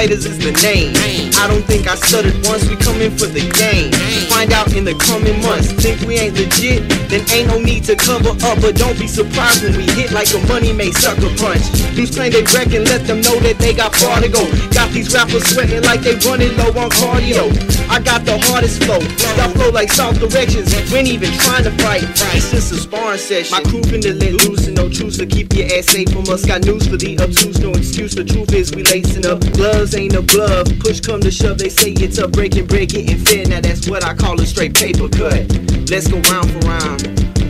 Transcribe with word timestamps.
Fighters 0.00 0.24
is 0.24 0.38
the 0.40 0.56
name. 0.64 0.96
I 1.36 1.44
don't 1.44 1.60
think 1.68 1.84
I 1.84 1.92
stuttered 1.92 2.32
once. 2.48 2.64
We 2.64 2.76
come 2.80 3.04
in 3.04 3.12
for 3.20 3.28
the 3.28 3.44
game. 3.52 3.92
Find 4.32 4.48
out 4.48 4.72
in 4.72 4.88
the 4.88 4.96
coming 4.96 5.36
months. 5.44 5.76
Think 5.76 6.00
we 6.08 6.16
ain't 6.16 6.32
legit? 6.40 6.88
Then 7.12 7.20
ain't 7.28 7.52
no 7.52 7.60
need 7.60 7.84
to 7.84 7.96
cover 8.00 8.32
up. 8.32 8.56
But 8.64 8.80
don't 8.80 8.96
be 8.96 9.04
surprised 9.04 9.60
when 9.60 9.76
we 9.76 9.84
hit 9.92 10.08
like 10.16 10.32
a 10.32 10.40
money 10.48 10.72
made 10.72 10.96
sucker 10.96 11.28
punch. 11.36 11.68
These 11.92 12.16
claim 12.16 12.32
they 12.32 12.48
reckon, 12.48 12.88
let 12.88 13.04
them 13.04 13.20
know 13.20 13.36
that 13.44 13.60
they 13.60 13.76
got 13.76 13.92
far 13.92 14.24
to 14.24 14.28
go. 14.32 14.40
Got 14.72 14.88
these 14.96 15.12
rappers 15.12 15.44
sweating 15.52 15.84
like 15.84 16.00
they 16.00 16.16
running 16.24 16.56
low 16.56 16.72
on 16.80 16.88
cardio. 16.96 17.52
I 17.92 18.00
got 18.00 18.24
the 18.24 18.40
hardest 18.48 18.80
flow. 18.80 19.04
Y'all 19.36 19.52
flow 19.52 19.68
like 19.68 19.92
south 19.92 20.16
directions. 20.16 20.72
We 20.88 21.04
ain't 21.04 21.12
even 21.12 21.28
trying 21.44 21.68
to 21.68 21.76
fight. 21.76 22.08
It's 22.32 22.48
just 22.48 22.72
a 22.72 22.80
sparring 22.80 23.20
session. 23.20 23.52
My 23.52 23.60
crew 23.68 23.84
finna 23.84 24.16
let 24.16 24.48
loose 24.48 24.64
and 24.64 24.80
no 24.80 24.88
truce 24.88 25.18
to 25.18 25.26
keep 25.26 25.52
your 25.52 25.68
ass 25.76 25.92
safe 25.92 26.08
from 26.08 26.24
us. 26.32 26.48
Got 26.48 26.64
news 26.64 26.88
for 26.88 26.96
the 26.96 27.20
obtuse, 27.20 27.60
no 27.60 27.76
excuse. 27.76 28.14
The 28.16 28.24
truth 28.24 28.54
is 28.56 28.72
we 28.72 28.80
lacing 28.84 29.26
up. 29.26 29.44
The 29.44 29.50
gloves 29.50 29.89
ain't 29.94 30.14
a 30.14 30.22
glove. 30.22 30.66
Push 30.80 31.00
come 31.00 31.20
to 31.20 31.30
shove, 31.30 31.58
they 31.58 31.68
say 31.68 31.92
it's 31.92 32.18
a 32.18 32.28
breaking 32.28 32.66
bread 32.66 32.88
getting 32.90 33.18
fair. 33.18 33.46
Now 33.46 33.60
that's 33.60 33.88
what 33.88 34.04
I 34.04 34.14
call 34.14 34.40
a 34.40 34.46
straight 34.46 34.74
paper 34.74 35.08
cut. 35.08 35.46
Let's 35.90 36.08
go 36.08 36.20
round 36.30 36.50
for 36.50 36.60
round. 36.68 37.02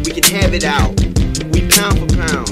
We 0.04 0.12
can 0.12 0.24
have 0.34 0.54
it 0.54 0.64
out. 0.64 0.98
We 1.52 1.68
pound 1.68 1.98
for 1.98 2.08
pound. 2.16 2.48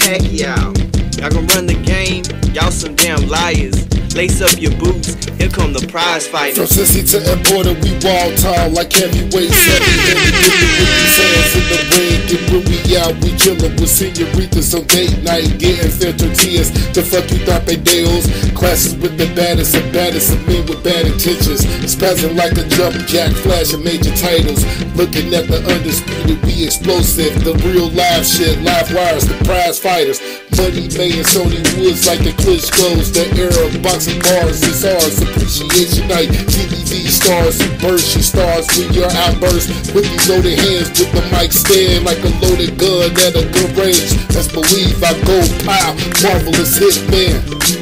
Pacquiao. 0.00 0.76
Y'all 1.18 1.30
gonna 1.30 1.46
run 1.54 1.66
the 1.66 1.80
game. 1.84 2.24
Y'all 2.54 2.70
some 2.70 2.94
damn 2.94 3.28
liars. 3.28 3.86
Lace 4.14 4.42
up 4.42 4.60
your 4.60 4.74
boots. 4.76 5.14
Here 5.38 5.48
come 5.48 5.72
the 5.72 5.86
prize 5.86 6.26
fighters. 6.26 6.58
From. 6.58 6.66
Sissy 6.66 7.06
to 7.14 7.18
Importer, 7.32 7.74
we 7.78 7.94
wall 8.02 8.34
tall 8.34 8.70
like 8.70 8.92
heavyweights. 8.92 9.54
Heavy, 9.54 9.96
heavy, 10.02 10.30
these 10.34 11.16
hands 11.16 11.54
in 11.54 11.64
the 11.70 11.80
ring. 11.94 12.20
And 12.30 12.42
when 12.50 12.62
we 12.66 12.78
we 13.22 13.30
chillin' 13.38 13.78
with 13.80 13.88
senoritas 13.88 14.74
on 14.74 14.84
date 14.86 15.14
night, 15.22 15.46
getting 15.58 15.90
fair 15.90 16.12
tortillas. 16.12 16.70
The 16.90 17.02
fuck 17.02 17.30
you 17.30 17.38
thought 17.46 17.66
they 17.66 17.76
deals? 17.76 18.26
Classes 18.52 18.98
with 18.98 19.16
the 19.16 19.30
baddest 19.34 19.74
and 19.74 19.92
baddest 19.92 20.34
of 20.34 20.46
men 20.46 20.66
with 20.66 20.82
bad 20.82 21.06
intentions. 21.06 21.62
Spazzing 21.86 22.34
like 22.34 22.58
a 22.58 22.66
jump 22.68 22.94
jack, 23.06 23.30
flashing 23.46 23.82
major 23.82 24.14
titles. 24.16 24.66
Looking 24.98 25.32
at 25.34 25.46
the 25.46 25.62
undisputed, 25.70 26.42
we 26.42 26.66
explosive. 26.66 27.44
The 27.44 27.54
real 27.62 27.88
live 27.90 28.26
shit, 28.26 28.58
live 28.62 28.92
wires, 28.92 29.26
the 29.26 29.38
prize 29.46 29.78
fighters. 29.78 30.20
Money 30.60 30.92
made 30.92 31.24
Sony 31.24 31.56
Woods 31.80 32.06
like 32.06 32.20
the 32.20 32.36
Klitschko's. 32.36 33.10
The 33.10 33.24
era 33.32 33.64
of 33.64 33.72
boxing 34.00 34.22
bars 34.22 34.62
is 34.62 34.84
ours. 34.84 35.20
Appreciation 35.20 36.08
night, 36.08 36.28
DVD 36.28 37.06
stars 37.08 37.60
who 37.60 37.68
burst 37.78 38.14
your 38.14 38.22
stars 38.22 38.66
with 38.78 38.94
your 38.96 39.10
outburst. 39.12 39.94
With 39.94 40.08
these 40.08 40.28
loaded 40.28 40.58
hands, 40.58 40.88
with 40.98 41.12
the 41.12 41.22
mic 41.36 41.52
stand 41.52 42.04
like 42.04 42.18
a 42.24 42.32
loaded 42.40 42.78
gun 42.78 43.10
at 43.26 43.36
a 43.36 43.44
good 43.52 43.76
range. 43.76 44.16
Let's 44.34 44.48
believe 44.48 45.02
I 45.04 45.12
go 45.24 45.40
pow, 45.64 45.92
marvelous 46.22 46.78
hit 46.78 47.79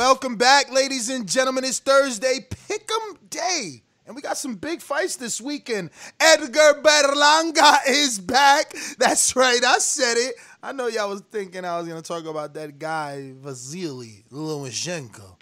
Welcome 0.00 0.36
back, 0.36 0.72
ladies 0.72 1.10
and 1.10 1.28
gentlemen. 1.28 1.62
It's 1.62 1.78
Thursday, 1.78 2.38
Pick'em 2.48 3.18
Day. 3.28 3.82
And 4.06 4.16
we 4.16 4.22
got 4.22 4.38
some 4.38 4.54
big 4.54 4.80
fights 4.80 5.16
this 5.16 5.42
weekend. 5.42 5.90
Edgar 6.18 6.80
Berlanga 6.80 7.76
is 7.86 8.18
back. 8.18 8.72
That's 8.96 9.36
right, 9.36 9.62
I 9.62 9.76
said 9.76 10.16
it. 10.16 10.36
I 10.62 10.72
know 10.72 10.86
y'all 10.86 11.10
was 11.10 11.20
thinking 11.30 11.66
I 11.66 11.76
was 11.76 11.86
going 11.86 12.00
to 12.00 12.08
talk 12.08 12.24
about 12.24 12.54
that 12.54 12.78
guy, 12.78 13.32
Vasily 13.34 14.24
Lomachenko. 14.32 15.36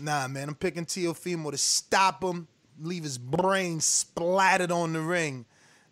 Nah, 0.00 0.26
man, 0.26 0.48
I'm 0.48 0.54
picking 0.54 0.86
Teofimo 0.86 1.50
to 1.50 1.58
stop 1.58 2.24
him, 2.24 2.48
leave 2.80 3.02
his 3.02 3.18
brain 3.18 3.78
splattered 3.78 4.72
on 4.72 4.94
the 4.94 5.02
ring. 5.02 5.44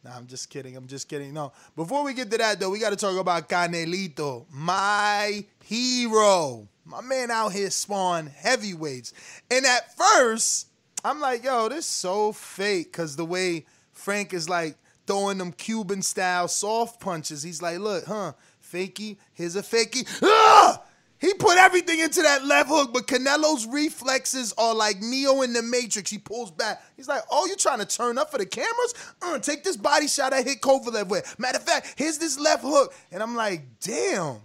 Nah, 0.03 0.17
I'm 0.17 0.27
just 0.27 0.49
kidding. 0.49 0.75
I'm 0.75 0.87
just 0.87 1.11
kidding. 1.11 1.35
No. 1.35 1.53
Before 1.77 2.03
we 2.03 2.15
get 2.15 2.31
to 2.31 2.39
that, 2.39 2.61
though, 2.61 2.71
we 2.71 2.79
got 2.79 2.91
to 2.91 2.97
talk 2.97 3.19
about 3.21 3.47
Canelito, 3.47 4.47
my 4.51 5.45
hero. 5.65 6.67
My 6.87 7.01
man 7.01 7.33
out 7.33 7.53
here 7.53 7.71
spawn 7.71 8.29
heavyweights. 8.29 9.13
And 9.51 9.67
at 9.67 9.97
first, 9.97 10.69
I'm 11.05 11.21
like, 11.21 11.43
yo, 11.43 11.69
this 11.69 11.85
so 11.85 12.31
fake. 12.31 12.93
Because 12.93 13.17
the 13.17 13.25
way 13.25 13.67
Frank 13.93 14.33
is 14.33 14.49
like 14.49 14.77
throwing 15.07 15.39
them 15.39 15.51
Cuban 15.51 16.01
style 16.01 16.47
soft 16.47 17.01
punches, 17.01 17.43
he's 17.43 17.61
like, 17.61 17.81
look, 17.81 18.05
huh, 18.05 18.33
fakey, 18.63 19.17
here's 19.35 19.57
a 19.57 19.63
fakey. 19.63 20.07
Ah! 20.23 20.83
He 21.19 21.33
put 21.35 21.57
everything 21.57 22.01
into 22.01 22.21
that 22.23 22.45
left 22.45 22.69
hook, 22.69 22.93
but 22.93 23.07
Canelo's 23.07 23.67
reflexes 23.67 24.53
are 24.59 24.75
like 24.75 25.01
Neo 25.01 25.43
in 25.43 25.55
the 25.55 25.63
Matrix. 25.63 26.11
He 26.11 26.19
pulls 26.19 26.51
back. 26.51 26.83
He's 26.95 27.09
like, 27.09 27.23
"Oh, 27.31 27.47
you 27.47 27.57
trying 27.57 27.79
to 27.79 27.87
turn 27.87 28.19
up 28.19 28.31
for 28.31 28.37
the 28.39 28.45
cameras? 28.45 28.95
Uh, 29.23 29.39
take 29.39 29.65
this 29.65 29.79
body 29.79 30.09
shot 30.09 30.35
I 30.35 30.43
hit 30.43 30.61
Kovalev 30.61 31.09
with. 31.09 31.39
Matter 31.39 31.57
of 31.57 31.65
fact, 31.65 31.95
here's 31.97 32.19
this 32.19 32.39
left 32.39 32.63
hook." 32.63 32.95
And 33.11 33.23
I'm 33.23 33.35
like, 33.35 33.63
"Damn, 33.81 34.43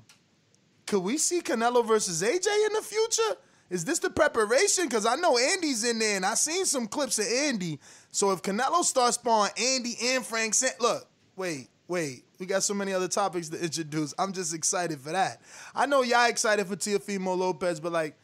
could 0.86 1.02
we 1.02 1.18
see 1.18 1.42
Canelo 1.42 1.86
versus 1.86 2.22
AJ 2.22 2.48
in 2.68 2.74
the 2.74 2.82
future? 2.82 3.40
Is 3.70 3.86
this 3.86 4.00
the 4.00 4.10
preparation? 4.10 4.86
Because 4.86 5.06
I 5.06 5.16
know 5.16 5.38
Andy's 5.38 5.86
in 5.86 6.00
there, 6.00 6.18
and 6.18 6.26
I 6.26 6.34
seen 6.34 6.66
some 6.66 6.88
clips 6.88 7.20
of 7.20 7.26
Andy. 7.26 7.80
So 8.12 8.32
if 8.32 8.42
Canelo 8.42 8.84
starts 8.84 9.16
spawning 9.16 9.54
Andy 9.58 9.96
and 10.04 10.26
Frank, 10.26 10.54
San- 10.54 10.72
look, 10.82 11.08
wait, 11.38 11.70
wait. 11.88 12.26
We 12.38 12.46
got 12.46 12.64
so 12.64 12.74
many 12.74 12.92
other 12.92 13.08
topics 13.08 13.48
to 13.50 13.64
introduce. 13.64 14.14
I'm 14.20 14.34
just 14.34 14.54
excited 14.54 15.00
for 15.00 15.12
that. 15.12 15.42
I 15.74 15.86
know 15.86 16.02
y'all 16.02 16.28
excited 16.28 16.68
for 16.68 16.76
Teofimo 16.76 17.38
Lopez, 17.38 17.80
but 17.80 17.94
like, 17.94 18.18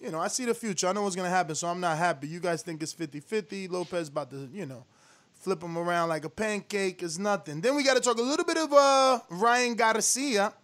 you 0.00 0.10
know, 0.10 0.20
I 0.20 0.28
see 0.28 0.46
the 0.46 0.54
future. 0.54 0.86
I 0.86 0.92
know 0.92 1.02
what's 1.02 1.16
gonna 1.16 1.28
happen, 1.28 1.54
so 1.54 1.68
I'm 1.68 1.80
not 1.80 1.98
happy. 1.98 2.28
You 2.28 2.40
guys 2.40 2.62
think 2.62 2.82
it's 2.82 2.94
50-50. 2.94 3.70
Lopez 3.70 4.08
about 4.08 4.30
to, 4.30 4.48
you 4.52 4.64
know, 4.64 4.86
flip 5.34 5.62
him 5.62 5.76
around 5.76 6.08
like 6.08 6.24
a 6.24 6.30
pancake. 6.30 7.02
It's 7.02 7.18
nothing. 7.18 7.60
Then 7.60 7.74
we 7.76 7.84
got 7.84 7.94
to 7.94 8.00
talk 8.00 8.16
a 8.16 8.22
little 8.22 8.46
bit 8.46 8.56
of 8.56 8.72
uh, 8.72 9.20
Ryan 9.28 9.74
Garcia 9.74 10.54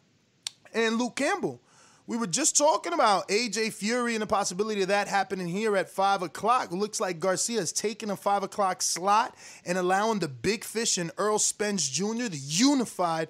and 0.74 0.96
Luke 0.98 1.16
Campbell. 1.16 1.60
We 2.06 2.16
were 2.16 2.26
just 2.26 2.58
talking 2.58 2.92
about 2.92 3.28
AJ 3.28 3.72
Fury 3.74 4.16
and 4.16 4.22
the 4.22 4.26
possibility 4.26 4.82
of 4.82 4.88
that 4.88 5.06
happening 5.06 5.46
here 5.46 5.76
at 5.76 5.88
5 5.88 6.22
o'clock. 6.22 6.72
Looks 6.72 7.00
like 7.00 7.20
Garcia 7.20 7.60
is 7.60 7.70
taking 7.70 8.10
a 8.10 8.16
5 8.16 8.42
o'clock 8.42 8.82
slot 8.82 9.36
and 9.64 9.78
allowing 9.78 10.18
the 10.18 10.26
big 10.26 10.64
fish 10.64 10.98
and 10.98 11.12
Errol 11.16 11.38
Spence 11.38 11.88
Jr., 11.88 12.26
the 12.26 12.40
unified, 12.42 13.28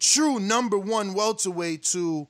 true 0.00 0.40
number 0.40 0.78
one 0.78 1.12
welterweight, 1.12 1.82
to 1.82 2.26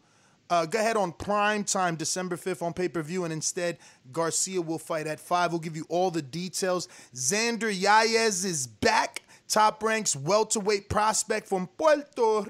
uh, 0.51 0.67
go 0.67 0.81
ahead 0.81 0.97
on 0.97 1.13
prime 1.13 1.63
time, 1.63 1.95
December 1.95 2.37
5th 2.37 2.63
on 2.63 2.73
pay 2.73 2.89
per 2.89 3.01
view. 3.01 3.23
And 3.23 3.33
instead, 3.33 3.79
Garcia 4.13 4.61
will 4.61 4.81
fight 4.81 5.07
at 5.07 5.21
5. 5.21 5.53
We'll 5.53 5.61
give 5.61 5.77
you 5.77 5.87
all 5.89 6.11
the 6.11 6.21
details. 6.21 6.89
Xander 7.15 7.73
Zayas 7.73 8.45
is 8.45 8.67
back. 8.67 9.23
Top 9.53 9.83
ranks 9.83 10.17
welterweight 10.17 10.89
prospect 10.89 11.47
from 11.47 11.67
Puerto 11.77 12.43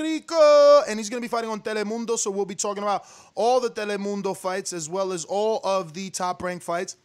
Rico. 0.00 0.82
And 0.88 0.98
he's 0.98 1.08
going 1.08 1.22
to 1.22 1.24
be 1.24 1.30
fighting 1.30 1.48
on 1.48 1.60
Telemundo. 1.60 2.18
So 2.18 2.28
we'll 2.30 2.44
be 2.44 2.56
talking 2.56 2.82
about 2.82 3.04
all 3.36 3.60
the 3.60 3.70
Telemundo 3.70 4.36
fights 4.36 4.72
as 4.72 4.88
well 4.88 5.12
as 5.12 5.24
all 5.24 5.60
of 5.62 5.94
the 5.94 6.10
top 6.10 6.42
ranked 6.42 6.64
fights. 6.64 6.96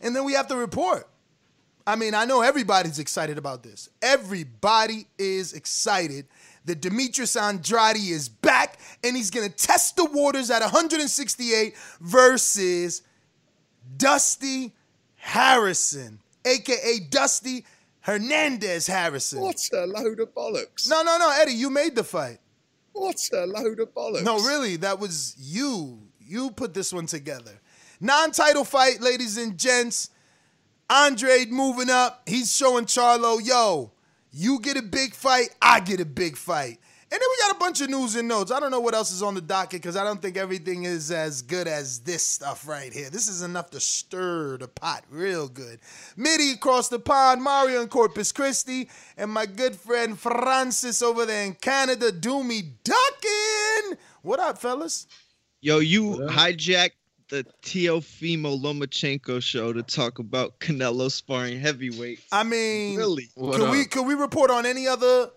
And 0.00 0.16
then 0.16 0.24
we 0.24 0.32
have 0.32 0.46
to 0.46 0.56
report 0.56 1.08
I 1.86 1.96
mean, 1.96 2.14
I 2.14 2.24
know 2.24 2.42
everybody's 2.42 2.98
excited 2.98 3.38
about 3.38 3.62
this. 3.62 3.88
Everybody 4.00 5.06
is 5.18 5.52
excited 5.52 6.26
that 6.64 6.80
Demetrius 6.80 7.34
Andrade 7.36 7.96
is 7.96 8.28
back 8.28 8.78
and 9.02 9.16
he's 9.16 9.30
going 9.30 9.48
to 9.48 9.54
test 9.54 9.96
the 9.96 10.04
waters 10.04 10.50
at 10.50 10.60
168 10.60 11.74
versus 12.00 13.02
Dusty 13.96 14.72
Harrison, 15.16 16.20
aka 16.44 17.00
Dusty 17.10 17.64
Hernandez 18.02 18.86
Harrison. 18.86 19.40
What 19.40 19.56
a 19.72 19.86
load 19.86 20.20
of 20.20 20.34
bollocks. 20.34 20.88
No, 20.88 21.02
no, 21.02 21.18
no, 21.18 21.30
Eddie, 21.40 21.52
you 21.52 21.70
made 21.70 21.94
the 21.94 22.04
fight. 22.04 22.38
What 22.92 23.16
a 23.32 23.46
load 23.46 23.80
of 23.80 23.94
bollocks. 23.94 24.24
No, 24.24 24.36
really, 24.36 24.76
that 24.76 24.98
was 24.98 25.34
you. 25.38 25.98
You 26.18 26.50
put 26.50 26.74
this 26.74 26.92
one 26.92 27.06
together. 27.06 27.60
Non-title 28.00 28.64
fight, 28.64 29.00
ladies 29.00 29.38
and 29.38 29.56
gents. 29.56 30.10
Andre 30.90 31.46
moving 31.46 31.88
up. 31.88 32.22
He's 32.26 32.54
showing 32.54 32.84
Charlo, 32.84 33.38
yo, 33.42 33.92
you 34.32 34.60
get 34.60 34.76
a 34.76 34.82
big 34.82 35.14
fight, 35.14 35.50
I 35.62 35.80
get 35.80 36.00
a 36.00 36.04
big 36.04 36.36
fight. 36.36 36.78
And 37.12 37.20
then 37.20 37.28
we 37.28 37.46
got 37.46 37.56
a 37.56 37.58
bunch 37.58 37.82
of 37.82 37.90
news 37.90 38.16
and 38.16 38.26
notes. 38.26 38.50
I 38.50 38.58
don't 38.58 38.70
know 38.70 38.80
what 38.80 38.94
else 38.94 39.12
is 39.12 39.22
on 39.22 39.34
the 39.34 39.42
docket 39.42 39.82
because 39.82 39.98
I 39.98 40.04
don't 40.04 40.22
think 40.22 40.38
everything 40.38 40.84
is 40.84 41.10
as 41.10 41.42
good 41.42 41.68
as 41.68 41.98
this 41.98 42.24
stuff 42.24 42.66
right 42.66 42.90
here. 42.90 43.10
This 43.10 43.28
is 43.28 43.42
enough 43.42 43.68
to 43.72 43.80
stir 43.80 44.56
the 44.56 44.66
pot 44.66 45.04
real 45.10 45.46
good. 45.46 45.80
Midi 46.16 46.52
across 46.52 46.88
the 46.88 46.98
pond, 46.98 47.42
Mario 47.42 47.82
in 47.82 47.88
Corpus 47.88 48.32
Christi, 48.32 48.88
and 49.18 49.30
my 49.30 49.44
good 49.44 49.76
friend 49.76 50.18
Francis 50.18 51.02
over 51.02 51.26
there 51.26 51.44
in 51.44 51.52
Canada, 51.52 52.12
Doomy 52.12 52.76
Duckin. 52.82 53.98
What 54.22 54.40
up, 54.40 54.56
fellas? 54.56 55.06
Yo, 55.60 55.80
you 55.80 56.12
hijacked 56.30 56.92
the 57.28 57.44
Teofimo 57.62 58.58
Lomachenko 58.58 59.42
show 59.42 59.74
to 59.74 59.82
talk 59.82 60.18
about 60.18 60.60
Canelo 60.60 61.10
sparring 61.10 61.60
heavyweight. 61.60 62.20
I 62.32 62.42
mean, 62.42 62.96
Really? 62.96 63.28
What 63.34 63.58
could 63.58 63.70
we 63.70 63.82
up? 63.82 63.90
could 63.90 64.06
we 64.06 64.14
report 64.14 64.50
on 64.50 64.64
any 64.64 64.88
other 64.88 65.28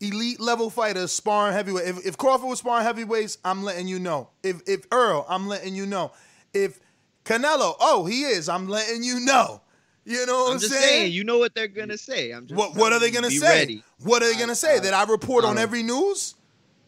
elite 0.00 0.40
level 0.40 0.70
fighter 0.70 1.06
sparring 1.06 1.54
heavyweight? 1.54 1.86
If, 1.86 2.06
if 2.06 2.16
Crawford 2.16 2.48
was 2.48 2.58
sparring 2.60 2.84
heavyweights, 2.84 3.38
I'm 3.44 3.62
letting 3.62 3.88
you 3.88 3.98
know. 3.98 4.30
If 4.42 4.62
if 4.66 4.86
Earl, 4.92 5.26
I'm 5.28 5.46
letting 5.46 5.74
you 5.74 5.86
know. 5.86 6.12
If 6.54 6.80
Canelo, 7.24 7.74
oh, 7.80 8.06
he 8.06 8.22
is, 8.22 8.48
I'm 8.48 8.68
letting 8.68 9.02
you 9.02 9.20
know. 9.20 9.60
You 10.04 10.24
know 10.26 10.38
what 10.38 10.46
I'm, 10.48 10.52
I'm 10.54 10.58
just 10.60 10.72
saying? 10.72 10.82
saying, 10.82 11.12
you 11.12 11.24
know 11.24 11.38
what 11.38 11.54
they're 11.54 11.68
gonna 11.68 11.98
say. 11.98 12.30
I'm 12.30 12.46
just 12.46 12.58
what 12.58 12.74
what 12.74 12.92
are 12.92 12.98
they 12.98 13.10
gonna 13.10 13.30
say? 13.30 13.46
Ready. 13.60 13.84
What 14.02 14.22
are 14.22 14.32
they 14.32 14.38
gonna 14.38 14.54
say? 14.54 14.76
I- 14.76 14.80
that 14.80 14.94
I 14.94 15.04
report 15.04 15.44
on 15.44 15.58
every 15.58 15.82
news? 15.82 16.34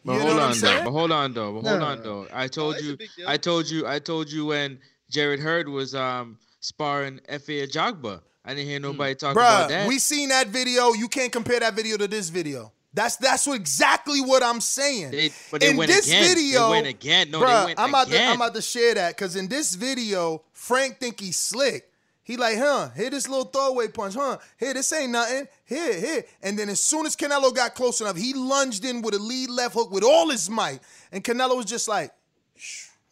But 0.05 0.13
you 0.13 0.19
know 0.19 0.25
hold 0.25 0.35
what 0.35 0.43
I'm 0.43 0.51
on 0.51 0.59
though. 0.59 0.83
But 0.83 0.91
hold 0.91 1.11
on 1.11 1.33
though. 1.33 1.53
But 1.61 1.69
hold 1.69 1.79
No. 1.79 1.85
on 1.85 2.03
though. 2.03 2.27
I 2.33 2.47
told 2.47 2.75
it's 2.75 2.83
a 2.83 3.21
you. 3.21 3.27
I 3.27 3.37
told 3.37 3.69
you. 3.69 3.87
I 3.87 3.99
told 3.99 4.29
you 4.29 4.47
when 4.47 4.79
Jarrett 5.09 5.39
Hurd 5.39 5.69
was 5.69 5.95
um 5.95 6.37
sparring 6.59 7.21
Efe 7.29 7.65
Ajagba. 7.65 8.21
I 8.43 8.53
didn't 8.53 8.67
hear 8.67 8.79
nobody 8.81 9.15
talk 9.15 9.33
about 9.37 9.67
Bruh, 9.67 9.69
that. 9.69 9.87
we 9.87 9.99
seen 9.99 10.27
that 10.29 10.47
video. 10.47 10.91
You 10.91 11.07
can't 11.07 11.31
compare 11.31 11.61
that 11.61 11.73
video 11.75 11.95
to 11.95 12.07
this 12.09 12.27
video. 12.27 12.73
That's 12.93 13.15
that's 13.15 13.47
what, 13.47 13.55
exactly 13.55 14.21
what 14.21 14.43
I'm 14.43 14.61
saying. 14.61 15.11
They- 15.11 15.31
but 15.51 15.61
they 15.61 15.71
in 15.71 15.77
went 15.77 15.91
this 15.91 16.07
again. 16.07 16.21
They 16.21 16.27
video, 16.33 16.69
went 16.69 16.87
again. 16.87 17.31
No, 17.31 17.39
they 17.39 17.45
bruh, 17.45 17.65
went 17.65 17.79
I'm 17.79 17.89
about 17.89 18.07
to 18.07 18.13
again. 18.13 18.29
I'm 18.29 18.35
about 18.35 18.53
to 18.55 18.61
share 18.61 18.93
that 18.95 19.15
because 19.15 19.35
in 19.35 19.47
this 19.47 19.73
video, 19.75 20.43
Frank 20.53 20.99
think 20.99 21.19
he's 21.19 21.37
slick. 21.37 21.89
He 22.25 22.37
like, 22.37 22.57
huh? 22.57 22.89
Hit 22.89 23.11
this 23.11 23.27
little 23.27 23.45
throwaway 23.45 23.89
punch, 23.89 24.13
huh? 24.13 24.37
Here, 24.57 24.73
this 24.73 24.93
ain't 24.93 25.11
nothing. 25.11 25.45
Here, 25.65 25.99
here. 25.99 26.23
And 26.41 26.57
then 26.57 26.69
as 26.69 26.79
soon 26.79 27.05
as 27.05 27.17
Canelo 27.17 27.53
got 27.53 27.75
close 27.75 27.99
enough, 27.99 28.15
he 28.15 28.33
lunged 28.33 28.85
in 28.85 29.01
with 29.01 29.13
a 29.13 29.19
lead 29.19 29.49
left 29.49 29.73
hook 29.73 29.91
with 29.91 30.05
all 30.05 30.29
his 30.29 30.49
might, 30.49 30.79
and 31.11 31.21
Canelo 31.21 31.57
was 31.57 31.65
just 31.65 31.89
like, 31.89 32.11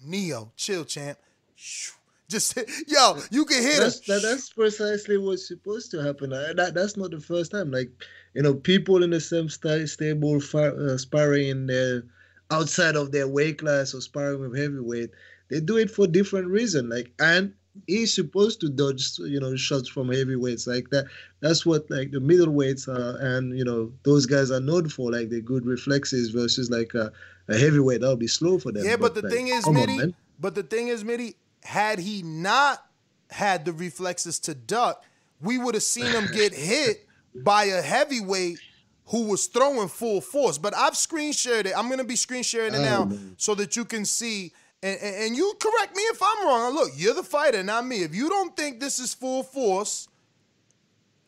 Neo, 0.03 0.51
chill, 0.55 0.85
champ. 0.85 1.17
Shh. 1.55 1.91
Just 2.29 2.57
yo, 2.87 3.19
you 3.29 3.43
can 3.43 3.61
hear 3.61 3.81
that's, 3.81 3.97
him. 4.07 4.15
that, 4.15 4.21
that's 4.21 4.49
precisely 4.51 5.17
what's 5.17 5.45
supposed 5.45 5.91
to 5.91 6.01
happen. 6.01 6.29
That 6.29 6.71
that's 6.73 6.95
not 6.95 7.11
the 7.11 7.19
first 7.19 7.51
time. 7.51 7.71
Like 7.71 7.89
you 8.33 8.41
know, 8.41 8.53
people 8.53 9.03
in 9.03 9.09
the 9.09 9.19
same 9.19 9.49
sta- 9.49 9.85
stable 9.85 10.39
far, 10.39 10.73
uh, 10.77 10.97
sparring 10.97 11.49
in 11.49 11.67
their 11.67 12.03
outside 12.49 12.95
of 12.95 13.11
their 13.11 13.27
weight 13.27 13.59
class 13.59 13.93
or 13.93 14.01
sparring 14.01 14.41
with 14.41 14.57
heavyweight, 14.57 15.09
they 15.49 15.59
do 15.59 15.77
it 15.77 15.89
for 15.91 16.07
different 16.07 16.47
reason. 16.47 16.89
Like 16.89 17.11
and 17.19 17.53
he's 17.87 18.13
supposed 18.13 18.59
to 18.61 18.69
dodge 18.69 19.17
you 19.19 19.39
know 19.39 19.55
shots 19.55 19.89
from 19.89 20.11
heavyweights 20.11 20.67
like 20.67 20.89
that. 20.89 21.05
That's 21.39 21.65
what 21.65 21.89
like 21.89 22.11
the 22.11 22.19
middleweights 22.19 22.87
are, 22.87 23.17
and 23.19 23.57
you 23.57 23.65
know 23.65 23.91
those 24.03 24.25
guys 24.25 24.51
are 24.51 24.59
known 24.59 24.89
for 24.89 25.11
like 25.11 25.29
the 25.29 25.41
good 25.41 25.65
reflexes 25.65 26.29
versus 26.29 26.69
like 26.69 26.93
a, 26.93 27.11
a 27.47 27.57
heavyweight 27.57 28.01
that'll 28.01 28.15
be 28.15 28.27
slow 28.27 28.59
for 28.59 28.71
them. 28.71 28.85
Yeah, 28.85 28.97
but 28.97 29.15
the 29.15 29.21
like, 29.21 29.31
thing 29.31 29.47
is, 29.47 29.65
come 29.65 29.77
on, 29.77 30.15
but 30.39 30.55
the 30.55 30.63
thing 30.63 30.87
is, 30.87 31.03
Mitty, 31.03 31.35
had 31.63 31.99
he 31.99 32.21
not 32.23 32.85
had 33.29 33.65
the 33.65 33.73
reflexes 33.73 34.39
to 34.39 34.53
duck, 34.53 35.03
we 35.41 35.57
would 35.57 35.75
have 35.75 35.83
seen 35.83 36.07
him 36.07 36.27
get 36.33 36.53
hit 36.53 37.07
by 37.35 37.65
a 37.65 37.81
heavyweight 37.81 38.59
who 39.07 39.23
was 39.27 39.47
throwing 39.47 39.87
full 39.87 40.21
force. 40.21 40.57
But 40.57 40.75
I've 40.75 40.95
screen 40.95 41.33
shared 41.33 41.65
it. 41.67 41.73
I'm 41.77 41.89
gonna 41.89 42.03
be 42.03 42.15
screen 42.15 42.43
sharing 42.43 42.73
it 42.73 42.77
Oh, 42.79 42.83
now 42.83 43.05
man. 43.05 43.35
so 43.37 43.55
that 43.55 43.75
you 43.75 43.85
can 43.85 44.05
see. 44.05 44.51
And, 44.83 44.99
and, 44.99 45.15
and 45.15 45.35
you 45.35 45.53
correct 45.59 45.95
me 45.95 46.01
if 46.03 46.19
I'm 46.23 46.45
wrong. 46.47 46.73
Look, 46.73 46.91
you're 46.95 47.13
the 47.13 47.21
fighter, 47.23 47.61
not 47.63 47.85
me. 47.85 48.03
If 48.03 48.15
you 48.15 48.29
don't 48.29 48.55
think 48.57 48.79
this 48.79 48.97
is 48.99 49.13
full 49.13 49.43
force, 49.43 50.07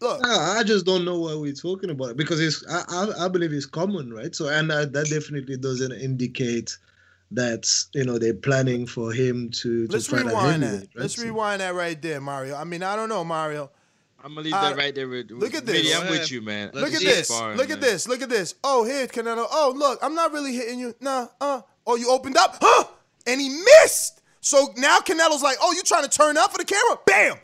look. 0.01 0.21
No, 0.21 0.29
I 0.39 0.63
just 0.63 0.85
don't 0.85 1.05
know 1.05 1.19
what 1.19 1.39
we're 1.39 1.53
talking 1.53 1.89
about 1.89 2.17
because 2.17 2.39
it's 2.41 2.65
I, 2.67 2.83
I, 2.89 3.25
I 3.25 3.27
believe 3.27 3.53
it's 3.53 3.65
common, 3.65 4.13
right? 4.13 4.33
So 4.35 4.47
and 4.49 4.71
uh, 4.71 4.85
that 4.85 5.07
definitely 5.09 5.57
doesn't 5.57 5.91
indicate 5.91 6.77
that 7.31 7.67
you 7.93 8.05
know 8.05 8.17
they're 8.19 8.33
planning 8.33 8.85
for 8.87 9.11
him 9.11 9.49
to 9.51 9.87
to 9.87 9.93
Let's 9.93 10.11
rewind 10.11 10.63
that. 10.63 10.73
right? 10.79 10.87
Let's 10.95 11.15
So- 11.17 11.23
rewind 11.23 11.61
that 11.61 11.75
right 11.75 12.01
there, 12.01 12.21
Mario. 12.21 12.55
I 12.55 12.63
mean, 12.63 12.81
I 12.83 12.95
don't 12.95 13.09
know, 13.09 13.23
Mario. 13.23 13.69
I'm 14.23 14.29
gonna 14.35 14.41
leave 14.45 14.53
Uh, 14.53 14.61
that 14.69 14.77
right 14.77 14.95
there 14.95 15.07
with. 15.07 15.31
look 15.31 15.53
at 15.53 15.65
Mitty, 15.65 15.83
this. 15.83 15.95
I'm 15.99 16.09
with 16.09 16.31
you, 16.31 16.41
man. 16.41 16.71
Look 16.73 16.93
at 16.93 17.01
this. 17.01 17.27
Sparring, 17.27 17.57
Look 17.57 17.69
at 17.69 17.81
man. 17.81 17.89
this. 17.89 18.07
Look 18.07 18.21
at 18.21 18.29
this. 18.29 18.55
Oh, 18.63 18.85
here, 18.85 19.05
Canelo. 19.07 19.45
Oh, 19.51 19.73
look, 19.75 19.99
I'm 20.01 20.15
not 20.15 20.31
really 20.31 20.53
hitting 20.55 20.79
you. 20.79 20.93
Nah, 21.01 21.27
uh. 21.41 21.61
Oh, 21.85 21.95
you 21.97 22.09
opened 22.09 22.37
up? 22.37 22.57
Huh? 22.61 22.85
And 23.27 23.41
he 23.41 23.49
missed. 23.81 24.21
So 24.39 24.69
now 24.77 24.99
Canelo's 24.99 25.43
like, 25.43 25.57
oh, 25.61 25.73
you 25.73 25.83
trying 25.83 26.03
to 26.03 26.09
turn 26.09 26.37
up 26.37 26.51
for 26.51 26.57
the 26.57 26.65
camera? 26.65 26.97
Bam! 27.05 27.35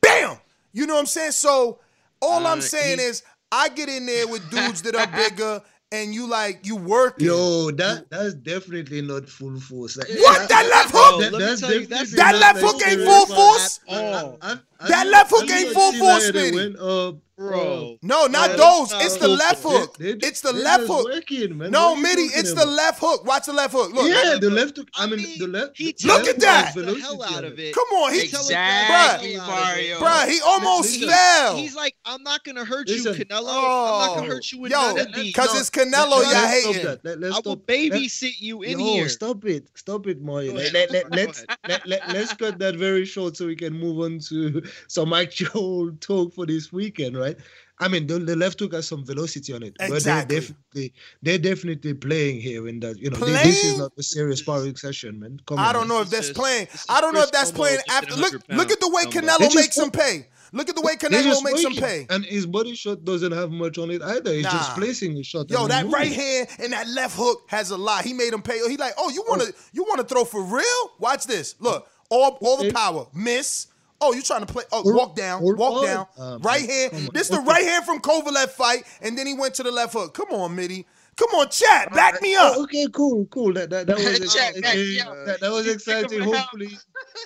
Bam! 0.00 0.36
You 0.72 0.86
know 0.86 0.94
what 0.94 1.00
I'm 1.00 1.06
saying? 1.06 1.32
So 1.32 1.80
all 2.22 2.46
I'm 2.46 2.58
Uh, 2.58 2.62
saying 2.62 2.98
he- 2.98 3.04
is 3.04 3.22
I 3.50 3.68
get 3.68 3.88
in 3.90 4.06
there 4.06 4.26
with 4.26 4.48
dudes 4.50 4.80
that 4.82 4.94
are 4.94 5.06
bigger 5.30 5.62
and 5.90 6.14
you 6.14 6.26
like, 6.26 6.64
you 6.66 6.76
work. 6.76 7.20
Yo, 7.20 7.70
that 7.72 8.08
that's 8.08 8.32
definitely 8.32 9.02
not 9.02 9.28
full 9.28 9.60
force. 9.60 9.98
Like, 9.98 10.08
What? 10.08 10.48
That 10.48 10.66
left 10.66 10.90
hook? 10.94 11.20
let 11.20 11.32
me 11.32 11.38
that's 11.38 11.60
tell 11.60 11.68
definitely 11.70 12.16
That 12.16 12.32
not 12.32 12.40
left 12.40 12.60
hook 12.60 12.86
ain't 12.88 13.00
full 13.02 13.26
force? 13.26 13.80
at 13.88 13.98
all. 14.24 14.38
I- 14.40 14.52
I- 14.52 14.58
That 14.88 15.06
left 15.08 15.30
hook 15.30 15.50
I 15.50 15.56
ain't 15.58 15.66
did 15.68 15.74
full 15.74 15.92
see 15.92 15.98
force, 15.98 16.26
that 16.26 16.32
they 16.34 16.50
Mitty. 16.50 16.56
went 16.56 16.78
up, 16.78 17.16
Bro. 17.36 17.60
Oh. 17.60 17.98
No, 18.02 18.26
not 18.26 18.50
Yeah, 18.50 18.56
those. 18.56 18.90
that's 18.90 19.04
It's 19.06 19.14
the 19.16 19.20
full 19.26 19.34
left 19.36 19.62
hook. 19.62 19.96
They- 19.98 20.12
they- 20.14 20.26
It's 20.28 20.42
the 20.42 20.52
left 20.52 20.86
hook. 20.86 21.04
working, 21.06 21.56
man. 21.58 21.70
No, 21.72 21.88
What 21.88 21.92
are 21.92 21.96
you 21.96 22.02
Mitty, 22.02 22.26
talking 22.28 22.40
it's 22.40 22.52
the 22.52 22.66
left 22.66 23.00
hook. 23.00 23.24
Watch 23.26 23.46
the 23.46 23.52
left 23.52 23.72
hook. 23.72 23.92
Look. 23.92 24.06
yeah, 24.08 24.36
the 24.38 24.50
left 24.50 24.76
hook. 24.76 24.88
I 24.94 25.04
I 25.04 25.06
mean, 25.06 25.16
mean, 25.22 25.38
the 25.38 25.46
left. 25.48 25.76
he 25.76 25.92
the 25.92 26.06
Look 26.08 26.18
left 26.18 26.28
at 26.28 26.34
hook 26.34 26.42
that. 26.42 26.64
has 26.66 26.74
the 26.74 27.00
hell 27.00 27.22
out 27.24 27.44
of 27.44 27.58
it. 27.58 27.74
Come 27.74 27.88
on, 27.88 28.12
he 28.12 28.20
Exactly, 28.22 29.32
Bruh. 29.34 29.46
Mario. 29.46 29.98
Bruh, 29.98 30.28
he 30.28 30.40
almost 30.42 30.92
Listen. 30.92 31.08
fell. 31.08 31.56
He's 31.56 31.74
like, 31.74 31.96
I'm 32.04 32.22
not 32.22 32.44
gonna 32.44 32.64
hurt 32.64 32.86
Listen. 32.88 33.14
you, 33.14 33.24
Canelo. 33.24 33.38
I'm 33.38 34.08
not 34.08 34.14
gonna 34.14 34.26
Oh. 34.26 34.30
hurt 34.30 34.52
you 34.52 34.60
with 34.60 34.70
Yo, 34.72 34.78
none 34.94 34.98
of 35.00 35.14
these. 35.14 35.34
Cause 35.34 35.54
No, 35.54 35.60
it's 35.60 35.70
Canelo, 35.70 35.92
let- 35.94 36.10
y'all 36.10 36.22
let's 36.32 36.64
hating. 36.66 36.84
that. 36.84 37.00
Let- 37.04 37.20
let's 37.20 37.36
I 37.36 37.40
will 37.44 37.56
babysit 37.56 38.34
you 38.40 38.62
in 38.62 38.78
here. 38.78 39.08
stop 39.08 39.44
it. 39.46 39.66
Stop 39.74 40.06
it, 40.06 40.20
Mario. 40.20 40.52
Let, 40.52 40.74
ahead. 40.74 40.90
let, 40.90 40.90
let, 40.92 41.10
Go 41.10 41.16
let's, 41.16 41.38
ahead. 41.48 41.58
let, 41.68 41.86
let, 41.88 42.08
let's 42.12 42.34
cut 42.34 42.58
that 42.60 42.76
very 42.76 43.04
short 43.04 43.36
so 43.36 43.46
we 43.46 43.56
can 43.56 43.72
move 43.72 43.98
on 44.04 44.18
to 44.28 44.62
some 44.88 45.12
actual 45.12 45.92
talk 46.00 46.34
for 46.34 46.46
this 46.46 46.72
weekend, 46.72 47.16
right? 47.16 47.36
I 47.78 47.88
mean, 47.88 48.06
the, 48.06 48.20
the 48.20 48.36
left 48.36 48.60
hook 48.60 48.74
has 48.74 48.86
some 48.86 49.04
velocity 49.04 49.52
on 49.52 49.62
it, 49.64 49.76
Exactly. 49.80 49.96
but 49.96 50.04
they're 50.04 50.40
definitely 50.40 50.92
they're 51.22 51.38
definitely 51.38 51.94
playing 51.94 52.40
here 52.40 52.68
in 52.68 52.78
that. 52.80 52.98
You 52.98 53.10
know, 53.10 53.18
they- 53.18 53.32
this 53.32 53.64
is 53.64 53.78
not 53.78 53.92
a 53.98 54.02
serious 54.02 54.38
sparring 54.40 54.76
session, 54.76 55.18
man. 55.18 55.40
Come 55.46 55.58
I 55.58 55.72
don't 55.72 55.88
man. 55.88 55.96
know 55.96 56.00
if 56.02 56.10
that's 56.10 56.30
playing. 56.30 56.68
I 56.88 57.00
don't 57.00 57.12
know 57.12 57.22
if 57.22 57.32
that's 57.32 57.50
playing 57.50 57.80
after. 57.90 58.14
Look, 58.14 58.34
look 58.48 58.70
at 58.70 58.80
the 58.80 58.88
way. 58.88 59.04
Canelo 59.04 59.38
They 59.38 59.44
just 59.46 59.56
makes 59.56 59.78
him 59.78 59.90
pay. 59.90 60.26
Look 60.54 60.68
at 60.68 60.74
the 60.74 60.82
way 60.82 60.96
Canelo 60.96 61.42
makes 61.42 61.64
him 61.64 61.72
pay. 61.72 62.06
and 62.10 62.24
his 62.26 62.46
body 62.46 62.74
shot 62.74 63.04
doesn't 63.04 63.32
have 63.32 63.50
much 63.50 63.78
on 63.78 63.90
it 63.90 64.02
either. 64.02 64.32
He's 64.34 64.44
just 64.44 64.74
placing 64.74 65.16
his 65.16 65.26
shot. 65.26 65.50
Yo, 65.50 65.66
that 65.66 65.86
right 65.86 66.12
hand 66.12 66.48
and 66.58 66.72
that 66.74 66.86
left 66.88 67.16
hook 67.16 67.44
has 67.48 67.70
a 67.70 67.76
lot. 67.76 68.04
He 68.04 68.12
made 68.12 68.32
him 68.32 68.42
pay. 68.42 68.58
He 68.68 68.76
like, 68.76 68.92
oh, 68.98 69.08
you 69.10 69.24
wanna 69.26 69.44
oh. 69.48 69.60
you 69.72 69.84
wanna 69.88 70.04
throw 70.04 70.24
for 70.24 70.42
real? 70.42 70.92
Watch 70.98 71.26
this. 71.26 71.56
Look, 71.58 71.88
all 72.10 72.38
all 72.42 72.58
the 72.58 72.70
power. 72.70 73.06
Miss. 73.14 73.68
Oh, 74.04 74.12
you 74.12 74.20
trying 74.22 74.44
to 74.44 74.52
play? 74.52 74.64
Oh, 74.72 74.82
Or- 74.84 74.94
walk 74.94 75.14
down, 75.16 75.42
or- 75.42 75.54
walk 75.54 75.82
or- 75.82 75.86
down. 75.86 76.06
um, 76.18 76.42
right 76.42 76.68
hand. 76.68 76.92
on. 76.94 77.08
This 77.14 77.28
the 77.28 77.38
right 77.40 77.62
hand 77.64 77.84
from 77.84 78.00
Kovalev 78.00 78.50
fight, 78.50 78.84
and 79.00 79.16
then 79.16 79.26
he 79.26 79.34
went 79.34 79.54
to 79.54 79.62
the 79.62 79.70
left 79.70 79.92
hook. 79.92 80.12
Come 80.14 80.30
on, 80.32 80.54
Mitty. 80.56 80.86
Come 81.16 81.28
on, 81.38 81.48
chat. 81.50 81.92
Back 81.92 82.20
me 82.22 82.34
up. 82.34 82.54
Oh, 82.56 82.62
okay, 82.64 82.86
cool, 82.92 83.26
cool. 83.26 83.52
That 83.52 83.68
that, 83.70 83.86
that 83.86 83.96
was 84.20 84.34
Check, 84.34 84.56
exciting. 84.56 84.62
back 84.62 84.74
me 84.76 84.98
that, 85.26 85.40
that 85.40 85.52
was 85.52 85.66
You 85.66 85.72
pick 85.74 85.86
him 85.86 86.04
exciting. 86.04 86.20
Hopefully, 86.22 86.78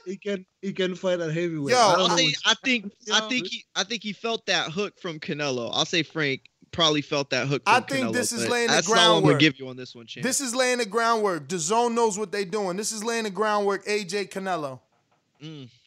he 0.05 0.17
can 0.17 0.45
he 0.61 0.73
can 0.73 0.95
fight 0.97 1.21
at 1.21 1.33
heavyweight. 1.33 1.73
Yo, 1.75 1.79
I 1.81 1.93
don't 1.93 2.01
I'll 2.03 2.09
know 2.09 2.17
say, 2.17 2.35
I 2.45 2.55
think, 2.65 2.93
I 3.13 3.21
think 3.29 3.47
he, 3.47 3.65
I 3.77 3.85
think 3.85 4.03
he 4.03 4.13
felt 4.13 4.45
that 4.47 4.71
hook 4.73 5.01
from 5.01 5.21
Canelo. 5.21 5.71
I'll 5.73 5.85
say 5.87 6.03
Frank 6.03 6.43
probably 6.73 7.01
felt 7.01 7.31
that 7.31 7.47
hook. 7.47 7.63
From 7.65 7.75
I 7.75 7.81
think 7.81 8.09
Canelo, 8.09 8.13
this 8.13 8.33
is 8.33 8.49
laying 8.49 8.67
the 8.67 8.73
That's 8.75 8.89
all 8.89 8.95
I'm 8.95 8.99
groundwork. 8.99 9.33
gonna 9.35 9.39
give 9.41 9.59
you 9.61 9.69
on 9.69 9.77
this 9.77 9.95
one, 9.95 10.07
champ. 10.07 10.25
This 10.27 10.41
is 10.41 10.53
laying 10.55 10.79
the 10.79 10.85
groundwork. 10.87 11.49
The 11.49 11.59
zone 11.59 11.95
knows 11.95 12.19
what 12.19 12.33
they're 12.33 12.45
doing. 12.45 12.77
This 12.77 12.91
is 12.91 13.05
laying 13.05 13.23
the 13.25 13.31
groundwork. 13.31 13.87
AJ 13.87 14.31
Canelo. 14.31 14.81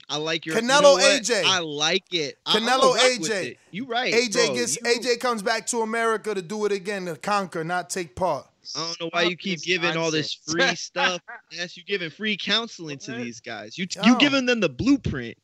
I 0.10 0.18
like 0.18 0.46
your 0.46 0.56
you 0.56 0.62
Canelo 0.62 0.82
know 0.82 0.94
what? 0.94 1.22
AJ. 1.22 1.44
I 1.46 1.60
like 1.60 2.14
it. 2.14 2.38
I- 2.46 2.58
I'ma 2.58 2.68
Canelo 2.80 2.98
AJ. 2.98 3.30
it. 3.52 3.58
You 3.72 3.86
right. 3.86 4.14
AJ 4.14 4.48
bro. 4.48 4.56
gets 4.56 4.76
You- 4.78 4.88
AJ 4.88 5.20
comes 5.20 5.42
back 5.44 5.68
to 5.68 5.82
America 5.82 6.34
to 6.34 6.42
do 6.42 6.66
it 6.66 6.72
again, 6.72 7.06
to 7.06 7.16
conquer, 7.16 7.64
not 7.64 7.90
take 7.90 8.16
part. 8.16 8.46
I 8.76 8.80
don't 8.86 9.02
know 9.02 9.10
why 9.14 9.24
you 9.24 9.36
keep 9.38 9.58
this 9.58 9.66
giving 9.66 9.98
all 9.98 10.12
this 10.12 10.34
free 10.34 10.62
stuff. 10.76 11.22
Yes, 11.52 11.76
you 11.78 11.84
giving 11.84 12.10
free 12.10 12.38
counseling 12.38 12.98
to 13.00 13.14
these 13.14 13.40
guys. 13.40 13.78
You 13.78 13.88
Yo. 13.96 14.04
you 14.04 14.18
giving 14.20 14.46
them 14.46 14.60
the 14.60 14.70
blueprint. 14.70 15.38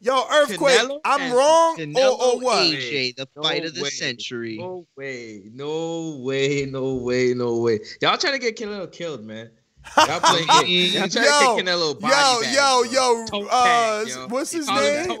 Yo, 0.00 0.26
Earthquake, 0.30 0.78
Canelo 0.80 1.00
I'm 1.04 1.32
wrong 1.32 1.76
Canelo 1.78 1.96
or, 2.18 2.24
or 2.34 2.40
what? 2.40 2.66
AJ, 2.66 3.16
the 3.16 3.28
No 3.36 3.42
fight 3.42 3.64
of 3.64 3.74
the 3.74 3.82
way. 3.82 3.90
century. 3.90 4.58
No 4.58 4.86
way, 4.96 5.44
no 5.52 6.16
way, 6.20 6.66
no 6.66 6.94
way, 6.96 7.32
no 7.34 7.56
way. 7.60 7.78
Y'all 8.02 8.18
trying 8.18 8.34
to 8.34 8.38
get 8.38 8.56
Canelo 8.56 8.90
killed, 8.90 9.24
man. 9.24 9.50
Y'all 9.96 10.20
playing 10.20 10.46
games. 10.66 11.14
Y'all 11.14 11.24
Yo, 11.24 11.56
to 11.58 11.62
Canelo 11.62 12.00
body 12.00 12.14
yo, 12.14 12.40
bag, 12.42 12.54
yo, 12.92 13.24
bro. 13.30 13.40
yo, 13.40 13.46
uh, 13.50 14.04
tag, 14.04 14.08
yo. 14.08 14.26
what's 14.28 14.50
his 14.52 14.68
name? 14.68 15.18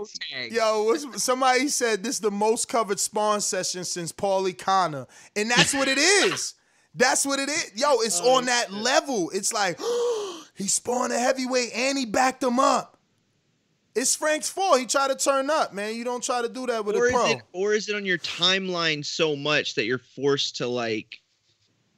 Yo, 0.50 0.82
what's, 0.84 1.22
somebody 1.22 1.68
said 1.68 2.02
this 2.02 2.16
is 2.16 2.20
the 2.20 2.30
most 2.30 2.68
covered 2.68 2.98
spawn 2.98 3.40
session 3.40 3.84
since 3.84 4.12
Paulie 4.12 4.56
Connor, 4.56 5.06
and 5.36 5.50
that's 5.50 5.72
what 5.74 5.88
it 5.88 5.98
is. 5.98 6.54
That's 6.94 7.26
what 7.26 7.38
it 7.40 7.48
is. 7.48 7.72
Yo, 7.74 8.00
it's 8.00 8.20
Oh, 8.22 8.36
on 8.36 8.46
that 8.46 8.72
level. 8.72 9.30
It's 9.30 9.52
like 9.52 9.78
he 10.56 10.68
spawned 10.68 11.12
a 11.12 11.18
heavyweight 11.18 11.70
and 11.74 11.98
he 11.98 12.06
backed 12.06 12.42
him 12.42 12.58
up. 12.60 12.92
It's 13.96 14.16
Frank's 14.16 14.48
fault. 14.48 14.80
He 14.80 14.86
tried 14.86 15.08
to 15.08 15.16
turn 15.16 15.50
up, 15.50 15.72
man. 15.72 15.94
You 15.94 16.02
don't 16.04 16.22
try 16.22 16.42
to 16.42 16.48
do 16.48 16.66
that 16.66 16.84
with 16.84 16.96
or 16.96 17.06
a 17.06 17.08
is 17.08 17.12
pro. 17.12 17.26
it 17.26 17.42
or 17.52 17.74
is 17.74 17.88
it 17.88 17.94
on 17.94 18.04
your 18.04 18.18
timeline 18.18 19.04
so 19.04 19.36
much 19.36 19.74
that 19.76 19.84
you're 19.84 19.98
forced 20.16 20.56
to 20.56 20.66
like, 20.66 21.20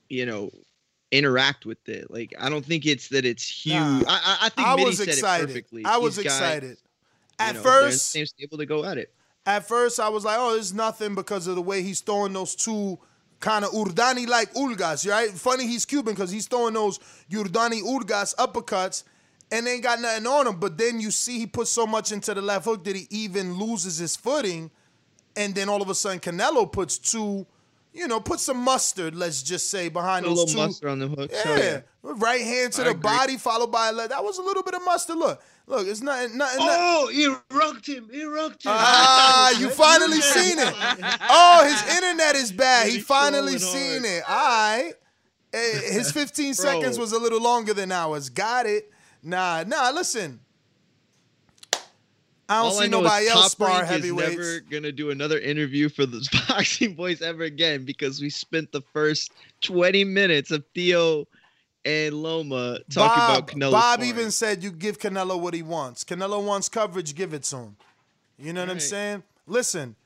you 0.08 0.26
know, 0.26 0.50
interact 1.12 1.66
with 1.66 1.88
it? 1.88 2.10
Like 2.10 2.34
I 2.38 2.48
don't 2.48 2.64
think 2.64 2.86
it's 2.86 3.08
that 3.08 3.24
it's 3.24 3.48
huge. 3.48 3.74
Nah. 3.76 4.02
I, 4.08 4.38
I 4.42 4.48
think 4.50 4.66
I 4.68 4.76
Mitty 4.76 4.86
was 4.86 4.98
said 4.98 5.08
excited. 5.08 5.44
it 5.44 5.46
perfectly. 5.48 5.84
I 5.84 5.96
was 5.98 6.16
guys, 6.16 6.26
excited. 6.26 6.70
you 6.70 6.76
At 7.38 7.54
know, 7.56 7.62
they're 7.62 7.80
in 7.80 7.84
the 7.86 7.90
first, 7.92 8.10
same 8.10 8.26
stable 8.26 8.58
to 8.58 8.66
go 8.66 8.84
at 8.84 8.98
it. 8.98 9.12
at 9.46 9.66
first 9.68 10.00
I 10.00 10.08
was 10.08 10.24
like, 10.24 10.36
oh, 10.38 10.56
it's 10.56 10.72
nothing 10.72 11.14
because 11.14 11.46
of 11.46 11.54
the 11.56 11.62
way 11.62 11.82
he's 11.82 12.00
throwing 12.00 12.32
those 12.32 12.54
two 12.54 12.98
kind 13.40 13.64
of 13.64 13.70
Urdani 13.72 14.26
like 14.26 14.52
Ulgas, 14.54 15.08
right? 15.08 15.30
Funny 15.30 15.66
he's 15.66 15.84
Cuban 15.84 16.14
because 16.14 16.30
he's 16.30 16.46
throwing 16.48 16.74
those 16.74 16.98
Urdani 17.30 17.82
Ulgas 17.82 18.34
uppercuts 18.36 19.04
and 19.52 19.68
ain't 19.68 19.82
got 19.82 20.00
nothing 20.00 20.26
on 20.26 20.46
him. 20.46 20.56
But 20.58 20.76
then 20.78 21.00
you 21.00 21.10
see 21.10 21.38
he 21.38 21.46
puts 21.46 21.70
so 21.70 21.86
much 21.86 22.12
into 22.12 22.32
the 22.34 22.42
left 22.42 22.64
hook 22.64 22.82
that 22.84 22.96
he 22.96 23.06
even 23.10 23.58
loses 23.58 23.98
his 23.98 24.16
footing. 24.16 24.70
And 25.36 25.54
then 25.54 25.68
all 25.68 25.82
of 25.82 25.90
a 25.90 25.94
sudden 25.94 26.18
Canelo 26.18 26.70
puts 26.72 26.96
two, 26.98 27.46
you 27.96 28.06
know, 28.08 28.20
put 28.20 28.38
some 28.40 28.58
mustard, 28.58 29.16
let's 29.16 29.42
just 29.42 29.70
say, 29.70 29.88
behind 29.88 30.24
Put 30.24 30.32
a 30.32 30.34
those 30.34 30.54
little 30.54 30.62
two. 30.62 30.66
mustard 30.68 30.90
on 30.90 30.98
the 30.98 31.08
hook. 31.08 31.30
Yeah. 31.32 31.80
Right 32.02 32.40
hand 32.42 32.72
to 32.74 32.82
I 32.82 32.84
the 32.84 32.90
agree. 32.90 33.00
body, 33.02 33.36
followed 33.36 33.72
by 33.72 33.88
a 33.88 33.92
left. 33.92 34.10
That 34.10 34.22
was 34.22 34.38
a 34.38 34.42
little 34.42 34.62
bit 34.62 34.74
of 34.74 34.84
mustard. 34.84 35.16
Look, 35.16 35.42
look, 35.66 35.86
it's 35.88 36.00
nothing, 36.02 36.36
nothing. 36.36 36.58
nothing. 36.64 36.78
Oh, 36.80 37.08
he 37.12 37.26
rocked 37.56 37.86
him. 37.88 38.08
He 38.12 38.22
rocked 38.24 38.64
him. 38.64 38.72
Ah, 38.74 39.50
you 39.58 39.70
finally 39.70 40.20
seen 40.20 40.58
it. 40.58 40.74
Oh, 41.28 41.64
his 41.64 41.96
internet 41.96 42.36
is 42.36 42.52
bad. 42.52 42.88
He 42.88 43.00
finally 43.00 43.58
seen 43.58 44.04
it. 44.04 44.22
All 44.28 44.36
right. 44.36 44.92
Eh, 45.52 45.80
His 45.92 46.12
15 46.12 46.54
seconds 46.54 46.98
was 46.98 47.12
a 47.12 47.18
little 47.18 47.40
longer 47.42 47.74
than 47.74 47.90
ours. 47.90 48.28
Got 48.28 48.66
it. 48.66 48.90
Nah, 49.22 49.64
nah, 49.66 49.90
listen. 49.90 50.40
I 52.48 52.56
don't 52.62 52.64
All 52.66 52.70
see 52.72 52.84
I 52.84 52.86
know 52.88 53.00
nobody 53.00 53.24
is 53.26 53.30
else 53.32 53.52
spar 53.52 53.68
Rank 53.68 53.82
is 53.84 53.88
heavyweights. 53.90 54.30
never 54.36 54.60
gonna 54.70 54.92
do 54.92 55.10
another 55.10 55.38
interview 55.38 55.88
for 55.88 56.06
the 56.06 56.26
Boxing 56.48 56.94
Boys 56.94 57.20
ever 57.22 57.42
again 57.42 57.84
because 57.84 58.20
we 58.20 58.30
spent 58.30 58.70
the 58.72 58.82
first 58.92 59.32
20 59.62 60.04
minutes 60.04 60.50
of 60.52 60.64
Theo 60.74 61.26
and 61.84 62.14
Loma 62.14 62.78
talking 62.90 63.18
Bob, 63.18 63.30
about 63.30 63.48
Canelo. 63.48 63.72
Bob 63.72 63.94
sparring. 63.94 64.08
even 64.10 64.30
said 64.30 64.62
you 64.62 64.70
give 64.70 64.98
Canelo 64.98 65.40
what 65.40 65.54
he 65.54 65.62
wants. 65.62 66.04
Canelo 66.04 66.44
wants 66.44 66.68
coverage, 66.68 67.14
give 67.14 67.32
it 67.34 67.42
to 67.44 67.56
him. 67.56 67.76
You 68.38 68.52
know 68.52 68.60
what 68.60 68.70
I'm 68.70 68.80
saying? 68.80 69.22
Listen, 69.46 69.96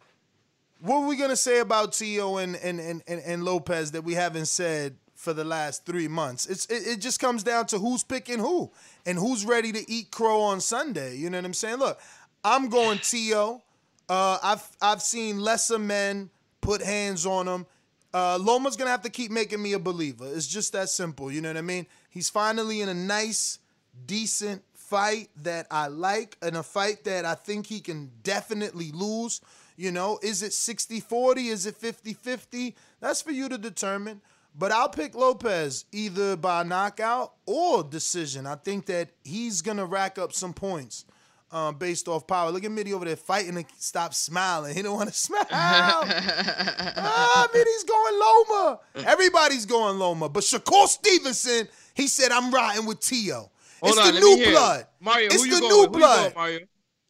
what 0.80 0.96
are 1.02 1.06
we 1.08 1.16
gonna 1.16 1.36
say 1.36 1.58
about 1.60 1.92
Tio 1.92 2.38
and 2.38 2.56
and, 2.56 2.80
and, 2.80 3.02
and 3.06 3.20
and 3.24 3.44
Lopez 3.44 3.90
that 3.92 4.02
we 4.02 4.14
haven't 4.14 4.46
said 4.46 4.96
for 5.14 5.32
the 5.34 5.44
last 5.44 5.84
three 5.84 6.08
months? 6.08 6.46
It's 6.46 6.64
it, 6.66 6.86
it 6.86 7.00
just 7.00 7.18
comes 7.20 7.42
down 7.42 7.66
to 7.66 7.78
who's 7.78 8.02
picking 8.02 8.38
who 8.38 8.70
and 9.04 9.18
who's 9.18 9.44
ready 9.44 9.72
to 9.72 9.90
eat 9.90 10.10
crow 10.10 10.40
on 10.40 10.60
Sunday. 10.60 11.16
You 11.16 11.28
know 11.28 11.38
what 11.38 11.44
I'm 11.44 11.54
saying? 11.54 11.76
Look, 11.78 11.98
I'm 12.44 12.68
going 12.68 12.98
Tio. 12.98 13.62
Uh, 14.08 14.38
I've 14.42 14.68
I've 14.80 15.02
seen 15.02 15.40
lesser 15.40 15.78
men 15.78 16.30
put 16.60 16.82
hands 16.82 17.26
on 17.26 17.46
him. 17.46 17.66
Uh, 18.12 18.38
Loma's 18.40 18.76
gonna 18.76 18.90
have 18.90 19.02
to 19.02 19.10
keep 19.10 19.30
making 19.30 19.62
me 19.62 19.72
a 19.74 19.78
believer. 19.78 20.26
It's 20.26 20.46
just 20.46 20.72
that 20.72 20.88
simple. 20.88 21.30
You 21.30 21.40
know 21.40 21.50
what 21.50 21.56
I 21.56 21.62
mean? 21.62 21.86
He's 22.08 22.28
finally 22.28 22.80
in 22.80 22.88
a 22.88 22.94
nice, 22.94 23.58
decent 24.06 24.62
fight 24.74 25.30
that 25.42 25.66
I 25.70 25.86
like, 25.86 26.36
and 26.42 26.56
a 26.56 26.62
fight 26.62 27.04
that 27.04 27.24
I 27.24 27.34
think 27.34 27.66
he 27.66 27.80
can 27.80 28.10
definitely 28.22 28.90
lose. 28.90 29.40
You 29.76 29.92
know, 29.92 30.18
is 30.22 30.42
it 30.42 30.50
60-40? 30.50 31.46
Is 31.46 31.64
it 31.64 31.80
50-50? 31.80 32.74
That's 33.00 33.22
for 33.22 33.30
you 33.30 33.48
to 33.48 33.56
determine. 33.56 34.20
But 34.58 34.72
I'll 34.72 34.90
pick 34.90 35.14
Lopez 35.14 35.84
either 35.92 36.36
by 36.36 36.64
knockout 36.64 37.32
or 37.46 37.84
decision. 37.84 38.46
I 38.46 38.56
think 38.56 38.86
that 38.86 39.10
he's 39.22 39.62
gonna 39.62 39.86
rack 39.86 40.18
up 40.18 40.32
some 40.32 40.52
points 40.52 41.04
um, 41.52 41.76
based 41.76 42.08
off 42.08 42.26
power. 42.26 42.50
Look 42.50 42.64
at 42.64 42.70
Mitty 42.70 42.92
over 42.92 43.04
there 43.04 43.16
fighting 43.16 43.54
to 43.54 43.64
stop 43.78 44.14
smiling. 44.14 44.74
He 44.74 44.82
don't 44.82 44.96
want 44.96 45.08
to 45.08 45.14
smile. 45.18 45.46
ah, 45.50 47.48
Mitty's 47.52 47.84
going 47.84 48.18
Loma. 48.18 48.80
Everybody's 49.06 49.66
going 49.66 49.98
Loma. 49.98 50.28
But 50.28 50.42
Shakur 50.44 50.86
Stevenson, 50.86 51.68
he 51.94 52.06
said, 52.06 52.30
I'm 52.32 52.52
riding 52.52 52.86
with 52.86 53.00
Tio. 53.00 53.50
Hold 53.82 53.96
it's 53.96 53.98
on, 53.98 54.14
the 54.14 54.20
new 54.20 54.50
blood. 54.50 54.86
Mario, 55.00 55.26
it's 55.26 55.36
who 55.36 55.42
the 55.42 55.46
you 55.54 55.60
going 55.60 55.70
new 55.72 55.80
with? 55.82 55.90
Who 55.90 55.98
you 55.98 56.00
going, 56.00 56.00
blood. 56.00 56.34
Mario? 56.34 56.58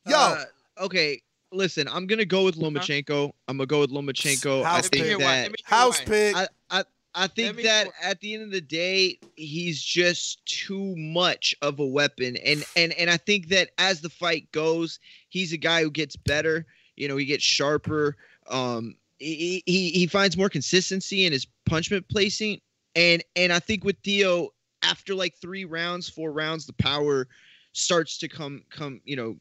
Yo, 0.06 0.16
Uh, 0.16 0.44
okay, 0.84 1.20
listen, 1.52 1.88
I'm 1.88 2.06
gonna 2.06 2.24
go 2.24 2.44
with 2.44 2.56
Lomachenko. 2.56 3.32
I'm 3.48 3.56
gonna 3.58 3.66
go 3.66 3.80
with 3.80 3.90
Lomachenko. 3.90 4.62
I 4.64 4.68
House 4.68 4.84
Let 4.84 4.92
me 4.92 4.98
hear 4.98 5.06
think 5.06 5.18
pick. 5.18 5.26
that 5.26 5.42
Let 5.42 5.50
me 5.50 5.56
hear 5.58 5.78
house 5.78 6.00
pick. 6.00 6.36
I, 6.36 6.46
I 6.70 6.84
I 7.14 7.26
think 7.26 7.62
that 7.62 7.86
know. 7.86 7.92
at 8.02 8.20
the 8.20 8.34
end 8.34 8.42
of 8.44 8.50
the 8.50 8.60
day, 8.60 9.18
he's 9.36 9.82
just 9.82 10.44
too 10.46 10.94
much 10.96 11.54
of 11.62 11.78
a 11.80 11.86
weapon, 11.86 12.36
and 12.44 12.64
and 12.76 12.92
and 12.94 13.10
I 13.10 13.16
think 13.16 13.48
that 13.48 13.70
as 13.78 14.00
the 14.00 14.10
fight 14.10 14.50
goes, 14.52 14.98
he's 15.28 15.52
a 15.52 15.56
guy 15.56 15.82
who 15.82 15.90
gets 15.90 16.16
better. 16.16 16.66
You 16.96 17.08
know, 17.08 17.16
he 17.16 17.24
gets 17.24 17.44
sharper. 17.44 18.16
Um, 18.48 18.94
he 19.18 19.62
he, 19.66 19.90
he 19.90 20.06
finds 20.06 20.36
more 20.36 20.48
consistency 20.48 21.24
in 21.26 21.32
his 21.32 21.46
punishment 21.66 22.08
placing, 22.08 22.60
and 22.94 23.22
and 23.34 23.52
I 23.52 23.58
think 23.58 23.84
with 23.84 23.96
Theo, 24.04 24.50
after 24.82 25.14
like 25.14 25.34
three 25.36 25.64
rounds, 25.64 26.08
four 26.08 26.32
rounds, 26.32 26.66
the 26.66 26.72
power 26.74 27.26
starts 27.72 28.18
to 28.18 28.28
come 28.28 28.62
come. 28.70 29.00
You 29.04 29.16
know, 29.16 29.36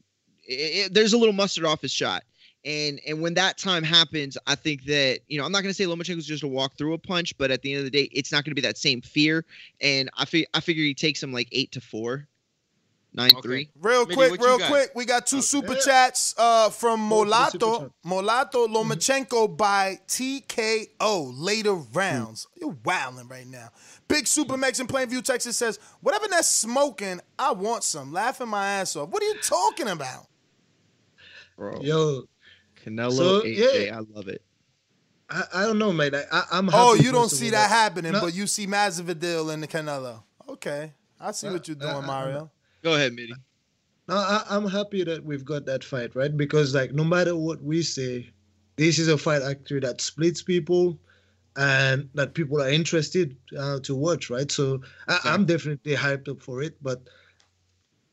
it, 0.48 0.86
it- 0.86 0.94
there's 0.94 1.12
a 1.12 1.18
little 1.18 1.32
mustard 1.34 1.64
off 1.64 1.82
his 1.82 1.92
shot. 1.92 2.24
And 2.64 3.00
and 3.06 3.22
when 3.22 3.34
that 3.34 3.56
time 3.56 3.82
happens, 3.82 4.36
I 4.46 4.54
think 4.54 4.84
that 4.84 5.20
you 5.28 5.38
know 5.38 5.44
I'm 5.46 5.52
not 5.52 5.62
going 5.62 5.70
to 5.70 5.74
say 5.74 5.84
Lomachenko's 5.84 6.26
just 6.26 6.42
a 6.42 6.48
walk 6.48 6.76
through 6.76 6.92
a 6.94 6.98
punch, 6.98 7.36
but 7.38 7.50
at 7.50 7.62
the 7.62 7.72
end 7.72 7.78
of 7.78 7.84
the 7.84 7.90
day, 7.90 8.08
it's 8.12 8.30
not 8.32 8.44
going 8.44 8.50
to 8.50 8.54
be 8.54 8.66
that 8.66 8.76
same 8.76 9.00
fear. 9.00 9.44
And 9.80 10.10
I 10.16 10.24
fig- 10.26 10.46
I 10.52 10.60
figure 10.60 10.82
he 10.84 10.94
takes 10.94 11.22
him 11.22 11.32
like 11.32 11.48
eight 11.52 11.72
to 11.72 11.80
four, 11.80 12.28
nine 13.14 13.30
Okay. 13.30 13.40
three. 13.40 13.70
Real 13.80 14.04
Mitty, 14.04 14.14
quick, 14.14 14.30
what 14.32 14.40
real 14.46 14.58
quick. 14.68 14.90
We 14.94 15.06
got 15.06 15.26
two 15.26 15.38
Okay. 15.38 15.46
super 15.46 15.74
chats 15.74 16.34
uh, 16.36 16.68
from 16.68 16.98
two 17.08 17.14
super 17.16 17.26
Molato. 17.30 17.78
chat. 17.78 17.90
Molato 18.04 18.68
Lomachenko 18.68 19.56
by 19.56 19.98
TKO 20.06 21.32
later 21.34 21.72
rounds. 21.74 22.46
You're 22.60 22.76
wilding 22.84 23.26
right 23.28 23.46
now. 23.46 23.70
Big 24.06 24.26
Super 24.26 24.56
Mex 24.56 24.80
in 24.80 24.86
Plainview, 24.86 25.22
Texas 25.22 25.56
says, 25.56 25.78
whatever 26.00 26.26
that's 26.28 26.48
smoking, 26.48 27.20
I 27.38 27.52
want 27.52 27.84
some. 27.84 28.12
Laughing 28.12 28.48
my 28.48 28.66
ass 28.66 28.96
off. 28.96 29.08
What 29.08 29.22
are 29.22 29.26
you 29.26 29.36
talking 29.40 29.86
about? 29.88 30.26
Bro, 31.56 31.80
Yo, 31.82 32.22
Canelo, 32.84 33.12
So, 33.12 33.42
AJ, 33.42 33.86
yeah. 33.86 33.96
I 33.98 34.00
love 34.14 34.28
it. 34.28 34.42
I, 35.28 35.42
I 35.54 35.62
don't 35.64 35.78
know, 35.78 35.92
man. 35.92 36.14
I, 36.14 36.24
I, 36.32 36.44
I'm. 36.52 36.68
Oh, 36.72 36.94
you 36.94 37.12
don't 37.12 37.30
see 37.30 37.46
all 37.46 37.52
that 37.52 37.70
happening, 37.70 38.12
No. 38.12 38.20
but 38.20 38.34
you 38.34 38.46
see 38.46 38.66
Masvidal 38.66 39.52
and 39.52 39.62
the 39.62 39.68
Canelo. 39.68 40.22
Okay. 40.48 40.92
I 41.20 41.30
see 41.32 41.48
what 41.48 41.68
you're 41.68 41.76
Uh, 41.80 41.84
uh, 41.86 41.92
doing, 41.92 42.04
uh, 42.04 42.06
Mario. 42.06 42.50
Go 42.82 42.94
ahead, 42.94 43.12
Mitty. 43.12 43.34
No, 44.08 44.16
I, 44.16 44.42
I'm 44.50 44.66
happy 44.66 45.04
that 45.04 45.24
we've 45.24 45.44
got 45.44 45.66
that 45.66 45.84
fight, 45.84 46.16
right? 46.16 46.36
Because 46.36 46.74
like 46.74 46.92
no 46.92 47.04
matter 47.04 47.36
what 47.36 47.62
we 47.62 47.82
say, 47.82 48.28
this 48.76 48.98
is 48.98 49.06
a 49.08 49.16
fight 49.16 49.42
actually 49.42 49.80
that 49.80 50.00
splits 50.00 50.42
people, 50.42 50.98
and 51.56 52.08
that 52.14 52.34
people 52.34 52.60
are 52.60 52.68
interested 52.70 53.36
uh, 53.56 53.78
to 53.80 53.94
watch, 53.94 54.30
right? 54.30 54.50
So 54.50 54.80
I, 55.06 55.20
I'm 55.24 55.44
definitely 55.44 55.94
hyped 55.94 56.28
up 56.28 56.42
for 56.42 56.62
it. 56.62 56.76
But 56.82 57.02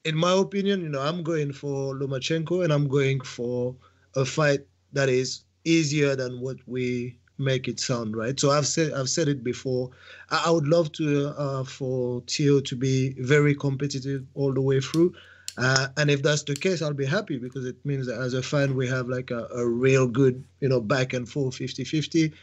in 0.04 0.16
my 0.16 0.34
opinion, 0.34 0.82
you 0.82 0.90
know, 0.90 1.02
I'm 1.02 1.24
going 1.24 1.52
for 1.52 1.96
Lomachenko, 1.96 2.64
and 2.64 2.72
I'm 2.72 2.88
going 2.88 3.22
for 3.22 3.76
a 4.18 4.26
fight 4.26 4.62
that 4.94 5.10
is 5.10 5.44
easier 5.64 6.16
than 6.16 6.42
what 6.42 6.58
we 6.66 7.18
make 7.38 7.68
it 7.68 7.80
sound, 7.80 8.16
right? 8.16 8.40
So 8.40 8.52
I've 8.52 8.68
said 8.68 8.94
I've 8.94 9.10
said 9.10 9.28
it 9.28 9.44
before. 9.44 9.92
I, 10.30 10.50
would 10.50 10.68
love 10.68 10.92
to 10.94 11.28
uh, 11.38 11.64
for 11.64 12.22
Tio 12.26 12.60
to 12.62 12.76
be 12.76 13.14
very 13.20 13.56
competitive 13.56 14.26
all 14.34 14.54
the 14.54 14.62
way 14.62 14.82
through. 14.82 15.14
Uh, 15.58 15.88
and 15.98 16.10
if 16.12 16.22
that's 16.22 16.44
the 16.44 16.56
case, 16.56 16.82
I'll 16.82 16.94
be 16.94 17.06
happy 17.06 17.38
because 17.38 17.66
it 17.66 17.78
means 17.84 18.08
that 18.08 18.20
as 18.20 18.34
a 18.34 18.44
fan, 18.44 18.76
we 18.76 18.88
have 18.88 19.08
like 19.08 19.32
a, 19.32 19.48
a 19.56 19.68
real 19.68 20.08
good, 20.08 20.44
you 20.62 20.70
know, 20.70 20.82
back 20.82 21.14
and 21.14 21.28
forth 21.28 21.56
50 21.56 21.84
50. 21.84 22.34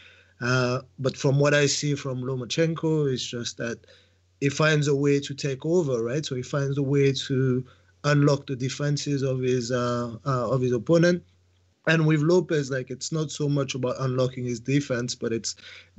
Uh, 0.40 0.80
but 0.98 1.16
from 1.16 1.38
what 1.38 1.54
I 1.54 1.66
see 1.66 1.94
from 1.94 2.22
Lomachenko, 2.22 3.12
it's 3.12 3.24
just 3.24 3.56
that 3.58 3.78
he 4.40 4.48
finds 4.48 4.88
a 4.88 4.96
way 4.96 5.20
to 5.20 5.34
take 5.34 5.64
over, 5.64 6.02
right? 6.02 6.26
So 6.26 6.34
he 6.34 6.42
finds 6.42 6.76
a 6.76 6.82
way 6.82 7.12
to 7.28 7.64
unlock 8.04 8.46
the 8.46 8.56
defenses 8.56 9.22
of 9.22 9.40
his 9.40 9.70
uh, 9.70 10.16
uh, 10.26 10.50
of 10.50 10.60
his 10.60 10.72
opponent. 10.72 11.22
And 11.86 12.06
with 12.06 12.20
Lopez, 12.20 12.70
like 12.70 12.90
it's 12.90 13.12
not 13.12 13.30
so 13.30 13.48
much 13.48 13.74
about 13.74 13.96
unlocking 13.98 14.44
his 14.44 14.60
defense, 14.60 15.14
but 15.14 15.32
it's 15.32 15.54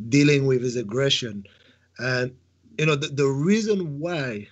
dealing 0.09 0.47
with 0.47 0.63
his 0.63 0.75
aggression. 0.75 1.45
And 1.99 2.35
you 2.77 2.85
know, 2.85 2.95
the, 2.95 3.07
the 3.07 3.27
reason 3.27 3.99
why 3.99 4.47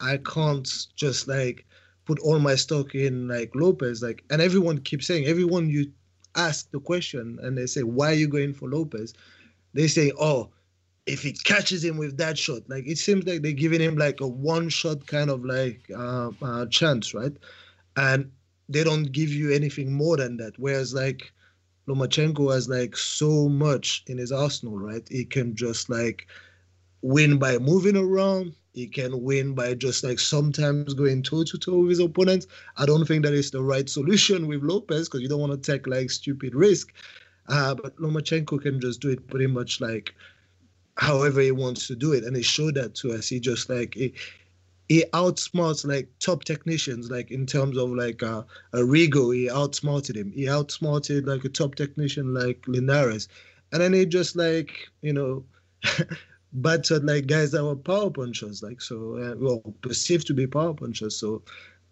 I 0.00 0.18
can't 0.18 0.68
just 0.96 1.28
like 1.28 1.66
put 2.06 2.18
all 2.20 2.38
my 2.38 2.54
stock 2.54 2.94
in 2.94 3.28
like 3.28 3.54
Lopez, 3.54 4.02
like 4.02 4.24
and 4.30 4.40
everyone 4.40 4.78
keeps 4.78 5.06
saying, 5.06 5.26
everyone 5.26 5.68
you 5.68 5.92
ask 6.36 6.70
the 6.70 6.80
question 6.80 7.38
and 7.42 7.56
they 7.56 7.66
say, 7.66 7.82
Why 7.82 8.10
are 8.10 8.14
you 8.14 8.28
going 8.28 8.54
for 8.54 8.68
Lopez? 8.68 9.14
They 9.74 9.86
say, 9.86 10.12
Oh, 10.18 10.50
if 11.06 11.22
he 11.22 11.32
catches 11.32 11.84
him 11.84 11.96
with 11.96 12.16
that 12.18 12.38
shot, 12.38 12.62
like 12.68 12.86
it 12.86 12.98
seems 12.98 13.26
like 13.26 13.42
they're 13.42 13.52
giving 13.52 13.80
him 13.80 13.96
like 13.96 14.20
a 14.20 14.26
one 14.26 14.68
shot 14.68 15.06
kind 15.06 15.30
of 15.30 15.44
like 15.44 15.80
uh, 15.94 16.30
uh, 16.42 16.66
chance, 16.66 17.14
right? 17.14 17.32
And 17.96 18.30
they 18.70 18.84
don't 18.84 19.12
give 19.12 19.30
you 19.30 19.52
anything 19.52 19.92
more 19.92 20.16
than 20.16 20.36
that. 20.38 20.58
Whereas 20.58 20.94
like 20.94 21.32
Lomachenko 21.88 22.52
has 22.54 22.68
like 22.68 22.96
so 22.96 23.48
much 23.48 24.04
in 24.06 24.18
his 24.18 24.32
arsenal, 24.32 24.78
right? 24.78 25.06
He 25.10 25.24
can 25.24 25.54
just 25.56 25.90
like 25.90 26.26
win 27.02 27.38
by 27.38 27.58
moving 27.58 27.96
around. 27.96 28.54
He 28.72 28.86
can 28.86 29.22
win 29.22 29.54
by 29.54 29.74
just 29.74 30.04
like 30.04 30.20
sometimes 30.20 30.94
going 30.94 31.24
toe 31.24 31.42
to 31.42 31.58
toe 31.58 31.78
with 31.80 31.90
his 31.90 31.98
opponents. 31.98 32.46
I 32.76 32.86
don't 32.86 33.04
think 33.06 33.24
that 33.24 33.34
is 33.34 33.50
the 33.50 33.62
right 33.62 33.88
solution 33.88 34.46
with 34.46 34.62
Lopez 34.62 35.08
because 35.08 35.20
you 35.20 35.28
don't 35.28 35.40
want 35.40 35.52
to 35.52 35.72
take 35.72 35.88
like 35.88 36.10
stupid 36.10 36.54
risk. 36.54 36.92
Uh, 37.48 37.74
but 37.74 37.96
Lomachenko 37.96 38.62
can 38.62 38.80
just 38.80 39.00
do 39.00 39.10
it 39.10 39.26
pretty 39.26 39.48
much 39.48 39.80
like 39.80 40.14
however 40.96 41.40
he 41.40 41.50
wants 41.50 41.88
to 41.88 41.96
do 41.96 42.12
it, 42.12 42.22
and 42.22 42.36
he 42.36 42.42
showed 42.42 42.74
that 42.76 42.94
to 42.94 43.12
us. 43.12 43.28
He 43.28 43.40
just 43.40 43.68
like 43.68 43.94
he, 43.94 44.14
he 44.90 45.04
outsmarts 45.12 45.86
like 45.86 46.08
top 46.18 46.42
technicians, 46.42 47.12
like 47.12 47.30
in 47.30 47.46
terms 47.46 47.76
of 47.76 47.90
like 47.90 48.24
uh, 48.24 48.42
a 48.72 48.78
Rigo, 48.78 49.32
he 49.32 49.48
outsmarted 49.48 50.16
him. 50.16 50.32
He 50.32 50.48
outsmarted 50.48 51.28
like 51.28 51.44
a 51.44 51.48
top 51.48 51.76
technician 51.76 52.34
like 52.34 52.66
Linares, 52.66 53.28
and 53.70 53.80
then 53.80 53.92
he 53.92 54.04
just 54.04 54.36
like 54.36 54.72
you 55.00 55.14
know. 55.14 55.44
battered 56.52 57.04
like 57.04 57.28
guys 57.28 57.52
that 57.52 57.62
were 57.64 57.76
power 57.76 58.10
punchers, 58.10 58.60
like 58.60 58.80
so, 58.80 59.16
uh, 59.16 59.34
well, 59.38 59.62
perceived 59.82 60.26
to 60.26 60.34
be 60.34 60.48
power 60.48 60.74
punchers. 60.74 61.14
So, 61.14 61.44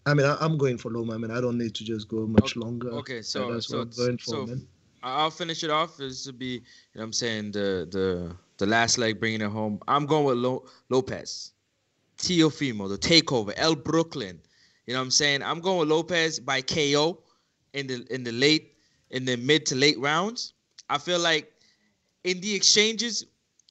I 0.05 0.15
mean, 0.15 0.27
I, 0.27 0.45
am 0.45 0.59
going 0.59 0.79
for 0.79 0.91
Loma. 0.91 1.15
I 1.15 1.19
mean, 1.19 1.31
I 1.31 1.41
don't 1.41 1.57
need 1.57 1.77
to 1.77 1.85
just 1.85 2.09
go 2.09 2.27
much 2.27 2.57
okay, 2.57 2.61
longer. 2.61 2.91
Okay, 2.91 3.23
so 3.23 3.53
that's 3.53 3.69
so, 3.69 3.79
what 3.79 3.83
I'm 3.85 4.07
going 4.07 4.19
for, 4.19 4.31
so 4.31 4.47
man. 4.47 4.67
I'll 5.05 5.31
finish 5.31 5.63
it 5.63 5.71
off. 5.71 5.97
This 5.97 6.25
to 6.25 6.33
be, 6.33 6.47
you 6.47 6.61
know, 6.61 6.63
what 6.95 7.05
I'm 7.05 7.13
saying 7.13 7.53
the 7.53 7.87
the 7.89 8.35
the 8.57 8.67
last 8.67 8.99
leg 8.99 9.21
bringing 9.21 9.43
it 9.43 9.51
home. 9.51 9.79
I'm 9.87 10.07
going 10.07 10.25
with 10.25 10.39
Lo- 10.39 10.67
Lopez, 10.89 11.53
Teofimo, 12.19 12.89
the 12.89 12.99
Takeover, 12.99 13.53
El 13.57 13.75
Brooklyn. 13.77 14.41
You 14.87 14.95
know, 14.95 15.01
what 15.01 15.05
I'm 15.05 15.11
saying 15.11 15.43
I'm 15.43 15.61
going 15.61 15.79
with 15.79 15.89
Lopez 15.89 16.41
by 16.41 16.63
KO 16.63 17.19
in 17.75 17.87
the 17.87 18.07
in 18.11 18.25
the 18.25 18.33
late 18.33 18.75
in 19.11 19.25
the 19.25 19.37
mid 19.37 19.67
to 19.67 19.75
late 19.75 19.99
rounds. 19.99 20.55
I 20.91 20.99
feel 20.99 21.19
like 21.19 21.53
in 22.25 22.41
the 22.41 22.55
exchanges 22.55 23.27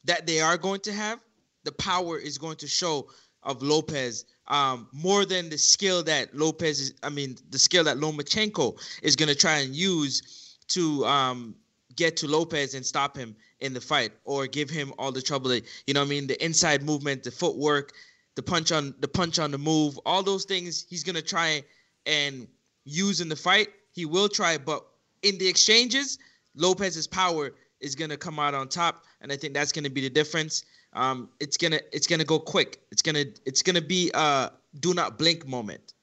that 0.05 0.25
they 0.25 0.39
are 0.39 0.57
going 0.57 0.79
to 0.81 0.93
have, 0.93 1.19
the 1.63 1.71
power 1.73 2.17
is 2.17 2.37
going 2.37 2.57
to 2.57 2.67
show 2.67 3.07
of 3.43 3.61
Lopez 3.61 4.25
um, 4.47 4.87
more 4.91 5.25
than 5.25 5.49
the 5.49 5.57
skill 5.57 6.03
that 6.03 6.35
Lopez 6.35 6.79
is. 6.79 6.93
I 7.03 7.09
mean, 7.09 7.37
the 7.49 7.59
skill 7.59 7.83
that 7.83 7.97
Lomachenko 7.97 8.79
is 9.01 9.15
going 9.15 9.29
to 9.29 9.35
try 9.35 9.59
and 9.59 9.75
use 9.75 10.57
to 10.69 11.05
um, 11.05 11.55
get 11.95 12.15
to 12.17 12.27
Lopez 12.27 12.73
and 12.73 12.85
stop 12.85 13.17
him 13.17 13.35
in 13.59 13.73
the 13.73 13.81
fight 13.81 14.11
or 14.23 14.47
give 14.47 14.69
him 14.69 14.93
all 14.97 15.11
the 15.11 15.21
trouble 15.21 15.49
that 15.49 15.65
you 15.87 15.93
know. 15.93 16.01
What 16.01 16.07
I 16.07 16.09
mean, 16.09 16.27
the 16.27 16.43
inside 16.43 16.83
movement, 16.83 17.23
the 17.23 17.31
footwork, 17.31 17.93
the 18.38 18.44
punch 18.44 18.72
on 18.72 18.94
the 19.00 19.08
punch 19.08 19.39
on 19.39 19.50
the 19.50 19.58
move, 19.58 20.00
all 20.06 20.22
those 20.22 20.46
things 20.46 20.86
he's 20.88 21.03
going 21.03 21.15
to 21.15 21.24
try 21.24 21.63
and 22.06 22.48
use 22.86 23.20
in 23.20 23.27
the 23.27 23.36
fight. 23.36 23.70
He 23.91 24.06
will 24.06 24.29
try, 24.29 24.60
but 24.60 24.86
in 25.24 25.39
the 25.39 25.48
exchanges, 25.48 26.20
Lopez's 26.56 27.08
power 27.08 27.53
is 27.82 27.96
going 27.96 28.12
to 28.12 28.17
come 28.17 28.38
out 28.38 28.53
on 28.53 28.69
top, 28.69 29.04
and 29.21 29.32
I 29.32 29.38
think 29.38 29.56
that's 29.56 29.71
going 29.71 29.86
to 29.86 29.89
be 29.89 30.02
the 30.02 30.10
difference. 30.10 30.63
Um, 30.93 31.30
it's 31.39 31.58
gonna 31.58 31.80
it's 31.91 32.08
gonna 32.08 32.23
go 32.23 32.39
quick. 32.39 32.80
It's 32.91 33.02
gonna 33.02 33.26
it's 33.45 33.62
gonna 33.62 33.82
be 33.82 34.10
a 34.13 34.52
do 34.80 34.93
not 34.93 35.17
blink 35.17 35.45
moment 35.45 35.93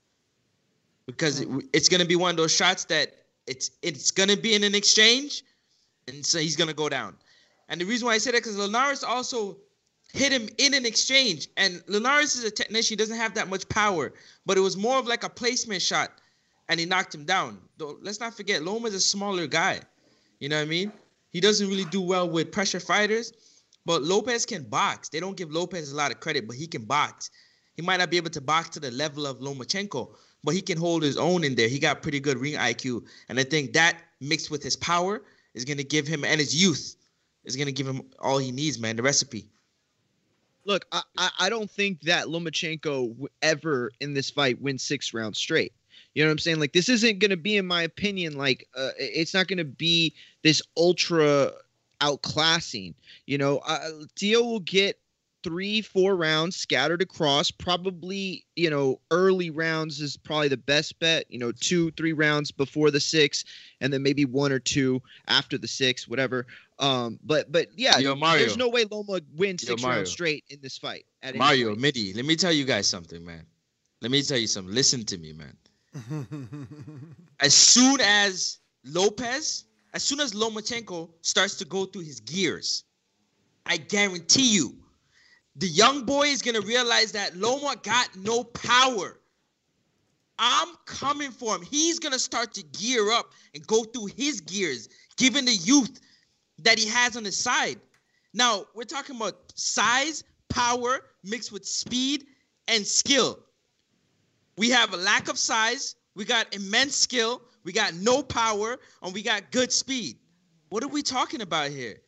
because 1.06 1.40
it, 1.40 1.48
it's 1.72 1.88
gonna 1.88 2.04
be 2.04 2.16
one 2.16 2.30
of 2.30 2.36
those 2.36 2.54
shots 2.54 2.84
that 2.86 3.14
it's 3.46 3.70
it's 3.82 4.10
gonna 4.10 4.36
be 4.36 4.54
in 4.54 4.62
an 4.62 4.74
exchange, 4.74 5.42
and 6.06 6.24
so 6.24 6.38
he's 6.38 6.54
gonna 6.54 6.74
go 6.74 6.88
down. 6.88 7.16
And 7.68 7.80
the 7.80 7.86
reason 7.86 8.06
why 8.06 8.14
I 8.14 8.18
say 8.18 8.32
that 8.32 8.42
because 8.42 8.58
Linares 8.58 9.02
also 9.02 9.56
hit 10.14 10.30
him 10.30 10.48
in 10.58 10.74
an 10.74 10.86
exchange, 10.86 11.48
and 11.56 11.82
Linares 11.88 12.36
is 12.36 12.44
a 12.44 12.50
technician. 12.50 12.92
He 12.92 12.96
doesn't 12.96 13.16
have 13.16 13.34
that 13.34 13.48
much 13.48 13.68
power, 13.68 14.12
but 14.46 14.56
it 14.56 14.60
was 14.60 14.76
more 14.76 14.96
of 14.96 15.08
like 15.08 15.24
a 15.24 15.28
placement 15.28 15.82
shot, 15.82 16.12
and 16.68 16.78
he 16.78 16.86
knocked 16.86 17.12
him 17.12 17.24
down. 17.24 17.58
Though 17.78 17.98
let's 18.00 18.20
not 18.20 18.34
forget, 18.34 18.62
Loma's 18.62 18.94
a 18.94 19.00
smaller 19.00 19.48
guy. 19.48 19.80
You 20.38 20.48
know 20.48 20.56
what 20.56 20.62
I 20.62 20.66
mean? 20.66 20.92
He 21.30 21.40
doesn't 21.40 21.68
really 21.68 21.84
do 21.86 22.00
well 22.00 22.28
with 22.30 22.52
pressure 22.52 22.78
fighters, 22.78 23.32
but 23.84 24.02
Lopez 24.02 24.46
can 24.46 24.62
box. 24.62 25.08
They 25.08 25.18
don't 25.18 25.36
give 25.36 25.50
Lopez 25.50 25.90
a 25.90 25.96
lot 25.96 26.12
of 26.12 26.20
credit, 26.20 26.46
but 26.46 26.54
he 26.54 26.68
can 26.68 26.84
box. 26.84 27.30
He 27.74 27.82
might 27.82 27.96
not 27.96 28.08
be 28.08 28.16
able 28.16 28.30
to 28.30 28.40
box 28.40 28.68
to 28.70 28.80
the 28.80 28.92
level 28.92 29.26
of 29.26 29.40
Lomachenko, 29.40 30.14
but 30.44 30.54
he 30.54 30.62
can 30.62 30.78
hold 30.78 31.02
his 31.02 31.16
own 31.16 31.42
in 31.42 31.56
there. 31.56 31.68
He 31.68 31.80
got 31.80 32.02
pretty 32.02 32.20
good 32.20 32.38
ring 32.38 32.54
IQ, 32.54 33.04
and 33.28 33.40
I 33.40 33.42
think 33.42 33.72
that 33.72 33.96
mixed 34.20 34.48
with 34.48 34.62
his 34.62 34.76
power 34.76 35.22
is 35.54 35.64
going 35.64 35.78
to 35.78 35.84
give 35.84 36.06
him 36.06 36.24
and 36.24 36.38
his 36.38 36.54
youth 36.54 36.94
is 37.44 37.56
going 37.56 37.66
to 37.66 37.72
give 37.72 37.88
him 37.88 38.02
all 38.20 38.38
he 38.38 38.52
needs, 38.52 38.78
man. 38.78 38.94
The 38.94 39.02
recipe. 39.02 39.48
Look, 40.64 40.86
I, 40.92 41.30
I, 41.38 41.50
don't 41.50 41.70
think 41.70 42.00
that 42.02 42.26
Lomachenko 42.26 43.26
ever 43.42 43.90
in 44.00 44.14
this 44.14 44.30
fight 44.30 44.60
wins 44.60 44.82
six 44.82 45.12
rounds 45.12 45.38
straight. 45.38 45.72
You 46.14 46.22
know 46.22 46.28
what 46.28 46.32
I'm 46.32 46.38
saying? 46.38 46.60
Like 46.60 46.72
this 46.72 46.88
isn't 46.88 47.18
going 47.18 47.30
to 47.30 47.36
be, 47.36 47.56
in 47.56 47.66
my 47.66 47.82
opinion, 47.82 48.36
like 48.38 48.66
uh, 48.76 48.90
it's 48.98 49.34
not 49.34 49.48
going 49.48 49.58
to 49.58 49.64
be 49.64 50.14
this 50.42 50.62
ultra 50.76 51.50
outclassing. 52.00 52.94
You 53.26 53.38
know, 53.38 53.58
uh, 53.58 53.88
Dio 54.16 54.42
will 54.42 54.60
get 54.60 54.98
three, 55.44 55.82
four 55.82 56.16
rounds 56.16 56.56
scattered 56.56 57.02
across. 57.02 57.50
Probably, 57.52 58.44
you 58.56 58.70
know, 58.70 59.00
early 59.12 59.50
rounds 59.50 60.00
is 60.00 60.16
probably 60.16 60.48
the 60.48 60.56
best 60.56 60.98
bet. 60.98 61.26
You 61.30 61.38
know, 61.38 61.52
two, 61.52 61.92
three 61.92 62.12
rounds 62.12 62.50
before 62.50 62.90
the 62.90 63.00
six, 63.00 63.44
and 63.80 63.92
then 63.92 64.02
maybe 64.02 64.24
one 64.24 64.52
or 64.52 64.58
two 64.58 65.02
after 65.28 65.58
the 65.58 65.68
six, 65.68 66.08
whatever. 66.08 66.46
Um, 66.80 67.20
but 67.22 67.52
but 67.52 67.68
yeah, 67.76 67.98
Yo, 67.98 68.16
Mario. 68.16 68.40
there's 68.40 68.56
no 68.56 68.68
way 68.68 68.84
Loma 68.90 69.20
wins 69.36 69.62
Yo, 69.62 69.68
six 69.68 69.82
Mario. 69.82 69.98
rounds 69.98 70.10
straight 70.10 70.44
in 70.48 70.60
this 70.62 70.78
fight. 70.78 71.06
at 71.22 71.30
any 71.30 71.38
Mario, 71.38 71.68
point. 71.68 71.80
Midi, 71.80 72.12
let 72.14 72.24
me 72.24 72.34
tell 72.36 72.52
you 72.52 72.64
guys 72.64 72.86
something, 72.88 73.24
man. 73.24 73.46
Let 74.02 74.10
me 74.10 74.22
tell 74.22 74.38
you 74.38 74.46
something. 74.48 74.74
Listen 74.74 75.04
to 75.04 75.18
me, 75.18 75.32
man. 75.32 75.56
as 77.40 77.54
soon 77.54 78.00
as 78.00 78.58
Lopez, 78.84 79.64
as 79.92 80.02
soon 80.02 80.20
as 80.20 80.32
Lomachenko 80.34 81.10
starts 81.22 81.54
to 81.56 81.64
go 81.64 81.84
through 81.86 82.02
his 82.02 82.20
gears, 82.20 82.84
I 83.66 83.76
guarantee 83.78 84.54
you, 84.54 84.76
the 85.56 85.68
young 85.68 86.04
boy 86.04 86.28
is 86.28 86.42
gonna 86.42 86.60
realize 86.60 87.12
that 87.12 87.36
Loma 87.36 87.76
got 87.82 88.08
no 88.16 88.44
power. 88.44 89.20
I'm 90.38 90.68
coming 90.84 91.30
for 91.30 91.54
him. 91.54 91.62
He's 91.62 91.98
gonna 91.98 92.18
start 92.18 92.52
to 92.54 92.62
gear 92.62 93.10
up 93.12 93.32
and 93.54 93.64
go 93.66 93.84
through 93.84 94.06
his 94.16 94.40
gears, 94.40 94.88
given 95.16 95.44
the 95.44 95.54
youth 95.54 96.00
that 96.58 96.78
he 96.78 96.88
has 96.88 97.16
on 97.16 97.24
his 97.24 97.36
side. 97.36 97.80
Now 98.32 98.66
we're 98.74 98.84
talking 98.84 99.16
about 99.16 99.52
size, 99.54 100.24
power 100.48 101.00
mixed 101.22 101.52
with 101.52 101.64
speed 101.64 102.26
and 102.66 102.84
skill. 102.84 103.38
We 104.56 104.70
have 104.70 104.92
a 104.92 104.96
lack 104.96 105.28
of 105.28 105.38
size, 105.38 105.96
we 106.14 106.24
got 106.24 106.54
immense 106.54 106.96
skill, 106.96 107.42
we 107.64 107.72
got 107.72 107.94
no 107.94 108.22
power, 108.22 108.78
and 109.02 109.14
we 109.14 109.22
got 109.22 109.50
good 109.50 109.72
speed. 109.72 110.18
What 110.68 110.82
are 110.82 110.88
we 110.88 111.02
talking 111.02 111.42
about 111.42 111.70
here? 111.70 112.00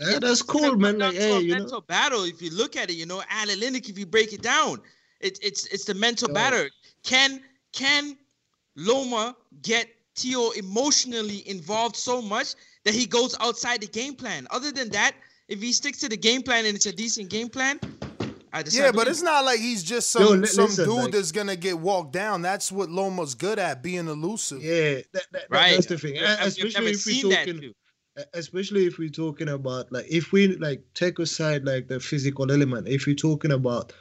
Yeah, 0.00 0.18
that's 0.18 0.42
cool, 0.42 0.76
man. 0.76 0.98
Like, 0.98 1.14
to 1.14 1.20
hey, 1.20 1.36
a 1.36 1.40
you 1.40 1.58
know, 1.58 1.80
battle. 1.80 2.24
If 2.24 2.42
you 2.42 2.50
look 2.50 2.76
at 2.76 2.90
it, 2.90 2.94
you 2.94 3.06
know, 3.06 3.22
analytic. 3.30 3.88
If 3.88 3.98
you 3.98 4.06
break 4.06 4.32
it 4.32 4.42
down, 4.42 4.80
it's 5.20 5.38
it's 5.40 5.66
it's 5.66 5.84
the 5.84 5.94
mental 5.94 6.28
Yo. 6.28 6.34
battle. 6.34 6.66
Can 7.02 7.40
can 7.72 8.16
Loma 8.76 9.34
get 9.62 9.88
Tio 10.14 10.50
emotionally 10.50 11.48
involved 11.48 11.96
so 11.96 12.20
much 12.20 12.54
that 12.84 12.94
he 12.94 13.06
goes 13.06 13.36
outside 13.40 13.80
the 13.80 13.86
game 13.86 14.14
plan? 14.14 14.46
Other 14.50 14.70
than 14.70 14.90
that, 14.90 15.12
if 15.48 15.60
he 15.62 15.72
sticks 15.72 15.98
to 16.00 16.08
the 16.08 16.16
game 16.16 16.42
plan 16.42 16.66
and 16.66 16.76
it's 16.76 16.86
a 16.86 16.92
decent 16.92 17.30
game 17.30 17.48
plan, 17.48 17.80
I 18.52 18.62
just 18.62 18.76
Yeah, 18.76 18.92
but 18.92 19.08
it's 19.08 19.22
not 19.22 19.44
like 19.44 19.60
he's 19.60 19.82
just 19.82 20.10
some 20.10 20.22
Yo, 20.22 20.28
li- 20.32 20.46
some 20.46 20.64
listen, 20.66 20.84
dude 20.84 20.94
like- 21.04 21.12
that's 21.12 21.32
gonna 21.32 21.56
get 21.56 21.78
walked 21.78 22.12
down. 22.12 22.42
That's 22.42 22.70
what 22.70 22.90
Loma's 22.90 23.34
good 23.34 23.58
at, 23.58 23.82
being 23.82 24.08
elusive. 24.08 24.62
yeah, 24.62 25.00
that, 25.12 25.26
that, 25.32 25.46
Right. 25.48 25.74
that's 25.74 25.86
the 25.86 25.98
thing. 25.98 26.18
I've- 26.18 26.26
I've 26.42 26.46
Especially 26.48 26.86
if 26.86 27.06
we're 27.06 27.12
seen 27.14 27.28
that 27.30 27.46
talking, 27.46 27.60
too. 27.62 27.74
Especially 28.34 28.86
if 28.86 28.98
we're 28.98 29.08
talking 29.08 29.48
about 29.48 29.90
like 29.92 30.06
if 30.08 30.32
we 30.32 30.56
like 30.56 30.82
take 30.94 31.18
aside 31.18 31.64
like 31.64 31.88
the 31.88 32.00
physical 32.00 32.50
element 32.50 32.88
if 32.88 33.06
you're 33.06 33.16
talking 33.16 33.52
about 33.52 33.92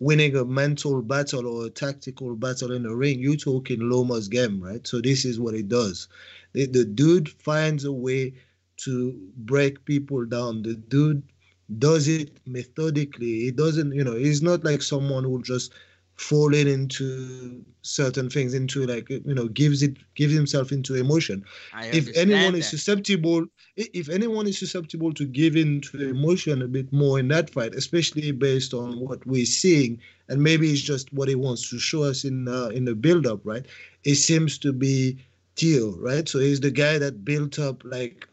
winning 0.00 0.36
a 0.36 0.44
mental 0.44 1.02
battle 1.02 1.46
or 1.46 1.66
a 1.66 1.70
tactical 1.70 2.34
battle 2.36 2.72
in 2.72 2.84
the 2.84 2.94
ring 2.94 3.18
you're 3.20 3.36
talking 3.36 3.80
loma's 3.80 4.28
game 4.28 4.62
right? 4.62 4.86
So 4.86 5.00
this 5.00 5.24
is 5.24 5.40
what 5.40 5.54
it 5.54 5.68
does. 5.68 6.08
The, 6.52 6.66
the 6.66 6.84
dude 6.84 7.28
finds 7.28 7.84
a 7.84 7.92
way 7.92 8.34
to 8.78 9.18
break 9.36 9.84
people 9.84 10.24
down. 10.24 10.62
The 10.62 10.74
dude 10.74 11.22
does 11.78 12.08
it 12.08 12.38
methodically. 12.46 13.40
He 13.40 13.50
doesn't 13.50 13.92
you 13.92 14.04
know 14.04 14.14
he's 14.14 14.42
not 14.42 14.64
like 14.64 14.82
someone 14.82 15.24
who 15.24 15.42
just 15.42 15.72
falling 16.18 16.68
into 16.68 17.64
certain 17.82 18.30
things, 18.30 18.54
into 18.54 18.86
like 18.86 19.10
you 19.10 19.34
know, 19.34 19.48
gives 19.48 19.82
it 19.82 19.98
gives 20.14 20.34
himself 20.34 20.72
into 20.72 20.94
emotion. 20.94 21.44
If 21.90 22.10
anyone 22.16 22.54
is 22.56 22.68
susceptible, 22.68 23.46
if 23.76 24.08
anyone 24.10 24.46
is 24.48 24.58
susceptible 24.58 25.12
to 25.14 25.26
give 25.26 25.56
in 25.56 25.80
to 25.82 26.08
emotion 26.10 26.62
a 26.62 26.68
bit 26.68 26.92
more 26.92 27.18
in 27.20 27.28
that 27.28 27.50
fight, 27.50 27.74
especially 27.74 28.32
based 28.32 28.74
on 28.74 29.00
what 29.00 29.26
we're 29.26 29.46
seeing, 29.46 30.00
and 30.28 30.42
maybe 30.42 30.70
it's 30.70 30.82
just 30.82 31.12
what 31.12 31.28
he 31.28 31.34
wants 31.36 31.70
to 31.70 31.78
show 31.78 32.04
us 32.04 32.24
in 32.24 32.48
uh, 32.48 32.68
in 32.68 32.84
the 32.84 32.94
build 32.94 33.26
up, 33.26 33.40
right? 33.44 33.66
It 34.04 34.16
seems 34.16 34.58
to 34.58 34.72
be 34.72 35.18
Theo, 35.56 35.96
right? 35.98 36.28
So 36.28 36.40
he's 36.40 36.60
the 36.60 36.70
guy 36.72 36.98
that 36.98 37.24
built 37.24 37.58
up 37.58 37.84
like 37.84 38.28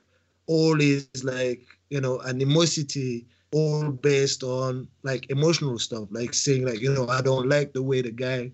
all 0.48 0.80
his 0.80 1.10
like 1.10 1.56
you 1.76 1.86
know 1.86 2.22
animosity 2.22 3.28
all 3.60 3.90
based 3.90 4.44
on 4.44 4.88
like 5.04 5.30
emotional 5.30 5.78
stuff 5.80 6.08
like 6.12 6.34
saying 6.34 6.66
like 6.66 6.82
you 6.82 6.92
know 6.94 7.08
i 7.08 7.22
don't 7.22 7.48
like 7.48 7.72
the 7.72 7.82
way 7.90 8.02
the 8.02 8.12
guy 8.12 8.52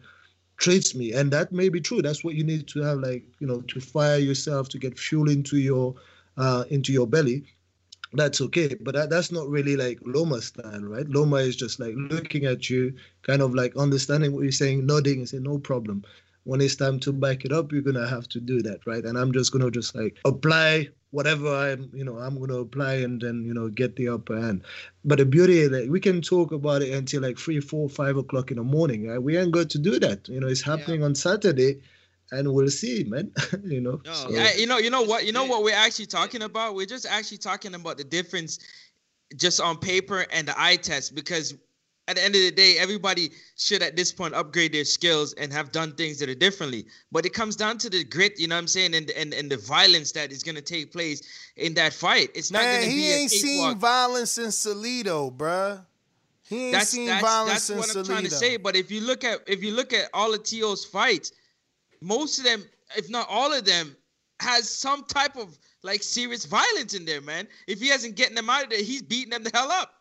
treats 0.62 0.94
me. 0.94 1.12
And 1.12 1.32
that 1.32 1.52
may 1.52 1.70
be 1.70 1.82
true. 1.82 2.02
That's 2.02 2.24
what 2.24 2.36
you 2.36 2.44
need 2.44 2.68
to 2.70 2.82
have 2.84 3.00
like 3.00 3.26
you 3.40 3.48
know 3.48 3.62
to 3.62 3.82
fire 3.82 4.20
yourself 4.20 4.70
to 4.70 4.78
get 4.78 4.98
fuel 4.98 5.30
into 5.30 5.58
your 5.58 5.96
uh 6.38 6.64
into 6.70 6.94
your 6.94 7.08
belly. 7.08 7.44
That's 8.14 8.42
okay. 8.42 8.76
But 8.80 8.94
that, 8.96 9.10
that's 9.10 9.32
not 9.32 9.50
really 9.50 9.76
like 9.76 10.00
loma 10.06 10.42
style 10.42 10.82
right? 10.82 11.10
Loma 11.10 11.38
is 11.38 11.56
just 11.56 11.80
like 11.80 11.94
looking 11.98 12.46
at 12.46 12.70
you 12.70 12.94
kind 13.24 13.42
of 13.42 13.56
like 13.56 13.76
understanding 13.76 14.34
what 14.34 14.44
you're 14.44 14.52
saying 14.52 14.86
nodding 14.86 15.20
and 15.20 15.30
saying 15.30 15.44
no 15.44 15.58
problem 15.58 16.04
when 16.44 16.60
it's 16.62 16.76
time 16.76 17.00
to 17.00 17.12
back 17.14 17.46
it 17.46 17.52
up 17.52 17.72
you're 17.72 17.82
gonna 17.82 18.08
have 18.08 18.28
to 18.30 18.40
do 18.40 18.62
that 18.62 18.80
right? 18.88 19.04
And 19.06 19.18
i'm 19.18 19.32
just 19.32 19.52
gonna 19.52 19.70
just 19.72 19.96
like 19.96 20.18
apply 20.26 20.90
whatever 21.12 21.54
i'm 21.54 21.92
you 21.94 22.04
know 22.06 22.18
i'm 22.18 22.40
gonna 22.40 22.58
apply 22.60 22.94
and 22.96 23.22
then 23.22 23.44
you 23.46 23.54
know 23.54 23.68
get 23.70 23.96
the 23.96 24.08
upper 24.10 24.40
hand. 24.40 24.64
But 25.06 25.18
the 25.20 25.26
beauty 25.26 25.60
is 25.60 25.70
like 25.72 25.90
we 25.90 26.00
can 26.00 26.22
talk 26.22 26.52
about 26.52 26.82
it 26.82 26.94
until 26.94 27.22
like 27.22 27.38
three 27.38 27.60
four 27.60 27.90
five 27.90 28.18
o'clock 28.18 28.50
in 28.52 28.58
the 28.58 28.64
morning 28.64 29.08
right? 29.10 29.22
We 29.22 29.38
ain't 29.38 29.52
got 29.52 29.70
to 29.72 29.80
do 29.80 30.00
that 30.00 30.28
you 30.30 30.40
know 30.40 30.48
it's 30.48 30.62
happening 30.62 31.04
on 31.04 31.14
saturday 31.16 31.82
and 32.32 32.54
we'll 32.54 32.70
see 32.70 33.04
man 33.04 33.32
you 33.66 33.82
know? 33.82 34.02
So- 34.06 34.30
Yeah, 34.32 34.54
you 34.56 34.66
know, 34.66 34.78
you 34.78 34.90
know 34.90 35.02
what, 35.02 35.26
you 35.26 35.34
know 35.34 35.44
what 35.46 35.64
we're 35.64 35.76
actually 35.76 36.06
talking 36.06 36.44
about. 36.44 36.76
We're 36.76 36.86
just 36.86 37.06
actually 37.06 37.40
talking 37.40 37.76
about 37.76 37.98
the 37.98 38.06
difference, 38.06 38.60
just 39.36 39.60
on 39.60 39.78
paper 39.78 40.26
and 40.32 40.48
the 40.48 40.54
eye 40.60 40.78
test. 40.78 41.14
Because 41.14 41.54
at 42.12 42.18
the 42.18 42.24
end 42.24 42.36
of 42.36 42.42
the 42.42 42.52
day, 42.52 42.78
everybody 42.78 43.32
should 43.58 43.82
at 43.82 43.96
this 43.96 44.12
point 44.12 44.34
upgrade 44.34 44.74
their 44.74 44.84
skills 44.84 45.34
and 45.34 45.52
have 45.54 45.72
done 45.72 45.94
things 45.94 46.20
that 46.20 46.28
are 46.30 46.36
differently. 46.36 46.86
But 47.12 47.26
it 47.26 47.34
comes 47.34 47.56
down 47.56 47.78
to 47.80 47.90
the 47.90 48.04
grit, 48.04 48.38
you 48.38 48.48
know 48.48 48.56
what 48.56 48.60
I'm 48.62 48.68
saying, 48.68 48.94
and 48.96 49.10
and, 49.12 49.34
and 49.34 49.50
the 49.50 49.58
violence 49.58 50.12
that 50.12 50.32
is 50.32 50.44
gonna 50.44 50.62
take 50.62 50.92
place 50.92 51.22
in 51.56 51.74
that 51.76 51.94
fight. 51.94 52.30
It's 52.36 52.52
not 52.52 52.64
Man, 52.64 52.82
gonna 52.82 52.92
he 52.92 52.98
be 53.00 53.12
a 53.12 53.16
ain't 53.16 53.32
seen 53.32 53.80
violence 53.80 54.38
in 54.38 54.48
Salito, 54.48 55.36
bruh. 55.36 55.86
He 56.44 56.66
ain't 56.66 56.74
that's 56.74 56.90
seen 56.90 57.08
that's, 57.08 57.24
violence 57.24 57.68
that's 57.68 57.70
in 57.70 57.78
what 57.78 57.96
I'm 57.96 58.04
Salito. 58.04 58.06
trying 58.06 58.24
to 58.26 58.30
say. 58.30 58.58
But 58.58 58.76
if 58.76 58.92
you 58.92 59.00
look 59.02 59.24
at 59.24 59.40
if 59.48 59.64
you 59.64 59.72
look 59.72 59.94
at 59.94 60.10
all 60.14 60.34
of 60.34 60.44
Tio's 60.44 60.84
fights, 60.84 61.32
most 62.02 62.40
of 62.40 62.44
them, 62.44 62.64
if 62.98 63.10
not 63.10 63.26
all 63.30 63.54
of 63.54 63.64
them, 63.64 63.96
has 64.42 64.68
some 64.70 65.06
type 65.06 65.38
of 65.38 65.58
like 65.84 66.04
serious 66.04 66.44
violence 66.46 66.94
in 66.94 67.06
there, 67.06 67.22
man. 67.22 67.48
If 67.68 67.80
he 67.80 67.88
hasn't 67.88 68.16
getting 68.16 68.36
them 68.36 68.50
out 68.50 68.66
of 68.66 68.70
there, 68.70 68.84
he's 68.84 69.02
beating 69.02 69.30
them 69.30 69.44
the 69.44 69.52
hell 69.54 69.72
up, 69.72 69.94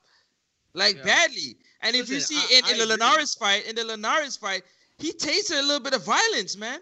like 0.74 1.02
badly. 1.04 1.56
And 1.82 1.96
if 1.96 2.08
you 2.10 2.20
see 2.20 2.36
I- 2.36 2.58
in, 2.58 2.58
in 2.58 2.64
I 2.64 2.68
the 2.68 2.82
agree. 2.94 3.04
Linares 3.06 3.34
fight, 3.34 3.66
in 3.66 3.74
the 3.76 3.84
Linares 3.84 4.36
fight, 4.36 4.62
he 4.98 5.12
tasted 5.12 5.58
a 5.58 5.62
little 5.62 5.80
bit 5.80 5.94
of 5.94 6.04
violence, 6.04 6.56
man. 6.56 6.80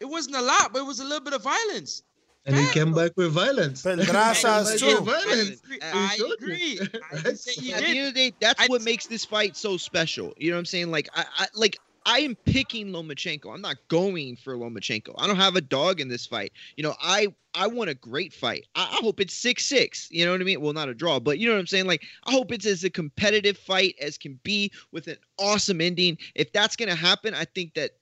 It 0.00 0.04
wasn't 0.06 0.36
a 0.36 0.42
lot, 0.42 0.72
but 0.72 0.80
it 0.80 0.86
was 0.86 1.00
a 1.00 1.04
little 1.04 1.24
bit 1.24 1.32
of 1.32 1.42
violence. 1.42 2.02
and 2.46 2.54
he 2.56 2.66
came 2.72 2.92
back 2.92 3.12
with 3.16 3.32
violence 3.32 3.82
Pedraza's 3.82 4.78
too. 4.80 5.00
violence. 5.00 5.62
I 5.82 6.08
He 6.14 6.18
told 6.20 6.32
agree. 6.34 6.78
I 7.12 7.16
didn't 7.22 7.40
he 7.48 7.72
At 7.72 7.80
the 7.80 7.86
did. 7.86 7.96
end 7.96 8.08
of 8.08 8.14
the 8.14 8.30
day, 8.30 8.36
that's 8.40 8.68
what 8.68 8.82
makes 8.82 9.06
this 9.06 9.24
fight 9.24 9.56
so 9.56 9.78
special. 9.78 10.34
You 10.36 10.50
know 10.50 10.56
what 10.56 10.60
I'm 10.60 10.64
saying? 10.66 10.90
Like 10.90 11.08
I, 11.14 11.24
I 11.38 11.46
like 11.54 11.78
I 12.06 12.20
am 12.20 12.34
picking 12.34 12.88
Lomachenko. 12.88 13.52
I'm 13.52 13.62
not 13.62 13.76
going 13.88 14.36
for 14.36 14.56
Lomachenko. 14.56 15.14
I 15.16 15.26
don't 15.26 15.36
have 15.36 15.56
a 15.56 15.60
dog 15.60 16.00
in 16.00 16.08
this 16.08 16.26
fight. 16.26 16.52
You 16.76 16.82
know, 16.82 16.94
I 17.00 17.28
I 17.54 17.66
want 17.66 17.90
a 17.90 17.94
great 17.94 18.32
fight. 18.32 18.66
I, 18.74 18.82
I 18.82 18.96
hope 19.00 19.20
it's 19.20 19.34
six 19.34 19.64
six. 19.64 20.08
You 20.10 20.24
know 20.24 20.32
what 20.32 20.40
I 20.40 20.44
mean? 20.44 20.60
Well, 20.60 20.72
not 20.72 20.88
a 20.88 20.94
draw, 20.94 21.18
but 21.18 21.38
you 21.38 21.46
know 21.46 21.54
what 21.54 21.60
I'm 21.60 21.66
saying. 21.66 21.86
Like 21.86 22.02
I 22.26 22.32
hope 22.32 22.52
it's 22.52 22.66
as 22.66 22.84
a 22.84 22.90
competitive 22.90 23.56
fight 23.56 23.94
as 24.00 24.18
can 24.18 24.38
be 24.42 24.70
with 24.92 25.08
an 25.08 25.16
awesome 25.38 25.80
ending. 25.80 26.18
If 26.34 26.52
that's 26.52 26.76
gonna 26.76 26.94
happen, 26.94 27.34
I 27.34 27.44
think 27.44 27.74
that 27.74 27.92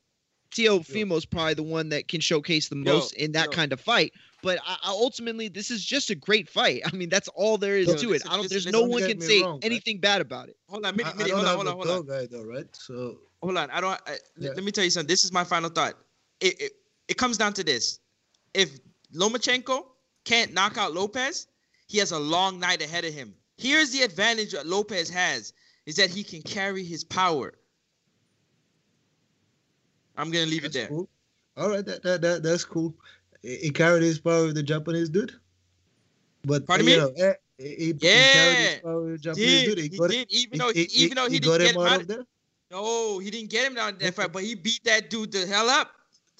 Teofimo's 0.53 1.25
probably 1.25 1.55
the 1.55 1.63
one 1.63 1.89
that 1.91 2.09
can 2.09 2.21
showcase 2.21 2.69
the 2.69 2.77
Yo, 2.77 2.83
most 2.83 3.15
in 3.15 3.33
that 3.33 3.47
yo. 3.47 3.51
kind 3.51 3.73
of 3.73 3.81
fight. 3.81 4.13
But 4.43 4.59
I, 4.67 4.77
I 4.83 4.89
ultimately, 4.91 5.49
this 5.49 5.71
is 5.71 5.85
just 5.85 6.11
a 6.11 6.15
great 6.15 6.49
fight. 6.49 6.83
I 6.85 6.95
mean, 6.95 7.09
that's 7.09 7.29
all 7.29 7.57
there 7.57 7.77
is 7.77 7.89
Yo, 7.89 7.95
to 7.95 8.09
listen, 8.11 8.29
it. 8.29 8.31
I 8.31 8.35
don't. 8.35 8.43
listen, 8.43 8.55
there's 8.55 8.67
listen, 8.67 8.81
no 8.81 8.87
one 8.87 9.03
can 9.07 9.21
say 9.21 9.43
wrong, 9.43 9.55
right? 9.55 9.65
anything 9.65 9.99
bad 9.99 10.21
about 10.21 10.49
it. 10.49 10.57
Hold 10.69 10.85
on, 10.85 10.93
I, 10.93 10.97
Midi, 10.97 11.09
I 11.09 11.15
Midi, 11.15 11.31
don't 11.31 11.45
hold 11.45 11.49
on, 11.49 11.55
hold 11.55 11.69
on, 11.69 11.75
hold 11.75 11.89
on. 11.89 12.07
dog 12.07 12.23
either, 12.23 12.47
right? 12.47 12.67
So 12.77 13.19
hold 13.43 13.57
on. 13.57 13.71
I 13.71 13.81
don't. 13.81 14.01
I, 14.07 14.17
Yeah. 14.39 14.51
Let 14.55 14.65
me 14.65 14.73
tell 14.73 14.85
you 14.85 14.91
something. 14.91 15.09
This 15.09 15.25
is 15.25 15.33
my 15.33 15.45
final 15.45 15.71
thought. 15.71 15.95
It, 16.41 16.61
it 16.61 16.73
it 17.09 17.17
comes 17.17 17.37
down 17.39 17.53
to 17.55 17.65
this: 17.65 18.01
if 18.55 18.79
Lomachenko 19.15 19.85
can't 20.25 20.53
knock 20.53 20.79
out 20.79 20.93
Lopez, 20.95 21.47
he 21.89 21.99
has 21.99 22.13
a 22.13 22.19
long 22.19 22.59
night 22.61 22.83
ahead 22.83 23.05
of 23.05 23.13
him. 23.13 23.35
Here's 23.59 23.91
the 23.91 24.03
advantage 24.03 24.53
that 24.53 24.67
Lopez 24.67 25.09
has: 25.11 25.53
is 25.87 25.97
that 25.97 26.11
he 26.11 26.23
can 26.25 26.43
carry 26.43 26.85
his 26.85 27.05
power. 27.05 27.55
I'm 30.17 30.31
gonna 30.31 30.47
leave 30.47 30.65
it 30.65 30.73
there. 30.73 30.89
cool. 30.89 31.09
All 31.57 31.69
right, 31.71 31.85
that, 31.85 32.03
that, 32.03 32.21
that 32.23 32.43
that's 32.43 32.65
cool. 32.65 32.95
He, 33.43 33.71
carried 33.71 34.03
his 34.03 34.21
power 34.21 34.47
with 34.47 34.55
the 34.55 34.63
Japanese 34.63 35.09
dude. 35.11 35.33
But 36.45 36.67
Pardon 36.67 36.87
you 36.87 36.93
me? 36.97 36.99
know, 37.03 37.13
eh, 37.17 37.33
he, 37.59 37.65
he, 37.65 37.87
he 37.87 37.93
carried 37.99 38.59
his 38.59 38.81
power 38.83 39.03
with 39.03 39.13
the 39.13 39.19
Japanese 39.19 39.65
Did 39.65 39.67
dude. 39.67 39.79
he 39.79 39.83
He 39.85 39.99
did 39.99 40.11
it. 40.13 40.27
even 40.31 40.59
though 40.59 40.73
he- 40.73 40.83
even 40.83 41.17
though 41.17 41.29
he, 41.29 41.39
didn't 41.41 41.51
got 41.51 41.61
get 41.61 41.75
him 41.75 41.81
out 41.83 42.01
of 42.03 42.07
there. 42.09 42.25
No, 42.73 43.19
he 43.19 43.31
didn't 43.31 43.51
get 43.51 43.67
him 43.67 43.75
down 43.75 43.99
that 44.01 44.15
fight, 44.15 44.33
but 44.33 44.43
he 44.43 44.55
beat 44.55 44.83
that 44.85 45.11
dude 45.11 45.31
the 45.33 45.47
hell 45.47 45.69
up. 45.69 45.91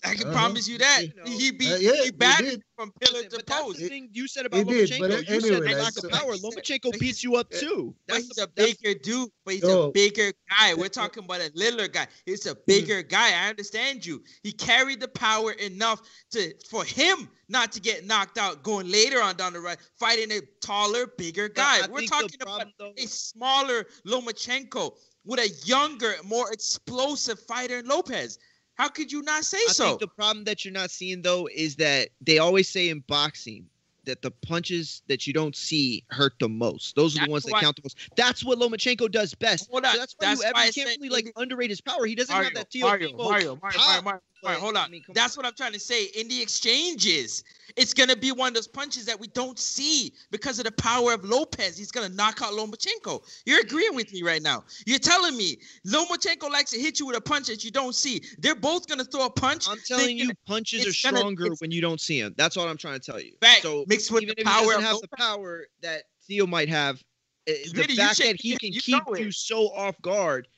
I 0.05 0.15
can 0.15 0.27
Uh-huh. 0.27 0.33
promise 0.37 0.67
you 0.67 0.79
that. 0.79 1.03
You 1.03 1.13
know, 1.15 1.23
He 1.31 1.51
be 1.53 1.73
uh, 1.73 1.77
yeah, 1.77 1.93
he 1.93 2.05
he 2.07 2.11
battered 2.11 2.63
from 2.77 2.91
pillar 3.01 3.19
Listen, 3.23 3.31
to 3.31 3.37
but 3.37 3.47
that's 3.47 3.63
post. 3.63 3.79
the 3.79 3.89
thing 3.89 4.09
you 4.13 4.27
said 4.27 4.43
He 4.43 4.47
about 4.61 4.67
did, 4.73 4.91
Lomachenko. 4.91 4.99
but 4.99 5.11
you 5.29 5.41
said 5.41 5.51
anyway, 5.53 5.61
the 5.61 5.61
like, 5.61 5.77
lack 5.85 5.93
so- 5.93 6.07
of 6.09 6.13
power. 6.13 6.31
like 6.33 6.41
said, 6.41 6.83
Lomachenko 6.83 6.99
beats 6.99 7.23
you 7.23 7.37
up 7.37 7.47
said, 7.53 7.61
too. 7.61 7.95
But 8.09 8.15
That's 8.15 8.27
he's 8.27 8.37
the, 8.37 8.43
a 8.43 8.47
that's- 8.57 8.75
bigger 8.83 8.99
dude. 8.99 9.29
But 9.45 9.55
he's 9.55 9.63
Yo. 9.63 9.83
a 9.89 9.93
bigger 9.93 10.33
guy. 10.51 10.75
We're 10.75 10.89
talking 10.89 11.23
about 11.25 11.41
a 11.41 11.51
littler 11.55 11.87
guy. 11.87 12.09
He's 12.27 12.47
a 12.47 12.57
bigger 12.67 13.03
guy. 13.03 13.45
I 13.45 13.49
understand 13.51 14.05
you. 14.05 14.23
He 14.43 14.51
carried 14.51 14.99
the 15.01 15.09
power 15.09 15.53
enough 15.53 16.01
to 16.33 16.53
for 16.69 16.85
him 16.85 17.29
not 17.49 17.71
to 17.73 17.81
get 17.81 18.05
knocked 18.05 18.39
out 18.39 18.63
going 18.65 18.91
later 18.91 19.23
on 19.23 19.37
down 19.37 19.53
the 19.53 19.61
road, 19.61 19.79
fighting 20.01 20.33
a 20.33 20.41
taller, 20.61 21.07
bigger 21.17 21.49
guy. 21.49 21.85
I 21.85 21.89
We're 21.89 22.01
think 22.01 22.11
the 22.11 22.17
talking 22.23 22.39
about 22.43 22.67
though- 22.79 22.93
a 22.97 23.07
smaller 23.07 23.87
Lomachenko 24.05 24.97
with 25.25 25.39
a 25.39 25.49
younger, 25.65 26.17
more 26.25 26.53
explosive 26.53 27.39
fighter 27.47 27.79
in 27.79 27.87
Lopez. 27.87 28.39
How 28.75 28.89
could 28.89 29.13
you 29.13 29.23
not 29.23 29.45
say 29.45 29.59
I 29.69 29.73
so? 29.73 29.85
think 29.89 30.01
the 30.01 30.09
problem 30.09 30.45
that 30.45 30.65
you're 30.65 30.73
not 30.73 30.91
seeing 30.91 31.23
though 31.23 31.49
is 31.55 31.77
that 31.77 32.09
they 32.21 32.39
always 32.39 32.69
say 32.69 32.89
in 32.89 33.01
boxing 33.01 33.67
that 34.05 34.21
the 34.23 34.31
punches 34.33 35.03
that 35.07 35.27
you 35.29 35.33
don't 35.33 35.55
see 35.55 36.03
hurt 36.11 36.33
the 36.41 36.49
most. 36.49 36.97
Those 36.97 37.15
are 37.15 37.19
That's 37.21 37.27
the 37.27 37.31
ones 37.33 37.45
that 37.45 37.53
why- 37.53 37.61
count 37.61 37.77
the 37.77 37.83
most. 37.85 37.99
That's 38.17 38.45
what 38.45 38.59
Lomachenko 38.59 39.11
does 39.13 39.35
best. 39.35 39.71
So 39.71 39.79
that's 39.81 40.17
why 40.19 40.27
That's 40.27 40.43
you, 40.43 40.51
why 40.53 40.65
you 40.67 40.73
can't 40.73 40.89
really 41.01 41.09
like 41.11 41.33
underrate 41.37 41.71
his 41.71 41.81
power. 41.81 42.05
He 42.07 42.15
doesn't 42.17 42.33
Mario, 42.35 42.49
have 42.49 42.55
that 42.55 42.69
Mario, 42.81 43.09
Teofimo 43.11 43.19
Mario, 43.19 43.59
Mario, 43.63 43.79
Mario, 43.79 44.03
Mario, 44.03 44.21
but, 44.43 44.49
Mario, 44.49 44.61
hold 44.61 44.77
on. 44.77 44.87
I 44.87 44.89
mean, 44.89 45.03
come 45.05 45.15
That's 45.15 45.37
what 45.37 45.47
I'm 45.47 45.55
trying 45.55 45.73
to 45.73 45.79
say. 45.81 46.07
In 46.17 46.29
the 46.29 46.41
exchanges, 46.43 47.45
it's 47.77 47.95
gonna 47.95 48.17
be 48.17 48.33
one 48.33 48.49
of 48.49 48.55
those 48.55 48.67
punches 48.69 49.05
that 49.07 49.19
we 49.19 49.29
don't 49.29 49.59
see 49.59 50.13
because 50.31 50.59
of 50.59 50.65
the 50.65 50.73
power 50.73 51.13
of 51.15 51.25
Lopez. 51.25 51.79
He's 51.79 51.91
gonna 51.93 52.09
knock 52.09 52.43
out 52.43 52.53
Lomachenko. 52.53 53.23
You're 53.47 53.61
agreeing 53.61 53.95
with 53.95 54.13
me 54.13 54.23
right 54.23 54.43
now. 54.43 54.65
You're 54.85 54.99
telling 54.99 55.37
me 55.37 55.59
Lomachenko 55.87 56.51
likes 56.51 56.73
to 56.73 56.79
hit 56.81 56.99
you 57.01 57.07
with 57.07 57.17
a 57.17 57.21
punch 57.21 57.47
that 57.47 57.65
you 57.65 57.71
don't 57.71 57.95
see. 57.95 58.21
They're 58.39 58.55
both 58.55 58.89
gonna 58.89 59.05
throw 59.05 59.27
a 59.27 59.31
punch. 59.31 59.69
I'm 59.69 59.79
telling 59.87 60.07
thinking 60.07 60.29
you, 60.29 60.35
punches 60.47 60.85
are 60.85 60.89
it's 60.91 61.03
gonna- 61.03 61.19
stronger 61.19 61.49
when 61.61 61.71
you 61.71 61.81
don't 61.81 62.01
see 62.01 62.21
them. 62.21 62.35
That's 62.37 62.57
what 62.57 62.69
I'm 62.69 62.77
trying 62.77 62.99
to 63.01 63.11
tell 63.13 63.21
you. 63.21 63.33
Fact, 63.41 63.63
so 63.63 63.85
mixed 63.87 64.11
with 64.11 64.23
even 64.25 64.35
the 64.37 64.43
if 64.43 64.47
he 64.49 64.53
power 64.53 64.65
doesn't 64.67 64.79
of 64.79 64.83
have 64.85 64.93
Lopez. 64.95 65.09
the 65.11 65.17
power 65.17 65.67
that 65.83 66.03
Theo 66.27 66.47
might 66.47 66.69
have, 66.69 67.03
eh, 67.47 67.55
the 67.65 67.71
Really, 67.81 67.93
you 67.95 67.97
fact 67.97 68.17
should- 68.17 68.27
that 68.27 68.41
he 68.41 68.57
can 68.57 68.73
you 68.73 68.81
keep 68.81 69.07
know 69.07 69.15
you 69.17 69.33
so 69.33 69.69
off 69.71 70.01
guard, 70.03 70.49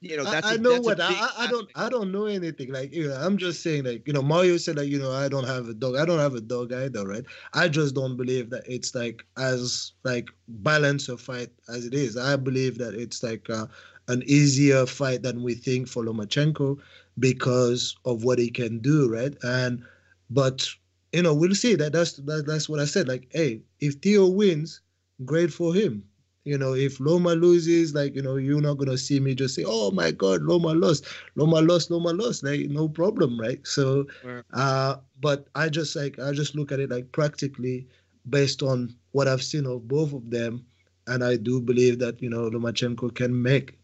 you 0.00 0.16
know, 0.16 0.24
that's 0.24 0.46
I, 0.46 0.54
I 0.54 0.56
know 0.56 0.76
a 0.76 0.80
what 0.80 1.00
I, 1.00 1.10
I 1.10 1.44
I 1.44 1.46
don't. 1.50 1.68
I 1.74 1.88
don't 1.88 2.12
know 2.12 2.26
anything 2.26 2.72
like 2.72 2.92
you 2.92 3.08
know 3.08 3.14
I'm 3.14 3.36
just 3.36 3.62
saying 3.62 3.84
like 3.84 4.06
you 4.06 4.12
know 4.12 4.22
Mario 4.22 4.56
said 4.56 4.76
like 4.76 4.88
you 4.88 4.98
know 4.98 5.10
I 5.10 5.28
don't 5.28 5.46
have 5.46 5.68
a 5.68 5.74
dog 5.74 5.96
I 5.96 6.04
don't 6.04 6.20
have 6.20 6.34
a 6.34 6.40
dog 6.40 6.72
either 6.72 7.06
right? 7.06 7.24
I 7.54 7.68
just 7.68 7.94
don't 7.94 8.16
believe 8.16 8.50
that 8.50 8.62
it's 8.66 8.94
like 8.94 9.24
as 9.36 9.92
like 10.04 10.28
balanced 10.48 11.08
a 11.08 11.16
fight 11.16 11.48
as 11.68 11.84
it 11.84 11.94
is. 11.94 12.16
I 12.16 12.36
believe 12.36 12.78
that 12.78 12.94
it's 12.94 13.22
like 13.22 13.50
uh, 13.50 13.66
an 14.06 14.22
easier 14.26 14.86
fight 14.86 15.22
than 15.22 15.42
we 15.42 15.54
think 15.54 15.88
for 15.88 16.04
Lomachenko 16.04 16.78
because 17.18 17.96
of 18.04 18.22
what 18.22 18.38
he 18.38 18.50
can 18.50 18.78
do 18.78 19.12
right? 19.12 19.34
And 19.42 19.82
but 20.30 20.68
you 21.12 21.22
know 21.22 21.34
we'll 21.34 21.54
see. 21.56 21.74
That 21.74 21.92
that's 21.92 22.12
that, 22.12 22.44
that's 22.46 22.68
what 22.68 22.78
I 22.78 22.84
said 22.84 23.08
like 23.08 23.28
hey 23.32 23.62
if 23.80 23.94
Theo 23.94 24.28
wins 24.28 24.80
great 25.24 25.52
for 25.52 25.74
him 25.74 26.04
you 26.44 26.56
know, 26.58 26.74
if 26.74 27.00
Loma 27.00 27.34
loses, 27.34 27.94
like, 27.94 28.14
you 28.14 28.22
know, 28.22 28.36
you're 28.36 28.60
not 28.60 28.74
gonna 28.78 28.96
see 28.98 29.20
me 29.20 29.34
just 29.34 29.54
say, 29.54 29.64
Oh 29.66 29.90
my 29.90 30.10
god, 30.10 30.42
Loma 30.42 30.68
lost, 30.74 31.06
Loma 31.36 31.60
lost, 31.60 31.90
Loma 31.90 32.12
lost, 32.12 32.42
like 32.44 32.68
no 32.68 32.88
problem, 32.88 33.38
right? 33.40 33.64
So 33.66 34.06
uh 34.52 34.96
but 35.20 35.48
I 35.54 35.68
just 35.68 35.94
like 35.96 36.18
I 36.18 36.32
just 36.32 36.54
look 36.54 36.72
at 36.72 36.80
it 36.80 36.90
like 36.90 37.12
practically 37.12 37.86
based 38.28 38.62
on 38.62 38.94
what 39.12 39.28
I've 39.28 39.42
seen 39.42 39.66
of 39.66 39.88
both 39.88 40.12
of 40.12 40.30
them, 40.30 40.66
and 41.06 41.24
I 41.24 41.36
do 41.36 41.60
believe 41.60 41.98
that, 42.00 42.20
you 42.22 42.28
know, 42.30 42.50
Lomachenko 42.50 43.14
can 43.14 43.42
make 43.42 43.78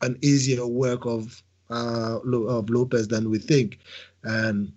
an 0.00 0.16
easier 0.22 0.66
work 0.66 1.06
of 1.06 1.42
uh, 1.70 2.18
of 2.24 2.70
Lopez 2.70 3.08
than 3.08 3.30
we 3.30 3.38
think, 3.38 3.78
and 4.24 4.72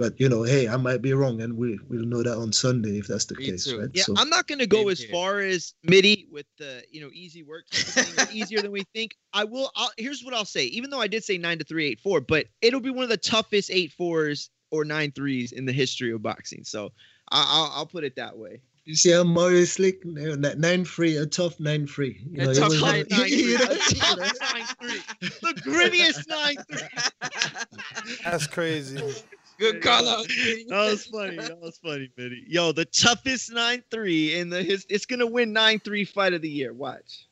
but 0.00 0.18
you 0.18 0.28
know, 0.28 0.42
hey, 0.42 0.66
I 0.66 0.76
might 0.76 1.02
be 1.02 1.12
wrong, 1.12 1.40
and 1.42 1.56
we 1.56 1.78
we'll 1.88 2.04
know 2.06 2.22
that 2.22 2.36
on 2.38 2.52
Sunday 2.52 2.98
if 2.98 3.06
that's 3.06 3.26
the 3.26 3.34
Me 3.36 3.46
case, 3.46 3.66
too. 3.66 3.78
right? 3.80 3.90
Yeah, 3.92 4.02
So- 4.04 4.14
I'm 4.16 4.30
not 4.30 4.46
gonna 4.48 4.66
go 4.66 4.78
Same 4.78 4.88
as 4.90 5.00
here. 5.00 5.10
far 5.10 5.40
as 5.40 5.74
Mitty 5.84 6.26
with 6.30 6.46
the 6.58 6.82
you 6.90 7.00
know 7.02 7.10
easy 7.12 7.42
work 7.42 7.66
type 7.70 7.80
of 7.86 7.92
thing, 8.14 8.26
or 8.26 8.32
easier 8.32 8.62
than 8.62 8.72
we 8.72 8.84
think. 8.94 9.16
I 9.32 9.44
will. 9.44 9.70
I'll, 9.76 9.90
here's 9.98 10.24
what 10.24 10.34
I'll 10.34 10.44
say. 10.44 10.64
Even 10.64 10.90
though 10.90 11.00
I 11.00 11.06
did 11.06 11.22
say 11.22 11.36
nine 11.38 11.58
to 11.58 11.64
three, 11.64 11.86
eight 11.86 12.00
four, 12.00 12.20
but 12.20 12.46
it'll 12.62 12.80
be 12.80 12.90
one 12.90 13.04
of 13.04 13.10
the 13.10 13.16
toughest 13.18 13.70
eight 13.70 13.92
fours 13.92 14.50
or 14.70 14.84
nine 14.84 15.12
threes 15.12 15.52
in 15.52 15.66
the 15.66 15.72
history 15.72 16.10
of 16.12 16.22
boxing. 16.22 16.64
So 16.64 16.92
I, 17.30 17.44
I'll 17.46 17.72
I'll 17.80 17.86
put 17.86 18.04
it 18.04 18.16
that 18.16 18.38
way. 18.38 18.62
You 18.86 18.96
see 18.96 19.12
how 19.12 19.22
Mario 19.22 19.64
Slick 19.64 20.00
nine 20.04 20.84
free, 20.84 21.16
a 21.16 21.26
tough 21.26 21.60
nine 21.60 21.86
free. 21.86 22.18
You 22.28 22.42
A 22.42 22.44
know, 22.46 22.54
tough 22.54 22.68
was 22.70 22.80
nine- 22.80 23.06
one- 23.10 23.20
Nine 23.20 23.28
you 23.38 23.58
three, 23.58 23.76
a 23.76 23.78
tough 23.78 24.18
nine 24.52 24.64
three, 24.80 25.00
the 25.20 25.60
grittiest 25.60 26.26
nine 26.28 26.56
three. 26.70 28.18
That's 28.24 28.46
crazy. 28.46 28.98
Good 29.60 29.82
call 29.82 30.08
out. 30.08 30.26
That 30.26 30.88
was 30.90 31.04
funny. 31.04 31.36
That 31.36 31.60
was 31.60 31.78
funny, 31.78 32.10
Mitty. 32.16 32.44
Yo, 32.48 32.72
the 32.72 32.86
toughest 32.86 33.52
nine 33.52 33.84
three 33.90 34.34
in 34.38 34.48
the 34.48 34.62
his. 34.62 34.86
It's 34.88 35.04
gonna 35.04 35.26
win 35.26 35.52
nine 35.52 35.78
three 35.80 36.04
fight 36.06 36.32
of 36.32 36.40
the 36.40 36.48
year. 36.48 36.72
Watch. 36.72 37.26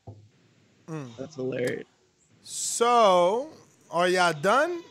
Mm. 0.89 1.09
That's 1.17 1.37
hilarious. 1.37 1.87
So, 2.43 3.49
are 3.91 4.09
y'all 4.09 4.35
done? 4.35 4.83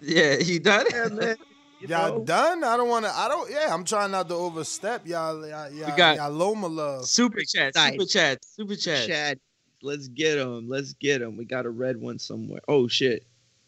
Yeah, 0.00 0.36
you 0.38 0.60
done? 0.60 0.86
Yeah, 0.92 1.08
man. 1.08 1.36
You 1.80 1.88
Y'all 1.88 2.18
know? 2.18 2.24
done? 2.24 2.62
I 2.64 2.76
don't 2.76 2.88
want 2.88 3.06
to. 3.06 3.10
I 3.10 3.26
don't. 3.28 3.50
Yeah, 3.50 3.74
I'm 3.74 3.84
trying 3.84 4.12
not 4.12 4.28
to 4.28 4.34
overstep. 4.34 5.04
Y'all, 5.06 5.46
y'all, 5.48 5.70
y'all, 5.72 5.90
we 5.90 5.96
got- 5.96 6.16
y'all 6.16 6.30
Loma 6.30 6.68
love. 6.68 7.06
Super 7.06 7.40
chat, 7.42 7.74
Nice. 7.74 7.92
super 7.92 8.04
chat, 8.06 8.44
super 8.44 8.76
chat. 8.76 9.06
Chad, 9.08 9.40
let's 9.82 10.06
get 10.08 10.38
him. 10.38 10.68
Let's 10.68 10.92
get 10.92 11.22
him. 11.22 11.36
We 11.36 11.44
got 11.44 11.66
a 11.66 11.70
red 11.70 11.96
one 12.00 12.18
somewhere. 12.20 12.60
Oh 12.68 12.86
shit, 12.88 13.24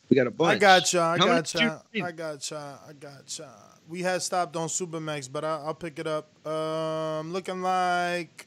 we 0.09 0.15
got 0.15 0.27
a 0.27 0.31
bunch. 0.31 0.57
I 0.57 0.59
got 0.59 0.93
y'all. 0.93 1.03
I 1.03 1.19
How 1.19 1.27
many 1.27 1.37
got 1.37 1.55
you 1.55 1.61
y'all. 1.61 2.07
I 2.07 2.13
got 2.13 2.51
y'all. 2.51 2.81
I 2.89 2.93
got 2.95 3.39
y'all. 3.39 3.49
We 3.89 4.03
had 4.03 4.23
stopped 4.23 4.57
on 4.57 4.69
Supermax, 4.69 5.31
but 5.31 5.45
I, 5.45 5.63
I'll 5.65 5.75
pick 5.75 5.99
it 5.99 6.07
up. 6.07 6.47
Um, 6.47 7.33
looking 7.33 7.63
like 7.63 8.47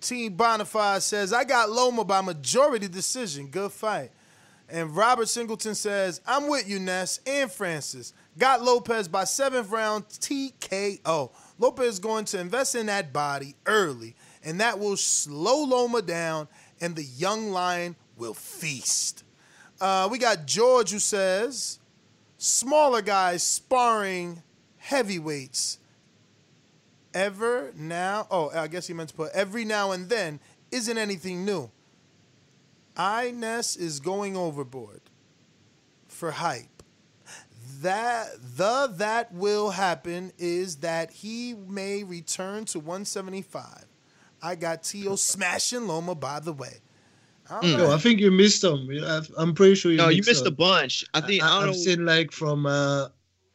Team 0.00 0.36
Bonafide 0.36 1.02
says 1.02 1.32
I 1.32 1.44
got 1.44 1.70
Loma 1.70 2.04
by 2.04 2.20
majority 2.20 2.88
decision. 2.88 3.48
Good 3.48 3.72
fight. 3.72 4.10
And 4.68 4.96
Robert 4.96 5.28
Singleton 5.28 5.74
says 5.74 6.20
I'm 6.26 6.48
with 6.48 6.68
you, 6.68 6.78
Ness 6.78 7.20
and 7.26 7.50
Francis. 7.50 8.12
Got 8.38 8.62
Lopez 8.62 9.06
by 9.06 9.24
seventh 9.24 9.70
round 9.70 10.08
TKO. 10.08 11.30
Lopez 11.58 11.86
is 11.86 11.98
going 11.98 12.24
to 12.26 12.40
invest 12.40 12.74
in 12.74 12.86
that 12.86 13.12
body 13.12 13.54
early, 13.66 14.16
and 14.42 14.60
that 14.60 14.78
will 14.78 14.96
slow 14.96 15.64
Loma 15.64 16.02
down, 16.02 16.48
and 16.80 16.96
the 16.96 17.04
young 17.04 17.50
lion 17.50 17.94
will 18.16 18.34
feast. 18.34 19.24
Uh, 19.82 20.06
we 20.08 20.16
got 20.16 20.46
George 20.46 20.92
who 20.92 21.00
says 21.00 21.80
smaller 22.38 23.02
guys 23.02 23.42
sparring 23.42 24.40
heavyweights 24.76 25.80
ever 27.12 27.72
now. 27.76 28.28
Oh, 28.30 28.48
I 28.54 28.68
guess 28.68 28.86
he 28.86 28.94
meant 28.94 29.08
to 29.08 29.14
put 29.16 29.32
every 29.32 29.64
now 29.64 29.90
and 29.90 30.08
then 30.08 30.38
isn't 30.70 30.96
anything 30.96 31.44
new. 31.44 31.68
Ines 32.96 33.76
is 33.76 33.98
going 33.98 34.36
overboard 34.36 35.00
for 36.06 36.30
hype. 36.30 36.84
That 37.80 38.28
the 38.40 38.88
that 38.98 39.34
will 39.34 39.70
happen 39.70 40.30
is 40.38 40.76
that 40.76 41.10
he 41.10 41.54
may 41.54 42.04
return 42.04 42.66
to 42.66 42.78
175. 42.78 43.86
I 44.40 44.54
got 44.54 44.84
Tio 44.84 45.16
smashing 45.16 45.88
Loma 45.88 46.14
by 46.14 46.38
the 46.38 46.52
way. 46.52 46.82
All 47.52 47.60
Mm. 47.62 47.78
Yo, 47.78 47.90
I 47.92 47.98
think 47.98 48.20
you 48.20 48.30
missed 48.30 48.62
them. 48.62 48.88
I've- 49.06 49.32
I'm 49.36 49.54
pretty 49.54 49.74
sure 49.74 49.90
you. 49.90 49.98
No, 49.98 50.08
you 50.08 50.18
missed 50.18 50.28
missed 50.28 50.46
a 50.46 50.50
bunch. 50.50 51.04
I 51.14 51.20
think 51.20 51.42
I, 51.42 51.46
I, 51.46 51.58
don't 51.60 51.68
have 51.68 51.76
seen 51.76 52.04
like 52.06 52.32
from 52.32 52.66
uh, 52.66 53.08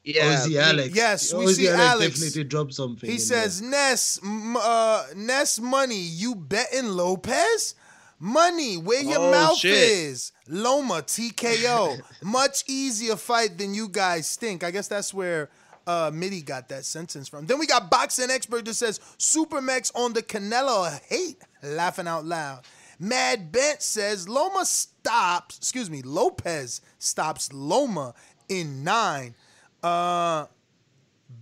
yeah, 0.04 0.36
Ozzy 0.36 0.50
me- 0.50 0.58
Alex. 0.60 0.96
Yes, 0.96 1.34
we 1.34 1.46
Ozzy 1.46 1.54
see 1.56 1.68
Alex 1.70 1.82
Alex. 1.82 2.14
definitely 2.20 2.44
dropped 2.46 2.74
something. 2.74 3.10
He 3.10 3.16
in 3.16 3.22
says, 3.22 3.62
Ness, 3.62 4.20
uh, 4.24 5.04
Ness 5.16 5.60
money, 5.60 6.00
you 6.00 6.36
betting 6.36 6.90
Lopez? 6.90 7.76
Money, 8.20 8.78
where 8.78 9.04
your 9.04 9.20
Oh, 9.20 9.32
mouth 9.32 9.58
shit. 9.58 9.74
is. 9.74 10.32
Loma, 10.48 11.04
TKO. 11.04 12.00
Much 12.24 12.64
easier 12.68 13.16
fight 13.16 13.58
than 13.60 13.74
you 13.76 13.88
guys 13.90 14.36
think. 14.36 14.64
I 14.64 14.72
guess 14.72 14.88
that's 14.88 15.14
where 15.14 15.50
uh, 15.86 16.10
Mitty 16.14 16.42
got 16.42 16.68
that 16.70 16.84
sentence 16.86 17.28
from. 17.28 17.46
Then 17.46 17.60
we 17.60 17.68
got 17.68 17.92
boxing 17.92 18.32
expert 18.32 18.66
that 18.66 18.74
says, 18.74 19.00
Supermax 19.20 19.92
on 19.96 20.14
the 20.14 20.24
Canelo 20.24 21.00
hate. 21.08 21.38
Laughing 21.64 22.08
out 22.08 22.26
loud. 22.26 22.62
Mad 23.00 23.52
Bent 23.52 23.82
says, 23.82 24.28
Loma 24.28 24.66
stops, 24.66 25.58
excuse 25.58 25.90
me, 25.90 26.02
Lopez 26.02 26.82
stops 27.00 27.54
Loma 27.54 28.14
in 28.50 28.84
nine. 28.84 29.36
Uh, 29.84 30.46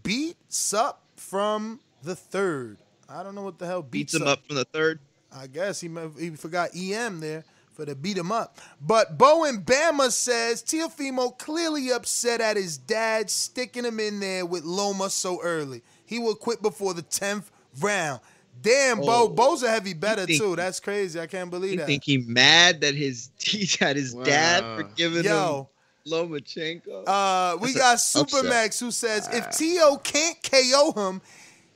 beats 0.03 0.73
up 0.73 1.03
from 1.15 1.79
the 2.03 2.15
third. 2.15 2.77
I 3.07 3.23
don't 3.23 3.35
know 3.35 3.43
what 3.43 3.59
the 3.59 3.65
hell 3.65 3.81
beats, 3.81 4.13
beats 4.13 4.21
him 4.21 4.27
up 4.27 4.45
from 4.45 4.55
the 4.57 4.65
third. 4.65 4.99
I 5.33 5.47
guess 5.47 5.81
he 5.81 5.89
he 6.19 6.29
forgot 6.31 6.69
EM 6.75 7.19
there 7.19 7.43
for 7.73 7.85
the 7.85 7.95
beat 7.95 8.17
him 8.17 8.31
up. 8.31 8.57
But 8.81 9.17
Bowen 9.17 9.63
Bama 9.63 10.11
says 10.11 10.63
Teofimo 10.63 11.37
clearly 11.37 11.91
upset 11.91 12.41
at 12.41 12.57
his 12.57 12.77
dad 12.77 13.29
sticking 13.29 13.83
him 13.85 13.99
in 13.99 14.19
there 14.19 14.45
with 14.45 14.63
Loma 14.63 15.09
so 15.09 15.41
early. 15.41 15.81
He 16.05 16.19
will 16.19 16.35
quit 16.35 16.61
before 16.61 16.93
the 16.93 17.01
tenth 17.01 17.51
round. 17.81 18.21
Damn, 18.61 18.99
Oh. 19.01 19.27
Bo. 19.27 19.29
Bo's 19.29 19.63
a 19.63 19.69
heavy 19.69 19.93
better 19.93 20.25
think- 20.25 20.41
too. 20.41 20.55
That's 20.55 20.79
crazy. 20.79 21.19
I 21.19 21.27
can't 21.27 21.49
believe 21.51 21.71
that. 21.71 21.73
You 21.73 21.79
that. 21.79 21.85
think 21.87 22.03
he 22.03 22.17
mad 22.19 22.81
that 22.81 22.95
his 22.95 23.29
he's 23.39 23.75
had 23.75 23.95
his 23.95 24.13
dad 24.13 24.61
for 24.77 24.83
Wow. 24.83 24.89
giving 24.95 25.23
Yo, 25.23 25.69
him 26.05 26.11
Lomachenko? 26.11 27.03
Uh, 27.07 27.57
we 27.57 27.73
That's 27.73 28.15
a 28.15 28.23
got 28.23 28.27
Supermax 28.27 28.79
who 28.79 28.91
says 28.91 29.27
if 29.31 29.49
T.O. 29.57 29.97
can't 29.97 30.37
KO 30.43 30.91
him, 31.09 31.21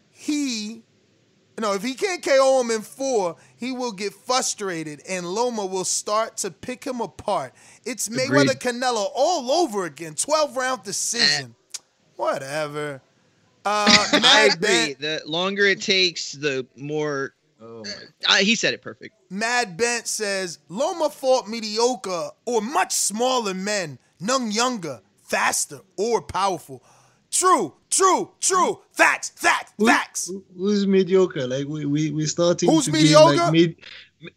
he 0.09 0.83
no, 1.59 1.73
if 1.73 1.83
he 1.83 1.93
can't 1.93 2.23
KO 2.23 2.61
him 2.61 2.71
in 2.71 2.81
four, 2.81 3.35
he 3.57 3.73
will 3.73 3.91
get 3.91 4.13
frustrated 4.13 5.01
and 5.09 5.25
Loma 5.27 5.65
will 5.65 5.83
start 5.83 6.37
to 6.37 6.51
pick 6.51 6.85
him 6.85 7.01
apart. 7.01 7.53
It's 7.85 8.07
Mayweather 8.07 8.57
Canelo 8.57 9.07
all 9.13 9.51
over 9.51 9.83
again. 9.83 10.15
12 10.15 10.55
round 10.55 10.83
decision. 10.83 11.55
Whatever. 12.15 13.01
Uh, 13.65 13.87
I 14.13 14.49
agree. 14.53 14.95
Bent, 14.95 14.99
The 14.99 15.21
longer 15.25 15.65
it 15.65 15.81
takes, 15.81 16.33
the 16.33 16.65
more. 16.75 17.33
Oh 17.61 17.83
my 17.83 18.35
Uh, 18.35 18.37
he 18.37 18.55
said 18.55 18.73
it 18.73 18.81
perfect. 18.81 19.15
Mad 19.29 19.75
Bent 19.75 20.07
says 20.07 20.59
Loma 20.69 21.09
fought 21.09 21.47
mediocre 21.49 22.29
or 22.45 22.61
much 22.61 22.93
smaller 22.93 23.53
men, 23.53 23.99
none 24.19 24.49
younger, 24.51 25.01
faster, 25.23 25.81
or 25.97 26.21
powerful. 26.21 26.81
True, 27.31 27.73
true, 27.89 28.31
true. 28.39 28.79
Facts, 28.93 29.31
facts, 29.35 29.73
Who- 29.77 29.87
facts. 29.87 30.27
who- 30.27 30.43
Who's 30.57 30.87
mediocre? 30.87 31.45
Like 31.47 31.67
we 31.67 31.85
we 31.85 32.11
we 32.11 32.25
starting 32.27 32.69
Who's 32.69 32.85
to 32.85 32.91
mediocre? 32.91 33.33
give 33.33 33.41
like 33.43 33.51
mid, 33.51 33.75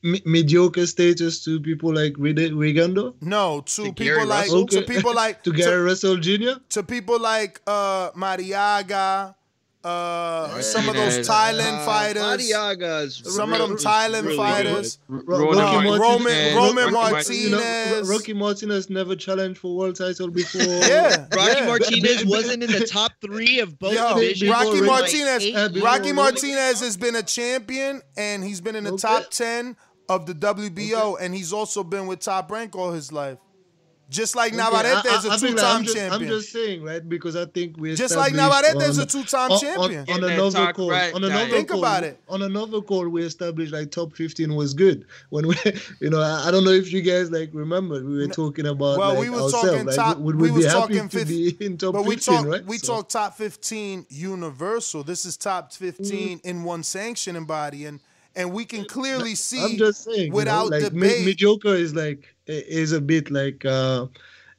mi- 0.03 0.23
mediocre 0.25 0.87
status 0.87 1.43
to 1.45 1.61
people 1.61 1.93
like 1.95 2.15
Rid- 2.19 2.53
Rigondeaux, 2.53 3.15
No, 3.21 3.63
to, 3.67 3.85
To 3.87 3.93
people 3.93 4.27
like 4.27 4.45
Russell? 4.47 4.67
to 4.67 4.83
people 4.83 5.15
like 5.15 5.43
to 5.43 5.51
to, 5.53 5.57
Gary 5.57 5.83
Russell 5.83 6.17
Jr. 6.17 6.55
to 6.71 6.83
people 6.83 7.19
like 7.21 7.61
uh 7.67 8.11
Marriaga, 8.13 9.35
uh 9.85 10.61
some 10.63 10.89
of 10.89 10.95
those 10.95 11.19
Thailand 11.27 11.81
Uh, 11.81 11.85
fighters. 11.85 12.23
Marriaga's 12.23 13.23
Some 13.25 13.53
of 13.53 13.59
them 13.59 13.77
Thailand 13.77 14.25
really 14.25 14.37
fighters. 14.37 14.99
good. 15.11 15.23
Ro- 15.27 15.39
Ronan 15.39 15.59
Rocky 15.59 15.87
Roman, 15.87 15.99
Martinez- 15.99 16.55
Roman, 16.55 16.95
Rocky 16.95 17.13
Martinez. 17.13 17.31
You 17.45 17.51
know, 17.51 18.03
Rocky 18.07 18.33
Martinez 18.33 18.91
never 18.91 19.17
challenged 19.17 19.59
for 19.61 19.75
world 19.77 19.97
title 19.97 20.29
before. 20.31 20.63
Yeah. 20.63 21.27
Rocky 21.35 21.53
yeah. 21.61 21.67
Martinez 21.67 22.25
wasn't 22.27 22.63
in 22.63 22.71
the 22.71 22.87
top 22.99 23.13
three 23.21 23.59
of 23.61 23.79
both 23.79 23.95
Yo, 23.95 24.15
divisions. 24.15 24.51
Rocky 24.51 24.81
Martinez, 24.83 25.45
Like 25.45 25.55
eight- 25.55 25.73
before 25.75 25.89
Rocky 25.89 26.13
Martinez 26.13 26.81
has 26.81 26.97
been 26.97 27.17
a 27.17 27.23
champion 27.23 28.03
and 28.17 28.45
he's 28.45 28.61
been 28.61 28.77
in 28.77 28.85
the 28.85 28.93
Okay. 28.93 29.01
top 29.03 29.31
10 29.31 29.77
of 30.09 30.27
the 30.27 30.35
WBO 30.35 31.17
and 31.21 31.35
he's 31.35 31.53
also 31.53 31.83
been 31.83 32.07
with 32.07 32.21
Top 32.21 32.51
Rank 32.51 32.77
all 32.77 32.93
his 32.93 33.11
life. 33.11 33.39
Just 34.11 34.37
like 34.37 34.53
Navarrete 34.53 35.07
is 35.07 35.25
a 35.25 35.31
I- 35.31 35.35
I 35.35 35.39
feel 35.39 35.51
like 35.53 35.57
two-time 35.57 35.77
I'm 35.77 35.85
just, 35.85 35.97
champion. 35.97 36.23
I'm 36.23 36.29
just 36.29 36.53
saying, 36.53 36.83
right? 36.83 37.09
Because 37.09 37.35
I 37.35 37.47
think 37.47 37.79
we're 37.79 37.97
Just 37.97 38.15
like 38.15 38.33
established 38.33 38.63
Navarrete 38.75 38.91
is 38.91 38.99
a 38.99 39.07
two-time 39.07 39.51
on- 39.53 39.59
champion. 39.61 40.01
On, 40.01 40.05
Get 40.05 40.17
on 40.25 40.25
another 40.31 40.73
call, 40.75 40.91
right, 40.91 41.15
on 41.15 41.23
guys. 41.23 41.31
another 41.31 41.51
Think 41.51 41.69
call, 41.71 41.79
about 41.79 42.05
it. 42.05 42.21
On 42.29 42.43
another 42.43 42.83
call, 42.83 43.09
we 43.09 43.23
established 43.23 43.73
like 43.73 43.91
top 43.91 44.15
15 44.15 44.55
was 44.55 44.75
good. 44.75 45.07
When 45.31 45.49
we, 45.49 45.57
you 46.01 46.11
know, 46.11 46.21
I, 46.21 46.49
I 46.49 46.51
don't 46.51 46.65
know 46.65 46.73
if 46.73 46.93
you 46.93 47.01
guys 47.01 47.31
like 47.31 47.51
remember 47.55 48.05
we 48.05 48.19
were 48.19 48.27
talking 48.27 48.67
about. 48.67 48.99
Well, 48.99 49.15
like, 49.15 49.19
we 49.21 49.31
were 49.31 49.51
talking 49.51 49.87
like, 49.87 49.97
top- 49.97 50.19
Would 50.19 50.37
we 50.37 50.51
we, 50.51 50.57
was 50.59 50.65
be 50.67 50.71
happy 50.71 50.81
talking 50.95 51.09
to 51.09 51.19
fif- 51.19 51.29
be 51.29 51.57
in 51.65 51.79
top 51.79 51.95
But 51.95 52.05
15, 52.05 52.09
we 52.09 52.17
talk 52.17 52.47
right? 52.47 52.67
we 52.67 52.79
So- 52.79 52.87
talk 52.97 53.09
top 53.09 53.37
15 53.39 54.07
universal. 54.11 55.03
This 55.05 55.25
is 55.25 55.39
top 55.39 55.71
mm. 55.73 55.77
15 55.77 56.41
in 56.45 56.65
one 56.65 56.83
sanctioning 56.83 57.47
body 57.47 57.87
and 57.87 58.01
and 58.37 58.53
we 58.53 58.65
can 58.65 58.85
clearly 58.85 59.35
see 59.35 59.65
I'm 59.65 59.77
just 59.79 60.05
saying, 60.05 60.33
without 60.33 60.65
you 60.65 60.71
know, 60.71 60.77
like, 60.77 60.93
me- 60.93 61.09
debate. 61.09 61.25
mediocre 61.27 61.75
is 61.75 61.95
like 61.95 62.35
is 62.47 62.93
a 62.93 63.01
bit 63.01 63.31
like 63.31 63.65
uh 63.65 64.07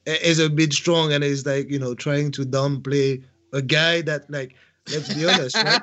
is 0.05 0.39
a 0.39 0.49
bit 0.49 0.73
strong 0.73 1.13
and 1.13 1.23
is 1.23 1.45
like 1.45 1.69
you 1.69 1.79
know 1.79 1.93
trying 1.95 2.31
to 2.31 2.41
downplay 2.45 3.23
a 3.53 3.62
guy 3.62 4.01
that 4.01 4.29
like 4.29 4.55
let's 4.88 5.13
be 5.13 5.25
honest, 5.25 5.55
right? 5.63 5.81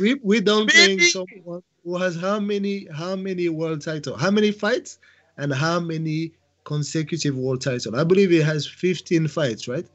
we 0.00 0.14
we 0.22 0.40
downplaying 0.40 1.02
someone 1.12 1.62
who 1.84 1.96
has 1.96 2.16
how 2.16 2.38
many 2.38 2.86
how 2.94 3.16
many 3.16 3.48
world 3.48 3.82
titles 3.82 4.20
how 4.20 4.30
many 4.30 4.52
fights, 4.52 4.98
and 5.36 5.52
how 5.52 5.80
many 5.80 6.32
consecutive 6.64 7.36
world 7.36 7.60
titles. 7.60 7.94
I 7.94 8.04
believe 8.04 8.30
he 8.30 8.40
has 8.40 8.66
15 8.66 9.26
fights, 9.28 9.66
right? 9.66 9.86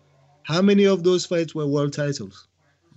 How 0.44 0.62
many 0.62 0.86
of 0.86 1.04
those 1.04 1.26
fights 1.26 1.56
were 1.56 1.66
world 1.68 1.94
titles? 1.94 2.48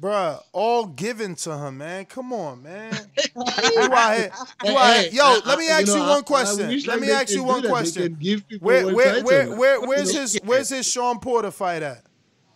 Bruh, 0.00 0.40
all 0.52 0.86
given 0.86 1.34
to 1.34 1.58
him, 1.58 1.78
man. 1.78 2.04
Come 2.04 2.32
on, 2.32 2.62
man. 2.62 2.94
you 3.34 3.42
out 3.42 4.16
here, 4.16 4.30
you 4.64 4.76
out 4.78 4.96
here. 5.00 5.10
Yo, 5.12 5.38
let 5.44 5.58
me 5.58 5.68
ask 5.68 5.88
you, 5.88 5.98
one 6.00 6.22
question. 6.22 6.80
let 6.86 7.00
me 7.00 7.10
ask 7.10 7.30
you 7.30 7.42
one 7.42 7.62
question. 7.66 8.16
Where, 8.60 8.94
where, 8.94 9.24
where, 9.24 9.56
where, 9.56 9.80
where's 9.80 10.14
his, 10.14 10.38
where's 10.44 10.68
his 10.68 10.88
Shawn 10.88 11.18
Porter 11.18 11.50
fight 11.50 11.82
at? 11.82 12.04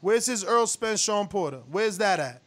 Where's 0.01 0.27
his 0.27 0.45
Errol 0.45 0.69
Spence 0.69 1.01
Shawn 1.01 1.27
Porter? 1.27 1.63
Where's 1.69 1.99
that 1.99 2.21
at? 2.21 2.43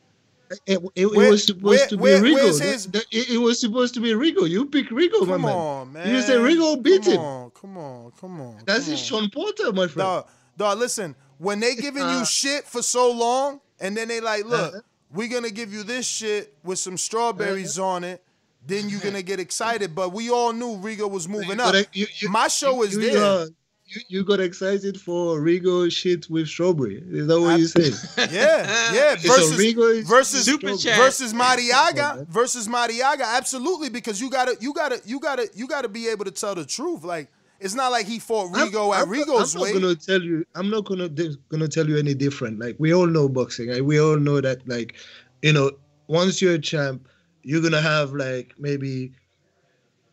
It, 0.65 0.77
it, 0.77 0.91
it 0.95 1.05
Where- 1.08 1.31
was 1.31 1.43
supposed 1.45 1.63
where- 1.63 1.88
to 1.89 1.97
be 1.97 2.01
where- 2.01 2.21
Rigo. 2.21 2.62
his- 2.62 2.86
it, 3.12 3.29
it 3.31 3.38
was 3.38 3.60
supposed 3.60 3.95
to 3.95 3.99
be 3.99 4.12
Rigo. 4.12 4.47
You 4.49 4.65
pick 4.67 4.89
Rigo, 4.89 5.21
my 5.21 5.34
Come 5.34 5.41
man. 5.41 5.51
on, 5.51 5.91
man. 5.93 6.08
You 6.15 6.21
say 6.21 6.36
Rigo 6.36 6.81
beat 6.81 7.03
come 7.03 7.13
him. 7.13 7.19
On, 7.19 7.49
come 7.51 7.77
on, 7.77 8.12
come 8.19 8.39
on. 8.41 8.58
That's 8.65 8.86
come 8.86 8.91
his 8.91 9.12
on. 9.12 9.19
Shawn 9.21 9.29
Porter, 9.31 9.73
my 9.73 9.88
friend. 9.88 9.95
Dog, 9.97 10.27
dog, 10.55 10.77
listen, 10.77 11.15
when 11.39 11.60
they 11.60 11.75
giving 11.75 12.03
Uh. 12.03 12.19
you 12.19 12.25
shit 12.25 12.63
for 12.65 12.81
so 12.84 13.12
long, 13.12 13.60
and 13.79 13.95
then 13.95 14.07
they 14.07 14.19
like, 14.21 14.45
look, 14.45 14.73
Uh-huh. 14.73 14.81
we're 15.13 15.27
gonna 15.29 15.49
give 15.51 15.73
you 15.73 15.83
this 15.83 16.05
shit 16.07 16.53
with 16.63 16.79
some 16.79 16.97
strawberries 16.97 17.77
Uh-huh. 17.79 17.88
on 17.89 18.03
it, 18.03 18.23
then 18.65 18.89
you're 18.89 19.01
gonna 19.01 19.21
get 19.21 19.39
excited. 19.39 19.93
But 19.95 20.09
we 20.13 20.29
all 20.29 20.51
knew 20.53 20.77
Rigo 20.77 21.09
was 21.09 21.27
moving 21.27 21.59
up. 21.59 21.75
you- 21.93 22.07
you- 22.19 22.29
My 22.29 22.47
show 22.47 22.83
is 22.83 22.93
you, 22.93 23.01
there. 23.01 23.23
uh, 23.23 23.45
you, 23.88 24.01
you 24.07 24.23
got 24.23 24.39
excited 24.39 24.99
for 24.99 25.39
Rigo 25.39 25.91
shit 25.91 26.27
with 26.31 26.47
strawberry. 26.47 27.03
Is 27.11 27.27
that 27.27 27.39
what 27.39 27.59
you 27.59 27.67
saying? 27.67 27.93
Yeah, 28.31 28.91
yeah. 28.93 29.15
So 29.19 29.27
Versus 29.33 29.59
Rigo 29.59 29.95
is- 29.99 30.07
versus 30.07 30.45
Super 30.45 30.69
versus 30.75 31.33
Marriaga 31.33 32.25
versus 32.27 32.67
Marriaga. 32.67 33.25
Absolutely, 33.38 33.89
because 33.89 34.19
you 34.19 34.29
gotta 34.31 34.57
you 34.59 34.73
gotta 34.73 34.99
you 35.05 35.19
gotta 35.19 35.47
you 35.53 35.67
gotta 35.67 35.88
be 35.89 36.07
able 36.07 36.25
to 36.25 36.31
tell 36.31 36.55
the 36.55 36.65
truth. 36.65 37.03
Like 37.03 37.29
it's 37.65 37.73
not 37.73 37.91
like 37.91 38.06
he 38.06 38.19
fought 38.19 38.54
Rigo 38.54 38.95
at 38.95 39.01
I'm, 39.01 39.10
Rigo's 39.10 39.56
I'm 39.56 39.60
not 39.60 39.65
weight. 39.65 39.82
gonna 39.82 39.95
tell 39.95 40.21
you. 40.21 40.45
I'm 40.54 40.69
not 40.69 40.86
gonna 40.86 41.10
gonna 41.49 41.67
tell 41.67 41.89
you 41.89 41.97
any 41.97 42.13
different. 42.13 42.60
Like 42.60 42.75
we 42.78 42.93
all 42.93 43.08
know 43.08 43.28
boxing. 43.28 43.71
Like 43.71 43.82
we 43.82 43.99
all 43.99 44.17
know 44.17 44.39
that. 44.39 44.67
Like 44.67 44.93
you 45.41 45.51
know, 45.51 45.71
once 46.06 46.43
you're 46.43 46.54
a 46.54 46.60
champ, 46.60 47.08
you're 47.41 47.63
gonna 47.63 47.82
have 47.82 48.13
like 48.13 48.54
maybe 48.60 49.13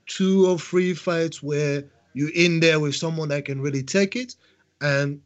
two 0.07 0.47
or 0.49 0.59
three 0.59 0.95
fights 0.95 1.43
where 1.43 1.85
you're 2.15 2.35
in 2.35 2.61
there 2.61 2.81
with 2.81 2.97
someone 2.97 3.29
that 3.29 3.45
can 3.45 3.61
really 3.61 3.83
take 3.83 4.17
it, 4.17 4.35
and 4.81 5.21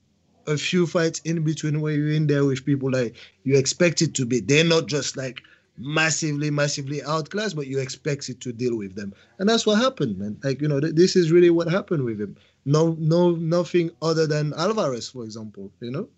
a 0.49 0.57
few 0.57 0.85
fights 0.85 1.21
in 1.21 1.45
between 1.45 1.81
where 1.81 1.95
you're 1.95 2.11
in 2.11 2.27
there 2.27 2.45
with 2.45 2.67
people 2.67 2.91
like 2.91 3.15
you 3.45 3.57
expect 3.57 4.03
it 4.03 4.15
to 4.15 4.27
be. 4.27 4.41
They're 4.41 4.65
not 4.65 4.87
just 4.87 5.17
like 5.17 5.43
massively, 5.79 6.51
massively 6.51 7.03
outclassed, 7.03 7.57
but 7.57 7.67
you 7.67 7.79
expect 7.79 8.29
it 8.29 8.41
to 8.41 8.53
deal 8.53 8.77
with 8.77 8.95
them, 8.95 9.15
and 9.39 9.49
that's 9.49 9.67
what 9.67 9.79
happened, 9.79 10.19
man. 10.19 10.39
Like 10.43 10.61
you 10.61 10.69
know, 10.69 10.81
th- 10.81 10.95
this 10.95 11.17
is 11.17 11.33
really 11.33 11.51
what 11.51 11.69
happened 11.69 12.05
with 12.05 12.21
him. 12.21 12.37
No, 12.65 12.97
no, 12.99 13.33
nothing 13.33 13.91
other 14.03 14.27
than 14.27 14.53
Alvarez, 14.55 15.09
for 15.11 15.25
example. 15.25 15.71
You 15.81 15.91
know, 15.91 16.09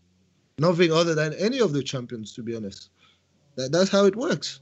nothing 0.59 0.93
other 0.93 1.15
than 1.15 1.35
any 1.35 1.61
of 1.61 1.73
the 1.73 1.83
champions, 1.83 2.33
to 2.35 2.43
be 2.43 2.57
honest. 2.57 2.91
That 3.57 3.73
that's 3.73 3.91
how 3.91 4.05
it 4.05 4.17
works. 4.17 4.61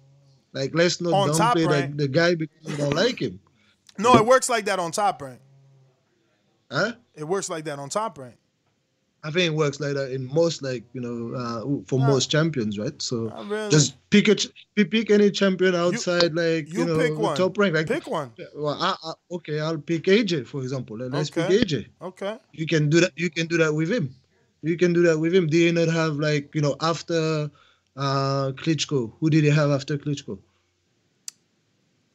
Like 0.53 0.75
let's 0.75 1.01
not 1.01 1.13
On 1.13 1.29
downplay 1.31 1.69
Rank. 1.69 1.97
that 1.97 1.99
the 1.99 2.09
guy 2.09 2.35
because 2.35 2.65
we 2.65 2.77
don't 2.77 2.95
like 2.95 3.21
him. 3.21 3.39
no, 3.99 4.15
it 4.17 4.25
works 4.25 4.49
like 4.49 4.65
that 4.65 4.79
on 4.79 4.91
top 4.91 5.21
rank. 5.21 5.41
Huh? 6.71 6.93
It 7.15 7.25
works 7.25 7.49
like 7.49 7.65
that 7.67 7.79
on 7.79 7.89
top 7.89 8.19
rank. 8.19 8.37
I 9.27 9.31
think 9.33 9.47
it 9.53 9.55
works 9.55 9.81
like 9.81 9.95
that 9.95 10.13
in 10.13 10.33
most, 10.33 10.63
like 10.63 10.85
you 10.93 11.01
know, 11.01 11.35
uh, 11.37 11.83
for 11.89 11.99
most 11.99 12.31
champions, 12.31 12.79
right? 12.79 13.01
So 13.03 13.17
really. 13.47 13.71
just 13.71 13.97
pick 14.11 14.29
a 14.29 14.37
ch- 14.37 14.53
pick 14.77 15.11
any 15.11 15.31
champion 15.33 15.75
outside, 15.75 16.33
like 16.35 16.73
you, 16.73 16.81
you 16.81 16.85
know, 16.87 16.97
pick 16.99 17.19
one. 17.19 17.37
top 17.37 17.59
rank. 17.59 17.75
Like 17.75 17.89
Pick 17.89 18.07
one. 18.07 18.31
Well, 18.55 18.79
I, 18.81 18.95
I, 19.03 19.13
okay, 19.37 19.59
I'll 19.59 19.79
pick 19.79 20.05
AJ 20.05 20.47
for 20.47 20.63
example. 20.63 20.99
Let- 20.99 21.11
Let's 21.11 21.31
Okay. 21.31 21.49
pick 21.49 21.67
AJ. 21.69 21.87
Okay. 22.03 22.39
You 22.53 22.67
can 22.67 22.89
do 22.89 23.01
that. 23.01 23.13
You 23.17 23.29
can 23.31 23.49
do 23.49 23.57
that 23.59 23.75
with 23.75 23.91
him. 23.91 24.15
You 24.63 24.77
can 24.77 24.93
do 24.93 25.03
that 25.03 25.19
with 25.19 25.35
him. 25.35 25.49
Did 25.49 25.59
he 25.67 25.73
not 25.73 25.93
have 25.93 26.15
like 26.29 26.55
you 26.55 26.61
know 26.61 26.77
after 26.81 27.51
uh 27.97 28.53
Klitschko? 28.63 29.13
Who 29.19 29.29
did 29.29 29.43
he 29.43 29.51
have 29.51 29.71
after 29.73 29.99
Klitschko? 29.99 30.39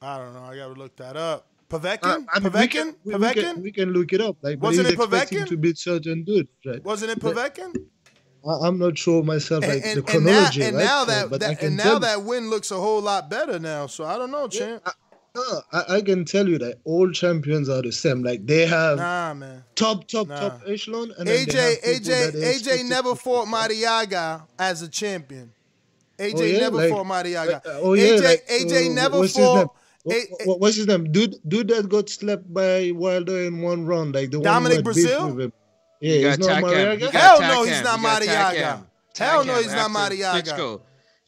I 0.02 0.18
don't 0.18 0.34
know. 0.34 0.44
I 0.44 0.56
gotta 0.56 0.74
look 0.80 0.96
that 0.96 1.18
up. 1.18 1.48
Povetkin? 1.72 2.04
Uh, 2.04 2.20
I 2.34 2.40
mean, 2.40 2.52
we 2.54 2.68
can, 2.68 2.94
Povetkin? 3.06 3.36
we, 3.36 3.42
can 3.42 3.62
we 3.64 3.72
can 3.72 3.90
look 3.94 4.12
it 4.14 4.22
up. 4.22 4.38
Like, 4.42 4.62
Wasn't 4.62 4.88
it 4.88 4.98
Povetkin? 4.98 5.48
to 5.48 5.58
beat 5.58 5.78
certain 5.78 6.24
dudes, 6.24 6.50
right? 6.66 6.84
Wasn't 6.84 7.10
it 7.12 7.20
Povetkin? 7.20 7.74
I, 8.48 8.68
I'm 8.68 8.78
not 8.80 8.98
sure 8.98 9.24
myself, 9.24 9.62
like 9.66 9.84
and, 9.86 10.04
the 10.04 10.12
and 10.14 10.26
now, 10.26 10.32
chronology, 10.32 10.64
and 10.64 10.76
right? 10.78 10.84
now 10.86 11.06
that, 11.06 11.30
but 11.30 11.44
I 11.44 11.48
that 11.50 11.60
can 11.60 11.68
and 11.70 11.78
now 11.78 12.00
that 12.00 12.24
win 12.24 12.50
looks 12.50 12.72
a 12.72 12.76
whole 12.76 13.02
lot 13.02 13.30
better 13.30 13.60
now. 13.60 13.88
So 13.88 14.04
I 14.04 14.18
don't 14.18 14.32
know, 14.32 14.48
champ. 14.48 14.84
No, 15.34 15.62
I, 15.72 15.96
I 15.98 16.02
can 16.02 16.26
tell 16.26 16.46
you 16.50 16.58
that 16.58 16.80
all 16.84 17.10
champions 17.12 17.70
are 17.70 17.82
the 17.82 17.92
same. 17.94 18.22
Like 18.22 18.46
they 18.46 18.66
have 18.66 18.98
Nah, 18.98 19.34
man. 19.34 19.64
top, 19.76 20.06
top, 20.08 20.28
Nah. 20.28 20.40
top 20.40 20.62
echelon, 20.68 21.14
and 21.18 21.30
AJ 21.30 21.46
they 21.46 21.62
have 21.62 21.82
people 21.84 22.42
AJ 22.44 22.62
AJ 22.82 22.90
never 22.90 23.16
fought 23.16 23.48
Marriaga 23.48 24.44
as 24.60 24.82
a 24.82 24.90
champion. 24.90 25.54
AJ 26.20 26.34
Oh, 26.36 26.42
yeah? 26.44 26.60
never 26.60 26.78
Like- 26.78 26.90
fought 26.90 27.06
Marriaga. 27.06 27.66
Uh, 27.66 27.80
oh 27.82 27.94
yeah, 27.94 28.04
AJ 28.08 28.24
like, 28.24 28.48
AJ 28.50 28.90
uh, 28.90 28.94
never 28.94 29.20
what's 29.20 29.34
his 30.06 30.28
What, 30.30 30.42
A- 30.42 30.48
what- 30.48 30.60
what's 30.60 30.76
his 30.78 30.88
name? 30.88 31.12
Dude, 31.12 31.36
dude 31.48 31.68
that 31.70 31.88
got 31.90 32.10
slapped 32.10 32.52
by 32.54 32.92
Wilder 32.94 33.44
in 33.44 33.62
one 33.62 33.86
round, 33.86 34.16
like 34.16 34.32
the 34.32 34.40
Dominic 34.42 34.84
one 34.86 34.94
who 34.96 35.02
had 35.02 35.08
beef 35.08 35.08
Breazeale? 35.18 35.36
with 35.36 35.44
him. 35.46 35.54
Yeah, 36.02 36.14
You 36.16 36.28
it's 36.30 36.38
not 36.40 36.50
Takam. 36.50 36.64
Marriaga. 36.64 36.94
You 37.02 37.12
got 37.12 37.14
Hell 37.14 37.42
no, 37.42 37.64
he's 37.64 37.82
not 37.84 37.98
You 38.00 38.04
got 38.06 38.22
Marriaga. 38.22 38.56
Takam. 38.56 38.86
Hell 39.20 39.46
no, 39.46 39.54
Takam 39.54 39.58
he's 39.58 39.68
not 39.74 39.78
after 39.78 40.16
Marriaga. 40.16 40.42
Klitschko. 40.44 40.82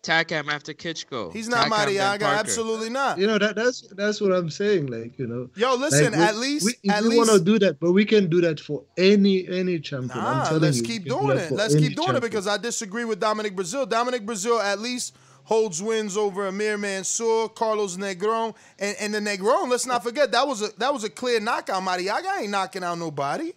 Takam 0.03 0.51
after 0.51 0.73
Klitschko. 0.73 1.31
He's 1.31 1.47
not 1.47 1.67
Takam, 1.67 1.85
then 1.85 1.95
Marriaga. 1.95 2.39
Absolutely 2.39 2.89
not. 2.89 3.17
You 3.17 3.27
know 3.27 3.37
that 3.37 3.55
that's 3.55 3.87
that's 3.95 4.19
what 4.19 4.33
I'm 4.33 4.49
saying. 4.49 4.87
Like 4.87 5.17
you 5.17 5.27
know. 5.27 5.49
Yo, 5.55 5.75
listen, 5.75 6.11
like, 6.11 6.13
we- 6.19 6.25
at 6.25 6.35
least- 6.35 6.65
we, 6.83 6.89
at 6.89 7.03
we 7.03 7.15
want 7.17 7.29
to 7.29 7.39
do 7.39 7.57
that, 7.59 7.79
but 7.79 7.93
we 7.93 8.03
can 8.03 8.29
do 8.29 8.41
that 8.41 8.59
for 8.59 8.83
any 8.97 9.47
any 9.47 9.79
champion. 9.79 10.11
I'm 10.19 10.37
Nah, 10.39 10.45
telling 10.45 10.61
let's 10.63 10.77
you, 10.79 10.83
keep 10.83 11.03
we 11.03 11.09
do 11.09 11.19
doing 11.21 11.37
it. 11.37 11.51
Let's 11.51 11.75
keep 11.75 11.95
doing 11.95 12.15
it 12.15 12.21
because 12.21 12.47
I 12.47 12.57
disagree 12.57 13.05
with 13.05 13.19
Dominic 13.21 13.55
Breazeale. 13.55 13.87
Dominic 13.87 14.25
Breazeale 14.25 14.61
at 14.61 14.79
least 14.79 15.15
holds 15.43 15.81
wins 15.81 16.15
over 16.17 16.47
Amir 16.47 16.77
Mansour, 16.77 17.49
Carlos 17.49 17.97
Negron, 17.97 18.55
and, 18.79 18.95
and 18.99 19.13
the 19.13 19.19
Negron. 19.19 19.69
Let's 19.69 19.85
not 19.85 20.03
forget 20.03 20.31
that 20.31 20.47
was 20.47 20.61
a 20.61 20.69
that 20.77 20.93
was 20.93 21.03
a 21.03 21.09
clear 21.09 21.39
knockout. 21.39 21.81
Marriaga 21.83 22.39
ain't 22.41 22.49
knocking 22.51 22.83
out 22.83 22.97
nobody. 22.97 23.51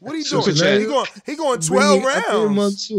What 0.00 0.14
are 0.14 0.18
you 0.18 0.24
So 0.24 0.42
doing? 0.42 0.56
now 0.56 0.78
He 0.78 0.86
going 0.86 1.06
he 1.26 1.36
going 1.36 1.60
twelve 1.60 2.02
rounds. 2.04 2.90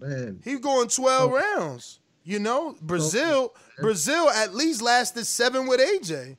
Man. 0.00 0.40
He 0.44 0.56
going 0.58 0.88
twelve 0.88 1.32
Oh. 1.32 1.36
rounds. 1.56 2.00
You 2.26 2.38
know, 2.38 2.74
Breazeale 2.84 3.50
Breazeale 3.78 4.30
at 4.32 4.54
least 4.54 4.80
lasted 4.82 5.26
seven 5.26 5.66
with 5.66 5.78
AJ. 5.80 6.36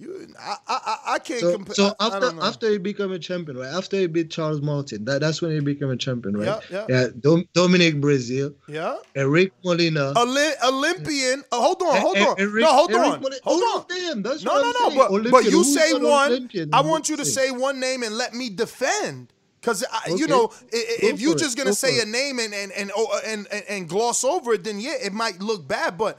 You, 0.00 0.28
I, 0.38 0.56
I, 0.68 0.98
I- 1.14 1.18
can't 1.18 1.40
So, 1.40 1.52
compare. 1.54 1.74
so 1.74 1.92
after 1.98 2.32
after 2.40 2.70
he 2.70 2.78
became 2.78 3.10
a 3.10 3.18
champion, 3.18 3.56
right? 3.58 3.66
After 3.74 3.96
he 3.96 4.06
beat 4.06 4.30
Charles 4.30 4.60
Martin, 4.60 5.04
that, 5.06 5.20
that's 5.22 5.42
when 5.42 5.50
he 5.50 5.58
became 5.60 5.90
a 5.90 5.96
champion, 5.96 6.36
right? 6.36 6.60
Yeah, 6.70 6.86
yeah. 6.88 7.06
Dom, 7.18 7.48
Dominic 7.52 7.96
Breazeale, 7.96 8.54
yeah. 8.68 8.96
Eric 9.16 9.52
Molina. 9.64 10.14
Olymp- 10.14 10.62
Olympian. 10.64 11.42
Oh, 11.50 11.60
hold 11.62 11.82
on, 11.82 12.00
hold 12.00 12.16
on. 12.16 12.36
Eric- 12.38 12.62
no, 12.62 12.72
hold 12.72 12.90
Eric 12.92 13.02
on. 13.12 13.20
Molina- 13.22 13.40
Hold 13.42 13.62
on. 13.62 14.22
that's 14.22 14.44
no, 14.44 14.54
no, 14.54 14.72
no. 14.88 14.94
But, 14.94 15.10
Olympian. 15.10 15.30
but 15.32 15.44
you 15.44 15.50
Who's 15.58 15.74
say 15.74 15.92
one. 15.94 16.30
Olympian? 16.30 16.70
I 16.72 16.80
want 16.82 17.08
you 17.08 17.16
to 17.16 17.24
say 17.24 17.50
one 17.50 17.80
name 17.80 18.04
and 18.04 18.16
let 18.16 18.34
me 18.34 18.50
defend. 18.50 19.32
Because 19.60 19.84
you 20.06 20.14
Okay. 20.14 20.26
know, 20.26 20.52
i- 20.72 20.98
Go 21.00 21.08
if 21.08 21.20
you're 21.20 21.34
just 21.34 21.56
gonna 21.56 21.70
Go 21.70 21.74
say 21.74 22.00
a 22.00 22.04
name 22.04 22.38
and 22.38 22.54
and 22.54 22.70
and, 22.70 22.92
oh, 22.96 23.20
and 23.26 23.48
and 23.50 23.64
and 23.68 23.88
gloss 23.88 24.22
over 24.22 24.52
it, 24.52 24.62
then 24.62 24.78
yeah, 24.78 24.94
it 25.02 25.12
might 25.12 25.40
look 25.42 25.66
bad. 25.66 25.98
But 25.98 26.16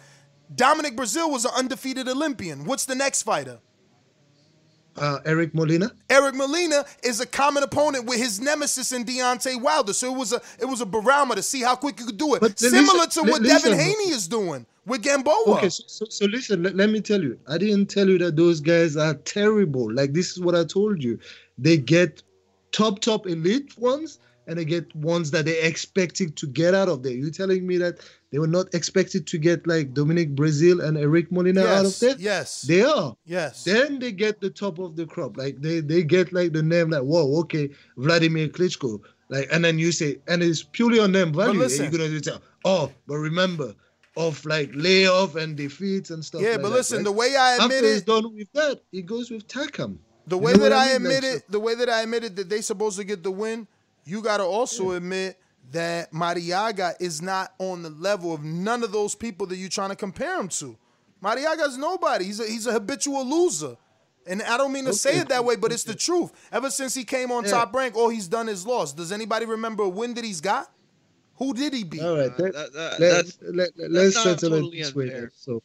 Dominic 0.54 0.98
Breazeale 0.98 1.32
was 1.32 1.46
an 1.46 1.52
undefeated 1.56 2.10
Olympian. 2.10 2.66
What's 2.66 2.84
the 2.84 2.96
next 2.96 3.24
fighter? 3.24 3.60
Uh, 5.00 5.20
Eric 5.26 5.54
Molina. 5.54 5.92
Eric 6.10 6.36
Molina 6.36 6.84
is 7.04 7.20
a 7.20 7.26
common 7.26 7.64
opponent 7.64 8.06
with 8.06 8.18
his 8.20 8.40
nemesis 8.40 8.92
in 8.92 9.06
Deontay 9.06 9.62
Wilder. 9.62 9.94
So 9.94 10.14
it 10.14 10.18
was 10.18 10.34
a 10.34 10.42
it 10.60 10.66
was 10.66 10.82
a 10.82 10.86
barometer 10.86 11.40
to 11.40 11.44
see 11.44 11.62
how 11.62 11.76
quick 11.76 12.00
you 12.00 12.06
could 12.06 12.18
do 12.18 12.36
it. 12.36 12.42
But 12.42 12.60
Similar 12.60 13.00
listen- 13.06 13.26
to 13.26 13.32
what 13.32 13.42
li- 13.42 13.50
Devin. 13.50 13.78
Haney 13.78 14.10
is 14.12 14.28
doing 14.28 14.66
with 14.86 15.02
Gamboa. 15.04 15.58
Okay, 15.58 15.70
so, 15.70 15.84
so, 15.88 16.06
so 16.10 16.26
listen, 16.26 16.64
let, 16.64 16.76
let 16.76 16.90
me 16.90 17.00
tell 17.02 17.22
you. 17.22 17.40
I 17.48 17.58
didn't 17.58 17.88
tell 17.88 18.08
you 18.10 18.18
that 18.20 18.36
those 18.36 18.60
guys 18.60 18.98
are 18.98 19.14
terrible. 19.14 19.92
Like 19.94 20.14
this 20.14 20.32
is 20.32 20.40
what 20.40 20.56
I 20.56 20.64
told 20.66 21.02
you. 21.04 21.20
They 21.58 21.78
get 21.78 22.22
top 22.72 23.00
top 23.00 23.28
elite 23.28 23.78
ones 23.78 24.20
and 24.50 24.58
they 24.58 24.66
get 24.66 24.94
ones 24.96 25.30
that 25.32 25.46
they 25.46 25.62
expected 25.62 26.36
to 26.38 26.48
get 26.48 26.74
out 26.74 26.90
of 26.90 27.04
there. 27.04 27.14
You 27.14 27.30
telling 27.32 27.66
me 27.68 27.78
that 27.78 28.00
they 28.32 28.40
were 28.40 28.48
not 28.48 28.74
expected 28.74 29.28
to 29.28 29.38
get 29.38 29.66
like 29.68 29.94
Dominic 29.94 30.36
Breazeale 30.36 30.84
and 30.84 30.98
Eric 30.98 31.32
Molina 31.32 31.62
out 31.62 31.86
of 31.86 31.92
Yes, 31.92 32.00
there? 32.00 32.16
yes. 32.20 32.62
They 32.64 32.82
are. 32.84 33.16
Yes. 33.26 33.64
Then 33.64 34.00
they 34.00 34.12
get 34.12 34.42
the 34.42 34.50
top 34.50 34.80
of 34.80 34.96
the 34.96 35.06
crop. 35.06 35.38
Like 35.38 35.62
they 35.62 35.80
they 35.82 36.04
get 36.04 36.34
like 36.34 36.52
the 36.54 36.64
name 36.64 36.90
like, 36.90 37.04
whoa, 37.04 37.40
okay, 37.42 37.70
Vladimir 37.98 38.48
Klitschko. 38.50 39.00
Like 39.30 39.48
and 39.52 39.64
then 39.64 39.78
you 39.78 39.92
say, 39.92 40.18
and 40.28 40.42
it's 40.42 40.64
purely 40.64 41.00
on 41.00 41.12
name 41.12 41.32
value. 41.32 41.52
And 41.52 41.60
listen. 41.60 41.84
you're 41.92 42.00
gonna 42.10 42.20
tell, 42.20 42.42
oh, 42.66 42.92
but 43.08 43.18
remember, 43.18 43.76
of 44.18 44.44
like 44.46 44.72
layoff 44.74 45.36
and 45.36 45.56
defeats 45.56 46.10
and 46.10 46.26
stuff. 46.26 46.42
Yeah, 46.42 46.54
like 46.54 46.62
but 46.64 46.70
that, 46.70 46.76
listen, 46.76 46.98
right? 46.98 47.06
the 47.06 47.12
way 47.12 47.36
I 47.36 47.54
admit 47.56 47.72
After 47.78 47.86
it- 47.88 47.94
he's 47.94 48.02
done 48.02 48.36
with 48.36 48.52
that, 48.54 48.82
he 48.92 49.02
goes 49.04 49.30
with 49.30 49.48
Takam. 49.48 49.98
The 50.28 50.36
You 50.36 50.42
way 50.44 50.54
know 50.54 50.60
that 50.66 50.72
what 50.72 50.78
I 50.78 50.98
mean? 50.98 51.04
Like, 51.06 51.18
admitted, 51.18 51.44
the 51.50 51.60
way 51.60 51.76
that 51.76 51.90
I 51.90 52.02
admitted 52.02 52.36
that 52.36 52.50
they 52.50 52.62
supposed 52.62 52.98
to 52.98 53.04
get 53.04 53.24
the 53.24 53.32
win, 53.32 53.68
you 54.10 54.22
got 54.22 54.38
to 54.38 54.44
also 54.44 54.92
admit 54.92 55.38
that 55.72 56.12
Marriaga 56.12 56.94
is 57.00 57.22
not 57.22 57.54
on 57.60 57.84
the 57.84 57.90
level 57.90 58.34
of 58.34 58.44
none 58.44 58.84
of 58.84 58.92
those 58.92 59.14
people 59.16 59.46
that 59.48 59.58
you're 59.58 59.70
trying 59.70 59.90
to 59.90 59.96
compare 59.96 60.40
him 60.40 60.48
to. 60.50 60.76
Marriaga's 61.24 61.78
nobody. 61.78 62.26
He's 62.26 62.40
a 62.40 62.48
he's 62.48 62.66
a 62.66 62.72
habitual 62.72 63.26
loser. 63.26 63.76
And 64.28 64.42
I 64.44 64.58
don't 64.58 64.72
mean 64.72 64.86
to 64.86 64.94
say 64.94 65.18
it 65.18 65.30
that 65.30 65.44
way, 65.44 65.56
but 65.56 65.72
it's 65.72 65.84
the 65.84 65.96
truth. 65.96 66.32
Ever 66.52 66.70
since 66.70 66.94
he 66.94 67.04
came 67.04 67.32
on 67.32 67.46
Yeah. 67.46 67.52
top 67.52 67.74
rank, 67.74 67.96
all 67.96 68.10
he's 68.10 68.28
done 68.28 68.48
is 68.50 68.66
lost. 68.66 68.96
Does 68.98 69.12
anybody 69.12 69.46
remember 69.46 69.84
a 69.84 69.90
win 69.90 70.14
that 70.16 70.24
he's 70.24 70.42
got? 70.42 70.72
Who 71.38 71.54
did 71.54 71.74
he 71.74 71.84
beat? 71.84 72.02
All 72.02 72.18
right, 72.18 72.38
let, 72.38 72.54
that- 72.54 72.74
that- 72.74 73.00
let, 73.00 73.00
that's- 73.00 73.38
let, 73.42 73.70
that's 73.78 73.90
let's 73.92 74.16
settle 74.24 74.50
totally 74.50 74.80
it 74.80 74.84
this 74.84 74.96
way. 74.96 75.28
So 75.36 75.64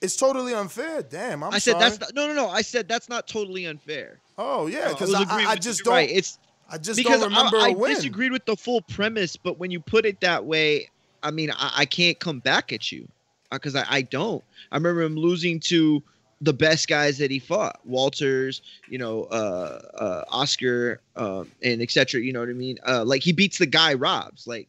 It's 0.00 0.16
totally 0.16 0.54
unfair. 0.54 1.02
Damn, 1.02 1.42
I'm 1.42 1.52
i 1.54 1.58
said 1.58 1.72
sorry. 1.72 1.84
that's 1.84 2.00
not, 2.00 2.14
no, 2.14 2.26
no, 2.28 2.34
no. 2.34 2.48
I 2.48 2.62
said 2.62 2.88
that's 2.88 3.08
not 3.08 3.26
totally 3.26 3.64
unfair. 3.66 4.18
oh 4.36 4.66
yeah, 4.66 4.88
because 4.88 5.10
was 5.10 5.26
I, 5.28 5.42
I, 5.44 5.50
I 5.52 5.56
just 5.56 5.82
don't. 5.84 5.94
Right. 5.94 6.10
It's 6.10 6.38
I 6.68 6.78
just 6.78 6.96
because 6.96 7.20
don't 7.20 7.30
remember 7.30 7.56
I, 7.56 7.68
a 7.68 7.70
I 7.70 7.74
win. 7.74 7.94
disagreed 7.94 8.32
with 8.32 8.44
the 8.44 8.56
full 8.56 8.82
premise, 8.82 9.36
but 9.36 9.58
when 9.58 9.70
you 9.70 9.80
put 9.80 10.04
it 10.04 10.20
that 10.20 10.44
way, 10.44 10.90
I 11.22 11.30
mean, 11.30 11.50
I, 11.50 11.72
I 11.78 11.84
can't 11.86 12.18
come 12.18 12.40
back 12.40 12.72
at 12.72 12.92
you 12.92 13.08
because 13.50 13.74
I, 13.74 13.84
I 13.88 14.02
don't. 14.02 14.44
I 14.70 14.76
remember 14.76 15.02
him 15.02 15.16
losing 15.16 15.60
to 15.60 16.02
the 16.40 16.52
best 16.52 16.86
guys 16.86 17.18
that 17.18 17.30
he 17.30 17.38
fought, 17.38 17.80
Walters, 17.84 18.62
you 18.88 18.98
know, 18.98 19.24
uh, 19.24 19.80
uh, 19.94 20.24
Oscar, 20.30 21.00
um, 21.16 21.50
and 21.62 21.82
etc. 21.82 22.20
You 22.20 22.32
know 22.32 22.40
what 22.40 22.48
I 22.48 22.52
mean? 22.52 22.78
Uh, 22.86 23.04
like 23.04 23.22
he 23.22 23.32
beats 23.32 23.58
the 23.58 23.66
guy 23.66 23.94
Robs, 23.94 24.46
like 24.46 24.68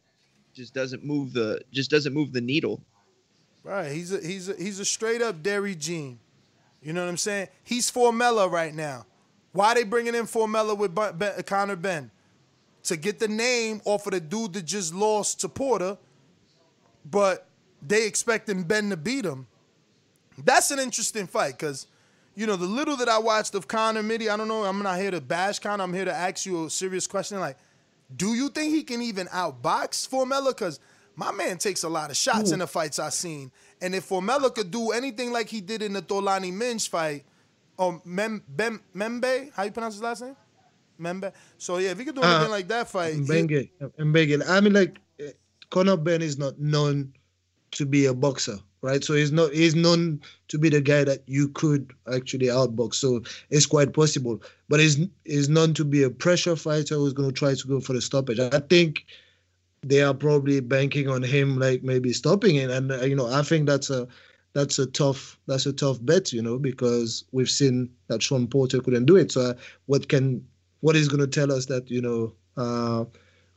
just 0.53 0.73
doesn't 0.73 1.03
move 1.03 1.33
the 1.33 1.61
just 1.71 1.91
doesn't 1.91 2.13
move 2.13 2.33
the 2.33 2.41
needle. 2.41 2.81
Right. 3.63 3.91
He's 3.91 4.11
a 4.11 4.25
he's 4.25 4.49
a 4.49 4.55
he's 4.55 4.79
a 4.79 4.85
straight 4.85 5.21
up 5.21 5.43
Dierry 5.43 5.75
Jean. 5.75 6.19
You 6.81 6.93
know 6.93 7.03
what 7.03 7.09
I'm 7.09 7.17
saying? 7.17 7.49
He's 7.63 7.91
Formella 7.91 8.49
right 8.49 8.73
now. 8.73 9.05
Why 9.51 9.73
they 9.73 9.83
bringing 9.83 10.15
in 10.15 10.25
Formella 10.25 10.77
with 10.77 10.93
Benn, 10.93 11.17
Benn, 11.17 11.43
Conor 11.43 11.75
Benn? 11.75 12.11
To 12.83 12.97
get 12.97 13.19
the 13.19 13.27
name 13.27 13.81
off 13.85 14.07
of 14.07 14.13
the 14.13 14.19
dude 14.19 14.53
that 14.53 14.65
just 14.65 14.93
lost 14.93 15.41
to 15.41 15.49
Porter, 15.49 15.97
but 17.09 17.47
they 17.85 18.05
expecting 18.05 18.63
Benn 18.63 18.89
to 18.89 18.97
beat 18.97 19.25
him. 19.25 19.47
That's 20.37 20.71
an 20.71 20.79
interesting 20.79 21.27
fight 21.27 21.57
because, 21.57 21.87
you 22.35 22.47
know, 22.47 22.55
the 22.55 22.65
little 22.65 22.95
that 22.97 23.09
I 23.09 23.19
watched 23.19 23.53
of 23.55 23.67
Conor 23.67 24.03
Mitty, 24.03 24.29
I 24.29 24.37
don't 24.37 24.47
know, 24.47 24.63
I'm 24.63 24.81
not 24.81 24.97
here 24.97 25.11
to 25.11 25.21
bash 25.21 25.59
Conor. 25.59 25.83
I'm 25.83 25.93
here 25.93 26.05
to 26.05 26.13
ask 26.13 26.45
you 26.45 26.65
a 26.65 26.69
serious 26.69 27.05
question. 27.05 27.39
Like, 27.39 27.57
do 28.15 28.33
you 28.33 28.49
think 28.49 28.73
he 28.73 28.83
can 28.83 29.01
even 29.01 29.27
outbox 29.27 30.07
Formella? 30.07 30.49
Because 30.49 30.79
my 31.15 31.31
man 31.31 31.57
takes 31.57 31.83
a 31.83 31.89
lot 31.89 32.09
of 32.09 32.17
shots 32.17 32.51
in 32.51 32.59
the 32.59 32.67
fights 32.67 32.97
I've 32.97 33.13
seen. 33.13 33.51
And 33.81 33.93
if 33.93 34.07
Formella 34.07 34.53
could 34.55 34.71
do 34.71 34.91
anything 34.91 35.31
like 35.33 35.49
he 35.49 35.59
did 35.59 35.81
in 35.81 35.93
the 35.93 36.01
Thulani 36.01 36.53
Minch 36.53 36.89
fight, 36.89 37.25
or 37.79 38.01
Mem, 38.05 38.43
Bem, 38.47 38.81
Membe, 38.93 39.51
how 39.55 39.63
you 39.63 39.71
pronounce 39.71 39.95
his 39.95 40.03
last 40.03 40.21
name? 40.21 40.35
Membe. 40.99 41.31
So 41.57 41.77
yeah, 41.77 41.91
if 41.91 41.97
he 41.97 42.05
could 42.05 42.15
do 42.15 42.21
Uh, 42.21 42.27
anything 42.35 42.51
like 42.51 42.67
that 42.67 42.89
fight, 42.89 43.13
he- 43.15 43.21
Mbenge, 43.21 43.69
Mbenge. 43.97 44.43
I 44.47 44.59
mean, 44.59 44.73
like 44.73 44.99
eh, 45.19 45.31
Conor 45.71 45.95
Benn 45.97 46.21
is 46.21 46.37
not 46.37 46.59
known 46.59 47.13
to 47.71 47.85
be 47.85 48.05
a 48.05 48.13
boxer, 48.13 48.59
right? 48.81 49.01
So 49.03 49.13
he's 49.13 49.31
not 49.31 49.53
he's 49.53 49.75
known 49.75 50.19
to 50.49 50.57
be 50.57 50.67
the 50.69 50.81
guy 50.81 51.05
that 51.05 51.23
you 51.25 51.47
could 51.49 51.93
actually 52.13 52.47
outbox. 52.47 52.95
So 52.95 53.21
it's 53.49 53.65
quite 53.65 53.93
possible. 53.93 54.41
But 54.67 54.81
he's 54.81 54.97
he's 55.23 55.47
known 55.47 55.73
to 55.75 55.85
be 55.85 56.03
a 56.03 56.09
pressure 56.09 56.57
fighter 56.57 56.95
who's 56.95 57.13
going 57.13 57.29
to 57.29 57.33
try 57.35 57.55
to 57.55 57.67
go 57.67 57.79
for 57.79 57.93
the 57.93 58.01
stoppage. 58.01 58.39
I 58.39 58.59
think 58.59 59.05
they 59.81 60.01
are 60.01 60.13
probably 60.13 60.59
banking 60.59 61.07
on 61.07 61.23
him, 61.23 61.57
like 61.57 61.81
maybe 61.83 62.11
stopping 62.11 62.55
it. 62.57 62.69
And 62.69 62.91
uh, 62.91 63.03
you 63.03 63.15
know, 63.15 63.27
I 63.31 63.41
think 63.43 63.67
that's 63.67 63.89
a 63.89 64.05
that's 64.53 64.79
a 64.79 64.85
tough 64.87 65.37
that's 65.47 65.65
a 65.65 65.73
tough 65.73 65.97
bet, 66.03 66.33
you 66.33 66.41
know, 66.41 66.57
because 66.57 67.23
we've 67.31 67.49
seen 67.49 67.89
that 68.07 68.21
Shawn 68.23 68.47
Porter 68.47 68.81
couldn't 68.81 69.05
do 69.05 69.15
it. 69.15 69.31
So 69.31 69.41
uh, 69.41 69.53
what 69.85 70.09
can 70.09 70.45
what 70.81 70.95
is 70.95 71.07
going 71.07 71.19
to 71.21 71.27
tell 71.27 71.51
us 71.51 71.65
that 71.67 71.89
you 71.89 72.01
know 72.01 72.33
uh, 72.57 73.05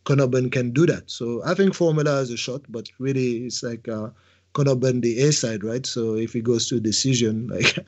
Conor 0.05 0.27
Benn 0.27 0.51
can 0.51 0.71
do 0.71 0.87
that? 0.87 1.11
So 1.11 1.43
I 1.45 1.55
think 1.55 1.73
Formella 1.75 2.19
has 2.19 2.31
a 2.31 2.37
shot, 2.37 2.63
but 2.69 2.89
really 2.99 3.47
it's 3.47 3.63
like 3.63 3.89
uh, 3.89 4.11
Conor 4.53 4.75
Benn 4.77 5.01
the 5.01 5.21
A 5.23 5.33
side, 5.33 5.65
right? 5.65 5.87
So 5.87 6.15
if 6.17 6.33
he 6.33 6.41
goes 6.41 6.69
to 6.69 6.77
a 6.77 6.81
decision, 6.81 7.47
like 7.53 7.79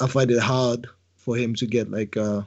I 0.00 0.06
find 0.06 0.30
it 0.30 0.40
hard 0.40 0.86
for 1.16 1.36
him 1.36 1.54
to 1.56 1.66
get 1.66 1.90
like 1.90 2.16
a, 2.16 2.46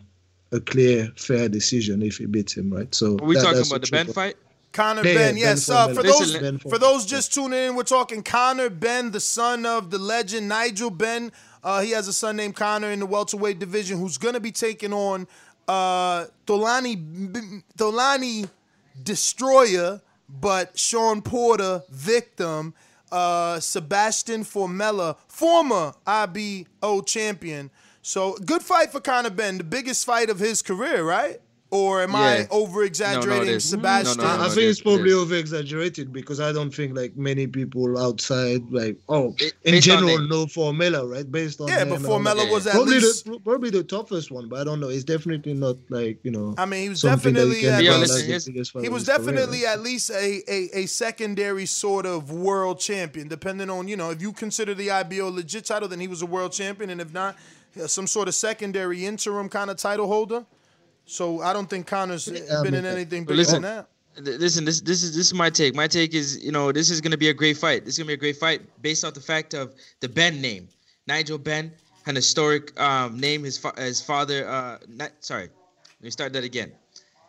a 0.51 0.59
clear, 0.61 1.11
fair 1.17 1.49
decision 1.49 2.01
if 2.01 2.17
he 2.17 2.27
beats 2.27 2.55
him, 2.55 2.71
right? 2.71 2.93
So 2.95 3.17
Are 3.19 3.25
we 3.25 3.35
that- 3.35 3.43
talking 3.43 3.65
about 3.67 3.81
the 3.81 3.89
Benn 3.91 4.07
fight? 4.07 4.35
Conor 4.77 5.01
Benn, 5.01 5.15
Benn 5.15 5.37
yes. 5.37 5.69
Uh, 5.69 5.87
Formella. 5.87 5.95
for 5.95 6.03
Listen, 6.03 6.33
those 6.33 6.41
Benn 6.41 6.59
for 6.59 6.77
those 6.77 7.05
just 7.07 7.33
tuning 7.33 7.59
in, 7.59 7.75
we're 7.75 7.81
talking 7.81 8.21
Conor 8.21 8.69
Benn, 8.69 9.09
the 9.09 9.19
son 9.19 9.65
of 9.65 9.89
the 9.89 9.97
legend 9.97 10.47
Nigel 10.47 10.91
Benn. 10.91 11.31
Uh, 11.63 11.81
he 11.81 11.91
has 11.91 12.07
a 12.07 12.13
son 12.13 12.35
named 12.35 12.55
Conor 12.55 12.91
in 12.91 12.99
the 12.99 13.07
welterweight 13.07 13.57
division 13.57 13.97
who's 13.97 14.19
gonna 14.19 14.39
be 14.39 14.51
taking 14.51 14.93
on 14.93 15.27
uh, 15.67 16.25
Thulani 16.45 18.49
Destroyer, 19.03 20.01
but 20.29 20.77
Shawn 20.77 21.23
Porter 21.23 21.81
victim. 21.89 22.75
Uh, 23.09 23.57
Sebastian 23.61 24.43
Formella, 24.43 25.15
former 25.29 25.93
IBO 26.05 27.01
champion. 27.03 27.71
So 28.01 28.35
good 28.45 28.61
fight 28.61 28.91
for 28.91 28.99
Conor 28.99 29.29
Benn, 29.29 29.57
the 29.57 29.63
biggest 29.63 30.05
fight 30.05 30.29
of 30.29 30.39
his 30.39 30.61
career, 30.61 31.05
right? 31.05 31.39
Or 31.69 32.01
am 32.01 32.15
I 32.15 32.37
Yeah. 32.39 32.45
over 32.49 32.83
exaggerating 32.85 33.45
No, 33.47 33.51
no. 33.53 33.57
Sebastian? 33.59 34.17
No, 34.19 34.23
no, 34.23 34.29
I, 34.29 34.45
I 34.45 34.49
think 34.49 34.61
it's 34.69 34.79
probably 34.79 35.01
it 35.11 35.15
is. 35.15 35.15
over 35.15 35.35
exaggerated 35.35 36.13
because 36.13 36.39
I 36.39 36.53
don't 36.53 36.73
think 36.73 36.95
like 36.95 37.17
many 37.17 37.45
people 37.45 37.97
outside 37.99 38.63
like 38.71 38.95
oh 39.09 39.35
It- 39.39 39.53
in 39.65 39.81
general 39.81 40.17
the- 40.17 40.27
know 40.27 40.45
Formella 40.45 41.09
right 41.11 41.29
based 41.29 41.59
on 41.59 41.67
Yeah, 41.67 41.83
but 41.83 41.97
and. 41.97 42.05
Formella 42.05 42.49
was 42.49 42.67
at 42.67 42.73
probably 42.73 42.99
least. 43.01 43.25
the 43.25 43.39
probably 43.39 43.69
the 43.69 43.83
toughest 43.83 44.31
one 44.31 44.47
but 44.47 44.61
I 44.61 44.63
don't 44.63 44.79
know 44.79 44.87
it's 44.87 45.03
definitely 45.03 45.55
not 45.55 45.75
like 45.89 46.19
you 46.23 46.31
know 46.31 46.55
I 46.57 46.65
mean, 46.65 46.83
he 46.83 46.89
was 46.89 47.01
something 47.01 47.33
definitely 47.33 47.59
can 47.61 47.73
at 47.73 47.83
Yeah, 47.83 47.89
brand 47.89 48.01
least, 48.03 48.13
listen, 48.13 48.31
as 48.33 48.45
the 48.45 48.51
his- 48.53 48.71
he 48.83 48.89
was 48.89 49.01
his 49.05 49.09
career, 49.09 49.17
definitely 49.35 49.65
at 49.65 49.81
least 49.81 50.09
a, 50.11 50.43
a 50.49 50.69
a 50.83 50.85
secondary 50.85 51.65
sort 51.65 52.05
of 52.05 52.31
world 52.31 52.79
champion. 52.79 53.27
Depending 53.27 53.69
on 53.69 53.89
you 53.89 53.97
know 53.97 54.11
if 54.11 54.21
you 54.21 54.31
consider 54.31 54.73
the 54.73 54.89
IBO 54.89 55.29
legit 55.29 55.65
title, 55.65 55.89
then 55.89 55.99
he 55.99 56.07
was 56.07 56.21
a 56.21 56.25
world 56.25 56.53
champion, 56.53 56.89
and 56.91 57.01
if 57.01 57.11
not, 57.11 57.35
uh, 57.81 57.87
some 57.87 58.07
sort 58.07 58.29
of 58.29 58.35
secondary 58.35 59.05
interim 59.05 59.49
kind 59.49 59.69
of 59.69 59.75
title 59.75 60.07
holder. 60.07 60.45
So 61.07 61.41
I 61.41 61.53
don't 61.53 61.69
think 61.69 61.87
Conor's 61.87 62.27
Yeah, 62.27 62.61
been 62.61 62.73
mean, 62.73 62.75
in 62.75 62.85
anything 62.85 63.23
But 63.23 63.31
bigger 63.31 63.37
listen, 63.37 63.61
than 63.61 63.85
that. 64.17 64.39
Listen, 64.39 64.65
this 64.65 64.81
this 64.81 65.03
is 65.03 65.15
this 65.15 65.27
is 65.27 65.33
my 65.33 65.49
take. 65.49 65.73
My 65.75 65.87
take 65.87 66.13
is, 66.13 66.43
you 66.43 66.51
know, 66.51 66.71
this 66.71 66.89
is 66.89 67.01
gonna 67.01 67.17
be 67.17 67.29
a 67.29 67.33
great 67.33 67.57
fight. 67.57 67.85
This 67.85 67.93
is 67.93 67.99
gonna 67.99 68.07
be 68.07 68.13
a 68.13 68.17
great 68.25 68.37
fight 68.37 68.61
based 68.81 69.05
off 69.05 69.13
the 69.13 69.21
fact 69.21 69.53
of 69.53 69.73
the 69.99 70.09
Benn 70.09 70.41
name, 70.41 70.67
Nigel 71.07 71.37
Benn, 71.37 71.71
an 72.07 72.15
historic 72.15 72.77
um, 72.79 73.19
name. 73.19 73.43
His 73.43 73.57
fa- 73.57 73.73
his 73.77 74.01
father, 74.01 74.47
uh, 74.49 74.79
not, 74.87 75.11
sorry, 75.19 75.43
let 75.43 76.01
me 76.01 76.09
start 76.09 76.33
that 76.33 76.43
again. 76.43 76.71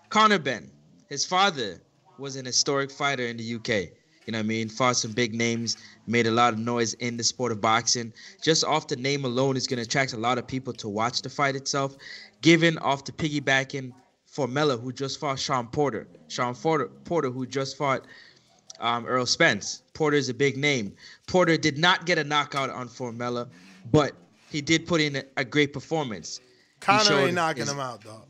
Conor 0.09 0.39
Benn, 0.39 0.71
his 1.09 1.27
father 1.27 1.79
was 2.19 2.37
an 2.37 2.47
historic 2.47 2.91
fighter 2.91 3.27
in 3.27 3.37
the 3.37 3.55
UK. 3.57 3.93
You 4.29 4.33
know 4.33 4.41
what 4.41 4.45
I 4.45 4.49
mean? 4.49 4.69
Fought 4.69 4.99
some 4.99 5.13
big 5.13 5.35
names, 5.35 5.79
made 6.07 6.27
a 6.27 6.31
lot 6.31 6.53
of 6.53 6.59
noise 6.59 6.93
in 6.93 7.17
the 7.17 7.25
sport 7.25 7.51
of 7.51 7.63
boxing. 7.63 8.13
Just 8.43 8.63
off 8.63 8.87
the 8.87 8.97
name 8.97 9.25
alone 9.25 9.57
is 9.57 9.67
going 9.67 9.79
to 9.79 9.85
attract 9.85 10.13
a 10.13 10.19
lot 10.19 10.37
of 10.37 10.47
people 10.47 10.75
to 10.75 10.87
watch 10.87 11.23
the 11.23 11.31
fight 11.31 11.57
itself. 11.57 11.97
Given 12.43 12.77
off 12.81 13.07
the 13.07 13.13
piggybacking 13.13 13.91
for 14.27 14.47
Formella, 14.47 14.79
who 14.79 14.93
just 14.93 15.19
fought 15.19 15.39
Shawn 15.39 15.69
Porter. 15.69 16.07
Shawn 16.29 16.55
Porter, 16.55 16.89
Porter 17.05 17.31
who 17.31 17.47
just 17.47 17.79
fought 17.79 18.05
um, 18.81 19.07
Errol 19.07 19.25
Spence. 19.25 19.81
Porter 19.95 20.19
is 20.19 20.29
a 20.29 20.35
big 20.35 20.59
name. 20.59 20.95
Porter 21.27 21.57
did 21.57 21.79
not 21.79 22.05
get 22.05 22.19
a 22.19 22.25
knockout 22.25 22.69
on 22.69 22.87
Formella, 22.87 23.49
but 23.91 24.13
he 24.51 24.61
did 24.61 24.87
put 24.87 25.01
in 25.01 25.17
a, 25.17 25.23
a 25.39 25.45
great 25.45 25.73
performance. 25.73 26.39
He 26.39 26.45
Conor 26.81 27.21
ain't 27.21 27.35
knocking 27.35 27.63
his- 27.63 27.71
him 27.73 27.81
out, 27.81 28.05
dog. 28.05 28.27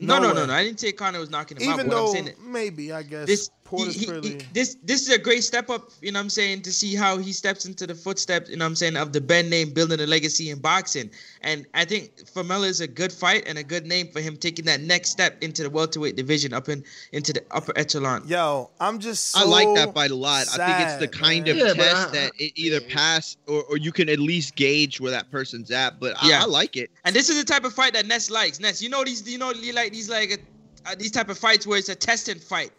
No, 0.00 0.18
No 0.18 0.32
no, 0.32 0.34
no, 0.34 0.46
no. 0.46 0.52
I 0.52 0.64
didn't 0.64 0.80
say 0.80 0.90
Conor 0.90 1.20
was 1.20 1.30
knocking 1.30 1.58
him 1.58 1.70
out. 1.70 1.74
Even 1.74 1.88
But 1.90 1.96
I'm 2.18 2.24
though 2.24 2.32
maybe 2.44 2.92
I 2.92 3.04
guess 3.04 3.28
this 3.28 3.50
Porter's 3.76 3.94
he- 3.94 4.00
he- 4.00 4.06
clearly. 4.06 4.28
he- 4.30 4.38
this 4.52 4.76
this 4.84 5.02
is 5.02 5.08
a 5.08 5.18
great 5.18 5.42
step 5.42 5.70
up, 5.70 5.90
you 6.00 6.12
know 6.12 6.18
what 6.18 6.24
I'm 6.24 6.30
saying, 6.30 6.62
to 6.62 6.72
see 6.72 6.94
how 6.94 7.18
he 7.18 7.32
steps 7.32 7.64
into 7.66 7.86
the 7.86 7.94
footsteps, 7.94 8.50
you 8.50 8.56
know 8.56 8.64
what 8.64 8.70
I'm 8.70 8.76
saying, 8.76 8.96
of 8.96 9.12
the 9.12 9.20
Benn 9.20 9.48
name 9.48 9.70
building 9.70 10.00
a 10.00 10.06
legacy 10.06 10.50
in 10.50 10.58
boxing. 10.58 11.10
And 11.40 11.66
I 11.74 11.84
think 11.84 12.16
Formella 12.32 12.66
is 12.66 12.80
a 12.80 12.86
good 12.86 13.12
fight 13.12 13.44
and 13.46 13.56
a 13.58 13.62
good 13.64 13.86
name 13.86 14.08
for 14.12 14.20
him 14.20 14.36
taking 14.36 14.64
that 14.66 14.80
next 14.80 15.10
step 15.10 15.42
into 15.42 15.62
the 15.62 15.70
welterweight 15.70 16.16
division 16.16 16.52
up 16.52 16.68
in 16.68 16.84
into 17.12 17.32
the 17.32 17.42
upper 17.50 17.72
echelon. 17.76 18.22
Yo, 18.26 18.70
I'm 18.80 18.98
just. 18.98 19.36
I 19.36 19.44
like 19.44 19.74
that 19.74 19.94
fight 19.94 20.10
a 20.10 20.14
lot. 20.14 20.46
I 20.52 20.66
think 20.66 20.88
it's 20.88 20.96
the 20.98 21.08
kind 21.08 21.46
man. 21.46 21.50
of 21.52 21.56
Yeah, 21.56 21.72
test 21.74 22.08
I- 22.08 22.10
that 22.12 22.32
it 22.38 22.52
either 22.56 22.80
pass 22.80 23.36
or, 23.46 23.62
or 23.64 23.76
you 23.78 23.92
can 23.92 24.08
at 24.08 24.18
least 24.18 24.54
gauge 24.56 25.00
where 25.00 25.10
that 25.12 25.30
person's 25.30 25.70
at. 25.70 25.98
But 25.98 26.14
I, 26.22 26.28
Yeah. 26.28 26.42
I 26.42 26.44
like 26.46 26.76
it. 26.76 26.90
And 27.04 27.14
this 27.16 27.30
is 27.30 27.36
the 27.38 27.44
type 27.44 27.64
of 27.64 27.72
fight 27.72 27.94
that 27.94 28.06
Ness 28.06 28.30
likes. 28.30 28.60
Ness, 28.60 28.82
you 28.82 28.88
know 28.88 29.02
these 29.04 29.28
you 29.28 29.38
know 29.38 29.52
you 29.52 29.72
like 29.72 29.92
these 29.92 30.08
like 30.08 30.42
uh, 30.84 30.94
these 30.98 31.10
type 31.12 31.28
of 31.28 31.38
fights 31.38 31.66
where 31.66 31.78
it's 31.78 31.88
a 31.88 31.94
testing 31.94 32.38
fight. 32.38 32.70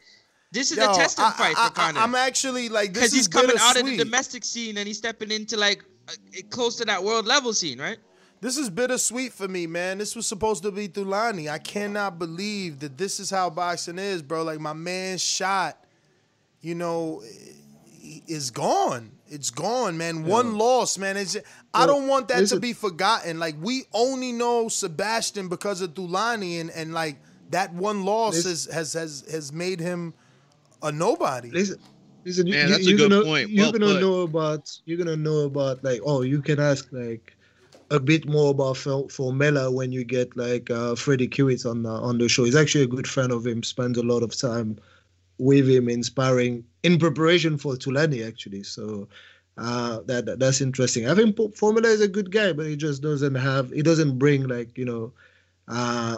This 0.53 0.71
is 0.71 0.77
Yo, 0.77 0.91
a 0.91 0.93
testing 0.93 1.25
I, 1.25 1.31
fight 1.31 1.55
I, 1.57 1.67
for 1.67 1.73
Conor. 1.73 1.99
I, 1.99 2.03
am 2.03 2.13
actually 2.13 2.69
like 2.69 2.93
because 2.93 3.11
he's 3.11 3.27
coming 3.27 3.55
out 3.59 3.75
of 3.75 3.85
the 3.87 3.97
domestic 3.97 4.45
scene 4.45 4.77
and 4.77 4.87
he's 4.87 4.99
stepping 4.99 5.31
into 5.31 5.57
like 5.57 5.83
uh, 6.07 6.13
close 6.51 6.75
to 6.75 6.85
that 6.85 7.03
world 7.03 7.25
level 7.25 7.53
scene, 7.53 7.81
right? 7.81 7.97
This 8.39 8.57
is 8.57 8.69
bittersweet 8.69 9.33
for 9.33 9.47
me, 9.47 9.65
man. 9.65 9.97
This 9.97 10.15
was 10.15 10.27
supposed 10.27 10.61
to 10.63 10.71
be 10.71 10.87
Thulani. 10.87 11.49
I 11.49 11.57
cannot 11.57 12.19
believe 12.19 12.79
that 12.81 12.97
this 12.97 13.19
is 13.19 13.31
how 13.31 13.49
boxing 13.49 13.97
is, 13.97 14.21
bro. 14.21 14.43
Like 14.43 14.59
my 14.59 14.73
man 14.73 15.17
shot, 15.17 15.83
you 16.61 16.75
know, 16.75 17.23
is 18.27 18.51
gone. 18.51 19.11
It's 19.29 19.49
gone, 19.49 19.97
man. 19.97 20.25
One 20.25 20.57
loss, 20.59 20.99
man. 20.99 21.17
It's 21.17 21.35
I 21.73 21.85
Well, 21.85 21.87
don't 21.87 22.07
want 22.07 22.27
that 22.27 22.35
to 22.35 22.41
listen- 22.41 22.59
be 22.59 22.73
forgotten. 22.73 23.39
Like 23.39 23.55
we 23.59 23.85
only 23.91 24.31
know 24.31 24.67
Sebastian 24.67 25.47
because 25.47 25.81
of 25.81 25.95
Thulani, 25.95 26.61
and 26.61 26.69
and 26.69 26.93
like 26.93 27.17
that 27.49 27.73
one 27.73 28.05
loss 28.05 28.43
has 28.43 28.65
has 28.65 28.93
has 28.93 29.23
has 29.31 29.51
made 29.51 29.79
him 29.79 30.13
a 30.83 30.91
nobody. 30.91 31.51
Listen, 31.51 31.79
listen, 32.25 32.49
Man, 32.49 32.67
you, 32.67 32.73
that's 32.73 32.87
a 32.87 32.91
you're 32.91 32.97
good 32.97 33.11
gonna, 33.11 33.23
point. 33.23 33.49
You're 33.49 33.63
Well 33.65 33.71
gonna 33.71 33.93
put. 33.93 34.01
know 34.01 34.21
about. 34.21 34.71
You're 34.85 34.97
gonna 34.97 35.17
know 35.17 35.41
about 35.45 35.83
like. 35.83 36.01
Oh, 36.05 36.21
you 36.21 36.41
can 36.41 36.59
ask 36.59 36.87
like 36.91 37.35
a 37.91 37.99
bit 37.99 38.27
more 38.27 38.51
about 38.51 38.77
for 38.77 39.07
Formella 39.07 39.71
when 39.73 39.91
you 39.91 40.03
get 40.03 40.35
like 40.37 40.69
uh, 40.71 40.95
Freddy 40.95 41.27
Kiwitt 41.27 41.65
on 41.69 41.83
the, 41.83 41.89
on 41.89 42.17
the 42.17 42.29
show. 42.29 42.43
He's 42.43 42.55
actually 42.55 42.83
a 42.85 42.87
good 42.87 43.07
friend 43.07 43.31
of 43.31 43.45
him. 43.45 43.63
Spends 43.63 43.97
a 43.97 44.03
lot 44.03 44.23
of 44.23 44.35
time 44.37 44.77
with 45.37 45.69
him, 45.69 45.89
inspiring 45.89 46.63
in 46.83 46.99
preparation 46.99 47.57
for 47.57 47.73
Thulani 47.75 48.27
actually. 48.27 48.63
So 48.63 49.07
uh, 49.57 50.01
that, 50.07 50.25
that 50.25 50.39
that's 50.39 50.61
interesting. 50.61 51.07
I 51.07 51.15
think 51.15 51.35
Formella 51.35 51.85
is 51.85 52.01
a 52.01 52.07
good 52.07 52.31
guy, 52.31 52.53
but 52.53 52.65
he 52.65 52.75
just 52.75 53.01
doesn't 53.01 53.35
have 53.35 53.71
he 53.71 53.81
doesn't 53.81 54.17
bring 54.17 54.47
like 54.47 54.77
you 54.77 54.85
know 54.85 55.13
uh, 55.67 56.17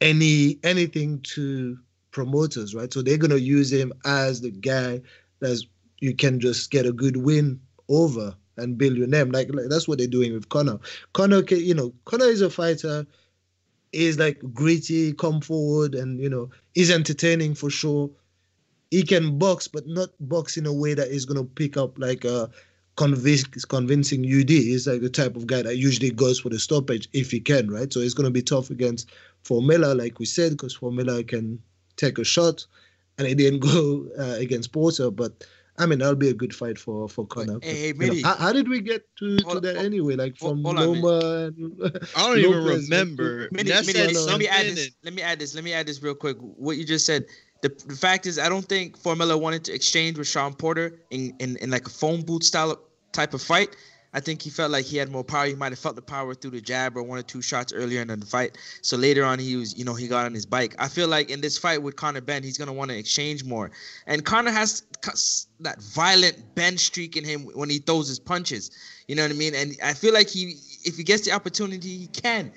any 0.00 0.58
anything 0.64 1.20
to 1.22 1.78
promoters, 2.10 2.74
right? 2.74 2.92
So 2.92 3.02
they're 3.02 3.18
gonna 3.18 3.36
use 3.36 3.72
him 3.72 3.92
as 4.04 4.40
the 4.40 4.50
guy 4.50 5.00
that's 5.40 5.66
you 6.00 6.14
can 6.14 6.40
just 6.40 6.70
get 6.70 6.86
a 6.86 6.92
good 6.92 7.18
win 7.18 7.60
over 7.88 8.34
and 8.56 8.78
build 8.78 8.96
your 8.96 9.06
name. 9.06 9.30
Like, 9.30 9.52
like 9.52 9.66
that's 9.68 9.88
what 9.88 9.98
they're 9.98 10.06
doing 10.06 10.32
with 10.32 10.48
Conor. 10.48 10.78
Conor, 11.12 11.42
you 11.50 11.74
know, 11.74 11.92
Conor 12.04 12.26
is 12.26 12.40
a 12.42 12.50
fighter. 12.50 13.06
Is 13.92 14.20
like 14.20 14.40
gritty, 14.54 15.12
come 15.14 15.40
forward, 15.40 15.96
and 15.96 16.20
you 16.20 16.28
know, 16.28 16.48
he's 16.74 16.92
entertaining 16.92 17.56
for 17.56 17.70
sure. 17.70 18.08
He 18.92 19.02
can 19.02 19.36
box, 19.36 19.66
but 19.66 19.84
not 19.88 20.10
box 20.20 20.56
in 20.56 20.64
a 20.64 20.72
way 20.72 20.94
that 20.94 21.08
is 21.08 21.24
gonna 21.24 21.42
pick 21.42 21.76
up 21.76 21.98
like 21.98 22.24
a 22.24 22.48
convince, 22.96 23.64
convincing 23.64 24.24
UD. 24.24 24.50
He's 24.50 24.86
like 24.86 25.00
the 25.00 25.10
type 25.10 25.34
of 25.34 25.48
guy 25.48 25.62
that 25.62 25.76
usually 25.76 26.10
goes 26.10 26.38
for 26.38 26.50
the 26.50 26.60
stoppage 26.60 27.08
if 27.12 27.32
he 27.32 27.40
can, 27.40 27.68
right? 27.68 27.92
So 27.92 27.98
it's 27.98 28.14
gonna 28.14 28.30
be 28.30 28.42
tough 28.42 28.70
against 28.70 29.10
Formella, 29.42 29.98
like 29.98 30.20
we 30.20 30.26
said, 30.26 30.52
because 30.52 30.76
Formella 30.76 31.26
can 31.26 31.60
take 32.00 32.18
a 32.18 32.24
shot, 32.24 32.66
and 33.18 33.26
it 33.26 33.36
didn't 33.36 33.60
go 33.72 34.06
uh, 34.18 34.36
against 34.38 34.72
Porter, 34.72 35.10
but 35.10 35.44
I 35.78 35.86
mean, 35.86 35.98
that'll 36.00 36.14
be 36.14 36.28
a 36.28 36.34
good 36.34 36.54
fight 36.54 36.78
for 36.78 37.08
for 37.08 37.26
Conor. 37.26 37.58
Hey, 37.62 37.88
You 37.88 37.94
know, 37.94 38.28
how, 38.28 38.36
how 38.36 38.52
did 38.52 38.68
we 38.68 38.80
get 38.80 39.04
to, 39.16 39.38
to 39.38 39.60
that 39.60 39.76
anyway? 39.76 40.14
Like 40.14 40.36
from 40.36 40.62
hold 40.62 40.78
on, 40.78 41.00
Loma 41.00 41.46
and 41.46 41.80
I 42.16 42.26
don't 42.26 42.38
even 42.38 42.64
remember. 42.64 43.48
Mini, 43.50 43.70
Ness 43.70 43.86
Mini, 43.86 44.14
let 44.14 44.38
me 44.38 44.46
add 44.46 44.66
this. 44.66 44.90
Let 45.02 45.14
me 45.14 45.22
add 45.22 45.38
this. 45.38 45.54
Let 45.54 45.64
me 45.64 45.72
add 45.72 45.86
this 45.86 46.02
real 46.02 46.14
quick. 46.14 46.36
What 46.38 46.76
you 46.76 46.84
just 46.84 47.06
said. 47.06 47.26
The, 47.62 47.68
the 47.86 47.94
fact 47.94 48.24
is, 48.24 48.38
I 48.38 48.48
don't 48.48 48.64
think 48.64 48.98
Formella 48.98 49.38
wanted 49.38 49.64
to 49.64 49.74
exchange 49.74 50.16
with 50.16 50.26
Shawn 50.26 50.54
Porter 50.54 50.98
in, 51.10 51.34
in, 51.40 51.58
in 51.58 51.70
like 51.70 51.86
a 51.86 51.90
phone 51.90 52.22
booth 52.22 52.42
style 52.42 52.80
type 53.12 53.34
of 53.34 53.42
fight. 53.42 53.76
I 54.12 54.20
think 54.20 54.42
he 54.42 54.50
felt 54.50 54.72
like 54.72 54.84
he 54.84 54.96
had 54.96 55.10
more 55.10 55.22
power. 55.22 55.46
He 55.46 55.54
might 55.54 55.72
have 55.72 55.78
felt 55.78 55.96
the 55.96 56.02
power 56.02 56.34
through 56.34 56.50
the 56.50 56.60
jab 56.60 56.96
or 56.96 57.02
one 57.02 57.18
or 57.18 57.22
two 57.22 57.40
shots 57.42 57.72
earlier 57.72 58.02
in 58.02 58.08
the 58.08 58.26
fight. 58.26 58.58
So 58.82 58.96
later 58.96 59.24
on, 59.24 59.38
he 59.38 59.56
was, 59.56 59.78
you 59.78 59.84
know, 59.84 59.94
he 59.94 60.08
got 60.08 60.26
on 60.26 60.34
his 60.34 60.46
bike. 60.46 60.74
I 60.78 60.88
feel 60.88 61.08
like 61.08 61.30
in 61.30 61.40
this 61.40 61.56
fight 61.56 61.82
with 61.82 61.96
Conor 61.96 62.20
Benn, 62.20 62.42
he's 62.42 62.58
gonna 62.58 62.72
want 62.72 62.90
to 62.90 62.98
exchange 62.98 63.44
more. 63.44 63.70
And 64.06 64.24
Conor 64.24 64.50
has 64.50 64.82
that 65.60 65.80
violent 65.80 66.54
bend 66.54 66.80
streak 66.80 67.16
in 67.16 67.24
him 67.24 67.42
when 67.54 67.70
he 67.70 67.78
throws 67.78 68.08
his 68.08 68.18
punches. 68.18 68.70
You 69.06 69.14
know 69.14 69.22
what 69.22 69.30
I 69.30 69.34
mean? 69.34 69.54
And 69.54 69.76
I 69.82 69.94
feel 69.94 70.12
like 70.12 70.28
he, 70.28 70.56
if 70.84 70.96
he 70.96 71.04
gets 71.04 71.24
the 71.24 71.32
opportunity, 71.32 71.96
he 71.96 72.06
can. 72.08 72.52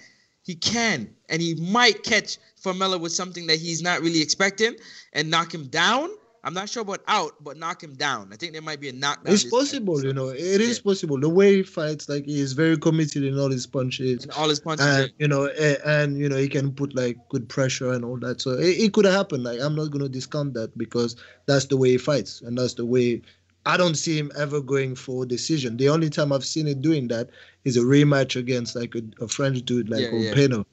He 0.45 0.55
can, 0.55 1.09
and 1.29 1.41
he 1.41 1.55
might 1.55 2.03
catch 2.03 2.37
Formella 2.61 2.99
with 2.99 3.13
something 3.13 3.47
that 3.47 3.59
he's 3.59 3.81
not 3.81 4.01
really 4.01 4.21
expecting 4.21 4.75
and 5.13 5.29
knock 5.29 5.53
him 5.53 5.67
down. 5.67 6.09
I'm 6.45 6.53
not 6.53 6.67
sure 6.67 6.81
about 6.81 7.01
out, 7.07 7.41
but 7.41 7.55
knock 7.55 7.81
him 7.81 7.93
down. 7.93 8.29
I 8.33 8.35
think 8.35 8.51
there 8.51 8.61
might 8.61 8.81
be 8.81 8.89
a 8.89 8.93
knockdown. 8.93 9.33
It's 9.33 9.45
possible, 9.45 10.03
you 10.03 10.11
know. 10.11 10.27
It 10.27 10.59
is 10.59 10.77
possible. 10.79 11.17
The 11.17 11.29
way 11.29 11.57
he 11.57 11.63
fights, 11.63 12.09
like 12.09 12.25
he 12.25 12.41
is 12.41 12.51
very 12.51 12.77
committed 12.77 13.23
in 13.23 13.39
all 13.39 13.49
his 13.49 13.65
punches. 13.65 14.23
And 14.23 14.31
all 14.33 14.49
his 14.49 14.59
punches. 14.59 14.85
and 14.85 15.11
you 15.19 15.27
know, 15.27 15.47
and 15.85 16.17
you 16.17 16.27
know, 16.27 16.35
he 16.35 16.49
can 16.49 16.73
put 16.73 16.95
like 16.95 17.17
good 17.29 17.47
pressure 17.47 17.93
and 17.93 18.03
all 18.03 18.17
that. 18.17 18.41
So 18.41 18.51
it, 18.51 18.77
it 18.77 18.93
could 18.93 19.05
have 19.05 19.13
happened. 19.13 19.45
Like 19.45 19.61
I'm 19.61 19.73
not 19.73 19.91
gonna 19.91 20.09
discount 20.09 20.53
that 20.55 20.77
because 20.77 21.15
that's 21.45 21.65
the 21.65 21.77
way 21.77 21.91
he 21.91 21.97
fights, 21.97 22.41
and 22.41 22.57
that's 22.57 22.73
the 22.73 22.85
way. 22.85 23.21
I 23.65 23.77
don't 23.77 23.95
see 23.95 24.17
him 24.17 24.29
ever 24.37 24.59
going 24.59 24.95
for 24.95 25.25
decision. 25.25 25.77
The 25.77 25.87
only 25.87 26.09
time 26.09 26.33
I've 26.33 26.43
seen 26.43 26.67
it 26.67 26.81
doing 26.81 27.07
that 27.07 27.29
is 27.63 27.77
a 27.77 27.79
rematch 27.79 28.35
against 28.35 28.75
like 28.75 28.93
a, 28.95 29.23
a 29.23 29.29
French 29.29 29.63
dude 29.63 29.89
like 29.89 30.01
Yeah, 30.01 30.11
yeah. 30.11 30.33
Openo. 30.33 30.65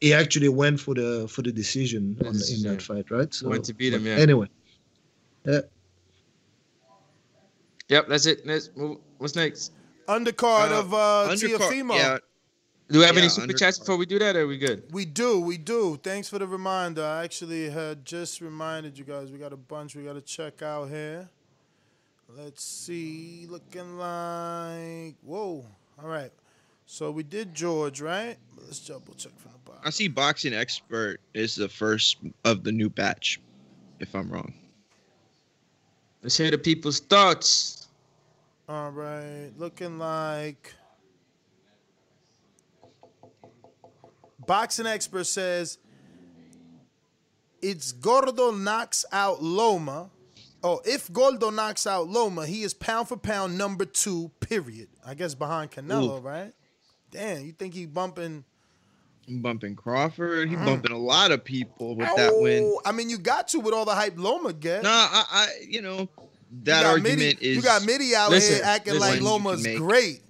He 0.00 0.12
actually 0.12 0.48
went 0.48 0.80
for 0.80 0.94
the 0.94 1.28
for 1.28 1.42
the 1.42 1.52
decision 1.52 2.18
on, 2.26 2.34
in 2.34 2.62
that 2.64 2.82
fight, 2.82 3.08
right? 3.12 3.32
So 3.32 3.48
Went 3.48 3.66
to 3.66 3.74
beat 3.74 3.94
him, 3.94 4.04
yeah. 4.04 4.14
Anyway, 4.16 4.48
yeah. 5.44 5.60
Yep, 7.88 8.08
that's 8.08 8.26
it. 8.26 8.46
Next, 8.46 8.70
what's 9.18 9.34
next? 9.36 9.72
Undercard 10.08 10.70
Uh, 10.70 10.78
of 10.80 10.94
uh, 10.94 10.96
undercard- 11.30 11.58
Teofimo. 11.58 11.94
yeah. 11.96 12.18
Do 12.88 12.98
we 12.98 13.04
have 13.04 13.14
Yeah, 13.14 13.20
any 13.22 13.28
super 13.30 13.52
chats 13.54 13.78
before 13.78 13.96
we 13.96 14.04
do 14.06 14.18
that, 14.18 14.36
or 14.36 14.42
are 14.42 14.46
we 14.46 14.58
good? 14.58 14.84
We 14.92 15.04
do, 15.06 15.40
we 15.40 15.56
do. 15.56 15.98
Thanks 16.02 16.28
for 16.28 16.38
the 16.38 16.46
reminder. 16.46 17.02
I 17.04 17.24
actually 17.24 17.70
had 17.70 18.04
just 18.04 18.40
reminded 18.40 18.98
you 18.98 19.04
guys. 19.04 19.30
We 19.30 19.38
got 19.38 19.52
a 19.52 19.56
bunch 19.56 19.94
we 19.96 20.02
got 20.04 20.12
to 20.14 20.20
check 20.20 20.60
out 20.62 20.88
here. 20.90 21.28
Let's 22.28 22.62
see. 22.64 23.46
Looking 23.48 23.96
like 23.98 25.14
whoa. 25.22 25.64
All 26.02 26.08
right. 26.08 26.32
So 26.84 27.10
we 27.10 27.22
did 27.22 27.54
George, 27.54 28.00
right? 28.00 28.36
Let's 28.58 28.80
double 28.80 29.14
check 29.14 29.32
from 29.38 29.52
the 29.52 29.58
bottom. 29.70 29.82
I 29.84 29.90
see 29.90 30.08
boxing 30.08 30.52
expert 30.52 31.20
is 31.32 31.54
the 31.54 31.68
first 31.68 32.18
of 32.44 32.64
the 32.64 32.72
new 32.72 32.90
batch, 32.90 33.40
if 34.00 34.14
I'm 34.14 34.30
wrong. 34.30 34.52
Let's 36.22 36.36
hear 36.36 36.50
the 36.52 36.58
people's 36.58 37.00
thoughts. 37.00 37.88
All 38.68 38.90
right. 38.90 39.50
Looking 39.58 39.98
like 39.98 40.72
Boxing 44.46 44.86
Expert 44.86 45.24
says 45.24 45.78
it's 47.60 47.92
Gordo 47.92 48.52
knocks 48.52 49.04
out 49.12 49.42
Loma. 49.42 50.10
Oh, 50.64 50.80
if 50.84 51.12
Gordo 51.12 51.50
knocks 51.50 51.88
out 51.88 52.08
Loma, 52.08 52.46
he 52.46 52.62
is 52.62 52.72
pound 52.72 53.08
for 53.08 53.16
pound 53.16 53.58
number 53.58 53.84
two, 53.84 54.30
period. 54.38 54.88
I 55.04 55.14
guess 55.14 55.34
behind 55.34 55.72
Canelo, 55.72 56.18
Ooh. 56.18 56.20
right? 56.20 56.52
Damn, 57.10 57.44
you 57.44 57.52
think 57.52 57.74
he 57.74 57.86
bumping 57.86 58.44
bumping 59.28 59.76
Crawford. 59.76 60.48
He 60.48 60.56
Mm. 60.56 60.64
bumping 60.64 60.92
a 60.92 60.98
lot 60.98 61.30
of 61.30 61.44
people 61.44 61.94
with 61.96 62.08
that 62.16 62.32
win. 62.36 62.64
Oh, 62.64 62.80
I 62.84 62.92
mean, 62.92 63.08
you 63.10 63.18
got 63.18 63.48
to 63.48 63.60
with 63.60 63.74
all 63.74 63.84
the 63.84 63.94
hype 63.94 64.14
Loma 64.18 64.52
get. 64.52 64.82
Nah, 64.82 64.90
I, 64.90 65.24
I 65.30 65.48
you 65.68 65.80
know 65.82 66.08
that 66.64 66.82
got 66.82 66.86
argument 66.92 67.18
Mitty- 67.18 67.46
is 67.50 67.56
You 67.56 67.62
got 67.62 67.84
Mitty 67.84 68.14
out 68.14 68.30
Listen, 68.30 68.56
here 68.56 68.64
acting 68.64 68.94
listen. 68.94 69.00
like 69.00 69.22
One 69.22 69.22
you 69.22 69.58
can 69.62 69.70
Loma's 69.70 69.78
great. 69.78 70.22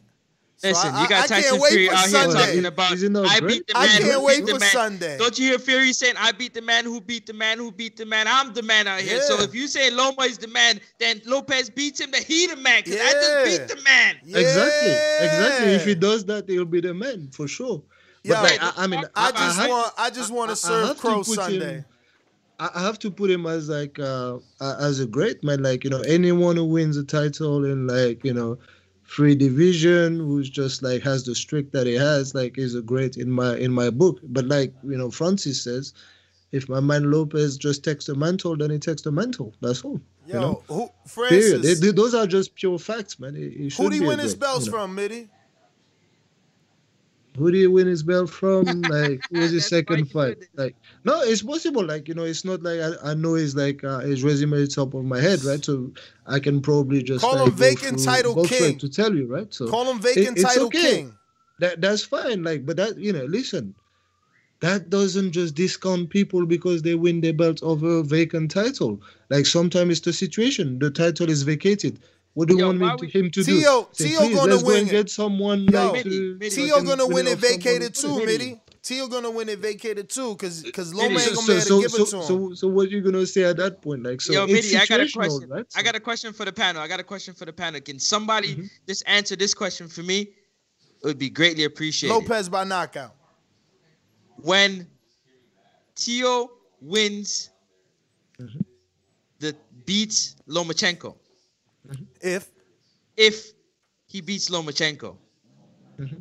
So 0.59 0.69
Listen, 0.69 0.95
I- 0.95 1.03
you 1.03 1.09
got 1.09 1.25
I 1.25 1.27
can't 1.27 1.45
Tyson 1.45 1.61
wait 1.61 1.71
Fury 1.73 1.89
for 1.89 1.95
out 1.95 2.07
here 2.09 2.33
talking 2.33 2.65
about 2.67 2.93
Is 2.93 3.03
it 3.03 3.11
not 3.11 3.27
I 3.27 3.41
beat 3.41 3.67
the 3.67 3.77
I 3.77 3.87
can't 3.89 4.05
who 4.05 4.23
wait 4.25 4.37
beat 4.39 4.47
the 4.47 4.53
for 4.55 4.61
man. 4.61 4.71
Sunday. 4.71 5.19
Don't 5.19 5.37
you 5.37 5.47
hear 5.49 5.59
Fury 5.59 5.93
saying 5.93 6.15
I 6.17 6.31
beat 6.31 6.55
the 6.55 6.63
man 6.63 6.85
who 6.85 7.01
beat 7.01 7.27
the 7.27 7.33
man 7.33 7.59
who 7.59 7.73
beat 7.73 7.97
the 7.97 8.07
man? 8.07 8.27
I'm 8.29 8.53
the 8.55 8.63
man 8.63 8.87
out 8.87 9.01
here. 9.01 9.21
So 9.23 9.41
if 9.41 9.53
you 9.57 9.67
say 9.67 9.91
Loma 9.91 10.23
is 10.23 10.39
the 10.39 10.47
man, 10.47 10.81
then 11.01 11.21
Lopez 11.27 11.69
beats 11.69 12.01
him, 12.01 12.13
then 12.13 12.23
he 12.23 12.47
the 12.47 12.55
man. 12.55 12.85
Cause 12.85 12.95
I 12.95 13.13
just 13.13 13.45
beat 13.69 13.77
the 13.77 13.83
man. 13.83 14.17
Exactly, 14.25 14.93
exactly. 15.27 15.73
If 15.73 15.85
he 15.85 15.95
does 15.97 16.25
that, 16.27 16.49
he'll 16.49 16.65
be 16.65 16.81
the 16.81 16.95
man 16.95 17.29
for 17.33 17.49
sure. 17.49 17.83
But 18.25 18.37
Yo, 18.37 18.43
like, 18.43 18.63
I, 18.63 18.73
I 18.77 18.87
mean, 18.87 19.03
I 19.17 19.33
just 19.33 19.59
have- 19.59 19.69
want 19.71 19.93
I 19.99 20.11
just 20.11 20.31
want 20.31 20.51
to 20.51 20.57
serve 20.57 20.89
to 20.97 21.01
Crow 21.01 21.19
put 21.19 21.29
him- 21.29 21.35
Sunday. 21.35 21.85
I 22.61 22.71
I 22.75 22.83
have 22.83 22.99
to 23.01 23.11
put 23.11 23.31
him 23.31 23.47
as 23.47 23.69
like 23.69 23.99
uh, 23.99 24.39
as 24.61 25.01
a 25.01 25.07
great 25.07 25.43
man. 25.43 25.63
Like 25.63 25.83
you 25.85 25.91
know, 25.91 26.01
anyone 26.03 26.57
who 26.57 26.65
wins 26.65 26.97
a 26.97 27.03
title 27.05 27.65
in 27.65 27.87
like 27.89 28.23
you 28.25 28.33
know, 28.33 28.59
free 29.03 29.35
division, 29.35 30.19
who's 30.21 30.49
just 30.49 30.83
like 30.83 31.03
has 31.03 31.25
the 31.25 31.35
streak 31.35 31.73
that 31.73 31.87
he 31.89 31.95
has, 31.95 32.35
like 32.35 32.59
is 32.59 32.75
a 32.77 32.83
great 32.83 33.17
in 33.17 33.31
my 33.31 33.57
in 33.57 33.73
my 33.73 33.91
book. 33.91 34.21
But 34.23 34.47
like 34.47 34.73
you 34.85 34.97
know, 34.97 35.11
Francis 35.11 35.65
says, 35.65 35.93
if 36.53 36.69
my 36.69 36.79
man 36.79 37.11
Lopez 37.11 37.57
just 37.57 37.83
takes 37.83 38.05
the 38.07 38.15
mantle, 38.15 38.57
then 38.57 38.71
he 38.71 38.79
takes 38.79 39.03
the 39.03 39.11
mantle. 39.11 39.53
That's 39.61 39.83
all. 39.85 40.01
Yo, 40.27 40.35
you 40.35 40.41
know? 40.41 40.63
who 40.69 40.89
Period. 41.29 41.51
Francis? 41.63 41.81
They- 41.81 41.87
they- 41.89 41.93
those 41.97 42.15
are 42.15 42.29
just 42.29 42.55
pure 42.55 42.79
facts, 42.79 43.19
man. 43.19 43.35
He, 43.35 43.49
he 43.49 43.69
who 43.77 43.91
did 43.91 44.01
he 44.03 44.07
win 44.07 44.21
his 44.21 44.37
belts 44.37 44.67
you 44.67 44.71
know. 44.73 44.79
from, 44.79 44.95
Mitty? 44.95 45.29
Who 47.39 47.51
did 47.51 47.59
he 47.61 47.67
win 47.67 47.87
his 47.87 48.03
belt 48.03 48.29
from? 48.31 48.65
Like, 48.83 49.23
who 49.31 49.41
was 49.41 49.53
his 49.53 49.67
second 49.67 50.11
fight? 50.11 50.39
Like, 50.55 50.77
no, 51.05 51.23
it's 51.23 51.43
possible. 51.43 51.85
Like, 51.85 52.07
you 52.09 52.15
know, 52.15 52.25
it's 52.25 52.45
not 52.45 52.63
like 52.63 52.81
I, 52.81 53.11
I 53.13 53.15
know 53.15 53.35
his 53.35 53.57
like 53.57 53.83
uh, 53.85 54.01
his 54.01 54.23
resume 54.23 54.53
is 54.59 54.75
top 54.75 54.93
of 54.95 55.05
my 55.05 55.19
head, 55.21 55.43
right? 55.45 55.65
So 55.65 55.91
I 56.27 56.41
can 56.41 56.61
probably 56.61 57.03
just 57.03 57.25
Call 57.25 57.37
like, 57.37 57.49
him 57.49 57.55
vacant 57.55 57.97
through- 58.01 58.05
title 58.13 58.45
king. 58.45 58.79
to 58.79 58.89
tell 58.89 59.15
you, 59.15 59.27
right? 59.27 59.53
So 59.55 59.67
Call 59.67 59.91
him 59.91 59.99
vacant 60.01 60.37
it's 60.39 60.43
title 60.43 60.67
okay. 60.67 60.81
king. 60.97 61.15
that 61.61 61.81
that's 61.81 62.05
fine. 62.05 62.43
Like, 62.43 62.67
but 62.67 62.77
that 62.77 62.99
you 62.99 63.13
know, 63.15 63.25
listen, 63.25 63.75
that 64.61 64.91
doesn't 64.91 65.33
just 65.33 65.55
discount 65.55 66.11
people 66.11 66.47
because 66.47 66.83
they 66.83 66.95
win 66.95 67.21
their 67.21 67.33
belt 67.33 67.63
over 67.63 67.99
a 67.99 68.03
vacant 68.05 68.51
title. 68.51 69.01
Like 69.31 69.47
sometimes 69.47 69.91
it's 69.93 70.01
the 70.01 70.13
situation. 70.13 70.79
The 70.79 70.91
title 70.91 71.31
is 71.31 71.43
vacated. 71.43 71.99
What 72.35 72.49
do 72.49 72.57
you 72.57 72.65
want 72.65 72.79
me 72.79 72.87
why 72.87 72.97
to, 72.97 73.07
him 73.07 73.31
to 73.31 73.45
Tio- 73.45 73.83
do? 73.83 73.89
Say, 73.93 74.09
Tio 74.09 74.21
please, 74.21 74.35
gonna 74.37 74.51
let's 74.53 74.63
go 74.63 74.69
win 74.69 74.79
and 74.81 74.89
it. 74.89 74.93
get 74.93 75.11
someone 75.11 75.65
Yo, 75.65 75.85
like 75.85 75.93
Mitty, 76.05 76.11
to, 76.19 76.37
Mitty, 76.39 76.57
Tio 76.57 76.83
gonna 76.83 77.07
win 77.07 77.27
it 77.27 77.39
vacated 77.39 77.95
too, 77.95 78.01
someone. 78.01 78.25
Mitty. 78.27 78.61
Tio 78.83 79.07
gonna 79.07 79.31
win 79.31 79.49
it 79.51 79.59
vacated 79.61 80.09
too, 80.09 80.35
cause 80.37 80.65
cause 80.75 80.93
Loma 80.95 81.11
Mitty, 81.11 81.25
ain't 81.25 81.37
So, 81.37 81.47
gonna 81.47 81.47
so, 81.47 81.55
to 81.61 81.61
so, 81.61 81.81
give 81.83 81.91
so, 81.91 82.03
it 82.03 82.09
to 82.11 82.17
him. 82.17 82.23
so, 82.51 82.55
so 82.55 82.69
what 82.69 82.91
you 82.91 83.01
gonna 83.03 83.27
say 83.27 83.43
at 83.45 83.57
that 83.59 83.83
point? 83.83 84.03
Like, 84.03 84.21
so 84.23 84.33
Yo, 84.33 84.45
it's 84.45 84.53
Mitty, 84.53 84.77
I 84.77 84.87
got 84.87 85.01
a 85.01 85.09
question. 85.13 85.49
right? 85.51 85.67
I 85.77 85.83
got 85.83 85.95
a 85.95 86.01
question 86.01 86.33
for 86.33 86.45
the 86.47 86.53
panel. 86.53 86.81
I 86.83 86.89
got 86.89 86.99
a 87.01 87.05
question 87.05 87.35
for 87.35 87.45
the 87.45 87.53
panel. 87.53 87.81
Can 87.81 87.99
somebody 87.99 88.55
Mm-hmm. 88.55 88.67
just 88.89 89.05
answer 89.07 89.37
this 89.37 89.53
question 89.55 89.87
for 89.87 90.03
me? 90.03 90.21
It 90.23 91.07
would 91.07 91.19
be 91.19 91.31
greatly 91.31 91.65
appreciated. 91.65 92.15
Lopez 92.15 92.49
by 92.49 92.65
knockout. 92.65 93.15
when 94.37 94.87
Tio 95.95 96.51
wins 96.81 97.51
Mm-hmm. 98.41 98.61
the 99.39 99.55
beats 99.85 100.35
Lomachenko, 100.49 101.15
If 102.21 102.49
if 103.17 103.53
he 104.07 104.21
beats 104.21 104.49
Lomachenko, 104.51 105.17
Mm-hmm. 105.99 106.17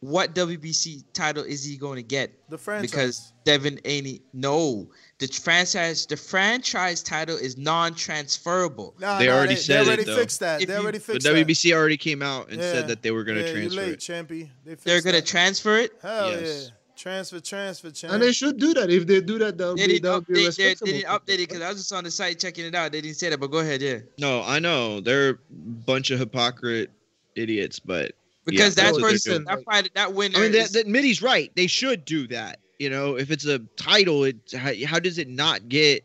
what 0.00 0.34
WBC 0.34 1.04
title 1.14 1.44
is 1.44 1.64
he 1.64 1.76
going 1.76 1.96
to 1.96 2.02
get? 2.02 2.32
The 2.50 2.58
franchise. 2.58 2.90
Because 2.90 3.32
Devin 3.44 3.80
Haney, 3.84 4.22
no, 4.32 4.90
the 5.18 5.26
franchise, 5.28 6.06
the 6.06 6.16
franchise 6.16 7.02
title 7.02 7.36
is 7.36 7.56
non-transferable. 7.56 8.94
Nah, 8.98 9.18
they 9.18 9.26
nah, 9.28 9.32
already 9.34 9.54
they, 9.54 9.60
said 9.60 9.82
they 9.84 9.86
already 9.88 10.02
it, 10.02 10.06
though. 10.06 10.16
fixed 10.16 10.40
that. 10.40 10.60
If 10.62 10.68
they 10.68 10.74
you- 10.74 10.80
already 10.80 10.98
The 10.98 11.04
fixed 11.04 11.26
that. 11.26 11.34
WBC 11.34 11.72
already 11.74 11.96
came 11.96 12.22
out 12.22 12.48
and 12.50 12.56
Yeah. 12.60 12.72
said 12.72 12.88
that 12.88 13.02
they 13.02 13.10
were 13.10 13.24
going 13.24 13.38
to 13.38 13.44
yeah, 13.46 13.52
transfer 13.52 13.80
you 13.80 13.86
late, 13.86 13.92
it. 13.94 13.98
Champy. 14.00 14.50
They 14.64 14.70
fixed 14.72 14.84
They're 14.84 15.02
gonna 15.02 15.22
transfer 15.22 15.76
it. 15.78 15.92
Hell 16.02 16.30
Yes. 16.32 16.70
yeah. 16.70 16.74
Transfer, 16.96 17.40
transfer, 17.40 17.90
transfer. 17.90 18.14
And 18.14 18.22
they 18.22 18.32
should 18.32 18.58
do 18.58 18.72
that. 18.74 18.88
If 18.90 19.06
they 19.06 19.20
do 19.20 19.38
that, 19.38 19.58
that 19.58 19.68
would 19.68 19.78
They 19.78 19.86
be, 19.86 19.92
didn't 19.94 20.02
that 20.04 20.14
would 20.14 20.26
be 20.26 20.46
update. 20.46 20.56
They, 20.56 20.74
they 20.74 20.98
didn't 20.98 21.10
update 21.10 21.34
it 21.34 21.48
because 21.48 21.60
I 21.60 21.68
was 21.68 21.78
just 21.78 21.92
on 21.92 22.04
the 22.04 22.10
site 22.10 22.38
checking 22.38 22.66
it 22.66 22.74
out. 22.74 22.92
They 22.92 23.00
didn't 23.00 23.16
say 23.16 23.30
that, 23.30 23.40
but 23.40 23.50
go 23.50 23.58
ahead, 23.58 23.82
yeah. 23.82 23.98
No, 24.18 24.42
I 24.42 24.58
know 24.60 25.00
they're 25.00 25.30
a 25.30 25.38
bunch 25.50 26.10
of 26.10 26.18
hypocrite 26.20 26.90
idiots, 27.34 27.80
but 27.80 28.12
Because 28.44 28.58
yeah, 28.58 28.68
that 28.68 28.76
that's 28.76 28.92
what 28.92 29.00
they're 29.02 29.10
person, 29.10 29.44
that 29.44 29.64
fight, 29.64 29.90
that 29.94 30.14
winner. 30.14 30.38
I 30.38 30.42
mean, 30.42 30.52
that, 30.52 30.58
is- 30.58 30.72
that 30.72 30.86
Mitty's 30.86 31.20
right. 31.20 31.50
They 31.56 31.66
should 31.66 32.04
do 32.04 32.26
that. 32.28 32.60
You 32.78 32.90
know, 32.90 33.16
if 33.16 33.30
it's 33.30 33.46
a 33.46 33.60
title, 33.76 34.24
it 34.24 34.36
how, 34.56 34.72
how 34.86 34.98
does 34.98 35.18
it 35.18 35.28
not 35.28 35.68
get? 35.68 36.04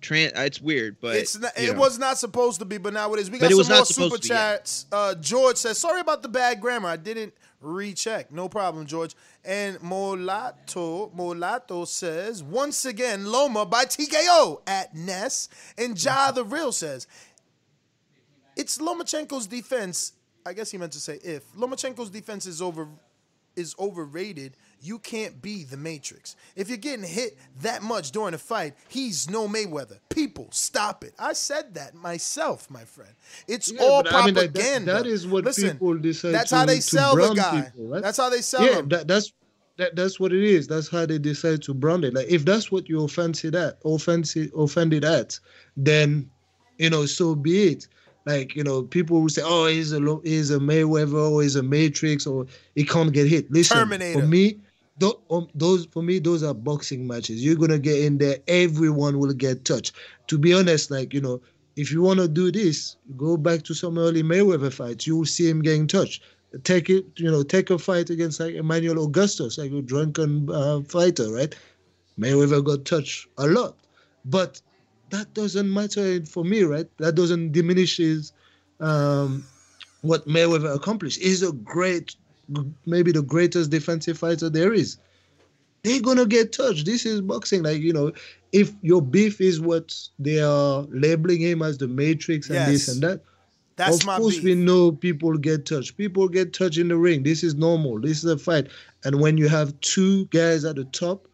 Trans, 0.00 0.32
it's 0.36 0.60
weird, 0.60 0.96
but 1.00 1.16
it's 1.16 1.36
not, 1.36 1.52
it 1.56 1.72
know. 1.72 1.80
was 1.80 1.98
not 1.98 2.18
supposed 2.18 2.60
to 2.60 2.64
be, 2.64 2.78
but 2.78 2.92
now 2.92 3.12
it 3.14 3.18
is. 3.18 3.30
We 3.30 3.38
got 3.38 3.50
it 3.50 3.56
was 3.56 3.66
some 3.66 3.74
more 3.74 3.80
not 3.80 3.86
supposed 3.88 4.12
super 4.12 4.22
to 4.22 4.28
be, 4.28 4.28
chats. 4.28 4.86
Uh, 4.92 5.14
George 5.16 5.56
says, 5.56 5.76
"Sorry 5.76 6.00
about 6.00 6.22
the 6.22 6.28
bad 6.28 6.60
grammar. 6.60 6.88
I 6.88 6.96
didn't 6.96 7.34
recheck. 7.60 8.30
No 8.32 8.48
problem, 8.48 8.86
George." 8.86 9.14
And 9.44 9.78
Molato 9.78 11.14
Molato 11.14 11.86
says, 11.86 12.42
"Once 12.42 12.84
again, 12.84 13.26
Loma 13.26 13.66
by 13.66 13.84
TKO 13.84 14.62
at 14.66 14.94
Ness." 14.94 15.48
And 15.76 16.02
Ja 16.02 16.26
mm-hmm. 16.26 16.34
the 16.36 16.44
Real 16.44 16.72
says, 16.72 17.06
"It's 18.56 18.78
Lomachenko's 18.78 19.46
defense. 19.46 20.12
I 20.46 20.52
guess 20.52 20.70
he 20.70 20.78
meant 20.78 20.92
to 20.92 21.00
say 21.00 21.18
if 21.22 21.50
Lomachenko's 21.54 22.10
defense 22.10 22.46
is 22.46 22.62
over 22.62 22.88
is 23.56 23.74
overrated." 23.78 24.56
You 24.80 24.98
can't 25.00 25.42
be 25.42 25.64
the 25.64 25.76
Matrix. 25.76 26.36
If 26.54 26.68
you're 26.68 26.78
getting 26.78 27.04
hit 27.04 27.36
that 27.62 27.82
much 27.82 28.12
during 28.12 28.34
a 28.34 28.38
fight, 28.38 28.74
he's 28.88 29.28
no 29.28 29.48
Mayweather. 29.48 29.98
People, 30.08 30.48
stop 30.52 31.02
it. 31.04 31.14
I 31.18 31.32
said 31.32 31.74
that 31.74 31.94
myself, 31.94 32.70
my 32.70 32.84
friend. 32.84 33.10
It's 33.48 33.72
Yeah, 33.72 33.82
all 33.82 34.02
but 34.04 34.14
I 34.14 34.24
mean, 34.26 34.34
that- 34.34 34.52
that- 34.52 34.54
propaganda. 34.54 34.92
that 34.92 35.06
is 35.06 35.26
what 35.26 35.44
Listen, 35.44 35.72
people 35.72 35.98
decide 35.98 36.32
That's 36.32 36.50
to- 36.50 36.56
how 36.56 36.64
they 36.66 36.80
sell 36.80 37.16
the 37.16 37.34
guy. 37.34 37.62
people, 37.62 37.88
right? 37.88 38.02
That's 38.02 38.18
how 38.18 38.30
they 38.30 38.40
sell 38.40 38.64
yeah, 38.64 38.78
him. 38.78 38.88
that, 38.90 39.08
that's 39.08 39.32
that, 39.78 39.94
that's 39.94 40.18
what 40.18 40.32
it 40.32 40.42
is. 40.42 40.66
That's 40.66 40.88
how 40.88 41.06
they 41.06 41.18
decide 41.18 41.62
to 41.62 41.74
brand 41.74 42.04
it. 42.04 42.12
Like 42.14 42.26
if 42.28 42.44
that's 42.44 42.72
what 42.72 42.88
you're 42.88 43.04
offended 43.04 43.54
at, 43.54 43.78
offended 43.84 44.50
offended 44.56 45.04
at, 45.04 45.38
then 45.76 46.28
you 46.78 46.90
know, 46.90 47.06
so 47.06 47.34
be 47.34 47.68
it. 47.72 47.88
Like 48.26 48.54
you 48.56 48.64
know, 48.64 48.82
people 48.82 49.22
will 49.22 49.28
say, 49.28 49.42
"Oh, 49.44 49.66
he's 49.66 49.92
a 49.92 50.18
he's 50.24 50.50
a 50.50 50.58
Mayweather, 50.58 51.30
or 51.30 51.42
he's 51.42 51.54
a 51.56 51.62
Matrix, 51.62 52.26
or 52.26 52.46
he 52.74 52.84
can't 52.84 53.12
get 53.12 53.26
hit." 53.28 53.50
Listen, 53.52 53.76
Terminator. 53.78 54.20
for 54.20 54.26
me, 54.26 54.58
tho- 54.98 55.20
um, 55.30 55.48
those 55.54 55.86
for 55.86 56.02
me, 56.02 56.18
those 56.18 56.42
are 56.42 56.54
boxing 56.54 57.06
matches. 57.06 57.44
You're 57.44 57.56
gonna 57.56 57.78
get 57.78 58.00
in 58.00 58.18
there, 58.18 58.38
everyone 58.48 59.18
will 59.18 59.32
get 59.32 59.64
touched. 59.64 59.92
To 60.28 60.38
be 60.38 60.52
honest, 60.54 60.90
like 60.90 61.14
you 61.14 61.20
know, 61.20 61.40
if 61.76 61.92
you 61.92 62.02
want 62.02 62.20
to 62.20 62.28
do 62.28 62.50
this, 62.50 62.96
go 63.16 63.36
back 63.36 63.62
to 63.64 63.74
some 63.74 63.98
early 63.98 64.22
Mayweather 64.22 64.72
fights. 64.72 65.06
You 65.06 65.16
will 65.18 65.26
see 65.26 65.48
him 65.48 65.62
getting 65.62 65.86
touched. 65.86 66.22
Take 66.64 66.88
it, 66.88 67.06
you 67.16 67.30
know, 67.30 67.42
take 67.42 67.68
a 67.70 67.78
fight 67.78 68.08
against 68.10 68.40
like 68.40 68.54
Emmanuel 68.54 69.04
Augustus, 69.04 69.58
like 69.58 69.70
a 69.70 69.82
drunken 69.82 70.48
uh, 70.50 70.80
fighter, 70.88 71.30
right? 71.30 71.54
Mayweather 72.18 72.64
got 72.64 72.84
touched 72.84 73.28
a 73.38 73.46
lot, 73.46 73.76
but 74.24 74.60
that 75.10 75.32
doesn't 75.34 75.72
matter 75.72 76.24
for 76.26 76.44
me, 76.44 76.62
right? 76.62 76.86
That 76.98 77.14
doesn't 77.14 77.52
diminish 77.52 77.96
his 77.98 78.32
um, 78.80 79.44
what 80.02 80.26
Mayweather 80.26 80.74
accomplished. 80.74 81.20
He's 81.20 81.42
a 81.42 81.52
great, 81.52 82.16
maybe 82.86 83.12
the 83.12 83.22
greatest 83.22 83.70
defensive 83.70 84.18
fighter 84.18 84.48
there 84.48 84.72
is. 84.72 84.98
They're 85.82 86.00
gonna 86.00 86.26
get 86.26 86.52
touched. 86.52 86.86
This 86.86 87.06
is 87.06 87.20
boxing. 87.20 87.62
Like 87.62 87.80
you 87.80 87.92
know, 87.92 88.12
if 88.52 88.72
your 88.82 89.00
beef 89.00 89.40
is 89.40 89.60
what 89.60 89.94
they 90.18 90.40
are 90.40 90.82
labeling 90.90 91.40
him 91.40 91.62
as 91.62 91.78
the 91.78 91.88
Matrix 91.88 92.50
and 92.50 92.72
this 92.72 92.88
and 92.88 93.02
that. 93.02 93.22
That's 93.76 94.00
of 94.00 94.06
my 94.06 94.18
course, 94.18 94.34
beef. 94.34 94.44
we 94.44 94.54
know 94.56 94.90
people 94.90 95.38
get 95.38 95.64
touched. 95.64 95.96
People 95.96 96.28
get 96.28 96.52
touched 96.52 96.78
in 96.78 96.88
the 96.88 96.96
ring. 96.96 97.22
This 97.22 97.44
is 97.44 97.54
normal. 97.54 98.00
This 98.00 98.18
is 98.18 98.24
a 98.24 98.36
fight. 98.36 98.66
And 99.04 99.20
when 99.20 99.38
you 99.38 99.48
have 99.48 99.80
two 99.80 100.24
guys 100.26 100.64
at 100.64 100.74
the 100.74 100.84
top, 100.86 101.28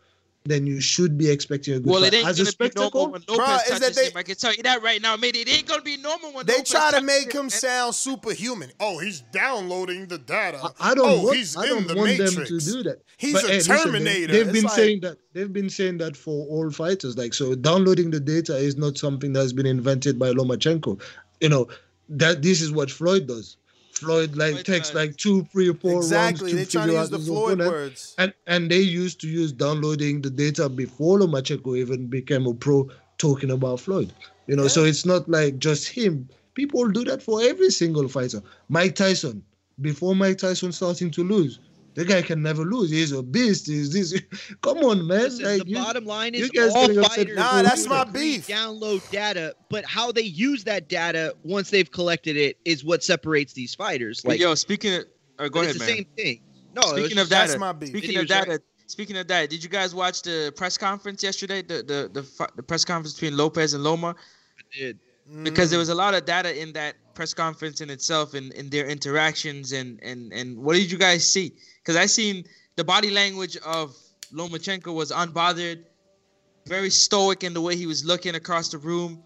then 0.47 0.67
you 0.67 0.79
should 0.79 1.17
be 1.17 1.31
expecting 1.31 1.73
a 1.75 1.81
good 1.81 1.91
well, 1.91 2.03
fight. 2.03 2.13
it 2.13 2.17
ain't 2.19 2.29
As 2.29 2.37
gonna 2.37 2.49
a 2.49 2.53
spectacle, 2.53 2.91
be 2.91 2.95
normal 2.99 3.13
when 3.13 3.23
Lopez 3.29 3.47
Bruh, 3.63 3.73
is 3.73 3.81
that 3.81 3.95
they- 3.95 4.07
him. 4.09 4.13
I 4.17 4.23
can 4.23 4.37
tell 4.37 4.55
you 4.55 4.63
that 4.65 4.83
right 4.83 5.01
now, 5.01 5.17
mate. 5.17 5.37
It 5.37 5.49
ain't 5.49 5.67
gonna 5.67 5.81
be 5.81 5.97
normal 5.97 6.33
when 6.35 6.45
They 6.45 6.53
Lopez 6.59 6.71
try 6.71 6.91
to 6.91 7.01
make 7.01 7.33
him 7.33 7.45
man. 7.45 7.51
sound 7.51 7.95
superhuman. 7.95 8.71
Oh, 8.79 8.99
he's 8.99 9.23
downloading 9.33 10.07
the 10.07 10.19
data. 10.19 10.71
I 10.79 10.95
don't 10.95 11.09
oh, 11.09 11.23
want, 11.25 11.37
he's 11.39 11.57
I 11.57 11.63
in 11.63 11.69
don't 11.71 11.89
the 11.89 11.95
want 11.95 12.11
Matrix. 12.11 12.35
them 12.35 12.45
to 12.59 12.73
do 12.73 12.83
that. 12.83 12.99
He's 13.17 13.33
But, 13.33 13.45
a 13.45 13.47
hey, 13.49 13.55
listen, 13.57 13.73
they- 13.77 13.83
Terminator. 13.85 14.33
they've 14.35 14.43
It's 14.49 14.53
been 14.53 14.65
like- 14.65 14.73
saying 14.75 15.01
that. 15.01 15.17
They've 15.33 15.53
been 15.53 15.71
saying 15.71 15.99
that 15.99 16.15
for 16.15 16.47
all 16.49 16.71
fighters. 16.71 17.17
Like 17.17 17.33
so, 17.33 17.55
downloading 17.55 18.11
the 18.11 18.21
data 18.21 18.55
is 18.57 18.77
not 18.77 18.99
something 18.99 19.33
that's 19.33 19.55
been 19.55 19.67
invented 19.67 20.19
by 20.19 20.33
Lomachenko. 20.33 21.01
You 21.41 21.49
know 21.49 21.69
that 22.11 22.43
this 22.43 22.61
is 22.61 22.71
what 22.71 22.91
Floyd 22.91 23.27
does. 23.27 23.57
Floyd 24.05 24.37
like 24.37 24.53
Floyd 24.53 24.67
takes 24.67 24.95
like 24.95 25.17
two, 25.17 25.45
three, 25.53 25.69
or 25.71 25.75
four 25.75 25.97
Exactly. 25.97 26.53
rounds 26.55 26.57
They're 26.57 26.65
to 26.67 26.71
trying 26.73 26.87
to 26.87 26.93
figure 26.93 27.01
use 27.01 27.07
out 27.07 27.11
the 27.11 27.19
his 27.19 27.27
Floyd 27.29 27.53
opponent. 27.61 27.71
words. 27.73 28.15
And 28.19 28.35
and 28.47 28.71
they 28.71 28.81
used 28.81 29.21
to 29.23 29.29
use 29.29 29.53
downloading 29.53 30.23
the 30.23 30.31
data 30.31 30.69
before 30.69 31.19
Lomachenko 31.19 31.77
even 31.79 32.07
became 32.07 32.47
a 32.47 32.55
pro 32.55 32.89
talking 33.19 33.51
about 33.51 33.81
Floyd. 33.81 34.13
You 34.47 34.57
know, 34.57 34.69
so 34.69 34.85
it's 34.85 35.07
not 35.07 35.29
like 35.29 35.59
just 35.59 35.89
him. 35.89 36.29
People 36.55 36.89
do 36.89 37.05
that 37.05 37.23
for 37.23 37.43
every 37.43 37.71
single 37.71 38.09
fighter. 38.09 38.43
Mike 38.69 38.95
Tyson, 38.95 39.43
before 39.81 40.15
Mike 40.15 40.39
Tyson 40.39 40.71
starting 40.73 41.11
to 41.13 41.25
lose, 41.25 41.59
the 41.95 42.05
guy 42.05 42.23
can 42.23 42.43
never 42.43 42.65
lose. 42.65 42.91
He's 42.91 43.13
a 43.13 43.23
beast. 43.23 43.67
He's 43.67 43.93
this. 43.93 44.21
Come 44.63 44.79
on, 44.79 45.07
man. 45.07 45.21
Listen, 45.23 45.45
Like, 45.45 45.63
the 45.65 45.69
you- 45.71 45.77
bottom 45.77 46.05
line 46.05 46.35
is 46.35 46.51
guys 46.51 46.73
all 46.75 46.87
getting 46.87 46.99
upset 46.99 47.17
fighters. 47.17 47.37
Nah, 47.37 47.63
that's 47.63 47.87
my 47.87 48.03
reason. 48.05 48.13
beef. 48.13 48.47
Download 48.49 49.11
data, 49.11 49.55
but 49.71 49.85
how 49.85 50.11
they 50.13 50.23
use 50.23 50.65
that 50.65 50.89
data 50.89 51.35
once 51.45 51.71
they've 51.71 51.91
collected 51.91 52.37
it 52.37 52.59
is 52.65 52.85
what 52.85 53.03
separates 53.05 53.53
these 53.53 53.75
fighters. 53.75 54.21
But 54.23 54.31
Like, 54.31 54.41
yo, 54.41 54.55
speaking 54.55 54.95
of, 54.95 55.05
uh, 55.39 55.49
go 55.49 55.61
but 55.61 55.61
ahead, 55.61 55.71
it's 55.77 55.79
the 55.79 55.87
man. 55.87 55.97
same 55.97 56.07
thing. 56.17 56.41
No, 56.75 56.83
Speaking 56.83 57.13
of 57.13 57.29
just- 57.29 57.31
That's 57.31 57.53
data, 57.53 57.61
my 57.61 57.73
beef. 57.73 57.89
speaking 57.91 58.17
of 58.17 58.27
check. 58.27 58.47
data, 58.47 58.63
speaking 58.87 59.17
of 59.17 59.29
that, 59.29 59.49
did 59.51 59.63
you 59.63 59.69
guys 59.71 59.95
watch 59.95 60.23
the 60.23 60.53
press 60.57 60.77
conference 60.77 61.23
yesterday? 61.23 61.63
The 61.63 61.77
the 61.83 62.11
the, 62.23 62.49
the 62.57 62.63
press 62.63 62.85
conference 62.85 63.15
between 63.15 63.37
Lopez 63.37 63.75
and 63.75 63.85
Loma 63.85 64.17
Dude, 64.77 64.99
because 65.45 65.69
Mm. 65.69 65.71
there 65.71 65.79
was 65.79 65.89
a 65.89 65.95
lot 65.95 66.15
of 66.15 66.25
data 66.25 66.61
in 66.61 66.73
that 66.73 66.97
press 67.15 67.33
conference 67.33 67.81
in 67.81 67.91
itself 67.91 68.35
and 68.35 68.53
in 68.55 68.69
their 68.71 68.87
interactions 68.89 69.71
and 69.73 70.01
and 70.03 70.33
and 70.33 70.59
what 70.59 70.75
did 70.75 70.91
you 70.91 70.99
guys 70.99 71.31
see? 71.33 71.53
Because 71.85 71.97
I 71.97 72.07
seen 72.07 72.45
the 72.77 72.85
body 72.85 73.11
language 73.11 73.59
of 73.59 73.95
Lomachenko 74.33 74.95
was 74.95 75.13
unbothered, 75.13 75.85
very 76.67 76.89
stoic 76.89 77.45
in 77.45 77.53
the 77.53 77.61
way 77.61 77.77
he 77.77 77.87
was 77.87 78.05
looking 78.07 78.35
across 78.37 78.71
the 78.71 78.79
room. 78.79 79.23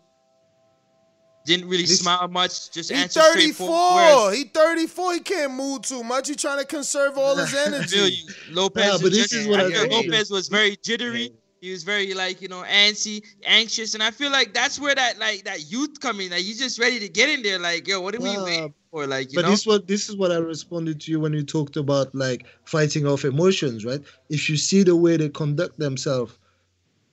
Didn't 1.47 1.69
really 1.69 1.85
This- 1.85 2.01
smile 2.01 2.27
much. 2.29 2.71
Just 2.73 2.91
He's 2.91 3.15
34. 3.15 3.95
Whereas 3.95 4.37
He 4.37 4.45
34. 4.45 5.15
He 5.15 5.21
can't 5.21 5.53
move 5.55 5.83
too 5.83 6.03
much. 6.03 6.29
He 6.29 6.35
trying 6.35 6.59
to 6.59 6.65
conserve 6.67 7.17
all 7.17 7.37
his 7.37 7.55
energy. 7.67 8.25
Lopez, 8.51 8.85
Yeah, 8.85 8.99
but 9.01 9.13
this 9.13 9.19
just- 9.31 9.33
is 9.35 9.47
what 9.47 9.61
I 9.61 9.67
I 9.67 9.71
feel. 9.71 9.89
Lopez 10.03 10.31
was 10.31 10.49
very 10.49 10.77
jittery. 10.83 11.33
He 11.61 11.71
was 11.71 11.83
very 11.83 12.15
like 12.15 12.41
you 12.41 12.49
know 12.49 12.63
antsy, 12.63 13.25
anxious, 13.45 13.95
and 13.95 14.03
I 14.03 14.11
feel 14.11 14.31
like 14.31 14.55
that's 14.55 14.79
where 14.79 14.95
that 14.95 15.19
like 15.19 15.45
that 15.45 15.71
youth 15.71 16.01
come 16.01 16.21
in. 16.21 16.31
Like 16.31 16.43
he's 16.43 16.59
just 16.59 16.79
ready 16.79 17.01
to 17.01 17.09
get 17.09 17.29
in 17.29 17.43
there. 17.43 17.59
Like 17.59 17.87
yo, 17.89 18.01
what 18.01 18.15
are 18.15 18.21
we 18.21 18.37
waiting 18.39 18.75
for? 18.91 19.07
Like 19.07 19.33
you 19.33 19.37
but 19.37 19.43
know. 19.43 19.51
this 19.51 19.67
what 19.67 19.87
this 19.89 20.09
is 20.09 20.17
what 20.17 20.31
I 20.31 20.37
responded 20.37 21.01
to 21.01 21.11
you 21.11 21.21
when 21.21 21.33
you 21.33 21.43
talked 21.43 21.77
about 21.77 22.15
like 22.15 22.47
fighting 22.65 23.07
off 23.07 23.25
emotions, 23.25 23.85
right? 23.85 24.01
If 24.31 24.49
you 24.49 24.57
see 24.57 24.83
the 24.83 24.97
way 24.97 25.17
they 25.17 25.29
conduct 25.29 25.79
themselves 25.79 26.39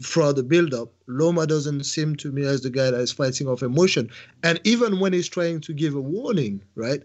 throughout 0.04 0.36
the 0.36 0.44
build-up, 0.44 0.92
Loma 1.08 1.48
doesn't 1.48 1.86
seem 1.86 2.18
to 2.18 2.32
me 2.32 2.46
as 2.46 2.62
the 2.62 2.70
guy 2.70 2.92
that 2.92 3.00
is 3.00 3.14
fighting 3.14 3.48
off 3.48 3.64
emotion. 3.64 4.10
And 4.44 4.60
even 4.66 5.00
when 5.00 5.14
he's 5.14 5.30
trying 5.30 5.62
to 5.62 5.74
give 5.74 5.96
a 5.96 6.02
warning, 6.02 6.62
right? 6.76 7.02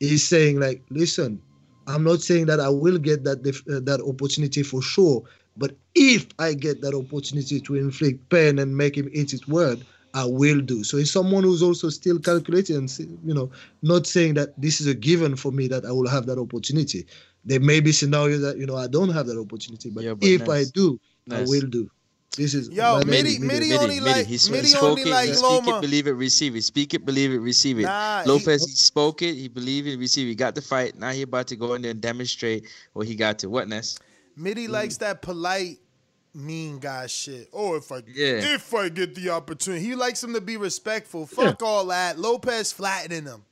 He's 0.00 0.26
saying 0.26 0.60
like, 0.60 0.82
"Listen, 0.88 1.42
I'm 1.88 2.04
not 2.04 2.20
saying 2.20 2.46
that 2.46 2.60
I 2.60 2.68
will 2.68 2.98
get 2.98 3.24
that 3.24 3.42
def- 3.42 3.66
uh, 3.68 3.80
that 3.80 4.00
opportunity 4.00 4.62
for 4.62 4.80
sure, 4.82 5.24
but 5.58 5.76
if 5.94 6.26
I 6.38 6.54
get 6.54 6.80
that 6.82 6.94
opportunity 6.94 7.60
to 7.60 7.74
inflict 7.74 8.28
pain 8.30 8.58
and 8.58 8.76
make 8.76 8.96
him 8.96 9.08
eat 9.12 9.30
his 9.30 9.46
word, 9.48 9.84
I 10.14 10.24
will 10.24 10.60
do." 10.60 10.84
So 10.84 10.96
he's 10.96 11.10
someone 11.12 11.44
who's 11.44 11.62
also 11.62 11.90
still 11.90 12.18
calculating, 12.18 12.76
and 12.76 12.90
you 13.24 13.34
know, 13.34 13.50
not 13.82 14.06
saying 14.06 14.34
that 14.34 14.58
this 14.60 14.80
is 14.80 14.86
a 14.86 14.94
given 14.94 15.36
for 15.36 15.52
me 15.52 15.68
that 15.68 15.84
I 15.84 15.92
will 15.92 16.08
have 16.08 16.26
that 16.26 16.38
opportunity. 16.38 17.06
There 17.44 17.60
may 17.60 17.80
be 17.80 17.92
scenarios 17.92 18.40
that 18.42 18.56
you 18.58 18.66
know 18.66 18.76
I 18.76 18.86
don't 18.86 19.10
have 19.10 19.26
that 19.26 19.38
opportunity, 19.38 19.90
but, 19.90 20.04
Yeah, 20.04 20.14
but 20.14 20.26
if 20.28 20.48
I 20.48 20.64
do, 20.72 20.98
Ness. 21.26 21.40
I 21.40 21.50
will 21.50 21.66
do. 21.68 21.90
This 22.36 22.54
is 22.54 22.68
Yo, 22.68 22.98
my 22.98 23.04
Mitty- 23.04 23.38
main- 23.38 23.46
Mitty 23.48 23.68
main- 23.70 23.78
only 23.78 24.00
like- 24.00 24.26
he 24.26 24.38
Mitty 24.50 24.68
spoke 24.68 24.82
only 24.82 25.02
it, 25.02 25.08
like 25.08 25.28
he 25.28 25.34
speak 25.34 25.66
it, 25.66 25.80
believe 25.80 26.06
it, 26.06 26.12
receive 26.12 26.54
it. 26.56 26.62
Speak 26.62 26.94
it, 26.94 27.04
believe 27.04 27.32
it, 27.32 27.38
receive 27.38 27.80
it. 27.80 27.82
Nah, 27.82 28.22
Lopez, 28.26 28.64
he, 28.64 28.72
spoke 28.76 29.22
it, 29.22 29.34
he 29.34 29.48
believed 29.48 29.88
it, 29.88 29.98
receive 29.98 30.26
it. 30.26 30.30
He 30.30 30.34
got 30.36 30.54
the 30.54 30.62
fight. 30.62 30.96
Now 30.96 31.10
he 31.10 31.22
about 31.22 31.48
to 31.48 31.56
go 31.56 31.74
in 31.74 31.82
there 31.82 31.90
and 31.90 32.00
demonstrate 32.00 32.66
what 32.92 33.08
he 33.08 33.16
got 33.16 33.40
to. 33.40 33.50
What, 33.50 33.66
Ness? 33.68 33.98
Mitty 34.38 34.66
mm. 34.68 34.70
likes 34.70 34.96
that 34.98 35.20
polite, 35.20 35.78
mean 36.34 36.78
guy 36.78 37.06
shit. 37.06 37.48
Oh, 37.52 37.74
if 37.76 37.90
I 37.90 38.02
Yeah. 38.06 38.54
if 38.54 38.72
I 38.72 38.88
get 38.88 39.14
the 39.14 39.30
opportunity, 39.30 39.84
he 39.84 39.94
likes 39.94 40.22
him 40.22 40.32
to 40.34 40.40
be 40.40 40.56
respectful. 40.56 41.26
Fuck 41.26 41.62
all 41.62 41.86
that. 41.86 42.18
Lopez 42.18 42.72
flattening 42.72 43.24
him, 43.24 43.44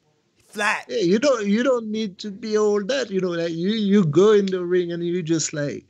flat. 0.48 0.86
Yeah, 0.88 1.00
you 1.02 1.18
don't 1.18 1.46
you 1.46 1.62
don't 1.62 1.90
need 1.90 2.18
to 2.18 2.30
be 2.30 2.56
all 2.56 2.82
that. 2.84 3.10
You 3.10 3.20
know, 3.20 3.30
like 3.30 3.52
you 3.52 3.70
you 3.70 4.04
go 4.04 4.32
in 4.32 4.46
the 4.46 4.64
ring 4.64 4.92
and 4.92 5.04
you 5.04 5.22
just 5.22 5.52
like 5.52 5.86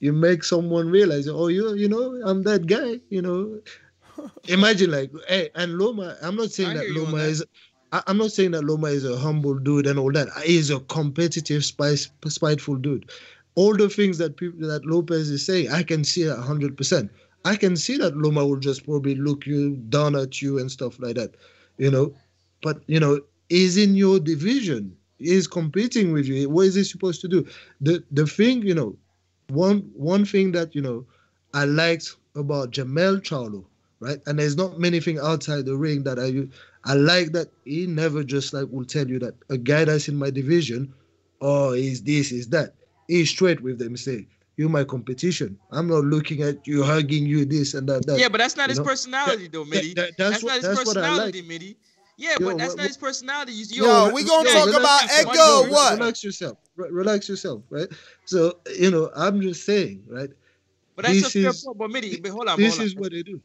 you 0.00 0.12
make 0.12 0.44
someone 0.44 0.90
realize, 0.90 1.26
oh, 1.28 1.48
you 1.48 1.74
you 1.74 1.88
know, 1.88 2.20
I'm 2.24 2.42
that 2.42 2.66
guy. 2.66 3.00
You 3.08 3.22
know, 3.22 3.60
imagine 4.48 4.90
like, 4.90 5.10
hey, 5.28 5.48
and 5.54 5.78
Loma. 5.78 6.16
I'm 6.22 6.36
not 6.36 6.50
saying 6.50 6.70
I 6.70 6.74
that 6.74 6.84
hear 6.84 6.92
you 6.92 7.00
on 7.00 7.12
Loma 7.12 7.18
that. 7.22 7.28
is. 7.30 7.44
I- 7.92 8.02
I'm 8.08 8.18
not 8.18 8.32
saying 8.32 8.50
that 8.50 8.64
Loma 8.64 8.88
is 8.88 9.04
a 9.04 9.16
humble 9.16 9.54
dude 9.54 9.86
and 9.86 10.00
all 10.00 10.10
that. 10.12 10.28
He's 10.44 10.68
a 10.70 10.80
competitive, 10.80 11.64
spice, 11.64 12.10
spiteful 12.26 12.74
dude. 12.74 13.08
All 13.56 13.76
the 13.76 13.88
things 13.88 14.18
that 14.18 14.36
people 14.36 14.66
that 14.68 14.84
Lopez 14.84 15.30
is 15.30 15.44
saying, 15.46 15.70
I 15.70 15.82
can 15.82 16.04
see 16.04 16.26
hundred 16.28 16.76
percent. 16.76 17.10
I 17.44 17.56
can 17.56 17.76
see 17.76 17.96
that 17.98 18.16
Loma 18.16 18.44
will 18.46 18.56
just 18.58 18.84
probably 18.84 19.14
look 19.14 19.46
you 19.46 19.76
down 19.88 20.16
at 20.16 20.40
you 20.42 20.58
and 20.58 20.70
stuff 20.70 20.98
like 20.98 21.16
that, 21.16 21.34
you 21.78 21.90
know. 21.90 22.14
But 22.62 22.82
you 22.86 22.98
know, 22.98 23.20
he's 23.48 23.76
in 23.76 23.94
your 23.94 24.18
division. 24.18 24.96
He's 25.18 25.46
competing 25.46 26.12
with 26.12 26.26
you. 26.26 26.48
What 26.48 26.66
is 26.66 26.74
he 26.74 26.84
supposed 26.84 27.20
to 27.22 27.28
do? 27.28 27.46
The 27.80 28.02
the 28.10 28.26
thing, 28.26 28.62
you 28.62 28.74
know, 28.74 28.96
one 29.48 29.90
one 29.94 30.24
thing 30.24 30.52
that 30.52 30.74
you 30.74 30.82
know 30.82 31.06
I 31.52 31.64
liked 31.64 32.16
about 32.34 32.72
Jermall 32.72 33.20
Charlo, 33.20 33.64
right? 34.00 34.18
And 34.26 34.38
there's 34.38 34.56
not 34.56 34.78
many 34.80 35.00
things 35.00 35.20
outside 35.20 35.66
the 35.66 35.76
ring 35.76 36.02
that 36.04 36.18
I 36.18 36.48
I 36.90 36.94
like 36.94 37.32
that 37.32 37.48
he 37.64 37.86
never 37.86 38.24
just 38.24 38.52
like 38.52 38.68
will 38.70 38.84
tell 38.84 39.08
you 39.08 39.18
that 39.20 39.34
a 39.50 39.56
guy 39.58 39.84
that's 39.84 40.08
in 40.08 40.16
my 40.16 40.30
division, 40.30 40.92
oh, 41.40 41.72
is 41.72 42.02
this, 42.02 42.32
is 42.32 42.48
that. 42.48 42.74
He's 43.08 43.28
straight 43.30 43.60
with 43.60 43.78
them, 43.78 43.96
say, 43.96 44.26
you're 44.56 44.68
my 44.68 44.84
competition. 44.84 45.58
I'm 45.72 45.88
not 45.88 46.04
looking 46.04 46.42
at 46.42 46.66
you 46.66 46.82
hugging 46.84 47.26
you 47.26 47.44
this 47.44 47.74
and 47.74 47.88
that. 47.88 48.06
that. 48.06 48.18
Yeah, 48.18 48.28
but 48.28 48.38
that's 48.38 48.56
not 48.56 48.64
you 48.68 48.70
his 48.70 48.78
know? 48.78 48.84
personality, 48.84 49.48
though, 49.48 49.64
that- 49.64 49.70
Mitty. 49.70 49.94
that- 49.94 50.16
that's, 50.16 50.42
that's 50.42 50.42
what- 50.44 50.48
not 50.50 50.54
his 50.56 50.62
that's 50.78 50.86
what 50.86 50.96
I 50.96 51.00
personality, 51.08 51.40
like. 51.40 51.48
Mitty. 51.48 51.76
Yeah, 52.16 52.36
Yo, 52.38 52.46
but 52.46 52.58
that's 52.58 52.68
what- 52.70 52.76
not 52.78 52.86
his 52.86 52.96
personality. 52.96 53.52
You, 53.52 53.84
Yo, 53.86 54.10
we 54.14 54.22
gonna 54.24 54.48
yo, 54.48 54.54
talk 54.54 54.66
relax 54.66 54.78
about 54.78 55.02
yourself. 55.02 55.26
Edgar 55.26 55.34
Yo, 55.68 55.72
what? 55.72 55.98
Relax 55.98 56.24
yourself. 56.24 56.58
Re- 56.76 56.90
relax 56.90 57.28
yourself, 57.28 57.62
right? 57.70 57.88
So, 58.26 58.58
you 58.78 58.90
know, 58.92 59.10
I'm 59.16 59.40
just 59.40 59.64
saying, 59.64 60.04
right? 60.08 60.30
But 60.94 61.06
that's 61.06 61.22
this 61.22 61.26
a 61.34 61.40
fair 61.42 61.50
is- 61.50 61.64
point. 61.64 61.78
But 61.78 61.90
Mitty, 61.90 62.20
but 62.20 62.30
hold 62.30 62.48
on, 62.48 62.56
This 62.58 62.74
hold 62.74 62.80
on. 62.82 62.86
is 62.86 62.94
what 62.94 63.10
they 63.10 63.22
do. 63.24 63.40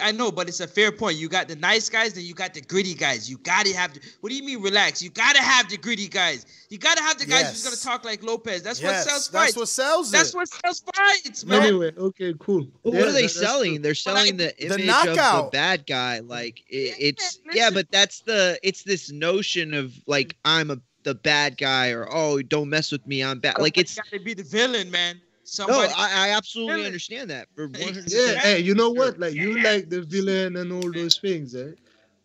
I 0.00 0.12
know, 0.12 0.30
but 0.30 0.48
it's 0.48 0.60
a 0.60 0.68
fair 0.68 0.92
point. 0.92 1.16
You 1.16 1.28
got 1.28 1.48
the 1.48 1.56
nice 1.56 1.88
guys, 1.88 2.12
then 2.14 2.24
you 2.24 2.32
got 2.34 2.54
the 2.54 2.60
gritty 2.60 2.94
guys. 2.94 3.28
You 3.28 3.38
gotta 3.38 3.74
have. 3.74 3.92
The, 3.94 4.00
what 4.20 4.30
do 4.30 4.36
you 4.36 4.42
mean, 4.44 4.62
relax? 4.62 5.02
You 5.02 5.10
gotta 5.10 5.40
have 5.42 5.68
the 5.68 5.76
gritty 5.76 6.06
guys. 6.06 6.46
You 6.68 6.78
gotta 6.78 7.02
have 7.02 7.18
the 7.18 7.26
guys 7.26 7.50
who's 7.50 7.64
gonna 7.64 7.76
talk 7.76 8.04
like 8.04 8.22
Lopez. 8.22 8.62
That's 8.62 8.80
Yes, 8.80 9.04
what 9.04 9.10
sells 9.10 9.28
that's 9.28 9.56
what 9.56 9.68
sells 9.68 10.10
That's 10.12 10.28
it. 10.30 10.36
what 10.36 10.48
sells 10.48 10.84
fights, 10.94 11.44
man. 11.44 11.62
Anyway, 11.62 11.92
okay, 11.96 12.34
cool. 12.38 12.68
But 12.84 12.92
Yeah, 12.92 13.00
what 13.00 13.08
are 13.08 13.12
they 13.12 13.26
selling? 13.28 13.74
true. 13.74 13.82
They're 13.82 13.94
selling 13.96 14.36
the 14.36 14.54
The 14.58 14.66
image 14.66 14.88
of 15.08 15.16
the 15.16 15.48
bad 15.52 15.86
guy. 15.86 16.20
Like 16.20 16.60
it, 16.68 16.94
it's 17.00 17.38
listen. 17.44 17.58
yeah, 17.58 17.70
but 17.70 17.90
that's 17.90 18.20
the 18.20 18.58
it's 18.62 18.84
this 18.84 19.10
notion 19.10 19.74
of 19.74 19.92
like 20.06 20.36
I'm 20.44 20.70
a 20.70 20.78
the 21.02 21.14
bad 21.14 21.56
guy 21.56 21.90
or 21.90 22.06
oh 22.12 22.42
don't 22.42 22.68
mess 22.68 22.92
with 22.92 23.04
me 23.06 23.24
I'm 23.24 23.40
bad. 23.40 23.58
Like 23.58 23.76
it's 23.78 23.96
gotta 23.96 24.20
be 24.22 24.34
the 24.34 24.42
villain, 24.44 24.90
man. 24.90 25.20
No, 25.58 25.80
I, 25.80 26.28
I 26.28 26.28
absolutely 26.30 26.74
Really? 26.74 26.86
understand 26.86 27.30
that 27.30 27.48
for 27.54 27.68
Yeah, 28.06 28.34
hey, 28.36 28.60
you 28.60 28.74
know 28.74 28.90
what? 28.90 29.18
Like 29.18 29.34
you 29.34 29.58
like 29.62 29.90
the 29.90 30.02
villain 30.02 30.56
and 30.56 30.72
all 30.72 30.92
those 30.92 31.16
things, 31.18 31.54
eh? 31.54 31.72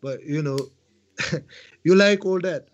But 0.02 0.22
you 0.24 0.42
know, 0.42 0.58
you 1.84 1.94
like 1.94 2.24
all 2.24 2.40
that. 2.40 2.68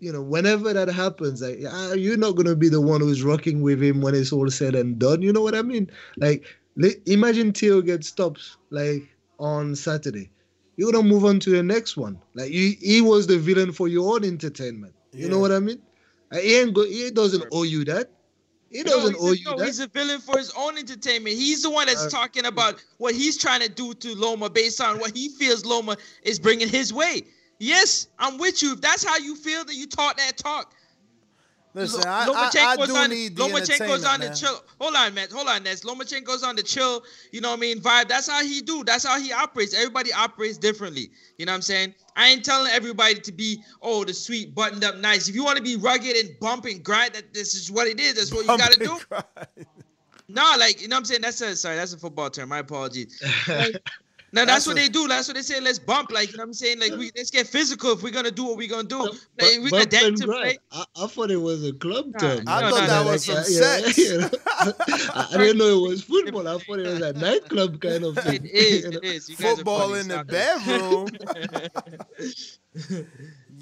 You 0.00 0.12
know, 0.12 0.22
whenever 0.22 0.72
that 0.72 0.88
happens, 0.88 1.40
like 1.42 1.60
you're 1.98 2.16
not 2.16 2.32
gonna 2.36 2.56
be 2.56 2.68
the 2.68 2.80
one 2.80 3.00
who's 3.00 3.22
rocking 3.22 3.62
with 3.62 3.82
him 3.82 4.00
when 4.00 4.14
it's 4.14 4.32
all 4.32 4.50
said 4.50 4.74
and 4.74 4.98
done. 4.98 5.22
You 5.22 5.32
know 5.32 5.42
what 5.42 5.54
I 5.54 5.62
mean? 5.62 5.90
Like, 6.18 6.44
imagine 7.06 7.52
Theo 7.52 7.80
gets 7.80 8.08
stopped 8.08 8.56
like 8.70 9.02
on 9.38 9.74
Saturday. 9.74 10.30
You're 10.76 10.92
gonna 10.92 11.06
move 11.06 11.24
on 11.24 11.40
to 11.40 11.50
the 11.50 11.62
next 11.62 11.96
one. 11.96 12.20
Like 12.34 12.50
you, 12.52 12.74
he 12.80 13.00
was 13.00 13.26
the 13.26 13.38
villain 13.38 13.72
for 13.72 13.88
your 13.88 14.14
own 14.14 14.24
entertainment. 14.24 14.94
You 15.16 15.28
know 15.28 15.38
what 15.38 15.52
I 15.52 15.60
mean? 15.60 15.82
He 16.32 16.56
ain't 16.58 16.74
go, 16.74 16.84
he 16.84 17.10
doesn't 17.10 17.44
owe 17.52 17.62
you 17.64 17.84
that. 17.86 18.10
He 18.72 18.82
No, 18.82 18.90
doesn't 18.90 19.14
he's 19.14 19.20
owe 19.20 19.32
a, 19.32 19.36
you 19.36 19.44
no, 19.44 19.56
that. 19.56 19.66
he's 19.66 19.80
a 19.80 19.86
villain 19.88 20.20
for 20.20 20.38
his 20.38 20.50
own 20.56 20.78
entertainment. 20.78 21.36
He's 21.36 21.62
the 21.62 21.70
one 21.70 21.86
that's 21.86 22.06
Uh, 22.06 22.08
talking 22.08 22.46
about 22.46 22.82
what 22.98 23.14
he's 23.14 23.36
trying 23.36 23.60
to 23.60 23.68
do 23.68 23.94
to 23.94 24.14
Loma 24.16 24.50
based 24.50 24.80
on 24.80 24.98
what 24.98 25.16
he 25.16 25.28
feels 25.28 25.64
Loma 25.64 25.96
is 26.22 26.38
bringing 26.38 26.68
his 26.68 26.92
way. 26.92 27.22
Yes, 27.58 28.08
I'm 28.18 28.38
with 28.38 28.62
you. 28.62 28.72
If 28.72 28.80
that's 28.80 29.04
how 29.04 29.18
you 29.18 29.36
feel, 29.36 29.64
that 29.64 29.74
you 29.74 29.86
talk 29.86 30.16
that 30.16 30.36
talk. 30.36 30.74
Listen, 31.74 32.02
Lo- 32.02 32.10
I, 32.10 32.50
I, 32.54 32.66
I 32.66 32.86
do 32.86 32.96
on, 32.96 33.10
need 33.10 33.34
the 33.34 33.44
Lomachenko's 33.44 33.70
entertainment, 33.70 34.06
on 34.06 34.20
man. 34.20 34.30
the 34.30 34.36
chill. 34.36 34.62
Hold 34.78 34.94
on, 34.94 35.14
man. 35.14 35.28
Hold 35.32 35.48
on, 35.48 35.62
Ness. 35.62 35.84
Lomachenko's 35.84 36.42
on 36.42 36.54
the 36.54 36.62
chill. 36.62 37.02
You 37.30 37.40
know 37.40 37.50
what 37.50 37.58
I 37.58 37.60
mean? 37.60 37.80
Vibe. 37.80 38.08
That's 38.08 38.28
how 38.28 38.44
he 38.44 38.60
do. 38.60 38.84
That's 38.84 39.06
how 39.06 39.18
he 39.18 39.32
operates. 39.32 39.74
Everybody 39.74 40.12
operates 40.12 40.58
differently. 40.58 41.10
You 41.38 41.46
know 41.46 41.52
what 41.52 41.56
I'm 41.56 41.62
saying? 41.62 41.94
I 42.14 42.28
ain't 42.28 42.44
telling 42.44 42.70
everybody 42.70 43.14
to 43.14 43.32
be 43.32 43.62
oh 43.80 44.04
the 44.04 44.12
sweet 44.12 44.54
buttoned 44.54 44.84
up 44.84 44.96
nice. 44.98 45.28
If 45.28 45.34
you 45.34 45.44
want 45.44 45.56
to 45.56 45.62
be 45.62 45.76
rugged 45.76 46.14
and 46.14 46.38
bump 46.40 46.66
and 46.66 46.84
grind, 46.84 47.14
that 47.14 47.32
this 47.32 47.54
is 47.54 47.72
what 47.72 47.86
it 47.86 47.98
is. 47.98 48.14
That's 48.14 48.32
what 48.32 48.42
you 48.42 48.58
gotta 48.58 48.78
do. 48.78 48.98
No, 50.28 50.54
like 50.58 50.80
you 50.80 50.88
know 50.88 50.96
what 50.96 51.00
I'm 51.00 51.04
saying. 51.04 51.20
That's 51.22 51.40
a 51.40 51.56
sorry. 51.56 51.76
That's 51.76 51.92
a 51.92 51.98
football 51.98 52.30
term. 52.30 52.48
My 52.48 52.58
apologies. 52.58 53.22
Like, 53.48 53.76
no, 54.34 54.44
that's, 54.46 54.64
That's 54.64 54.66
what 54.66 54.76
a- 54.78 54.80
they 54.80 54.88
do. 54.88 55.08
That's 55.08 55.28
what 55.28 55.34
they 55.36 55.42
say. 55.42 55.60
Let's 55.60 55.78
bump. 55.78 56.10
Like 56.10 56.30
you 56.30 56.38
know 56.38 56.42
what 56.42 56.48
I'm 56.48 56.54
saying. 56.54 56.80
Like 56.80 56.92
we 56.92 57.10
let's 57.16 57.30
get 57.30 57.46
physical 57.46 57.92
if 57.92 58.02
we're 58.02 58.12
gonna 58.12 58.30
do 58.30 58.44
what 58.44 58.56
we're 58.56 58.68
gonna 58.68 58.88
do. 58.88 59.00
Like, 59.00 59.60
we 59.62 59.70
Bump 59.70 59.90
can 59.90 60.14
to 60.14 60.24
play. 60.26 60.58
I, 60.70 60.84
I 60.96 61.06
thought 61.06 61.30
it 61.30 61.36
was 61.36 61.66
a 61.66 61.72
club 61.74 62.06
Nah, 62.12 62.18
term. 62.18 62.44
I 62.46 62.60
man. 62.62 62.70
thought 62.70 62.80
You 62.82 62.86
that 62.88 63.04
know, 63.04 63.10
was 63.12 63.28
like, 63.28 63.44
some 63.44 63.54
yeah, 63.54 63.78
sex. 63.80 63.98
you 63.98 64.18
know. 64.20 64.30
I, 65.14 65.28
I 65.32 65.36
didn't 65.36 65.58
know 65.58 65.84
it 65.84 65.88
was 65.88 66.02
football. 66.04 66.48
I 66.48 66.58
thought 66.58 66.78
it 66.78 66.86
was 66.86 67.00
a 67.02 67.12
nightclub 67.18 67.80
kind 67.80 68.04
of 68.04 68.16
thing. 68.18 68.44
It 68.44 68.50
is. 68.50 68.84
you 68.84 68.90
know. 68.90 68.98
It 68.98 69.04
is. 69.04 69.28
You 69.28 69.36
guys 69.36 69.52
are 69.52 69.56
Football 69.56 69.88
funny. 69.90 70.00
in 70.00 70.08
the 70.08 70.24
bedroom. 70.24 71.08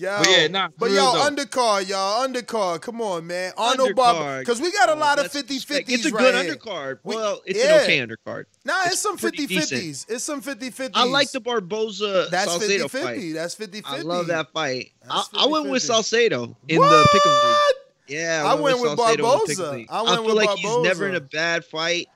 Yo, 0.00 0.16
But 0.18 0.28
yeah, 0.30 0.46
nah, 0.48 0.68
but 0.78 0.88
real 0.90 1.12
though. 1.12 1.28
undercard, 1.28 1.86
y'all, 1.86 2.26
undercard. 2.26 2.80
Come 2.80 3.02
on, 3.02 3.26
man. 3.26 3.52
Arnold 3.58 3.94
Bob, 3.94 4.16
Undercard. 4.16 4.38
because 4.40 4.58
we 4.58 4.72
got 4.72 4.88
a 4.88 4.92
Oh, 4.92 4.96
lot 4.96 5.18
of 5.18 5.24
that's 5.24 5.34
50 5.34 5.54
respect. 5.54 5.88
50s 5.88 5.92
It's 5.94 6.06
a 6.06 6.10
right 6.10 6.20
good 6.32 6.44
here. 6.46 6.54
undercard. 6.54 6.98
We- 7.04 7.16
well, 7.16 7.42
it's 7.44 7.58
yeah. 7.58 7.74
an 7.76 7.82
okay 7.82 7.98
undercard. 7.98 8.44
Nah, 8.64 8.72
it's, 8.84 8.92
It's 8.92 9.00
some 9.02 9.18
pretty 9.18 9.46
50 9.46 9.54
decent. 9.56 9.82
50s. 9.82 10.06
It's 10.08 10.24
some 10.24 10.40
50 10.40 10.70
50s. 10.70 10.90
I 10.94 11.04
like 11.04 11.30
the 11.32 11.40
Barboza 11.40 12.28
That's 12.30 12.50
50 12.56 12.78
Saucedo 12.78 12.90
50. 12.90 12.98
fight. 13.06 13.34
That's 13.34 13.54
50 13.54 13.80
50. 13.82 13.96
I 13.98 14.00
love 14.00 14.26
that 14.28 14.50
fight. 14.52 14.92
I, 15.10 15.22
I 15.34 15.46
went 15.46 15.68
with 15.68 15.82
Saucedo 15.82 16.54
in 16.66 16.78
what? 16.78 16.88
the 16.88 17.18
pick'em 17.18 17.44
league. 17.48 17.76
Yeah, 18.08 18.42
I 18.46 18.54
went 18.54 18.80
with 18.80 18.92
Saucedo 18.92 19.10
in 19.12 19.16
the 19.18 19.22
Barboza. 19.22 19.84
I 19.90 19.98
I, 19.98 20.02
went 20.02 20.16
feel 20.16 20.24
with 20.24 20.34
like 20.34 20.58
he's 20.58 20.76
never 20.78 21.08
in 21.08 21.14
a 21.14 21.20
bad 21.20 21.64
fight. 21.66 22.08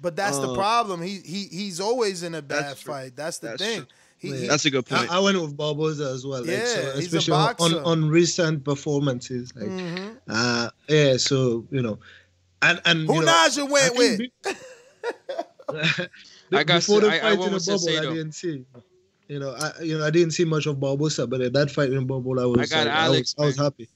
But 0.00 0.16
that's 0.16 0.38
the 0.38 0.48
Uh, 0.50 0.54
problem. 0.54 1.00
He 1.02 1.20
he 1.24 1.44
he's 1.44 1.78
always 1.80 2.22
in 2.22 2.34
a 2.34 2.42
bad 2.42 2.64
That's 2.64 2.82
fight. 2.82 3.12
That's 3.16 3.38
the 3.38 3.48
That's 3.48 3.62
thing. 3.62 3.78
true. 3.78 3.86
He, 4.22 4.46
That's 4.46 4.64
a 4.66 4.70
good 4.70 4.86
point. 4.86 5.10
I, 5.10 5.16
I 5.16 5.18
went 5.18 5.40
with 5.40 5.56
Barboza 5.56 6.04
as 6.04 6.24
well. 6.24 6.42
Like, 6.42 6.50
Yeah, 6.50 6.64
so, 6.64 6.80
he's 6.94 7.12
a 7.12 7.18
especially 7.18 7.34
on, 7.58 7.74
on, 7.84 8.08
recent 8.08 8.64
performances. 8.64 9.52
Like, 9.56 9.68
Mhm. 9.70 10.16
uh, 10.28 10.70
yeah, 10.88 11.16
so, 11.16 11.66
you 11.72 11.82
know. 11.82 11.98
And, 12.62 12.80
and 12.84 13.08
Who 13.08 13.14
you 13.16 13.20
know, 13.22 13.26
Naja 13.32 13.58
I 13.58 13.62
went 13.64 13.96
with? 13.96 14.18
be- 14.20 14.32
I 16.52 16.62
got 16.64 16.66
before 16.76 17.00
the 17.00 17.08
I- 17.08 17.16
I 17.16 17.20
fight 17.20 17.38
went 17.40 17.52
in 17.52 17.58
the 17.58 17.64
bubble, 17.66 17.98
I 17.98 18.14
didn't 18.14 18.32
see. 18.32 18.64
You 19.26 19.40
know, 19.40 19.56
I 19.58 19.82
you 19.82 19.98
know 19.98 20.04
I 20.04 20.10
didn't 20.10 20.32
see 20.32 20.44
much 20.44 20.66
of 20.66 20.78
Barboza, 20.78 21.26
but 21.26 21.40
at 21.40 21.52
that 21.54 21.70
fight 21.70 21.90
in 21.90 22.06
bubble, 22.06 22.38
I 22.38 22.44
was 22.44 22.72
I 22.72 22.76
got 22.76 22.86
like, 22.86 22.94
Alex, 22.94 23.34
I 23.38 23.42
was, 23.46 23.58
I 23.58 23.62
was 23.62 23.66
happy. 23.66 23.88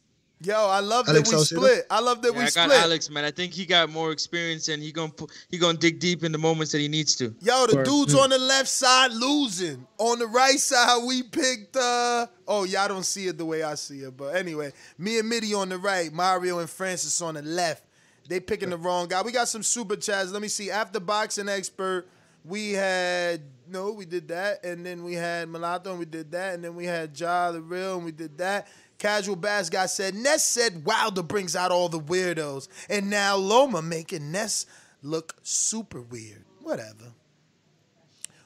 Yo, 0.42 0.54
I 0.54 0.80
love 0.80 1.08
Alex 1.08 1.30
that 1.30 1.36
we 1.36 1.42
Saucedo? 1.42 1.56
split. 1.56 1.86
I 1.90 2.00
love 2.00 2.20
that 2.22 2.32
Yeah, 2.32 2.38
we 2.38 2.44
I 2.44 2.50
got 2.50 2.70
split. 2.70 2.80
Alex, 2.82 3.08
man. 3.10 3.24
I 3.24 3.30
think 3.30 3.54
he 3.54 3.64
got 3.64 3.88
more 3.88 4.12
experience 4.12 4.68
and 4.68 4.82
he 4.82 4.92
gonna 4.92 5.12
he 5.48 5.56
gonna 5.56 5.78
dig 5.78 5.98
deep 5.98 6.24
in 6.24 6.32
the 6.32 6.38
moments 6.38 6.72
that 6.72 6.78
he 6.78 6.88
needs 6.88 7.16
to. 7.16 7.34
Yo, 7.40 7.66
the 7.66 7.76
Word. 7.76 7.86
dudes 7.86 8.14
on 8.14 8.28
the 8.30 8.38
left 8.38 8.68
side 8.68 9.12
losing. 9.12 9.86
On 9.96 10.18
the 10.18 10.26
right 10.26 10.58
side, 10.58 11.02
we 11.06 11.22
picked 11.22 11.76
uh 11.76 12.26
oh, 12.46 12.64
y'all 12.64 12.86
don't 12.88 13.06
see 13.06 13.28
it 13.28 13.38
the 13.38 13.46
way 13.46 13.62
I 13.62 13.76
see 13.76 14.00
it. 14.00 14.14
But 14.14 14.36
anyway, 14.36 14.72
me 14.98 15.18
and 15.18 15.28
Mitty 15.28 15.54
on 15.54 15.70
the 15.70 15.78
right, 15.78 16.12
Mario 16.12 16.58
and 16.58 16.68
Francis 16.68 17.20
on 17.22 17.34
the 17.34 17.42
left. 17.42 17.82
They 18.28 18.40
picking 18.40 18.70
the 18.70 18.76
wrong 18.76 19.08
guy. 19.08 19.22
We 19.22 19.32
got 19.32 19.48
some 19.48 19.62
super 19.62 19.96
chats. 19.96 20.32
Let 20.32 20.42
me 20.42 20.48
see. 20.48 20.70
After 20.70 21.00
boxing 21.00 21.48
expert, 21.48 22.08
we 22.44 22.72
had 22.72 23.40
no, 23.68 23.92
we 23.92 24.04
did 24.04 24.28
that, 24.28 24.64
and 24.64 24.86
then 24.86 25.02
we 25.02 25.14
had 25.14 25.48
Mulatto, 25.48 25.90
and 25.90 25.98
we 25.98 26.04
did 26.04 26.30
that, 26.32 26.54
and 26.54 26.62
then 26.62 26.74
we 26.76 26.84
had 26.84 27.18
Ja 27.18 27.50
the 27.50 27.60
real, 27.60 27.96
and 27.96 28.04
we 28.04 28.12
did 28.12 28.38
that. 28.38 28.68
Casual 28.98 29.36
Bass 29.36 29.68
guy 29.68 29.86
said 29.86 30.14
Ness 30.14 30.44
said 30.44 30.84
Wilder 30.84 31.22
brings 31.22 31.54
out 31.54 31.70
all 31.70 31.88
the 31.88 32.00
weirdos, 32.00 32.68
and 32.88 33.10
now 33.10 33.36
Loma 33.36 33.82
making 33.82 34.32
Ness 34.32 34.66
look 35.02 35.36
super 35.42 36.00
weird. 36.00 36.44
Whatever. 36.62 37.12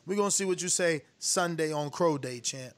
We're 0.07 0.17
gonna 0.17 0.31
see 0.31 0.45
what 0.45 0.61
you 0.61 0.69
say 0.69 1.03
Sunday 1.19 1.73
on 1.73 1.91
Crow 1.91 2.19
Day, 2.19 2.41
champ. 2.41 2.75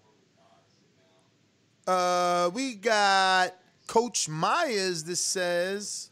Uh, 1.87 2.51
we 2.53 2.75
got 2.75 3.57
Coach 3.87 4.29
Myers 4.29 5.05
that 5.05 5.17
says 5.17 6.11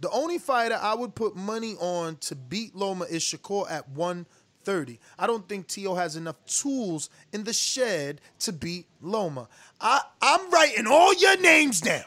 the 0.00 0.10
only 0.10 0.38
fighter 0.38 0.78
I 0.80 0.94
would 0.94 1.14
put 1.14 1.34
money 1.34 1.74
on 1.80 2.16
to 2.18 2.36
beat 2.36 2.76
Loma 2.76 3.06
is 3.06 3.22
Shakur 3.22 3.70
at 3.70 3.88
130. 3.88 5.00
I 5.18 5.26
don't 5.26 5.48
think 5.48 5.66
Tio 5.66 5.94
has 5.94 6.14
enough 6.14 6.36
tools 6.46 7.10
in 7.32 7.42
the 7.42 7.52
shed 7.52 8.20
to 8.40 8.52
beat 8.52 8.86
Loma. 9.00 9.48
I, 9.80 10.00
I'm 10.20 10.50
writing 10.50 10.86
all 10.86 11.14
your 11.14 11.38
names 11.40 11.80
down. 11.80 12.04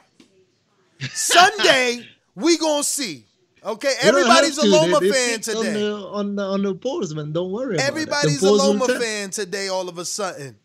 Sunday, 1.13 2.05
we 2.35 2.57
gonna 2.57 2.83
see. 2.83 3.25
Okay, 3.63 3.93
You 4.01 4.09
everybody's 4.09 4.57
a. 4.57 4.65
Loma 4.65 4.99
They- 4.99 5.09
they 5.09 5.13
fan 5.13 5.39
today. 5.41 5.57
On 5.59 5.73
the, 5.73 5.95
on 6.07 6.35
the, 6.35 6.43
on 6.43 6.61
the 6.63 6.75
polls, 6.75 7.13
man. 7.13 7.31
Don't 7.31 7.51
worry 7.51 7.75
about 7.75 7.83
it. 7.85 7.87
Everybody's 7.87 8.41
a 8.43 8.51
Loma 8.51 8.87
fan 8.87 9.29
today. 9.29 9.67
All 9.67 9.87
of 9.87 9.97
a 9.99 10.05
sudden, 10.05 10.57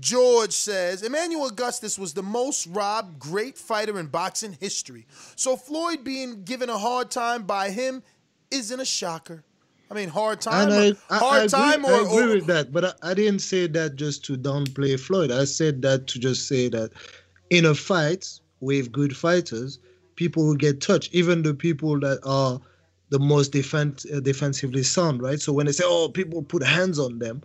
George 0.00 0.52
says 0.52 1.02
Emmanuel 1.02 1.46
Augustus 1.46 1.98
was 1.98 2.12
the 2.14 2.22
most 2.22 2.66
robbed 2.66 3.18
great 3.18 3.56
fighter 3.56 3.98
in 3.98 4.06
boxing 4.06 4.56
history. 4.60 5.06
So 5.34 5.56
Floyd 5.56 6.04
being 6.04 6.44
given 6.44 6.68
a 6.68 6.78
hard 6.78 7.10
time 7.10 7.44
by 7.44 7.70
him 7.70 8.02
isn't 8.50 8.80
a 8.80 8.84
shocker. 8.84 9.44
I 9.92 9.94
mean, 9.94 10.08
hard 10.08 10.40
time, 10.40 10.70
I, 10.70 10.94
I, 11.10 11.18
hard 11.18 11.34
I 11.34 11.44
agree, 11.44 11.48
time, 11.50 11.84
or, 11.84 11.92
I 11.92 12.00
agree 12.00 12.32
or 12.32 12.34
with 12.36 12.46
that, 12.46 12.72
but 12.72 12.82
I, 12.86 13.10
I 13.10 13.12
didn't 13.12 13.40
say 13.40 13.66
that 13.66 13.96
just 13.96 14.24
to 14.24 14.38
downplay 14.38 14.98
Floyd. 14.98 15.30
I 15.30 15.44
said 15.44 15.82
that 15.82 16.06
to 16.06 16.18
just 16.18 16.48
say 16.48 16.70
that 16.70 16.92
in 17.50 17.66
a 17.66 17.74
fight 17.74 18.26
with 18.60 18.90
good 18.90 19.14
fighters, 19.14 19.78
people 20.16 20.46
will 20.46 20.54
get 20.54 20.80
touched, 20.80 21.12
even 21.12 21.42
the 21.42 21.52
people 21.52 22.00
that 22.00 22.20
are 22.24 22.58
the 23.10 23.18
most 23.18 23.52
defend, 23.52 24.04
uh, 24.14 24.20
defensively 24.20 24.82
sound, 24.82 25.20
right? 25.20 25.38
So 25.38 25.52
when 25.52 25.66
they 25.66 25.72
say, 25.72 25.84
"Oh, 25.86 26.08
people 26.08 26.42
put 26.42 26.62
hands 26.62 26.98
on 26.98 27.18
them," 27.18 27.42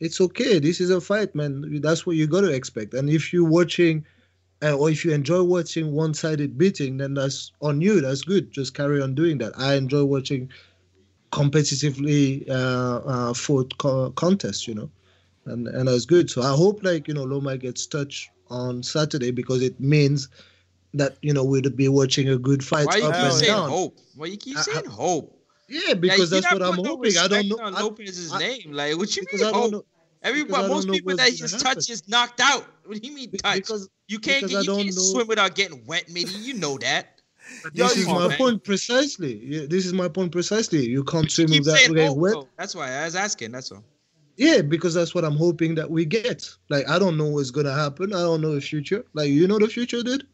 it's 0.00 0.22
okay. 0.22 0.58
This 0.58 0.80
is 0.80 0.88
a 0.88 1.02
fight, 1.02 1.34
man. 1.34 1.82
That's 1.82 2.06
what 2.06 2.16
you 2.16 2.26
got 2.26 2.40
to 2.40 2.50
expect. 2.50 2.94
And 2.94 3.10
if 3.10 3.30
you're 3.30 3.44
watching, 3.44 4.06
uh, 4.62 4.72
or 4.72 4.88
if 4.88 5.04
you 5.04 5.12
enjoy 5.12 5.42
watching 5.42 5.92
one-sided 5.92 6.56
beating, 6.56 6.96
then 6.96 7.12
that's 7.12 7.52
on 7.60 7.82
you. 7.82 8.00
That's 8.00 8.22
good. 8.22 8.52
Just 8.52 8.72
carry 8.72 9.02
on 9.02 9.14
doing 9.14 9.36
that. 9.38 9.52
I 9.58 9.74
enjoy 9.74 10.04
watching 10.04 10.48
competitively 11.32 12.48
uh, 12.48 12.98
uh, 13.06 13.34
fought 13.34 13.76
co- 13.78 14.10
contest, 14.12 14.66
you 14.68 14.74
know, 14.74 14.90
and 15.46 15.68
and 15.68 15.88
that's 15.88 16.04
good. 16.06 16.30
So 16.30 16.42
I 16.42 16.54
hope 16.54 16.82
like 16.82 17.08
you 17.08 17.14
know 17.14 17.24
Loma 17.24 17.56
gets 17.56 17.86
touched 17.86 18.30
on 18.48 18.82
Saturday 18.82 19.30
because 19.30 19.62
it 19.62 19.78
means 19.80 20.28
that 20.94 21.16
you 21.22 21.32
know 21.32 21.44
we'd 21.44 21.76
be 21.76 21.88
watching 21.88 22.28
a 22.28 22.36
good 22.38 22.64
fight 22.64 22.86
Why 22.86 22.96
you 22.96 23.04
up 23.04 23.14
and 23.14 23.32
saying 23.32 23.52
down. 23.52 23.68
hope? 23.70 23.98
Why 24.16 24.26
you 24.26 24.36
keep 24.36 24.56
I- 24.56 24.62
saying 24.62 24.86
hope? 24.86 25.36
Yeah, 25.68 25.94
because 25.94 26.32
you're 26.32 26.40
that's 26.40 26.52
what 26.52 26.62
I'm 26.62 26.84
hoping. 26.84 27.16
I 27.16 27.28
don't 27.28 27.48
know. 27.48 27.58
on 27.62 27.76
I- 27.76 27.80
Lopez's 27.82 28.32
I- 28.32 28.38
name. 28.38 28.72
Like, 28.72 28.96
what 28.98 29.16
you 29.16 29.22
mean 29.32 29.40
I 29.46 29.50
don't 29.50 29.54
hope? 29.62 29.70
know- 29.72 29.84
Everybody, 30.22 30.64
I 30.64 30.68
most 30.68 30.82
don't 30.82 30.86
know 30.88 30.92
people 30.94 31.16
that 31.16 31.28
he's 31.30 31.62
touched 31.62 31.88
is 31.88 32.06
knocked 32.08 32.40
out. 32.40 32.66
What 32.84 33.00
do 33.00 33.08
you 33.08 33.14
mean 33.14 33.30
touch? 33.30 33.54
because- 33.54 33.88
you 34.08 34.18
can't 34.18 34.46
get, 34.48 34.64
you 34.66 34.74
can't 34.76 34.86
know- 34.96 35.02
swim 35.02 35.28
without 35.28 35.54
getting 35.54 35.86
wet, 35.86 36.08
Mitty. 36.10 36.36
You 36.40 36.54
know 36.54 36.76
that. 36.78 37.19
Yo, 37.72 37.88
this 37.88 37.96
is 37.98 38.06
my 38.06 38.28
man. 38.28 38.38
point 38.38 38.64
precisely. 38.64 39.66
This 39.66 39.86
is 39.86 39.92
my 39.92 40.08
point 40.08 40.32
precisely. 40.32 40.86
You 40.86 41.04
can't 41.04 41.30
swim 41.30 41.48
Keep 41.48 41.64
without 41.64 41.78
saying 41.78 41.94
getting 41.94 42.20
wet. 42.20 42.36
That's 42.56 42.74
why 42.74 42.90
I 42.92 43.04
was 43.04 43.16
asking. 43.16 43.52
That's 43.52 43.72
all. 43.72 43.84
Yeah, 44.36 44.62
because 44.62 44.94
that's 44.94 45.14
what 45.14 45.24
I'm 45.24 45.36
hoping 45.36 45.74
that 45.74 45.90
we 45.90 46.04
get. 46.04 46.48
Like 46.68 46.88
I 46.88 46.98
don't 46.98 47.16
know 47.16 47.28
what's 47.28 47.50
gonna 47.50 47.74
happen. 47.74 48.14
I 48.14 48.20
don't 48.20 48.40
know 48.40 48.54
the 48.54 48.60
future. 48.60 49.04
Like 49.12 49.28
you 49.28 49.46
know 49.46 49.58
the 49.58 49.68
future, 49.68 50.02
dude. 50.02 50.26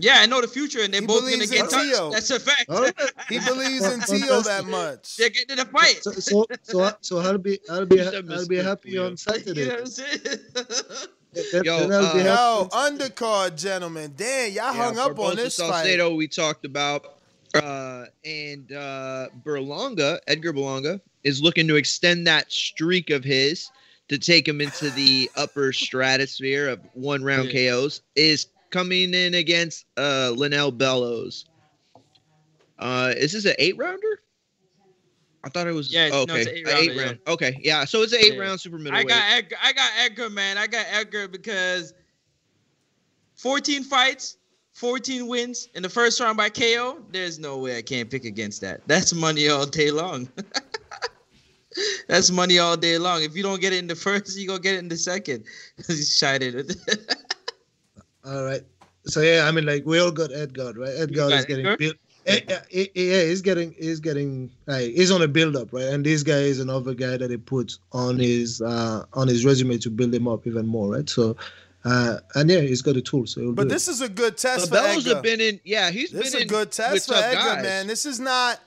Yeah, 0.00 0.18
I 0.18 0.26
know 0.26 0.40
the 0.40 0.46
future, 0.46 0.80
and 0.82 0.94
they're 0.94 1.00
He 1.00 1.06
both 1.08 1.22
gonna 1.22 1.44
get 1.44 1.64
in 1.64 1.68
touched. 1.68 1.92
Tio. 1.92 2.10
That's 2.10 2.30
a 2.30 2.38
fact. 2.38 2.70
All 2.70 2.82
right. 2.82 2.94
he 3.28 3.40
believes 3.40 3.84
in 3.84 3.90
Fantastic. 4.00 4.22
Tio 4.22 4.40
that 4.42 4.64
much. 4.66 5.16
They're 5.16 5.30
getting 5.30 5.58
in 5.58 5.58
a 5.58 5.64
fight. 5.64 5.98
So 6.02 6.12
so 6.12 6.46
so, 6.62 6.90
so 7.00 7.18
I'll 7.18 7.38
be 7.38 7.58
I'll 7.68 7.84
be 7.84 7.98
He's 7.98 8.06
a 8.06 8.24
I'll 8.30 8.46
be 8.46 8.58
happy 8.58 8.96
on 8.98 9.16
Saturday. 9.16 9.62
You 9.62 9.66
know 9.66 9.84
what 11.38 11.46
I'm 11.46 11.50
saying? 11.50 11.62
Then- 11.64 11.64
Yo, 11.64 12.14
then 12.14 12.26
uh, 12.26 12.34
Yo, 12.34 12.68
undercard 12.72 13.56
gentlemen, 13.60 14.12
damn, 14.16 14.52
y'all 14.52 14.72
hung 14.72 14.98
up 14.98 15.10
on 15.10 15.14
Barboza 15.16 15.36
this 15.36 15.56
fight. 15.58 16.14
We 16.16 16.28
talked 16.28 16.64
about, 16.64 17.06
uh, 17.54 18.06
and 18.24 18.70
uh, 18.72 19.28
Berlanga, 19.44 20.18
Edgar 20.26 20.52
Berlanga, 20.52 21.00
is 21.24 21.42
looking 21.42 21.66
to 21.68 21.76
extend 21.76 22.26
that 22.26 22.50
streak 22.52 23.10
of 23.10 23.24
his 23.24 23.70
to 24.08 24.18
take 24.18 24.46
him 24.48 24.60
into 24.60 24.90
the 24.90 25.30
upper 25.36 25.72
stratosphere 25.72 26.68
of 26.68 26.80
one 26.94 27.22
round 27.22 27.50
Yeah. 27.52 27.70
KOs. 27.72 28.02
Is 28.16 28.46
coming 28.70 29.14
in 29.14 29.34
against 29.34 29.86
uh, 29.96 30.32
Lanell 30.36 30.76
Bellows. 30.76 31.46
Uh, 32.78 33.12
is 33.16 33.32
this 33.32 33.44
an 33.44 33.54
eight 33.58 33.76
rounder? 33.76 34.20
I 35.48 35.50
thought 35.50 35.66
it 35.66 35.72
was. 35.72 35.90
Yeah, 35.90 36.10
no, 36.10 36.22
okay, 36.24 36.40
it's 36.42 36.46
eight 36.50 36.66
a 36.66 36.70
rounder, 36.70 36.92
yeah. 36.92 37.02
round. 37.04 37.18
Okay, 37.26 37.58
yeah. 37.62 37.84
So 37.86 38.02
it's 38.02 38.12
an 38.12 38.20
eight 38.20 38.34
Yeah. 38.34 38.40
round 38.40 38.60
super 38.60 38.76
I 38.76 38.80
middleweight. 38.80 39.08
got 39.08 39.22
Edgar. 39.32 39.56
I 39.62 39.72
got 39.72 39.90
Edgar, 39.98 40.28
man. 40.30 40.58
I 40.58 40.66
got 40.66 40.84
Edgar 40.90 41.26
because 41.26 41.94
14 43.36 43.82
fights, 43.82 44.36
14 44.74 45.26
wins 45.26 45.70
in 45.74 45.82
the 45.82 45.88
first 45.88 46.20
round 46.20 46.36
by 46.36 46.50
KO. 46.50 46.98
There's 47.10 47.38
no 47.38 47.56
way 47.56 47.78
I 47.78 47.82
can't 47.82 48.10
pick 48.10 48.26
against 48.26 48.60
that. 48.60 48.86
That's 48.86 49.14
money 49.14 49.48
all 49.48 49.64
day 49.64 49.90
long. 49.90 50.28
That's 52.08 52.30
money 52.30 52.58
all 52.58 52.76
day 52.76 52.98
long. 52.98 53.22
If 53.22 53.34
you 53.34 53.42
don't 53.42 53.60
get 53.60 53.72
it 53.72 53.78
in 53.78 53.86
the 53.86 53.94
first, 53.94 54.36
you 54.38 54.46
gonna 54.46 54.58
get 54.60 54.74
it 54.74 54.78
in 54.80 54.88
the 54.88 54.96
second. 54.98 55.44
He's 55.86 56.14
shited. 56.14 56.76
All 58.24 58.44
right. 58.44 58.62
So 59.06 59.22
yeah, 59.22 59.46
I 59.46 59.52
mean, 59.52 59.64
like 59.64 59.86
we 59.86 60.00
all 60.00 60.10
got 60.10 60.32
Edgar, 60.34 60.72
right? 60.76 60.92
Edgar 60.98 61.30
is 61.32 61.46
getting 61.46 61.64
Edgar? 61.66 61.76
built. 61.78 61.96
Eh, 62.28 62.40
eh, 62.48 62.58
eh, 62.72 62.86
Yeah, 62.94 63.22
he's 63.24 63.40
getting, 63.42 63.72
he's 63.78 64.00
getting, 64.00 64.50
like, 64.66 64.92
he's 64.92 65.10
on 65.10 65.22
a 65.22 65.28
build 65.28 65.56
up, 65.56 65.72
right? 65.72 65.84
And 65.86 66.04
this 66.04 66.22
guy 66.22 66.38
is 66.40 66.60
another 66.60 66.94
guy 66.94 67.16
that 67.16 67.30
he 67.30 67.36
put 67.36 67.78
on 67.92 68.18
his, 68.18 68.60
uh, 68.60 69.04
on 69.14 69.28
his 69.28 69.44
resume 69.44 69.78
to 69.78 69.90
build 69.90 70.14
him 70.14 70.28
up 70.28 70.46
even 70.46 70.66
more, 70.66 70.92
right? 70.94 71.08
So, 71.08 71.36
uh, 71.84 72.18
and 72.34 72.50
yeah, 72.50 72.60
he's 72.60 72.82
got 72.82 72.94
the 72.94 73.02
tools. 73.02 73.32
So 73.34 73.52
But 73.52 73.68
this 73.68 73.88
is 73.88 74.00
a 74.00 74.08
good 74.08 74.36
test 74.36 74.68
But 74.70 74.76
for 74.78 74.82
Bellows 74.82 75.04
Edgar. 75.06 75.14
have 75.14 75.22
been 75.22 75.40
in. 75.40 75.60
Yeah, 75.64 75.90
he's 75.90 76.10
This 76.10 76.26
is 76.28 76.32
been 76.32 76.40
a 76.40 76.42
in 76.42 76.48
good 76.48 76.70
test 76.72 77.06
for 77.06 77.14
tough 77.14 77.24
Edgar, 77.24 77.40
guys. 77.54 77.62
man. 77.62 77.86
This 77.86 78.04
is 78.04 78.20
not 78.20 78.60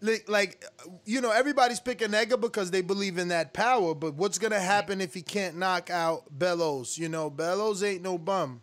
like, 0.00 0.28
like 0.28 0.64
you 1.04 1.20
know 1.20 1.30
everybody's 1.32 1.80
picking 1.80 2.14
Edgar 2.14 2.36
because 2.36 2.70
they 2.70 2.80
believe 2.80 3.18
in 3.18 3.28
that 3.28 3.52
power. 3.52 3.94
But 3.94 4.14
what's 4.14 4.38
gonna 4.38 4.60
happen 4.60 5.00
if 5.00 5.12
he 5.12 5.22
can't 5.22 5.56
knock 5.58 5.90
out 5.90 6.24
Bellows? 6.38 6.96
You 6.98 7.08
know, 7.08 7.28
Bellows 7.30 7.82
ain't 7.82 8.02
no 8.02 8.16
bum. 8.16 8.62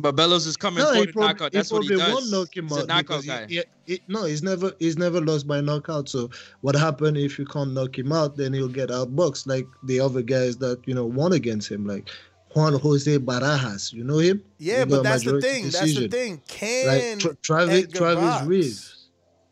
But 0.00 0.16
Bellows 0.16 0.46
is 0.46 0.56
coming 0.56 0.82
No, 0.82 0.92
for 0.94 1.06
the 1.06 1.12
probably, 1.12 1.28
knockout. 1.28 1.52
That's 1.52 1.70
what 1.72 1.82
he 1.84 1.96
does. 1.96 2.12
won't 2.12 2.30
knock 2.30 2.56
him 2.56 2.68
He's 2.68 2.76
a 2.76 2.80
out 2.82 2.88
knockout 2.88 3.22
because 3.22 3.24
he- 3.24 3.28
guy. 3.30 3.46
he- 3.86 3.92
he- 3.94 4.02
no, 4.08 4.24
he's 4.24 4.42
never 4.42 4.72
he's 4.78 4.96
never 4.96 5.20
lost 5.20 5.46
by 5.46 5.60
knockout. 5.60 6.08
So 6.08 6.30
what 6.60 6.74
happened 6.74 7.16
if 7.16 7.38
you 7.38 7.46
can't 7.46 7.72
knock 7.72 7.98
him 7.98 8.12
out? 8.12 8.36
Then 8.36 8.52
he'll 8.52 8.68
get 8.68 8.90
outboxed 8.90 9.46
like 9.46 9.66
the 9.84 10.00
other 10.00 10.22
guys 10.22 10.56
that 10.58 10.80
you 10.86 10.94
know 10.94 11.04
won 11.06 11.32
against 11.32 11.68
him, 11.70 11.86
like 11.86 12.08
Juan 12.54 12.74
Jose 12.78 13.18
Barajas. 13.18 13.92
You 13.92 14.04
know 14.04 14.18
him? 14.18 14.42
Yeah, 14.58 14.80
He 14.80 14.84
but 14.86 15.02
that's 15.02 15.24
the 15.24 15.34
majority 15.34 15.48
thing. 15.62 15.70
That's 15.70 15.94
the 15.94 16.08
thing. 16.08 16.42
Can 16.48 16.86
Like 16.86 17.18
Tra- 17.20 17.34
Travis 17.42 17.84
Edgar 17.84 17.98
Travis 17.98 18.24
box? 18.24 18.46
Reeves. 18.46 18.94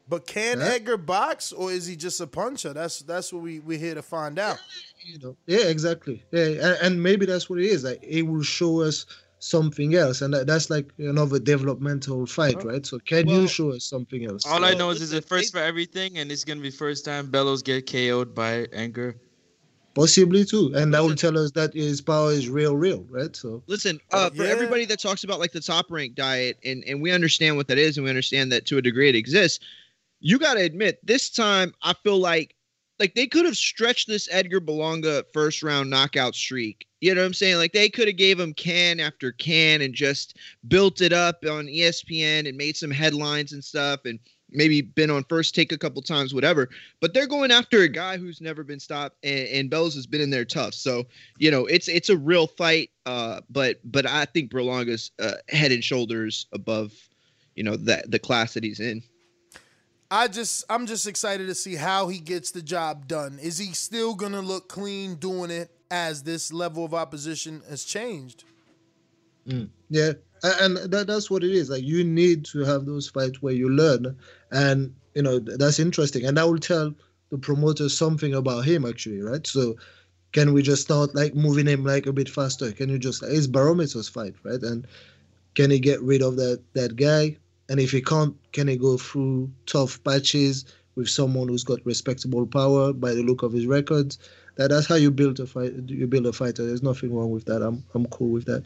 But 0.09 0.27
can 0.27 0.61
Yeah. 0.61 0.67
Edgar 0.67 0.97
box 0.97 1.51
or 1.53 1.73
is 1.73 1.87
he 1.87 1.97
just 1.97 2.21
a 2.21 2.27
puncher? 2.29 2.73
That's 2.73 3.01
that's 3.01 3.33
what 3.33 3.43
we 3.43 3.59
we're 3.61 3.79
here 3.79 3.95
to 3.97 4.03
find 4.03 4.39
out. 4.39 4.57
You 5.05 5.19
know, 5.21 5.37
yeah, 5.47 5.67
exactly. 5.67 6.25
Yeah, 6.33 6.43
and, 6.47 6.79
and 6.83 7.03
maybe 7.03 7.27
that's 7.27 7.49
what 7.51 7.59
it 7.61 7.65
is. 7.67 7.85
Like 7.85 8.01
it 8.03 8.23
will 8.23 8.43
show 8.43 8.83
us 8.83 9.05
something 9.39 9.95
else, 9.95 10.23
and 10.23 10.33
that, 10.35 10.47
that's 10.47 10.71
like 10.71 10.93
another 10.99 11.39
developmental 11.39 12.27
fight, 12.27 12.63
right? 12.65 12.85
So 12.87 12.99
can 12.99 13.27
Well- 13.27 13.43
you 13.43 13.49
show 13.49 13.73
us 13.73 13.85
something 13.85 14.25
else? 14.25 14.43
All 14.47 14.65
I 14.65 14.75
know 14.75 14.91
is 14.91 15.01
it's 15.03 15.13
a 15.13 15.23
first 15.23 15.53
for 15.53 15.59
everything, 15.59 16.19
and 16.19 16.33
it's 16.33 16.45
gonna 16.45 16.61
be 16.61 16.71
first 16.71 17.05
time 17.05 17.31
Bellows 17.31 17.63
get 17.63 17.87
KO'd 17.87 18.35
by 18.35 18.67
anger 18.73 19.17
Possibly 19.95 20.45
too, 20.45 20.73
and 20.77 20.93
that 20.93 21.03
will 21.03 21.15
tell 21.15 21.39
us 21.39 21.53
that 21.53 21.73
his 21.73 22.03
power 22.03 22.31
is 22.31 22.51
real, 22.51 22.77
real, 22.77 23.07
right? 23.09 23.35
So 23.35 23.63
Listen, 23.67 23.99
uh, 24.13 24.29
for 24.29 24.45
Yeah. 24.45 24.51
everybody 24.51 24.85
that 24.85 25.01
talks 25.01 25.25
about 25.25 25.41
like 25.41 25.53
the 25.53 25.61
top 25.61 25.87
rank 25.89 26.15
diet, 26.15 26.59
and 26.63 26.85
and 26.87 27.01
we 27.01 27.13
understand 27.13 27.57
what 27.57 27.69
that 27.69 27.79
is, 27.79 27.97
and 27.97 28.05
we 28.05 28.11
understand 28.11 28.53
that 28.53 28.67
to 28.67 28.77
a 28.77 28.83
degree 28.83 29.09
it 29.09 29.15
exists. 29.15 29.65
You 30.21 30.39
got 30.39 30.55
to 30.55 30.61
admit, 30.61 30.99
this 31.03 31.31
time 31.31 31.73
I 31.83 31.95
feel 32.05 32.19
like 32.19 32.56
like 32.99 33.15
they 33.15 33.27
could 33.27 33.45
have 33.45 33.57
stretched 33.57 34.09
this 34.09 34.29
Edgar 34.31 34.61
Berlanga 34.61 35.25
first 35.33 35.63
round 35.63 35.91
knockout 35.91 36.35
streak. 36.35 36.87
You 37.01 37.15
know 37.15 37.21
what 37.21 37.27
I'm 37.27 37.35
saying? 37.35 37.57
Like 37.57 37.73
they 37.73 37.89
could 37.89 38.09
have 38.09 38.17
gave 38.17 38.41
him 38.41 38.55
can 38.55 39.01
after 39.01 39.33
can 39.33 39.83
and 39.83 39.95
just 39.95 40.39
built 40.69 41.01
it 41.01 41.13
up 41.13 41.45
on 41.45 41.67
ESPN 41.67 42.49
and 42.49 42.57
made 42.57 42.77
some 42.77 42.91
headlines 42.91 43.53
and 43.53 43.63
stuff, 43.63 44.01
and 44.05 44.19
maybe 44.51 44.81
been 44.81 45.11
on 45.11 45.25
first 45.25 45.55
take 45.55 45.73
a 45.73 45.79
couple 45.79 46.01
times, 46.01 46.33
whatever. 46.33 46.69
But 47.01 47.13
they're 47.13 47.27
going 47.27 47.51
after 47.51 47.83
a 47.83 47.89
guy 47.89 48.17
who's 48.17 48.41
never 48.41 48.65
been 48.65 48.81
stopped, 48.81 49.17
and, 49.23 49.49
and 49.49 49.71
Bells 49.71 49.95
has 49.95 50.07
been 50.07 50.21
in 50.21 50.31
there 50.31 50.45
tough. 50.45 50.75
So 50.75 51.05
you 51.39 51.51
know, 51.51 51.67
it's 51.67 51.89
it's 51.89 52.09
a 52.09 52.17
real 52.17 52.47
fight. 52.47 52.91
Uh, 53.05 53.41
but 53.51 53.79
but 53.85 54.07
I 54.07 54.25
think 54.25 54.51
Berlanga's 54.51 55.11
uh, 55.21 55.35
head 55.49 55.73
and 55.73 55.85
shoulders 55.85 56.47
above, 56.53 56.93
you 57.55 57.63
know, 57.63 57.77
that 57.77 58.11
the 58.11 58.19
class 58.19 58.55
that 58.55 58.65
he's 58.65 58.81
in. 58.81 59.03
I 60.11 60.29
just 60.29 60.65
I'm 60.71 60.87
just 60.87 61.07
excited 61.07 61.47
to 61.49 61.55
see 61.55 61.75
how 61.75 62.09
he 62.09 62.19
gets 62.19 62.51
the 62.51 62.63
job 62.63 63.09
done. 63.09 63.39
Is 63.41 63.59
he 63.59 63.73
still 63.73 64.15
gonna 64.15 64.41
look 64.41 64.69
clean 64.69 65.17
doing 65.17 65.51
it 65.51 65.71
as 65.91 66.23
this 66.23 66.53
level 66.53 66.85
of 66.85 66.95
opposition 66.95 67.63
has 67.69 67.85
changed? 67.85 68.45
Mm. 69.49 69.69
yeah, 69.91 70.13
and 70.43 70.77
that, 70.77 71.07
that's 71.07 71.31
what 71.31 71.45
it 71.45 71.53
is. 71.53 71.71
Like 71.71 71.85
you 71.85 72.03
need 72.03 72.45
to 72.47 72.65
have 72.65 72.85
those 72.85 73.09
fights 73.09 73.41
where 73.43 73.55
you 73.55 73.69
learn, 73.69 74.17
and 74.51 74.95
you 75.15 75.23
know 75.23 75.39
that's 75.39 75.79
interesting, 75.79 76.25
and 76.25 76.37
that 76.37 76.49
will 76.49 76.59
tell 76.59 76.95
the 77.31 77.39
promoter 77.39 77.89
something 77.89 78.35
about 78.35 78.65
him 78.65 78.85
actually, 78.85 79.21
right? 79.23 79.47
So 79.47 79.77
can 80.33 80.53
we 80.53 80.63
just 80.63 80.83
start 80.83 81.15
like 81.15 81.35
moving 81.35 81.67
him 81.67 81.85
like 81.85 82.07
a 82.07 82.13
bit 82.13 82.29
faster? 82.29 82.71
Can 82.73 82.91
you 82.91 82.99
just 82.99 83.23
it's 83.23 83.47
barometers 83.47 84.09
fight, 84.09 84.35
right? 84.45 84.63
And 84.63 84.87
can 85.55 85.71
he 85.71 85.81
get 85.81 86.01
rid 86.03 86.23
of 86.23 86.37
that 86.37 86.63
that 86.75 86.97
guy? 86.97 87.39
And 87.69 87.81
if 87.81 87.91
he 87.91 88.01
can't, 88.01 88.35
can 88.53 88.69
he 88.69 88.77
go 88.77 88.97
through 88.97 89.51
tough 89.67 90.03
patches 90.05 90.65
with 90.95 91.09
someone 91.09 91.49
who's 91.49 91.65
got 91.65 91.85
respectable 91.85 92.47
power 92.47 92.93
by 92.93 93.13
the 93.13 93.23
look 93.23 93.43
of 93.43 93.53
his 93.53 93.67
records? 93.67 94.19
That 94.57 94.69
that's 94.71 94.87
how 94.87 94.95
you 94.95 95.11
build 95.11 95.41
a 95.41 95.47
fight. 95.47 95.73
You 95.87 96.07
build 96.07 96.27
a 96.27 96.33
fighter. 96.33 96.65
There's 96.65 96.83
nothing 96.83 97.15
wrong 97.15 97.31
with 97.31 97.45
that. 97.47 97.63
I'm 97.63 97.85
I'm 97.95 98.07
cool 98.07 98.31
with 98.31 98.47
that. 98.47 98.65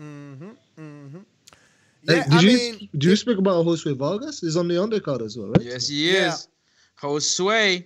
Mm-hmm. 0.00 0.50
Mm-hmm. 0.78 1.18
Hey, 2.06 2.16
Yeah, 2.16 2.24
did 2.24 2.32
I 2.32 2.40
you 2.40 2.48
mean, 2.48 2.88
do 2.98 3.08
you 3.10 3.16
speak 3.16 3.38
about 3.38 3.64
Josue 3.64 3.96
Vargas? 3.96 4.40
He's 4.40 4.56
on 4.56 4.68
the 4.68 4.74
undercard 4.74 5.24
as 5.24 5.36
well, 5.38 5.48
right? 5.48 5.62
Yes, 5.62 5.88
he 5.88 6.10
is. 6.10 6.14
Yeah. 6.14 6.28
is. 6.28 6.48
Josue. 7.00 7.84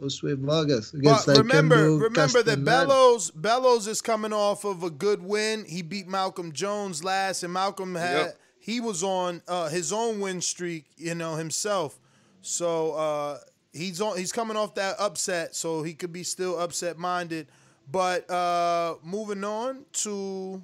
Josue 0.00 0.38
Vargas 0.38 0.94
against 0.94 1.26
But 1.26 1.36
like 1.36 1.38
remember, 1.38 1.76
Kendo 1.76 2.00
remember 2.00 2.42
that 2.42 2.64
Bellows 2.64 3.30
Bellows 3.30 3.86
is 3.86 4.00
coming 4.00 4.32
off 4.32 4.64
of 4.64 4.82
a 4.82 4.90
good 4.90 5.22
win. 5.22 5.64
He 5.64 5.82
beat 5.82 6.08
Malcolm 6.08 6.52
Jones 6.52 7.04
last, 7.04 7.42
and 7.44 7.52
Malcolm 7.52 7.94
had 7.94 8.16
Yep. 8.26 8.38
He 8.62 8.78
was 8.78 9.02
on 9.02 9.42
uh, 9.48 9.68
his 9.68 9.92
own 9.92 10.20
win 10.20 10.40
streak, 10.40 10.84
you 10.96 11.16
know 11.16 11.34
himself. 11.34 11.98
So 12.42 12.92
uh, 12.92 13.38
he's 13.72 14.00
on. 14.00 14.16
He's 14.16 14.30
coming 14.30 14.56
off 14.56 14.76
that 14.76 14.94
upset, 15.00 15.56
so 15.56 15.82
he 15.82 15.94
could 15.94 16.12
be 16.12 16.22
still 16.22 16.60
upset 16.60 16.96
minded. 16.96 17.48
But 17.90 18.30
uh, 18.30 18.94
moving 19.02 19.42
on 19.42 19.84
to, 20.04 20.62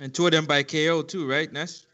And 0.00 0.12
two 0.12 0.26
of 0.26 0.32
them 0.32 0.46
by 0.46 0.64
KO 0.64 1.02
too, 1.02 1.30
right? 1.30 1.50
Ness? 1.52 1.86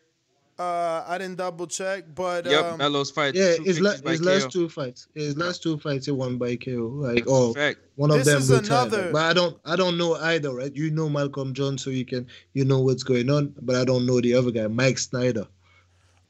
Uh, 0.59 1.05
I 1.07 1.18
didn't 1.18 1.36
double 1.36 1.66
check, 1.66 2.05
but 2.14 2.46
Yep, 2.46 2.64
um, 2.64 2.78
Mello's 2.78 3.11
fight. 3.11 3.34
Yeah, 3.34 3.57
two 3.57 3.62
his, 3.64 3.80
la- 3.80 3.92
victories 3.92 4.18
his 4.20 4.26
last 4.26 4.52
two 4.52 4.68
fights, 4.68 5.09
his 5.14 5.36
last 5.36 5.62
two 5.62 5.78
fights, 5.78 6.07
he 6.07 6.12
won 6.12 6.38
by 6.38 6.55
KO. 6.57 6.92
Like, 6.94 7.24
oh, 7.26 7.52
Fact. 7.55 7.78
one 7.96 8.11
of 8.12 8.18
This 8.18 8.26
them 8.28 8.38
is 8.38 8.50
retired. 8.50 8.92
another- 8.92 9.12
But 9.12 9.22
I 9.24 9.32
don't, 9.32 9.57
I 9.64 9.74
don't 9.76 9.98
know 9.98 10.14
either, 10.14 10.55
right? 10.55 10.74
You 10.74 10.90
know 10.92 11.09
Malcolm 11.09 11.55
Jones, 11.55 11.82
so 11.82 11.90
you 11.90 12.05
can, 12.05 12.26
you 12.52 12.64
know 12.64 12.80
what's 12.80 13.02
going 13.02 13.28
on. 13.30 13.55
But 13.62 13.76
I 13.76 13.84
don't 13.84 14.07
know 14.07 14.20
the 14.20 14.34
other 14.34 14.50
guy, 14.52 14.66
Mike 14.68 14.98
Snyder. 14.98 15.46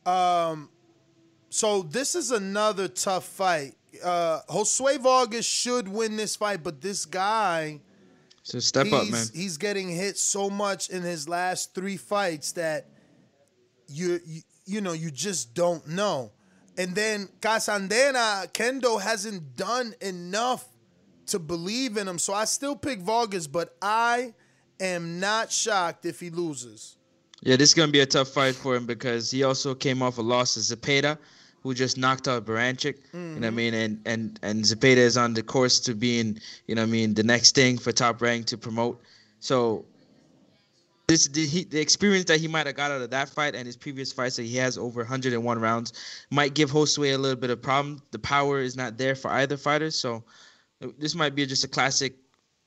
Um, 0.07 0.69
so 1.51 1.83
this 1.83 2.15
is 2.15 2.31
another 2.31 2.89
tough 2.89 3.25
fight. 3.27 3.75
Uh, 4.03 4.41
Josue 4.49 4.99
Vargas 5.01 5.45
should 5.47 5.87
win 5.89 6.17
this 6.17 6.35
fight, 6.37 6.63
but 6.63 6.81
this 6.81 7.05
guy, 7.05 7.81
So 8.43 8.59
step 8.59 8.87
he's, 8.87 8.95
up, 8.95 9.09
man. 9.09 9.27
he's 9.35 9.57
getting 9.57 9.89
hit 9.89 10.19
so 10.19 10.51
much 10.51 10.89
in 10.91 11.03
his 11.03 11.29
last 11.29 11.75
three 11.75 11.97
fights 11.97 12.53
that 12.53 12.87
you 13.89 14.21
you, 14.27 14.43
you 14.65 14.81
know 14.81 14.93
you 14.93 15.11
just 15.11 15.55
don't 15.55 15.87
know. 15.89 16.33
And 16.77 16.95
then 16.95 17.29
Castaneda, 17.41 18.49
Kendo 18.53 19.01
hasn't 19.01 19.57
done 19.57 19.95
enough 20.01 20.67
to 21.27 21.39
believe 21.39 21.97
in 21.97 22.09
him. 22.09 22.19
So 22.19 22.35
I 22.35 22.45
still 22.47 22.75
pick 22.75 23.01
Vargas, 23.01 23.47
but 23.47 23.77
I 23.81 24.35
am 24.81 25.21
not 25.21 25.53
shocked 25.53 26.05
if 26.05 26.19
he 26.21 26.31
loses. 26.31 26.97
Yeah, 27.43 27.57
this 27.57 27.71
is 27.71 27.75
gonna 27.75 27.93
be 27.93 28.01
a 28.01 28.07
tough 28.07 28.29
fight 28.29 28.55
for 28.55 28.75
him 28.75 28.87
because 28.87 29.31
he 29.31 29.45
also 29.45 29.75
came 29.75 30.03
off 30.03 30.19
a 30.19 30.23
loss 30.23 30.55
to 30.55 30.61
Zepeda, 30.61 31.19
who 31.63 31.75
just 31.75 31.99
knocked 31.99 32.27
out 32.27 32.45
Baranchyk. 32.45 32.97
You 33.13 33.21
know 33.21 33.35
what 33.35 33.45
I 33.45 33.49
mm-hmm. 33.49 33.57
mean? 33.57 33.75
And 33.75 34.01
and 34.07 34.41
and 34.43 34.65
Zepeda 34.65 34.97
is 34.97 35.17
on 35.17 35.35
the 35.35 35.43
course 35.43 35.79
to 35.81 35.95
being, 35.95 36.39
you 36.67 36.75
know 36.75 36.83
what 36.83 36.89
I 36.89 36.93
mean, 36.93 37.15
the 37.15 37.23
next 37.23 37.55
thing 37.55 37.79
for 37.79 37.93
top 37.93 38.23
rank 38.23 38.47
to 38.47 38.59
promote. 38.59 39.01
So 39.41 39.85
this 41.07 41.29
the, 41.29 41.47
he, 41.47 41.65
the 41.65 41.81
experience 41.81 42.25
that 42.27 42.41
he 42.41 42.49
might 42.49 42.67
have 42.67 42.77
got 42.77 42.91
out 42.91 43.03
of 43.03 43.11
that 43.11 43.29
fight 43.29 43.55
and 43.55 43.67
his 43.67 43.77
previous 43.77 44.13
fights 44.13 44.37
that 44.37 44.45
he 44.45 44.57
has 44.57 44.79
over 44.79 45.01
101 45.01 45.59
rounds 45.59 45.93
might 46.31 46.55
give 46.55 46.71
Josue 46.71 47.15
a 47.15 47.19
little 47.19 47.37
bit 47.37 47.51
of 47.51 47.61
problem. 47.61 48.03
The 48.11 48.19
power 48.19 48.61
is 48.61 48.77
not 48.77 48.97
there 48.97 49.15
for 49.15 49.31
either 49.31 49.57
fighter, 49.57 49.91
so 49.91 50.25
uh, 50.83 50.89
this 50.99 51.15
might 51.15 51.35
be 51.35 51.45
just 51.47 51.65
a 51.65 51.69
classic. 51.69 52.15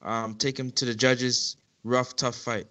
Um, 0.03 0.35
take 0.35 0.59
him 0.59 0.71
to 0.71 0.85
the 0.85 0.93
judges. 0.93 1.57
Rough, 1.83 2.15
tough 2.15 2.35
fight. 2.35 2.67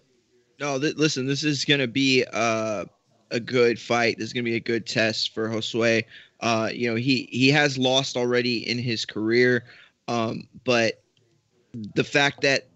No, 0.59 0.79
th- 0.79 0.95
listen, 0.95 1.25
this 1.25 1.43
is 1.43 1.65
going 1.65 1.79
to 1.79 1.87
be 1.87 2.23
uh, 2.33 2.85
a 3.31 3.39
good 3.39 3.79
fight. 3.79 4.17
This 4.17 4.27
is 4.27 4.33
going 4.33 4.45
to 4.45 4.51
be 4.51 4.55
a 4.55 4.61
good 4.61 4.85
test 4.85 5.33
for 5.33 5.49
Josue. 5.49 6.03
Uh, 6.39 6.69
you 6.71 6.89
know, 6.89 6.95
he 6.95 7.27
he 7.31 7.49
has 7.49 7.77
lost 7.77 8.15
already 8.15 8.69
in 8.69 8.77
his 8.77 9.05
career, 9.05 9.65
um, 10.07 10.47
but 10.63 11.01
the 11.95 12.03
fact 12.03 12.41
that 12.41 12.67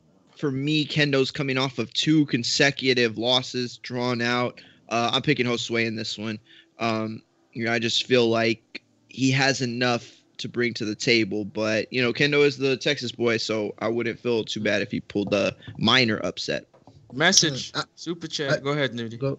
for 0.41 0.51
me, 0.51 0.85
Kendo's 0.85 1.29
coming 1.29 1.57
off 1.59 1.77
of 1.77 1.93
two 1.93 2.25
consecutive 2.25 3.15
losses 3.19 3.77
drawn 3.77 4.21
out. 4.21 4.59
Uh, 4.89 5.11
I'm 5.13 5.21
picking 5.21 5.45
Josue 5.45 5.85
in 5.85 5.95
this 5.95 6.17
one. 6.17 6.39
Um, 6.79 7.21
you 7.53 7.63
know, 7.63 7.71
I 7.71 7.77
just 7.77 8.07
feel 8.07 8.27
like 8.27 8.81
he 9.07 9.29
has 9.31 9.61
enough 9.61 10.11
to 10.39 10.49
bring 10.49 10.73
to 10.73 10.83
the 10.85 10.95
table. 10.95 11.45
But 11.45 11.93
you 11.93 12.01
know, 12.01 12.11
Kendo 12.11 12.43
is 12.43 12.57
the 12.57 12.75
Texas 12.75 13.11
boy, 13.11 13.37
so 13.37 13.75
I 13.79 13.87
wouldn't 13.87 14.19
feel 14.19 14.43
too 14.43 14.59
bad 14.59 14.81
if 14.81 14.89
he 14.89 14.99
pulled 14.99 15.31
a 15.33 15.55
minor 15.77 16.19
upset. 16.25 16.65
Message, 17.13 17.71
Uh, 17.75 17.83
super 17.95 18.27
chat. 18.27 18.63
Go 18.63 18.71
ahead, 18.71 18.93
Nudie. 18.93 19.19
Go. 19.19 19.37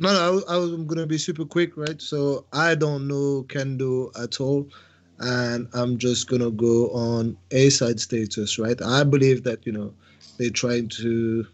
No, 0.00 0.12
no, 0.12 0.20
I, 0.20 0.30
was- 0.30 0.44
I 0.48 0.56
was 0.58 0.72
gonna 0.86 1.06
be 1.06 1.16
super 1.18 1.46
quick, 1.46 1.76
right? 1.78 2.00
So 2.00 2.44
I 2.52 2.74
don't 2.74 3.08
know 3.08 3.44
Kendo 3.48 4.10
at 4.22 4.38
all, 4.40 4.68
and 5.18 5.66
I'm 5.72 5.96
just 5.96 6.28
gonna 6.28 6.50
go 6.50 6.90
on 6.90 7.38
A 7.52 7.70
side 7.70 8.00
status, 8.00 8.58
right? 8.58 8.80
I 8.82 9.02
believe 9.04 9.44
that 9.44 9.64
you 9.64 9.72
know 9.72 9.94
they're 10.42 10.50
trying 10.50 10.88
to, 10.88 11.46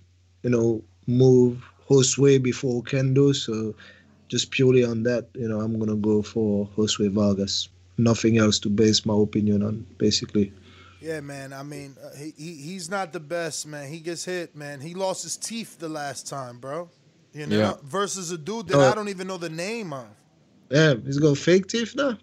you 0.42 0.50
know, 0.50 0.82
move 1.06 1.62
Josue 1.90 2.42
before 2.42 2.82
Kendo, 2.82 3.34
so 3.34 3.74
just 4.28 4.50
purely 4.50 4.82
on 4.84 5.02
that, 5.02 5.28
you 5.34 5.46
know, 5.46 5.60
I'm 5.60 5.78
gonna 5.78 5.94
go 5.96 6.22
for 6.22 6.66
Josue 6.76 7.10
Vargas. 7.10 7.68
Nothing 7.98 8.38
else 8.38 8.58
to 8.60 8.70
base 8.70 9.04
my 9.04 9.14
opinion 9.14 9.62
on, 9.62 9.84
basically. 9.98 10.52
Yeah, 11.02 11.20
man. 11.20 11.52
I 11.52 11.62
mean, 11.62 11.96
uh, 12.02 12.16
he, 12.16 12.32
he 12.36 12.54
he's 12.54 12.88
not 12.88 13.12
the 13.12 13.20
best, 13.20 13.66
man. 13.66 13.90
He 13.90 13.98
gets 14.00 14.24
hit, 14.24 14.56
man. 14.56 14.80
He 14.80 14.94
lost 14.94 15.22
his 15.22 15.36
teeth 15.36 15.78
the 15.78 15.88
last 15.88 16.26
time, 16.26 16.58
bro. 16.58 16.88
You 17.34 17.46
know, 17.46 17.58
Yeah. 17.58 17.74
versus 17.84 18.30
a 18.30 18.38
dude 18.38 18.68
that 18.68 18.76
Oh. 18.78 18.90
I 18.90 18.94
don't 18.94 19.08
even 19.10 19.26
know 19.26 19.36
the 19.36 19.50
name 19.50 19.92
of. 19.92 20.06
Damn, 20.70 21.04
he's 21.04 21.18
got 21.18 21.36
fake 21.38 21.66
teeth 21.66 21.94
now. 21.94 22.18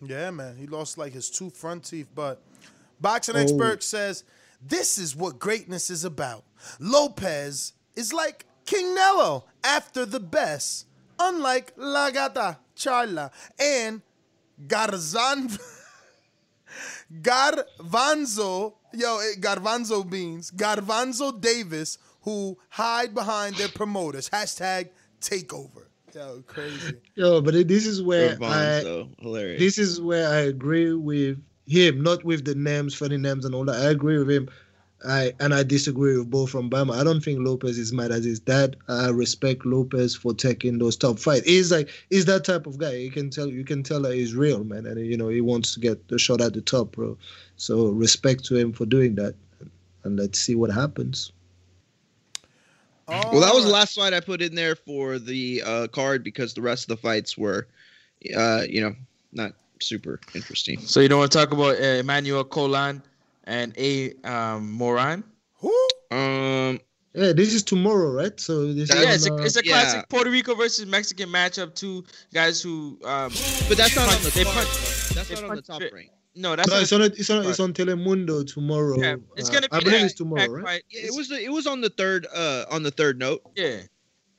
Yeah, 0.00 0.30
man. 0.30 0.56
He 0.56 0.66
lost 0.66 0.98
like 0.98 1.12
his 1.12 1.30
two 1.30 1.50
front 1.50 1.84
teeth. 1.84 2.08
But 2.14 2.40
boxing 3.00 3.36
Oh. 3.36 3.40
expert 3.40 3.82
says 3.82 4.24
this 4.66 4.98
is 4.98 5.14
what 5.14 5.38
greatness 5.38 5.90
is 5.90 6.04
about. 6.04 6.44
Lopez 6.78 7.72
is 7.96 8.12
like 8.12 8.46
King 8.64 8.94
Nello 8.94 9.44
after 9.62 10.06
the 10.06 10.20
best, 10.20 10.86
unlike 11.18 11.72
La 11.76 12.10
Gata 12.10 12.58
Charla 12.76 13.30
and 13.58 14.02
Garzan. 14.66 15.58
Garvanzo, 17.22 18.74
yo, 18.92 19.18
eh, 19.20 19.38
Garvanzo 19.38 20.08
beans, 20.08 20.50
Garvanzo 20.50 21.40
Davis, 21.40 21.98
who 22.22 22.58
hide 22.70 23.14
behind 23.14 23.54
their 23.56 23.68
promoters. 23.68 24.28
Hashtag 24.30 24.88
takeover. 25.20 25.86
Yo, 26.14 26.42
crazy. 26.46 26.94
Yo, 27.16 27.40
but 27.40 27.54
this 27.68 27.86
is 27.86 28.02
where 28.02 28.36
Ravon, 28.36 29.08
I, 29.18 29.22
hilarious. 29.22 29.60
this 29.60 29.78
is 29.78 30.00
where 30.00 30.28
I 30.28 30.40
agree 30.40 30.92
with 30.92 31.38
him, 31.66 32.02
not 32.02 32.24
with 32.24 32.44
the 32.44 32.54
names, 32.54 32.94
funny 32.94 33.16
names, 33.16 33.44
and 33.44 33.54
all 33.54 33.64
that. 33.64 33.76
I 33.76 33.90
agree 33.90 34.18
with 34.18 34.30
him. 34.30 34.48
I 35.06 35.32
and 35.38 35.52
I 35.52 35.62
disagree 35.62 36.16
with 36.16 36.30
both 36.30 36.50
from 36.50 36.70
Bama. 36.70 36.98
I 36.98 37.04
don't 37.04 37.22
think 37.22 37.40
Lopez 37.40 37.78
is 37.78 37.92
mad 37.92 38.10
at 38.10 38.24
his 38.24 38.40
dad. 38.40 38.76
I 38.88 39.10
respect 39.10 39.66
Lopez 39.66 40.14
for 40.14 40.32
taking 40.32 40.78
those 40.78 40.96
top 40.96 41.18
fights. 41.18 41.46
He's 41.46 41.70
like 41.70 41.90
he's 42.10 42.24
that 42.24 42.44
type 42.44 42.66
of 42.66 42.78
guy. 42.78 42.94
You 42.94 43.10
can 43.10 43.28
tell 43.28 43.48
you 43.48 43.64
can 43.64 43.82
tell 43.82 44.00
that 44.02 44.14
he's 44.14 44.34
real, 44.34 44.64
man, 44.64 44.86
and 44.86 45.04
you 45.04 45.16
know 45.16 45.28
he 45.28 45.40
wants 45.40 45.74
to 45.74 45.80
get 45.80 46.08
the 46.08 46.18
shot 46.18 46.40
at 46.40 46.54
the 46.54 46.62
top, 46.62 46.92
bro. 46.92 47.18
So 47.56 47.88
respect 47.88 48.44
to 48.46 48.56
him 48.56 48.72
for 48.72 48.86
doing 48.86 49.14
that, 49.16 49.34
and 50.04 50.18
let's 50.18 50.38
see 50.38 50.54
what 50.54 50.70
happens. 50.70 51.32
well, 53.06 53.40
that 53.40 53.54
was 53.54 53.64
the 53.64 53.70
last 53.70 53.96
fight 53.96 54.14
I 54.14 54.20
put 54.20 54.40
in 54.40 54.54
there 54.54 54.74
for 54.74 55.18
the 55.18 55.62
uh, 55.66 55.88
card 55.88 56.24
because 56.24 56.54
the 56.54 56.62
rest 56.62 56.84
of 56.84 56.88
the 56.88 56.96
fights 56.96 57.36
were, 57.36 57.66
uh, 58.34 58.62
you 58.66 58.80
know, 58.80 58.96
not 59.32 59.52
super 59.80 60.20
interesting. 60.34 60.80
So 60.80 61.00
you 61.00 61.08
don't 61.08 61.18
want 61.18 61.32
to 61.32 61.38
talk 61.38 61.52
about 61.52 61.76
uh, 61.80 62.00
Emmanuel 62.00 62.44
Colon 62.44 63.02
and 63.44 63.72
A 63.78 64.12
um, 64.24 64.70
Moran? 64.72 65.24
Who? 65.60 65.88
Um, 66.10 66.80
Yeah, 67.16 67.32
this 67.32 67.54
is 67.54 67.62
tomorrow, 67.62 68.10
right? 68.10 68.38
So 68.40 68.72
this 68.72 68.88
That- 68.88 68.98
is 68.98 69.04
Yeah, 69.04 69.14
it's 69.14 69.26
a, 69.28 69.34
uh, 69.34 69.36
it's 69.38 69.56
a 69.56 69.64
Yeah. 69.64 69.72
classic 69.72 70.08
Puerto 70.08 70.30
Rico 70.30 70.54
versus 70.56 70.84
Mexican 70.86 71.28
matchup. 71.28 71.74
Two 71.74 72.04
guys 72.32 72.60
who 72.60 72.98
um, 73.04 73.30
but 73.68 73.76
that's 73.76 73.94
not 73.94 74.08
on 74.12 74.20
the 74.22 74.30
they 74.34 74.44
punch- 74.44 75.14
That's 75.14 75.28
they 75.28 75.34
not 75.36 75.44
on 75.50 75.56
the 75.56 75.62
top 75.62 75.80
it. 75.82 75.92
rank. 75.92 76.10
no, 76.34 76.56
that's 76.56 76.68
no, 76.68 76.74
not 76.74 76.82
it's 76.82 76.92
on 76.92 77.02
it- 77.02 77.18
it's 77.18 77.30
on 77.30 77.46
it's 77.46 77.60
on 77.60 77.72
Telemundo 77.72 78.44
tomorrow. 78.44 78.98
yeah, 79.00 79.14
it's 79.36 79.48
Uh, 79.48 79.52
gonna 79.52 79.68
be 79.68 79.76
I 79.76 79.80
believe 79.80 80.00
an 80.00 80.04
it's 80.06 80.14
tomorrow, 80.14 80.40
action-packed 80.42 80.64
right? 80.66 80.82
Yeah, 80.90 81.02
it 81.06 81.14
was 81.14 81.28
the, 81.28 81.40
it 81.40 81.52
was 81.52 81.66
on 81.68 81.80
the 81.80 81.90
third 81.90 82.26
uh 82.34 82.64
on 82.70 82.82
the 82.82 82.90
third 82.90 83.18
note. 83.18 83.42
yeah. 83.54 83.82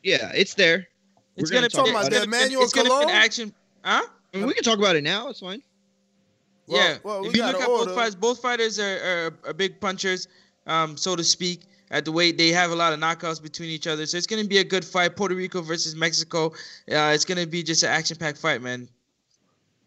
Yeah, 0.04 0.32
it's 0.36 0.54
there. 0.56 0.88
It's 1.38 1.50
We're 1.50 1.56
gonna, 1.62 1.70
gonna 1.70 1.70
be 1.70 1.76
talk 1.76 1.88
it's 1.88 1.90
about 1.92 2.04
gonna, 2.12 2.16
that. 2.26 2.30
be- 2.30 2.38
Emmanuel 2.38 2.64
it's 2.64 2.74
gonna 2.74 2.90
be 2.90 2.94
an 2.96 3.02
Colon? 3.04 3.16
action. 3.16 3.54
Huh? 3.86 4.04
I 4.36 4.40
mean, 4.40 4.48
we 4.48 4.54
can 4.54 4.64
talk 4.64 4.78
about 4.80 4.96
it 4.96 5.04
now. 5.04 5.30
It's 5.30 5.40
fine. 5.40 5.62
Well- 6.68 6.82
yeah. 6.82 6.98
well, 7.04 7.22
we 7.22 7.30
if 7.30 7.36
you 7.36 7.46
look 7.46 7.62
at 7.62 7.68
order. 7.70 7.86
both 7.86 7.96
fights, 7.96 8.16
both 8.16 8.42
fighters 8.42 8.80
are, 8.80 8.98
are, 9.46 9.50
are 9.50 9.54
big 9.54 9.80
punchers, 9.80 10.28
um, 10.68 10.98
so 10.98 11.16
to 11.16 11.24
speak. 11.24 11.62
At 11.92 12.04
the 12.04 12.12
weight, 12.12 12.36
they 12.36 12.50
have 12.50 12.72
a 12.72 12.76
lot 12.76 12.94
of 12.94 13.00
knockouts 13.00 13.40
between 13.42 13.70
each 13.70 13.86
other, 13.86 14.08
so 14.08 14.18
it's 14.18 14.26
gonna 14.26 14.44
be 14.44 14.58
a 14.58 14.64
good 14.64 14.84
fight. 14.84 15.16
Puerto 15.16 15.36
Rico 15.36 15.62
versus 15.62 15.96
Mexico. 15.96 16.48
Uh, 16.92 17.14
it's 17.14 17.24
gonna 17.26 17.46
be 17.46 17.62
just 17.62 17.84
an 17.84 17.90
action-packed 17.90 18.40
fight, 18.40 18.60
man. 18.62 18.90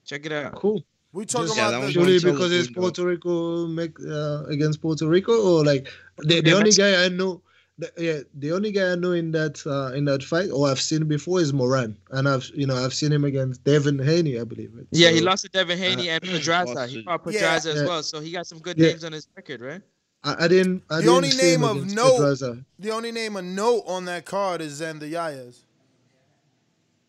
Check 0.05 0.24
it 0.24 0.30
out. 0.32 0.55
Cool. 0.55 0.80
We 1.12 1.26
talk 1.26 1.42
Just- 1.46 1.57
Yeah, 1.57 1.64
that 1.64 1.68
about 1.70 1.80
one's 1.82 1.94
the, 1.94 2.01
Purely 2.01 2.20
because 2.20 2.53
it's 2.53 2.70
Puerto 2.70 3.05
Rico 3.05 3.66
make, 3.66 3.99
uh, 4.01 4.44
against 4.44 4.80
Puerto 4.80 5.09
Rico, 5.09 5.32
or 5.59 5.64
like 5.64 5.88
the, 6.18 6.40
the 6.40 6.51
Yeah, 6.51 6.55
only 6.55 6.64
Mexico. 6.66 6.92
guy 6.92 7.05
I 7.05 7.09
know, 7.09 7.42
the, 7.79 7.93
yeah, 7.97 8.18
the 8.35 8.51
only 8.53 8.72
guy 8.72 8.93
I 8.93 8.95
know 8.97 9.12
in 9.12 9.31
that 9.33 9.64
uh, 9.66 9.95
in 9.95 10.05
that 10.07 10.22
fight, 10.24 10.51
or 10.51 10.68
I've 10.68 10.81
seen 10.81 11.05
before, 11.07 11.41
is 11.41 11.53
Moran, 11.53 11.97
and 12.11 12.29
I've 12.29 12.51
you 12.55 12.66
know 12.66 12.74
I've 12.76 12.93
seen 12.93 13.12
him 13.12 13.24
against 13.24 13.62
Devin 13.64 13.99
Haney, 14.01 14.41
I 14.41 14.45
believe. 14.45 14.72
Right? 14.74 14.87
Yeah, 14.91 15.11
he 15.11 15.20
lost 15.20 15.45
to 15.45 15.49
Devin 15.51 15.79
Haney 15.79 16.09
and 16.11 16.20
Pedraza. 16.22 16.87
He 16.89 16.97
to- 16.97 17.03
fought 17.05 17.20
Yeah. 17.26 17.33
Pedraza 17.33 17.70
as 17.70 17.76
Yeah. 17.83 17.87
well, 17.87 18.03
so 18.03 18.20
he 18.20 18.33
got 18.33 18.47
some 18.47 18.59
good 18.59 18.76
Yeah. 18.79 18.89
names 18.89 19.05
on 19.05 19.12
his 19.12 19.29
record, 19.37 19.61
right? 19.61 19.81
I, 20.24 20.45
I 20.45 20.49
didn't. 20.49 20.83
I 20.91 20.97
The 20.97 21.03
didn't 21.03 21.14
only 21.14 21.31
see 21.31 21.43
name 21.43 21.61
him 21.61 21.64
of 21.64 21.76
against 21.76 21.95
note- 21.97 22.16
Pedraza. 22.16 22.64
the 22.81 22.91
only 22.91 23.12
name 23.12 23.37
a 23.37 23.43
note 23.43 23.85
on 23.87 24.05
that 24.07 24.24
card 24.24 24.61
is 24.61 24.81
Xander 24.81 25.09
Zayas. 25.11 25.59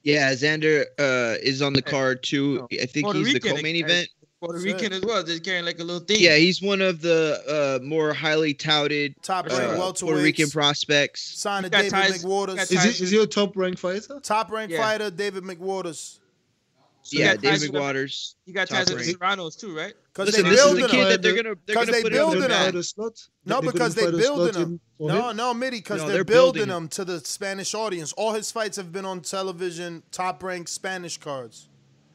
Yeah, 0.04 0.32
Xander 0.34 0.86
uh 0.98 1.36
is 1.42 1.62
on 1.62 1.74
the 1.74 1.82
card 1.82 2.24
too. 2.24 2.68
I 2.72 2.86
think 2.86 3.06
Puerto 3.06 3.20
he's 3.20 3.34
the 3.34 3.40
co-main 3.40 3.76
uh, 3.84 3.86
event. 3.88 4.10
Puerto 4.40 4.60
Rican 4.60 4.94
as 4.94 5.02
well, 5.02 5.22
just 5.24 5.44
carrying 5.44 5.66
like 5.66 5.80
a 5.80 5.84
little 5.84 6.00
thing. 6.06 6.18
Yeah, 6.20 6.36
he's 6.38 6.62
one 6.62 6.82
of 6.82 7.02
the 7.02 7.80
uh, 7.82 7.86
more 7.86 8.14
highly 8.14 8.54
touted 8.54 9.16
Top 9.22 9.48
uh, 9.52 9.56
ranked 9.58 10.00
Puerto 10.02 10.22
Rican 10.22 10.50
prospects. 10.50 11.22
Signed 11.40 11.66
to 11.66 11.70
David 11.70 11.92
ties- 11.92 12.24
McWaters. 12.24 12.72
Is 12.72 12.84
he, 13.00 13.04
is 13.04 13.12
he 13.12 13.22
a 13.22 13.28
top 13.28 13.56
ranked 13.58 13.80
fighter? 13.80 14.20
Top 14.22 14.50
ranked 14.52 14.74
Yeah. 14.74 14.82
fighter, 14.82 15.12
David 15.12 15.44
McWaters. 15.44 16.20
you 17.12 17.20
yeah, 17.20 17.34
got 17.34 17.42
David 17.44 17.72
with- 17.74 17.82
Waters. 17.82 18.36
You 18.46 18.54
got 18.54 18.70
top 18.70 18.78
ties 18.78 18.88
with 18.90 19.00
the 19.00 19.04
ranked. 19.06 19.20
Serranos 19.20 19.56
too, 19.58 19.76
right? 19.76 19.94
Because 20.14 20.28
Listen, 20.28 20.44
they 20.46 20.50
this 20.52 20.60
is 20.60 20.66
building 20.66 20.84
the 20.84 20.90
kid 20.90 21.06
that 21.12 21.22
they're 21.22 21.36
gonna 21.36 21.56
they're 21.66 21.76
'Cause 21.76 21.86
gonna 21.88 21.98
they 21.98 22.04
put 22.04 22.12
building 22.14 22.38
him 22.40 22.44
in 22.46 22.50
them. 22.52 22.60
that. 22.60 22.66
Fight 22.66 22.76
a 22.76 22.84
slot? 22.84 23.28
No, 23.46 23.56
They 23.56 23.68
couldn't 23.68 23.74
because 23.74 23.96
they 23.96 24.02
fight 24.06 24.14
a 24.14 24.18
building 24.18 24.54
him. 24.62 24.80
No, 25.00 25.30
him? 25.32 25.38
no, 25.38 25.54
Mitty, 25.54 25.78
because 25.78 26.02
No, 26.02 26.08
they're, 26.08 26.16
they're 26.18 26.24
building 26.24 26.66
building 26.66 26.84
him 26.84 26.88
to 26.90 27.06
the 27.06 27.20
Spanish 27.20 27.74
audience. 27.74 28.14
All 28.14 28.34
his 28.34 28.52
fights 28.52 28.78
have 28.78 28.92
been 28.94 29.06
on 29.06 29.22
television, 29.22 30.04
top 30.12 30.42
ranked 30.44 30.70
Spanish 30.70 31.18
cards. 31.18 31.68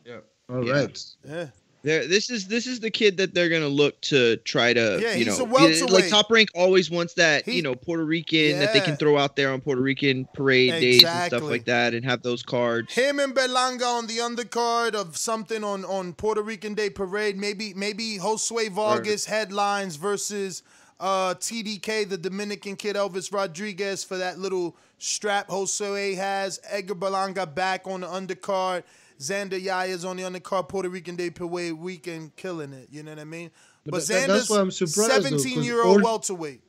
Yeah. 0.06 0.18
All 0.50 0.56
right. 0.62 0.98
Yeah. 1.26 1.46
They're, 1.84 2.06
this 2.08 2.30
is 2.30 2.48
this 2.48 2.66
is 2.66 2.80
the 2.80 2.90
kid 2.90 3.18
that 3.18 3.34
they're 3.34 3.50
gonna 3.50 3.68
look 3.68 4.00
to 4.02 4.36
try 4.38 4.72
to 4.72 4.98
Yeah, 5.02 5.12
you 5.12 5.26
he's 5.26 5.38
know 5.38 5.44
a 5.44 5.48
welterweight. 5.48 5.90
like 5.90 6.08
top 6.08 6.30
rank 6.30 6.48
always 6.54 6.90
wants 6.90 7.12
that 7.14 7.44
He- 7.44 7.56
you 7.56 7.62
know 7.62 7.74
Puerto 7.74 8.04
Rican 8.04 8.58
that 8.58 8.72
they 8.72 8.80
can 8.80 8.96
throw 8.96 9.18
out 9.18 9.36
there 9.36 9.52
on 9.52 9.60
Puerto 9.60 9.82
Rican 9.82 10.26
parade 10.32 10.70
days 10.80 11.04
and 11.04 11.26
stuff 11.26 11.42
like 11.42 11.66
that 11.66 11.92
and 11.92 12.02
have 12.04 12.22
those 12.22 12.42
cards. 12.42 12.92
Him 12.94 13.20
and 13.20 13.34
Berlanga 13.34 13.84
on 13.86 14.06
the 14.06 14.16
undercard 14.18 14.94
of 14.94 15.16
something 15.18 15.62
on, 15.62 15.84
on 15.84 16.14
Puerto 16.14 16.40
Rican 16.42 16.72
Day 16.74 16.88
Parade. 16.88 17.36
Maybe 17.36 17.74
maybe 17.74 18.18
Josue 18.18 18.70
Vargas 18.70 19.26
headlines 19.26 19.96
versus 19.96 20.62
uh, 21.00 21.34
TDK, 21.34 22.08
the 22.08 22.16
Dominican 22.16 22.76
kid 22.76 22.96
Elvis 22.96 23.30
Rodriguez 23.30 24.02
for 24.04 24.16
that 24.16 24.38
little 24.38 24.74
strap 24.98 25.48
Josue 25.48 26.16
has. 26.16 26.60
Edgar 26.70 26.94
Berlanga 26.94 27.52
back 27.52 27.86
on 27.86 28.00
the 28.00 28.06
undercard. 28.06 28.84
Xander 29.18 29.60
Zayas 29.62 30.08
on 30.08 30.16
the 30.16 30.22
undercard. 30.24 30.68
Puerto 30.68 30.88
Rican 30.88 31.16
Day 31.16 31.30
Parade 31.30 31.72
weekend 31.74 32.34
killing 32.36 32.72
it. 32.72 32.88
You 32.90 33.02
know 33.02 33.12
what 33.12 33.20
I 33.20 33.24
mean? 33.24 33.50
But, 33.84 33.92
But 33.92 34.06
that- 34.06 34.26
that's 34.28 34.42
Xander's 34.44 34.50
why 34.50 34.60
I'm 34.60 34.70
surprised, 34.70 35.10
though, 35.10 35.20
17 35.38 35.54
'cause 35.56 35.66
year 35.66 35.82
old 35.84 36.02
all- 36.02 36.04
welterweight. 36.04 36.60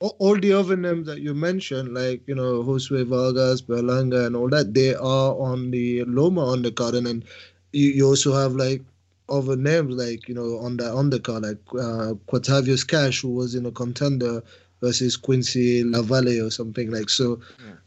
all, 0.00 0.16
all 0.18 0.38
the 0.38 0.52
other 0.52 0.76
names 0.76 1.06
that 1.06 1.20
you 1.20 1.34
mentioned, 1.34 1.94
like 1.94 2.22
you 2.26 2.34
know 2.34 2.62
Josue 2.64 3.06
Vargas, 3.06 3.62
Berlanga, 3.62 4.26
and 4.26 4.34
all 4.36 4.48
that, 4.48 4.74
they 4.74 4.94
are 4.94 5.34
on 5.36 5.70
the 5.70 6.04
Loma 6.04 6.42
undercard, 6.42 6.94
and 6.96 7.06
then 7.06 7.24
you, 7.72 7.88
you 7.90 8.06
also 8.06 8.32
have 8.32 8.54
like 8.56 8.82
other 9.28 9.56
names 9.56 9.94
like 9.94 10.28
you 10.28 10.34
know 10.34 10.58
on 10.58 10.76
the 10.76 10.84
undercard, 10.84 11.42
like 11.42 11.58
uh, 11.80 12.14
Quatavious 12.30 12.86
Cash, 12.86 13.20
who 13.22 13.28
was 13.30 13.54
in 13.54 13.64
a 13.66 13.70
contender 13.70 14.42
versus 14.84 15.16
Quincy 15.16 15.82
Lavalle 15.84 16.46
or 16.46 16.50
something 16.50 16.90
like. 16.90 17.08
So, 17.08 17.40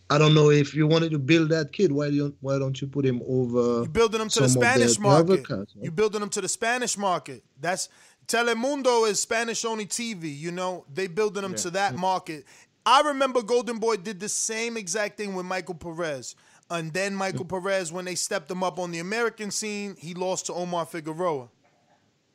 I 0.09 0.17
don't 0.17 0.33
know 0.33 0.49
if 0.49 0.73
you 0.73 0.87
wanted 0.87 1.11
to 1.11 1.19
build 1.19 1.49
that 1.49 1.71
kid. 1.73 1.91
Why 1.91 2.09
don't 2.09 2.35
why 2.41 2.57
don't 2.57 2.79
you 2.81 2.87
put 2.87 3.05
him 3.05 3.21
over? 3.27 3.81
You 3.81 3.89
building 3.89 4.19
them 4.19 4.29
to 4.29 4.41
the 4.41 4.49
Spanish 4.49 4.95
the 4.95 5.01
market. 5.01 5.47
cards, 5.47 5.73
right? 5.75 5.85
You 5.85 5.91
building 5.91 6.21
them 6.21 6.29
to 6.29 6.41
the 6.41 6.47
Spanish 6.47 6.97
market. 6.97 7.43
That's 7.59 7.89
Telemundo 8.27 9.07
is 9.09 9.19
Spanish 9.19 9.65
only 9.65 9.85
TV. 9.85 10.37
You 10.37 10.51
know 10.51 10.85
they 10.93 11.07
building 11.07 11.43
them 11.43 11.55
to 11.55 11.69
that 11.71 11.95
market. 11.95 12.45
I 12.85 13.01
remember 13.01 13.41
Golden 13.41 13.79
Boy 13.79 13.97
did 13.97 14.19
the 14.21 14.29
same 14.29 14.77
exact 14.77 15.17
thing 15.17 15.35
with 15.35 15.45
Michael 15.45 15.75
Perez, 15.75 16.35
and 16.69 16.93
then 16.93 17.13
Michael 17.13 17.43
Perez, 17.43 17.91
when 17.91 18.05
they 18.05 18.15
stepped 18.15 18.49
him 18.49 18.63
up 18.63 18.79
on 18.79 18.91
the 18.91 18.99
American 18.99 19.51
scene, 19.51 19.95
he 19.97 20.13
lost 20.13 20.45
to 20.45 20.53
Omar 20.53 20.85
Figueroa. 20.85 21.49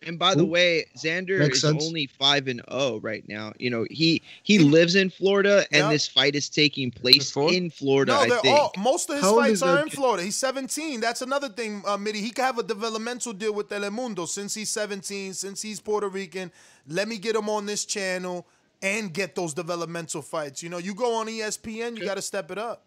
And 0.06 0.18
by 0.18 0.34
the 0.34 0.42
Ooh. 0.42 0.46
way, 0.46 0.86
Xander 0.96 1.38
Makes 1.38 1.56
is 1.56 1.62
sense. 1.62 1.84
only 1.84 2.06
five 2.06 2.48
and 2.48 2.60
zero 2.70 2.98
right 3.00 3.26
now. 3.28 3.52
You 3.58 3.70
know 3.70 3.86
he 3.90 4.22
he 4.42 4.58
lives 4.58 4.94
in 4.94 5.10
Florida, 5.10 5.66
and 5.72 5.84
Yeah. 5.84 5.90
this 5.90 6.06
fight 6.08 6.34
is 6.34 6.48
taking 6.48 6.90
place 6.90 7.30
Florida? 7.30 7.56
in 7.56 7.70
Florida. 7.70 8.12
No, 8.12 8.18
I 8.20 8.28
they're 8.28 8.38
think. 8.40 8.58
all 8.58 8.72
most 8.78 9.08
of 9.10 9.16
his 9.16 9.24
How 9.24 9.36
fights 9.36 9.62
are 9.62 9.78
in 9.80 9.88
kid? 9.88 9.96
Florida. 9.96 10.22
He's 10.24 10.36
17. 10.36 11.00
That's 11.00 11.22
another 11.22 11.48
thing, 11.48 11.82
uh, 11.86 11.96
Mitty. 11.96 12.20
He 12.20 12.30
could 12.30 12.44
have 12.44 12.58
a 12.58 12.62
developmental 12.62 13.32
deal 13.32 13.54
with 13.54 13.68
Telemundo 13.68 14.26
since 14.28 14.54
he's 14.54 14.70
17, 14.70 15.34
since 15.34 15.62
he's 15.62 15.80
Puerto 15.80 16.08
Rican. 16.08 16.50
Let 16.88 17.08
me 17.08 17.18
get 17.18 17.36
him 17.36 17.48
on 17.48 17.66
this 17.66 17.84
channel 17.84 18.46
and 18.82 19.12
get 19.14 19.34
those 19.36 19.54
developmental 19.54 20.22
fights. 20.22 20.62
You 20.62 20.68
know, 20.68 20.78
you 20.78 20.94
go 20.94 21.14
on 21.14 21.28
ESPN, 21.28 21.96
you 21.96 22.04
got 22.04 22.14
to 22.16 22.22
step 22.22 22.50
it 22.50 22.58
up. 22.58 22.84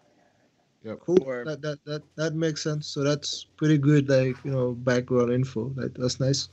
Yeah, 0.83 0.93
Cool. 1.03 1.23
Or- 1.23 1.43
That, 1.45 1.61
that 1.63 1.79
that 1.85 2.03
that 2.15 2.35
makes 2.35 2.61
sense. 2.61 2.85
So 2.85 3.03
that's 3.03 3.45
pretty 3.57 3.77
good, 3.79 4.07
like 4.07 4.35
you 4.45 4.51
know, 4.51 4.73
background 4.73 5.31
info. 5.33 5.69
That 5.75 5.95
that's 5.95 6.19
nice. 6.19 6.49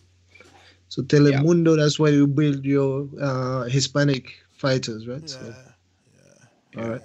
So 0.93 1.01
Telemundo, 1.03 1.75
that's 1.77 1.99
where 1.99 2.13
you 2.13 2.27
build 2.27 2.67
your 2.67 3.09
uh, 3.19 3.63
Hispanic 3.63 4.25
fighters, 4.51 5.07
right? 5.09 5.23
Yeah. 5.23 5.27
So, 5.27 5.55
all 6.77 6.89
right. 6.91 7.01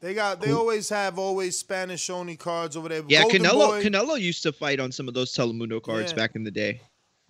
They 0.00 0.14
got. 0.14 0.40
They 0.40 0.48
Cool. 0.48 0.58
always 0.58 0.88
have 0.88 1.16
always 1.16 1.56
Spanish 1.56 2.10
only 2.10 2.34
cards 2.34 2.76
over 2.76 2.88
there. 2.88 3.02
yeah, 3.06 3.22
Golden 3.22 3.42
Canelo 3.42 3.66
Boy, 3.68 3.84
Canelo 3.84 4.20
used 4.20 4.42
to 4.42 4.52
fight 4.52 4.80
on 4.80 4.90
some 4.90 5.06
of 5.06 5.14
those 5.14 5.32
Telemundo 5.32 5.80
cards 5.80 6.10
Yeah. 6.10 6.16
back 6.16 6.34
in 6.34 6.42
the 6.42 6.50
day. 6.50 6.80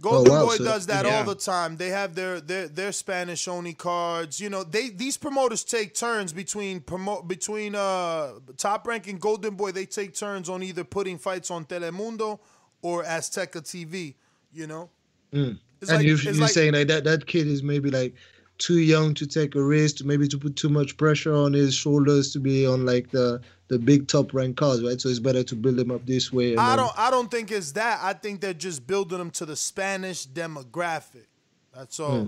Golden 0.01 0.33
Oh, 0.33 0.37
wow, 0.37 0.47
Boy 0.47 0.57
so- 0.57 0.65
does 0.65 0.87
that 0.87 1.05
yeah. 1.05 1.19
all 1.19 1.25
the 1.25 1.35
time. 1.35 1.77
They 1.77 1.89
have 1.91 2.15
their 2.15 2.41
their 2.41 2.67
their 2.69 2.93
Spanish 2.93 3.47
only 3.47 3.75
cards. 3.75 4.41
You 4.41 4.49
know, 4.49 4.65
they 4.65 4.89
these 4.89 5.19
promoters 5.19 5.65
take 5.65 5.95
turns 5.95 6.33
between 6.33 6.81
promote 6.81 7.29
between 7.29 7.75
uh 7.75 8.39
top 8.57 8.87
ranking 8.87 9.19
Golden 9.19 9.55
Boy. 9.55 9.73
They 9.73 9.85
take 9.85 10.15
turns 10.15 10.49
on 10.49 10.63
either 10.63 10.85
putting 10.85 11.19
fights 11.19 11.51
on 11.51 11.67
Telemundo 11.67 12.39
or 12.81 13.05
Azteca 13.05 13.61
TV. 13.63 14.15
You 14.55 14.67
know, 14.67 14.89
Mm. 15.35 15.59
It's 15.81 15.91
and 15.91 15.99
like- 15.99 16.07
you, 16.07 16.17
you're 16.17 16.35
like- 16.35 16.51
saying 16.51 16.75
like 16.75 16.89
that 16.89 17.05
that 17.05 17.27
kid 17.27 17.47
is 17.47 17.63
maybe 17.63 17.91
like 17.91 18.15
too 18.59 18.79
young 18.79 19.15
to 19.15 19.27
take 19.27 19.55
a 19.55 19.63
risk, 19.63 20.05
maybe 20.05 20.29
to 20.29 20.39
put 20.39 20.55
too 20.55 20.69
much 20.69 20.97
pressure 20.99 21.35
on 21.35 21.55
his 21.55 21.75
shoulders 21.75 22.33
to 22.33 22.39
be 22.39 22.67
on 22.67 22.85
like 22.87 23.11
the 23.11 23.41
the 23.69 23.79
big 23.79 24.09
top 24.09 24.35
rank 24.35 24.57
cards, 24.57 24.83
right? 24.83 25.01
So 25.01 25.09
it's 25.09 25.19
better 25.19 25.43
to 25.45 25.57
build 25.57 25.79
him 25.79 25.91
up 25.91 26.05
this 26.05 26.33
way. 26.33 26.57
I 26.57 26.77
don't 26.77 26.93
I 26.97 27.11
don't 27.11 27.31
think 27.31 27.51
it's 27.51 27.73
that. 27.73 28.01
I 28.03 28.13
think 28.13 28.41
they're 28.41 28.53
just 28.53 28.87
building 28.87 29.19
them 29.19 29.31
to 29.33 29.47
the 29.47 29.57
Spanish 29.57 30.27
demographic. 30.27 31.27
That's 31.75 31.99
all. 31.99 32.25
Hmm. 32.25 32.27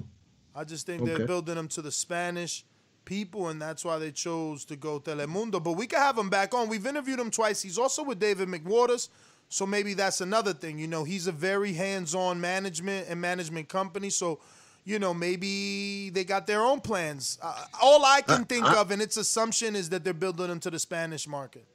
I 0.54 0.64
just 0.64 0.86
think 0.86 1.04
they're 1.04 1.26
building 1.26 1.54
them 1.54 1.68
to 1.68 1.82
the 1.82 1.90
Spanish 1.92 2.64
people, 3.04 3.48
and 3.48 3.60
that's 3.60 3.84
why 3.84 3.98
they 3.98 4.10
chose 4.10 4.64
to 4.66 4.76
go 4.76 5.00
Telemundo. 5.00 5.62
But 5.62 5.72
we 5.72 5.86
can 5.86 5.98
have 5.98 6.16
him 6.16 6.30
back 6.30 6.54
on. 6.54 6.68
We've 6.68 6.86
interviewed 6.86 7.18
him 7.18 7.30
twice. 7.30 7.62
He's 7.62 7.78
also 7.78 8.02
with 8.02 8.18
David 8.18 8.48
McWaters. 8.48 9.08
So 9.52 9.66
maybe 9.66 9.92
that's 9.92 10.22
another 10.22 10.54
thing. 10.54 10.78
You 10.78 10.86
know, 10.86 11.04
he's 11.04 11.26
a 11.26 11.32
very 11.32 11.74
hands-on 11.74 12.40
management 12.40 13.08
and 13.10 13.20
management 13.20 13.68
company. 13.68 14.08
So, 14.08 14.40
you 14.86 14.98
know, 14.98 15.12
maybe 15.12 16.08
they 16.08 16.24
got 16.24 16.46
their 16.46 16.62
own 16.62 16.80
plans. 16.80 17.38
Uh, 17.42 17.66
all 17.82 18.02
I 18.02 18.22
can 18.22 18.46
think 18.46 18.66
of, 18.66 18.90
and 18.90 19.02
its 19.02 19.18
assumption, 19.18 19.76
is 19.76 19.90
that 19.90 20.04
they're 20.04 20.14
building 20.14 20.46
them 20.46 20.58
to 20.60 20.70
the 20.70 20.78
Spanish 20.78 21.28
market. 21.28 21.66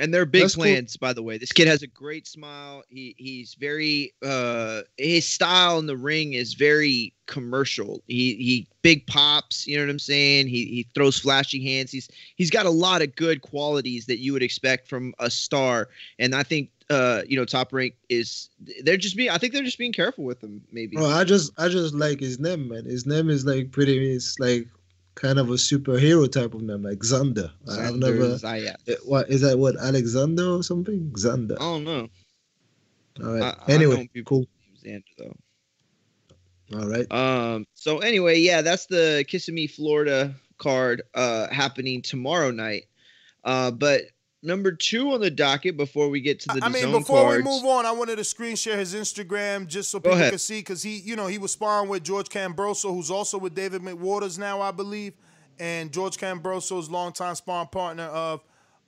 And 0.00 0.14
they're 0.14 0.24
big 0.24 0.42
That's 0.42 0.54
cool. 0.54 0.64
plans, 0.64 0.96
by 0.96 1.12
the 1.12 1.22
way. 1.22 1.36
This 1.36 1.52
kid 1.52 1.68
has 1.68 1.82
a 1.82 1.86
great 1.86 2.26
smile. 2.26 2.82
He 2.88 3.14
he's 3.18 3.54
very 3.54 4.12
uh 4.24 4.82
his 4.96 5.28
style 5.28 5.78
in 5.78 5.86
the 5.86 5.96
ring 5.96 6.32
is 6.32 6.54
very 6.54 7.12
commercial. 7.26 8.02
He 8.08 8.34
he 8.36 8.66
big 8.82 9.06
pops, 9.06 9.66
you 9.66 9.76
know 9.76 9.84
what 9.84 9.90
I'm 9.90 9.98
saying? 9.98 10.48
He 10.48 10.64
he 10.66 10.86
throws 10.94 11.18
flashy 11.18 11.62
hands. 11.62 11.92
He's 11.92 12.08
he's 12.36 12.50
got 12.50 12.66
a 12.66 12.70
lot 12.70 13.02
of 13.02 13.14
good 13.14 13.42
qualities 13.42 14.06
that 14.06 14.18
you 14.18 14.32
would 14.32 14.42
expect 14.42 14.88
from 14.88 15.14
a 15.18 15.30
star. 15.30 15.88
And 16.18 16.34
I 16.34 16.42
think 16.42 16.70
uh 16.88 17.22
you 17.28 17.36
know 17.36 17.44
top 17.44 17.72
rank 17.72 17.94
is 18.08 18.48
they're 18.82 18.96
just 18.96 19.16
being 19.16 19.30
I 19.30 19.38
think 19.38 19.52
they're 19.52 19.62
just 19.62 19.78
being 19.78 19.92
careful 19.92 20.24
with 20.24 20.42
him 20.42 20.62
maybe. 20.72 20.96
Bro, 20.96 21.06
I 21.06 21.24
just 21.24 21.52
I 21.58 21.68
just 21.68 21.94
like 21.94 22.20
his 22.20 22.40
name, 22.40 22.68
man. 22.68 22.86
His 22.86 23.06
name 23.06 23.28
is 23.28 23.44
like 23.44 23.70
pretty. 23.70 24.12
It's 24.12 24.38
like 24.40 24.66
kind 25.14 25.38
of 25.38 25.48
a 25.50 25.54
superhero 25.54 26.30
type 26.30 26.54
of 26.54 26.62
name, 26.62 26.82
like 26.82 26.98
Xander. 27.00 27.50
I've 27.68 27.96
never. 27.96 28.36
Zayas. 28.38 28.76
eh, 28.88 28.94
What 29.04 29.28
is 29.28 29.40
that? 29.42 29.58
What 29.58 29.76
Alexander 29.76 30.46
or 30.56 30.62
something? 30.62 31.10
Xander. 31.14 31.56
I 31.56 31.58
don't 31.58 31.84
know. 31.84 32.08
All 33.22 33.32
right. 33.34 33.42
I- 33.42 33.56
I 33.66 33.72
anyway, 33.74 34.08
people- 34.12 34.46
cool. 34.46 34.46
Xander 34.84 35.02
though. 35.18 35.36
All 36.78 36.88
right. 36.88 37.10
Um. 37.12 37.66
So 37.74 37.98
anyway, 37.98 38.38
yeah, 38.38 38.62
that's 38.62 38.86
the 38.86 39.24
Kissimmee, 39.28 39.66
Florida 39.66 40.34
card 40.58 41.02
uh, 41.14 41.48
happening 41.52 42.00
tomorrow 42.02 42.50
night. 42.50 42.84
Uh, 43.44 43.70
but 43.70 44.02
number 44.42 44.72
two 44.72 45.12
on 45.12 45.20
the 45.20 45.30
docket 45.30 45.76
before 45.76 46.08
we 46.08 46.20
get 46.20 46.40
to 46.40 46.48
the 46.48 46.64
I 46.64 46.68
mean, 46.68 46.90
before 46.90 47.22
cards, 47.22 47.36
we 47.38 47.42
move 47.42 47.64
on, 47.64 47.86
I 47.86 47.92
wanted 47.92 48.16
to 48.16 48.24
screen 48.24 48.56
share 48.56 48.76
his 48.76 48.94
Instagram 48.94 49.66
just 49.66 49.90
so 49.90 49.98
Go 49.98 50.10
people 50.10 50.18
ahead. 50.18 50.32
could 50.32 50.40
see 50.40 50.60
because 50.60 50.82
he, 50.82 50.96
you 50.98 51.16
know, 51.16 51.26
he 51.26 51.38
was 51.38 51.52
sparring 51.52 51.88
with 51.88 52.02
George 52.02 52.28
Kambosos, 52.28 52.94
who's 52.94 53.10
also 53.10 53.38
with 53.38 53.54
David 53.54 53.82
McWaters 53.82 54.38
now, 54.38 54.60
I 54.60 54.70
believe, 54.70 55.14
and 55.58 55.92
George 55.92 56.16
Kambosos's 56.16 56.90
longtime 56.90 57.34
sparring 57.34 57.68
partner 57.68 58.04
of 58.04 58.42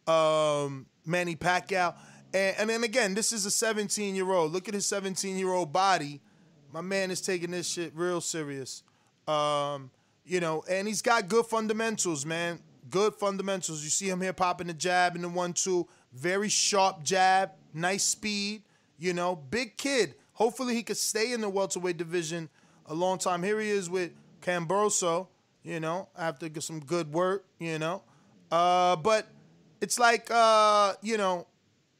um, 0.07 0.87
Manny 1.05 1.37
Pacquiao. 1.37 1.95
And, 2.35 2.57
and 2.59 2.71
then 2.71 2.85
again, 2.85 3.15
this 3.15 3.33
is 3.33 3.45
a 3.47 3.51
17 3.51 4.15
year 4.15 4.31
old. 4.31 4.53
Look 4.53 4.69
at 4.69 4.75
his 4.75 4.87
17 4.87 5.37
year 5.37 5.53
old 5.53 5.73
body. 5.73 6.21
My 6.73 6.81
man 6.81 7.11
is 7.11 7.21
taking 7.21 7.51
this 7.51 7.69
shit 7.69 7.93
real 7.95 8.21
serious. 8.21 8.83
Um, 9.29 9.91
you 10.25 10.41
know, 10.41 10.65
and 10.69 10.89
he's 10.89 11.03
got 11.03 11.29
good 11.29 11.47
fundamentals, 11.47 12.25
man. 12.25 12.61
Good 12.93 13.15
fundamentals. 13.15 13.83
You 13.83 13.89
see 13.89 14.11
him 14.11 14.21
here 14.21 14.35
popping 14.35 14.67
the 14.67 14.75
jab 14.75 15.17
in 15.17 15.23
the 15.23 15.29
one 15.29 15.55
two. 15.55 15.89
Very 16.13 16.51
sharp 16.51 17.03
jab, 17.03 17.53
nice 17.73 18.05
speed. 18.05 18.65
You 18.99 19.15
know, 19.15 19.35
big 19.35 19.79
kid. 19.79 20.15
Hopefully 20.35 20.75
he 20.75 20.83
could 20.83 20.99
stay 20.99 21.33
in 21.33 21.41
the 21.41 21.49
welterweight 21.49 21.97
division 21.97 22.51
a 22.85 22.93
long 22.93 23.17
time. 23.17 23.43
Here 23.43 23.59
he 23.59 23.71
is 23.71 23.89
with 23.89 24.13
Kambosos. 24.43 25.27
You 25.63 25.81
know, 25.81 26.09
after 26.19 26.49
some 26.61 26.81
good 26.81 27.11
work. 27.11 27.47
You 27.59 27.79
know, 27.79 28.03
uh, 28.51 28.97
but 28.97 29.27
it's 29.81 29.99
like 29.99 30.31
uh, 30.31 30.93
you 31.01 31.17
know, 31.17 31.47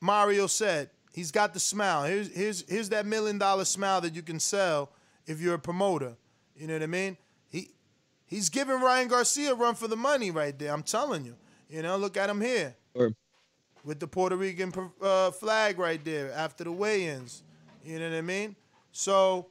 Mario 0.01 0.47
said. 0.47 0.91
He's 1.15 1.31
got 1.31 1.55
the 1.55 1.61
smile. 1.61 2.05
Here's 2.05 2.35
here's 2.35 2.69
here's 2.69 2.89
that 2.91 3.07
million 3.07 3.39
dollar 3.39 3.65
smile 3.65 4.03
that 4.03 4.15
you 4.15 4.23
can 4.23 4.39
sell 4.39 4.93
if 5.27 5.41
you're 5.41 5.55
a 5.55 5.59
promoter. 5.59 6.17
You 6.55 6.67
know 6.67 6.75
what 6.75 6.83
I 6.83 6.87
mean? 6.87 7.17
He 8.33 8.37
he's 8.37 8.49
giving 8.49 8.81
Ryan 8.81 9.09
Garcia 9.09 9.53
a 9.53 9.55
run 9.55 9.75
for 9.75 9.89
the 9.89 9.97
money 9.97 10.31
right 10.31 10.59
there. 10.59 10.73
I'm 10.73 10.83
telling 10.83 11.25
you. 11.25 11.37
You 11.69 11.83
know, 11.83 11.97
look 11.97 12.17
at 12.17 12.29
him 12.29 12.41
here 12.41 12.75
with 13.85 14.01
the 14.01 14.07
Puerto 14.07 14.37
Rican 14.37 14.73
uh, 15.01 15.31
flag 15.31 15.79
right 15.79 16.03
there 16.05 16.33
after 16.33 16.65
the 16.65 16.73
weigh-ins. 16.73 17.43
You 17.85 17.99
know 17.99 18.11
what 18.11 18.17
I 18.17 18.21
mean? 18.21 18.57
So 18.93 19.47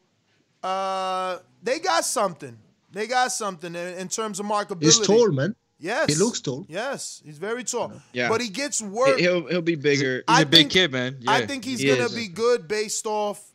uh, 0.63 1.39
they 1.63 1.79
got 1.79 2.05
something. 2.05 2.57
They 2.91 3.07
got 3.07 3.31
something 3.31 3.73
in, 3.73 4.07
terms 4.07 4.39
of 4.39 4.45
marketability. 4.45 4.83
He's 4.83 4.99
tall, 4.99 5.31
man. 5.31 5.55
Yes, 5.79 6.13
He 6.13 6.23
looks 6.23 6.41
tall. 6.41 6.65
Yes, 6.69 7.23
he's 7.25 7.39
very 7.39 7.63
tall. 7.63 7.93
Yeah. 8.13 8.29
but 8.29 8.39
he 8.39 8.49
gets 8.49 8.83
work. 8.83 9.17
he'll 9.17 9.47
he'll 9.47 9.61
be 9.63 9.75
bigger. 9.75 10.17
He's 10.17 10.23
I 10.27 10.41
a 10.41 10.45
big 10.45 10.69
kid, 10.69 10.91
man. 10.91 11.17
Yeah. 11.19 11.31
I 11.31 11.47
think 11.47 11.65
he's 11.65 11.79
he 11.79 11.87
gonna 11.87 12.03
is. 12.03 12.15
be 12.15 12.27
good 12.27 12.67
based 12.67 13.07
off 13.07 13.50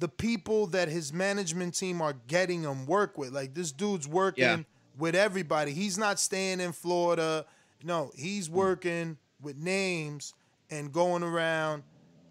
the 0.00 0.08
people 0.08 0.66
that 0.68 0.88
his 0.88 1.12
management 1.12 1.74
team 1.74 2.02
are 2.02 2.14
getting 2.26 2.62
him 2.62 2.86
work 2.86 3.16
with. 3.18 3.30
Like 3.32 3.54
this 3.54 3.70
dude's 3.72 4.08
working 4.08 4.42
Yeah. 4.44 4.58
with 4.98 5.14
everybody. 5.14 5.72
He's 5.72 5.96
not 5.98 6.18
staying 6.18 6.60
in 6.60 6.72
Florida. 6.72 7.44
No, 7.84 8.10
he's 8.16 8.48
Mm. 8.48 8.52
working 8.52 9.18
with 9.40 9.56
names 9.56 10.34
and 10.70 10.92
going 10.92 11.22
around 11.22 11.82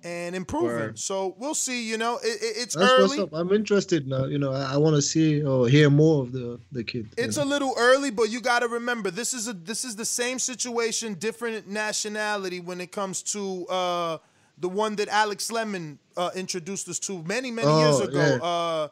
and 0.04 0.34
improving. 0.36 0.68
Word. 0.70 1.00
So 1.00 1.36
we'll 1.40 1.54
see. 1.56 1.90
You 1.90 1.98
know, 1.98 2.18
it, 2.24 2.28
it- 2.42 2.58
it's 2.58 2.76
That's 2.76 2.90
early. 2.92 3.20
what's 3.20 3.34
up. 3.34 3.34
I'm 3.34 3.52
interested 3.52 4.08
now. 4.08 4.26
You 4.26 4.38
know, 4.40 4.52
I, 4.54 4.74
I 4.76 4.78
want 4.78 4.96
to 4.96 5.02
see 5.02 5.44
or 5.44 5.68
hear 5.68 5.90
more 5.90 6.24
of 6.24 6.32
the 6.32 6.60
the 6.72 6.84
kid. 6.84 7.10
It's 7.18 7.38
know. 7.38 7.44
a 7.44 7.46
little 7.46 7.74
early, 7.78 8.10
but 8.10 8.30
you 8.30 8.40
got 8.42 8.60
to 8.60 8.68
remember 8.68 9.12
this 9.12 9.34
is 9.34 9.48
a 9.48 9.54
this 9.54 9.84
is 9.84 9.96
the 9.96 10.06
same 10.06 10.40
situation, 10.40 11.16
different 11.16 11.68
nationality 11.68 12.60
when 12.62 12.80
it 12.82 12.92
comes 12.94 13.22
to 13.24 13.68
uh, 13.68 14.18
the 14.60 14.70
one 14.70 14.96
that 14.98 15.08
Alex 15.10 15.52
Lemon 15.52 16.00
uh, 16.18 16.32
introduced 16.36 16.88
us 16.90 17.00
to 17.00 17.24
many 17.24 17.52
many 17.52 17.68
years 17.68 17.96
Oh, 18.00 18.04
ago. 18.04 18.20
yeah. 18.20 18.46
Uh, 18.46 18.88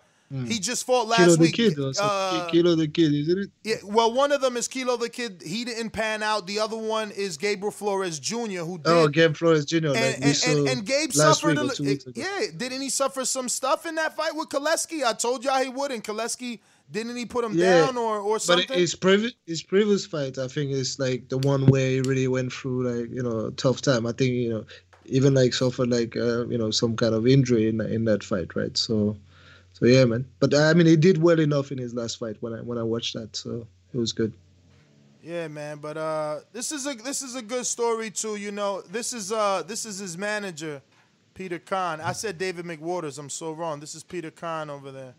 He 0.46 0.60
just 0.60 0.86
fought 0.86 1.08
last 1.08 1.20
Kilo 1.24 1.36
the 1.38 1.42
week. 1.42 1.56
kid. 1.56 1.80
Or. 1.80 1.94
Uh, 2.02 2.50
Kilo 2.52 2.76
the 2.76 2.88
kid, 2.90 3.14
isn't 3.14 3.40
it? 3.44 3.50
yeah, 3.64 3.76
well, 3.86 4.12
one 4.14 4.34
of 4.34 4.42
them 4.42 4.58
is 4.58 4.68
Kilo 4.68 4.98
the 4.98 5.08
Kid. 5.08 5.42
He 5.42 5.64
didn't 5.64 5.92
pan 5.92 6.22
out. 6.22 6.48
The 6.48 6.60
other 6.60 6.76
one 6.76 7.12
is 7.12 7.38
Gabriel 7.38 7.72
Flores 7.72 8.20
Jr., 8.20 8.64
who 8.68 8.78
did. 8.78 8.88
Oh, 8.88 9.08
Gabriel 9.08 9.34
Flores 9.36 9.64
Jr. 9.66 9.76
and, 9.78 9.86
like 9.94 10.18
and, 10.22 10.44
and, 10.48 10.68
and 10.68 10.86
Gabe 10.86 11.14
suffered 11.14 11.58
week 11.58 11.70
a 11.70 11.72
or 11.72 11.76
two 11.76 11.84
weeks 11.86 12.06
ago. 12.08 12.22
yeah. 12.22 12.48
Didn't 12.58 12.82
he 12.82 12.90
suffer 12.90 13.24
some 13.24 13.48
stuff 13.48 13.86
in 13.86 13.96
that 13.96 14.18
fight 14.18 14.36
with 14.36 14.50
Koleski? 14.50 15.02
I 15.06 15.14
told 15.14 15.46
y'all 15.46 15.64
he 15.64 15.70
would, 15.70 15.92
and 15.92 16.04
Koleski 16.04 16.60
didn't 16.92 17.16
he 17.16 17.26
put 17.26 17.46
him 17.46 17.54
Yeah, 17.58 17.86
down 17.86 17.98
or 17.98 18.20
or 18.20 18.34
But 18.36 18.42
something? 18.42 18.78
his 18.78 18.96
previous 18.96 19.32
his 19.46 19.64
previous 19.64 20.06
fight, 20.06 20.38
I 20.38 20.50
think, 20.50 20.72
is 20.72 21.00
like 21.00 21.30
the 21.30 21.38
one 21.38 21.68
where 21.68 21.90
he 21.90 22.02
really 22.02 22.28
went 22.28 22.52
through 22.52 22.80
like 22.90 23.10
you 23.12 23.24
know 23.24 23.46
a 23.48 23.52
tough 23.52 23.80
time. 23.82 24.06
I 24.06 24.12
think 24.12 24.32
you 24.34 24.50
know 24.50 24.66
even 25.08 25.34
like 25.34 25.54
suffered 25.54 25.90
like 25.90 26.16
uh, 26.16 26.48
you 26.48 26.58
know 26.58 26.72
some 26.72 26.96
kind 26.96 27.14
of 27.14 27.28
injury 27.28 27.70
in 27.70 27.82
in 27.82 28.06
that 28.06 28.24
fight, 28.24 28.56
right? 28.56 28.78
So, 28.78 29.18
so 29.74 29.86
yeah, 29.86 30.06
man. 30.06 30.26
But 30.40 30.54
I 30.54 30.74
mean, 30.74 30.88
he 30.88 30.96
did 30.96 31.22
well 31.22 31.40
enough 31.40 31.72
in 31.72 31.78
his 31.78 31.94
last 31.94 32.20
fight 32.20 32.38
when 32.42 32.54
I 32.54 32.62
when 32.62 32.78
I 32.78 32.84
watched 32.84 33.14
that, 33.16 33.36
so 33.36 33.66
it 33.94 33.98
was 33.98 34.12
good. 34.12 34.34
Yeah, 35.24 35.50
man, 35.50 35.80
but 35.80 35.98
uh 35.98 36.40
this 36.54 36.72
is 36.72 36.88
a 36.88 36.94
this 36.94 37.22
is 37.22 37.36
a 37.36 37.42
good 37.42 37.66
story 37.66 38.12
too, 38.12 38.38
you 38.38 38.52
know. 38.52 38.82
This 38.82 39.12
is 39.12 39.32
uh 39.32 39.62
this 39.68 39.86
is 39.86 40.00
his 40.00 40.18
manager, 40.18 40.82
Peter 41.34 41.60
Kahn. 41.60 42.00
I 42.00 42.14
said 42.14 42.38
David 42.38 42.66
McWaters. 42.66 43.20
I'm 43.20 43.30
so 43.30 43.52
wrong. 43.52 43.82
This 43.82 43.94
is 43.94 44.04
Peter 44.04 44.32
Kahn 44.32 44.70
over 44.70 44.90
there. 44.90 45.16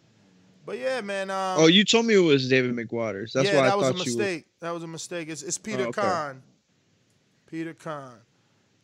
But 0.65 0.79
yeah, 0.79 1.03
man, 1.03 1.31
um 1.31 1.61
oh, 1.61 1.67
you 1.67 1.85
told 1.85 2.07
me 2.07 2.15
it 2.15 2.19
was 2.21 2.49
David 2.49 2.75
McWaters. 2.75 3.33
That's 3.33 3.51
yeah, 3.51 3.57
why 3.57 3.67
I 3.67 3.71
thought 3.71 3.77
you. 3.79 3.79
Yeah, 3.79 3.79
that 3.79 3.79
was 3.79 3.89
a 3.89 3.93
thought 3.93 4.07
you. 4.07 4.17
Mistake. 4.17 4.47
That 4.61 4.71
was 4.71 4.83
a 4.83 4.87
mistake. 4.87 5.29
It's, 5.29 5.43
it's 5.43 5.59
Peter 5.59 5.85
Oh, 5.85 5.89
okay. 5.89 6.01
Kahn. 6.01 6.43
Peter 7.47 7.75
Kahn. 7.75 8.17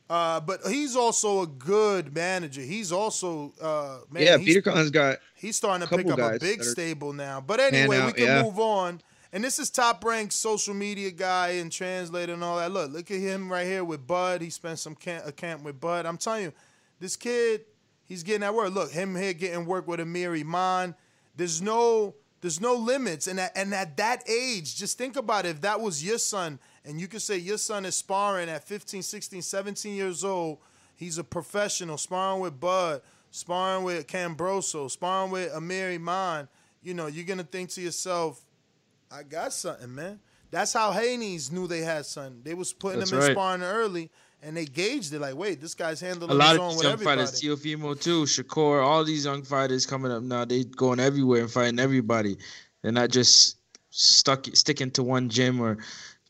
Uh, 0.08 0.38
but 0.40 0.60
he's 0.66 0.96
also 0.96 1.42
a 1.42 1.46
good 1.46 2.14
manager. 2.14 2.60
He's 2.60 2.92
also 2.92 3.52
uh, 3.60 4.00
man. 4.10 4.22
yeah, 4.22 4.36
Peter 4.36 4.60
Kahn's 4.60 4.90
got. 4.90 5.18
He's 5.34 5.56
starting 5.56 5.86
to 5.86 5.96
pick 5.96 6.06
up 6.06 6.18
a 6.18 6.38
big 6.38 6.62
stable 6.62 7.12
now. 7.12 7.40
But 7.40 7.60
anyway, 7.60 8.04
we 8.04 8.12
can 8.12 8.24
yeah. 8.24 8.42
move 8.42 8.58
on. 8.58 9.00
And 9.32 9.42
this 9.42 9.58
is 9.58 9.68
top 9.68 10.04
ranked 10.04 10.32
social 10.32 10.74
media 10.74 11.10
guy 11.10 11.48
and 11.52 11.72
translator 11.72 12.34
and 12.34 12.44
all 12.44 12.58
that. 12.58 12.70
Look, 12.70 12.92
look 12.92 13.10
at 13.10 13.18
him 13.18 13.50
right 13.50 13.66
here 13.66 13.82
with 13.82 14.06
Bud. 14.06 14.40
He 14.40 14.50
spent 14.50 14.78
some 14.78 14.94
camp, 14.94 15.24
a 15.26 15.32
camp 15.32 15.64
with 15.64 15.80
Bud. 15.80 16.06
I'm 16.06 16.18
telling 16.18 16.44
you, 16.44 16.52
this 17.00 17.16
kid, 17.16 17.62
he's 18.04 18.22
getting 18.22 18.42
that 18.42 18.54
work. 18.54 18.72
Look, 18.72 18.92
him 18.92 19.16
here 19.16 19.32
getting 19.32 19.66
work 19.66 19.88
with 19.88 19.98
Amir 19.98 20.34
Imam. 20.34 20.94
There's 21.34 21.60
no 21.60 22.14
there's 22.42 22.60
no 22.60 22.74
limits. 22.74 23.26
And 23.26 23.40
at, 23.40 23.56
and 23.56 23.74
at 23.74 23.96
that 23.96 24.22
age, 24.28 24.76
just 24.76 24.98
think 24.98 25.16
about 25.16 25.46
it. 25.46 25.48
If 25.48 25.60
that 25.62 25.80
was 25.80 26.04
your 26.04 26.18
son, 26.18 26.58
and 26.84 27.00
you 27.00 27.08
could 27.08 27.22
say 27.22 27.38
your 27.38 27.58
son 27.58 27.84
is 27.84 27.96
sparring 27.96 28.48
at 28.48 28.64
15, 28.64 29.02
16, 29.02 29.42
17 29.42 29.94
years 29.94 30.24
old, 30.24 30.58
he's 30.96 31.18
a 31.18 31.24
professional, 31.24 31.96
sparring 31.96 32.40
with 32.40 32.58
Bud, 32.60 33.02
sparring 33.30 33.84
with 33.84 34.06
Kambosos, 34.06 34.92
sparring 34.92 35.30
with 35.30 35.52
Amir 35.54 35.90
Imam. 35.90 36.48
You 36.82 36.94
know, 36.94 37.06
you're 37.06 37.24
gonna 37.24 37.44
think 37.44 37.70
to 37.70 37.80
yourself, 37.80 38.44
I 39.10 39.22
got 39.22 39.52
something, 39.52 39.94
man. 39.94 40.20
That's 40.50 40.72
how 40.72 40.92
Haney's 40.92 41.50
knew 41.50 41.66
they 41.66 41.80
had 41.80 42.06
something. 42.06 42.42
They 42.44 42.54
was 42.54 42.72
putting 42.72 43.00
That's 43.00 43.10
him 43.10 43.18
in 43.18 43.24
right. 43.24 43.32
sparring 43.32 43.62
early, 43.62 44.10
and 44.42 44.56
they 44.56 44.66
gauged 44.66 45.12
it 45.12 45.20
like, 45.20 45.34
wait, 45.34 45.60
this 45.60 45.74
guy's 45.74 46.00
handling 46.00 46.30
a 46.30 46.34
lot 46.34 46.50
his 46.50 46.58
of 46.58 46.60
own 46.60 46.68
these 46.68 46.76
with 46.76 46.84
young 46.84 46.92
everybody. 46.92 47.20
fighters, 47.22 47.40
Teofimo 47.40 48.00
too, 48.00 48.22
Shakur, 48.24 48.84
all 48.84 49.04
these 49.04 49.24
young 49.24 49.42
fighters 49.42 49.86
coming 49.86 50.12
up 50.12 50.22
now, 50.22 50.44
they 50.44 50.64
going 50.64 51.00
everywhere 51.00 51.42
and 51.42 51.50
fighting 51.50 51.80
everybody. 51.80 52.36
They're 52.82 52.92
not 52.92 53.10
just 53.10 53.56
stuck 53.90 54.46
sticking 54.54 54.90
to 54.92 55.02
one 55.02 55.28
gym 55.28 55.60
or 55.60 55.78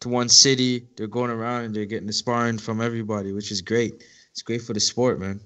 to 0.05 0.09
one 0.09 0.29
city. 0.29 0.87
They're 0.97 1.07
going 1.07 1.31
around 1.31 1.65
and 1.65 1.75
they're 1.75 1.85
getting 1.85 2.07
the 2.07 2.13
sparring 2.13 2.59
from 2.59 2.81
everybody, 2.81 3.33
which 3.33 3.51
is 3.51 3.61
great. 3.61 4.05
It's 4.31 4.43
great 4.43 4.63
for 4.63 4.73
the 4.73 4.81
sport, 4.81 5.19
man. 5.19 5.41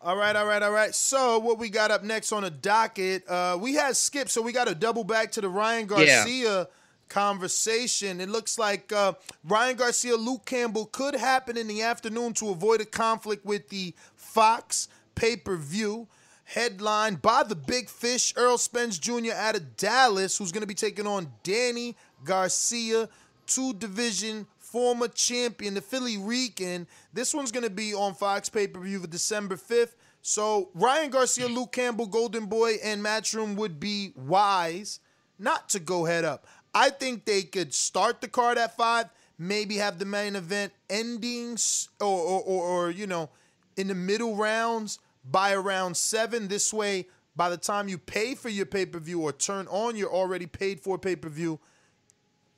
All 0.00 0.16
right, 0.16 0.36
all 0.36 0.46
right, 0.46 0.62
all 0.62 0.70
right. 0.70 0.94
So 0.94 1.38
what 1.38 1.58
we 1.58 1.68
got 1.68 1.90
up 1.90 2.04
next 2.04 2.32
on 2.32 2.42
the 2.42 2.50
docket? 2.50 3.28
Uh, 3.28 3.58
we 3.60 3.74
had 3.74 3.96
Skip, 3.96 4.28
so 4.28 4.42
we 4.42 4.52
got 4.52 4.68
to 4.68 4.74
double 4.74 5.04
back 5.04 5.32
to 5.32 5.40
the 5.40 5.48
Ryan 5.48 5.86
Garcia 5.86 6.68
conversation. 7.08 8.20
It 8.20 8.28
looks 8.28 8.58
like 8.58 8.92
uh, 8.92 9.14
Ryan 9.44 9.76
Garcia, 9.76 10.16
Luke 10.16 10.44
Campbell 10.44 10.86
could 10.86 11.14
happen 11.14 11.56
in 11.56 11.66
the 11.66 11.82
afternoon 11.82 12.32
to 12.34 12.50
avoid 12.50 12.80
a 12.80 12.84
conflict 12.84 13.44
with 13.44 13.68
the 13.70 13.94
Fox 14.14 14.88
pay 15.14 15.36
per 15.36 15.56
view. 15.56 16.06
Headlined 16.44 17.20
by 17.20 17.42
the 17.42 17.54
Big 17.54 17.90
Fish, 17.90 18.32
Errol 18.34 18.56
Spence 18.56 18.98
Jr. 18.98 19.32
out 19.34 19.54
of 19.54 19.76
Dallas, 19.76 20.38
who's 20.38 20.50
going 20.50 20.62
to 20.62 20.66
be 20.66 20.74
taking 20.74 21.06
on 21.06 21.30
Danny 21.42 21.94
Garcia, 22.24 23.08
two 23.48 23.74
division 23.74 24.46
former 24.58 25.08
champion, 25.08 25.74
the 25.74 25.80
Philly 25.80 26.18
Rican. 26.18 26.86
This 27.12 27.34
one's 27.34 27.50
going 27.50 27.64
to 27.64 27.70
be 27.70 27.94
on 27.94 28.14
Fox 28.14 28.48
pay 28.48 28.68
per 28.68 28.80
view 28.80 29.00
for 29.00 29.06
December 29.06 29.56
5th. 29.56 29.94
So 30.22 30.70
Ryan 30.74 31.10
Garcia, 31.10 31.48
Luke 31.48 31.72
Campbell, 31.72 32.06
Golden 32.06 32.46
Boy, 32.46 32.74
and 32.84 33.02
Matchroom 33.02 33.56
would 33.56 33.80
be 33.80 34.12
wise 34.14 35.00
not 35.38 35.68
to 35.70 35.80
go 35.80 36.04
head 36.04 36.24
up. 36.24 36.46
I 36.74 36.90
think 36.90 37.24
they 37.24 37.42
could 37.42 37.72
start 37.72 38.20
the 38.20 38.28
card 38.28 38.58
at 38.58 38.76
five, 38.76 39.06
maybe 39.38 39.76
have 39.76 39.98
the 39.98 40.04
main 40.04 40.36
event 40.36 40.72
endings 40.90 41.88
or, 42.00 42.06
or, 42.06 42.42
or, 42.42 42.64
or 42.64 42.90
you 42.90 43.06
know, 43.06 43.30
in 43.76 43.88
the 43.88 43.94
middle 43.94 44.36
rounds 44.36 44.98
by 45.24 45.52
around 45.52 45.96
seven. 45.96 46.48
This 46.48 46.74
way, 46.74 47.06
by 47.34 47.48
the 47.48 47.56
time 47.56 47.88
you 47.88 47.96
pay 47.96 48.34
for 48.34 48.48
your 48.48 48.66
pay 48.66 48.84
per 48.84 48.98
view 48.98 49.22
or 49.22 49.32
turn 49.32 49.66
on 49.68 49.96
your 49.96 50.12
already 50.12 50.46
paid 50.46 50.80
for 50.80 50.98
pay 50.98 51.16
per 51.16 51.28
view, 51.28 51.58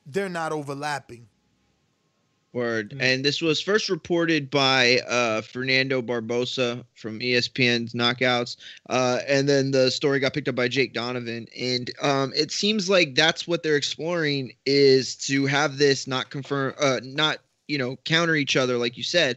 they're 0.07 0.29
not 0.29 0.53
overlapping. 0.53 1.27
Word. 2.53 2.97
And 2.99 3.25
this 3.25 3.41
was 3.41 3.61
first 3.61 3.89
reported 3.89 4.51
by 4.51 4.99
uh, 5.09 5.41
Fernando 5.41 6.03
Barbosa 6.03 6.85
from 6.95 7.21
ESPN's 7.21 7.93
Knockouts. 7.93 8.57
Uh, 8.89 9.21
and 9.29 9.49
then 9.49 9.71
the 9.71 9.91
story 9.91 10.19
got 10.19 10.35
picked 10.35 10.49
up 10.49 10.57
by 10.57 10.67
Jake 10.67 10.93
Donovan. 10.93 11.47
And 11.57 11.93
um, 12.03 12.33
it 12.35 12.51
seems 12.51 12.91
like 12.91 13.15
that's 13.15 13.47
what 13.47 13.63
they're 13.63 13.77
exploring 13.77 14.53
is 14.67 15.15
to 15.27 15.47
have 15.47 15.79
this 15.79 16.09
not 16.09 16.31
confirm, 16.31 16.75
uh, 16.81 17.01
not, 17.05 17.39
you 17.69 17.79
know, 17.79 17.97
counter 18.05 18.35
each 18.35 18.57
other, 18.57 18.79
like 18.79 18.97
you 18.97 19.05
said. 19.05 19.37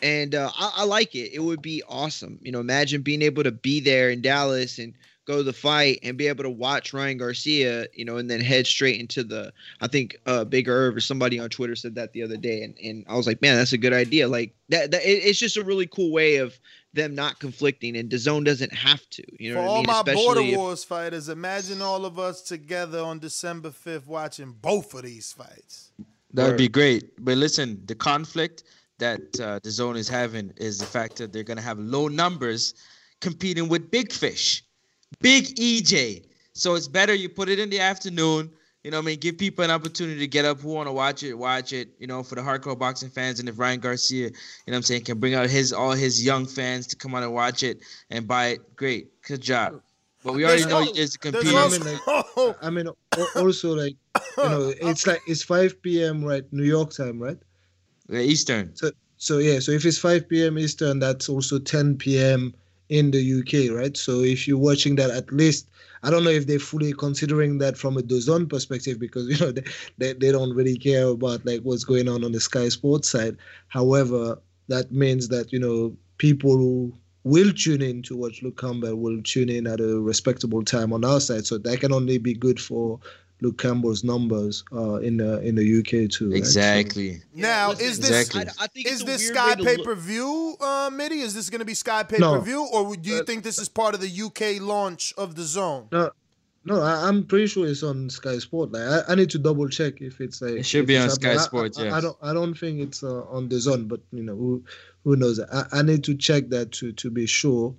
And 0.00 0.34
uh, 0.34 0.50
I, 0.56 0.72
I 0.76 0.84
like 0.84 1.14
it. 1.14 1.34
It 1.34 1.40
would 1.40 1.60
be 1.60 1.82
awesome. 1.88 2.38
You 2.42 2.52
know, 2.52 2.60
imagine 2.60 3.02
being 3.02 3.22
able 3.22 3.42
to 3.42 3.52
be 3.52 3.80
there 3.80 4.08
in 4.08 4.22
Dallas 4.22 4.78
and 4.78 4.94
go 5.26 5.38
to 5.38 5.42
the 5.42 5.52
fight 5.52 5.98
and 6.02 6.16
be 6.16 6.28
able 6.28 6.44
to 6.44 6.50
watch 6.50 6.92
Ryan 6.94 7.18
Garcia, 7.18 7.86
you 7.92 8.04
know, 8.04 8.16
and 8.16 8.30
then 8.30 8.40
head 8.40 8.66
straight 8.66 9.00
into 9.00 9.22
the. 9.24 9.52
I 9.80 9.88
think 9.88 10.16
uh, 10.26 10.44
Big 10.44 10.68
Irv 10.68 10.96
or 10.96 11.00
somebody 11.00 11.38
on 11.38 11.48
Twitter 11.50 11.74
said 11.76 11.94
that 11.96 12.12
the 12.12 12.22
other 12.22 12.36
day, 12.36 12.62
and, 12.62 12.74
and 12.82 13.04
I 13.08 13.16
was 13.16 13.26
like, 13.26 13.42
man, 13.42 13.56
that's 13.56 13.72
a 13.72 13.78
good 13.78 13.92
idea. 13.92 14.28
Like 14.28 14.54
that, 14.68 14.90
that 14.92 15.02
it- 15.04 15.24
it's 15.24 15.38
just 15.38 15.56
a 15.56 15.64
really 15.64 15.86
cool 15.86 16.12
way 16.12 16.36
of 16.36 16.58
them 16.94 17.14
not 17.14 17.38
conflicting, 17.40 17.96
and 17.96 18.08
DAZN 18.10 18.44
doesn't 18.44 18.72
have 18.72 19.06
to. 19.10 19.22
You 19.42 19.52
know 19.52 19.60
For 19.60 19.62
what 19.62 19.68
I 19.68 19.70
all 19.72 19.76
mean? 19.78 19.86
my 19.88 19.92
Especially 20.00 20.24
Border 20.24 20.40
if- 20.40 20.56
Wars 20.56 20.84
fighters, 20.84 21.28
imagine 21.28 21.82
all 21.82 22.06
of 22.06 22.18
us 22.18 22.40
together 22.42 23.00
on 23.00 23.18
December 23.18 23.70
5th 23.70 24.06
watching 24.06 24.52
both 24.52 24.94
of 24.94 25.02
these 25.02 25.32
fights. 25.32 25.90
That 26.32 26.46
would 26.48 26.56
be 26.56 26.68
great. 26.68 27.04
But 27.24 27.36
listen, 27.38 27.82
the 27.86 27.94
conflict 27.94 28.64
that 28.98 29.38
uh, 29.40 29.58
the 29.62 29.70
zone 29.70 29.96
is 29.96 30.08
having 30.08 30.52
is 30.56 30.78
the 30.78 30.86
fact 30.86 31.16
that 31.16 31.32
they're 31.32 31.42
going 31.44 31.56
to 31.58 31.62
have 31.62 31.78
low 31.78 32.08
numbers 32.08 32.74
competing 33.20 33.68
with 33.68 33.90
big 33.90 34.12
fish, 34.12 34.62
big 35.20 35.44
EJ. 35.56 36.24
So 36.52 36.74
it's 36.74 36.88
better 36.88 37.14
you 37.14 37.28
put 37.28 37.48
it 37.48 37.58
in 37.58 37.70
the 37.70 37.80
afternoon. 37.80 38.50
You 38.82 38.92
know, 38.92 38.98
what 38.98 39.02
I 39.02 39.06
mean, 39.06 39.18
give 39.18 39.36
people 39.36 39.64
an 39.64 39.70
opportunity 39.72 40.20
to 40.20 40.28
get 40.28 40.44
up 40.44 40.60
who 40.60 40.68
want 40.68 40.86
to 40.86 40.92
watch 40.92 41.24
it, 41.24 41.34
watch 41.34 41.72
it. 41.72 41.88
You 41.98 42.06
know, 42.06 42.22
for 42.22 42.36
the 42.36 42.40
hardcore 42.40 42.78
boxing 42.78 43.10
fans, 43.10 43.40
and 43.40 43.48
if 43.48 43.58
Ryan 43.58 43.80
Garcia, 43.80 44.26
you 44.26 44.30
know, 44.30 44.36
what 44.66 44.76
I'm 44.76 44.82
saying, 44.82 45.02
can 45.02 45.18
bring 45.18 45.34
out 45.34 45.50
his 45.50 45.72
all 45.72 45.90
his 45.90 46.24
young 46.24 46.46
fans 46.46 46.86
to 46.88 46.96
come 46.96 47.14
out 47.16 47.24
and 47.24 47.34
watch 47.34 47.64
it 47.64 47.80
and 48.10 48.28
buy 48.28 48.46
it, 48.46 48.76
great, 48.76 49.20
good 49.22 49.40
job. 49.40 49.82
But 50.22 50.34
we 50.34 50.44
already 50.44 50.62
There's 50.62 50.70
know 50.70 50.80
no- 50.84 50.92
he 50.92 51.00
is 51.00 51.16
a 51.24 51.30
there's. 51.32 51.46
I 51.52 51.68
mean, 51.68 51.84
like, 51.84 52.56
I 52.62 52.70
mean, 52.70 52.88
also 53.34 53.74
like 53.74 53.96
you 54.20 54.48
know, 54.48 54.72
it's 54.80 55.06
like 55.06 55.20
it's 55.26 55.42
5 55.42 55.82
p.m. 55.82 56.24
right, 56.24 56.44
New 56.52 56.64
York 56.64 56.92
time, 56.92 57.20
right? 57.20 57.38
Yeah, 58.08 58.20
Eastern. 58.20 58.74
So 58.76 58.92
so 59.16 59.38
yeah, 59.38 59.58
so 59.58 59.72
if 59.72 59.84
it's 59.84 59.98
5 59.98 60.28
p.m. 60.28 60.58
Eastern, 60.58 61.00
that's 61.00 61.28
also 61.28 61.58
10 61.58 61.96
p.m. 61.96 62.54
in 62.88 63.10
the 63.10 63.40
UK, 63.40 63.76
right? 63.76 63.96
So 63.96 64.20
if 64.20 64.46
you're 64.46 64.58
watching 64.58 64.96
that, 64.96 65.10
at 65.10 65.32
least 65.32 65.68
I 66.02 66.10
don't 66.10 66.24
know 66.24 66.30
if 66.30 66.46
they're 66.46 66.58
fully 66.58 66.92
considering 66.92 67.58
that 67.58 67.76
from 67.76 67.96
a 67.96 68.02
DAZN 68.02 68.48
perspective 68.48 69.00
because 69.00 69.28
you 69.40 69.44
know 69.44 69.52
they, 69.52 69.64
they 69.98 70.12
they 70.12 70.32
don't 70.32 70.54
really 70.54 70.76
care 70.76 71.08
about 71.08 71.44
like 71.44 71.62
what's 71.62 71.84
going 71.84 72.08
on 72.08 72.24
on 72.24 72.32
the 72.32 72.40
Sky 72.40 72.68
Sports 72.68 73.10
side. 73.10 73.36
However, 73.68 74.38
that 74.68 74.92
means 74.92 75.28
that 75.28 75.52
you 75.52 75.58
know 75.58 75.96
people 76.18 76.56
who 76.56 76.92
will 77.24 77.52
tune 77.52 77.82
in 77.82 78.02
to 78.02 78.16
watch 78.16 78.40
Luke 78.42 78.60
Campbell 78.60 78.94
will 78.94 79.20
tune 79.22 79.48
in 79.48 79.66
at 79.66 79.80
a 79.80 80.00
respectable 80.00 80.62
time 80.62 80.92
on 80.92 81.04
our 81.04 81.18
side. 81.18 81.44
So 81.44 81.58
that 81.58 81.80
can 81.80 81.92
only 81.92 82.18
be 82.18 82.34
good 82.34 82.60
for 82.60 83.00
Luke 83.42 83.58
Campbell's 83.58 84.02
numbers 84.02 84.64
uh, 84.72 84.94
in 84.96 85.18
the 85.18 85.40
in 85.40 85.54
the 85.56 85.78
UK 85.80 86.08
too. 86.10 86.30
right? 86.30 86.36
So- 86.36 86.38
Exactly. 86.38 87.20
Now, 87.34 87.70
listen, 87.70 87.86
is 87.86 88.00
this 88.00 88.10
Exactly. 88.10 88.52
I, 88.58 88.64
I 88.64 88.66
think 88.68 88.86
is 88.88 89.04
this 89.04 89.28
Sky 89.28 89.54
way 89.56 89.64
pay 89.76 89.82
per 89.82 89.94
view, 89.94 90.56
uh, 90.60 90.90
Mitty? 90.92 91.20
Is 91.20 91.34
this 91.34 91.50
going 91.50 91.58
to 91.58 91.64
be 91.66 91.74
Sky 91.74 92.02
pay 92.02 92.18
per 92.18 92.40
view, 92.40 92.66
or 92.72 92.96
do 92.96 93.10
you 93.10 93.20
Uh, 93.20 93.24
think 93.24 93.44
this 93.44 93.58
is 93.58 93.68
part 93.68 93.94
of 93.94 94.00
the 94.00 94.08
UK 94.22 94.60
launch 94.62 95.12
of 95.18 95.34
the 95.34 95.42
Zone? 95.42 95.88
No, 95.92 96.10
no, 96.64 96.80
I, 96.80 97.06
I'm 97.06 97.24
pretty 97.26 97.46
sure 97.46 97.66
it's 97.66 97.82
on 97.82 98.08
Sky 98.10 98.38
Sport. 98.38 98.72
Like, 98.72 98.82
I, 98.82 99.12
I 99.12 99.14
need 99.14 99.30
to 99.30 99.38
double 99.38 99.68
check 99.68 100.00
if 100.00 100.20
it's 100.22 100.40
like. 100.40 100.54
It 100.54 100.66
should 100.66 100.86
be 100.86 100.96
on. 100.96 101.10
Sky 101.10 101.34
I- 101.34 101.36
Sports, 101.36 101.78
I, 101.78 101.90
I, 101.90 102.00
don't. 102.00 102.16
I 102.22 102.32
don't 102.32 102.54
think 102.54 102.80
it's 102.80 103.02
uh, 103.04 103.22
on 103.26 103.48
the 103.50 103.60
zone, 103.60 103.86
but 103.86 104.00
you 104.12 104.22
know 104.22 104.34
who, 104.34 104.64
who 105.04 105.14
knows? 105.14 105.38
I, 105.40 105.66
I 105.72 105.82
need 105.82 106.02
to 106.04 106.14
check 106.16 106.48
that 106.48 106.72
to 106.72 106.92
to 106.92 107.10
be 107.10 107.26
sure. 107.26 107.74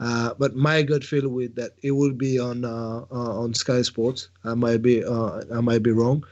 Uh, 0.00 0.34
but 0.38 0.54
my 0.54 0.82
gut 0.82 1.04
feel 1.04 1.28
with 1.28 1.54
that 1.56 1.72
it 1.82 1.92
will 1.92 2.12
be 2.12 2.38
on 2.38 2.64
uh, 2.64 3.04
uh, 3.10 3.40
on 3.42 3.54
Sky 3.54 3.82
Sports. 3.82 4.28
I 4.44 4.54
might 4.54 4.82
be 4.82 5.04
uh, 5.04 5.42
I 5.54 5.60
might 5.60 5.82
be 5.82 5.90
wrong, 5.92 6.24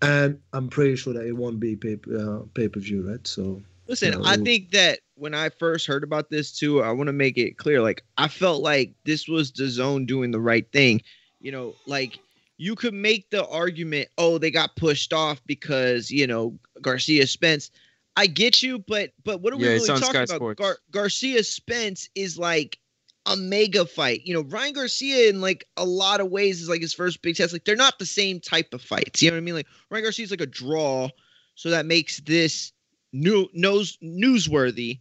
and 0.00 0.40
I'm 0.52 0.68
pretty 0.68 0.96
sure 0.96 1.12
that 1.14 1.26
it 1.26 1.32
won't 1.32 1.60
be 1.60 1.76
pay 1.76 1.98
uh, 2.16 2.40
pay 2.54 2.68
per 2.68 2.80
view, 2.80 3.08
right? 3.08 3.26
So 3.26 3.62
Listen, 3.88 4.14
No. 4.14 4.22
I 4.24 4.36
think 4.36 4.70
that 4.72 5.00
when 5.14 5.34
I 5.34 5.48
first 5.50 5.86
heard 5.86 6.04
about 6.04 6.30
this 6.30 6.56
too, 6.56 6.82
I 6.82 6.90
want 6.92 7.08
to 7.08 7.12
make 7.12 7.36
it 7.38 7.58
clear. 7.58 7.80
Like, 7.82 8.02
I 8.16 8.28
felt 8.28 8.62
like 8.62 8.94
this 9.04 9.28
was 9.28 9.52
the 9.52 9.68
zone 9.68 10.06
doing 10.06 10.30
the 10.30 10.40
right 10.40 10.70
thing. 10.72 11.02
You 11.40 11.52
know, 11.52 11.74
like 11.86 12.18
you 12.58 12.74
could 12.74 12.94
make 12.94 13.30
the 13.30 13.46
argument, 13.48 14.08
oh, 14.18 14.38
they 14.38 14.50
got 14.50 14.76
pushed 14.76 15.12
off 15.12 15.42
because 15.46 16.10
you 16.10 16.26
know 16.26 16.58
Garcia 16.80 17.26
Spence. 17.26 17.70
I 18.16 18.26
get 18.26 18.62
you, 18.62 18.78
but 18.78 19.10
but 19.24 19.40
what 19.40 19.52
are 19.52 19.56
we 19.56 19.64
Yeah, 19.64 19.74
really 19.74 19.88
talking 19.88 20.22
about? 20.22 20.56
Gar- 20.56 20.78
Garcia 20.90 21.42
Spence 21.42 22.08
is 22.14 22.38
like 22.38 22.78
a 23.26 23.36
mega 23.36 23.86
fight. 23.86 24.22
You 24.24 24.34
know, 24.34 24.42
Ryan 24.42 24.72
Garcia 24.72 25.28
in 25.28 25.40
like 25.40 25.66
a 25.76 25.84
lot 25.84 26.20
of 26.20 26.30
ways 26.30 26.60
is 26.60 26.68
like 26.68 26.80
his 26.80 26.94
first 26.94 27.22
big 27.22 27.36
test. 27.36 27.52
Like 27.52 27.64
they're 27.64 27.76
not 27.76 27.98
the 27.98 28.06
same 28.06 28.40
type 28.40 28.74
of 28.74 28.82
fights. 28.82 29.22
You 29.22 29.30
know 29.30 29.36
what 29.36 29.42
I 29.42 29.44
mean? 29.44 29.54
Like 29.54 29.68
Ryan 29.90 30.04
Garcia's 30.04 30.30
like 30.30 30.40
a 30.40 30.46
draw, 30.46 31.08
so 31.54 31.70
that 31.70 31.86
makes 31.86 32.20
this 32.20 32.72
new 33.12 33.48
knows 33.52 33.96
newsworthy. 34.02 35.00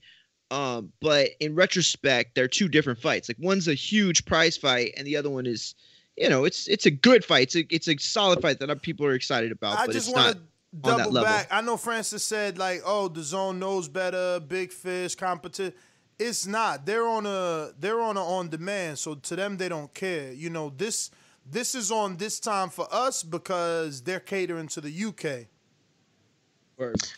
Um, 0.51 0.91
but 0.99 1.29
in 1.39 1.55
retrospect, 1.55 2.35
they're 2.35 2.49
two 2.49 2.67
different 2.67 2.99
fights. 2.99 3.29
Like 3.29 3.37
one's 3.39 3.67
a 3.67 3.73
huge 3.73 4.25
prize 4.25 4.57
fight, 4.57 4.93
and 4.97 5.07
the 5.07 5.15
other 5.15 5.29
one 5.29 5.45
is, 5.45 5.75
you 6.17 6.29
know, 6.29 6.43
it's 6.43 6.67
it's 6.67 6.85
a 6.85 6.91
good 6.91 7.25
fight. 7.25 7.43
It's 7.43 7.55
a 7.55 7.73
it's 7.73 7.87
a 7.87 7.97
solid 7.97 8.41
fight 8.41 8.59
that 8.59 8.81
people 8.81 9.05
are 9.05 9.13
excited 9.13 9.51
about. 9.51 9.79
I 9.79 9.85
but 9.87 9.93
just 9.93 10.09
it's 10.09 10.15
want 10.15 10.35
to 10.35 10.41
double 10.79 11.11
level. 11.11 11.23
back. 11.23 11.47
I 11.49 11.61
know 11.61 11.77
Francis 11.77 12.23
said 12.23 12.57
like, 12.57 12.81
"Oh, 12.85 13.07
the 13.07 13.23
zone 13.23 13.59
knows 13.59 13.87
better, 13.87 14.39
big 14.39 14.71
fish, 14.71 15.15
competition." 15.15 15.73
It's 16.21 16.45
not. 16.45 16.85
They're 16.85 17.07
on 17.07 17.25
a 17.25 17.71
they're 17.79 17.99
on 17.99 18.15
a 18.15 18.23
on 18.23 18.49
demand, 18.49 18.99
so 18.99 19.15
to 19.15 19.35
them 19.35 19.57
they 19.57 19.69
don't 19.69 19.91
care. 19.93 20.31
You 20.31 20.51
know 20.51 20.71
this 20.77 21.09
this 21.49 21.73
is 21.73 21.91
on 21.91 22.17
this 22.17 22.39
time 22.39 22.69
for 22.69 22.87
us 22.91 23.23
because 23.23 24.01
they're 24.03 24.19
catering 24.19 24.67
to 24.67 24.81
the 24.81 25.05
UK. 25.05 25.47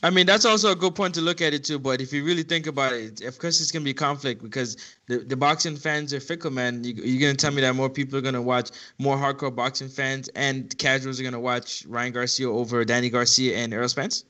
I 0.02 0.10
mean, 0.10 0.26
that's 0.26 0.46
also 0.46 0.72
a 0.72 0.76
good 0.76 0.96
point 0.96 1.16
to 1.16 1.22
look 1.22 1.42
at 1.42 1.54
it 1.54 1.64
too. 1.64 1.80
But 1.80 2.02
if 2.02 2.12
you 2.14 2.24
really 2.26 2.44
think 2.44 2.66
about 2.68 2.94
it, 2.94 3.22
of 3.22 3.40
course, 3.40 3.60
it's 3.62 3.72
gonna 3.72 3.86
be 3.86 3.94
conflict 3.94 4.42
because 4.42 4.78
the, 5.08 5.20
the 5.20 5.36
boxing 5.38 5.76
fans 5.76 6.14
are 6.14 6.20
fickle, 6.20 6.52
man. 6.52 6.84
You, 6.84 6.94
you're 6.96 7.22
gonna 7.22 7.38
tell 7.38 7.52
me 7.52 7.62
that 7.62 7.76
more 7.76 7.90
people 7.90 8.18
are 8.18 8.22
gonna 8.22 8.42
watch 8.42 8.72
more 9.00 9.18
hardcore 9.18 9.54
boxing 9.56 9.90
fans, 9.90 10.30
and 10.36 10.78
casuals 10.78 11.20
are 11.20 11.24
gonna 11.24 11.40
watch 11.40 11.86
Ryan 11.88 12.14
Garcia 12.14 12.50
over 12.50 12.84
Danny 12.86 13.10
Garcia 13.10 13.58
and 13.58 13.74
Errol 13.74 13.90
Spence. 13.90 14.26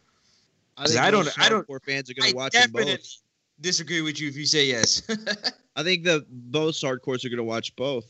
I, 0.77 0.87
think 0.87 0.99
I 0.99 1.11
don't- 1.11 1.39
I 1.39 1.49
don't- 1.49 1.67
hardcore 1.67 1.83
fans 1.83 2.09
are 2.09 2.15
gonna 2.15 2.29
I 2.29 2.33
watch 2.33 2.53
them 2.53 2.71
definitely 2.71 2.93
both. 2.95 3.22
Disagree 3.63 4.01
with 4.01 4.21
you 4.21 4.27
if 4.29 4.35
you 4.35 4.45
say 4.45 4.65
yes. 4.67 5.01
I 5.75 5.81
think 5.81 6.03
the 6.03 6.23
both 6.29 6.75
hardcores 6.75 7.25
are 7.25 7.29
gonna 7.29 7.43
watch 7.43 7.75
both. 7.75 8.05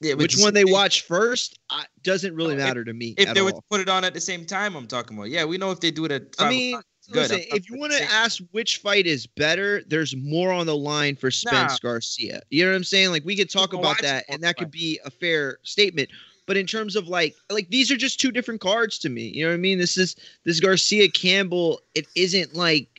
Yeah, 0.00 0.14
Which 0.14 0.36
one 0.38 0.54
they 0.54 0.64
watch 0.64 1.02
first 1.02 1.58
I, 1.70 1.84
doesn't 2.04 2.34
really 2.34 2.54
No, 2.54 2.60
if- 2.62 2.66
matter 2.68 2.84
to 2.84 2.92
me. 2.92 3.14
If 3.16 3.30
at 3.30 3.34
they 3.34 3.40
all. 3.40 3.50
to 3.50 3.60
put 3.68 3.80
it 3.80 3.88
on 3.88 4.04
at 4.04 4.14
the 4.14 4.20
same 4.20 4.44
time, 4.44 4.76
I'm 4.76 4.86
talking 4.86 5.16
about. 5.16 5.30
Yeah, 5.30 5.44
we 5.44 5.58
know 5.58 5.70
if 5.72 5.80
they 5.80 5.90
do 5.90 6.04
it 6.04 6.12
at. 6.12 6.22
I 6.38 6.48
mean, 6.50 6.80
listen, 7.08 7.40
if 7.52 7.68
you 7.68 7.78
want 7.80 7.92
to 7.94 8.02
ask 8.04 8.40
which 8.52 8.76
fight 8.76 9.06
is 9.06 9.26
better, 9.26 9.82
there's 9.88 10.14
more 10.14 10.52
on 10.52 10.66
the 10.66 10.76
line 10.76 11.16
for 11.16 11.30
Spence 11.32 11.72
Nah. 11.82 11.90
Garcia. 11.90 12.40
You 12.50 12.64
know 12.64 12.70
what 12.70 12.76
I'm 12.76 12.84
saying? 12.84 13.10
Like 13.10 13.24
we 13.24 13.34
could 13.34 13.50
talk 13.50 13.70
People 13.72 13.80
about 13.80 14.00
that, 14.02 14.24
and 14.28 14.40
that 14.42 14.56
could 14.56 14.70
be 14.70 15.00
a 15.04 15.10
fair 15.10 15.58
statement. 15.64 16.10
But 16.46 16.56
in 16.56 16.66
terms 16.66 16.94
of 16.94 17.08
like, 17.08 17.34
like 17.50 17.68
these 17.68 17.90
are 17.90 17.96
just 17.96 18.20
two 18.20 18.30
different 18.30 18.60
cards 18.60 18.98
to 19.00 19.08
me. 19.08 19.32
You 19.34 19.44
know 19.44 19.50
what 19.50 19.54
I 19.54 19.58
mean? 19.58 19.78
This 19.78 19.96
is 19.98 20.14
this 20.44 20.60
Garcia 20.60 21.10
Campbell. 21.10 21.80
It 21.96 22.06
isn't 22.14 22.54
like 22.54 22.97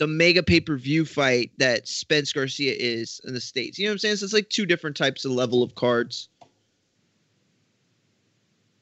the 0.00 0.06
mega 0.06 0.42
pay 0.42 0.60
per 0.60 0.78
view 0.78 1.04
fight 1.04 1.52
that 1.58 1.86
Spence 1.86 2.32
Garcia 2.32 2.74
is 2.76 3.20
in 3.24 3.34
the 3.34 3.40
states. 3.40 3.78
You 3.78 3.84
know 3.84 3.90
what 3.90 3.96
I'm 3.96 3.98
saying? 3.98 4.16
So 4.16 4.24
it's 4.24 4.32
like 4.32 4.48
two 4.48 4.64
different 4.64 4.96
types 4.96 5.26
of 5.26 5.32
level 5.32 5.62
of 5.62 5.74
cards. 5.74 6.30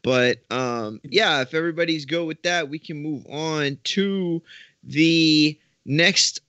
But 0.05 0.39
um, 0.51 1.01
yeah, 1.03 1.41
if 1.43 1.55
everybody's 1.55 2.05
good 2.05 2.25
with 2.25 2.41
that, 2.45 2.69
we 2.71 2.79
can 2.79 3.03
move 3.03 3.27
on 3.27 3.79
to 3.83 4.41
the 4.85 5.59
next 5.85 6.41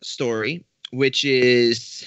story, 0.00 0.64
which 0.92 1.24
is 1.24 2.06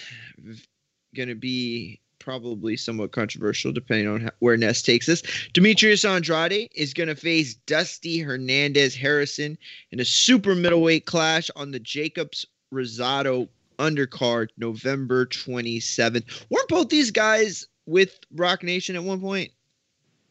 going 1.13 1.27
to 1.27 1.35
be 1.35 1.99
probably 2.27 2.75
somewhat 2.75 3.13
controversial 3.13 3.71
depending 3.71 4.05
on 4.05 4.19
how, 4.19 4.29
where 4.39 4.57
Ness 4.57 4.81
takes 4.81 5.07
us. 5.07 5.23
Demetrius 5.53 6.03
Andrade 6.03 6.67
is 6.75 6.93
going 6.93 7.07
to 7.07 7.15
face 7.15 7.53
Dusty 7.53 8.19
Hernandez 8.19 8.93
Harrison 8.93 9.57
in 9.93 10.01
a 10.01 10.05
super 10.05 10.53
middleweight 10.53 11.05
clash 11.05 11.49
on 11.55 11.71
the 11.71 11.79
Jacobs 11.79 12.45
Rosado 12.73 13.47
undercard 13.79 14.49
November 14.57 15.25
27th. 15.25 16.45
Weren't 16.49 16.67
both 16.67 16.89
these 16.89 17.11
guys 17.11 17.65
with 17.85 18.19
Roc 18.35 18.61
Nation 18.61 18.97
at 18.97 19.03
one 19.03 19.21
point? 19.21 19.51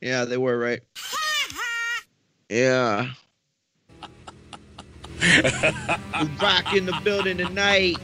Yeah, 0.02 0.27
they 0.27 0.36
were, 0.36 0.59
right? 0.59 0.81
Yeah. 2.51 3.12
Rock 6.43 6.74
in 6.77 6.85
the 6.85 7.01
building 7.02 7.39
tonight. 7.39 7.97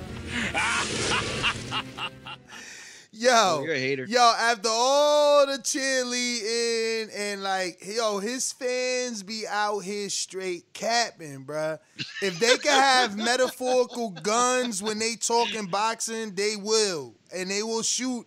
Yo, 3.14 3.30
Oh, 3.30 3.62
you're 3.64 3.74
a 3.74 3.78
hater. 3.78 4.06
yo, 4.08 4.32
after 4.38 4.70
all 4.70 5.46
the 5.46 5.58
cheerleading 5.58 7.10
and 7.14 7.42
like, 7.42 7.78
yo, 7.84 8.18
his 8.18 8.52
fans 8.52 9.22
be 9.22 9.44
out 9.46 9.80
here 9.80 10.08
straight 10.08 10.72
capping, 10.72 11.44
bruh. 11.44 11.78
If 12.22 12.38
they 12.38 12.56
can 12.56 12.72
have 12.72 13.16
metaphorical 13.16 14.10
guns 14.10 14.82
when 14.82 14.98
they 14.98 15.16
talking 15.16 15.66
boxing, 15.66 16.34
they 16.34 16.56
will. 16.56 17.14
And 17.34 17.50
they 17.50 17.62
will 17.62 17.82
shoot 17.82 18.26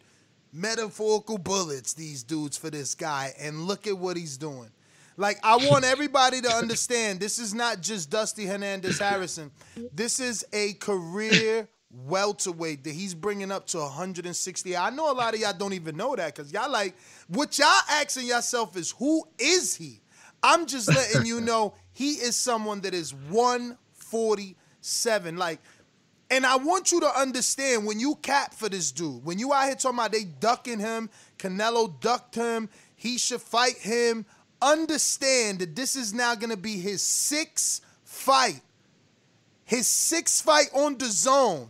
metaphorical 0.53 1.40
bullets, 1.40 1.94
these 1.94 2.24
dudes, 2.24 2.56
for 2.57 2.70
this 2.70 2.94
guy. 2.95 3.34
And 3.40 3.62
look 3.62 3.88
at 3.88 3.98
what 3.98 4.18
he's 4.18 4.38
doing. 4.38 4.70
Like, 5.18 5.40
I 5.44 5.56
want 5.57 5.84
everybody 5.86 6.41
to 6.41 6.49
understand 6.52 7.20
this 7.20 7.40
is 7.40 7.53
not 7.56 7.82
just 7.82 8.12
Dusty 8.12 8.45
Hernandez 8.45 8.99
Harrison. 8.99 9.49
This 9.94 10.20
is 10.20 10.45
a 10.53 10.74
career 10.74 11.68
welterweight 11.91 12.84
that 12.84 12.94
he's 12.94 13.14
bringing 13.14 13.52
up 13.52 13.68
to 13.68 13.80
160. 13.80 14.78
I 14.78 14.90
know 14.90 15.12
a 15.12 15.14
lot 15.14 15.34
of 15.34 15.40
y'all 15.40 15.53
don't 15.53 15.74
even 15.74 15.95
know 15.95 16.16
that 16.16 16.36
because 16.36 16.52
y'all 16.52 16.72
like, 16.72 16.95
what 17.28 17.57
y'all 17.57 17.68
asking 17.90 18.28
yourself 18.28 18.76
is, 18.78 18.91
who 18.91 19.24
is 19.40 19.76
he? 19.76 20.02
I'm 20.44 20.66
just 20.66 20.88
letting 20.88 21.26
you 21.26 21.41
know 21.45 21.74
he 21.94 22.14
is 22.14 22.36
someone 22.36 22.82
that 22.82 22.94
is 22.94 23.14
147. 23.14 25.38
Like, 25.38 25.60
and 26.30 26.45
I 26.45 26.57
want 26.57 26.91
you 26.91 26.99
to 27.02 27.20
understand 27.20 27.86
when 27.86 27.99
you 27.99 28.16
cap 28.16 28.53
for 28.53 28.68
this 28.68 28.91
dude, 28.91 29.24
when 29.24 29.40
you 29.40 29.53
out 29.53 29.66
here 29.66 29.76
talking 29.76 29.99
about 29.99 30.12
they 30.12 30.24
ducking 30.24 30.80
him, 30.80 31.10
Canelo 31.38 31.99
ducked 31.99 32.36
him, 32.36 32.70
he 32.95 33.18
should 33.18 33.41
fight 33.41 33.78
him. 33.78 34.26
Understand 34.62 35.60
that 35.60 35.76
this 35.76 35.95
is 35.95 36.14
now 36.14 36.34
gonna 36.34 36.57
be 36.57 36.80
his 36.80 37.02
sixth 37.02 37.82
fight. 38.03 38.62
His 39.66 39.88
sixth 39.88 40.44
fight 40.44 40.70
on 40.74 40.98
the 40.98 41.06
zone. 41.06 41.70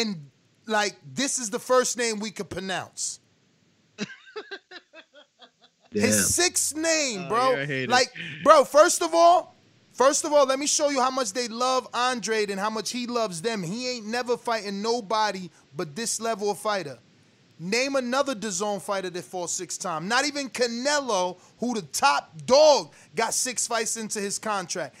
And 0.00 0.30
like 0.66 0.96
this 1.14 1.38
is 1.38 1.50
the 1.50 1.58
first 1.58 1.96
name 1.96 2.18
we 2.20 2.30
could 2.30 2.50
pronounce. 2.50 3.20
His 5.92 6.34
sixth 6.34 6.76
name, 6.76 7.22
Oh, 7.24 7.28
bro. 7.28 7.50
you're 7.52 7.60
a 7.60 7.66
hater. 7.66 7.90
Like, 7.92 8.12
bro, 8.42 8.64
first 8.64 9.00
of 9.02 9.14
all, 9.14 9.54
first 9.94 10.24
of 10.24 10.32
all, 10.32 10.44
let 10.46 10.58
me 10.58 10.66
show 10.66 10.90
you 10.90 11.00
how 11.00 11.10
much 11.10 11.32
they 11.32 11.48
love 11.48 11.88
Andre 11.94 12.44
and 12.46 12.60
how 12.60 12.68
much 12.68 12.90
he 12.90 13.06
loves 13.06 13.40
them. 13.40 13.62
He 13.62 13.88
ain't 13.88 14.06
never 14.06 14.36
fighting 14.36 14.82
nobody 14.82 15.48
but 15.74 15.96
this 15.96 16.20
level 16.20 16.50
of 16.50 16.58
fighter. 16.58 16.98
Name 17.58 17.96
another 17.96 18.34
DAZN 18.34 18.82
fighter 18.82 19.08
that 19.08 19.24
fought 19.24 19.48
six 19.48 19.78
times. 19.78 20.06
Not 20.06 20.26
even 20.26 20.50
Canelo, 20.50 21.38
who 21.58 21.72
the 21.74 21.80
top 21.82 22.30
dog, 22.44 22.92
got 23.14 23.32
six 23.32 23.66
fights 23.66 23.96
into 23.96 24.20
his 24.20 24.38
contract. 24.38 24.94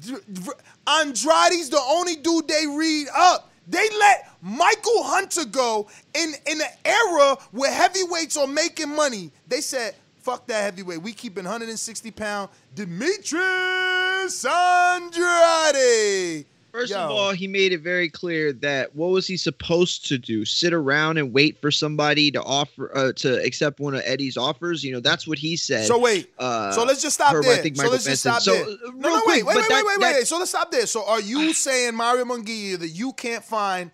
Dr- 0.00 0.24
Dr- 0.32 0.58
Andrade's 0.88 1.70
the 1.70 1.80
only 1.80 2.16
dude 2.16 2.48
they 2.48 2.66
read 2.66 3.06
up. 3.14 3.49
They 3.70 3.88
let 3.98 4.28
Michael 4.42 5.04
Hunter 5.04 5.44
go 5.44 5.88
in, 6.12 6.34
in 6.46 6.60
an 6.60 6.66
era 6.84 7.36
where 7.52 7.72
heavyweights 7.72 8.36
are 8.36 8.48
making 8.48 8.94
money. 8.94 9.30
They 9.46 9.60
said, 9.60 9.94
fuck 10.18 10.48
that 10.48 10.62
heavyweight. 10.62 11.02
We 11.02 11.12
keeping 11.12 11.44
160 11.44 12.10
pound 12.10 12.50
Demetrius 12.74 14.44
Andrade. 14.44 16.46
First 16.72 16.92
Yo. 16.92 16.98
of 16.98 17.10
all, 17.10 17.32
he 17.32 17.46
made 17.48 17.72
it 17.72 17.80
very 17.80 18.08
clear 18.08 18.52
that 18.54 18.94
what 18.94 19.08
was 19.08 19.26
he 19.26 19.36
supposed 19.36 20.06
to 20.08 20.18
do? 20.18 20.44
Sit 20.44 20.72
around 20.72 21.18
and 21.18 21.32
wait 21.32 21.60
for 21.60 21.70
somebody 21.70 22.30
to 22.30 22.42
offer 22.42 22.96
uh, 22.96 23.12
to 23.16 23.42
accept 23.44 23.80
one 23.80 23.94
of 23.94 24.02
Eddie's 24.04 24.36
offers? 24.36 24.84
You 24.84 24.92
know, 24.92 25.00
that's 25.00 25.26
what 25.26 25.38
he 25.38 25.56
said. 25.56 25.86
So 25.86 25.98
wait. 25.98 26.32
Uh, 26.38 26.70
so 26.72 26.84
let's 26.84 27.02
just 27.02 27.14
stop 27.16 27.32
per, 27.32 27.42
there. 27.42 27.58
I 27.58 27.62
think 27.62 27.76
so 27.76 27.82
Michael 27.82 27.92
let's 27.92 28.04
just 28.04 28.22
stop 28.22 28.40
So, 28.42 28.52
there. 28.52 28.64
uh, 28.64 28.90
No, 28.94 29.08
no, 29.08 29.20
quick, 29.22 29.44
wait, 29.44 29.46
wait, 29.46 29.56
wait, 29.56 29.68
that- 29.68 29.84
wait, 29.84 29.98
wait, 30.00 30.14
wait. 30.18 30.26
So 30.26 30.38
let's 30.38 30.50
stop 30.50 30.70
there. 30.70 30.86
So 30.86 31.04
are 31.06 31.20
you 31.20 31.52
saying 31.54 31.94
Mario 31.94 32.24
Munguia 32.24 32.78
that 32.78 32.88
you 32.90 33.12
can't 33.14 33.44
find 33.44 33.90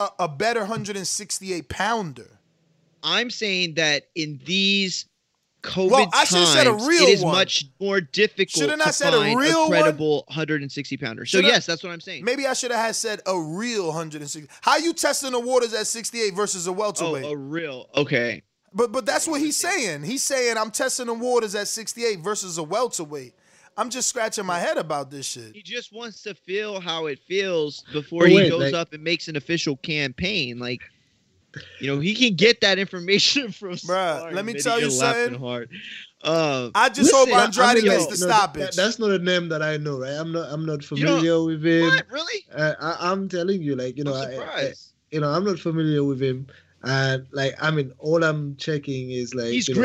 a, 0.00 0.08
a 0.20 0.28
better 0.28 0.60
168 0.60 1.68
pounder? 1.68 2.38
I'm 3.02 3.30
saying 3.30 3.74
that 3.74 4.04
in 4.14 4.40
these 4.44 5.06
COVID 5.62 5.90
Well, 5.90 6.10
I 6.12 6.24
should've 6.24 6.48
said 6.48 6.66
a 6.66 6.72
real 6.72 7.04
it 7.06 7.08
is 7.10 7.22
one. 7.22 7.34
much 7.34 7.66
more 7.80 8.00
difficult 8.00 8.50
Shouldn't 8.50 8.82
I 8.82 8.86
to 8.86 8.92
said 8.92 9.14
a 9.14 9.36
real 9.36 9.60
one? 9.62 9.70
credible 9.70 10.24
160 10.28 10.96
pounder. 10.96 11.24
So 11.24 11.38
Shoulda- 11.38 11.48
yes, 11.48 11.66
that's 11.66 11.82
what 11.84 11.92
I'm 11.92 12.00
saying. 12.00 12.24
Maybe 12.24 12.46
I 12.46 12.52
should 12.54 12.72
have 12.72 12.96
said 12.96 13.20
a 13.26 13.38
real 13.40 13.86
160. 13.88 14.48
How 14.62 14.76
you 14.78 14.92
testing 14.92 15.30
the 15.32 15.40
waters 15.40 15.72
at 15.72 15.86
68 15.86 16.34
versus 16.34 16.66
a 16.66 16.72
welterweight? 16.72 17.24
Oh, 17.24 17.28
welterweight? 17.28 17.32
a 17.32 17.36
real 17.36 17.88
okay. 17.94 18.42
But 18.74 18.90
but 18.90 19.06
that's 19.06 19.28
what 19.28 19.40
he's 19.40 19.56
saying. 19.60 20.02
He's 20.02 20.22
saying 20.24 20.56
I'm 20.56 20.70
testing 20.70 21.06
the 21.06 21.14
waters 21.14 21.54
at 21.54 21.68
68 21.68 22.20
versus 22.20 22.58
a 22.58 22.62
welterweight. 22.62 23.34
I'm 23.76 23.88
just 23.88 24.08
scratching 24.08 24.44
my 24.44 24.58
head 24.58 24.76
about 24.78 25.10
this 25.10 25.26
shit. 25.26 25.54
He 25.54 25.62
just 25.62 25.92
wants 25.94 26.22
to 26.24 26.34
feel 26.34 26.80
how 26.80 27.06
it 27.06 27.18
feels 27.28 27.84
before 27.92 28.22
But 28.24 28.30
he 28.30 28.48
goes 28.50 28.60
like- 28.60 28.74
up 28.74 28.92
and 28.92 29.02
makes 29.04 29.28
an 29.28 29.36
official 29.36 29.76
campaign. 29.76 30.58
Like, 30.58 30.80
you 31.80 31.86
know, 31.94 32.00
he 32.00 32.14
can 32.14 32.34
get 32.34 32.60
that 32.62 32.78
information 32.78 33.52
from. 33.58 33.72
Bruh, 33.74 34.32
let 34.32 34.44
me 34.44 34.54
tell 34.54 34.80
you 34.80 34.90
something. 34.90 35.38
Hard. 35.38 35.70
Um, 36.24 36.70
I 36.74 36.88
just 36.88 37.12
hope 37.12 37.26
listen, 37.26 37.40
I- 37.40 37.44
Andrade 37.46 37.66
I 37.66 37.74
mean, 37.74 37.84
gets 37.84 38.04
yo, 38.04 38.10
the 38.10 38.26
no, 38.26 38.32
stoppage. 38.32 38.62
that- 38.62 38.76
that's 38.76 38.98
not 38.98 39.10
a 39.10 39.18
name 39.18 39.48
that 39.48 39.60
I 39.62 39.76
know, 39.76 39.98
right? 39.98 40.12
I'm 40.12 40.30
not. 40.32 40.52
I'm 40.52 40.64
not 40.64 40.82
You 40.82 40.88
familiar 40.88 41.42
with 41.42 41.64
him. 41.66 41.82
What 41.82 42.06
really? 42.10 42.44
Uh, 42.54 42.74
I, 42.80 43.10
I'm 43.10 43.28
telling 43.28 43.60
you, 43.60 43.74
like 43.76 43.96
you 43.96 44.04
know, 44.04 44.14
I'm 44.14 44.38
I, 44.40 44.44
I, 44.44 44.72
you 45.10 45.20
know, 45.20 45.28
I'm 45.30 45.44
not 45.44 45.58
familiar 45.58 46.04
with 46.04 46.22
him, 46.22 46.46
and 46.84 47.26
like 47.32 47.54
I 47.60 47.70
mean, 47.72 47.92
all 47.98 48.22
I'm 48.22 48.54
checking 48.56 49.10
is 49.10 49.34
like 49.34 49.46
He's 49.52 49.68
you 49.68 49.74
know- 49.74 49.80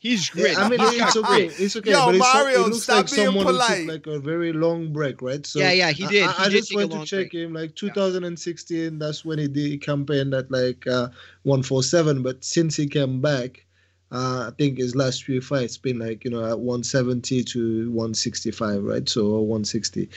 gritty. 0.00 0.08
He's 0.16 0.30
Yeah. 0.34 0.54
I 0.64 0.68
mean, 0.68 0.78
He's 0.80 0.92
it's 1.02 1.14
got 1.14 1.16
okay. 1.16 1.46
grit. 1.48 1.60
It's 1.60 1.76
okay. 1.76 1.90
Yo, 1.90 2.06
but 2.06 2.14
it's 2.16 2.26
so- 2.32 2.32
Mario, 2.38 2.60
it 2.64 2.68
looks 2.68 2.82
stop 2.84 2.96
like 2.96 3.10
being 3.14 3.26
someone 3.26 3.46
who 3.46 3.52
polite. 3.52 3.78
took 3.78 3.88
like 3.88 4.06
a 4.06 4.18
very 4.20 4.52
long 4.52 4.92
break, 4.92 5.22
right? 5.22 5.44
So 5.46 5.58
Yeah, 5.60 5.72
yeah, 5.72 5.90
he 5.90 6.06
did. 6.06 6.22
I, 6.24 6.32
He 6.32 6.38
I 6.44 6.48
did 6.48 6.56
just 6.58 6.74
went 6.74 6.92
to 6.92 7.04
check 7.04 7.30
break. 7.30 7.34
him. 7.44 7.52
Like 7.54 7.74
2016, 7.74 8.98
that's 8.98 9.24
when 9.24 9.38
he 9.38 9.48
did 9.48 9.70
he 9.70 9.78
campaigned 9.78 10.34
at 10.34 10.50
like 10.50 10.86
uh, 10.86 11.08
147. 11.44 12.22
But 12.22 12.44
since 12.44 12.76
he 12.76 12.86
came 12.86 13.20
back, 13.20 13.64
uh, 14.12 14.48
I 14.48 14.50
think 14.56 14.78
his 14.78 14.94
last 14.94 15.24
few 15.24 15.40
fights 15.40 15.76
been 15.78 15.98
like 15.98 16.24
you 16.24 16.30
know 16.30 16.44
at 16.44 16.58
170 16.60 17.42
to 17.44 17.90
165, 17.90 18.84
right? 18.84 19.08
So 19.08 19.40
160. 19.40 20.08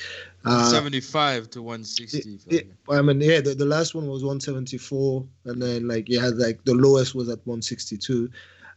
Uh, 0.46 0.70
75 0.70 1.50
to 1.52 1.62
160. 1.62 2.40
yeah, 2.50 2.62
I 2.90 3.02
mean, 3.02 3.20
yeah, 3.20 3.42
the, 3.42 3.56
the 3.56 3.66
last 3.66 3.94
one 3.96 4.08
was 4.08 4.24
174, 4.24 5.26
and 5.46 5.62
then 5.62 5.88
like 5.88 6.08
you 6.08 6.20
had 6.20 6.38
like 6.38 6.64
the 6.66 6.74
lowest 6.76 7.16
was 7.16 7.28
at 7.30 7.40
162. 7.46 8.30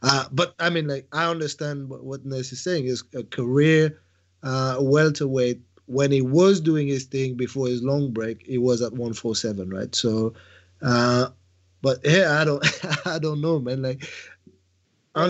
Uh, 0.02 0.26
but 0.32 0.54
I 0.58 0.70
mean, 0.70 0.88
like 0.88 1.06
I 1.12 1.30
understand 1.30 1.88
what, 1.88 2.04
what 2.04 2.26
Ness 2.26 2.52
is 2.52 2.62
saying 2.62 2.86
is 2.86 3.04
a 3.14 3.24
career 3.24 4.00
uh, 4.42 4.78
welterweight. 4.80 5.60
When 5.86 6.12
he 6.12 6.22
was 6.22 6.60
doing 6.60 6.88
his 6.88 7.04
thing 7.04 7.34
before 7.36 7.68
his 7.68 7.82
long 7.82 8.12
break, 8.12 8.46
he 8.46 8.58
was 8.58 8.82
at 8.82 8.92
147, 8.92 9.70
right? 9.70 9.94
So, 9.94 10.34
uh, 10.82 11.28
but 11.82 11.98
yeah, 12.04 12.40
I 12.40 12.44
don't, 12.44 12.64
I 13.06 13.18
don't 13.18 13.40
know, 13.40 13.58
man. 13.60 13.82
Like 13.82 14.04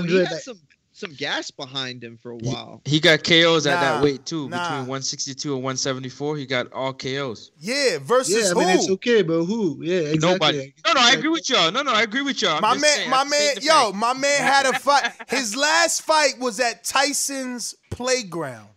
he 0.04 0.16
Andre, 0.16 0.20
had 0.20 0.30
like, 0.30 0.40
some 0.40 0.60
some 1.02 1.14
gas 1.14 1.50
behind 1.50 2.02
him 2.02 2.16
for 2.16 2.30
a 2.30 2.36
while. 2.36 2.80
He 2.84 3.00
got 3.00 3.24
KOs 3.24 3.66
at 3.66 3.80
that 3.80 4.02
weight 4.02 4.24
too, 4.24 4.48
nah. 4.48 4.58
between 4.58 4.86
162 4.86 5.54
and 5.54 5.62
174. 5.62 6.36
He 6.36 6.46
got 6.46 6.72
all 6.72 6.94
KOs. 6.94 7.50
Yeah, 7.58 7.98
versus 8.00 8.36
yeah, 8.36 8.50
I 8.52 8.54
mean, 8.54 8.68
who? 8.68 8.74
it's 8.74 8.90
okay, 8.90 9.22
but 9.22 9.44
who? 9.44 9.78
Yeah, 9.82 9.98
exactly. 9.98 10.30
Nobody. 10.30 10.74
No, 10.86 10.92
no, 10.92 11.00
I 11.00 11.12
agree 11.12 11.28
with 11.30 11.50
y'all. 11.50 11.72
No, 11.72 11.82
no, 11.82 11.92
I 11.92 12.02
agree 12.02 12.22
with 12.22 12.40
y'all. 12.40 12.56
I'm 12.56 12.62
my 12.62 12.74
man, 12.74 12.82
saying, 12.82 13.10
my 13.10 13.24
man, 13.24 13.54
yo, 13.60 13.72
fact. 13.72 13.96
my 13.96 14.14
man 14.14 14.40
had 14.40 14.66
a 14.66 14.78
fight. 14.78 15.12
His 15.28 15.56
last 15.56 16.02
fight 16.02 16.38
was 16.38 16.60
at 16.60 16.84
Tyson's 16.84 17.74
playground. 17.90 18.68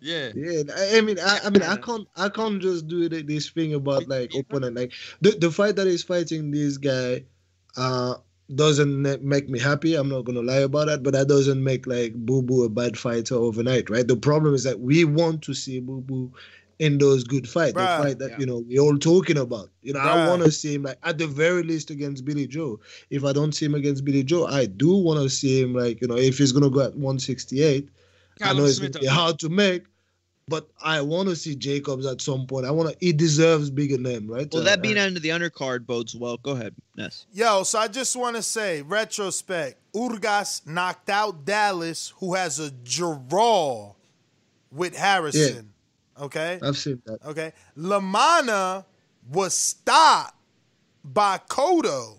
Yeah. 0.00 0.32
Yeah, 0.34 0.62
I 0.76 0.98
I 0.98 1.00
mean, 1.02 1.20
I, 1.20 1.38
I 1.44 1.50
mean, 1.50 1.62
I 1.62 1.76
can't, 1.76 2.08
I 2.16 2.28
can't 2.30 2.60
just 2.60 2.88
do 2.88 3.02
it, 3.02 3.26
this 3.28 3.48
thing 3.48 3.74
about 3.74 4.08
like 4.08 4.34
opponent. 4.34 4.74
Like 4.74 4.92
the 5.20 5.30
the 5.30 5.52
fight 5.52 5.76
that 5.76 5.86
is 5.86 6.02
fighting 6.02 6.50
this 6.50 6.78
guy, 6.78 7.24
uh, 7.76 8.14
doesn't 8.54 9.22
make 9.22 9.48
me 9.48 9.58
happy. 9.58 9.94
I'm 9.94 10.08
not 10.08 10.22
gonna 10.24 10.42
lie 10.42 10.56
about 10.56 10.86
that, 10.86 11.02
but 11.02 11.12
that 11.14 11.28
doesn't 11.28 11.62
make 11.62 11.86
like 11.86 12.14
Boo 12.14 12.42
Boo 12.42 12.64
a 12.64 12.68
bad 12.68 12.98
fighter 12.98 13.34
overnight, 13.34 13.90
right? 13.90 14.06
The 14.06 14.16
problem 14.16 14.54
is 14.54 14.64
that 14.64 14.80
we 14.80 15.04
want 15.04 15.42
to 15.42 15.54
see 15.54 15.80
Boo 15.80 16.00
Boo 16.00 16.32
in 16.78 16.98
those 16.98 17.22
good 17.22 17.48
fights, 17.48 17.74
Bruh. 17.74 17.96
the 17.98 18.02
fight 18.02 18.18
that 18.18 18.30
Yeah. 18.30 18.38
you 18.40 18.46
know 18.46 18.58
we 18.68 18.78
all 18.78 18.98
talking 18.98 19.38
about. 19.38 19.70
You 19.82 19.92
know, 19.92 20.00
I 20.00 20.26
want 20.28 20.42
to 20.42 20.50
see 20.50 20.74
him 20.74 20.82
like 20.82 20.98
at 21.04 21.18
the 21.18 21.26
very 21.26 21.62
least 21.62 21.90
against 21.90 22.24
Billy 22.24 22.46
Joe. 22.46 22.80
If 23.10 23.24
I 23.24 23.32
don't 23.32 23.52
see 23.54 23.66
him 23.66 23.74
against 23.74 24.04
Billy 24.04 24.24
Joe, 24.24 24.46
I 24.46 24.66
do 24.66 24.94
want 24.96 25.20
to 25.22 25.30
see 25.30 25.60
him 25.60 25.74
like 25.74 26.00
you 26.00 26.08
know 26.08 26.16
if 26.16 26.38
he's 26.38 26.52
gonna 26.52 26.70
go 26.70 26.80
at 26.80 26.94
168. 26.96 27.88
I 28.40 28.54
know 28.54 28.64
it's 28.64 28.78
Smith 28.78 28.92
gonna 28.94 29.02
be 29.02 29.06
hard 29.06 29.38
to 29.40 29.48
make, 29.48 29.84
but 30.48 30.68
I 30.82 31.00
want 31.00 31.28
to 31.28 31.36
see 31.36 31.54
Jacobs 31.54 32.04
at 32.06 32.20
some 32.20 32.46
point. 32.46 32.66
I 32.66 32.70
want 32.70 32.90
to. 32.90 32.96
He 33.00 33.12
deserves 33.12 33.70
bigger 33.70 33.98
name, 33.98 34.28
right? 34.28 34.48
Well, 34.52 34.62
Uh, 34.62 34.64
that 34.66 34.82
being 34.82 34.98
uh, 34.98 35.04
under 35.04 35.20
the 35.20 35.30
undercard 35.30 35.86
bodes 35.86 36.14
well. 36.16 36.36
Go 36.38 36.52
ahead, 36.52 36.74
Ness. 36.96 37.26
Yo, 37.32 37.62
so 37.62 37.78
I 37.78 37.88
just 37.88 38.16
want 38.16 38.36
to 38.36 38.42
say, 38.42 38.82
retrospect, 38.82 39.76
Urgas 39.94 40.66
knocked 40.66 41.10
out 41.10 41.44
Dallas, 41.44 42.12
who 42.18 42.34
has 42.34 42.58
a 42.58 42.70
draw 42.70 43.94
with 44.70 44.96
Harrison. 44.96 45.72
Okay? 46.20 46.58
I've 46.62 46.76
seen 46.76 47.00
that. 47.06 47.24
Okay. 47.24 47.52
Lamana 47.76 48.84
was 49.30 49.54
stopped 49.54 50.34
by 51.04 51.38
Kodo. 51.38 52.18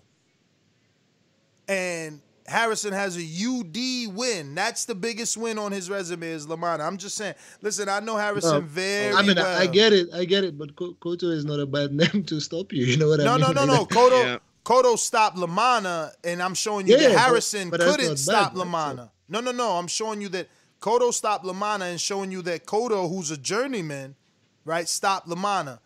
And 1.68 2.20
Harrison 2.46 2.92
has 2.92 3.16
a 3.16 3.22
UD 3.22 4.14
win. 4.14 4.54
That's 4.54 4.84
the 4.84 4.94
biggest 4.94 5.36
win 5.36 5.58
on 5.58 5.72
his 5.72 5.88
resume 5.88 6.28
is 6.28 6.46
Lamana. 6.46 6.80
I'm 6.86 6.98
just 6.98 7.16
saying. 7.16 7.34
Listen, 7.62 7.88
I 7.88 8.00
know 8.00 8.16
Harrison 8.16 8.52
No, 8.56 8.60
very 8.60 9.14
I 9.14 9.22
mean, 9.22 9.36
well. 9.36 9.60
I, 9.62 9.66
get 9.66 9.92
it, 9.94 10.08
I 10.12 10.24
get 10.26 10.44
it, 10.44 10.58
but 10.58 10.76
Koto 10.76 11.28
is 11.30 11.44
not 11.46 11.58
a 11.60 11.66
bad 11.66 11.92
name 12.12 12.22
to 12.24 12.40
stop 12.40 12.72
you. 12.72 12.84
You 12.84 12.98
know 12.98 13.08
what 13.08 13.20
No, 13.20 13.34
I 13.34 13.38
no, 13.38 13.46
mean? 13.46 13.54
no, 13.54 13.64
no. 13.64 13.72
Like, 13.80 13.88
Kodo, 13.88 14.24
Yeah. 14.24 14.38
Kodo 14.64 14.98
stopped 14.98 15.36
Lamana, 15.36 16.12
and 16.22 16.42
I'm 16.42 16.54
showing 16.54 16.86
you 16.86 16.96
Yeah, 16.96 17.08
that 17.08 17.18
Harrison 17.18 17.70
but 17.70 17.80
that's 17.80 17.96
couldn't 17.96 18.16
stop 18.18 18.52
bad, 18.54 18.58
right? 18.58 18.66
Lamana. 18.68 19.10
No, 19.28 19.40
no, 19.40 19.52
no. 19.52 19.72
I'm 19.78 19.86
showing 19.86 20.20
you 20.20 20.28
that 20.30 20.48
Kodo 20.80 21.12
stopped 21.14 21.44
Lamana 21.46 21.90
and 21.90 22.00
showing 22.00 22.30
you 22.30 22.42
that 22.42 22.66
Kodo, 22.66 23.08
who's 23.08 23.30
a 23.30 23.36
journeyman, 23.38 24.16
right, 24.66 24.86
stopped 24.88 25.28
Lamana. 25.28 25.78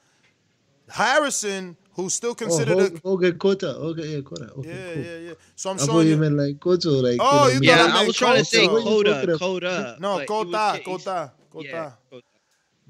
Harrison, 0.89 1.77
who's 1.99 2.15
still 2.15 2.31
Oh, 2.31 2.35
considered 2.35 2.79
a 2.79 2.83
Ho- 3.05 3.13
okay, 3.15 3.33
Kota. 3.33 3.69
Okay, 3.91 4.07
yeah, 4.15 4.21
Kota. 4.23 4.51
Okay, 4.59 4.69
yeah, 4.69 4.95
cool. 4.95 5.03
yeah, 5.05 5.19
yeah. 5.29 5.33
So 5.57 5.71
I'm 5.71 5.77
I 5.77 5.79
thought 5.81 5.87
showing 5.87 6.07
you 6.07 6.13
you. 6.15 6.21
meant 6.21 6.37
like 6.37 6.61
Koto, 6.61 6.91
like. 6.91 7.19
Oh, 7.21 7.45
know, 7.45 7.49
you 7.49 7.61
me- 7.61 7.67
Yeah, 7.67 7.91
I 7.93 8.07
was 8.07 8.17
trying 8.17 8.39
to 8.39 8.45
say 8.45 8.67
Koto. 8.67 8.75
What 8.75 8.83
are 8.87 8.89
you 8.89 8.95
Coda, 8.95 9.11
talking 9.11 9.29
about? 9.29 9.41
Coda. 9.41 9.97
No, 10.01 10.09
but 10.17 10.19
was 10.19 10.27
Kota, 10.29 10.81
Kota, 10.85 11.33
Kota. 11.53 11.69
Yeah, 11.69 11.91
Kota. 12.11 12.23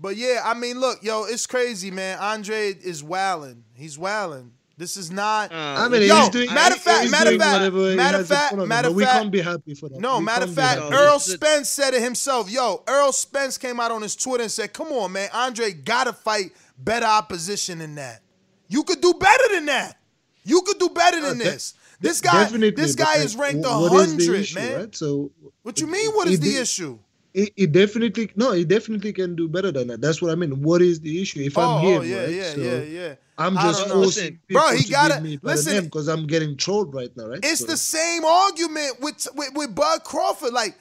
But 0.00 0.16
yeah, 0.16 0.42
I 0.44 0.54
mean, 0.54 0.78
look, 0.78 1.02
yo, 1.02 1.24
it's 1.24 1.46
crazy, 1.46 1.90
man. 1.90 2.18
Andre 2.20 2.68
is 2.72 3.02
wilding. 3.02 3.64
He's 3.74 3.98
wilding. 3.98 4.52
This 4.76 4.96
is 4.96 5.10
not. 5.10 5.50
Uh, 5.50 5.56
I 5.56 5.88
mean, 5.88 6.02
Yo, 6.02 6.14
he's 6.14 6.28
doing. 6.28 6.54
matter 6.54 6.76
of 6.76 6.80
fact- 6.80 7.10
matter 7.10 7.34
of 7.34 7.40
fact- 7.40 7.74
matter 7.96 8.18
of 8.20 8.28
fact- 8.28 8.54
matter 8.56 8.66
but 8.68 8.90
of 8.90 8.94
we 8.94 9.04
can't 9.04 9.32
be 9.32 9.40
happy 9.40 9.74
for 9.74 9.88
that. 9.88 9.98
No, 9.98 10.18
We 10.18 10.24
matter 10.24 10.44
of 10.44 10.54
fact, 10.54 10.80
Errol 10.92 11.18
Spence 11.18 11.68
said 11.68 11.94
it 11.94 12.02
himself. 12.02 12.48
Yo, 12.48 12.84
Errol 12.86 13.10
Spence 13.10 13.58
came 13.58 13.80
out 13.80 13.90
on 13.90 14.02
his 14.02 14.14
Twitter 14.14 14.44
and 14.44 14.52
said, 14.52 14.72
"Come 14.72 14.92
on, 14.92 15.10
man, 15.10 15.30
Andre 15.34 15.72
gotta 15.72 16.12
fight 16.12 16.52
better 16.78 17.06
opposition 17.06 17.78
than 17.80 17.96
that. 17.96 18.20
You 18.68 18.82
could 18.84 19.00
do 19.00 19.14
better 19.14 19.54
than 19.54 19.66
that. 19.66 19.96
You 20.44 20.62
could 20.62 20.78
do 20.78 20.88
better 20.90 21.20
than 21.20 21.40
Uh, 21.40 21.44
de- 21.44 21.50
this. 21.50 21.74
This 22.00 22.20
guy, 22.20 22.44
this 22.46 22.94
guy 22.94 23.16
is 23.16 23.34
ranked 23.34 23.56
is 23.58 23.62
the 23.64 23.68
hundred, 23.70 24.54
man. 24.54 24.78
Right? 24.80 24.94
So, 24.96 25.32
What 25.62 25.80
you 25.80 25.86
mean? 25.88 26.10
What 26.12 26.28
he 26.28 26.36
the 26.36 26.50
did- 26.52 26.60
issue? 26.62 26.98
He, 27.34 27.52
he 27.54 27.66
definitely 27.66 28.30
no, 28.36 28.52
he 28.52 28.64
definitely 28.64 29.12
can 29.12 29.36
do 29.36 29.48
better 29.48 29.70
than 29.70 29.88
that. 29.88 30.00
That's 30.00 30.22
what 30.22 30.30
I 30.30 30.34
mean. 30.34 30.62
What 30.62 30.80
is 30.80 31.00
the 31.00 31.20
issue? 31.20 31.40
If 31.40 31.58
Oh, 31.58 31.60
I'm 31.62 31.84
him, 31.84 32.00
oh, 32.00 32.02
yeah, 32.02 32.20
right? 32.20 32.30
yeah, 32.30 32.52
so, 32.54 32.60
yeah, 32.60 32.80
yeah. 32.82 33.14
I'm 33.36 33.54
just 33.54 33.86
forcing 33.88 34.40
Bro, 34.48 34.76
he 34.76 34.90
gotta- 34.90 35.38
listen. 35.42 35.84
because 35.84 36.08
I'm 36.08 36.26
getting 36.26 36.56
trolled 36.56 36.94
right 36.94 37.14
now, 37.16 37.26
right? 37.26 37.40
It's 37.42 37.60
So- 37.60 37.66
the 37.66 37.76
same 37.76 38.24
argument 38.24 39.00
with, 39.00 39.28
with 39.34 39.50
with 39.54 39.74
Bud 39.74 40.04
Crawford. 40.04 40.52
Like 40.52 40.76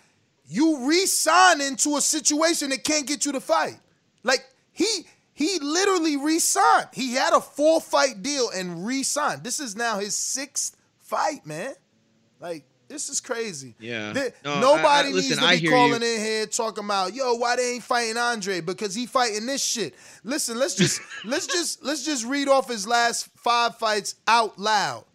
you 0.47 0.87
re-sign 0.87 1.59
into 1.61 1.97
a 1.97 2.01
situation 2.01 2.69
that 2.69 2.83
can't 2.83 3.05
get 3.05 3.25
you 3.25 3.33
to 3.33 3.41
fight. 3.41 3.79
Like 4.23 4.45
he 4.71 5.05
he 5.37 5.59
literally 5.61 6.17
re-signed. 6.17 6.87
He 6.93 7.13
had 7.13 7.31
a 7.31 7.39
four 7.39 7.79
fight 7.79 8.23
deal 8.23 8.49
and 8.49 8.87
re-signed. 8.87 9.43
This 9.43 9.59
is 9.59 9.75
now 9.75 9.99
his 9.99 10.15
sixth 10.17 10.75
fight, 10.97 11.45
man. 11.45 11.75
Like 12.39 12.63
this 12.87 13.07
is 13.09 13.21
crazy. 13.21 13.75
Yeah. 13.79 14.13
Th- 14.13 14.33
No, 14.43 14.59
Nobody 14.61 15.09
I- 15.09 15.11
needs 15.11 15.29
listen, 15.29 15.37
to 15.43 15.45
I 15.45 15.59
be 15.59 15.67
calling 15.67 16.01
you. 16.01 16.07
in 16.07 16.19
here 16.21 16.45
talking 16.47 16.85
about, 16.85 17.13
yo, 17.13 17.35
why 17.35 17.55
they 17.55 17.73
ain't 17.73 17.83
fighting 17.83 18.17
Andre? 18.17 18.61
Because 18.61 18.95
he 18.95 19.05
fighting 19.05 19.45
this 19.45 19.63
shit. 19.63 19.93
Listen, 20.23 20.57
let's 20.57 20.73
just 20.73 21.01
let's 21.23 21.45
just 21.45 21.83
let's 21.83 22.03
just 22.03 22.25
read 22.25 22.47
off 22.47 22.67
his 22.67 22.87
last 22.87 23.29
five 23.37 23.77
fights 23.77 24.15
out 24.27 24.57
loud. 24.57 25.05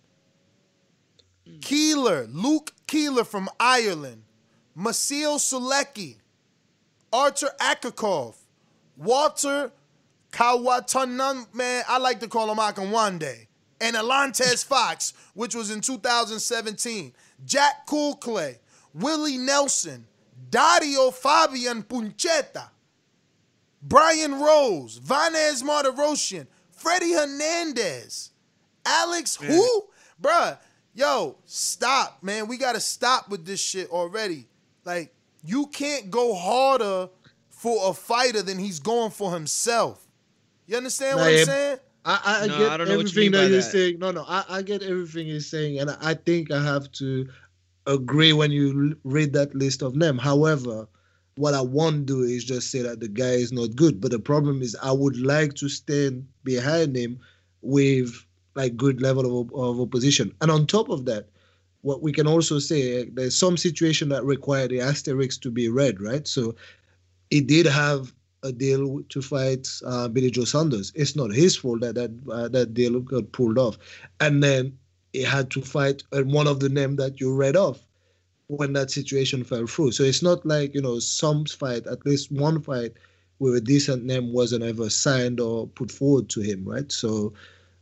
Keeler, 1.60 2.26
Luke 2.30 2.72
Keeler 2.86 3.24
from 3.24 3.48
Ireland, 3.58 4.22
Maciej 4.78 5.38
Sulecki, 5.38 6.16
Artur 7.12 7.50
Akavov, 7.60 8.34
Walter 8.96 9.72
Kawatanan, 10.32 11.54
man, 11.54 11.84
I 11.86 11.98
like 11.98 12.20
to 12.20 12.28
call 12.28 12.50
him 12.50 12.58
Akinwande, 12.58 13.46
and 13.80 13.96
Alantez 13.96 14.64
Fox, 14.66 15.12
which 15.34 15.54
was 15.54 15.70
in 15.70 15.80
2017, 15.80 17.12
Jack 17.44 17.86
Culcay, 17.86 18.58
Willie 18.94 19.38
Nelson, 19.38 20.06
Dario 20.50 21.10
Fabian 21.10 21.82
Pucheta, 21.82 22.68
Brian 23.82 24.40
Rose, 24.40 24.98
Vanes 24.98 25.62
Martirosyan, 25.62 26.46
Freddie 26.70 27.12
Hernandez, 27.12 28.30
Alex 28.84 29.36
who? 29.36 29.84
Bruh, 30.20 30.58
yo, 30.94 31.36
stop, 31.44 32.22
man. 32.22 32.48
We 32.48 32.56
gotta 32.56 32.80
stop 32.80 33.28
with 33.28 33.44
this 33.44 33.60
shit 33.60 33.90
already. 33.90 34.46
Like, 34.84 35.14
you 35.44 35.66
can't 35.66 36.10
go 36.10 36.34
harder 36.34 37.08
for 37.50 37.90
a 37.90 37.94
fighter 37.94 38.42
than 38.42 38.58
he's 38.58 38.80
going 38.80 39.10
for 39.10 39.32
himself. 39.32 40.01
You 40.66 40.76
understand 40.76 41.18
what 41.18 41.24
Nah, 41.24 41.28
I'm 41.30 41.36
yeah, 41.36 41.44
saying? 41.44 41.78
I, 42.04 42.20
I 42.42 42.46
No, 42.48 42.58
get 42.58 42.72
I 42.72 42.76
don't 42.76 42.88
know 42.88 42.94
what 42.94 43.14
you 43.14 43.22
everything 43.22 43.32
that 43.32 43.50
you're 43.50 43.60
that. 43.60 43.70
saying. 43.70 43.98
No, 43.98 44.10
no, 44.10 44.24
I, 44.26 44.44
I 44.48 44.62
get 44.62 44.82
everything 44.82 45.26
you're 45.28 45.40
saying, 45.40 45.78
and 45.78 45.90
I 46.00 46.14
think 46.14 46.50
I 46.50 46.62
have 46.62 46.90
to 46.92 47.28
agree 47.86 48.32
when 48.32 48.50
you 48.50 48.96
read 49.04 49.32
that 49.34 49.54
list 49.54 49.82
of 49.82 49.98
them. 49.98 50.18
However, 50.18 50.88
what 51.36 51.54
I 51.54 51.60
won't 51.60 52.06
do 52.06 52.22
is 52.22 52.44
just 52.44 52.70
say 52.70 52.82
that 52.82 53.00
the 53.00 53.08
guy 53.08 53.32
is 53.32 53.52
not 53.52 53.74
good. 53.76 54.00
But 54.00 54.10
the 54.10 54.18
problem 54.18 54.62
is, 54.62 54.76
I 54.82 54.92
would 54.92 55.16
like 55.16 55.54
to 55.54 55.68
stand 55.68 56.26
behind 56.44 56.96
him 56.96 57.18
with 57.62 58.12
like 58.54 58.76
good 58.76 59.00
level 59.00 59.40
of, 59.40 59.52
of 59.54 59.80
opposition. 59.80 60.32
And 60.40 60.50
on 60.50 60.66
top 60.66 60.88
of 60.90 61.04
that, 61.06 61.28
what 61.80 62.02
we 62.02 62.12
can 62.12 62.26
also 62.26 62.58
say, 62.58 63.02
eh, 63.02 63.04
there's 63.12 63.36
some 63.36 63.56
situation 63.56 64.08
that 64.10 64.24
require 64.24 64.68
the 64.68 64.80
asterisk 64.80 65.40
to 65.42 65.50
be 65.50 65.68
read, 65.68 66.00
right? 66.00 66.26
So 66.28 66.54
it 67.30 67.46
did 67.46 67.66
have 67.66 68.12
a 68.42 68.52
deal 68.52 69.02
to 69.08 69.22
fight 69.22 69.68
uh, 69.86 70.08
Billy 70.08 70.30
Joe 70.30 70.44
Saunders. 70.44 70.92
It's 70.94 71.14
not 71.16 71.32
his 71.32 71.56
fault 71.56 71.80
that 71.80 71.94
that 71.94 72.10
uh, 72.30 72.48
that 72.48 72.74
deal 72.74 73.00
got 73.00 73.32
pulled 73.32 73.58
off, 73.58 73.78
and 74.20 74.42
then 74.42 74.76
he 75.12 75.22
had 75.22 75.50
to 75.52 75.60
fight 75.62 76.02
uh, 76.12 76.22
one 76.22 76.46
of 76.46 76.60
the 76.60 76.68
name 76.68 76.96
that 76.96 77.20
you 77.20 77.34
read 77.34 77.56
off 77.56 77.80
when 78.48 78.72
that 78.74 78.90
situation 78.90 79.44
fell 79.44 79.66
through. 79.66 79.92
So 79.92 80.02
it's 80.04 80.22
not 80.22 80.44
like 80.44 80.74
you 80.74 80.80
know 80.82 80.98
some 80.98 81.44
fight, 81.46 81.86
at 81.86 82.04
least 82.04 82.32
one 82.32 82.60
fight 82.62 82.92
with 83.38 83.54
a 83.56 83.60
decent 83.60 84.04
name 84.04 84.32
wasn't 84.32 84.62
ever 84.64 84.88
signed 84.90 85.40
or 85.40 85.66
put 85.66 85.90
forward 85.90 86.28
to 86.30 86.40
him, 86.40 86.64
right? 86.64 86.90
So 86.90 87.32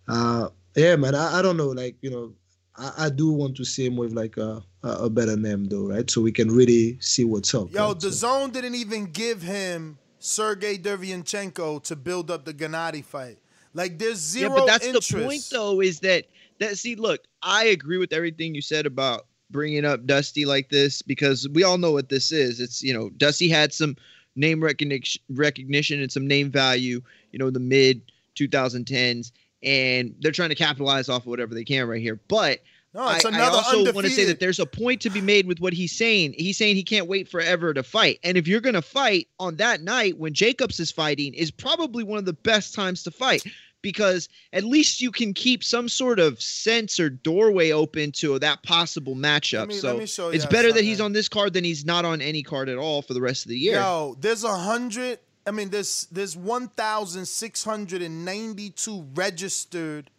uh, 0.09 0.49
yeah, 0.77 0.97
man, 0.97 1.15
I, 1.15 1.39
I 1.39 1.43
don't 1.43 1.57
know, 1.57 1.69
like 1.69 1.97
you 2.03 2.11
know. 2.11 2.33
I, 2.77 3.07
I 3.07 3.11
do 3.11 3.31
want 3.33 3.57
to 3.57 3.65
see 3.65 3.85
him 3.85 3.97
with 3.97 4.13
like 4.13 4.37
a, 4.37 4.63
a 4.85 4.89
a 5.07 5.11
better 5.11 5.37
name 5.37 5.65
though, 5.67 5.89
right? 5.89 6.09
So 6.09 6.21
we 6.21 6.33
can 6.33 6.49
really 6.51 6.99
see 7.01 7.25
what's 7.25 7.53
up. 7.55 7.73
Yo, 7.73 7.89
right? 7.89 7.95
the 8.01 8.13
So- 8.13 8.29
zone 8.29 8.51
didn't 8.53 8.77
even 8.77 9.07
give 9.07 9.43
him 9.43 9.99
Sergey 10.21 10.79
Derevyanchenko 10.79 11.83
to 11.85 11.97
build 11.97 12.31
up 12.31 12.45
the 12.45 12.55
Gennady 12.55 13.05
fight. 13.05 13.39
Like, 13.75 13.99
there's 13.99 14.19
zero 14.19 14.51
yeah, 14.51 14.57
but 14.57 14.67
that's 14.67 14.87
interest. 14.87 15.11
the 15.11 15.25
point, 15.25 15.49
though, 15.51 15.81
is 15.81 16.01
that 16.01 16.27
that 16.59 16.77
see, 16.79 16.95
look, 16.95 17.23
I 17.43 17.65
agree 17.65 17.99
with 17.99 18.13
everything 18.13 18.55
you 18.55 18.61
said 18.61 18.87
about 18.87 19.27
bringing 19.51 19.85
up 19.85 20.07
Dusty 20.07 20.45
like 20.45 20.69
this 20.69 21.03
because 21.03 21.49
we 21.49 21.65
all 21.65 21.79
know 21.79 21.93
what 21.93 22.09
this 22.09 22.33
is. 22.33 22.61
It's 22.61 22.83
you 22.83 22.95
know, 22.95 23.11
Dusty 23.11 23.49
had 23.49 23.73
some 23.73 23.97
name 24.37 24.63
recognition, 24.63 25.23
recognition 25.31 26.01
and 26.01 26.13
some 26.13 26.27
name 26.27 26.51
value, 26.51 27.01
you 27.33 27.39
know, 27.39 27.51
the 27.51 27.61
mid 27.61 28.13
2010s, 28.37 29.33
and 29.63 30.15
they're 30.21 30.33
trying 30.33 30.51
to 30.51 30.55
capitalize 30.55 31.09
off 31.09 31.23
of 31.23 31.27
whatever 31.27 31.55
they 31.55 31.65
can 31.65 31.89
right 31.89 32.01
here. 32.01 32.21
But 32.29 32.61
No, 32.93 33.09
it's 33.11 33.25
I, 33.25 33.31
I 33.31 33.35
another 33.35 33.57
also 33.59 33.93
want 33.93 34.07
to 34.07 34.13
say 34.13 34.25
that 34.25 34.41
there's 34.41 34.59
a 34.59 34.67
point 34.67 35.01
to 35.03 35.11
be 35.11 35.21
made 35.21 35.47
with 35.47 35.61
what 35.61 35.73
he's 35.73 35.93
saying. 35.93 36.35
He's 36.37 36.59
saying 36.59 36.75
he 36.75 36.83
can't 36.83 37.07
wait 37.07 37.29
forever 37.29 37.73
to 37.73 37.85
fight. 37.85 38.19
And 38.25 38.37
if 38.37 38.49
you're 38.49 38.61
going 38.61 38.75
to 38.75 38.83
fight 38.83 39.29
on 39.39 39.57
that 39.57 39.81
night 39.81 40.19
when 40.19 40.35
Jacobs 40.35 40.81
is 40.81 40.91
fighting, 40.91 41.33
is 41.35 41.53
probably 41.53 42.03
one 42.03 42.19
of 42.19 42.25
the 42.25 42.33
best 42.33 42.75
times 42.75 43.05
to 43.05 43.13
fight 43.13 43.45
because 43.83 44.29
at 44.53 44.65
least 44.65 45.01
you 45.01 45.11
can 45.11 45.33
keep 45.33 45.63
some 45.65 45.89
sort 45.89 46.19
of 46.19 46.41
sense 46.41 47.01
or 47.01 47.09
doorway 47.11 47.71
open 47.71 48.13
to 48.13 48.39
that 48.39 48.63
possible 48.63 49.15
matchup. 49.15 49.69
me- 49.69 49.75
let 49.75 49.81
so 49.81 49.99
me 49.99 50.07
show 50.07 50.29
it's 50.31 50.47
better 50.47 50.73
that 50.73 50.85
he's 50.85 51.01
on 51.01 51.13
this 51.13 51.29
card 51.29 51.53
than 51.53 51.65
he's 51.65 51.85
not 51.85 52.05
on 52.05 52.21
any 52.21 52.43
card 52.43 52.69
at 52.69 52.77
all 52.77 53.03
for 53.03 53.15
the 53.15 53.21
rest 53.21 53.45
of 53.45 53.51
the 53.51 53.59
year. 53.59 53.75
Yo, 53.75 54.17
there's 54.21 54.45
a 54.45 54.57
hundred. 54.57 55.21
I 55.47 55.53
mean, 55.53 55.71
there's 55.71 56.07
there's 56.11 56.37
one 56.37 56.69
thousand 56.69 57.27
six 57.27 57.65
hundred 57.65 58.03
and 58.03 58.25
ninety-two 58.25 59.07
registered, 59.15 60.11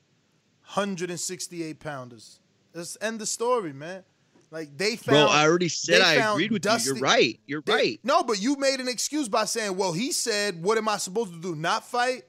hundred 0.61 1.09
and 1.09 1.19
sixty-eight 1.19 1.79
pounders. 1.79 2.40
Let's 2.73 2.97
end 3.01 3.19
the 3.19 3.25
story, 3.25 3.73
man. 3.73 4.03
Like 4.49 4.77
they 4.77 4.95
found. 4.97 5.15
Bro, 5.15 5.25
I 5.27 5.45
already 5.47 5.69
said 5.69 6.01
I 6.01 6.15
agreed 6.31 6.51
with 6.51 6.65
you. 6.65 6.71
Dusty- 6.71 6.87
You're 6.89 6.99
right. 6.99 7.39
You're 7.47 7.61
they- 7.61 7.73
right. 7.73 7.99
No, 8.03 8.21
but 8.23 8.41
you 8.41 8.57
made 8.57 8.79
an 8.81 8.87
excuse 8.89 9.29
by 9.29 9.45
saying, 9.45 9.77
"Well, 9.77 9.93
he 9.93 10.11
said, 10.11 10.61
what 10.61 10.77
am 10.77 10.89
I 10.89 10.97
supposed 10.97 11.33
to 11.33 11.39
do? 11.39 11.55
Not 11.55 11.85
fight?" 11.87 12.23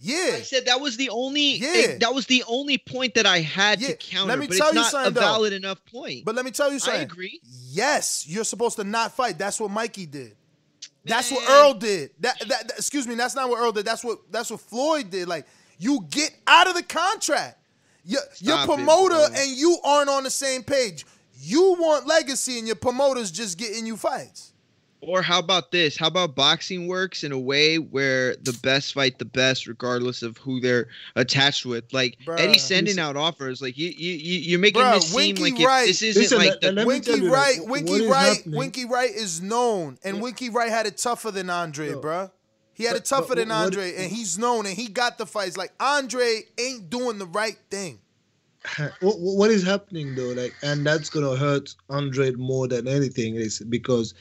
Yeah. 0.00 0.32
I 0.34 0.42
said 0.42 0.66
that 0.66 0.80
was 0.80 0.96
the 0.96 1.08
only 1.10 1.56
Yeah. 1.58 1.68
eh, 1.74 1.98
that 2.00 2.12
was 2.12 2.26
the 2.26 2.42
only 2.48 2.76
point 2.78 3.14
that 3.14 3.24
I 3.24 3.40
had 3.40 3.80
Yeah, 3.80 3.88
to 3.88 3.96
counter, 3.96 4.28
let 4.30 4.38
me 4.40 4.48
but 4.48 4.56
tell 4.56 4.66
it's 4.68 4.74
you 4.74 4.80
not 4.80 4.88
a 4.88 4.90
something, 4.90 5.14
though. 5.14 5.20
valid 5.20 5.52
enough 5.52 5.78
point. 5.86 6.24
But 6.24 6.34
let 6.34 6.44
me 6.44 6.50
tell 6.50 6.72
you 6.72 6.78
something. 6.80 7.00
I 7.00 7.04
agree. 7.04 7.40
Yes, 7.70 8.24
you're 8.26 8.44
supposed 8.44 8.76
to 8.76 8.84
not 8.84 9.14
fight. 9.16 9.38
That's 9.38 9.58
what 9.60 9.70
Mikey 9.70 10.06
did. 10.06 10.36
That's 11.04 11.30
what 11.30 11.48
Errol 11.48 11.74
did. 11.74 12.10
That, 12.20 12.38
that, 12.40 12.48
that- 12.68 12.70
excuse 12.78 13.06
me, 13.06 13.14
that's 13.14 13.34
not 13.36 13.48
what 13.48 13.58
Errol 13.60 13.72
did. 13.72 13.84
That's 13.84 14.02
what 14.04 14.18
that's 14.30 14.50
what 14.50 14.60
Floyd 14.60 15.10
did. 15.10 15.28
Like 15.28 15.46
you 15.78 16.04
get 16.10 16.34
out 16.46 16.66
of 16.66 16.74
the 16.74 16.82
contract. 16.82 17.58
Your, 18.04 18.20
your 18.38 18.56
Stop 18.58 18.68
it, 18.68 18.74
promoter 18.76 19.34
and 19.34 19.50
you 19.56 19.78
aren't 19.84 20.10
on 20.10 20.24
the 20.24 20.30
same 20.30 20.62
page. 20.62 21.06
You 21.40 21.74
want 21.78 22.06
legacy 22.06 22.58
and 22.58 22.66
your 22.66 22.76
promoter's 22.76 23.30
just 23.30 23.58
getting 23.58 23.86
you 23.86 23.96
fights. 23.96 24.52
Or 25.00 25.20
how 25.20 25.38
about 25.38 25.70
this? 25.70 25.98
How 25.98 26.06
about 26.06 26.34
boxing 26.34 26.86
works 26.86 27.24
in 27.24 27.32
a 27.32 27.38
way 27.38 27.76
where 27.76 28.36
the 28.36 28.58
best 28.62 28.94
fight 28.94 29.18
the 29.18 29.26
best, 29.26 29.66
regardless 29.66 30.22
of 30.22 30.38
who 30.38 30.60
they're 30.60 30.86
attached 31.14 31.66
with? 31.66 31.92
Like 31.92 32.16
Bruh. 32.24 32.40
Eddie 32.40 32.58
sending 32.58 32.98
out 32.98 33.14
offers, 33.14 33.60
like 33.60 33.76
you, 33.76 33.88
you, 33.90 34.12
you 34.12 34.38
you're 34.38 34.58
making 34.60 34.80
Bruh, 34.80 34.94
this 34.94 35.08
seem 35.10 35.16
Winky 35.36 35.42
like 35.42 35.60
it, 35.60 35.66
Wright- 35.66 35.86
this 35.88 36.00
isn't 36.00 36.22
Listen, 36.22 36.38
like 36.38 36.48
let- 36.48 36.60
the. 36.62 36.72
me 36.72 36.84
Winky 36.86 37.10
tell 37.10 37.18
you, 37.20 37.30
Wright, 37.34 37.58
like, 37.58 37.68
Winky 37.68 38.06
Wright, 38.06 38.36
happening- 38.38 38.58
Winky 38.58 38.84
Wright 38.86 39.10
is 39.10 39.42
known, 39.42 39.98
and 40.04 40.22
Winky 40.22 40.48
Wright 40.48 40.70
had 40.70 40.86
it 40.86 40.96
tougher 40.96 41.30
than 41.30 41.50
Andre, 41.50 41.90
Yo. 41.90 42.00
bruh. 42.00 42.30
He 42.74 42.84
had 42.84 42.96
it 42.96 43.04
tougher 43.04 43.28
but 43.28 43.38
than 43.38 43.48
what- 43.48 43.56
Andre, 43.56 43.94
and 43.96 44.10
he's 44.10 44.36
known, 44.36 44.66
and 44.66 44.76
he 44.76 44.88
got 44.88 45.16
the 45.16 45.26
fights. 45.26 45.56
Like 45.56 45.72
Andre 45.80 46.42
ain't 46.58 46.90
doing 46.90 47.18
the 47.18 47.26
right 47.26 47.58
thing. 47.70 48.00
what, 49.00 49.18
what 49.18 49.50
is 49.50 49.62
happening 49.62 50.14
though 50.14 50.32
like 50.32 50.54
and 50.62 50.86
that's 50.86 51.10
gonna 51.10 51.36
hurt 51.36 51.74
andre 51.90 52.30
more 52.32 52.66
than 52.66 52.88
anything 52.88 53.34
is 53.34 53.58
because 53.68 54.14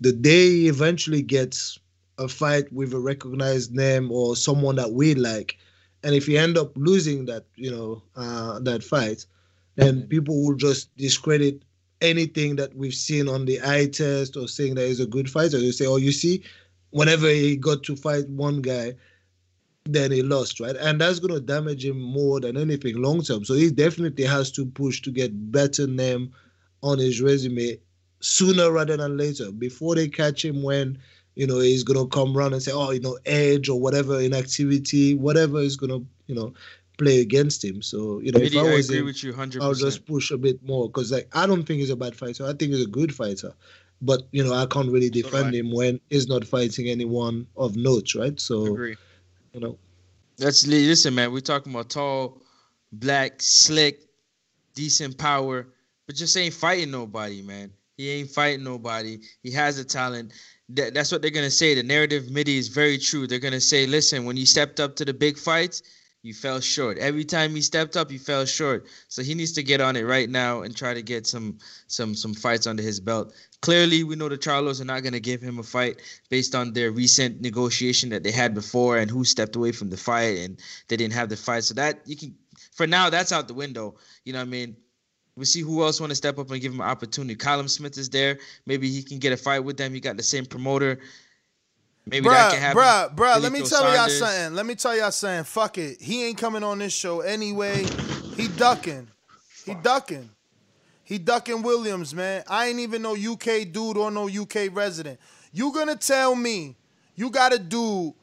the 0.00 0.12
day 0.12 0.50
he 0.50 0.68
eventually 0.68 1.22
gets 1.22 1.78
a 2.18 2.28
fight 2.28 2.70
with 2.70 2.92
a 2.92 2.98
recognized 2.98 3.72
name 3.74 4.12
or 4.12 4.36
someone 4.36 4.76
that 4.76 4.92
we 4.92 5.14
like 5.14 5.56
and 6.02 6.14
if 6.14 6.26
he 6.26 6.36
end 6.36 6.58
up 6.58 6.70
losing 6.76 7.24
that 7.24 7.46
you 7.56 7.70
know 7.70 8.02
uh, 8.16 8.58
that 8.60 8.84
fight 8.84 9.24
then 9.76 10.02
people 10.08 10.44
will 10.44 10.56
just 10.56 10.94
discredit 10.96 11.62
anything 12.02 12.56
that 12.56 12.74
we've 12.76 12.92
seen 12.92 13.26
on 13.26 13.46
the 13.46 13.58
eye 13.64 13.86
test 13.86 14.36
or 14.36 14.46
saying 14.46 14.74
that 14.74 14.86
he's 14.86 15.00
a 15.00 15.06
good 15.06 15.30
fighter 15.30 15.58
they 15.58 15.70
say 15.70 15.86
oh 15.86 15.96
you 15.96 16.12
see 16.12 16.42
whenever 16.90 17.28
he 17.28 17.56
got 17.56 17.82
to 17.84 17.96
fight 17.96 18.28
one 18.28 18.60
guy 18.60 18.94
then 19.88 20.12
he 20.12 20.22
lost, 20.22 20.60
right? 20.60 20.76
And 20.76 21.00
that's 21.00 21.18
going 21.18 21.32
to 21.32 21.40
damage 21.40 21.84
him 21.84 21.98
more 21.98 22.40
than 22.40 22.56
anything 22.56 23.00
long 23.00 23.22
term. 23.22 23.44
So 23.44 23.54
he 23.54 23.70
definitely 23.70 24.24
has 24.24 24.50
to 24.52 24.66
push 24.66 25.00
to 25.02 25.10
get 25.10 25.50
better 25.50 25.86
name 25.86 26.32
on 26.82 26.98
his 26.98 27.20
resume 27.20 27.78
sooner 28.20 28.70
rather 28.70 28.96
than 28.96 29.16
later. 29.16 29.50
Before 29.50 29.94
they 29.94 30.08
catch 30.08 30.44
him 30.44 30.62
when 30.62 30.98
you 31.36 31.46
know 31.46 31.58
he's 31.60 31.84
going 31.84 31.98
to 31.98 32.08
come 32.14 32.36
around 32.36 32.52
and 32.52 32.62
say, 32.62 32.72
oh, 32.72 32.90
you 32.90 33.00
know, 33.00 33.18
edge 33.24 33.68
or 33.68 33.80
whatever 33.80 34.20
inactivity, 34.20 35.14
whatever 35.14 35.58
is 35.58 35.76
going 35.76 35.90
to 35.90 36.06
you 36.26 36.34
know 36.34 36.52
play 36.98 37.20
against 37.20 37.64
him. 37.64 37.80
So 37.80 38.20
you 38.20 38.32
know, 38.32 38.40
if 38.40 38.54
I 38.56 38.60
I 38.60 38.74
was 38.74 38.88
agree 38.88 38.98
him, 39.00 39.04
with 39.06 39.22
you 39.24 39.32
100%. 39.32 39.62
I'll 39.62 39.74
just 39.74 40.04
push 40.04 40.30
a 40.30 40.36
bit 40.36 40.62
more 40.66 40.88
because 40.88 41.12
like 41.12 41.28
I 41.32 41.46
don't 41.46 41.64
think 41.64 41.80
he's 41.80 41.90
a 41.90 41.96
bad 41.96 42.14
fighter. 42.14 42.44
I 42.44 42.52
think 42.52 42.72
he's 42.72 42.84
a 42.84 42.88
good 42.88 43.14
fighter. 43.14 43.54
But 44.00 44.22
you 44.30 44.44
know, 44.44 44.54
I 44.54 44.66
can't 44.66 44.90
really 44.90 45.10
defend 45.10 45.54
I. 45.54 45.58
him 45.58 45.72
when 45.72 46.00
he's 46.10 46.28
not 46.28 46.46
fighting 46.46 46.88
anyone 46.88 47.46
of 47.56 47.76
note, 47.76 48.14
right? 48.14 48.38
So 48.38 48.66
Agree. 48.66 48.96
you 49.52 49.60
know. 49.60 49.78
That's 50.36 50.66
listen, 50.66 51.14
man. 51.14 51.32
We're 51.32 51.40
talking 51.40 51.72
about 51.72 51.90
tall, 51.90 52.42
black, 52.92 53.42
slick, 53.42 54.02
decent 54.74 55.18
power, 55.18 55.66
but 56.06 56.14
just 56.14 56.36
ain't 56.36 56.54
fighting 56.54 56.92
nobody, 56.92 57.42
man. 57.42 57.72
He 57.96 58.08
ain't 58.10 58.30
fighting 58.30 58.62
nobody. 58.62 59.18
He 59.42 59.50
has 59.52 59.78
a 59.78 59.84
talent. 59.84 60.32
That, 60.68 60.94
that's 60.94 61.10
what 61.10 61.22
they're 61.22 61.32
gonna 61.32 61.50
say. 61.50 61.74
The 61.74 61.82
narrative 61.82 62.30
Mitty 62.30 62.56
is 62.56 62.68
very 62.68 62.98
true. 62.98 63.26
They're 63.26 63.40
gonna 63.40 63.60
say, 63.60 63.86
listen, 63.86 64.24
when 64.24 64.36
you 64.36 64.46
stepped 64.46 64.78
up 64.78 64.94
to 64.96 65.04
the 65.04 65.14
big 65.14 65.36
fights, 65.36 65.82
you 66.28 66.34
fell 66.34 66.60
short. 66.60 66.98
Every 66.98 67.24
time 67.24 67.54
he 67.54 67.62
stepped 67.62 67.96
up, 67.96 68.10
he 68.10 68.18
fell 68.18 68.44
short. 68.44 68.86
So 69.08 69.22
he 69.22 69.34
needs 69.34 69.52
to 69.52 69.62
get 69.62 69.80
on 69.80 69.96
it 69.96 70.02
right 70.02 70.28
now 70.28 70.60
and 70.60 70.76
try 70.76 70.92
to 70.92 71.00
get 71.00 71.26
some 71.26 71.58
some 71.86 72.14
some 72.14 72.34
fights 72.34 72.66
under 72.66 72.82
his 72.82 73.00
belt. 73.00 73.34
Clearly, 73.62 74.04
we 74.04 74.14
know 74.14 74.28
the 74.28 74.36
Charlos 74.36 74.80
are 74.80 74.84
not 74.84 75.02
going 75.02 75.14
to 75.14 75.20
give 75.20 75.40
him 75.40 75.58
a 75.58 75.62
fight 75.62 76.00
based 76.28 76.54
on 76.54 76.74
their 76.74 76.92
recent 76.92 77.40
negotiation 77.40 78.10
that 78.10 78.22
they 78.22 78.30
had 78.30 78.54
before 78.54 78.98
and 78.98 79.10
who 79.10 79.24
stepped 79.24 79.56
away 79.56 79.72
from 79.72 79.88
the 79.88 79.96
fight 79.96 80.38
and 80.38 80.60
they 80.88 80.96
didn't 80.96 81.14
have 81.14 81.30
the 81.30 81.36
fight. 81.36 81.64
So 81.64 81.74
that 81.74 82.00
you 82.04 82.16
can, 82.16 82.36
for 82.72 82.86
now, 82.86 83.08
that's 83.08 83.32
out 83.32 83.48
the 83.48 83.54
window. 83.54 83.96
You 84.24 84.34
know 84.34 84.40
what 84.40 84.48
I 84.48 84.50
mean? 84.50 84.76
We 85.34 85.46
see 85.46 85.60
who 85.62 85.82
else 85.82 86.00
want 86.00 86.10
to 86.10 86.16
step 86.16 86.38
up 86.38 86.50
and 86.50 86.60
give 86.60 86.72
him 86.72 86.80
an 86.80 86.88
opportunity. 86.88 87.36
Callum 87.36 87.68
Smith 87.68 87.96
is 87.96 88.10
there. 88.10 88.38
Maybe 88.66 88.90
he 88.90 89.02
can 89.02 89.18
get 89.18 89.32
a 89.32 89.36
fight 89.36 89.60
with 89.60 89.78
them. 89.78 89.94
He 89.94 90.00
got 90.00 90.16
the 90.16 90.22
same 90.22 90.44
promoter. 90.44 90.98
Maybe 92.10 92.28
that 92.28 92.52
can 92.52 92.60
Bruh, 92.74 92.82
happen. 92.82 93.16
bruh, 93.16 93.34
bruh, 93.36 93.42
let 93.42 93.52
me 93.52 93.62
tell 93.62 93.94
y'all 93.94 94.08
something. 94.08 94.54
Let 94.54 94.66
me 94.66 94.74
tell 94.74 94.96
y'all 94.96 95.10
something. 95.10 95.44
Fuck 95.44 95.78
it. 95.78 96.00
He 96.00 96.24
ain't 96.26 96.38
coming 96.38 96.62
on 96.62 96.78
this 96.78 96.92
show 96.92 97.20
anyway. 97.20 97.84
He 98.36 98.48
ducking. 98.48 99.08
He 99.64 99.74
ducking. 99.74 100.30
He 101.04 101.18
ducking 101.18 101.62
Williams, 101.62 102.14
man. 102.14 102.44
I 102.48 102.66
ain't 102.68 102.78
even 102.80 103.02
no 103.02 103.14
UK 103.14 103.70
dude 103.72 103.96
or 103.96 104.10
no 104.10 104.28
UK 104.28 104.68
resident. 104.72 105.18
You 105.52 105.72
gonna 105.72 105.96
tell 105.96 106.34
me 106.34 106.76
you 107.14 107.30
got 107.30 107.52
a 107.52 107.58
dude 107.58 108.14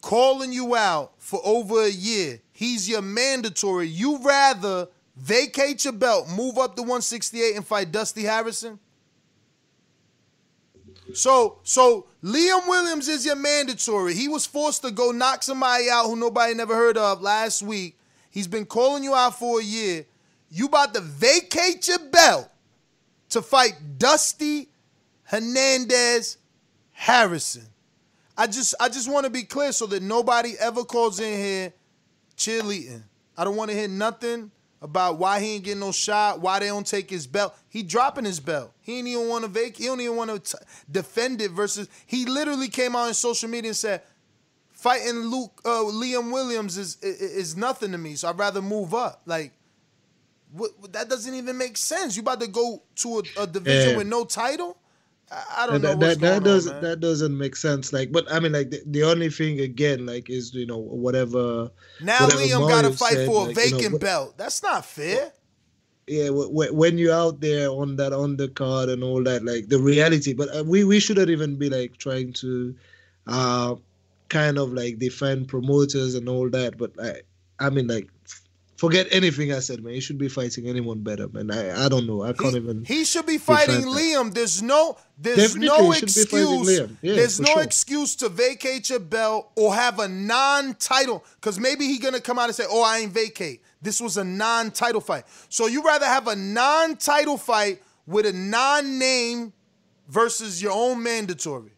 calling 0.00 0.52
you 0.52 0.74
out 0.76 1.12
for 1.18 1.40
over 1.44 1.82
a 1.84 1.90
year. 1.90 2.40
He's 2.52 2.88
your 2.88 3.02
mandatory. 3.02 3.88
You 3.88 4.18
rather 4.22 4.88
vacate 5.16 5.84
your 5.84 5.92
belt, 5.94 6.28
move 6.30 6.58
up 6.58 6.76
to 6.76 6.82
168 6.82 7.56
and 7.56 7.66
fight 7.66 7.90
Dusty 7.90 8.22
Harrison? 8.22 8.78
So, 11.14 11.58
so 11.62 12.06
Liam 12.22 12.68
Williams 12.68 13.08
is 13.08 13.24
your 13.24 13.36
mandatory. 13.36 14.14
He 14.14 14.28
was 14.28 14.46
forced 14.46 14.82
to 14.82 14.90
go 14.90 15.10
knock 15.10 15.42
somebody 15.42 15.88
out 15.90 16.06
who 16.06 16.16
nobody 16.16 16.54
never 16.54 16.74
heard 16.74 16.96
of 16.96 17.22
last 17.22 17.62
week. 17.62 17.98
He's 18.30 18.46
been 18.46 18.66
calling 18.66 19.02
you 19.02 19.14
out 19.14 19.38
for 19.38 19.60
a 19.60 19.64
year. 19.64 20.06
You 20.50 20.66
about 20.66 20.94
to 20.94 21.00
vacate 21.00 21.88
your 21.88 21.98
belt 21.98 22.48
to 23.30 23.42
fight 23.42 23.74
Dusty 23.98 24.68
Hernandez 25.24 26.38
Harrison. 26.92 27.66
I 28.36 28.46
just 28.46 28.74
I 28.80 28.88
just 28.88 29.10
want 29.10 29.24
to 29.24 29.30
be 29.30 29.42
clear 29.42 29.72
so 29.72 29.86
that 29.86 30.02
nobody 30.02 30.54
ever 30.58 30.84
calls 30.84 31.20
in 31.20 31.38
here 31.38 31.72
cheerleading. 32.36 33.02
I 33.36 33.44
don't 33.44 33.56
want 33.56 33.70
to 33.70 33.76
hear 33.76 33.88
nothing 33.88 34.50
about 34.80 35.18
why 35.18 35.40
he 35.40 35.54
ain't 35.54 35.64
getting 35.64 35.80
no 35.80 35.92
shot, 35.92 36.40
why 36.40 36.58
they 36.60 36.66
don't 36.66 36.86
take 36.86 37.10
his 37.10 37.26
belt. 37.26 37.54
He 37.68 37.82
dropping 37.82 38.24
his 38.24 38.40
belt. 38.40 38.72
He 38.80 38.98
ain't 38.98 39.08
even 39.08 39.28
want 39.28 39.44
to 39.44 39.48
vac. 39.50 39.76
He 39.76 39.86
don't 39.86 40.00
even 40.00 40.16
want 40.16 40.44
to 40.44 40.58
defend 40.90 41.40
it. 41.42 41.50
Versus, 41.50 41.88
he 42.06 42.26
literally 42.26 42.68
came 42.68 42.94
out 42.94 43.08
on 43.08 43.14
social 43.14 43.48
media 43.48 43.70
and 43.70 43.76
said, 43.76 44.02
"Fighting 44.72 45.16
Luke 45.26 45.60
uh, 45.64 45.82
Liam 45.84 46.32
Williams 46.32 46.76
is, 46.78 46.96
is 47.02 47.20
is 47.20 47.56
nothing 47.56 47.92
to 47.92 47.98
me. 47.98 48.14
So 48.14 48.28
I'd 48.28 48.38
rather 48.38 48.62
move 48.62 48.94
up." 48.94 49.22
Like, 49.26 49.52
what, 50.52 50.70
that 50.92 51.08
doesn't 51.08 51.34
even 51.34 51.58
make 51.58 51.76
sense. 51.76 52.16
You 52.16 52.22
about 52.22 52.40
to 52.40 52.46
go 52.48 52.82
to 52.96 53.22
a, 53.36 53.42
a 53.42 53.46
division 53.46 53.90
Yeah. 53.90 53.96
with 53.96 54.06
no 54.06 54.24
title? 54.24 54.76
I, 55.30 55.66
don't 55.66 55.82
that, 55.82 55.88
know 55.88 55.96
what's 55.96 56.16
that, 56.16 56.20
going 56.20 56.32
that 56.34 56.44
doesn't 56.44 56.74
on, 56.76 56.82
that 56.82 57.00
doesn't 57.00 57.36
make 57.36 57.56
sense. 57.56 57.92
Like, 57.92 58.12
but 58.12 58.30
I 58.32 58.40
mean, 58.40 58.52
like 58.52 58.70
the, 58.70 58.82
the 58.86 59.02
only 59.04 59.28
thing 59.30 59.60
again, 59.60 60.06
like, 60.06 60.30
is 60.30 60.54
you 60.54 60.66
know 60.66 60.78
whatever. 60.78 61.70
Now 62.00 62.24
whatever 62.24 62.42
Liam 62.42 62.68
got 62.68 62.82
to 62.82 62.92
fight 62.92 63.12
said, 63.12 63.26
for 63.26 63.44
a 63.44 63.48
like, 63.48 63.64
you 63.64 63.70
know, 63.70 63.76
vacant 63.78 64.00
belt. 64.00 64.38
That's 64.38 64.62
not 64.62 64.84
fair. 64.84 65.32
yeah 66.06 66.28
wh- 66.28 66.48
wh- 66.50 66.74
when 66.74 66.98
you're 66.98 67.14
out 67.14 67.40
there 67.40 67.68
on 67.70 67.96
that 67.96 68.12
undercard 68.12 68.90
and 68.92 69.02
all 69.04 69.22
that 69.22 69.44
like 69.44 69.68
the 69.68 69.78
reality 69.78 70.32
but 70.32 70.48
uh, 70.56 70.64
we 70.64 70.84
we 70.84 70.98
shouldn't 71.00 71.30
even 71.30 71.56
be 71.56 71.68
like 71.68 71.96
trying 71.98 72.32
to 72.32 72.74
uh 73.26 73.74
kind 74.28 74.58
of 74.58 74.72
like 74.72 74.98
defend 74.98 75.48
promoters 75.48 76.14
and 76.14 76.28
all 76.28 76.48
that 76.50 76.76
but 76.78 76.92
i 77.00 77.20
i 77.60 77.70
mean 77.70 77.86
like 77.86 78.08
forget 78.78 79.06
anything 79.10 79.52
i 79.52 79.58
said 79.58 79.82
man 79.82 79.92
you 79.92 80.00
should 80.00 80.16
be 80.18 80.28
fighting 80.28 80.66
anyone 80.68 81.00
better 81.02 81.28
man 81.28 81.50
i 81.50 81.84
i 81.84 81.88
don't 81.88 82.06
know 82.06 82.22
i 82.22 82.32
can't 82.32 82.54
even 82.54 82.84
He 82.84 83.04
should 83.04 83.26
be 83.26 83.36
fighting 83.36 83.74
defend 83.84 83.94
that. 83.94 84.00
Liam. 84.00 84.34
There's 84.34 84.62
no 84.62 84.96
there's 85.18 85.52
Definitely, 85.54 85.66
no 85.68 85.90
he 85.90 85.98
should 85.98 86.14
be 86.14 86.24
fighting 86.24 86.60
excuse. 86.60 86.80
Liam. 86.80 86.96
Yeah, 87.02 87.14
there's 87.14 87.40
no 87.40 87.46
sure. 87.54 87.62
excuse 87.62 88.14
to 88.16 88.28
vacate 88.28 88.88
your 88.88 89.00
belt 89.00 89.50
or 89.56 89.74
have 89.74 89.98
a 89.98 90.06
non-title. 90.08 91.24
Cause 91.40 91.58
maybe 91.58 91.86
he 91.86 91.98
gonna 91.98 92.20
come 92.20 92.38
out 92.38 92.44
and 92.44 92.54
say, 92.54 92.64
Oh, 92.70 92.82
I 92.82 92.98
ain't 92.98 93.12
vacate. 93.12 93.62
This 93.82 94.00
was 94.00 94.16
a 94.16 94.24
non-title 94.24 95.00
fight. 95.00 95.24
So 95.48 95.66
you 95.66 95.84
rather 95.84 96.06
have 96.06 96.28
a 96.28 96.36
non-title 96.36 97.36
fight 97.36 97.82
with 98.06 98.26
a 98.26 98.32
non-name 98.32 99.52
versus 100.08 100.62
your 100.62 100.72
own 100.72 101.02
mandatory. 101.02 101.72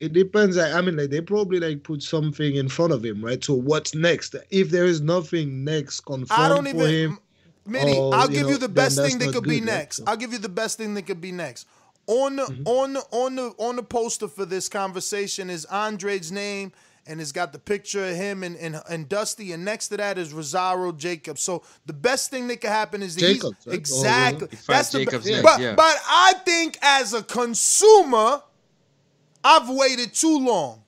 It 0.00 0.12
depends 0.12 0.56
i 0.58 0.80
mean 0.80 0.96
like 0.96 1.10
they 1.10 1.20
probably 1.20 1.58
like 1.58 1.82
put 1.82 2.02
something 2.02 2.54
in 2.54 2.68
front 2.68 2.92
of 2.92 3.04
him 3.04 3.24
right 3.24 3.42
so 3.42 3.54
what's 3.54 3.94
next 3.96 4.36
if 4.50 4.70
there 4.70 4.84
is 4.86 5.00
nothing 5.00 5.64
next 5.64 6.00
confirmed 6.02 6.40
I 6.40 6.48
don't 6.48 6.64
for 6.64 6.70
even 6.70 6.90
him 6.90 7.18
Mitty, 7.66 7.96
or, 7.98 8.14
I'll 8.14 8.28
you 8.30 8.36
give 8.36 8.42
know, 8.46 8.52
you 8.52 8.58
the 8.58 8.68
best 8.68 8.96
thing 8.96 9.18
that 9.18 9.26
not 9.26 9.34
could 9.34 9.44
be 9.44 9.60
good, 9.60 9.68
right? 9.68 9.78
next. 9.78 9.96
So- 9.98 10.04
I'll 10.06 10.16
give 10.16 10.32
you 10.32 10.38
the 10.38 10.48
best 10.48 10.78
thing 10.78 10.94
that 10.94 11.02
could 11.02 11.20
be 11.20 11.32
next. 11.32 11.66
On 12.06 12.36
the 12.36 12.44
Mm-hmm. 12.44 12.62
on 12.66 12.92
the 12.94 13.00
on 13.10 13.34
the 13.36 13.54
on 13.58 13.76
the 13.76 13.82
poster 13.82 14.26
for 14.26 14.46
this 14.46 14.70
conversation 14.70 15.50
is 15.50 15.66
Andre's 15.66 16.32
name, 16.32 16.72
and 17.06 17.20
it's 17.20 17.30
got 17.30 17.52
the 17.52 17.58
picture 17.58 18.06
of 18.08 18.16
him 18.16 18.42
and, 18.42 18.56
and 18.56 18.80
and 18.88 19.06
Dusty, 19.06 19.52
and 19.52 19.66
next 19.66 19.88
to 19.88 19.98
that 19.98 20.16
is 20.16 20.32
Rosado 20.32 20.96
Jacobs. 20.96 21.42
So 21.42 21.62
the 21.84 21.92
best 21.92 22.30
thing 22.30 22.48
that 22.48 22.62
could 22.62 22.70
happen 22.70 23.02
is 23.02 23.14
that 23.16 23.20
he's- 23.26 23.36
Jacobs, 23.36 23.66
right? 23.66 23.74
exactly. 23.76 24.48
He 24.50 24.56
fights 24.56 24.66
That's 24.66 24.88
the 24.92 24.98
Jacobs 25.04 25.24
be- 25.26 25.30
next, 25.32 25.42
but 25.42 25.60
yeah. 25.60 25.74
but 25.74 25.96
I 26.08 26.32
think 26.46 26.78
as 26.80 27.12
a 27.12 27.22
consumer, 27.22 28.42
I've 29.48 29.68
waited 29.70 30.12
too 30.12 30.38
long. 30.38 30.82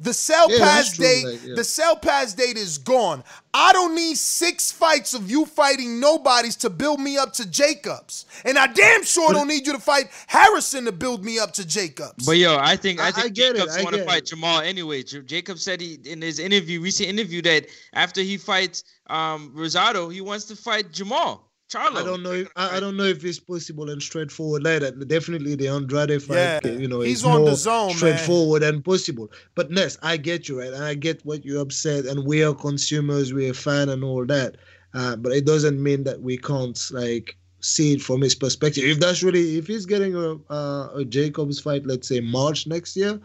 The 0.00 0.12
sell 0.12 0.50
Yeah, 0.50 0.58
pass 0.58 0.96
true, 0.96 1.04
date, 1.04 1.24
like, 1.24 1.44
yeah. 1.46 1.54
the 1.54 1.64
sell 1.64 1.96
pass 1.96 2.34
date 2.34 2.56
is 2.58 2.78
gone. 2.78 3.22
I 3.54 3.72
don't 3.72 3.94
need 3.94 4.16
six 4.18 4.72
fights 4.72 5.14
of 5.14 5.30
you 5.30 5.46
fighting 5.46 6.00
nobodies 6.00 6.56
to 6.56 6.68
build 6.68 6.98
me 7.00 7.16
up 7.16 7.32
to 7.34 7.48
Jacobs. 7.48 8.26
And 8.44 8.58
I 8.58 8.66
damn 8.66 9.04
sure 9.04 9.32
don't 9.32 9.46
need 9.46 9.66
you 9.66 9.72
to 9.72 9.78
fight 9.78 10.06
Harrison 10.26 10.84
to 10.86 10.92
build 10.92 11.24
me 11.24 11.38
up 11.38 11.52
to 11.52 11.66
Jacobs. 11.66 12.26
But 12.26 12.38
yo, 12.38 12.56
I 12.58 12.76
think 12.76 13.00
I, 13.00 13.08
I- 13.08 13.12
think 13.12 13.26
I 13.26 13.28
get 13.30 13.50
it, 13.54 13.58
Jacobs 13.60 13.76
I 13.78 13.82
want 13.84 13.96
to 13.96 14.04
fight 14.04 14.24
it. 14.24 14.34
Jermall 14.36 14.62
anyway. 14.66 15.04
J- 15.04 15.22
Jacob 15.22 15.58
said 15.60 15.80
he 15.80 15.98
in 16.04 16.20
his 16.20 16.40
interview, 16.40 16.80
recent 16.80 17.08
interview, 17.08 17.40
that 17.42 17.66
after 17.94 18.20
he 18.20 18.36
fights 18.36 18.82
um 19.08 19.52
Rosado, 19.56 20.12
he 20.12 20.20
wants 20.20 20.44
to 20.46 20.56
fight 20.56 20.90
Jermall 20.90 21.40
Charlo. 21.72 21.96
I 21.96 22.04
don't 22.04 22.22
know. 22.22 22.32
If, 22.32 22.48
I, 22.56 22.76
I 22.76 22.80
don't 22.80 22.96
know 22.96 23.04
if 23.04 23.24
it's 23.24 23.40
possible 23.40 23.90
and 23.90 24.00
straightforward 24.02 24.62
like 24.64 24.80
that. 24.80 25.08
Definitely, 25.08 25.54
the 25.54 25.68
Andrade 25.68 26.22
fight, 26.22 26.60
Yeah, 26.64 26.70
you 26.70 26.86
know, 26.88 27.00
he's 27.00 27.24
on 27.24 27.40
more 27.40 27.50
the 27.50 27.56
zone, 27.56 27.88
man. 27.88 27.96
straightforward 27.96 28.62
and 28.62 28.84
possible. 28.84 29.30
But 29.54 29.70
Ness, 29.70 29.96
I 30.02 30.16
get 30.18 30.48
you 30.48 30.60
right, 30.60 30.72
and 30.72 30.84
I 30.84 30.94
get 30.94 31.24
what 31.24 31.44
you 31.44 31.60
upset, 31.60 32.04
and 32.04 32.26
we 32.26 32.44
are 32.44 32.54
consumers, 32.54 33.32
we 33.32 33.48
are 33.48 33.54
fan, 33.54 33.88
and 33.88 34.04
all 34.04 34.24
that. 34.26 34.56
Uh, 34.92 35.16
but 35.16 35.32
it 35.32 35.44
doesn't 35.46 35.82
mean 35.82 36.04
that 36.04 36.20
we 36.20 36.36
can't 36.36 36.78
like 36.92 37.36
see 37.60 37.94
it 37.94 38.02
from 38.02 38.20
his 38.20 38.34
perspective. 38.34 38.84
If 38.84 39.00
that's 39.00 39.22
really, 39.22 39.56
if 39.58 39.66
he's 39.66 39.86
getting 39.86 40.14
a 40.14 40.36
uh, 40.52 40.90
a 40.94 41.04
Jacobs 41.04 41.58
fight, 41.60 41.86
let's 41.86 42.08
say 42.08 42.20
March 42.20 42.66
next 42.66 42.94
year. 42.96 43.20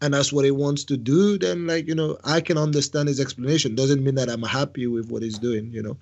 And 0.00 0.14
that's 0.14 0.32
what 0.32 0.44
he 0.44 0.50
wants 0.50 0.82
to 0.86 0.96
do. 0.96 1.38
Then, 1.38 1.68
like 1.68 1.86
you 1.86 1.94
know, 1.94 2.18
I 2.24 2.40
can 2.40 2.58
understand 2.58 3.06
his 3.08 3.20
explanation. 3.20 3.76
Doesn't 3.76 4.02
mean 4.02 4.16
that 4.16 4.28
I'm 4.28 4.42
happy 4.42 4.88
with 4.88 5.08
what 5.12 5.22
he's 5.22 5.38
doing. 5.38 5.70
You 5.72 5.80
know, 5.80 5.96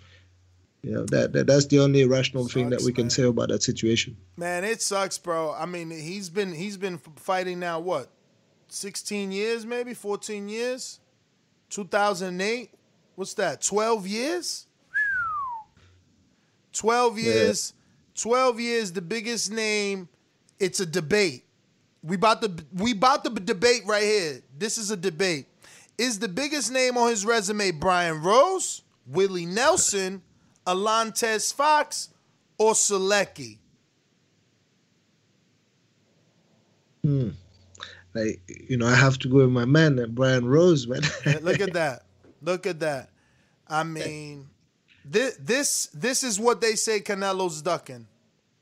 you 0.83 0.93
know 0.93 1.05
that, 1.07 1.33
that 1.35 1.47
that's 1.47 1.67
the 1.67 1.79
only 1.81 2.05
rational 2.07 2.49
thing 2.49 2.71
that 2.71 2.83
we 2.83 2.93
can 2.93 3.05
man. 3.05 3.11
say 3.11 3.23
about 3.25 3.49
that 3.51 3.63
situation. 3.63 4.17
Man, 4.37 4.65
it 4.65 4.81
sucks, 4.83 5.19
bro. 5.19 5.53
I 5.53 5.67
mean, 5.67 5.91
he's 5.91 6.31
been 6.31 6.53
he's 6.53 6.77
been 6.77 6.99
fighting 7.17 7.59
now 7.61 7.81
what? 7.81 8.11
16 8.69 9.33
years 9.33 9.67
maybe, 9.67 9.95
14 9.95 10.49
years? 10.49 11.01
2008? 11.71 12.71
What's 13.17 13.35
that? 13.35 13.61
12 13.63 14.07
years? 14.07 14.67
12 16.73 17.19
Yeah. 17.19 17.25
years. 17.33 17.75
12 18.15 18.61
years 18.61 18.93
the 18.93 19.03
biggest 19.03 19.51
name. 19.51 20.09
It's 20.59 20.81
a 20.81 20.87
debate. 20.87 21.45
We 22.03 22.17
about 22.17 22.41
the 22.41 22.65
we 22.75 22.93
about 22.93 23.25
to 23.25 23.31
debate 23.31 23.83
right 23.87 24.03
here. 24.03 24.43
This 24.57 24.79
is 24.79 24.91
a 24.91 24.97
debate. 24.97 25.47
Is 25.99 26.19
the 26.19 26.29
biggest 26.29 26.73
name 26.73 26.97
on 26.97 27.11
his 27.11 27.27
resume 27.27 27.73
Brian 27.73 28.23
Rose, 28.23 28.83
Willie 29.07 29.45
Nelson, 29.47 30.23
Alantez 30.75 31.53
Fox, 31.53 32.11
or 32.59 32.73
Sulecki? 32.73 33.59
Like 38.15 38.41
you 38.69 38.77
know, 38.77 38.87
I 38.87 38.95
have 38.95 39.19
to 39.21 39.29
go 39.29 39.37
with 39.37 39.51
my 39.51 39.65
man, 39.65 39.99
uh, 39.99 40.07
Brian 40.07 40.47
Rose, 40.47 40.87
man. 40.87 41.03
Look 41.43 41.61
at 41.61 41.73
that. 41.75 42.03
Look 42.43 42.67
at 42.67 42.81
that. 42.81 43.11
I 43.69 43.85
mean, 43.85 44.49
this 45.05 45.37
this 45.37 45.87
this 45.95 46.25
is 46.25 46.39
what 46.41 46.61
they 46.61 46.75
say 46.75 47.01
Canelo's 47.01 47.63
ducking. 47.63 48.07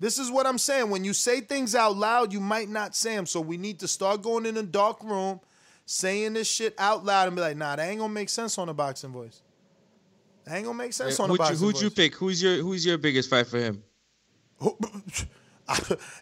This 0.01 0.19
is 0.19 0.31
what 0.31 0.47
I'm 0.47 0.59
saying. 0.59 0.91
When 0.91 1.05
you 1.05 1.13
say 1.13 1.41
things 1.41 1.75
out 1.75 1.97
loud, 1.97 2.33
you 2.33 2.41
might 2.41 2.69
not 2.69 2.95
say 2.95 3.17
them. 3.17 3.27
So 3.27 3.41
we 3.41 3.57
need 3.57 3.81
to 3.81 3.89
start 3.89 4.23
going 4.23 4.47
in 4.47 4.57
a 4.57 4.63
dark 4.63 5.03
room, 5.03 5.41
saying 5.87 6.35
this 6.35 6.49
shit 6.49 6.75
out 6.79 7.05
loud 7.05 7.27
and 7.27 7.35
be 7.35 7.43
like, 7.43 7.57
nah, 7.57 7.75
that 7.75 7.89
ain't 7.89 7.99
gonna 7.99 8.13
make 8.13 8.29
sense 8.29 8.59
on 8.59 8.69
a 8.69 8.75
boxing 8.75 9.11
voice. 9.11 9.43
That 10.49 10.57
ain't 10.57 10.65
gonna 10.65 10.79
make 10.79 10.93
sense 10.95 11.21
on 11.21 11.31
a 11.31 11.35
who'd 11.35 11.51
you, 11.51 11.57
who'd 11.57 11.81
you 11.81 11.91
pick? 11.91 12.15
Who's 12.15 12.43
your 12.43 12.57
Who's 12.57 12.85
your 12.85 12.97
biggest 12.99 13.29
fight 13.31 13.47
for 13.47 13.59
him? 13.59 13.83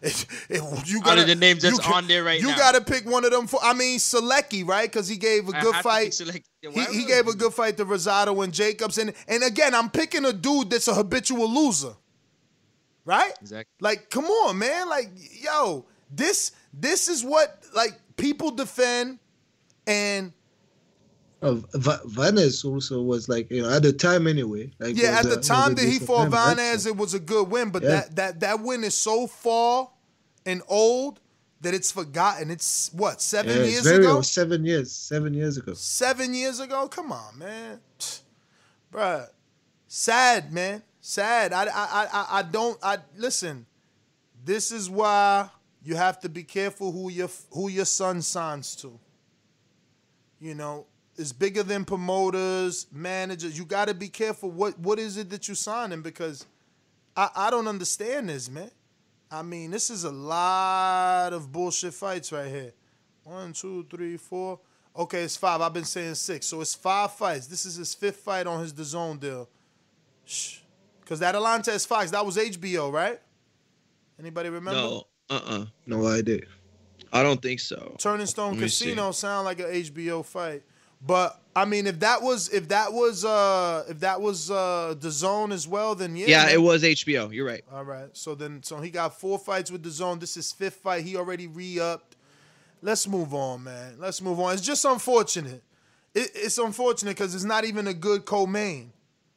If- 0.01 0.49
if 0.51 0.89
you 0.89 0.97
Out 0.99 1.03
gotta- 1.05 1.21
of 1.21 1.27
the 1.27 1.35
names 1.35 1.61
that's 1.63 1.77
you 1.77 1.81
ca- 1.81 1.93
on 1.93 2.07
there 2.07 2.21
right 2.21 2.37
you 2.39 2.47
now. 2.47 2.53
You 2.53 2.57
gotta 2.59 2.81
pick 2.81 3.05
one 3.05 3.23
of 3.23 3.31
them. 3.31 3.47
For 3.47 3.61
I 3.63 3.73
mean, 3.73 3.97
Sulecki, 3.97 4.67
right? 4.67 4.91
Because 4.91 5.07
he 5.07 5.15
gave 5.15 5.47
a 5.47 5.53
good 5.53 5.73
fight. 5.75 6.21
He, 6.61 6.83
he 6.91 7.05
gave 7.05 7.27
a 7.27 7.33
good 7.33 7.53
fight 7.53 7.77
to 7.77 7.85
Rosado 7.85 8.43
and 8.43 8.53
Jacobs, 8.53 8.97
and 8.97 9.13
and 9.25 9.43
again, 9.43 9.73
I'm 9.73 9.89
picking 9.89 10.25
a 10.25 10.33
dude 10.33 10.69
that's 10.71 10.89
a 10.89 10.93
habitual 10.93 11.49
loser, 11.49 11.93
right? 13.05 13.31
Exactly. 13.39 13.71
Like, 13.79 14.09
come 14.09 14.25
on, 14.25 14.57
man. 14.57 14.89
Like, 14.89 15.11
yo, 15.41 15.85
this 16.11 16.51
this 16.73 17.07
is 17.07 17.23
what 17.23 17.63
like 17.73 17.97
people 18.17 18.51
defend, 18.51 19.19
and 19.87 20.33
Uh, 21.41 21.55
Va- 21.73 22.01
Vanez 22.05 22.65
also 22.65 23.01
was 23.01 23.29
like, 23.29 23.51
you 23.51 23.61
know, 23.61 23.69
at 23.69 23.83
the 23.83 23.93
time 23.93 24.25
anyway. 24.27 24.71
Like 24.79 24.97
yeah, 24.97 25.19
at 25.19 25.25
the 25.29 25.39
time 25.39 25.75
that 25.75 25.85
he 25.85 25.99
fought 25.99 26.31
right? 26.31 26.57
Vanez, 26.57 26.87
it 26.87 26.97
was 26.97 27.13
a 27.13 27.19
good 27.19 27.49
win, 27.51 27.69
but 27.69 27.83
Yeah. 27.83 27.89
that 27.89 28.15
that 28.15 28.39
that 28.39 28.59
win 28.61 28.83
is 28.83 28.95
so 28.95 29.27
far 29.27 29.89
and 30.45 30.61
old 30.67 31.19
that 31.61 31.73
it's 31.75 31.91
forgotten. 31.91 32.49
It's 32.49 32.91
what 32.93 33.21
seven 33.21 33.55
Yeah, 33.61 33.65
years 33.67 33.85
ago. 33.85 34.15
old, 34.15 34.25
seven 34.25 34.65
years, 34.65 34.91
seven 34.91 35.33
years 35.35 35.57
ago. 35.57 35.73
Seven 35.75 36.33
years 36.33 36.59
ago? 36.59 36.87
Come 36.87 37.11
on, 37.11 37.37
man. 37.37 37.79
Pfft. 37.99 38.21
Bruh. 38.91 39.27
Sad, 39.87 40.51
man. 40.51 40.81
Sad. 41.01 41.53
I, 41.53 41.65
I, 41.65 42.07
I, 42.11 42.27
I 42.39 42.41
don't. 42.41 42.77
I 42.81 42.97
listen. 43.15 43.65
This 44.43 44.71
is 44.71 44.89
why 44.89 45.49
you 45.83 45.95
have 45.95 46.19
to 46.21 46.29
be 46.29 46.43
careful 46.43 46.91
who 46.91 47.09
your 47.11 47.29
who 47.51 47.69
your 47.69 47.85
son 47.85 48.21
signs 48.23 48.75
to. 48.77 48.99
You 50.39 50.53
know, 50.55 50.85
it's 51.17 51.33
bigger 51.33 51.63
than 51.63 51.83
promoters, 51.83 52.87
managers. 52.91 53.57
You 53.57 53.65
got 53.65 53.87
to 53.87 53.93
be 53.93 54.07
careful. 54.07 54.51
What 54.51 54.77
what 54.79 54.99
is 54.99 55.17
it 55.17 55.29
that 55.31 55.47
you're 55.47 55.55
signing? 55.55 56.01
Because 56.01 56.45
I, 57.15 57.29
I 57.35 57.49
don't 57.49 57.67
understand 57.67 58.29
this, 58.29 58.49
man. 58.49 58.71
I 59.29 59.41
mean, 59.41 59.71
this 59.71 59.89
is 59.89 60.03
a 60.03 60.11
lot 60.11 61.33
of 61.33 61.51
bullshit 61.51 61.93
fights 61.93 62.31
right 62.31 62.47
here. 62.47 62.73
One, 63.23 63.51
two, 63.51 63.85
three, 63.89 64.15
four. 64.15 64.59
Okay, 64.95 65.23
it's 65.23 65.35
five. 65.35 65.61
I've 65.61 65.73
been 65.73 65.83
saying 65.83 66.15
six. 66.15 66.45
So 66.45 66.61
it's 66.61 66.73
five 66.73 67.11
fights. 67.13 67.47
This 67.47 67.65
is 67.65 67.75
his 67.75 67.93
fifth 67.93 68.17
fight 68.17 68.47
on 68.47 68.61
his 68.61 68.73
DAZN 68.73 69.19
deal. 69.19 69.49
Shh. 70.25 70.59
Because 71.01 71.19
that 71.19 71.35
Alantez 71.35 71.85
Fox, 71.85 72.11
that 72.11 72.25
was 72.25 72.37
HBO, 72.37 72.91
right? 72.91 73.19
Anybody 74.19 74.49
remember? 74.49 74.79
No, 74.79 75.03
uh, 75.29 75.41
uh 75.45 75.65
No 75.85 76.07
idea. 76.07 76.41
I 77.13 77.23
don't 77.23 77.41
think 77.41 77.59
so. 77.59 77.95
Turning 77.97 78.25
Stone 78.25 78.59
me 78.59 78.67
see. 78.67 78.85
Casino 78.85 79.11
sound 79.11 79.45
like 79.45 79.59
an 79.59 79.67
HBO 79.67 80.25
fight. 80.25 80.63
But 81.01 81.39
I 81.55 81.65
mean, 81.65 81.87
if 81.87 81.99
that 82.01 82.21
was 82.21 82.49
if 82.49 82.67
that 82.69 82.93
was 82.93 83.25
uh 83.25 83.85
if 83.89 83.99
that 84.01 84.21
was 84.21 84.51
uh 84.51 84.95
the 84.99 85.11
zone 85.11 85.51
as 85.51 85.67
well, 85.67 85.95
then 85.95 86.15
yeah. 86.15 86.27
Yeah, 86.27 86.49
it 86.49 86.61
was 86.61 86.83
HBO. 86.83 87.33
You're 87.33 87.47
right. 87.47 87.63
All 87.71 87.83
right. 87.83 88.09
So 88.13 88.35
then, 88.35 88.63
so 88.63 88.79
he 88.79 88.89
got 88.89 89.19
four 89.19 89.39
fights 89.39 89.71
with 89.71 89.83
the 89.83 89.89
zone. 89.89 90.19
This 90.19 90.37
is 90.37 90.51
fifth 90.51 90.75
fight. 90.75 91.03
He 91.03 91.15
already 91.15 91.47
re-upped. 91.47 92.15
Let's 92.81 93.07
move 93.07 93.33
on, 93.33 93.63
man. 93.63 93.95
Let's 93.99 94.21
move 94.21 94.39
on. 94.39 94.53
It's 94.53 94.61
just 94.61 94.85
unfortunate. 94.85 95.63
It, 96.13 96.31
it's 96.35 96.57
unfortunate 96.57 97.11
because 97.17 97.33
it's 97.33 97.43
not 97.43 97.65
even 97.65 97.87
a 97.87 97.93
good 97.93 98.25
co-main. 98.25 98.91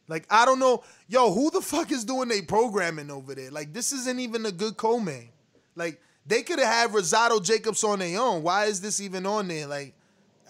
Like 0.08 0.26
I 0.28 0.44
don't 0.44 0.58
know, 0.58 0.82
yo, 1.08 1.32
who 1.32 1.50
the 1.50 1.60
fuck 1.60 1.92
is 1.92 2.04
doing 2.04 2.28
they 2.28 2.42
programming 2.42 3.10
over 3.10 3.34
there? 3.34 3.50
Like 3.50 3.72
this 3.72 3.92
isn't 3.92 4.18
even 4.18 4.44
a 4.44 4.52
good 4.52 4.76
co-main. 4.76 5.30
Like 5.76 6.00
they 6.26 6.42
could 6.42 6.58
have 6.58 6.68
had 6.68 6.90
Rosado 6.90 7.42
Jacobs 7.42 7.84
on 7.84 8.00
their 8.00 8.20
own. 8.20 8.42
Why 8.42 8.64
is 8.66 8.80
this 8.80 9.00
even 9.00 9.24
on 9.24 9.48
there? 9.48 9.66
Like 9.66 9.94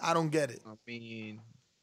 I 0.01 0.13
don't 0.13 0.29
get 0.29 0.51
it. 0.51 0.61
I 0.65 0.73
mean, 0.87 1.39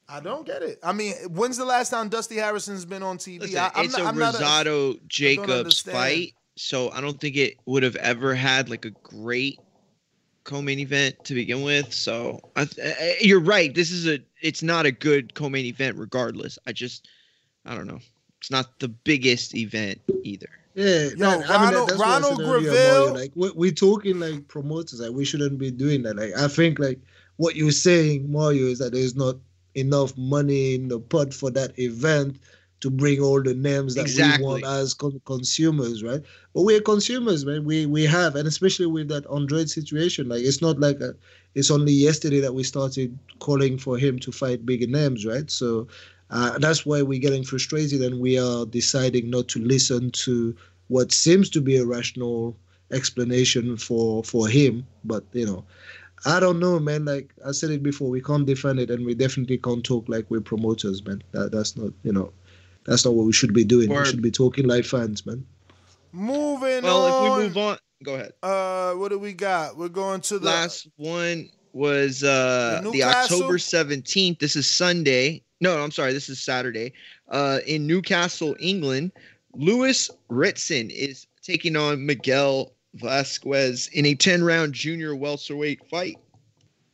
I 0.09 0.21
don't 0.21 0.47
get 0.47 0.63
it. 0.63 0.79
I 0.83 0.93
mean, 0.93 1.15
when's 1.31 1.57
the 1.57 1.65
last 1.65 1.91
time 1.91 2.09
Dusty 2.09 2.37
Harrison's 2.37 2.85
been 2.85 3.03
on 3.03 3.19
TV? 3.19 3.41
listen, 3.41 3.59
I, 3.59 3.71
I'm 3.75 3.85
it's 3.85 3.97
not, 3.97 4.05
a 4.05 4.09
I'm 4.09 4.19
not 4.19 4.35
Rosado 4.35 4.99
Jacobs 5.07 5.81
fight, 5.83 6.33
so 6.57 6.91
I 6.91 7.01
don't 7.01 7.21
think 7.21 7.37
it 7.37 7.55
would 7.67 7.83
have 7.83 7.97
ever 7.97 8.35
had 8.35 8.69
like 8.71 8.85
a 8.85 8.91
great 8.91 9.59
co-main 10.45 10.79
event 10.79 11.23
to 11.25 11.35
begin 11.35 11.63
with. 11.63 11.93
So 11.93 12.41
I, 12.57 12.65
th- 12.65 12.87
uh, 12.87 13.05
you're 13.21 13.41
right. 13.41 13.75
This 13.75 13.91
is 13.91 14.07
a. 14.07 14.19
It's 14.41 14.63
not 14.63 14.87
a 14.87 14.93
good 14.93 15.35
co-main 15.35 15.67
event, 15.67 15.99
regardless. 15.99 16.59
I 16.67 16.73
just, 16.73 17.09
I 17.67 17.75
don't 17.75 17.87
know. 17.87 17.99
It's 18.41 18.51
not 18.51 18.79
the 18.79 18.89
biggest 18.89 19.55
event 19.55 20.01
either. 20.23 20.49
Yeah, 20.75 21.09
Yo, 21.17 21.17
man, 21.17 21.27
I 21.27 21.35
mean, 21.35 21.43
that- 21.43 21.49
Ronald- 21.51 21.89
that's 21.89 21.99
what 21.99 22.09
I 22.09 22.21
said 22.21 22.23
Ronald 22.31 22.41
earlier, 22.41 22.71
Graville- 22.71 23.15
Like 23.15 23.33
we 23.35 23.51
we 23.51 23.73
talking 23.73 24.21
like 24.21 24.47
promoters, 24.49 25.01
like 25.01 25.11
we 25.11 25.25
shouldn't 25.25 25.59
be 25.59 25.71
doing 25.71 26.03
that. 26.05 26.17
Like 26.17 26.35
I 26.37 26.47
think 26.49 26.79
like 26.79 27.01
what 27.39 27.57
you're 27.57 27.73
saying, 27.73 28.31
Mario, 28.31 28.67
is 28.67 28.79
that 28.81 28.93
there's 28.93 29.17
not 29.17 29.37
enough 29.75 30.17
money 30.19 30.75
in 30.75 30.89
the 30.89 31.01
pot 31.01 31.33
for 31.33 31.51
that 31.53 31.79
event 31.79 32.39
to 32.81 32.91
bring 32.91 33.21
all 33.21 33.43
the 33.43 33.55
names 33.55 33.95
that 33.97 34.03
Exactly. 34.03 34.45
we 34.45 34.45
want 34.45 34.65
as 34.65 34.95
con- 34.95 35.21
consumers, 35.25 36.05
right? 36.05 36.23
But 36.55 36.63
we're 36.63 36.81
consumers, 36.81 37.45
man. 37.45 37.65
We 37.65 37.87
we 37.87 38.05
have, 38.05 38.37
and 38.37 38.47
especially 38.47 38.87
with 38.87 39.09
that 39.09 39.27
Andrade 39.33 39.71
situation, 39.71 40.29
like 40.29 40.43
it's 40.43 40.63
not 40.63 40.79
like 40.79 41.01
a, 41.01 41.15
it's 41.55 41.71
only 41.71 41.93
yesterday 41.93 42.41
that 42.41 42.55
we 42.55 42.63
started 42.63 43.19
calling 43.41 43.79
for 43.79 43.99
him 43.99 44.19
to 44.21 44.33
fight 44.33 44.67
bigger 44.67 44.87
names, 44.87 45.27
right? 45.27 45.51
So 45.51 45.89
uh, 46.31 46.59
that's 46.59 46.87
why 46.87 47.03
we're 47.03 47.21
getting 47.21 47.45
frustrated 47.45 48.03
and 48.03 48.21
we 48.21 48.39
are 48.39 48.67
deciding 48.67 49.31
not 49.31 49.49
to 49.49 49.61
listen 49.61 50.11
to 50.13 50.55
what 50.89 51.13
seems 51.13 51.51
to 51.51 51.61
be 51.61 51.77
a 51.79 51.87
rational 51.87 52.57
explanation 52.93 53.77
for 53.77 54.23
for 54.25 54.49
him. 54.49 54.87
But 55.05 55.25
you 55.33 55.47
know, 55.47 55.65
I 56.27 56.41
don't 56.41 56.59
know, 56.59 56.79
man. 56.79 57.05
Like 57.05 57.33
I 57.47 57.53
said 57.53 57.71
it 57.71 57.83
before, 57.83 58.09
we 58.11 58.21
can't 58.21 58.47
defend 58.47 58.81
it, 58.81 58.91
and 58.91 59.05
we 59.07 59.15
definitely 59.15 59.59
can't 59.59 59.85
talk 59.85 60.09
like 60.09 60.27
we're 60.31 60.41
promoters, 60.41 61.05
man. 61.05 61.23
That, 61.33 61.53
that's 61.53 61.77
not, 61.77 61.93
you 62.03 62.13
know, 62.13 62.33
that's 62.85 63.05
not 63.05 63.15
what 63.15 63.27
we 63.27 63.33
should 63.33 63.55
be 63.55 63.65
doing. 63.65 63.89
Word. 63.89 64.01
We 64.01 64.07
should 64.07 64.23
be 64.23 64.31
talking 64.31 64.67
like 64.67 64.85
fans, 64.85 65.25
man. 65.25 65.45
Moving 66.13 66.83
Well, 66.83 67.05
on. 67.07 67.33
if 67.33 67.39
we 67.39 67.45
move 67.45 67.57
on, 67.59 67.79
go 68.03 68.15
ahead. 68.15 68.33
Uh, 68.43 68.93
what 68.95 69.11
do 69.11 69.19
we 69.19 69.33
got? 69.33 69.77
We're 69.77 69.89
going 69.89 70.21
to 70.23 70.39
the 70.39 70.47
last 70.47 70.89
one 70.97 71.51
was 71.73 72.25
uh 72.25 72.81
The 72.83 72.91
the, 72.91 73.03
October 73.05 73.59
17th. 73.59 74.39
This 74.39 74.57
is 74.57 74.69
Sunday. 74.69 75.43
No, 75.61 75.79
I'm 75.79 75.91
sorry, 75.91 76.13
this 76.13 76.29
is 76.29 76.43
Saturday. 76.43 76.93
Uh 77.29 77.59
in 77.67 77.87
Newcastle, 77.87 78.57
England, 78.59 79.13
Lewis 79.55 80.11
Ritson 80.29 80.91
is 80.91 81.27
taking 81.43 81.77
on 81.77 82.05
Miguel 82.07 82.73
Vasquez 83.01 83.89
in 83.93 84.07
a 84.07 84.15
10-round 84.15 84.73
junior 84.73 85.15
welterweight 85.15 85.89
fight. 85.91 86.19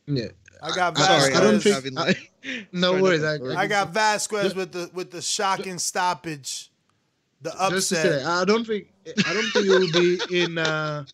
Yeah. 0.07 0.27
I 0.61 0.75
got 0.75 0.97
I- 0.97 1.01
Vasquez. 1.07 1.37
I 1.37 1.41
don't 1.43 1.59
think- 1.59 1.75
having, 1.75 1.97
I- 1.97 2.67
No 2.71 3.01
worries. 3.01 3.23
I, 3.23 3.35
I 3.55 3.67
got 3.67 3.91
Vasquez 3.93 4.53
with 4.53 4.71
the 4.71 4.89
with 4.93 5.09
the 5.09 5.19
shocking 5.21 5.79
stoppage, 5.79 6.71
the 7.41 7.49
just 7.71 7.89
to 7.89 7.95
upset. 7.97 8.21
say, 8.21 8.23
I 8.23 8.45
don't 8.45 8.65
think 8.67 8.87
I 9.25 9.33
don't 9.33 9.49
think 9.51 9.65
it 9.65 9.69
will 9.69 9.91
be 10.29 10.43
in 10.43 10.57
uh 10.59 11.05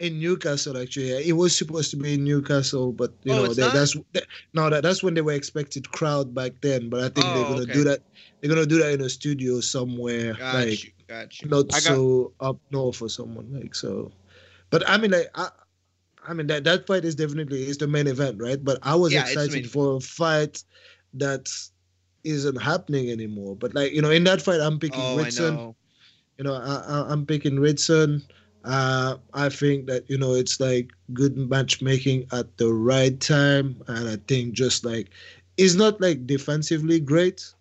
in 0.00 0.18
Newcastle 0.18 0.76
actually. 0.76 1.10
It 1.28 1.34
was 1.36 1.56
supposed 1.56 1.92
to 1.92 1.96
be 1.96 2.14
in 2.14 2.24
Newcastle, 2.24 2.90
but 2.92 3.12
you 3.22 3.32
Oh, 3.32 3.36
know 3.36 3.44
it's 3.44 3.56
that, 3.56 3.66
not? 3.66 3.74
that's 3.74 3.96
that, 4.14 4.24
no 4.52 4.68
that 4.68 4.82
that's 4.82 5.00
when 5.00 5.14
they 5.14 5.20
were 5.20 5.32
expected 5.32 5.88
crowd 5.92 6.34
back 6.34 6.52
then. 6.60 6.88
But 6.88 7.00
I 7.00 7.08
think 7.08 7.26
they're 7.26 7.36
Oh, 7.36 7.48
gonna 7.50 7.62
okay. 7.62 7.72
do 7.72 7.84
that. 7.84 8.00
They're 8.40 8.50
gonna 8.50 8.66
do 8.66 8.78
that 8.78 8.92
in 8.94 9.00
a 9.02 9.08
studio 9.08 9.60
somewhere, 9.60 10.34
got 10.34 10.54
like 10.56 10.82
you, 10.84 10.90
got 11.08 11.42
you. 11.42 11.48
not 11.48 11.72
got- 11.72 11.82
so 11.82 12.32
up 12.40 12.58
north 12.70 13.02
or 13.02 13.08
someone 13.08 13.52
like 13.52 13.74
so. 13.74 14.12
But 14.70 14.88
I 14.88 14.98
mean, 14.98 15.12
like 15.12 15.30
I. 15.34 15.48
I 16.26 16.34
mean 16.34 16.46
that 16.48 16.64
that 16.64 16.86
fight 16.86 17.04
is 17.04 17.14
definitely 17.16 17.62
is 17.68 17.78
the 17.78 17.86
main 17.88 18.06
event, 18.06 18.40
right? 18.40 18.62
But 18.62 18.78
I 18.82 18.94
was 18.94 19.14
Yeah, 19.14 19.20
it's 19.22 19.34
the 19.34 19.48
main 19.52 19.64
excited 19.64 19.70
for 19.70 19.96
a 19.96 20.00
fight 20.00 20.62
that 21.14 21.50
isn't 22.24 22.60
happening 22.60 23.10
anymore. 23.10 23.56
But 23.56 23.74
like 23.74 23.92
you 23.92 24.02
know, 24.02 24.10
in 24.10 24.24
that 24.24 24.42
fight, 24.42 24.60
I'm 24.60 24.78
picking 24.78 25.00
Oh, 25.00 25.18
I 25.18 25.24
Ritson 25.24 25.54
know. 25.54 25.76
you 26.38 26.44
know, 26.44 26.54
I, 26.54 27.06
I'm 27.10 27.26
picking 27.26 27.58
Ritson. 27.60 28.22
Uh, 28.64 29.16
I 29.34 29.48
think 29.48 29.86
that 29.86 30.08
you 30.10 30.18
know 30.18 30.34
it's 30.34 30.60
like 30.60 30.90
good 31.12 31.36
matchmaking 31.36 32.26
at 32.32 32.56
the 32.58 32.72
right 32.72 33.18
time, 33.20 33.82
and 33.88 34.08
I 34.08 34.16
think 34.28 34.52
just 34.54 34.84
like 34.84 35.10
it's 35.56 35.74
not 35.74 36.00
like 36.00 36.26
defensively 36.26 37.00
great, 37.00 37.54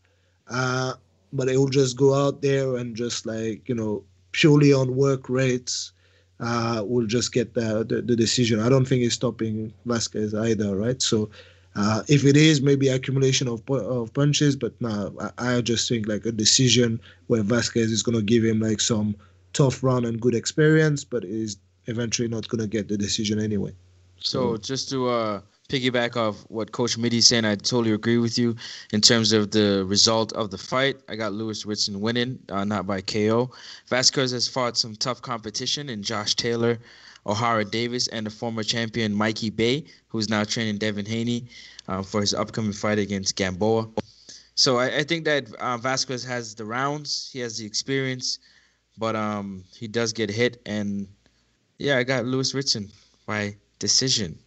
uh, 0.47 0.93
but 1.33 1.49
it 1.49 1.57
will 1.57 1.69
just 1.69 1.97
go 1.97 2.13
out 2.13 2.41
there 2.41 2.75
and 2.77 2.95
just 2.95 3.25
like 3.25 3.67
you 3.67 3.75
know 3.75 4.03
purely 4.31 4.73
on 4.73 4.95
work 4.95 5.29
rates, 5.29 5.91
uh, 6.39 6.83
will 6.85 7.07
just 7.07 7.33
get 7.33 7.53
the, 7.53 7.85
the 7.87 8.01
the 8.01 8.15
decision. 8.15 8.59
I 8.59 8.69
don't 8.69 8.85
think 8.87 9.03
it's 9.03 9.15
stopping 9.15 9.73
Vasquez 9.85 10.33
either, 10.33 10.75
right? 10.75 11.01
So. 11.01 11.29
Uh, 11.79 12.01
if 12.07 12.25
it 12.25 12.35
is 12.35 12.59
maybe 12.59 12.87
accumulation 12.87 13.47
of 13.47 13.61
of 13.69 14.11
punches, 14.11 14.55
but 14.55 14.73
no, 14.81 15.13
I, 15.37 15.57
I 15.57 15.61
just 15.61 15.87
think 15.87 16.07
like 16.07 16.25
a 16.25 16.31
decision 16.31 16.99
where 17.27 17.43
Vasquez 17.43 17.91
is 17.91 18.01
going 18.01 18.17
to 18.17 18.23
give 18.23 18.43
him 18.43 18.59
like 18.59 18.81
some 18.81 19.15
tough 19.53 19.83
run 19.83 20.03
and 20.03 20.19
good 20.19 20.33
experience, 20.33 21.03
but 21.03 21.23
is 21.23 21.57
eventually 21.85 22.27
not 22.27 22.47
going 22.47 22.61
to 22.61 22.67
get 22.67 22.87
the 22.87 22.97
decision 22.97 23.39
anyway. 23.39 23.73
So 24.19 24.57
just 24.57 24.89
to 24.89 25.07
uh 25.07 25.41
piggyback 25.69 26.15
off 26.15 26.45
what 26.49 26.71
Coach 26.71 26.97
Mitty's 26.97 27.27
saying. 27.27 27.45
I 27.45 27.55
totally 27.55 27.91
agree 27.91 28.17
with 28.17 28.37
you 28.37 28.55
in 28.93 29.01
terms 29.01 29.33
of 29.33 29.51
the 29.51 29.83
result 29.85 30.33
of 30.33 30.49
the 30.51 30.57
fight. 30.57 30.97
I 31.09 31.15
got 31.15 31.33
Lewis 31.33 31.65
Ritson 31.65 31.99
winning, 31.99 32.39
uh, 32.49 32.63
not 32.63 32.87
by 32.87 33.01
KO. 33.01 33.51
Vasquez 33.87 34.31
has 34.31 34.47
fought 34.47 34.77
some 34.77 34.95
tough 34.95 35.21
competition 35.21 35.89
in 35.89 36.03
Josh 36.03 36.35
Taylor, 36.35 36.79
Ohara 37.25 37.69
Davies, 37.69 38.07
and 38.07 38.25
the 38.25 38.29
former 38.29 38.63
champion 38.63 39.17
Mickey 39.17 39.49
Bey, 39.49 39.85
who's 40.07 40.29
now 40.29 40.43
training 40.43 40.77
Devin 40.77 41.05
Haney 41.05 41.45
uh, 41.87 42.01
for 42.01 42.21
his 42.21 42.33
upcoming 42.33 42.73
fight 42.73 42.99
against 42.99 43.35
Gamboa. 43.35 43.87
So 44.55 44.77
I, 44.77 44.97
I 44.97 45.03
think 45.03 45.25
that 45.25 45.53
uh, 45.55 45.77
Vasquez 45.77 46.23
has 46.23 46.55
the 46.55 46.65
rounds, 46.65 47.29
he 47.31 47.39
has 47.39 47.57
the 47.57 47.65
experience, 47.65 48.39
but 48.97 49.15
um, 49.15 49.63
he 49.75 49.87
does 49.87 50.13
get 50.13 50.29
hit. 50.29 50.61
And 50.65 51.07
yeah, 51.77 51.97
I 51.97 52.03
got 52.03 52.25
Lewis 52.25 52.53
Ritson 52.53 52.89
by 53.27 53.55
decision 53.79 54.39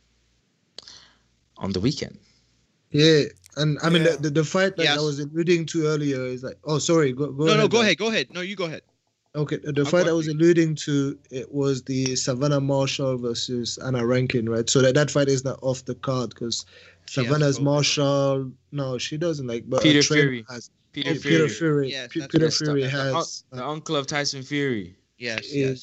on 1.61 1.73
the 1.73 1.81
weekend. 1.81 2.19
Yeah, 2.91 3.23
and 3.57 3.79
I 3.83 3.89
mean 3.91 4.03
Yeah. 4.03 4.17
the, 4.17 4.23
the, 4.23 4.31
the 4.31 4.45
fight 4.45 4.77
that 4.77 4.85
Yes. 4.85 4.99
I 4.99 5.03
was 5.03 5.21
alluding 5.21 5.67
to 5.67 5.87
earlier 5.87 6.25
is 6.27 6.43
like, 6.43 6.59
oh, 6.65 6.79
sorry, 6.79 7.13
go, 7.13 7.27
go 7.31 7.45
no, 7.45 7.53
ahead. 7.53 7.59
no, 7.61 7.69
go 7.69 7.77
man. 7.79 7.85
ahead, 7.87 7.99
go 7.99 8.09
ahead. 8.09 8.27
No, 8.35 8.41
you 8.41 8.57
go 8.57 8.65
ahead. 8.65 8.83
Okay, 9.37 9.59
the 9.63 9.73
I'll 9.83 9.85
fight 9.85 10.09
I 10.09 10.13
was 10.13 10.27
after 10.27 10.37
alluding 10.39 10.75
to 10.87 11.17
it 11.31 11.53
was 11.55 11.83
the 11.85 12.17
Savannah 12.17 12.61
Marshall 12.61 13.17
versus 13.17 13.79
Hannah 13.81 14.05
Rankin, 14.05 14.49
right? 14.49 14.69
So 14.69 14.83
that, 14.83 14.95
that 14.97 15.09
fight 15.09 15.29
is 15.29 15.45
not 15.45 15.61
off 15.63 15.85
the 15.85 15.95
card 15.95 16.31
because 16.31 16.67
She 17.07 17.21
has 17.21 17.29
Savannah's 17.29 17.59
COVID. 17.61 17.63
Marshall, 17.63 18.53
no, 18.73 18.99
she 18.99 19.17
doesn't 19.17 19.47
like. 19.47 19.71
But 19.71 19.85
Peter 19.85 20.03
Fury. 20.03 20.45
has 20.49 20.71
Peter 20.93 21.11
oh, 21.11 21.15
Fury. 21.15 21.37
Peter 21.37 21.49
Fury. 21.49 21.91
Yes, 21.93 22.09
Pe- 22.13 22.21
that's 22.21 22.33
Peter 22.33 22.45
right. 22.47 22.55
Fury 22.55 22.83
The, 22.83 23.01
un- 23.07 23.15
has 23.15 23.45
the 23.53 23.65
uh, 23.65 23.71
uncle 23.71 23.95
of 23.95 24.09
Tyson 24.09 24.43
Fury. 24.43 24.97
Yes, 25.19 25.55
yes. 25.55 25.81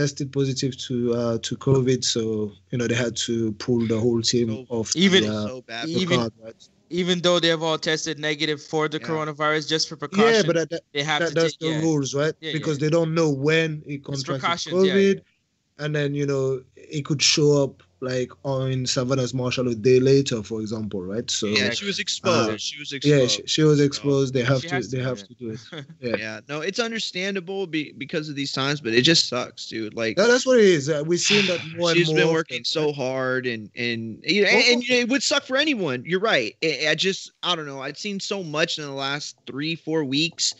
Is 0.00 0.10
tested 0.12 0.32
positive 0.32 0.76
to 0.78 1.14
uh 1.14 1.38
to 1.38 1.56
COVID, 1.56 2.04
so 2.04 2.52
you 2.70 2.78
know 2.78 2.86
they 2.86 2.94
had 2.94 3.16
to 3.28 3.52
pull 3.52 3.86
the 3.86 3.98
whole 3.98 4.22
team 4.22 4.48
So- 4.48 4.66
off 4.76 4.96
Even- 4.96 5.24
the, 5.24 5.32
uh, 5.34 5.46
so 5.48 5.62
bad. 5.62 5.86
the 5.88 5.92
even- 5.92 6.18
card, 6.18 6.32
right? 6.42 6.68
Even 6.92 7.20
though 7.20 7.38
they've 7.38 7.62
all 7.62 7.78
tested 7.78 8.18
negative 8.18 8.60
for 8.60 8.88
the 8.88 8.98
Yeah. 8.98 9.06
coronavirus, 9.06 9.68
just 9.68 9.88
for 9.88 9.94
precaution, 9.96 10.34
Yeah, 10.34 10.42
but 10.44 10.56
that, 10.56 10.70
that, 10.70 10.82
they 10.92 11.04
have 11.04 11.20
that, 11.20 11.28
to 11.28 11.34
that's 11.34 11.52
take. 11.56 11.60
the 11.60 11.68
Yeah. 11.76 11.82
rules, 11.82 12.14
right? 12.14 12.34
Yeah, 12.40 12.52
because 12.52 12.78
yeah. 12.78 12.86
they 12.86 12.90
don't 12.90 13.14
know 13.14 13.30
when 13.30 13.82
it 13.86 14.02
contracted 14.02 14.40
precautions, 14.40 14.84
yeah, 14.86 14.94
COVID, 14.94 15.14
yeah. 15.16 15.84
and 15.84 15.94
then 15.94 16.14
you 16.14 16.26
know 16.26 16.62
it 16.76 17.02
could 17.04 17.22
show 17.22 17.62
up 17.62 17.82
like 18.00 18.30
on 18.44 18.86
Savannah's 18.86 19.34
Marshall 19.34 19.68
a 19.68 19.74
day 19.74 20.00
later, 20.00 20.42
for 20.42 20.60
example, 20.60 21.02
right? 21.02 21.28
So 21.30 21.46
Yeah, 21.46 21.70
she 21.70 21.84
was 21.84 21.98
exposed. 21.98 22.50
Uh, 22.50 22.58
she 22.58 22.78
was 22.78 22.92
yeah, 22.92 23.16
exposed. 23.16 23.30
she, 23.32 23.42
she 23.46 23.62
was 23.62 23.80
exposed. 23.80 24.34
They 24.34 24.42
have 24.44 24.64
to, 24.66 24.80
to 24.80 24.88
they 24.88 25.02
have 25.02 25.18
that. 25.18 25.26
to 25.26 25.34
do 25.34 25.50
it. 25.50 25.60
Yeah. 26.00 26.16
yeah, 26.16 26.40
no, 26.48 26.60
it's 26.60 26.78
understandable 26.78 27.66
be, 27.66 27.92
because 27.92 28.28
of 28.28 28.34
these 28.36 28.52
times, 28.52 28.80
but 28.80 28.94
it 28.94 29.02
just 29.02 29.28
sucks, 29.28 29.66
dude. 29.66 29.94
Like 29.94 30.18
Yeah, 30.18 30.26
that's 30.26 30.46
what 30.46 30.58
it 30.58 30.64
is. 30.64 30.88
Uh, 30.88 31.02
we've 31.06 31.20
seen 31.20 31.46
that 31.46 31.64
more 31.76 31.90
and 31.90 31.98
she's 31.98 32.08
more. 32.08 32.16
been 32.16 32.24
often, 32.24 32.34
working 32.34 32.64
so 32.64 32.92
hard 32.92 33.46
and 33.46 33.70
and 33.76 34.20
you 34.24 34.42
know, 34.42 34.48
and, 34.48 34.64
and, 34.74 34.82
you 34.82 34.94
know, 34.94 35.00
it 35.00 35.08
would 35.08 35.22
suck 35.22 35.44
for 35.44 35.56
anyone 35.56 36.02
you're 36.06 36.20
right 36.20 36.54
I 36.62 36.86
I 36.90 36.94
just 36.94 37.32
i 37.42 37.54
don't 37.54 37.66
know 37.66 37.80
i've 37.80 37.98
seen 37.98 38.20
so 38.20 38.42
much 38.42 38.78
in 38.78 38.84
the 38.84 38.92
last 38.92 39.36
three 39.46 39.74
four 39.76 40.04
weeks 40.04 40.54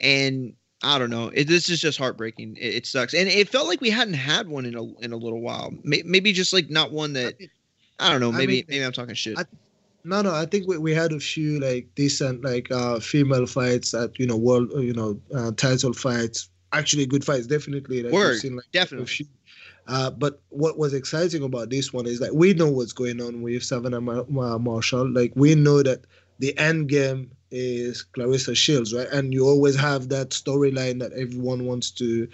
and 0.00 0.54
i 0.82 0.98
don't 0.98 1.10
know 1.10 1.30
it, 1.34 1.46
this 1.46 1.68
is 1.68 1.80
just 1.80 1.98
heartbreaking 1.98 2.56
it, 2.56 2.74
it 2.74 2.86
sucks 2.86 3.14
and 3.14 3.28
it 3.28 3.48
felt 3.48 3.68
like 3.68 3.80
we 3.80 3.90
hadn't 3.90 4.14
had 4.14 4.48
one 4.48 4.64
in 4.66 4.74
a 4.74 4.84
in 5.00 5.12
a 5.12 5.16
little 5.16 5.40
while 5.40 5.72
maybe 5.84 6.32
just 6.32 6.52
like 6.52 6.70
not 6.70 6.90
one 6.92 7.12
that 7.12 7.34
i 7.98 8.10
don't 8.10 8.20
know 8.20 8.32
I 8.32 8.38
maybe 8.38 8.52
mean, 8.54 8.64
maybe 8.68 8.84
i'm 8.84 8.92
talking 8.92 9.14
shit 9.14 9.38
I- 9.38 9.44
No, 10.02 10.22
no, 10.22 10.34
I 10.34 10.46
think 10.46 10.66
we, 10.66 10.78
we 10.78 10.94
had 10.94 11.12
a 11.12 11.20
few 11.20 11.60
like 11.60 11.86
decent 11.94 12.42
like 12.42 12.70
uh 12.70 13.00
female 13.00 13.46
fights 13.46 13.92
at 13.92 14.18
you 14.18 14.26
know 14.26 14.36
world 14.36 14.70
uh, 14.74 14.80
you 14.80 14.94
know 14.94 15.20
uh, 15.34 15.52
title 15.52 15.92
fights. 15.92 16.48
Actually, 16.72 17.04
good 17.04 17.24
fights, 17.24 17.46
definitely. 17.46 18.02
Like, 18.02 18.12
Word, 18.12 18.38
seen, 18.38 18.56
like, 18.56 18.64
a 18.64 18.72
definitely. 18.72 19.26
Uh, 19.88 20.08
but 20.08 20.40
what 20.48 20.78
was 20.78 20.94
exciting 20.94 21.42
about 21.42 21.68
this 21.68 21.92
one 21.92 22.06
is 22.06 22.18
that 22.20 22.34
we 22.34 22.54
know 22.54 22.70
what's 22.70 22.94
going 22.94 23.20
on 23.20 23.42
with 23.42 23.62
Savannah 23.62 24.00
Mar- 24.00 24.24
Mar- 24.28 24.58
Marshall. 24.58 25.10
Like 25.12 25.32
we 25.36 25.54
know 25.54 25.82
that 25.82 26.06
the 26.38 26.56
end 26.56 26.88
game 26.88 27.30
is 27.50 28.04
Claressa 28.16 28.56
Shields, 28.56 28.94
right? 28.94 29.08
And 29.12 29.32
you 29.32 29.46
always 29.46 29.76
have 29.76 30.08
that 30.10 30.30
storyline 30.30 31.00
that 31.00 31.12
everyone 31.12 31.66
wants 31.66 31.90
to, 31.92 32.28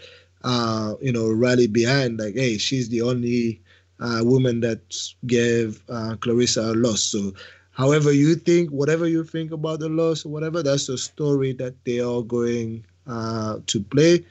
uh, 0.45 0.95
you 1.01 1.13
know, 1.13 1.31
rally 1.31 1.67
behind. 1.67 2.19
Like, 2.19 2.35
hey, 2.35 2.59
she's 2.59 2.89
the 2.89 3.03
only 3.03 3.61
uh, 4.01 4.21
woman 4.25 4.61
that 4.61 4.81
gave 5.27 5.83
uh, 5.89 6.17
Claressa 6.21 6.71
a 6.73 6.75
loss. 6.75 7.03
So, 7.03 7.33
however 7.73 8.13
you 8.13 8.35
think, 8.37 8.71
whatever 8.71 9.07
you 9.07 9.25
think 9.25 9.53
about 9.53 9.81
the 9.81 9.89
loss 9.89 10.25
or 10.25 10.31
whatever, 10.31 10.63
that's 10.63 10.87
the 10.87 10.99
story 10.99 11.53
that 11.55 11.75
they 11.85 12.01
are 12.01 12.23
going 12.23 12.85
uh, 13.07 13.59
to 13.67 13.81
play. 13.81 14.25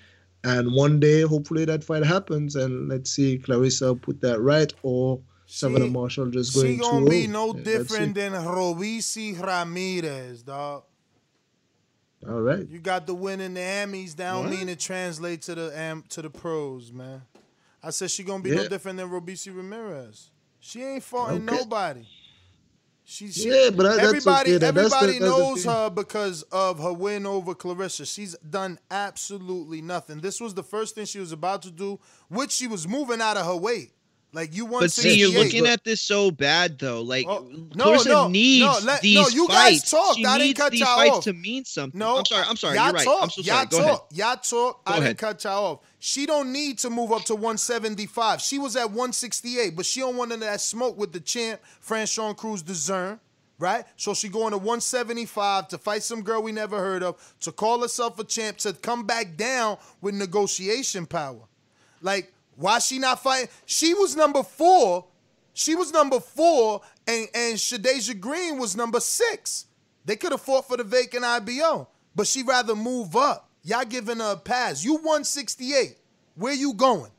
And 0.43 0.73
one 0.73 0.99
day, 0.99 1.21
hopefully, 1.21 1.65
that 1.65 1.83
fight 1.83 2.05
happens, 2.05 2.55
and 2.55 2.87
let's 2.87 3.09
see 3.11 3.39
Claressa 3.39 3.99
put 3.99 4.21
that 4.21 4.39
right, 4.41 4.71
or 4.83 5.19
Savannah 5.47 5.87
Marshall 5.87 6.27
just 6.31 6.53
She 6.53 6.77
going 6.77 6.79
gonna 6.79 7.09
be 7.09 7.21
old. 7.23 7.29
no 7.29 7.55
Yeah, 7.55 7.63
different 7.63 8.15
than 8.15 8.33
Robeisy 8.33 9.39
Ramirez, 9.39 10.41
dog. 10.43 10.83
All 12.27 12.41
right. 12.41 12.67
You 12.67 12.79
got 12.79 13.05
the 13.05 13.13
win 13.13 13.39
in 13.39 13.53
the 13.53 13.59
Emmys. 13.59 14.15
That 14.15 14.31
don't 14.31 14.45
What? 14.49 14.57
mean 14.57 14.67
to 14.67 14.75
translate 14.75 15.43
to 15.43 15.55
the 15.55 15.77
am 15.77 16.03
to 16.09 16.21
the 16.23 16.29
pros, 16.29 16.91
man. 16.91 17.21
I 17.83 17.91
said 17.91 18.09
she 18.09 18.23
gonna 18.23 18.41
be 18.41 18.49
no 18.51 18.67
different 18.67 18.97
than 18.97 19.09
Robeisy 19.09 19.55
Ramirez. 19.55 20.31
She 20.59 20.81
ain't 20.81 21.03
foughting 21.03 21.47
Okay. 21.47 21.57
nobody. 21.57 22.05
She, 23.07 23.31
she 23.31 23.47
Yeah, 23.49 23.69
but 23.69 23.83
that's 23.83 23.99
everybody 23.99 24.49
okay. 24.55 24.57
That- 24.57 24.73
that's 24.73 24.89
the- 24.89 24.95
everybody 24.95 25.19
that's 25.19 25.31
knows 25.37 25.63
her 25.65 25.91
because 25.91 26.41
of 26.51 26.79
her 26.79 26.91
win 26.91 27.27
over 27.27 27.53
Claressa. 27.53 28.11
She's 28.11 28.35
done 28.49 28.79
absolutely 28.89 29.83
nothing. 29.83 30.21
This 30.21 30.41
was 30.41 30.55
the 30.55 30.63
first 30.63 30.95
thing 30.95 31.05
she 31.05 31.19
was 31.19 31.31
about 31.31 31.61
to 31.61 31.69
do, 31.71 31.99
which 32.29 32.49
she 32.51 32.65
was 32.65 32.87
moving 32.87 33.21
out 33.21 33.37
of 33.37 33.45
her 33.45 33.55
weight. 33.55 33.91
Like 34.35 34.53
you 34.53 34.65
want 34.65 34.83
but 34.83 34.91
see 34.91 35.17
you're 35.17 35.29
looking 35.31 35.65
at 35.65 35.83
this 35.85 36.01
so 36.01 36.29
bad 36.29 36.77
though 36.77 37.01
like 37.01 37.25
Oh, 37.27 37.47
no, 37.73 37.93
Claressa 37.93 38.05
no, 38.07 38.27
needs 38.27 38.65
no, 38.65 38.79
let- 38.85 39.01
these 39.01 39.15
no, 39.15 39.27
you 39.29 39.47
guys 39.47 39.79
fights. 39.79 39.91
talked. 39.91 40.17
She 40.17 40.25
I 40.25 40.33
didn't 40.37 40.47
needs 40.47 40.59
cut 40.59 40.71
these 40.73 40.81
fights 40.83 41.11
off. 41.17 41.23
to 41.23 41.33
mean 41.33 41.63
something 41.63 41.97
No, 41.97 42.17
i'm 42.17 42.25
sorry 42.25 42.43
i'm 42.47 42.57
sorry 42.57 42.75
y'all 42.75 42.85
you're 42.87 42.93
right 42.95 43.05
Talk, 43.05 43.23
i'm 43.23 43.29
so 43.29 43.41
y'all 43.41 43.55
sorry 43.55 43.67
go 43.67 43.77
talk, 43.77 43.87
ahead 43.87 43.99
Y'all 44.11 44.35
talk. 44.35 44.85
Go 44.85 44.91
I 44.93 44.97
ahead. 44.97 45.03
didn't 45.03 45.17
cut 45.19 45.43
y'all 45.45 45.65
off. 45.65 45.79
She 45.99 46.25
don't 46.25 46.51
need 46.51 46.77
to 46.79 46.89
move 46.89 47.11
up 47.13 47.23
to 47.25 47.33
175. 47.35 48.41
She 48.41 48.59
was 48.59 48.75
at 48.75 48.89
168, 48.91 49.75
but 49.75 49.85
she 49.87 50.01
don't 50.01 50.15
want 50.17 50.29
none 50.29 50.39
of 50.43 50.47
that 50.47 50.61
smoke 50.61 50.97
with 50.99 51.13
the 51.13 51.19
champ, 51.19 51.59
Franchon 51.83 52.37
Crews-Dezurn, 52.37 53.19
right? 53.57 53.85
So 53.95 54.13
she 54.13 54.29
going 54.29 54.51
to 54.51 54.57
175 54.57 55.69
to 55.69 55.77
fight 55.79 56.03
some 56.03 56.21
girl 56.21 56.43
we 56.43 56.51
never 56.51 56.77
heard 56.77 57.01
of, 57.01 57.15
to 57.39 57.51
call 57.51 57.81
herself 57.81 58.19
a 58.19 58.23
champ, 58.23 58.57
to 58.59 58.73
come 58.73 59.05
back 59.05 59.35
down 59.37 59.77
with 60.01 60.13
negotiation 60.13 61.05
power. 61.07 61.41
Like, 62.01 62.31
why 62.55 62.79
she 62.79 62.99
not 62.99 63.21
fighting? 63.21 63.49
She 63.65 63.93
was 63.93 64.15
number 64.15 64.43
four. 64.43 65.05
She 65.53 65.73
was 65.75 65.91
number 65.93 66.19
four, 66.19 66.81
and 67.07 67.27
and 67.33 67.55
Shadasia 67.57 68.19
Green 68.19 68.57
was 68.59 68.75
number 68.75 68.99
six. 68.99 69.65
They 70.03 70.15
could 70.15 70.31
have 70.31 70.41
fought 70.41 70.67
for 70.67 70.77
the 70.77 70.83
vacant 70.83 71.23
IBO, 71.23 71.87
but 72.15 72.27
she 72.27 72.43
rather 72.43 72.75
move 72.75 73.15
up. 73.15 73.49
Y'all 73.63 73.85
giving 73.85 74.19
her 74.19 74.33
a 74.33 74.37
pass. 74.37 74.83
You 74.83 74.95
168. 74.95 75.97
Where 76.35 76.53
you 76.53 76.73
going? 76.73 77.09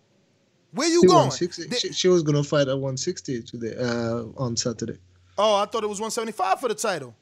Where 0.73 0.87
you 0.89 1.01
She, 1.01 1.07
going? 1.07 1.29
160 1.29 1.67
They- 1.69 1.77
she, 1.79 1.93
she 1.93 2.09
was 2.09 2.23
gonna 2.23 2.45
fight 2.45 2.69
at 2.69 2.75
160 2.79 3.43
today 3.43 3.75
uh, 3.77 4.25
on 4.37 4.57
Saturday. 4.57 4.99
oh, 5.39 5.57
I 5.57 5.65
thought 5.67 5.83
it 5.83 5.89
was 5.89 5.99
175 6.01 6.61
for 6.61 6.69
the 6.69 6.75
title. 6.75 7.15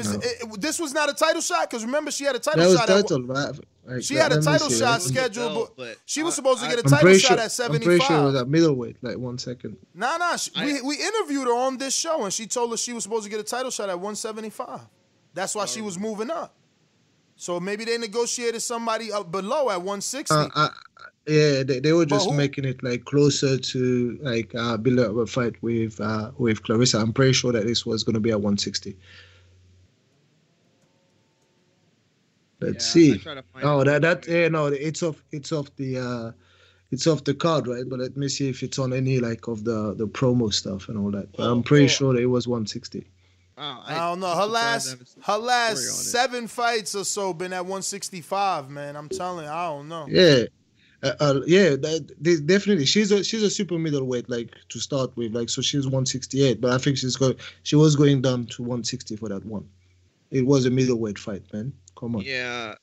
Is 0.00 0.12
No. 0.12 0.18
it, 0.20 0.24
it- 0.42 0.60
this 0.60 0.78
was 0.78 0.92
not 0.92 1.08
a 1.10 1.14
title 1.14 1.40
shot? 1.40 1.68
Because 1.70 1.84
remember, 1.84 2.10
she 2.10 2.24
had 2.24 2.34
a 2.36 2.38
title 2.38 2.62
That 2.62 2.68
was 2.70 2.78
shot. 2.78 2.90
at- 2.90 3.02
title. 3.02 3.22
right? 3.24 3.54
Like, 3.86 4.02
she 4.02 4.14
had 4.14 4.32
a 4.32 4.40
title 4.40 4.68
shot 4.68 5.00
let 5.00 5.02
scheduled, 5.02 5.52
belt, 5.52 5.74
but 5.76 5.86
but 5.88 5.96
she 6.06 6.22
was 6.22 6.34
I- 6.34 6.36
supposed 6.36 6.62
to 6.62 6.68
get 6.68 6.78
a 6.78 6.82
I'm 6.84 6.90
title 6.90 7.12
shot 7.14 7.28
sure. 7.28 7.36
at 7.38 7.42
I'm 7.44 7.48
75. 7.50 7.84
pretty 7.86 8.04
sure 8.04 8.18
it 8.18 8.24
was 8.24 8.34
at 8.36 8.48
middleweight. 8.48 8.96
Like 9.02 9.18
one 9.18 9.38
second. 9.38 9.76
Nah, 9.94 10.16
nah. 10.18 10.36
She, 10.36 10.50
I- 10.56 10.64
we, 10.66 10.80
we 10.82 10.94
interviewed 11.02 11.46
her 11.46 11.54
on 11.54 11.78
this 11.78 11.94
show, 11.94 12.24
and 12.24 12.32
she 12.32 12.46
told 12.46 12.72
us 12.72 12.80
she 12.80 12.92
was 12.92 13.02
supposed 13.04 13.24
to 13.24 13.30
get 13.30 13.40
a 13.40 13.44
title 13.44 13.70
shot 13.70 13.88
at 13.88 13.98
175. 13.98 14.80
That's 15.34 15.54
why 15.54 15.64
she 15.66 15.80
was 15.80 15.96
Oh. 15.96 16.00
moving 16.00 16.30
up. 16.30 16.54
So 17.36 17.58
maybe 17.58 17.84
they 17.86 17.96
negotiated 17.96 18.60
somebody 18.62 19.10
up 19.12 19.30
below 19.32 19.70
at 19.70 19.80
160. 19.82 20.34
Uh, 20.34 20.48
uh, 20.54 20.68
yeah, 21.26 21.62
they, 21.62 21.80
they 21.80 21.92
were 21.92 22.04
just 22.06 22.28
who- 22.28 22.36
making 22.36 22.64
it 22.66 22.82
like 22.82 23.04
closer 23.06 23.56
to 23.58 24.18
like 24.20 24.54
uh, 24.54 24.76
build 24.76 24.98
up 24.98 25.16
a 25.16 25.26
fight 25.26 25.54
with 25.62 25.98
uh, 26.00 26.32
with 26.36 26.62
Claressa. 26.62 27.00
I'm 27.00 27.12
pretty 27.12 27.32
sure 27.32 27.50
that 27.52 27.64
this 27.66 27.86
was 27.86 28.04
gonna 28.04 28.20
be 28.20 28.30
at 28.30 28.36
160. 28.40 28.96
Let's 32.60 32.94
Yeah, 32.94 33.02
I 33.02 33.04
see. 33.14 33.18
try 33.18 33.34
to 33.34 33.42
find 33.52 33.64
Oh, 33.64 33.84
that 33.84 34.02
that 34.02 34.26
yeah 34.28 34.48
no, 34.48 34.66
it's 34.66 35.02
off 35.02 35.22
it's 35.32 35.52
off 35.52 35.74
the 35.76 35.98
uh, 35.98 36.32
it's 36.90 37.06
off 37.06 37.24
the 37.24 37.34
card, 37.34 37.66
right? 37.66 37.84
But 37.88 38.00
let 38.00 38.16
me 38.16 38.28
see 38.28 38.48
if 38.48 38.62
it's 38.62 38.78
on 38.78 38.92
any 38.92 39.18
like 39.20 39.48
of 39.48 39.64
the 39.64 39.94
the 39.94 40.06
promo 40.08 40.52
stuff 40.52 40.88
and 40.88 40.98
all 40.98 41.10
that. 41.12 41.32
But 41.36 41.50
I'm 41.50 41.62
pretty 41.62 41.88
sure 41.88 42.12
that 42.14 42.20
it 42.20 42.26
was 42.26 42.46
160. 42.48 43.06
Wow, 43.56 43.82
I 43.86 43.94
don't 43.94 44.20
know. 44.20 44.34
Her 44.34 44.46
last 44.46 44.96
her 45.22 45.36
last 45.38 45.78
story 45.78 45.88
on 45.88 46.00
it. 46.00 46.04
seven 46.04 46.46
fights 46.48 46.94
or 46.94 47.04
so 47.04 47.32
been 47.34 47.52
at 47.52 47.64
165, 47.66 48.70
man. 48.70 48.96
I'm 48.96 49.08
telling 49.08 49.44
you, 49.44 49.50
I 49.50 49.66
don't 49.66 49.88
know. 49.88 50.06
Yeah. 50.08 50.44
Uh, 51.02 51.12
uh, 51.20 51.40
yeah, 51.46 51.70
that, 51.70 52.10
this- 52.20 52.40
definitely. 52.40 52.84
She's 52.86 53.10
a 53.12 53.22
she's 53.24 53.42
a 53.42 53.50
super 53.50 53.78
middleweight, 53.78 54.28
like 54.28 54.54
to 54.68 54.78
start 54.78 55.16
with, 55.16 55.34
like 55.34 55.48
so 55.48 55.62
she's 55.62 55.86
168, 55.86 56.60
but 56.60 56.72
I 56.72 56.78
think 56.78 56.98
she's 56.98 57.16
going 57.16 57.36
she 57.62 57.76
was 57.76 57.96
going 57.96 58.20
down 58.22 58.46
to 58.46 58.62
160 58.62 59.16
for 59.16 59.28
that 59.30 59.44
one. 59.46 59.66
It 60.30 60.44
was 60.46 60.66
a 60.66 60.70
middleweight 60.70 61.18
fight, 61.18 61.42
man. 61.52 61.72
Come 62.00 62.16
on, 62.16 62.22
yeah 62.22 62.74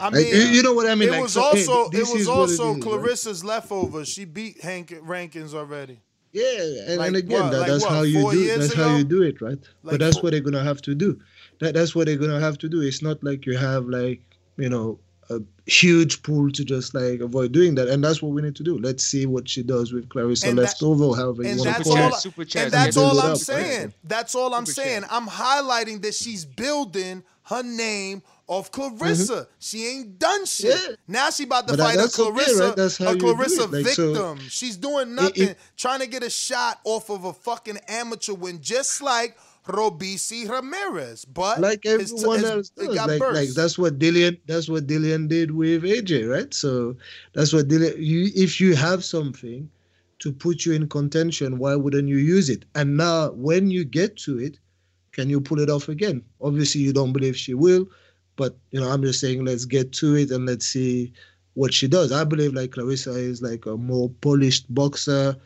I 0.00 0.10
mean, 0.10 0.26
you, 0.26 0.42
you 0.42 0.62
know 0.64 0.72
what 0.74 0.88
I 0.90 0.96
mean? 0.96 1.10
it 1.10 1.12
like, 1.12 1.22
was 1.22 1.34
so, 1.34 1.42
hey, 1.42 1.64
also 1.66 1.90
it 1.90 2.00
was 2.00 2.10
is 2.14 2.26
what 2.26 2.36
also 2.38 2.72
right? 2.72 2.82
Claressa's 2.82 3.44
leftover. 3.44 4.04
She 4.04 4.24
beat 4.24 4.60
Hank 4.60 4.92
Rankins 5.02 5.54
already. 5.54 6.00
Yeah, 6.32 6.42
and, 6.88 6.96
Like 6.98 7.06
and 7.08 7.16
again, 7.16 7.42
what? 7.42 7.52
that, 7.52 7.58
Like 7.60 7.68
that's 7.68 7.84
what, 7.84 7.92
how 7.92 8.02
you 8.02 8.30
do. 8.32 8.38
years 8.38 8.58
That's 8.58 8.72
ago? 8.74 8.88
how 8.88 8.96
you 8.96 9.04
do 9.04 9.22
it, 9.22 9.40
right? 9.40 9.58
Like 9.84 9.92
but 9.92 10.00
that's 10.00 10.16
four- 10.16 10.24
what 10.24 10.30
they're 10.32 10.40
gonna 10.40 10.64
have 10.64 10.82
to 10.82 10.94
do. 10.94 11.20
That 11.60 11.74
that's 11.74 11.94
what 11.94 12.06
they're 12.06 12.16
gonna 12.16 12.40
have 12.40 12.58
to 12.58 12.68
do. 12.68 12.80
It's 12.80 13.00
not 13.02 13.22
like 13.22 13.46
you 13.46 13.56
have 13.56 13.86
like 13.86 14.20
you 14.56 14.68
know 14.68 14.98
a 15.28 15.40
huge 15.66 16.22
pool 16.24 16.50
to 16.50 16.64
just 16.64 16.92
like 16.94 17.20
avoid 17.20 17.52
doing 17.52 17.76
that, 17.76 17.86
and 17.88 18.02
that's 18.02 18.20
what 18.22 18.32
we 18.32 18.42
need 18.42 18.56
to 18.56 18.64
do. 18.64 18.76
Let's 18.78 19.04
see 19.04 19.26
what 19.26 19.48
she 19.48 19.62
does 19.62 19.92
with 19.92 20.08
Claressa 20.08 20.48
And 20.48 20.58
that- 20.58 20.62
left 20.62 20.82
over, 20.82 21.14
however 21.16 21.44
you 21.44 21.56
want 21.58 21.76
to 21.76 21.82
call 21.84 21.96
all. 21.98 22.08
it. 22.08 22.14
Super 22.16 22.42
and 22.42 22.72
that's 22.72 22.96
all 22.96 23.20
I'm 23.20 23.32
up, 23.32 23.38
saying. 23.38 23.84
right? 23.84 23.94
That's 24.02 24.34
all 24.34 24.52
I'm 24.54 24.66
Super 24.66 24.82
saying. 24.82 25.02
chat. 25.02 25.12
I'm 25.12 25.28
highlighting 25.28 26.02
that 26.02 26.14
she's 26.14 26.44
building 26.44 27.22
her 27.50 27.62
name 27.62 28.22
off 28.46 28.72
Claressa. 28.72 29.46
She 29.60 29.86
ain't 29.86 30.18
done 30.18 30.44
shit. 30.46 30.74
Mm-hmm. 30.74 30.90
Yeah. 30.90 30.96
Now 31.06 31.30
she 31.30 31.44
about 31.44 31.68
to 31.68 31.72
But 31.74 31.76
that- 31.76 31.84
fight 31.84 31.94
a 31.94 31.98
that's 31.98 32.18
okay, 32.18 32.30
Claressa, 32.30 32.60
right? 32.68 32.76
That's 32.76 32.98
how 32.98 33.10
a 33.12 33.14
Claressa 33.16 33.64
it. 33.64 33.70
Like, 33.84 33.86
so- 33.94 34.12
victim. 34.14 34.38
She's 34.48 34.76
doing 34.76 35.14
nothing, 35.14 35.48
it- 35.50 35.58
trying 35.76 36.00
to 36.00 36.06
get 36.06 36.22
a 36.24 36.30
shot 36.30 36.80
off 36.84 37.10
of 37.10 37.24
a 37.24 37.32
fucking 37.32 37.78
amateur 37.88 38.32
win, 38.34 38.60
just 38.62 39.02
like 39.02 39.36
Robeisy 39.66 40.48
Ramirez. 40.48 41.24
But 41.24 41.60
like 41.60 41.84
his- 41.84 42.12
everyone 42.12 42.40
his- 42.40 42.50
else 42.50 42.72
it 42.76 42.86
does. 42.86 42.94
got 42.94 43.08
Like, 43.10 43.20
like 43.20 43.48
that's 43.50 43.78
what 43.78 43.98
Dillian 43.98 44.38
that's 44.46 44.68
what 44.68 44.86
Dillian 44.86 45.28
did 45.28 45.50
with 45.52 45.84
AJ, 45.84 46.28
right? 46.28 46.52
So 46.52 46.96
that's 47.34 47.52
what 47.52 47.68
Dillian 47.68 47.94
you 47.98 48.30
if 48.34 48.60
you 48.60 48.74
have 48.74 49.04
something 49.04 49.70
to 50.20 50.32
put 50.32 50.66
you 50.66 50.72
in 50.72 50.88
contention, 50.88 51.58
why 51.58 51.74
wouldn't 51.76 52.08
you 52.08 52.16
use 52.18 52.50
it? 52.50 52.64
And 52.74 52.96
now 52.96 53.30
when 53.30 53.70
you 53.70 53.84
get 53.84 54.16
to 54.18 54.38
it, 54.38 54.58
can 55.12 55.28
you 55.28 55.40
pull 55.40 55.60
it 55.60 55.70
off 55.70 55.88
again? 55.88 56.22
Obviously 56.40 56.80
you 56.80 56.92
don't 56.92 57.12
believe 57.12 57.36
she 57.36 57.54
will, 57.54 57.86
but 58.36 58.56
you 58.70 58.80
know, 58.80 58.88
I'm 58.88 59.02
just 59.02 59.20
saying 59.20 59.44
let's 59.44 59.64
get 59.64 59.92
to 59.94 60.16
it 60.16 60.30
and 60.30 60.46
let's 60.46 60.66
see 60.66 61.12
what 61.54 61.74
she 61.74 61.88
does. 61.88 62.12
I 62.12 62.24
believe 62.24 62.54
like 62.54 62.70
Claressa 62.70 63.16
is 63.16 63.42
like 63.42 63.66
a 63.66 63.76
more 63.76 64.10
polished 64.20 64.72
boxer 64.72 65.36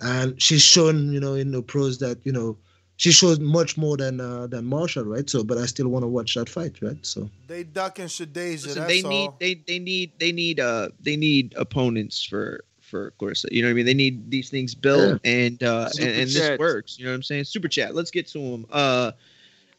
and 0.00 0.40
she's 0.42 0.62
shown, 0.62 1.12
you 1.12 1.20
know, 1.20 1.34
in 1.34 1.52
the 1.52 1.62
pros 1.62 1.98
that, 1.98 2.18
you 2.24 2.32
know, 2.32 2.58
she 2.96 3.10
shows 3.10 3.40
much 3.40 3.76
more 3.76 3.96
than 3.96 4.20
uh, 4.20 4.46
than 4.46 4.64
Marshall, 4.66 5.04
right? 5.04 5.28
So, 5.28 5.42
but 5.42 5.58
I 5.58 5.66
still 5.66 5.88
want 5.88 6.04
to 6.04 6.08
watch 6.08 6.34
that 6.34 6.48
fight, 6.48 6.80
right? 6.82 6.98
So, 7.04 7.28
they 7.48 7.64
ducking 7.64 8.06
Shadasia. 8.06 8.66
Listen, 8.66 8.74
that's 8.82 8.92
they 8.92 9.02
all. 9.02 9.10
need 9.10 9.30
they 9.40 9.54
they 9.66 9.78
need 9.78 10.12
they 10.20 10.30
need 10.30 10.60
uh 10.60 10.90
they 11.00 11.16
need 11.16 11.54
opponents 11.56 12.22
for 12.22 12.64
for 12.92 13.12
Claressa. 13.18 13.46
You 13.50 13.62
know 13.62 13.68
what 13.68 13.72
I 13.72 13.74
mean? 13.74 13.86
They 13.86 13.94
need 13.94 14.30
these 14.30 14.50
things 14.50 14.74
built 14.74 15.18
and 15.24 15.60
uh 15.62 15.86
and, 15.86 15.94
Super 15.94 16.10
and 16.10 16.28
this 16.28 16.58
works. 16.58 16.98
You 16.98 17.06
know 17.06 17.12
what 17.12 17.16
I'm 17.16 17.22
saying? 17.22 17.44
Super 17.44 17.66
chat. 17.66 17.94
Let's 17.94 18.10
get 18.10 18.26
to 18.28 18.38
them. 18.38 18.66
Uh, 18.70 19.12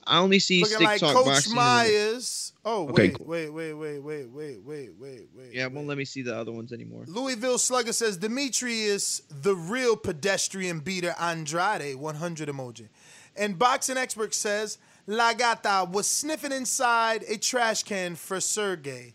I 0.06 0.18
only 0.18 0.40
see 0.40 0.62
Looking 0.62 0.76
stick 0.78 0.86
like 0.88 1.00
talk 1.00 1.14
Coach 1.16 1.26
boxing. 1.26 1.56
Myers. 1.56 2.54
Oh 2.66 2.90
Okay, 2.90 3.10
wait, 3.10 3.14
cool. 3.14 3.26
wait, 3.28 3.50
wait, 3.50 3.74
wait, 3.74 4.00
wait, 4.00 4.30
wait, 4.30 4.60
wait, 4.66 4.90
wait, 5.00 5.28
wait. 5.36 5.54
Yeah, 5.54 5.68
won't 5.68 5.88
let 5.88 5.98
me 5.98 6.06
see 6.06 6.24
the 6.24 6.36
other 6.36 6.52
ones 6.52 6.74
anymore. 6.74 7.06
Louisville 7.08 7.60
Slugger 7.60 7.94
says 7.94 8.18
Demetrius, 8.18 9.22
the 9.30 9.56
real 9.56 9.96
pedestrian 9.96 10.80
beater 10.80 11.14
Andrade, 11.20 11.96
100 11.96 12.50
emoji. 12.50 12.90
And 13.36 13.60
Boxing 13.60 13.98
Expert 13.98 14.34
says 14.34 14.80
La 15.06 15.34
Gata 15.34 15.88
was 15.90 16.08
sniffing 16.08 16.52
inside 16.52 17.24
a 17.30 17.38
trash 17.38 17.84
can 17.84 18.16
for 18.16 18.42
Sergey. 18.42 19.14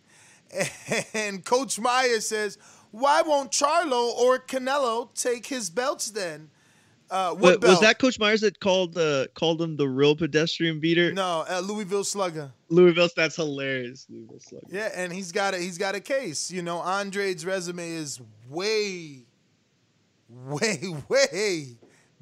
And 1.15 1.45
Coach 1.45 1.79
Meyer 1.79 2.21
says, 2.21 2.57
why 2.91 3.23
won't 3.23 3.51
Charlo 3.51 4.15
or 4.15 4.39
Canelo 4.39 5.13
take 5.15 5.47
his 5.47 5.71
belts 5.71 6.11
then? 6.11 6.51
Uh, 7.11 7.31
what 7.35 7.61
But 7.61 7.71
was 7.71 7.81
that 7.81 7.99
Coach 7.99 8.19
Myers 8.19 8.43
that 8.43 8.61
called 8.61 8.93
the 8.93 9.31
called 9.35 9.63
him 9.63 9.77
the 9.77 9.89
real 9.89 10.15
pedestrian 10.15 10.79
beater? 10.79 11.13
No, 11.13 11.45
uh, 11.49 11.61
Louisville 11.61 12.05
Slugger. 12.05 12.53
Louisville. 12.69 13.09
That's 13.17 13.37
hilarious. 13.37 14.07
Louisville 14.11 14.41
Slugger. 14.41 14.67
Yeah, 14.71 14.91
and 14.95 15.13
he's 15.13 15.33
got 15.33 15.55
a 15.55 15.59
he's 15.59 15.79
got 15.79 15.95
a 15.95 16.01
case. 16.01 16.51
You 16.51 16.61
know, 16.63 16.79
Andre's 16.79 17.47
resume 17.47 17.89
is 17.89 18.21
way, 18.49 19.25
way, 20.29 20.81
way 21.09 21.77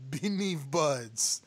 beneath 0.09 0.70
Bud's. 0.70 1.43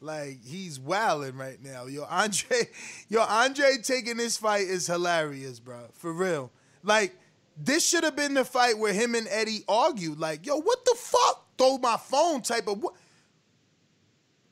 Like 0.00 0.44
he's 0.44 0.78
wilding 0.78 1.36
right 1.36 1.60
now. 1.62 1.86
Yo, 1.86 2.04
Andre, 2.04 2.68
yo, 3.08 3.22
Andre 3.22 3.78
taking 3.82 4.18
this 4.18 4.36
fight 4.36 4.68
is 4.68 4.86
hilarious, 4.86 5.58
bro. 5.58 5.88
For 5.94 6.12
real. 6.12 6.52
Like 6.84 7.16
this 7.56 7.86
should 7.86 8.04
have 8.04 8.16
been 8.16 8.34
the 8.34 8.44
fight 8.44 8.78
where 8.78 8.92
him 8.92 9.14
and 9.14 9.28
Eddie 9.28 9.64
argued. 9.68 10.18
Like, 10.18 10.46
yo, 10.46 10.60
what 10.60 10.84
the 10.84 10.96
fuck? 10.98 11.46
Throw 11.56 11.78
my 11.78 11.96
phone 11.96 12.42
type 12.42 12.66
of 12.66 12.82
what? 12.82 12.94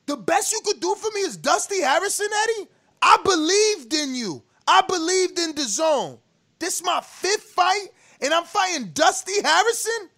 The 0.07 0.16
best 0.16 0.53
you 0.53 0.61
could 0.65 0.81
do 0.81 0.95
for 0.95 1.11
me 1.12 1.20
is 1.20 1.37
Dusty 1.37 1.81
Harrison, 1.81 2.29
Eddie. 2.43 2.69
I 3.01 3.19
believed 3.24 3.95
in 3.95 4.15
you. 4.15 4.43
I 4.66 4.83
believed 4.83 5.39
in 5.39 5.55
the 5.55 5.62
zone. 5.62 6.19
This 6.59 6.83
my 6.85 7.01
fifth 7.01 7.43
fight, 7.43 7.89
and 8.20 8.33
I'm 8.33 8.45
fighting 8.45 8.91
Dusty 8.95 9.43
Harrison. 9.43 10.11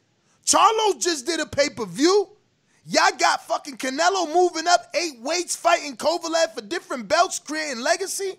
Charlo 0.44 1.01
just 1.01 1.27
did 1.27 1.40
a 1.40 1.47
pay 1.47 1.70
per 1.70 1.86
view. 1.86 2.28
Y'all 2.86 3.16
got 3.19 3.47
fucking 3.47 3.78
Canelo 3.78 4.32
moving 4.35 4.66
up 4.69 4.94
eight 4.94 5.19
weights, 5.20 5.56
fighting 5.56 5.97
Kovalev 5.97 6.55
for 6.55 6.61
different 6.61 7.09
belts, 7.09 7.39
creating 7.39 7.82
legacy. 7.82 8.35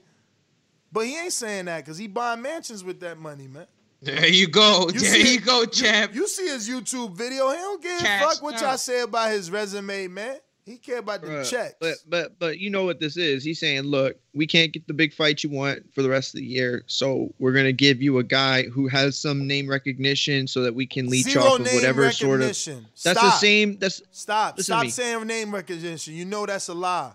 But 0.92 1.08
he 1.08 1.18
ain't 1.18 1.34
saying 1.34 1.66
that 1.66 1.84
because 1.84 1.98
he 1.98 2.08
buying 2.08 2.44
mansions 2.44 2.84
with 2.84 3.00
that 3.00 3.18
money, 3.18 3.48
man. 3.48 3.66
There 4.02 4.28
you 4.28 4.48
go. 4.48 4.88
You 4.94 5.00
there 5.00 5.10
see 5.12 5.32
you 5.34 5.38
it- 5.40 5.46
go, 5.46 5.66
champ. 5.66 6.14
You 6.14 6.28
see 6.28 6.48
his 6.48 6.70
YouTube 6.70 7.16
video. 7.16 7.50
He 7.50 7.58
don't 7.58 7.82
give 7.82 8.02
a 8.02 8.20
fuck 8.20 8.42
what 8.44 8.60
y'all 8.62 8.78
say 8.78 9.02
about 9.02 9.32
his 9.32 9.50
resume, 9.50 10.08
man. 10.08 10.38
He 10.66 10.78
care 10.78 10.98
about 10.98 11.22
the 11.22 11.28
Bruh, 11.28 11.48
checks. 11.50 11.76
But 11.80 11.94
but 12.08 12.40
but 12.40 12.58
you 12.58 12.72
know 12.72 12.86
what 12.86 13.00
this 13.00 13.18
is? 13.18 13.44
He's 13.44 13.60
saying, 13.60 13.84
look, 13.84 14.18
we 14.34 14.48
can't 14.48 14.72
get 14.74 14.88
the 14.88 14.96
big 14.96 15.14
fight 15.14 15.44
you 15.44 15.50
want 15.52 15.94
for 15.94 16.02
the 16.02 16.10
rest 16.10 16.34
of 16.34 16.40
the 16.40 16.46
year, 16.46 16.84
so 16.88 17.32
we're 17.38 17.52
gonna 17.54 17.72
give 17.72 18.02
you 18.02 18.18
a 18.18 18.24
guy 18.24 18.64
who 18.64 18.88
has 18.88 19.16
some 19.16 19.46
name 19.46 19.70
recognition, 19.70 20.48
so 20.48 20.64
that 20.64 20.74
we 20.74 20.88
can 20.88 21.06
leech 21.08 21.26
Zero 21.26 21.44
off 21.46 21.60
of 21.60 21.68
whatever 21.72 22.12
sort 22.12 22.42
of. 22.42 22.48
recognition. 22.48 22.88
That's 23.04 23.22
the 23.22 23.32
same. 23.38 23.78
That's 23.78 24.02
Stop. 24.12 24.60
Stop 24.60 24.88
saying 24.88 25.28
name 25.28 25.54
recognition. 25.54 26.16
You 26.16 26.26
know 26.26 26.48
that's 26.48 26.68
a 26.68 26.74
lie. 26.74 27.12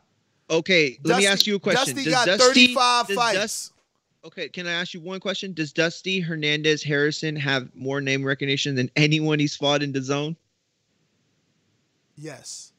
okay. 0.49 0.99
Let 1.03 1.19
me 1.19 1.27
ask 1.27 1.45
you 1.49 1.57
a 1.57 1.61
question. 1.61 1.97
Dusty 1.97 2.09
Does 2.11 2.15
got 2.15 2.27
Dusty, 2.27 2.67
35 2.75 3.07
does 3.09 3.17
fights. 3.17 3.37
Dust- 3.39 3.73
okay, 4.25 4.49
can 4.49 4.67
I 4.67 4.73
ask 4.73 4.95
you 4.95 5.01
one 5.01 5.21
question? 5.21 5.53
Does 5.53 5.73
Dusty 5.73 6.21
Hernandez 6.21 6.83
Harrison 6.83 7.37
have 7.37 7.69
more 7.75 8.01
name 8.01 8.25
recognition 8.25 8.75
than 8.75 8.91
anyone 8.97 9.39
he's 9.39 9.57
fought 9.57 9.83
in 9.83 9.93
the 9.93 10.03
zone? 10.03 10.37
Yes. 12.17 12.73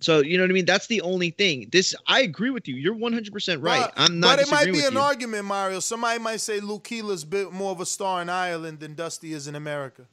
So 0.00 0.20
you 0.20 0.36
know 0.36 0.44
what 0.44 0.50
I 0.50 0.54
mean. 0.54 0.64
That's 0.64 0.86
the 0.86 1.00
only 1.00 1.30
thing. 1.30 1.68
This 1.72 1.94
I 2.06 2.20
agree 2.20 2.50
with 2.50 2.68
you. 2.68 2.76
You're 2.76 2.94
100 2.94 3.32
percent 3.32 3.62
right. 3.62 3.80
But, 3.80 3.94
I'm 3.96 4.20
not. 4.20 4.36
But 4.36 4.46
it 4.46 4.50
might 4.50 4.72
be 4.72 4.84
an 4.84 4.92
you. 4.92 5.00
argument, 5.00 5.44
Mario. 5.44 5.80
Somebody 5.80 6.20
might 6.20 6.40
say 6.40 6.60
Luke 6.60 6.84
Keeler's 6.84 7.24
bit 7.24 7.52
more 7.52 7.72
of 7.72 7.80
a 7.80 7.86
star 7.86 8.22
in 8.22 8.28
Ireland 8.28 8.78
than 8.80 8.94
Dusty 8.94 9.32
is 9.32 9.48
in 9.48 9.56
America. 9.56 10.06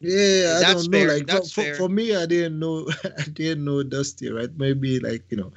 yeah, 0.00 0.56
I 0.56 0.60
That's 0.60 0.86
don't 0.86 0.90
know. 0.92 0.98
fair, 0.98 1.08
Like 1.08 1.20
for, 1.20 1.26
that's 1.26 1.52
for, 1.52 1.62
fair. 1.62 1.74
for 1.74 1.88
me, 1.90 2.16
I 2.16 2.24
didn't 2.24 2.58
know. 2.58 2.88
I 3.04 3.22
didn't 3.32 3.64
know 3.66 3.82
Dusty, 3.82 4.30
right? 4.30 4.50
Maybe 4.56 4.98
like 4.98 5.24
you 5.28 5.36
know, 5.36 5.52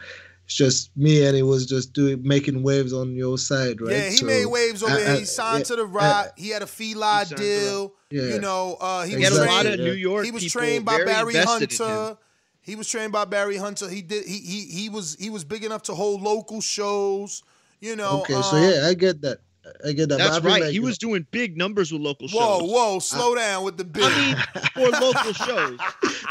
it's 0.49 0.55
just 0.55 0.97
me, 0.97 1.23
and 1.27 1.35
he 1.35 1.43
was 1.43 1.67
just 1.67 1.93
doing 1.93 2.23
making 2.23 2.63
waves 2.63 2.91
on 2.91 3.13
your 3.15 3.37
side, 3.37 3.79
right? 3.81 3.91
Yeah, 3.91 4.09
he 4.09 4.15
So, 4.17 4.25
made 4.25 4.47
waves 4.47 4.81
over 4.81 4.95
I- 4.95 4.99
here. 4.99 5.15
He 5.17 5.25
signed 5.25 5.59
yeah, 5.59 5.63
to 5.65 5.75
the 5.75 5.83
uh, 5.83 5.85
Roc. 5.85 6.37
he 6.39 6.49
had 6.49 6.63
a 6.63 6.67
Fila 6.67 7.19
He 7.19 7.25
signed 7.25 7.29
to 7.29 7.35
the 7.35 7.41
deal. 7.43 7.93
Yeah. 8.09 8.33
You 8.33 8.41
know, 8.41 8.75
uh, 8.81 9.03
he, 9.03 9.15
He 9.15 9.21
had 9.21 9.29
was 9.31 9.39
a 9.41 9.45
trained, 9.45 9.55
lot 9.55 9.65
of 9.67 9.79
New 9.79 9.91
York 9.93 10.25
He 10.25 10.31
was 10.31 10.51
trained 10.51 10.85
by 10.85 11.03
Barry 11.05 11.35
invested 11.35 11.71
in 11.71 11.77
him. 11.87 11.93
Hunter. 11.93 12.17
He 12.61 12.75
was 12.75 12.89
trained 12.89 13.11
by 13.11 13.25
Barry 13.25 13.57
Hunter. 13.57 13.87
He 13.87 14.01
did. 14.01 14.25
He 14.25 14.39
he 14.39 14.65
he 14.65 14.89
was 14.89 15.15
he 15.19 15.29
was 15.29 15.43
big 15.43 15.63
enough 15.63 15.83
to 15.83 15.93
hold 15.93 16.21
local 16.23 16.61
shows. 16.61 17.43
You 17.79 17.95
know. 17.95 18.21
Okay, 18.21 18.33
so 18.33 18.57
um, 18.57 18.63
yeah, 18.63 18.87
I 18.87 18.95
get 18.95 19.21
that. 19.21 19.37
I 19.85 19.91
get 19.93 20.09
that. 20.09 20.17
That's 20.17 20.37
I 20.37 20.41
feel 20.41 20.49
right. 20.49 20.61
like, 20.61 20.69
he 20.69 20.75
you 20.75 20.81
was 20.81 20.97
doing 20.97 21.25
big 21.31 21.57
numbers 21.57 21.91
with 21.91 22.01
local 22.01 22.27
Whoa, 22.27 22.59
shows. 22.59 22.69
whoa, 22.69 22.93
whoa, 22.93 22.99
slow 22.99 23.35
down 23.35 23.63
with 23.63 23.77
the 23.77 23.85
big. 23.85 24.03
I 24.03 24.17
mean, 24.17 24.63
for 24.73 24.89
local 24.99 25.33
shows, 25.33 25.79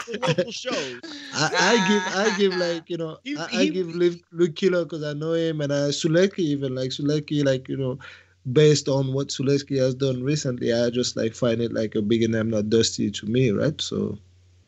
for 0.05 0.19
local 0.19 0.51
shows. 0.53 1.01
I, 1.35 1.51
I 1.59 1.89
give 1.89 2.17
I 2.17 2.39
give 2.39 2.57
like 2.57 2.91
you 2.91 2.97
know 2.97 3.19
He- 3.25 3.37
I, 3.37 3.49
I 3.53 3.67
give 3.69 3.95
Luke, 3.95 4.21
Luke 4.33 4.55
Keeler 4.57 4.85
because 4.85 5.03
I 5.03 5.13
know 5.13 5.33
him 5.35 5.61
and 5.61 5.73
uh, 5.73 5.89
Sulecki 5.89 6.41
even 6.41 6.75
like 6.75 6.91
Sulecki 6.91 7.45
like 7.45 7.69
you 7.69 7.77
know 7.77 7.99
based 8.53 8.89
on 8.89 9.13
what 9.13 9.29
Sulecki 9.29 9.79
has 9.79 9.95
done 9.95 10.23
recently 10.23 10.73
I 10.73 10.91
just 10.91 11.17
like 11.17 11.35
find 11.35 11.61
it 11.61 11.73
like 11.73 11.95
a 11.95 12.03
bigger 12.03 12.29
name 12.29 12.51
not 12.51 12.71
Dusty 12.71 13.11
to 13.11 13.27
me 13.27 13.51
right 13.51 13.79
so 13.81 14.19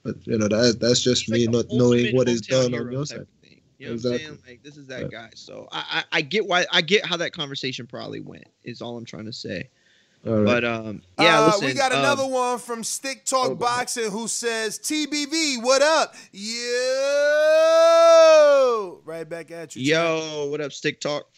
but 0.03 0.17
you 0.27 0.39
know 0.39 0.49
that 0.49 0.79
that's 0.81 1.01
just 1.03 1.29
me 1.29 1.47
like 1.47 1.55
not 1.55 1.65
knowing 1.73 2.07
ultimate 2.07 2.15
what 2.15 2.29
is 2.29 2.41
done 2.43 2.73
hero 2.73 2.87
on 2.87 2.93
your 2.93 3.07
side 3.07 3.21
of 3.21 3.29
thing. 3.29 3.40
You 3.81 3.87
know 3.87 3.93
what 3.95 4.05
I'm 4.05 4.19
saying? 4.19 4.39
Like 4.47 4.63
this 4.63 4.77
is 4.77 4.87
that 4.89 5.01
Yeah. 5.05 5.09
guy. 5.09 5.31
So 5.35 5.67
I, 5.73 6.05
I 6.13 6.19
I 6.19 6.21
get 6.21 6.47
why 6.47 6.67
I 6.71 6.83
get 6.83 7.07
how 7.07 7.17
that 7.17 7.33
conversation 7.33 7.87
probably 7.87 8.21
went. 8.21 8.45
Is 8.63 8.83
all 8.83 8.99
I'm 8.99 9.07
trying 9.07 9.25
to 9.25 9.33
say. 9.33 9.71
all 10.27 10.35
right 10.35 10.45
But 10.45 10.65
um, 10.65 11.01
yeah. 11.19 11.41
Uh, 11.41 11.47
listen, 11.47 11.67
we 11.67 11.73
got 11.73 11.93
um, 11.93 12.01
another 12.01 12.27
one 12.27 12.59
from 12.59 12.85
Stick 12.85 13.25
Talk 13.25 13.53
oh. 13.53 13.55
Boxing 13.55 14.11
who 14.11 14.29
says, 14.29 14.79
TBV, 14.79 15.63
what 15.63 15.81
up? 15.81 16.15
Yo! 16.31 16.51
Right 19.07 19.27
back 19.27 19.51
at 19.51 19.75
you. 19.75 19.83
champ. 19.87 20.05
Yo, 20.05 20.49
what 20.51 20.61
up, 20.61 20.73
Stick 20.73 21.01
Talk? 21.01 21.31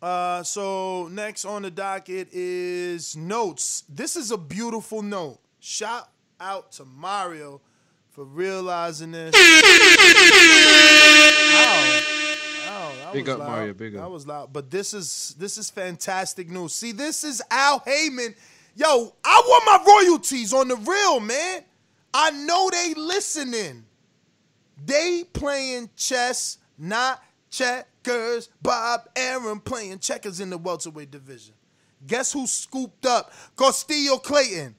Uh, 0.00 0.44
so 0.44 1.08
next 1.08 1.44
on 1.44 1.62
the 1.62 1.72
docket 1.72 2.28
is 2.32 3.16
notes. 3.16 3.82
This 3.88 4.14
is 4.14 4.30
a 4.30 4.38
beautiful 4.38 5.02
note. 5.02 5.40
Shout 5.58 6.08
out 6.40 6.70
to 6.72 6.84
Mario 6.84 7.60
for 8.20 8.26
realizing 8.26 9.12
this. 9.12 9.34
Ow. 9.34 9.40
Ow, 12.68 12.92
that 12.98 13.12
Big 13.14 13.26
was 13.26 13.32
up, 13.32 13.38
loud. 13.38 13.48
Mario, 13.48 13.72
big 13.72 13.96
up. 13.96 14.02
That 14.02 14.10
was 14.10 14.26
loud. 14.26 14.52
But 14.52 14.70
this 14.70 14.92
is 14.92 15.34
this 15.38 15.56
is 15.56 15.70
fantastic 15.70 16.50
news. 16.50 16.74
See, 16.74 16.92
this 16.92 17.24
is 17.24 17.40
Al 17.50 17.78
Haymon. 17.78 18.34
Yo, 18.76 19.14
I 19.24 19.42
want 19.46 19.64
my 19.64 19.78
royalties 19.90 20.52
on 20.52 20.68
the 20.68 20.76
real, 20.76 21.20
man. 21.20 21.64
I 22.12 22.30
know 22.32 22.68
they 22.70 22.92
listening. 22.94 23.86
They 24.84 25.24
playing 25.32 25.88
chess, 25.96 26.58
not 26.76 27.24
checkers. 27.48 28.50
Bob 28.60 29.08
Arum 29.16 29.60
playing 29.60 30.00
checkers 30.00 30.40
in 30.40 30.50
the 30.50 30.58
welterweight 30.58 31.10
division. 31.10 31.54
Guess 32.06 32.34
who 32.34 32.46
scooped 32.46 33.06
up 33.06 33.32
Custio 33.56 34.18
Clayton? 34.18 34.74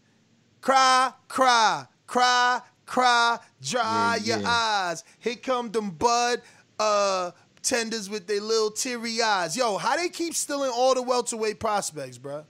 Cry, 0.62 1.12
cry, 1.28 1.88
cry, 2.06 2.62
cry, 2.92 3.40
dry 3.62 4.20
Yeah, 4.22 4.36
your 4.36 4.44
yeah. 4.44 4.50
eyes. 4.90 5.04
Here 5.20 5.36
come 5.36 5.72
them 5.72 5.92
bud 5.92 6.42
uh 6.78 7.32
tenders 7.64 8.10
with 8.10 8.28
their 8.28 8.42
little 8.42 8.72
teary 8.72 9.22
eyes. 9.22 9.56
Yo, 9.56 9.78
how 9.78 9.96
they 9.96 10.10
keep 10.10 10.34
stealing 10.34 10.72
all 10.74 10.94
the 10.94 11.02
welterweight 11.02 11.60
prospects, 11.60 12.18
bruh? 12.18 12.44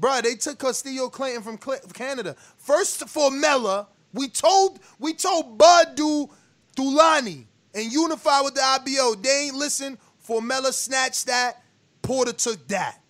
Bruh, 0.00 0.22
they 0.22 0.34
took 0.34 0.58
Custio 0.58 1.08
Clayton 1.08 1.42
from 1.42 1.58
Cl- 1.60 1.80
Canada. 1.92 2.36
First 2.56 3.00
Formella, 3.06 3.86
we 4.12 4.28
told 4.28 4.78
we 4.98 5.12
told 5.14 5.58
Bud 5.58 5.94
do 5.96 6.28
Thulani 6.76 7.46
and 7.74 7.92
unify 7.92 8.40
with 8.42 8.54
the 8.54 8.62
IBO. 8.62 9.14
They 9.16 9.46
ain't 9.46 9.56
listen. 9.56 9.98
Formella 10.26 10.72
snatched 10.72 11.26
that. 11.26 11.62
Porter 12.02 12.32
took 12.32 12.68
that. 12.68 13.00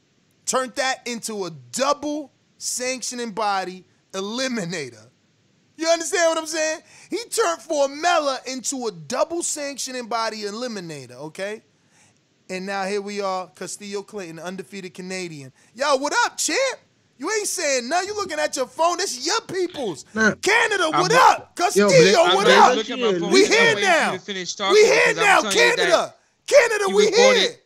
Turned 0.46 0.74
that 0.76 1.06
into 1.06 1.44
a 1.44 1.50
double 1.50 2.32
sanctioning 2.58 3.32
body 3.32 3.84
eliminator. 4.12 5.08
You 5.76 5.88
understand 5.88 6.28
what 6.30 6.38
I'm 6.38 6.46
saying? 6.46 6.80
He 7.10 7.18
turned 7.28 7.60
Formella 7.60 8.46
into 8.46 8.86
a 8.86 8.92
double 8.92 9.42
sanctioning 9.42 10.06
body 10.06 10.42
eliminator, 10.42 11.12
okay? 11.12 11.62
And 12.50 12.66
now 12.66 12.84
here 12.84 13.00
we 13.00 13.20
are, 13.20 13.48
Custio 13.54 14.02
Clayton, 14.02 14.38
undefeated 14.38 14.94
Canadian. 14.94 15.52
Yo, 15.74 15.96
what 15.96 16.12
up, 16.26 16.36
champ? 16.36 16.78
You 17.16 17.30
ain't 17.30 17.46
saying 17.46 17.88
nothing. 17.88 18.08
You 18.08 18.14
looking 18.16 18.38
at 18.38 18.56
your 18.56 18.66
phone. 18.66 18.98
This 18.98 19.24
your 19.24 19.40
people's. 19.42 20.04
Canada, 20.12 20.90
what 20.90 21.12
I'm- 21.12 21.30
up? 21.40 21.54
Custio, 21.54 21.88
Yo, 21.88 22.34
what 22.34 22.48
up? 22.48 22.74
just 22.74 22.76
looking 22.76 23.04
at 23.04 23.12
my 23.14 23.18
phone. 23.20 23.30
We 23.30 23.46
here 23.46 23.58
waiting 23.60 23.74
for 23.74 23.80
you 23.80 23.86
now. 23.86 24.12
to 24.12 24.18
finish 24.18 24.54
talking 24.54 24.74
We 24.74 24.84
here 24.84 25.14
now, 25.14 25.40
telling 25.40 25.56
you 25.56 25.76
that 25.76 25.76
Canada. 25.76 26.14
Canada, 26.46 26.88
we 26.88 27.10
here. 27.10 27.56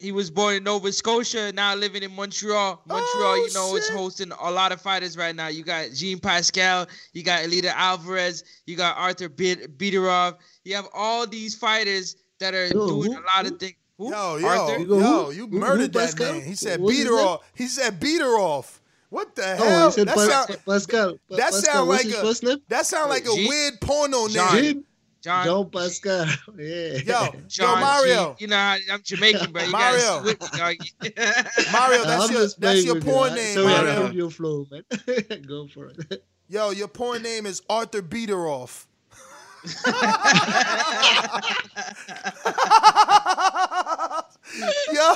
In- 0.00 0.04
He 0.06 0.12
was 0.12 0.30
born 0.30 0.54
in 0.56 0.64
Nova 0.64 0.90
Scotia, 0.92 1.52
now 1.52 1.74
living 1.74 2.02
in 2.02 2.14
Montreal. 2.14 2.82
Montreal, 2.86 3.06
Oh, 3.22 3.34
you 3.46 3.52
know, 3.52 3.76
is 3.76 3.88
hosting 3.90 4.32
a 4.32 4.50
lot 4.50 4.72
of 4.72 4.80
fighters 4.80 5.16
right 5.16 5.34
now. 5.34 5.48
You 5.48 5.62
got 5.62 5.90
Jean 5.92 6.18
Pascal, 6.18 6.86
you 7.12 7.22
got 7.22 7.42
Eleider 7.44 7.72
Alvarez, 7.74 8.44
you 8.66 8.76
got 8.76 8.96
Arthur 8.96 9.28
Bid- 9.28 9.78
Biderov. 9.78 10.36
You 10.64 10.74
have 10.76 10.88
all 10.94 11.26
these 11.26 11.54
fighters 11.54 12.16
that 12.38 12.54
are 12.54 12.66
Yo, 12.66 12.86
doing 12.88 13.12
who- 13.12 13.18
a 13.18 13.24
lot 13.36 13.46
of 13.46 13.58
things. 13.58 13.74
Who? 13.98 14.10
Yo, 14.10 14.36
yo, 14.36 14.46
Arthur? 14.48 14.78
You 14.78 14.86
go, 14.86 14.98
yo, 14.98 15.24
who? 15.26 15.32
you 15.32 15.46
Who- 15.46 15.52
who 15.52 15.58
murdered 15.58 15.92
that 15.92 15.98
Pascal? 16.16 16.32
man. 16.32 16.42
He 16.42 16.54
said 16.54 16.80
What's 16.80 16.96
beat 16.96 17.06
her 17.06 17.12
off. 17.18 17.40
He 17.54 17.66
said 17.68 18.00
beat 18.00 18.20
her 18.20 18.38
off. 18.38 18.80
What 19.10 19.34
the 19.34 19.42
Oh, 19.42 19.56
hell? 19.68 19.86
he 19.90 19.94
said 19.94 20.08
that 20.08 20.14
Pas- 20.14 20.30
sound, 20.30 20.48
Pascal. 20.64 21.12
Pa- 21.28 21.36
that 21.36 21.50
Pascal. 21.52 21.74
sound 21.74 21.88
like 21.90 22.06
a 22.06 22.60
that 22.68 22.86
sound 22.86 23.10
like 23.10 23.26
a 23.26 23.34
weird 23.34 23.80
porno 23.80 24.28
John. 24.28 24.54
name. 24.56 24.84
Jean? 25.22 25.44
John. 25.44 25.44
John 25.46 25.70
Pascal. 25.70 26.26
Yeah. 26.58 26.94
Yo, 26.96 27.34
John 27.48 27.74
yo, 27.76 27.80
Mario. 27.80 28.34
G. 28.38 28.44
You 28.44 28.48
know, 28.48 28.76
I'm 28.92 29.02
Jamaican, 29.02 29.52
bro. 29.52 29.62
You 29.64 29.70
Mario. 29.70 30.00
gotta 30.00 30.22
switch, 30.22 30.50
dog. 30.52 30.76
Mario, 31.72 32.00
I'm 32.02 32.06
that's 32.06 32.30
your 32.30 32.40
just 32.42 32.60
that's 32.60 32.84
your 32.84 32.94
with 32.94 33.04
you. 33.06 33.12
porn 33.12 33.34
name, 33.34 33.54
Sorry, 33.54 33.66
I 33.66 33.76
Mario. 33.82 34.02
heard 34.06 34.14
your 34.14 34.30
flow, 34.30 34.66
man. 34.70 34.82
Go 35.46 35.66
for 35.68 35.86
it. 35.88 36.24
Yo, 36.48 36.70
your 36.70 36.88
porn 36.88 37.22
name 37.22 37.46
is 37.46 37.62
Arthur 37.68 38.02
Beateroff. 38.02 38.86
yo, 44.92 45.14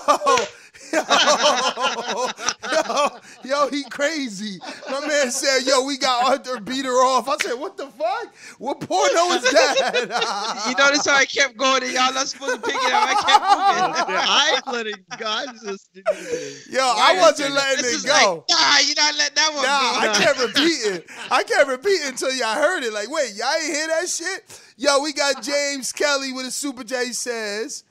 yo, 0.94 2.28
yo, 2.86 3.08
yo, 3.44 3.68
he 3.68 3.84
crazy. 3.84 4.58
My 4.90 5.00
man 5.06 5.30
said, 5.30 5.60
"Yo, 5.66 5.84
we 5.84 5.98
got 5.98 6.30
Arthur 6.30 6.60
beat 6.60 6.84
her 6.84 7.04
off." 7.04 7.28
I 7.28 7.36
said, 7.42 7.54
"What 7.54 7.76
the 7.76 7.86
fuck? 7.86 8.34
What 8.58 8.80
porno 8.80 9.32
is 9.34 9.42
that?" 9.52 10.64
you 10.68 10.74
notice 10.76 11.06
how 11.06 11.16
I 11.16 11.24
kept 11.26 11.56
going 11.56 11.82
and 11.82 11.92
y'all 11.92 12.12
not 12.14 12.28
supposed 12.28 12.56
to 12.56 12.60
pick 12.60 12.74
it 12.74 12.92
up. 12.92 13.08
I 13.08 13.14
kept 13.14 14.08
moving. 14.08 14.16
I 14.28 14.52
ain't 14.56 14.66
letting 14.74 15.04
God 15.18 15.48
just 15.62 15.92
do 15.92 16.02
this. 16.12 16.68
Yo, 16.68 16.80
I 16.80 17.18
wasn't 17.20 17.54
letting 17.54 17.82
This 17.82 17.92
it 17.92 17.96
is 17.96 18.04
go. 18.04 18.12
like, 18.12 18.26
nah, 18.50 18.78
you 18.78 18.94
not 18.94 19.14
letting 19.16 19.34
that 19.34 19.50
one 19.54 19.62
Nah, 19.64 19.92
go. 19.92 20.10
I 20.10 20.24
kept 20.24 20.38
repeating. 20.40 21.02
I 21.30 21.42
kept 21.42 21.68
repeating 21.68 22.08
until 22.08 22.32
y'all 22.34 22.54
heard 22.54 22.82
it. 22.84 22.92
Like, 22.92 23.10
wait, 23.10 23.34
y'all 23.34 23.52
ain't 23.54 23.64
hear 23.74 23.88
that 23.88 24.08
shit? 24.08 24.60
Yo, 24.76 25.00
we 25.00 25.12
got 25.12 25.42
James 25.42 25.92
Kelly 25.92 26.32
with 26.32 26.46
a 26.46 26.50
super 26.50 26.84
J 26.84 27.12
says, 27.12 27.84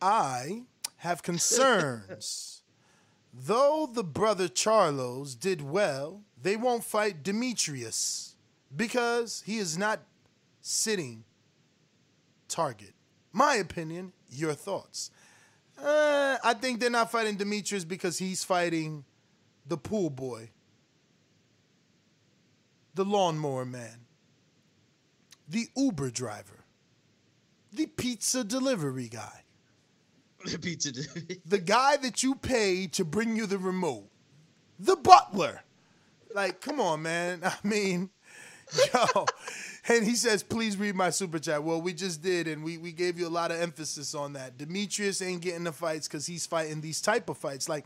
I 0.00 0.62
have 1.04 1.22
concerns. 1.22 2.62
Though 3.32 3.88
the 3.92 4.02
brother 4.02 4.48
Charlos 4.48 5.38
did 5.38 5.60
well, 5.60 6.22
they 6.40 6.56
won't 6.56 6.82
fight 6.82 7.22
Demetrius 7.22 8.36
because 8.74 9.42
he 9.44 9.58
is 9.58 9.76
not 9.76 10.00
sitting 10.60 11.24
target. 12.48 12.94
My 13.32 13.56
opinion, 13.56 14.12
your 14.30 14.54
thoughts. 14.54 15.10
Uh, 15.78 16.38
I 16.42 16.54
think 16.54 16.80
they're 16.80 16.88
not 16.88 17.10
fighting 17.10 17.36
Demetrius 17.36 17.84
because 17.84 18.18
he's 18.18 18.42
fighting 18.42 19.04
the 19.66 19.76
pool 19.76 20.08
boy, 20.08 20.50
the 22.94 23.04
lawnmower 23.04 23.64
man, 23.66 24.06
the 25.48 25.66
Uber 25.76 26.10
driver, 26.10 26.64
the 27.72 27.86
pizza 27.86 28.44
delivery 28.44 29.08
guy, 29.08 29.43
The 30.44 30.58
pizza. 30.58 30.92
the 31.46 31.58
guy 31.58 31.96
that 31.98 32.22
you 32.22 32.34
pay 32.34 32.86
to 32.88 33.04
bring 33.04 33.36
you 33.36 33.46
the 33.46 33.58
remote, 33.58 34.08
the 34.78 34.96
butler. 34.96 35.62
Like, 36.34 36.60
come 36.60 36.80
on, 36.80 37.02
man. 37.02 37.40
I 37.44 37.54
mean, 37.62 38.10
yo. 38.92 39.26
And 39.86 40.02
he 40.02 40.14
says, 40.14 40.42
please 40.42 40.78
read 40.78 40.94
my 40.94 41.10
super 41.10 41.38
chat. 41.38 41.62
Well, 41.62 41.82
we 41.82 41.92
just 41.92 42.22
did, 42.22 42.48
and 42.48 42.64
we, 42.64 42.78
we 42.78 42.90
gave 42.90 43.18
you 43.18 43.26
a 43.26 43.28
lot 43.28 43.50
of 43.50 43.60
emphasis 43.60 44.14
on 44.14 44.32
that. 44.32 44.56
Demetrius 44.56 45.20
ain't 45.20 45.42
getting 45.42 45.64
the 45.64 45.72
fights 45.72 46.08
because 46.08 46.24
he's 46.24 46.46
fighting 46.46 46.80
these 46.80 47.02
type 47.02 47.28
of 47.28 47.36
fights. 47.36 47.68
Like, 47.68 47.84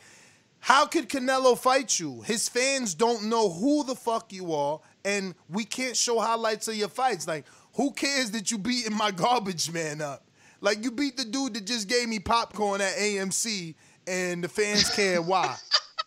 how 0.61 0.87
could 0.87 1.09
Canelo 1.09 1.59
fight 1.59 1.99
you? 1.99 2.21
His 2.23 2.49
fans 2.49 2.95
don't 2.95 3.25
know 3.25 3.51
who 3.51 3.83
the 3.83 3.97
fuck 3.97 4.33
you 4.33 4.55
are, 4.55 4.81
and 5.05 5.35
we 5.49 5.65
can't 5.65 5.97
show 5.97 6.21
highlights 6.21 6.69
of 6.69 6.77
your 6.77 6.89
fights. 6.89 7.27
Like, 7.27 7.47
who 7.75 7.91
cares 7.91 8.31
that 8.31 8.53
you 8.53 8.59
beating 8.59 8.97
my 8.97 9.11
garbage 9.11 9.73
man 9.73 10.01
up? 10.01 10.28
Like, 10.61 10.83
you 10.83 10.91
beat 10.91 11.17
the 11.17 11.25
dude 11.25 11.55
that 11.55 11.65
just 11.67 11.89
gave 11.89 12.09
me 12.09 12.19
popcorn 12.19 12.81
at 12.81 12.95
AMC, 12.97 13.75
and 14.07 14.43
the 14.43 14.49
fans 14.49 14.89
care 14.91 15.23
why. 15.23 15.55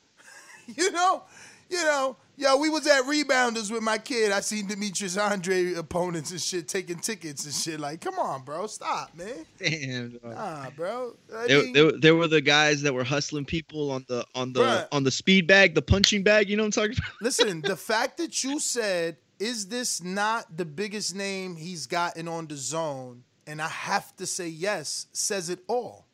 you 0.76 0.92
know, 0.92 1.24
you 1.70 1.78
know, 1.84 2.18
yo, 2.36 2.58
we 2.58 2.68
was 2.70 2.86
at 2.86 3.04
Rebounders 3.04 3.72
with 3.72 3.82
my 3.82 3.98
kid. 3.98 4.32
I 4.32 4.42
seen 4.42 4.68
Demetrius 4.68 5.16
Andre 5.18 5.74
opponents 5.76 6.32
and 6.32 6.42
shit 6.42 6.68
taking 6.68 6.98
tickets 6.98 7.46
and 7.46 7.54
shit. 7.54 7.80
Like, 7.80 8.02
come 8.02 8.20
on, 8.20 8.44
bro, 8.44 8.68
stop, 8.68 9.16
man. 9.16 9.46
Damn. 9.58 10.10
dog. 10.18 10.24
Nah, 10.36 10.70
bro. 10.72 11.16
I 11.34 11.48
There, 11.48 11.64
mean- 11.64 11.74
there, 11.74 11.92
there 11.94 12.16
were 12.16 12.28
the 12.28 12.42
guys 12.42 12.82
that 12.82 12.94
were 12.94 13.06
hustling 13.06 13.46
people 13.46 13.90
on 13.92 14.04
the 14.10 14.26
on 14.36 14.52
the 14.54 14.62
Bruh. 14.62 14.88
on 14.92 15.04
the 15.04 15.12
speed 15.12 15.48
bag, 15.48 15.76
the 15.76 15.82
punching 15.82 16.24
bag. 16.24 16.50
You 16.50 16.58
know 16.58 16.64
what 16.64 16.78
I'm 16.78 16.90
talking 16.90 16.98
about? 16.98 17.22
Listen, 17.22 17.62
the 17.66 17.78
fact 17.78 18.18
that 18.18 18.44
you 18.44 18.60
said, 18.60 19.16
is 19.40 19.68
this 19.70 20.04
not 20.04 20.58
the 20.58 20.66
biggest 20.66 21.16
name 21.16 21.56
he's 21.56 21.88
gotten 21.88 22.28
on 22.28 22.48
the 22.48 22.56
zone? 22.58 23.24
And 23.48 23.62
I 23.62 23.68
have 23.68 24.16
to 24.18 24.26
say 24.26 24.48
yes, 24.48 25.08
says 25.12 25.50
it 25.50 25.60
all. 25.68 26.06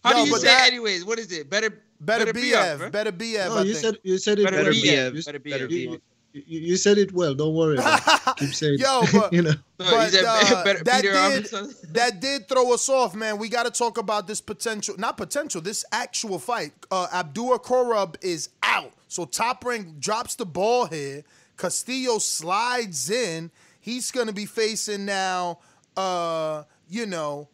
How 0.05 0.11
Yo, 0.19 0.25
do 0.25 0.31
you 0.31 0.37
say 0.39 0.47
that- 0.47 0.69
anyways? 0.71 1.05
What 1.05 1.19
is 1.19 1.33
it? 1.33 1.51
Better 1.51 1.83
Better, 2.01 2.33
be 2.33 2.53
BF. 2.53 2.87
up, 2.87 2.93
better 2.93 3.11
BF. 3.13 3.49
No, 3.49 3.57
I 3.59 3.63
you 3.63 3.75
think. 3.75 3.85
said 3.85 3.99
you 4.05 4.19
said 4.19 4.39
it 4.39 4.45
Better 4.45 4.63
well. 4.63 4.71
be 4.71 4.79
You- 4.79 5.01
up. 5.01 5.15
you- 5.15 5.23
Better 5.25 5.67
be 5.69 5.99
you, 6.33 6.43
you, 6.47 6.61
you- 6.61 6.61
you 6.69 6.77
said 6.77 6.99
it 6.99 7.13
well. 7.13 7.35
Don't 7.35 7.55
worry. 7.55 7.79
Keep 8.37 8.55
saying. 8.55 8.79
Yo, 8.79 9.03
but 9.13 9.33
you 9.33 9.43
know. 9.43 9.51
No, 9.79 9.91
but 9.91 10.15
uh, 10.15 10.75
that 10.85 11.01
did 11.03 11.15
Robinson. 11.15 11.75
that 11.93 12.21
did 12.21 12.49
throw 12.49 12.73
us 12.75 12.89
off, 12.89 13.15
man. 13.15 13.39
We 13.39 13.49
got 13.49 13.65
to 13.65 13.71
talk 13.71 13.99
about 13.99 14.27
this 14.27 14.41
potential, 14.41 14.95
not 14.99 15.17
potential, 15.17 15.61
this 15.61 15.85
actual 15.93 16.39
fight. 16.39 16.73
Uh, 16.91 17.07
Abdul 17.13 17.59
Korub 17.61 18.17
is 18.23 18.51
out, 18.63 18.93
so 19.09 19.25
Top 19.25 19.65
Rank 19.65 19.99
drops 19.99 20.35
the 20.37 20.47
ball 20.47 20.87
here. 20.87 21.25
Custio 21.57 22.19
slides 22.19 23.11
in. 23.11 23.51
He's 23.81 24.11
gonna 24.11 24.33
be 24.33 24.47
facing 24.47 25.05
now. 25.07 25.59
Uh, 25.97 26.65
you 26.89 27.07
know. 27.07 27.49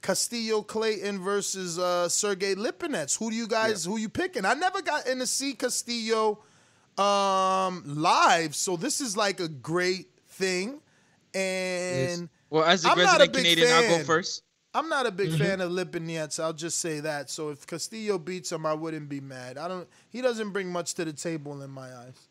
Custio 0.00 0.60
Clayton 0.60 1.18
versus 1.20 1.78
uh, 1.78 2.08
Sergey 2.10 2.54
Lipinets. 2.54 3.18
Who 3.18 3.30
do 3.30 3.36
you 3.36 3.46
guys? 3.48 3.86
Who 3.86 3.96
you 3.96 4.10
picking? 4.10 4.44
I 4.44 4.52
never 4.52 4.82
got 4.82 5.06
in 5.06 5.18
to 5.20 5.26
see 5.26 5.54
Custio 5.54 6.40
um, 6.98 7.82
live, 7.86 8.54
so 8.54 8.76
this 8.76 9.00
is 9.00 9.16
like 9.16 9.40
a 9.40 9.48
great 9.48 10.08
thing. 10.28 10.80
And 11.34 12.28
Well, 12.50 12.64
as 12.64 12.84
a 12.84 12.90
I'm 12.90 12.98
a 12.98 13.02
resident 13.02 13.32
big 13.32 13.42
Canadian, 13.42 13.72
I'll 13.72 13.98
go 13.98 14.04
first. 14.04 14.42
I'm 14.76 14.88
not 14.88 15.06
a 15.06 15.12
big 15.12 15.32
fan 15.38 15.60
of 15.60 15.70
Lipinets. 15.70 16.42
I'll 16.42 16.52
just 16.52 16.78
say 16.78 16.98
that. 17.00 17.30
So 17.30 17.50
if 17.50 17.64
Custio 17.66 18.18
beats 18.18 18.50
him, 18.50 18.66
I 18.66 18.74
wouldn't 18.74 19.08
be 19.08 19.20
mad. 19.20 19.56
I 19.56 19.68
don't. 19.68 19.88
He 20.10 20.20
doesn't 20.20 20.50
bring 20.50 20.70
much 20.70 20.94
to 20.94 21.04
the 21.04 21.12
table 21.12 21.62
in 21.62 21.70
my 21.70 21.94
eyes. 21.94 22.28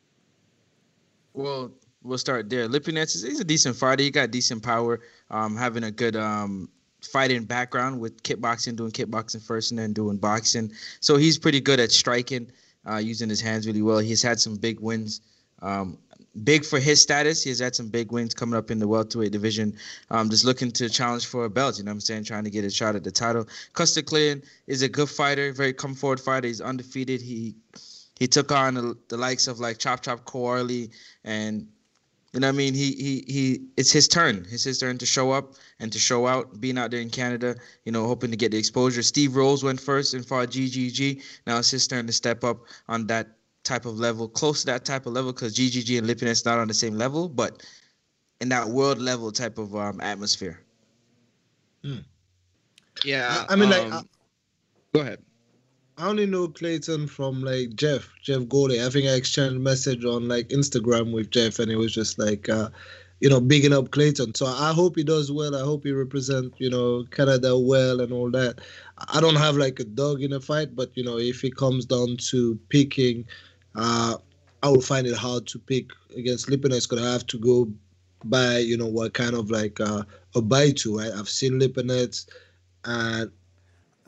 Well, 1.34 1.72
we'll 2.04 2.18
start 2.18 2.50
there. 2.50 2.68
Lipinets 2.68 3.16
is 3.16 3.24
he's 3.24 3.40
a 3.40 3.46
decent 3.46 3.76
fighter. 3.76 4.04
He 4.04 4.12
got 4.12 4.32
decent 4.32 4.62
power. 4.62 5.00
Um, 5.32 5.56
having 5.56 5.84
a 5.84 5.92
good 5.92 6.16
um 6.16 6.70
fighting 7.02 7.44
background 7.44 8.00
with 8.00 8.22
kickboxing, 8.24 8.76
doing 8.76 8.92
kickboxing 8.92 9.42
first 9.42 9.72
and 9.72 9.80
then 9.80 9.94
doing 9.94 10.18
boxing. 10.18 10.72
So 11.00 11.18
he's 11.18 11.38
pretty 11.38 11.60
good 11.62 11.80
at 11.80 11.92
striking, 11.92 12.52
uh, 12.90 12.98
using 12.98 13.30
his 13.30 13.42
hands 13.42 13.68
really 13.68 13.82
well. 13.82 14.00
He's 14.00 14.22
had 14.22 14.40
some 14.40 14.56
big 14.56 14.80
wins. 14.80 15.22
Um, 15.62 15.98
big 16.44 16.66
for 16.66 16.80
his 16.80 17.02
status. 17.02 17.44
He 17.44 17.50
has 17.50 17.60
had 17.60 17.76
some 17.76 17.90
big 17.90 18.12
wins 18.12 18.34
coming 18.34 18.58
up 18.58 18.72
in 18.72 18.80
the 18.80 18.88
welterweight 18.88 19.32
division. 19.32 19.76
Um, 20.10 20.30
just 20.30 20.46
looking 20.46 20.72
to 20.72 20.90
challenge 20.90 21.26
for 21.26 21.46
a 21.46 21.50
belt. 21.50 21.78
You 21.78 21.84
know 21.84 21.92
what 21.92 21.96
I'm 21.96 22.02
saying? 22.02 22.24
Trying 22.26 22.44
to 22.44 22.50
get 22.50 22.66
a 22.66 22.70
shot 22.70 22.96
at 22.96 23.04
the 23.04 23.12
title. 23.12 23.48
Custio 23.74 24.04
Clayton 24.04 24.44
is 24.68 24.82
a 24.82 24.90
good 24.90 25.10
fighter, 25.10 25.54
very 25.54 25.74
come 25.74 25.94
forward 25.94 26.20
fighter. 26.20 26.48
He's 26.48 26.62
undefeated. 26.62 27.22
He 27.22 27.56
he 28.20 28.28
took 28.28 28.52
on 28.52 28.76
the, 28.76 28.98
the 29.10 29.18
likes 29.18 29.48
of 29.48 29.60
like 29.60 29.80
Chop 29.80 30.02
Chop 30.02 30.26
Corley 30.26 30.92
and 31.24 31.68
you 32.34 32.40
know 32.40 32.48
what 32.48 32.54
I 32.56 32.58
mean? 32.58 32.74
He 32.74 32.94
he 32.94 33.24
he 33.28 33.62
it's 33.78 33.92
his 33.92 34.08
turn. 34.08 34.48
It's 34.50 34.64
his 34.64 34.80
turn 34.80 34.98
to 34.98 35.06
show 35.06 35.32
up 35.32 35.54
and 35.80 35.92
to 35.94 36.00
show 36.00 36.26
out, 36.26 36.60
being 36.60 36.80
out 36.80 36.90
there 36.90 37.00
in 37.00 37.12
Canada, 37.12 37.56
you 37.86 37.92
know, 37.92 38.08
hoping 38.08 38.32
to 38.32 38.38
get 38.38 38.52
the 38.52 38.58
exposure. 38.58 39.04
Steve 39.04 39.36
Rolls 39.36 39.64
went 39.64 39.80
first 39.80 40.16
and 40.16 40.26
fought 40.26 40.50
GGG. 40.50 41.22
Now 41.46 41.60
it's 41.60 41.70
his 41.70 41.88
turn 41.88 42.08
to 42.08 42.14
step 42.14 42.44
up 42.44 42.62
on 42.88 43.06
that 43.08 43.38
type 43.64 43.86
of 43.86 44.00
level, 44.00 44.28
close 44.28 44.62
to 44.62 44.66
that 44.66 44.84
type 44.84 45.06
of 45.06 45.14
level, 45.14 45.32
because 45.32 45.56
GGG 45.56 46.00
and 46.00 46.08
Lipinets 46.08 46.44
not 46.44 46.58
on 46.58 46.68
the 46.68 46.74
same 46.74 46.96
level, 46.96 47.30
but 47.30 47.64
in 48.42 48.50
that 48.50 48.68
world 48.68 48.98
level 48.98 49.32
type 49.32 49.60
of 49.60 49.76
um, 49.76 50.02
atmosphere. 50.02 50.60
Yeah. 53.04 53.46
I 53.48 53.56
mean, 53.56 53.70
like, 53.70 53.84
um, 53.84 53.94
I- 53.94 54.02
go 54.94 55.02
ahead. 55.02 55.24
I 56.04 56.08
only 56.08 56.26
know 56.26 56.50
Clayton 56.50 57.08
from 57.08 57.44
like 57.44 57.76
Jeff, 57.76 58.10
Jeff 58.22 58.42
Goley. 58.42 58.86
I 58.86 58.90
think 58.90 59.06
I 59.06 59.14
exchanged 59.14 59.62
message 59.62 60.04
on 60.04 60.28
like 60.28 60.50
Instagram 60.50 61.14
with 61.14 61.32
Jeff, 61.32 61.60
and 61.60 61.72
it 61.72 61.78
was 61.78 61.94
just 61.94 62.20
like, 62.20 62.50
uh, 62.50 62.72
you 63.22 63.30
know, 63.30 63.40
bigging 63.40 63.72
up 63.72 63.92
Clayton. 63.92 64.36
So 64.36 64.46
I 64.46 64.74
hope 64.74 64.98
he 64.98 65.06
does 65.06 65.32
well. 65.32 65.56
I 65.56 65.62
hope 65.62 65.86
he 65.86 65.94
represents, 65.94 66.60
you 66.60 66.70
know, 66.70 67.06
Canada 67.12 67.58
well 67.58 68.02
and 68.02 68.12
all 68.12 68.30
that. 68.32 68.60
I 69.14 69.22
don't 69.22 69.38
have 69.38 69.56
like 69.56 69.80
a 69.80 69.86
dog 69.86 70.22
in 70.22 70.34
a 70.34 70.42
fight, 70.42 70.76
but 70.76 70.92
you 70.96 71.06
know, 71.06 71.20
if 71.20 71.42
it 71.46 71.56
comes 71.56 71.86
down 71.86 72.18
to 72.32 72.60
picking, 72.68 73.24
uh, 73.78 74.18
I 74.62 74.68
will 74.68 74.82
find 74.82 75.08
it 75.08 75.16
hard 75.16 75.48
to 75.48 75.60
pick 75.60 75.92
against 76.18 76.50
Lipinets 76.50 76.90
because 76.90 77.02
I 77.02 77.14
have 77.14 77.28
to 77.28 77.40
go 77.40 77.72
by, 78.26 78.58
you 78.58 78.76
know, 78.76 78.88
what 78.88 79.14
kind 79.14 79.36
of 79.36 79.50
like 79.52 79.80
uh, 79.80 80.04
a 80.36 80.42
buy 80.42 80.72
to. 80.72 80.98
Right? 80.98 81.14
I've 81.14 81.30
seen 81.30 81.62
Lipinets, 81.62 82.28
and 82.84 83.32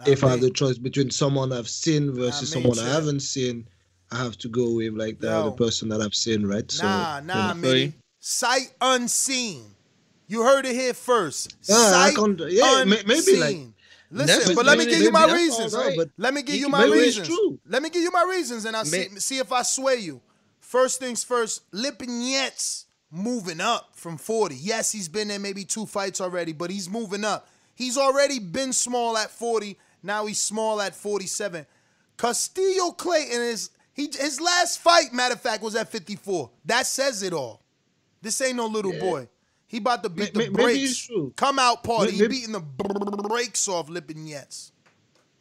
if 0.05 0.23
I 0.23 0.29
have 0.31 0.41
the 0.41 0.49
choice 0.49 0.77
between 0.77 1.09
someone 1.11 1.51
I've 1.53 1.69
seen 1.69 2.11
versus 2.13 2.53
mean, 2.55 2.63
someone 2.73 2.79
I 2.79 2.91
haven't 2.93 3.21
seen, 3.21 3.67
I 4.11 4.17
have 4.17 4.37
to 4.39 4.47
go 4.49 4.73
with 4.75 4.93
like 4.93 5.19
the, 5.19 5.27
Yo. 5.29 5.45
the 5.45 5.51
person 5.51 5.89
that 5.89 6.01
I've 6.01 6.15
seen, 6.15 6.45
right? 6.45 6.71
Nah, 6.81 7.19
you 7.19 7.25
nah, 7.27 7.53
know. 7.53 7.61
man. 7.61 7.93
Sight 8.19 8.73
unseen. 8.81 9.63
You 10.27 10.41
heard 10.43 10.65
it 10.65 10.73
here 10.75 10.93
first. 10.93 11.55
Yeah, 11.63 11.75
I 11.75 12.09
Sight 12.09 12.15
can't- 12.15 12.41
yeah, 12.51 12.83
may- 12.83 13.03
maybe, 13.05 13.35
like- 13.37 13.49
unseen. 13.51 13.71
Listen, 14.11 14.39
Maybe- 14.43 14.55
but 14.55 14.65
let 14.65 14.77
me 14.77 14.85
maybe- 14.85 14.91
give 14.97 15.01
you 15.03 15.11
my 15.11 15.33
reasons. 15.33 15.73
all 15.73 15.83
right, 15.83 15.97
but 15.97 16.09
let 16.17 16.33
me 16.33 16.41
give 16.43 16.55
you 16.55 16.69
my 16.69 16.85
maybe 16.85 16.97
it's 16.99 17.17
reasons. 17.17 17.27
true. 17.27 17.59
Let 17.67 17.81
me 17.81 17.89
give 17.89 18.03
you 18.03 18.11
my 18.11 18.23
reasons, 18.23 18.63
and 18.65 18.75
I'll 18.77 18.85
see, 18.85 19.09
see 19.19 19.39
if 19.39 19.51
I 19.51 19.63
sway 19.63 19.95
you. 19.97 20.21
First 20.59 20.99
things 20.99 21.23
first, 21.23 21.63
Lipinets 21.71 22.85
moving 23.11 23.59
up 23.61 23.89
from 23.93 24.17
40. 24.17 24.55
Yes, 24.55 24.91
he's 24.91 25.07
been 25.09 25.31
in 25.31 25.41
maybe 25.41 25.63
two 25.65 25.85
fights 25.85 26.21
already, 26.21 26.53
but 26.53 26.69
he's 26.69 26.89
moving 26.89 27.23
up. 27.25 27.47
He's 27.73 27.97
already 27.97 28.39
been 28.39 28.73
small 28.73 29.17
at 29.17 29.31
40. 29.31 29.77
Now 30.05 30.25
he's 30.27 30.39
small 30.39 30.79
at 30.81 30.95
47. 30.95 31.65
Custio 32.17 32.91
Clayton 32.91 33.41
is 33.41 33.71
he 33.93 34.05
his 34.05 34.39
last 34.39 34.79
fight, 34.79 35.13
matter 35.13 35.33
of 35.33 35.41
fact, 35.41 35.63
was 35.63 35.75
at 35.75 35.89
54. 35.91 36.49
That 36.65 36.85
says 36.85 37.23
it 37.23 37.33
all. 37.33 37.61
This 38.21 38.39
ain't 38.41 38.55
no 38.55 38.67
little 38.67 38.93
boy. 38.99 39.27
He 39.67 39.77
about 39.77 40.03
to 40.03 40.09
beat 40.09 40.35
May- 40.35 40.45
the 40.45 40.51
brakes. 40.51 41.09
Come 41.35 41.59
out 41.59 41.83
party. 41.83 42.11
May- 42.13 42.17
He 42.17 42.27
beating 42.27 42.51
the 42.53 42.59
brakes 42.59 43.67
off 43.67 43.87
Lipinets. 43.87 44.71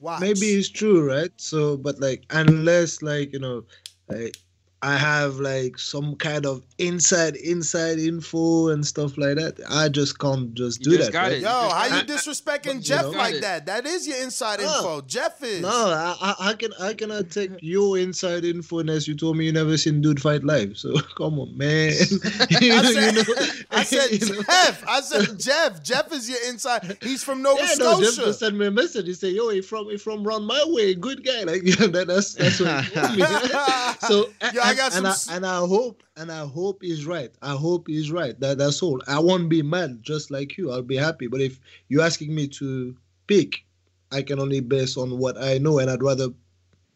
Watch. 0.00 0.20
maybe 0.20 0.46
it's 0.46 0.68
true, 0.68 1.06
right? 1.06 1.30
So, 1.36 1.76
but 1.76 2.00
like, 2.00 2.24
unless 2.30 3.00
like 3.00 3.32
you 3.32 3.38
know, 3.38 3.64
like 4.08 4.36
I 4.84 4.96
have 4.98 5.36
like 5.40 5.78
some 5.78 6.14
kind 6.16 6.44
of 6.44 6.62
inside 6.78 7.36
inside 7.36 7.98
info 7.98 8.68
and 8.68 8.86
stuff 8.86 9.16
like 9.16 9.36
that, 9.36 9.58
I 9.70 9.88
just 9.88 10.18
can't 10.18 10.52
just 10.54 10.84
You 10.84 10.92
do 10.92 10.96
just 10.98 11.12
that. 11.12 11.12
got 11.12 11.22
right? 11.22 11.32
it. 11.32 11.40
Yo, 11.42 11.48
how 11.48 11.86
you 11.86 11.94
I- 11.94 12.02
disrespecting 12.02 12.74
you 12.74 12.80
Jeff 12.80 13.04
know- 13.04 13.10
like 13.12 13.40
that? 13.40 13.64
That 13.66 13.86
is 13.86 14.06
your 14.06 14.18
inside 14.22 14.60
No. 14.60 14.66
info. 14.66 15.00
Jeff 15.06 15.42
is. 15.42 15.62
No, 15.62 15.68
I, 15.70 16.16
I, 16.20 16.34
I 16.50 16.52
can 16.54 16.72
I 16.80 16.92
cannot 16.92 17.30
take 17.30 17.50
your 17.62 17.96
inside 17.98 18.44
info 18.44 18.80
unless 18.80 19.08
you 19.08 19.14
told 19.16 19.36
me 19.38 19.46
you 19.46 19.52
never 19.52 19.76
seen 19.78 20.02
dude 20.02 20.20
fight 20.20 20.44
live. 20.44 20.76
So 20.76 20.94
come 21.16 21.38
on, 21.38 21.56
man. 21.56 21.92
you, 22.60 22.74
I 22.74 22.82
said, 22.92 23.14
you 23.14 23.22
know, 23.24 23.34
I 23.70 23.84
said 23.84 24.10
you 24.10 24.34
know. 24.34 24.42
Jeff. 24.42 24.84
I 24.86 25.00
said 25.00 25.38
Jeff. 25.40 25.82
Jeff 25.82 26.12
is 26.12 26.28
your 26.28 26.38
inside. 26.48 26.98
He's 27.02 27.22
from 27.24 27.40
Nova 27.42 27.60
Yeah, 27.62 27.74
no, 27.78 28.00
Jeff 28.00 28.10
Scotia. 28.10 28.26
just 28.26 28.38
sent 28.40 28.56
me 28.56 28.66
a 28.66 28.70
message. 28.70 29.06
He 29.06 29.14
said, 29.14 29.32
"Yo, 29.32 29.48
he 29.48 29.62
from 29.62 29.88
he 29.88 29.96
from 29.96 30.24
round 30.24 30.46
my 30.46 30.62
way, 30.68 30.94
good 30.94 31.24
guy." 31.24 31.42
Like, 31.44 31.62
yeah, 31.64 31.86
that, 31.86 32.06
that's 32.06 32.34
that's 32.34 32.60
what 32.60 32.84
he 32.84 32.90
told 33.00 33.16
me. 33.16 33.24
so, 34.00 34.28
Yo, 34.52 34.60
I 34.62 34.73
and, 34.74 34.78
got 34.78 34.96
and, 34.96 35.14
some 35.14 35.32
I, 35.32 35.36
and 35.36 35.46
I 35.46 35.58
hope 35.58 36.02
and 36.16 36.30
I 36.30 36.46
hope 36.46 36.82
he's 36.82 37.04
right. 37.06 37.30
I 37.42 37.52
hope 37.52 37.88
he's 37.88 38.10
right. 38.10 38.38
That 38.40 38.58
that's 38.58 38.82
all. 38.82 39.00
I 39.08 39.18
won't 39.18 39.48
be 39.48 39.62
mad, 39.62 40.02
just 40.02 40.30
like 40.30 40.56
you. 40.56 40.70
I'll 40.72 40.82
be 40.82 40.96
happy. 40.96 41.26
But 41.26 41.40
if 41.40 41.58
you're 41.88 42.02
asking 42.04 42.34
me 42.34 42.48
to 42.48 42.96
pick, 43.26 43.64
I 44.12 44.22
can 44.22 44.38
only 44.38 44.60
base 44.60 44.96
on 44.96 45.18
what 45.18 45.36
I 45.42 45.58
know, 45.58 45.78
and 45.78 45.90
I'd 45.90 46.02
rather 46.02 46.28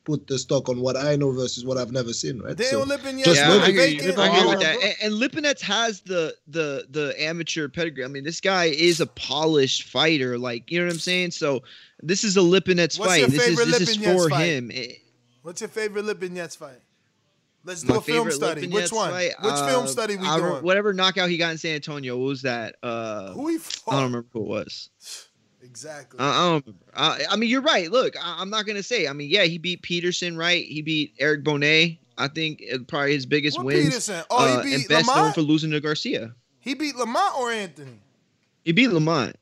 put 0.05 0.27
the 0.27 0.39
stock 0.39 0.71
on 0.71 0.81
what 0.81 0.97
I 0.97 1.17
know 1.17 1.31
versus 1.33 1.67
what 1.67 1.77
I've 1.77 1.93
never 1.93 2.15
seen. 2.15 2.39
Right. 2.41 2.57
They 2.57 2.65
So, 2.65 2.79
don't 2.85 2.89
Lipinets 2.99 3.25
just 3.25 3.41
yeah, 3.41 3.51
I 3.53 3.69
agree, 3.69 3.99
vacant. 3.99 4.19
I 4.19 4.29
agree 4.39 4.49
with 4.51 4.61
that. 4.61 4.83
And, 4.83 4.95
and 5.03 5.15
Lipinets 5.23 5.61
has 5.61 6.01
the 6.01 6.35
the 6.47 6.87
the 6.91 7.15
amateur 7.23 7.69
pedigree. 7.69 8.05
I 8.05 8.09
mean, 8.09 8.25
this 8.25 8.41
guy 8.41 8.67
is 8.67 9.01
a 9.01 9.07
polished 9.07 9.83
fighter. 9.83 10.39
Like, 10.39 10.71
you 10.71 10.79
know 10.79 10.87
what 10.87 10.93
I'm 10.95 10.99
saying? 10.99 11.33
So 11.33 11.63
this 12.03 12.25
is 12.25 12.37
a 12.37 12.41
Lipinets 12.41 12.99
What's 12.99 13.11
fight. 13.13 13.21
your 13.21 13.29
This 13.29 13.41
is 13.49 13.59
favorite 13.59 13.79
this 13.79 13.89
is 13.91 13.97
for 13.97 14.31
fight? 14.31 14.45
him. 14.45 14.71
Eh, 14.73 14.93
What's 15.43 15.61
your 15.61 15.69
favorite 15.69 16.05
Lipinets 16.07 16.57
fight? 16.57 16.81
Let's 17.69 17.83
do 17.83 17.93
My 17.93 17.99
a 17.99 18.01
film 18.01 18.31
study. 18.31 18.67
Which 18.67 18.91
one? 18.91 19.11
fight, 19.11 19.33
Which 19.43 19.55
film 19.57 19.85
uh, 19.85 19.89
study 19.89 20.17
we 20.17 20.27
I 20.27 20.39
doing? 20.39 20.63
Whatever 20.63 20.95
knockout 20.95 21.29
he 21.29 21.37
got 21.37 21.53
in 21.53 21.59
San 21.59 21.75
Antonio. 21.75 22.17
What 22.17 22.29
was 22.29 22.43
that? 22.43 22.77
Uh, 22.83 23.33
Who 23.33 23.49
he 23.49 23.59
fought? 23.59 23.93
I 23.93 23.97
don't 24.01 24.05
remember 24.05 24.29
who 24.33 24.41
it 24.41 24.49
was. 24.49 24.91
Exactly. 25.61 26.19
I, 26.21 26.31
I 26.31 26.49
don't. 26.51 26.67
remember. 26.67 26.87
I, 26.95 27.25
I 27.31 27.37
mean, 27.37 27.51
you're 27.51 27.61
right. 27.61 27.91
Look, 27.91 28.15
I, 28.17 28.39
I'm 28.41 28.49
not 28.49 28.65
gonna 28.65 28.83
say. 28.83 29.07
I 29.07 29.13
mean, 29.13 29.29
yeah, 29.29 29.43
he 29.43 29.59
beat 29.59 29.83
Peterson, 29.83 30.37
right? 30.37 30.65
He 30.65 30.81
beat 30.83 31.15
Eric 31.19 31.45
Bonet. 31.45 31.99
I 32.17 32.29
think 32.29 32.63
probably 32.87 33.13
his 33.13 33.27
biggest 33.27 33.63
win. 33.63 33.85
Peterson? 33.85 34.23
Oh, 34.31 34.39
uh, 34.39 34.63
he 34.63 34.75
and 34.75 34.83
beat 34.83 34.89
best 34.89 35.07
known 35.09 35.17
Lamont. 35.17 35.35
for 35.35 35.43
losing 35.43 35.73
to 35.73 35.81
Garcia. 35.81 36.35
He 36.61 36.75
beat 36.75 36.97
Lamont 36.97 37.39
or 37.39 37.51
Anthony? 37.51 38.01
He 38.65 38.73
beat 38.73 38.89
Lamont. 38.89 39.37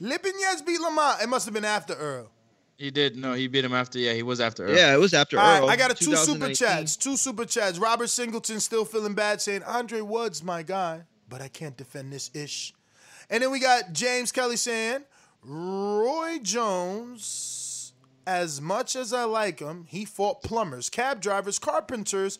Lipinets 0.00 0.66
beat 0.66 0.80
Lamont. 0.80 1.22
It 1.22 1.28
must 1.28 1.46
have 1.46 1.54
been 1.54 1.64
after 1.64 1.94
Earl. 1.94 2.30
He 2.78 2.92
did. 2.92 3.16
No, 3.16 3.32
he 3.32 3.48
beat 3.48 3.64
him 3.64 3.74
after. 3.74 3.98
Yeah, 3.98 4.12
he 4.12 4.22
was 4.22 4.40
after. 4.40 4.64
Earl. 4.64 4.76
Yeah, 4.76 4.94
it 4.94 5.00
was 5.00 5.12
after 5.12 5.36
All 5.36 5.44
right, 5.44 5.58
Earl. 5.62 5.68
I 5.68 5.76
got 5.76 5.90
a 5.90 5.94
two 5.94 6.14
super 6.14 6.54
chats. 6.54 6.96
Two 6.96 7.16
super 7.16 7.44
chats. 7.44 7.76
Robert 7.78 8.06
Singleton 8.06 8.60
still 8.60 8.84
feeling 8.84 9.14
bad, 9.14 9.40
saying 9.40 9.64
Andre 9.64 10.00
Woods 10.00 10.44
my 10.44 10.62
guy, 10.62 11.02
but 11.28 11.42
I 11.42 11.48
can't 11.48 11.76
defend 11.76 12.12
this 12.12 12.30
ish. 12.34 12.72
And 13.28 13.42
then 13.42 13.50
we 13.50 13.58
got 13.58 13.92
James 13.92 14.30
Kelly 14.30 14.56
saying 14.56 15.00
Roy 15.42 16.38
Jones. 16.40 17.92
As 18.28 18.60
much 18.60 18.94
as 18.94 19.14
I 19.14 19.24
like 19.24 19.58
him, 19.58 19.86
he 19.88 20.04
fought 20.04 20.42
plumbers, 20.42 20.90
cab 20.90 21.18
drivers, 21.18 21.58
carpenters, 21.58 22.38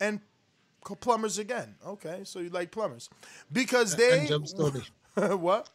and 0.00 0.18
plumbers 1.00 1.38
again. 1.38 1.76
Okay, 1.86 2.22
so 2.24 2.40
you 2.40 2.50
like 2.50 2.72
plumbers 2.72 3.08
because 3.52 3.94
they 3.94 4.18
and 4.18 4.28
Jump 4.28 4.48
Story. 4.48 4.82
what? 5.14 5.70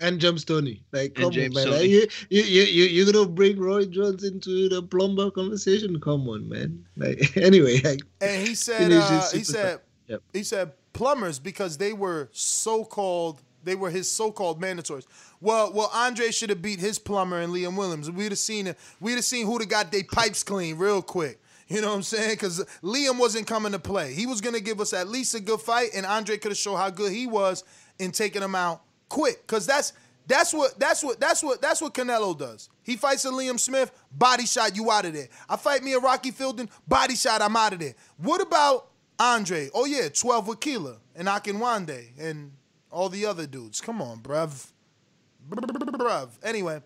And 0.00 0.18
James 0.18 0.44
Toney. 0.44 0.82
Like, 0.92 1.14
come 1.14 1.26
on, 1.26 1.34
man. 1.36 1.70
Like, 1.70 1.88
you, 1.88 2.06
you, 2.30 2.42
you, 2.42 2.62
you, 2.62 2.84
you're 2.84 3.12
gonna 3.12 3.28
bring 3.28 3.58
Roy 3.60 3.84
Jones 3.84 4.24
into 4.24 4.68
the 4.68 4.82
plumber 4.82 5.30
conversation? 5.30 6.00
Come 6.00 6.26
on, 6.28 6.48
man. 6.48 6.84
Like, 6.96 7.36
anyway, 7.36 7.80
like, 7.82 8.00
And 8.20 8.46
he 8.46 8.54
said, 8.66 8.90
uh, 8.90 9.28
he 9.30 9.44
said, 9.44 9.80
Yep. 10.06 10.22
he 10.32 10.42
said 10.42 10.72
plumbers 10.92 11.38
because 11.38 11.76
they 11.78 11.92
were 11.92 12.28
so-called, 12.32 13.42
they 13.62 13.74
were 13.74 13.90
his 13.90 14.10
so-called 14.10 14.60
mandatories. 14.60 15.06
Well, 15.40 15.72
well, 15.72 15.90
Andre 15.94 16.30
should 16.30 16.50
have 16.50 16.62
beat 16.62 16.80
his 16.80 16.98
plumber 16.98 17.38
and 17.40 17.52
Liam 17.52 17.76
Williams. 17.76 18.10
We'd 18.10 18.32
have 18.32 18.38
seen 18.38 18.66
it. 18.68 18.78
We'd 19.00 19.14
have 19.14 19.24
seen 19.24 19.46
who'd 19.46 19.62
have 19.62 19.68
got 19.68 19.92
their 19.92 20.02
pipes 20.04 20.42
clean 20.42 20.78
real 20.78 21.02
quick. 21.02 21.40
You 21.68 21.80
know 21.80 21.88
what 21.90 21.96
I'm 21.96 22.02
saying? 22.02 22.30
Because 22.30 22.64
Liam 22.82 23.18
wasn't 23.18 23.46
coming 23.46 23.70
to 23.72 23.78
play. 23.78 24.12
He 24.12 24.26
was 24.26 24.40
gonna 24.40 24.58
give 24.60 24.80
us 24.80 24.92
at 24.92 25.08
least 25.08 25.34
a 25.36 25.40
good 25.40 25.60
fight, 25.60 25.90
and 25.94 26.04
Andre 26.04 26.36
could 26.36 26.50
have 26.50 26.58
showed 26.58 26.76
how 26.76 26.90
good 26.90 27.12
he 27.12 27.28
was 27.28 27.62
in 28.00 28.10
taking 28.10 28.42
him 28.42 28.56
out 28.56 28.82
quick. 29.10 29.46
Because 29.46 29.66
that's 29.66 29.92
that's 30.26 30.54
what 30.54 30.78
that's 30.78 31.04
what 31.04 31.20
that's 31.20 31.42
what 31.42 31.60
that's 31.60 31.82
what 31.82 31.92
Canelo 31.92 32.38
does. 32.38 32.70
He 32.82 32.96
fights 32.96 33.24
a 33.26 33.30
Liam 33.30 33.58
Smith, 33.60 33.92
body 34.10 34.46
shot, 34.46 34.74
you 34.74 34.90
out 34.90 35.04
of 35.04 35.12
there. 35.12 35.28
I 35.48 35.56
fight 35.56 35.82
me 35.82 35.92
a 35.92 35.98
Rocky 35.98 36.30
Fielding, 36.30 36.70
body 36.88 37.16
shot, 37.16 37.42
I'm 37.42 37.56
out 37.56 37.74
of 37.74 37.80
there. 37.80 37.94
What 38.16 38.40
about 38.40 38.88
Andre? 39.18 39.68
Oh 39.74 39.84
yeah, 39.84 40.08
12 40.08 40.48
with 40.48 40.60
Keeler 40.60 40.96
and 41.14 41.28
Akinwande 41.28 42.18
and 42.18 42.52
all 42.90 43.08
the 43.08 43.26
other 43.26 43.46
dudes. 43.46 43.80
Come 43.80 44.00
on, 44.00 44.20
bruv. 44.20 44.70
Bruv. 45.48 46.28
Anyway, 46.44 46.80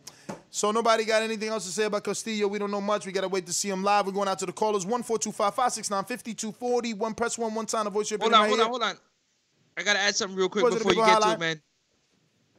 so 0.49 0.71
nobody 0.71 1.05
got 1.05 1.23
anything 1.23 1.49
else 1.49 1.67
to 1.67 1.71
say 1.73 1.85
about 1.85 2.05
Custio. 2.05 2.49
We 2.49 2.59
don't 2.59 2.71
know 2.71 2.81
much. 2.81 3.05
We 3.05 3.13
gotta 3.13 3.29
wait 3.29 3.45
to 3.47 3.53
see 3.53 3.69
him 3.69 3.83
live. 3.83 4.07
We're 4.07 4.13
going 4.13 4.29
out 4.29 4.39
to 4.39 4.47
the 4.47 4.53
callers. 4.53 4.87
One 4.87 5.03
four 5.03 5.19
two 5.19 5.33
five 5.33 5.55
five 5.55 5.73
six 5.73 5.91
nine 5.91 6.05
fifty 6.05 6.33
two 6.33 6.53
forty. 6.53 6.95
One 6.95 7.15
press 7.15 7.37
one 7.37 7.55
one 7.55 7.67
time. 7.67 7.85
The 7.85 7.91
voice 7.91 8.11
your 8.11 8.21
Hold 8.21 8.33
on, 8.33 8.41
right 8.41 8.47
hold 8.47 8.59
here. 8.59 8.65
on, 8.65 8.71
hold 8.71 8.83
on. 8.83 8.97
I 9.77 9.83
gotta 9.83 9.99
add 9.99 10.15
something 10.17 10.37
real 10.37 10.49
quick 10.49 10.65
Go 10.65 10.71
to 10.71 10.79
the 10.79 10.85
before 10.85 10.95
you 10.95 11.05
get 11.05 11.21
to 11.21 11.33
it, 11.33 11.41
man. 11.41 11.61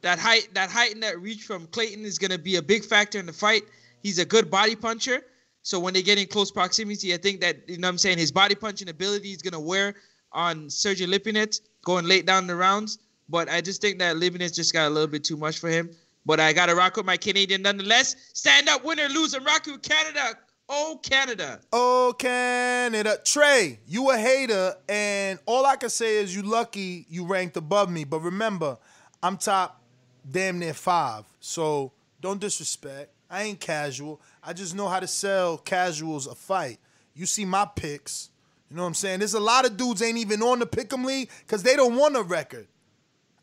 That 0.06 0.20
height, 0.20 0.50
that 0.54 0.70
height 0.70 0.94
and 0.94 1.02
that 1.02 1.20
reach 1.20 1.42
from 1.42 1.66
Clayton 1.66 2.04
is 2.04 2.16
gonna 2.16 2.38
be 2.38 2.54
a 2.54 2.62
big 2.62 2.84
factor 2.84 3.18
in 3.18 3.26
the 3.26 3.32
fight. 3.32 3.64
He's 4.04 4.20
a 4.20 4.24
good 4.24 4.48
body 4.48 4.76
puncher. 4.76 5.24
So 5.62 5.80
when 5.80 5.94
they 5.94 6.02
get 6.02 6.16
in 6.16 6.28
close 6.28 6.52
proximity, 6.52 7.12
I 7.12 7.16
think 7.16 7.40
that 7.40 7.68
you 7.68 7.76
know 7.78 7.88
what 7.88 7.94
I'm 7.94 7.98
saying 7.98 8.18
his 8.18 8.30
body 8.30 8.54
punching 8.54 8.88
ability 8.88 9.32
is 9.32 9.42
gonna 9.42 9.58
wear 9.58 9.96
on 10.30 10.66
Sergio 10.66 11.12
Lipinets 11.12 11.60
going 11.84 12.04
late 12.06 12.24
down 12.24 12.46
the 12.46 12.54
rounds. 12.54 13.00
But 13.28 13.48
I 13.48 13.60
just 13.60 13.80
think 13.80 13.98
that 13.98 14.14
Lipinets 14.14 14.54
just 14.54 14.72
got 14.72 14.86
a 14.86 14.90
little 14.90 15.08
bit 15.08 15.24
too 15.24 15.36
much 15.36 15.58
for 15.58 15.68
him. 15.68 15.90
But 16.24 16.38
I 16.38 16.52
gotta 16.52 16.76
rock 16.76 16.96
with 16.96 17.04
my 17.04 17.16
Canadian 17.16 17.62
nonetheless. 17.62 18.14
Stand 18.32 18.68
up, 18.68 18.84
winner, 18.84 19.08
lose, 19.08 19.34
and 19.34 19.44
rock 19.44 19.66
with 19.66 19.82
Canada. 19.82 20.38
Oh 20.68 21.00
Canada. 21.02 21.58
Oh, 21.72 22.14
Canada. 22.16 23.18
Trey, 23.24 23.80
you 23.88 24.08
a 24.12 24.16
hater, 24.16 24.76
and 24.88 25.40
all 25.46 25.66
I 25.66 25.74
can 25.74 25.90
say 25.90 26.18
is 26.18 26.32
you 26.32 26.42
lucky 26.42 27.06
you 27.08 27.26
ranked 27.26 27.56
above 27.56 27.90
me. 27.90 28.04
But 28.04 28.20
remember, 28.20 28.78
I'm 29.20 29.36
top 29.36 29.82
damn 30.28 30.58
near 30.58 30.74
five. 30.74 31.24
So 31.40 31.92
don't 32.20 32.40
disrespect. 32.40 33.10
I 33.30 33.42
ain't 33.42 33.60
casual. 33.60 34.20
I 34.42 34.52
just 34.52 34.74
know 34.74 34.88
how 34.88 35.00
to 35.00 35.06
sell 35.06 35.58
casuals 35.58 36.26
a 36.26 36.34
fight. 36.34 36.78
You 37.14 37.26
see 37.26 37.44
my 37.44 37.66
picks. 37.74 38.30
You 38.70 38.76
know 38.76 38.82
what 38.82 38.88
I'm 38.88 38.94
saying? 38.94 39.20
There's 39.20 39.34
a 39.34 39.40
lot 39.40 39.64
of 39.64 39.76
dudes 39.76 40.02
ain't 40.02 40.18
even 40.18 40.42
on 40.42 40.58
the 40.58 40.66
pick'em 40.66 41.04
league 41.04 41.30
because 41.40 41.62
they 41.62 41.76
don't 41.76 41.96
want 41.96 42.16
a 42.16 42.22
record. 42.22 42.66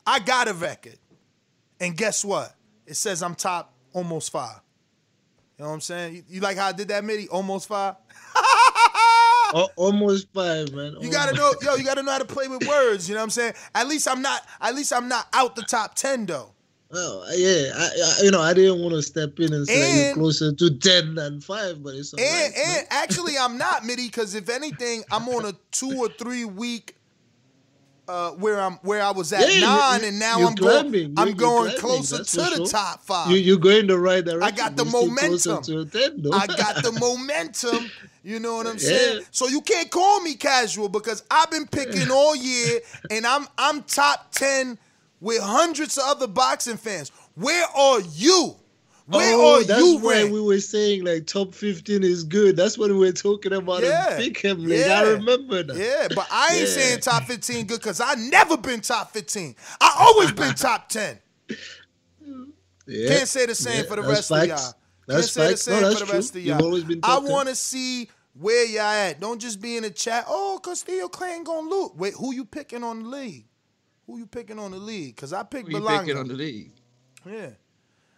I 0.06 0.20
got 0.20 0.48
a 0.48 0.54
record. 0.54 0.98
And 1.80 1.96
guess 1.96 2.24
what? 2.24 2.54
It 2.86 2.96
says 2.96 3.24
I'm 3.24 3.36
top 3.36 3.74
almost 3.94 4.32
five. 4.32 4.60
You 5.58 5.64
know 5.64 5.70
what 5.70 5.76
I'm 5.76 5.82
saying? 5.82 6.16
You, 6.16 6.24
you 6.28 6.42
like 6.42 6.58
how 6.58 6.68
I 6.68 6.72
did 6.72 6.90
that, 6.90 7.04
Mitty? 7.04 7.30
Almost 7.30 7.68
five? 7.68 7.96
Oh, 9.56 9.70
almost 9.76 10.34
five, 10.34 10.74
man. 10.74 10.96
You 11.00 11.12
gotta 11.12 11.36
know, 11.36 11.54
yo, 11.62 11.76
you 11.76 11.84
gotta 11.84 12.02
know 12.02 12.12
how 12.12 12.18
to 12.18 12.26
play 12.26 12.48
with 12.48 12.68
words, 12.68 13.08
you 13.08 13.14
know 13.14 13.22
what 13.22 13.26
I'm 13.26 13.30
saying? 13.30 13.54
At 13.76 13.88
least 13.88 14.08
I'm 14.08 14.24
not, 14.24 14.42
at 14.60 14.74
least 14.74 14.92
I'm 14.92 15.08
not 15.08 15.28
out 15.32 15.56
the 15.56 15.62
top 15.62 15.94
10 15.94 16.26
though. 16.26 16.54
Well, 16.94 17.26
yeah, 17.36 17.72
I, 17.76 17.86
I, 17.86 18.24
you 18.24 18.30
know, 18.32 18.42
I 18.42 18.54
didn't 18.54 18.80
want 18.82 18.94
to 18.94 19.02
step 19.02 19.40
in 19.40 19.52
and 19.52 19.66
say 19.68 19.98
you're 19.98 20.06
And- 20.12 20.18
closer 20.20 20.54
to 20.54 20.70
ten 20.78 21.16
than 21.16 21.42
five, 21.42 21.84
but 21.84 21.96
it's 21.96 22.14
all 22.14 22.20
And 22.20 22.54
right, 22.56 22.68
and 22.68 22.88
actually 22.92 23.38
I'm 23.38 23.58
not, 23.58 23.84
Mitty, 23.86 24.06
because 24.08 24.36
if 24.36 24.48
anything, 24.50 25.04
I'm 25.12 25.28
on 25.30 25.46
a 25.46 25.54
two 25.72 25.98
or 25.98 26.08
three 26.10 26.46
week 26.46 26.96
uh 28.06 28.32
where 28.32 28.60
I'm 28.60 28.74
where 28.82 29.02
I 29.02 29.12
was 29.12 29.32
at 29.32 29.50
Yeah, 29.50 29.62
nine 29.62 30.02
you- 30.02 30.08
and 30.10 30.20
now 30.20 30.46
I'm 30.46 30.56
going. 30.56 30.88
I'm 31.18 31.28
You're- 31.30 31.34
going 31.34 31.72
you're 31.72 31.80
closer 31.80 32.24
climbing, 32.24 32.26
to 32.26 32.38
the 32.38 32.56
sure. 32.58 32.66
top 32.68 33.04
five. 33.06 33.32
You 33.32 33.38
you 33.38 33.58
go 33.58 33.70
in 33.70 33.88
the 33.88 33.98
right 33.98 34.24
direction. 34.24 34.44
I 34.44 34.52
got 34.52 34.76
the 34.76 34.84
You're 34.84 34.92
momentum. 35.08 35.64
to 35.64 35.86
10, 35.86 36.22
though. 36.22 36.32
I 36.34 36.46
got 36.48 36.84
the 36.84 36.92
momentum. 37.00 37.90
You 38.26 38.40
know 38.40 38.56
what 38.56 38.68
I'm 38.68 38.74
Yeah. 38.78 38.88
saying? 38.88 39.24
So 39.32 39.48
you 39.48 39.62
can't 39.62 39.90
call 39.90 40.20
me 40.22 40.36
casual 40.36 40.90
because 40.90 41.24
I've 41.32 41.50
been 41.50 41.66
picking 41.66 42.12
all 42.12 42.36
year 42.36 42.82
and 43.10 43.26
I'm 43.26 43.48
I'm 43.58 43.82
top 43.84 44.32
10 44.34 44.78
with 45.24 45.42
hundreds 45.42 45.98
of 45.98 46.04
other 46.06 46.28
boxing 46.28 46.78
fans. 46.78 47.12
Where 47.36 47.66
are 47.76 48.02
you? 48.02 48.56
Where 49.06 49.34
oh, 49.36 49.62
are 49.62 49.64
that's 49.66 49.82
you 49.82 50.00
ranked? 50.10 50.32
we 50.34 50.40
were 50.42 50.60
saying 50.60 51.04
like 51.04 51.28
top 51.28 51.54
15 51.54 52.04
is 52.04 52.24
good. 52.24 52.56
That's 52.56 52.78
what 52.78 52.90
we 52.92 52.98
were 52.98 53.12
talking 53.12 53.54
about 53.54 53.84
Yeah. 53.84 54.18
in 54.20 54.34
Pick'em. 54.34 54.60
Like, 54.68 54.86
Yeah. 54.86 55.00
I 55.00 55.12
remember 55.14 55.64
that. 55.64 55.76
Yeah, 55.76 56.08
but 56.16 56.28
I 56.32 56.54
ain't 56.54 56.60
Yeah. 56.62 56.66
saying 56.76 57.00
top 57.00 57.24
15 57.26 57.66
good 57.66 57.80
because 57.80 58.00
I 58.00 58.14
never 58.16 58.56
been 58.58 58.82
top 58.82 59.12
15. 59.12 59.56
I 59.82 59.96
always 60.00 60.32
been 60.32 60.54
top 60.56 60.88
10. 60.90 61.20
Yeah. 62.88 63.08
Can't 63.18 63.28
say 63.28 63.46
the 63.46 63.56
same 63.56 63.78
Yeah, 63.78 63.84
for 63.84 63.96
the 63.96 64.02
that's 64.04 64.30
rest 64.30 64.32
of 64.32 64.48
y'all. 64.48 64.74
That's 65.08 65.34
Can't 65.36 65.50
facts. 65.50 65.62
say 65.64 65.72
the 65.74 65.78
same 65.78 65.82
that's 65.82 65.94
for 65.96 66.00
the 66.00 66.06
true. 66.06 66.16
rest 66.16 66.30
of 66.32 66.36
You've 66.38 66.46
y'all. 66.60 66.64
always 66.66 66.84
been 66.84 67.00
I 67.04 67.08
top 67.08 67.24
10. 67.24 67.32
want 67.32 67.50
to 67.50 67.56
see 67.56 68.10
where 68.34 68.66
y'all 68.66 68.82
at. 68.84 69.20
Don't 69.20 69.40
just 69.40 69.62
be 69.62 69.76
in 69.78 69.84
the 69.84 69.90
chat. 69.92 70.26
Oh, 70.28 70.60
Custio 70.64 71.08
Clay 71.10 71.34
ain't 71.36 71.46
gonna 71.46 71.70
lose. 71.70 71.92
Wait, 71.96 72.14
who 72.14 72.34
you 72.34 72.46
picking 72.46 72.84
on 72.84 73.04
the 73.04 73.10
league? 73.10 73.46
Who 74.08 74.18
you 74.18 74.26
picking 74.26 74.60
on 74.60 74.72
the 74.72 74.78
league? 74.78 75.16
Cause 75.16 75.32
I 75.34 75.44
picked 75.44 75.68
Who 75.70 75.78
you 75.78 75.82
Berlanga. 75.84 76.00
picking 76.02 76.18
on 76.18 76.28
the 76.28 76.34
league? 76.34 76.72
Yeah, 77.26 77.50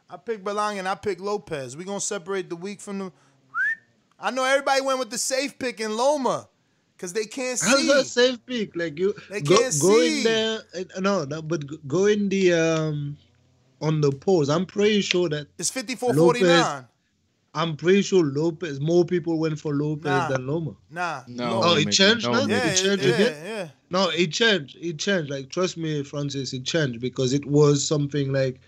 I 0.10 0.18
picked 0.18 0.44
Berlanga 0.44 0.80
and 0.80 0.88
I 0.88 0.96
picked 0.96 1.22
Lopez. 1.22 1.78
We 1.78 1.84
gonna 1.86 2.00
separate 2.02 2.50
the 2.50 2.56
weak 2.56 2.82
from 2.82 3.00
the. 3.00 3.12
I 4.20 4.32
know 4.32 4.44
everybody 4.46 4.82
went 4.82 4.98
with 5.00 5.10
the 5.12 5.18
safe 5.18 5.60
pick 5.60 5.80
in 5.80 5.96
Loma, 5.96 6.48
cause 6.98 7.14
they 7.14 7.26
can't 7.26 7.60
see. 7.60 7.70
How's 7.70 7.82
see. 7.82 7.88
that 7.88 8.06
safe 8.06 8.46
pick? 8.46 8.76
Like 8.76 8.98
you 8.98 9.14
They 9.30 9.42
go, 9.42 9.58
can't 9.58 9.76
go 9.82 10.00
see. 10.00 10.18
in 10.20 10.24
there. 10.24 10.60
No, 11.00 11.26
no, 11.26 11.42
but 11.42 11.68
go- 11.68 11.78
go 11.88 12.06
in 12.06 12.30
the 12.30 12.54
um 12.54 13.18
on 13.82 14.02
the 14.02 14.12
polls. 14.12 14.50
I'm 14.50 14.66
pretty 14.66 15.02
sure 15.02 15.30
that 15.30 15.48
It's 15.60 15.70
54-49. 15.70 16.88
I'm 17.56 17.78
pretty 17.78 18.02
sure 18.02 18.24
Lopez. 18.24 18.80
More 18.82 19.06
people 19.06 19.40
went 19.40 19.60
for 19.60 19.74
Lopez 19.74 20.04
Nah. 20.06 20.28
than 20.28 20.46
Loma. 20.46 20.76
Nah. 20.92 21.24
No. 21.28 21.62
Oh, 21.64 21.78
it 21.78 21.90
changed 21.92 22.26
no, 22.26 22.34
now. 22.34 22.46
Yeah, 22.46 22.66
it 22.68 22.76
changed 22.76 23.04
yeah, 23.06 23.14
again. 23.16 23.46
yeah. 23.46 23.68
No, 23.90 24.10
it 24.10 24.32
changed. 24.34 24.78
It 24.82 25.00
changed. 25.00 25.32
Like 25.32 25.50
trust 25.50 25.78
me, 25.78 26.04
Francis, 26.04 26.54
it 26.54 26.66
changed 26.66 27.00
because 27.00 27.32
it 27.34 27.46
was 27.46 27.88
something 27.88 28.34
like 28.34 28.60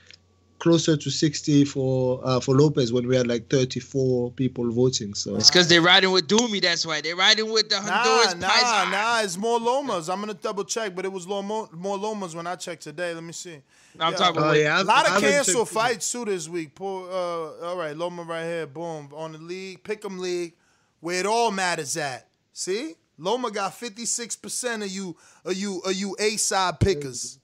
closer 0.59 0.97
to 0.97 1.09
60 1.11 1.65
for 1.65 2.19
uh, 2.23 2.39
for 2.39 2.55
Lopez 2.55 2.91
when 2.91 3.07
we 3.07 3.15
had 3.15 3.27
like 3.27 3.47
34 3.49 4.31
people 4.31 4.69
voting. 4.71 5.13
So 5.13 5.35
It's 5.35 5.49
because 5.49 5.67
they're 5.67 5.81
riding 5.81 6.11
with 6.11 6.27
Doomy. 6.27 6.61
That's 6.61 6.85
why 6.85 7.01
they're 7.01 7.15
riding 7.15 7.51
with 7.51 7.69
the 7.69 7.79
Nah, 7.79 7.91
Honduras 7.91 8.35
nah, 8.41 8.49
Paisa. 8.49 8.91
nah. 8.91 9.21
It's 9.21 9.37
more 9.37 9.59
Lomas. 9.59 10.09
I'm 10.09 10.19
gonna 10.19 10.33
double 10.33 10.63
check, 10.63 10.95
but 10.95 11.05
it 11.05 11.11
was 11.11 11.25
Lomo, 11.27 11.71
more 11.73 11.97
Lomas 11.97 12.33
when 12.35 12.47
I 12.47 12.55
checked 12.55 12.83
today. 12.83 13.13
Let 13.13 13.23
me 13.23 13.33
see. 13.33 13.57
I'm 13.99 14.13
Yeah. 14.13 14.17
talking 14.17 14.41
Oh, 14.41 14.45
about. 14.45 14.57
yeah, 14.57 14.81
A 14.81 14.83
lot 14.83 14.97
I 14.97 15.01
of 15.01 15.13
haven't 15.15 15.29
canceled 15.31 15.67
checked- 15.67 15.73
fights 15.73 16.11
too 16.11 16.25
this 16.25 16.47
week. 16.49 16.73
Poor, 16.75 17.09
uh, 17.09 17.67
all 17.67 17.77
right, 17.77 17.95
Loma 17.95 18.23
right 18.23 18.43
here. 18.43 18.67
Boom 18.67 19.09
on 19.15 19.31
the 19.33 19.39
league, 19.39 19.83
Pick'em 19.83 20.19
league, 20.19 20.53
where 20.99 21.19
it 21.19 21.25
all 21.25 21.51
matters 21.51 21.97
at. 21.97 22.27
See, 22.53 22.95
Loma 23.19 23.51
got 23.51 23.75
56 23.75 24.35
percent 24.35 24.83
of 24.83 24.89
you, 24.89 25.15
of 25.45 25.55
you, 25.55 25.79
of 25.79 25.93
you 25.93 26.15
A 26.19 26.37
side 26.37 26.79
pickers. 26.79 27.39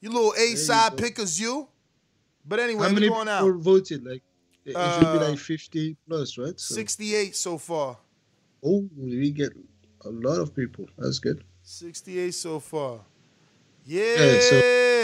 You 0.00 0.10
little 0.10 0.34
A 0.36 0.56
side 0.56 0.96
pickers, 0.96 1.40
you. 1.40 1.68
But 2.46 2.60
anyway, 2.60 2.82
how 2.82 2.88
we 2.88 2.94
many 2.94 3.08
going 3.08 3.26
people 3.26 3.54
out. 3.56 3.62
voted? 3.62 4.04
Like 4.04 4.22
it 4.64 4.70
it 4.70 4.94
should 4.94 5.00
be 5.00 5.24
Uh, 5.24 5.30
like 5.30 5.38
50 5.38 5.96
plus, 6.08 6.38
right? 6.38 6.58
So, 6.58 6.74
68 6.74 7.34
so 7.36 7.58
far. 7.58 7.98
Oh, 8.64 8.88
we 8.96 9.30
get 9.30 9.52
a 10.04 10.10
lot 10.10 10.40
of 10.40 10.54
people. 10.54 10.86
That's 10.98 11.18
good. 11.18 11.44
68 11.62 12.32
so 12.32 12.60
far. 12.60 13.00
Yeah, 13.84 14.38
so 14.40 14.60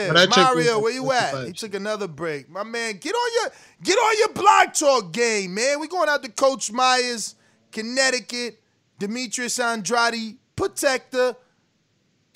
when 0.06 0.16
I 0.16 0.26
checked, 0.26 0.36
it 0.36 0.38
was 0.38 0.66
Mario, 0.66 0.78
where 0.78 0.92
you 0.92 1.10
at? 1.10 1.30
45. 1.32 1.46
He 1.48 1.52
took 1.52 1.74
another 1.74 2.06
break. 2.06 2.48
My 2.48 2.62
man, 2.62 2.98
get 2.98 3.12
on 3.12 3.30
your 3.42 3.52
get 3.82 3.96
on 3.98 4.18
your 4.18 4.28
blog 4.34 4.72
talk 4.72 5.12
game, 5.12 5.54
man. 5.54 5.80
We 5.80 5.88
going 5.88 6.08
out 6.08 6.22
to 6.22 6.30
Coach 6.30 6.70
Myers, 6.70 7.34
Connecticut, 7.72 8.60
Demetrius 9.00 9.58
Andrade, 9.58 10.38
Protector. 10.54 11.34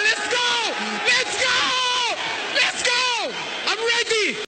Let's 0.00 0.28
go! 0.28 0.72
Let's 1.06 1.44
go! 1.44 2.16
Let's 2.54 2.82
go! 2.82 3.32
I'm 3.68 3.78
ready! 3.78 4.44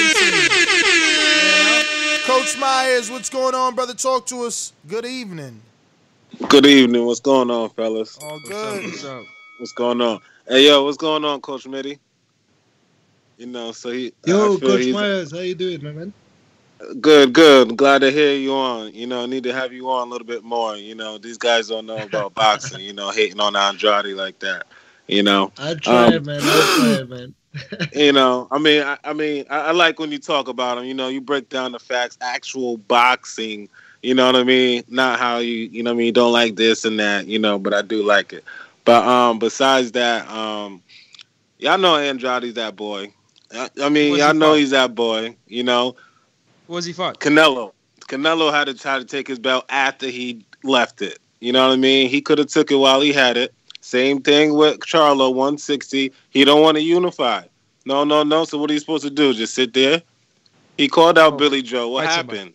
Coach 2.25 2.57
Myers, 2.57 3.11
what's 3.11 3.29
going 3.29 3.55
on, 3.55 3.75
brother? 3.75 3.93
Talk 3.93 4.25
to 4.27 4.43
us. 4.43 4.73
Good 4.87 5.05
evening. 5.05 5.61
Good 6.49 6.65
evening. 6.65 7.05
What's 7.05 7.19
going 7.19 7.51
on, 7.51 7.69
fellas? 7.71 8.17
All 8.21 8.39
good. 8.47 8.85
What's 8.85 9.05
up? 9.05 9.23
What's 9.59 9.73
going 9.73 10.01
on? 10.01 10.19
Hey, 10.47 10.67
yo, 10.67 10.83
what's 10.83 10.97
going 10.97 11.23
on, 11.25 11.41
Coach 11.41 11.67
Mitty? 11.67 11.99
You 13.37 13.47
know, 13.47 13.71
so 13.71 13.91
he. 13.91 14.13
Yo, 14.25 14.57
Coach 14.57 14.87
Myers, 14.87 15.31
how 15.31 15.39
you 15.39 15.55
doing, 15.55 15.83
my 15.83 15.91
man? 15.91 16.13
Good, 16.99 17.33
good. 17.33 17.77
Glad 17.77 17.99
to 17.99 18.11
hear 18.11 18.33
you 18.35 18.53
on. 18.53 18.93
You 18.93 19.07
know, 19.07 19.25
need 19.25 19.43
to 19.43 19.53
have 19.53 19.71
you 19.71 19.89
on 19.89 20.07
a 20.07 20.11
little 20.11 20.27
bit 20.27 20.43
more. 20.43 20.75
You 20.75 20.95
know, 20.95 21.17
these 21.17 21.37
guys 21.37 21.69
don't 21.69 21.85
know 21.85 21.97
about 21.97 22.33
boxing. 22.33 22.81
You 22.81 22.93
know, 22.93 23.09
hating 23.11 23.39
on 23.39 23.55
Andrade 23.55 24.15
like 24.17 24.39
that. 24.39 24.65
You 25.07 25.23
know. 25.23 25.51
I 25.57 25.75
try, 25.75 26.15
Um, 26.15 26.23
man. 26.25 26.49
I 26.49 26.63
try, 26.63 27.03
man. 27.03 27.35
you 27.93 28.11
know, 28.11 28.47
I 28.51 28.57
mean, 28.57 28.81
I, 28.81 28.97
I 29.03 29.13
mean, 29.13 29.45
I, 29.49 29.59
I 29.59 29.71
like 29.71 29.99
when 29.99 30.11
you 30.11 30.19
talk 30.19 30.47
about 30.47 30.75
them. 30.75 30.85
You 30.85 30.93
know, 30.93 31.07
you 31.07 31.21
break 31.21 31.49
down 31.49 31.71
the 31.71 31.79
facts, 31.79 32.17
actual 32.21 32.77
boxing. 32.77 33.69
You 34.01 34.13
know 34.15 34.25
what 34.25 34.35
I 34.35 34.43
mean? 34.43 34.83
Not 34.87 35.19
how 35.19 35.37
you, 35.37 35.53
you 35.71 35.83
know, 35.83 35.91
what 35.91 35.95
I 35.95 35.97
mean, 35.97 36.05
you 36.07 36.11
don't 36.11 36.31
like 36.33 36.55
this 36.55 36.83
and 36.85 36.99
that. 36.99 37.27
You 37.27 37.39
know, 37.39 37.57
but 37.59 37.73
I 37.73 37.81
do 37.81 38.03
like 38.03 38.33
it. 38.33 38.43
But 38.85 39.05
um, 39.07 39.39
besides 39.39 39.91
that, 39.93 40.27
um, 40.29 40.81
y'all 41.59 41.77
know 41.77 41.95
Andrade's 41.95 42.55
that 42.55 42.75
boy. 42.75 43.13
I, 43.53 43.69
I 43.81 43.89
mean, 43.89 44.11
What's 44.11 44.23
y'all 44.23 44.33
he 44.33 44.39
know 44.39 44.53
fought? 44.53 44.57
he's 44.57 44.71
that 44.71 44.95
boy. 44.95 45.35
You 45.47 45.63
know, 45.63 45.95
Who 46.67 46.73
was 46.73 46.85
he 46.85 46.93
fought? 46.93 47.19
Canelo. 47.19 47.73
Canelo 48.07 48.51
had 48.51 48.65
to 48.65 48.73
try 48.73 48.97
to 48.99 49.05
take 49.05 49.27
his 49.27 49.39
belt 49.39 49.65
after 49.69 50.07
he 50.07 50.45
left 50.63 51.01
it. 51.01 51.19
You 51.39 51.51
know 51.53 51.67
what 51.67 51.73
I 51.73 51.77
mean? 51.77 52.09
He 52.09 52.21
could 52.21 52.37
have 52.39 52.47
took 52.47 52.71
it 52.71 52.75
while 52.75 53.01
he 53.01 53.11
had 53.13 53.37
it. 53.37 53.53
Same 53.83 54.21
thing 54.21 54.53
with 54.55 54.79
Charlo, 54.79 55.29
160. 55.35 56.13
He 56.29 56.45
don't 56.45 56.61
want 56.61 56.77
to 56.77 56.81
unify. 56.83 57.43
No, 57.85 58.05
no, 58.05 58.23
no. 58.23 58.45
So 58.45 58.57
what 58.57 58.69
are 58.69 58.73
you 58.73 58.79
supposed 58.79 59.03
to 59.03 59.09
do? 59.09 59.33
Just 59.33 59.55
sit 59.55 59.73
there? 59.73 60.01
He 60.77 60.87
called 60.87 61.17
out 61.19 61.37
Billy 61.37 61.61
Joe. 61.61 61.89
What 61.89 62.05
Oh, 62.05 62.07
fight 62.07 62.15
happened? 62.15 62.53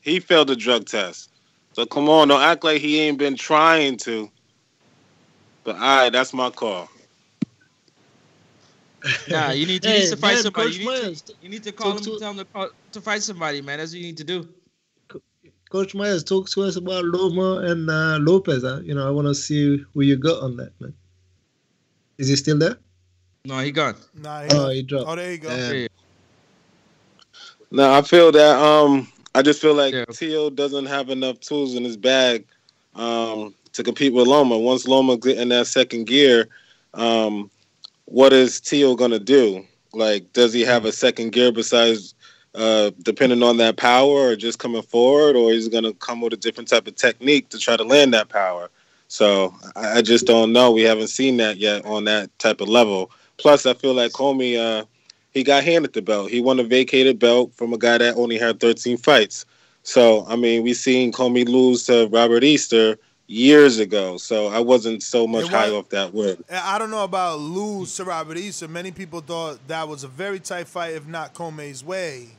He 0.00 0.20
failed 0.20 0.48
the 0.48 0.56
drug 0.56 0.86
test. 0.86 1.30
So 1.74 1.84
come 1.84 2.08
on, 2.08 2.28
don't 2.28 2.40
act 2.40 2.64
like 2.64 2.80
he 2.80 2.98
ain't 3.00 3.18
been 3.18 3.36
trying 3.36 3.98
to. 3.98 4.30
But 5.64 5.76
all 5.76 5.82
right, 5.82 6.10
that's 6.10 6.32
my 6.32 6.50
call. 6.50 6.88
Nah, 9.30 9.50
you 9.50 9.66
need, 9.66 9.84
you 9.84 9.92
Hey, 9.92 10.00
need 10.00 10.10
to 10.10 10.16
fight 10.16 10.34
man, 10.34 10.36
somebody. 10.38 10.72
You 10.72 10.78
need, 10.78 11.16
to, 11.16 11.34
you 11.42 11.48
need 11.50 11.64
to 11.64 11.72
call 11.72 11.92
talk 11.92 11.98
him, 11.98 12.04
to- 12.04 12.18
tell 12.18 12.30
him 12.30 12.38
to, 12.38 12.44
call, 12.46 12.70
to 12.92 13.00
fight 13.02 13.22
somebody, 13.22 13.60
man. 13.60 13.78
That's 13.78 13.92
what 13.92 13.98
you 13.98 14.06
need 14.06 14.16
to 14.16 14.24
do. 14.24 14.48
Coach 15.70 15.94
Myers, 15.94 16.24
talk 16.24 16.48
to 16.50 16.62
us 16.62 16.74
about 16.74 17.04
Loma 17.04 17.60
and 17.70 17.88
uh, 17.88 18.18
Lopez. 18.20 18.64
Huh? 18.64 18.80
You 18.82 18.94
know, 18.94 19.06
I 19.06 19.10
want 19.10 19.28
to 19.28 19.34
see 19.34 19.78
who 19.94 20.00
you 20.02 20.16
got 20.16 20.42
on 20.42 20.56
that, 20.56 20.72
man. 20.80 20.92
Is 22.18 22.28
he 22.28 22.36
still 22.36 22.58
there? 22.58 22.76
No, 23.44 23.58
he 23.60 23.70
gone. 23.70 23.94
Nah, 24.14 24.42
Oh, 24.50 24.68
he 24.68 24.82
dropped. 24.82 25.08
Oh, 25.08 25.16
there 25.16 25.30
you 25.30 25.38
go. 25.38 25.48
Damn. 25.48 25.74
Yeah. 25.74 25.86
No, 27.70 27.92
I 27.94 28.02
feel 28.02 28.32
that 28.32 28.56
um 28.60 29.08
I 29.34 29.42
just 29.42 29.62
feel 29.62 29.74
like 29.74 29.94
Yeah. 29.94 30.04
Tio 30.10 30.50
doesn't 30.50 30.86
have 30.86 31.08
enough 31.08 31.38
tools 31.40 31.76
in 31.76 31.84
his 31.84 31.96
bag 31.96 32.44
um 32.96 33.54
to 33.72 33.84
compete 33.84 34.12
with 34.12 34.26
Loma. 34.26 34.58
Once 34.58 34.88
Loma 34.88 35.16
get 35.16 35.38
in 35.38 35.48
that 35.50 35.68
second 35.68 36.06
gear, 36.06 36.48
um 36.94 37.48
what 38.06 38.32
is 38.32 38.60
Tio 38.60 38.96
gonna 38.96 39.20
do? 39.20 39.64
Like 39.94 40.32
does 40.32 40.52
he 40.52 40.62
have 40.62 40.84
a 40.84 40.92
second 40.92 41.30
gear 41.30 41.52
besides 41.52 42.14
uh 42.54 42.90
depending 43.02 43.42
on 43.42 43.56
that 43.58 43.76
power 43.76 44.30
or 44.30 44.36
just 44.36 44.58
coming 44.58 44.82
forward 44.82 45.36
or 45.36 45.52
he's 45.52 45.68
gonna 45.68 45.92
come 45.94 46.20
with 46.20 46.32
a 46.32 46.36
different 46.36 46.68
type 46.68 46.86
of 46.86 46.96
technique 46.96 47.48
to 47.48 47.58
try 47.58 47.76
to 47.76 47.84
land 47.84 48.12
that 48.14 48.28
power. 48.28 48.68
So 49.08 49.54
I, 49.76 49.98
I 49.98 50.02
just 50.02 50.26
don't 50.26 50.52
know. 50.52 50.70
We 50.70 50.82
haven't 50.82 51.08
seen 51.08 51.36
that 51.38 51.58
yet 51.58 51.84
on 51.84 52.04
that 52.04 52.36
type 52.38 52.60
of 52.60 52.68
level. 52.68 53.10
Plus 53.36 53.66
I 53.66 53.74
feel 53.74 53.94
like 53.94 54.12
Commey 54.12 54.58
uh 54.58 54.84
he 55.32 55.44
got 55.44 55.64
handed 55.64 55.92
the 55.92 56.02
belt. 56.02 56.30
He 56.30 56.40
won 56.40 56.58
a 56.58 56.64
vacated 56.64 57.18
belt 57.18 57.54
from 57.54 57.72
a 57.72 57.78
guy 57.78 57.98
that 57.98 58.16
only 58.16 58.38
had 58.38 58.60
13 58.60 58.96
fights. 58.96 59.46
So, 59.82 60.26
I 60.26 60.36
mean, 60.36 60.62
we 60.62 60.74
seen 60.74 61.12
Commey 61.12 61.48
lose 61.48 61.84
to 61.86 62.08
Robert 62.08 62.44
Easter 62.44 62.98
years 63.28 63.78
ago. 63.78 64.16
So 64.16 64.48
I 64.48 64.58
wasn't 64.58 65.02
so 65.02 65.26
much 65.26 65.44
It 65.44 65.50
high 65.52 65.70
off 65.70 65.88
that 65.90 66.12
win. 66.12 66.42
I 66.50 66.78
don't 66.78 66.90
know 66.90 67.04
about 67.04 67.38
lose 67.38 67.94
to 67.96 68.04
Robert 68.04 68.36
Easter. 68.36 68.66
Many 68.66 68.90
people 68.90 69.20
thought 69.20 69.66
that 69.68 69.88
was 69.88 70.04
a 70.04 70.08
very 70.08 70.40
tight 70.40 70.66
fight, 70.66 70.94
if 70.94 71.06
not 71.06 71.32
Commey's 71.32 71.84
way. 71.84 72.30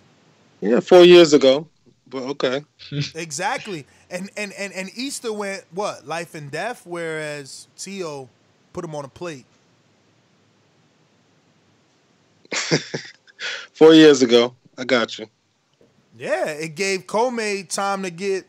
Yeah, 0.62 0.80
four 0.80 1.04
years 1.04 1.34
ago. 1.34 1.68
But 2.08 2.24
okay. 2.24 2.64
exactly. 3.16 3.86
And 4.10 4.30
and 4.38 4.54
and 4.54 4.72
and 4.74 4.90
Easter 4.96 5.34
went 5.34 5.66
what 5.72 6.08
life 6.08 6.36
and 6.36 6.52
death, 6.52 6.84
whereas 6.86 7.68
Tio 7.78 8.30
put 8.74 8.86
him 8.86 8.96
on 8.96 9.06
a 9.06 9.10
plate. 9.10 9.46
Four 13.74 13.94
years 13.94 14.22
ago. 14.22 14.56
I 14.78 14.84
got 14.84 15.18
you. 15.18 15.28
Yeah, 16.18 16.48
it 16.48 16.76
gave 16.76 17.08
Commey 17.08 17.68
time 17.68 18.04
to 18.04 18.10
get 18.10 18.46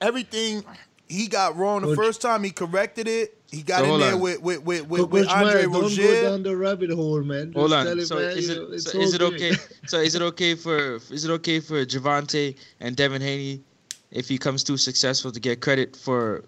everything 0.00 0.64
he 1.08 1.28
got 1.28 1.56
wrong 1.56 1.82
the 1.82 1.94
first 1.96 2.20
time. 2.20 2.42
He 2.42 2.50
corrected 2.50 3.06
it. 3.08 3.38
He 3.50 3.62
got 3.62 3.84
So 3.84 3.94
in 3.94 4.00
there 4.00 4.14
on. 4.14 4.20
with 4.20 4.40
with 4.42 4.62
with, 4.64 4.88
with, 4.88 5.00
Coach 5.02 5.10
with 5.10 5.26
Myers, 5.26 5.66
Andre 5.66 5.80
don't 5.80 5.96
go 5.96 6.22
down 6.22 6.42
the 6.42 6.56
rabbit 6.56 6.90
hole, 6.90 7.22
man. 7.22 7.52
Hold 7.52 7.70
Just 7.70 7.82
tell 7.84 7.92
on. 7.92 7.98
him, 7.98 8.04
So 8.06 8.16
man, 8.16 8.36
is 8.38 8.48
you 8.48 8.54
know, 8.56 8.72
it 8.72 8.80
so 8.80 8.98
is 8.98 9.14
it 9.14 9.22
okay? 9.22 9.52
So 9.86 9.98
is 10.00 10.14
it 10.16 10.22
okay 10.22 10.54
for 10.56 10.96
is 10.96 11.24
it 11.24 11.30
okay 11.30 11.60
for 11.60 11.84
Javante 11.86 12.56
and 12.80 12.96
Devin 12.96 13.22
Haney 13.22 13.62
if 14.10 14.28
he 14.28 14.36
comes 14.38 14.64
too 14.64 14.76
successful 14.76 15.30
to 15.30 15.38
get 15.38 15.60
credit 15.60 15.94
for 15.96 16.44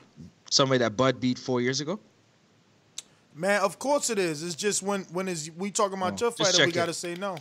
somebody 0.50 0.78
that 0.78 0.96
Bud 0.96 1.20
beat 1.20 1.38
four 1.38 1.60
years 1.60 1.80
ago? 1.80 2.00
Man, 3.34 3.60
of 3.60 3.78
course 3.78 4.10
it 4.10 4.18
is. 4.18 4.42
It's 4.42 4.56
just 4.56 4.82
when 4.82 5.02
when 5.12 5.28
is 5.28 5.50
we 5.56 5.70
talking 5.70 5.96
about 5.96 6.20
oh, 6.20 6.26
your 6.26 6.32
Oh, 6.32 6.34
just 6.36 6.52
fighter, 6.56 6.66
we 6.66 6.72
gotta 6.72 6.92
say 6.94 7.14
no. 7.14 7.36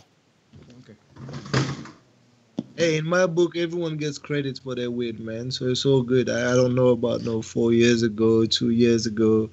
Hey, 2.78 2.96
in 2.96 3.06
my 3.06 3.26
book, 3.26 3.56
everyone 3.56 3.96
gets 3.96 4.18
credit 4.18 4.60
for 4.62 4.76
their 4.76 4.88
win, 4.88 5.24
man. 5.24 5.50
So 5.50 5.66
it's 5.66 5.84
all 5.84 6.00
good. 6.00 6.30
I, 6.30 6.52
I 6.52 6.54
don't 6.54 6.76
know 6.76 6.88
about 6.90 7.22
no 7.22 7.42
four 7.42 7.72
years 7.72 8.04
ago, 8.04 8.46
two 8.46 8.70
years 8.70 9.04
ago. 9.04 9.50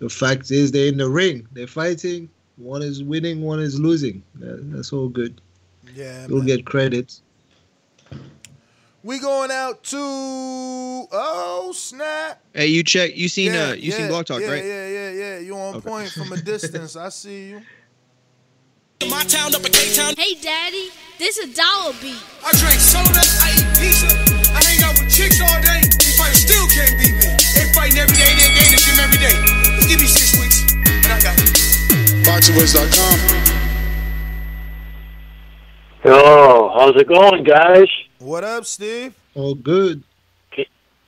The 0.00 0.08
fact 0.08 0.50
is, 0.50 0.72
they're 0.72 0.88
in 0.88 0.96
the 0.96 1.08
ring. 1.08 1.46
They're 1.52 1.68
fighting. 1.68 2.28
One 2.56 2.82
is 2.82 3.00
winning, 3.04 3.42
one 3.42 3.60
is 3.60 3.78
losing. 3.78 4.24
That- 4.40 4.72
that's 4.72 4.92
all 4.92 5.08
good. 5.08 5.40
Yeah, 5.94 6.26
You'll 6.26 6.42
get 6.42 6.66
credit. 6.66 7.20
We 9.04 9.20
going 9.20 9.52
out 9.52 9.84
to 9.84 9.96
oh 10.00 11.72
snap. 11.74 12.42
Hey, 12.52 12.66
you 12.66 12.82
check. 12.82 13.16
You 13.16 13.28
seen 13.28 13.54
yeah, 13.54 13.68
uh, 13.68 13.72
you 13.74 13.90
yeah, 13.90 13.96
seen 13.96 14.08
Block 14.08 14.26
Talk, 14.26 14.40
yeah, 14.40 14.50
right? 14.50 14.64
Yeah, 14.64 14.88
yeah, 14.88 15.10
yeah. 15.12 15.38
You 15.38 15.56
on 15.56 15.76
Okay. 15.76 15.88
point 15.88 16.10
from 16.10 16.32
a 16.32 16.36
distance. 16.36 16.96
I 16.96 17.08
see 17.10 17.50
you. 17.50 17.62
My 19.06 19.22
town 19.24 19.54
up 19.54 19.64
in 19.64 19.70
K-Town. 19.70 20.14
Hey, 20.18 20.34
Daddy, 20.42 20.90
this 21.18 21.38
a 21.38 21.46
dollar 21.54 21.94
beat. 22.02 22.18
I 22.44 22.50
drink 22.58 22.80
soda, 22.82 23.22
I 23.38 23.54
eat 23.54 23.70
pizza, 23.78 24.10
I 24.50 24.58
hang 24.66 24.82
out 24.82 24.98
with 24.98 25.06
chicks 25.14 25.38
all 25.40 25.54
day. 25.62 25.80
These 25.86 26.18
fighters 26.18 26.42
still 26.42 26.66
can't 26.66 26.98
beat 26.98 27.14
me. 27.14 27.30
They 27.54 27.70
fighting 27.72 27.98
every 28.02 28.16
day, 28.18 28.26
they 28.34 28.50
they 28.58 28.66
in 28.66 28.74
the 28.74 28.82
gym 28.82 28.98
every 28.98 29.18
day. 29.22 29.34
Just 29.78 29.88
give 29.88 30.00
me 30.02 30.06
six 30.10 30.34
weeks, 30.34 30.66
and 30.82 31.12
I 31.14 31.20
got 31.22 31.38
it. 31.38 31.46
BoxingWiz.com. 32.26 33.18
Yo, 36.04 36.70
how's 36.74 36.96
it 37.00 37.06
going, 37.06 37.44
guys? 37.44 37.86
What 38.18 38.42
up, 38.42 38.64
Steve? 38.64 39.14
All 39.36 39.54
good. 39.54 40.02
Can, 40.50 40.64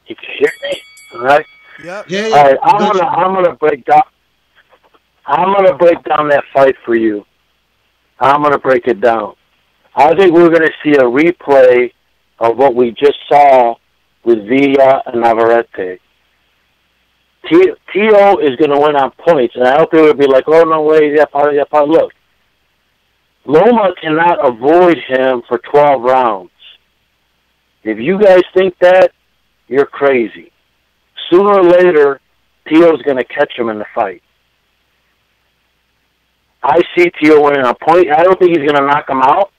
You 0.07 0.15
can 0.15 0.31
hear 0.39 0.53
me, 0.62 0.81
all 1.15 1.23
right? 1.23 1.47
Yep. 1.83 2.05
Yeah, 2.09 2.23
All 2.23 2.45
right, 2.45 2.59
I'm 2.62 2.79
gonna 2.79 3.05
I'm 3.05 3.35
gonna 3.35 3.57
break 3.57 3.85
down. 3.85 4.03
I'm 5.27 5.53
gonna 5.55 5.77
break 5.77 6.03
down 6.05 6.29
that 6.29 6.45
fight 6.55 6.77
for 6.85 6.95
you. 6.95 7.27
I'm 8.20 8.42
gonna 8.42 8.59
break 8.59 8.86
it 8.86 9.01
down. 9.01 9.34
I 9.94 10.14
think 10.14 10.32
we're 10.32 10.51
gonna 10.51 10.70
see 10.84 10.92
a 10.92 11.02
replay 11.02 11.92
of 12.38 12.56
what 12.56 12.74
we 12.74 12.90
just 12.92 13.18
saw 13.28 13.74
with 14.24 14.47
Villa 14.47 15.02
and 15.06 15.22
Navarrete. 15.22 16.01
T- 17.48 17.72
Tio 17.92 18.38
is 18.38 18.56
gonna 18.56 18.78
win 18.78 18.97
on 18.97 19.12
points, 19.26 19.55
and 19.56 19.66
I 19.66 19.78
hope 19.78 19.94
it 19.94 20.02
would 20.02 20.18
be 20.18 20.26
like, 20.26 20.44
oh 20.47 20.62
no 20.64 20.82
way, 20.82 21.14
yeah, 21.16 21.24
probably, 21.24 21.56
yeah, 21.56 21.64
probably. 21.64 21.97
Look, 21.97 22.12
Loma 23.47 23.94
cannot 24.01 24.47
avoid 24.47 24.98
him 25.09 25.42
for 25.48 25.59
12 25.59 26.02
rounds. 26.02 26.51
If 27.82 27.98
you 27.98 28.20
guys 28.20 28.42
think 28.55 28.74
that, 28.80 29.12
you're 29.68 29.86
crazy. 29.86 30.52
Sooner 31.30 31.60
or 31.60 31.64
later, 31.64 32.20
Tio's 32.68 33.01
going 33.02 33.16
to 33.16 33.24
catch 33.24 33.52
him 33.56 33.68
in 33.70 33.78
the 33.78 33.86
fight. 33.94 34.22
I 36.62 36.81
see 36.97 37.11
Tio 37.20 37.43
winning 37.43 37.65
a 37.65 37.74
point. 37.74 38.11
I 38.11 38.23
don't 38.23 38.39
think 38.39 38.51
he's 38.57 38.66
going 38.69 38.81
to 38.81 38.87
knock 38.87 39.09
him 39.09 39.23
out. 39.23 39.51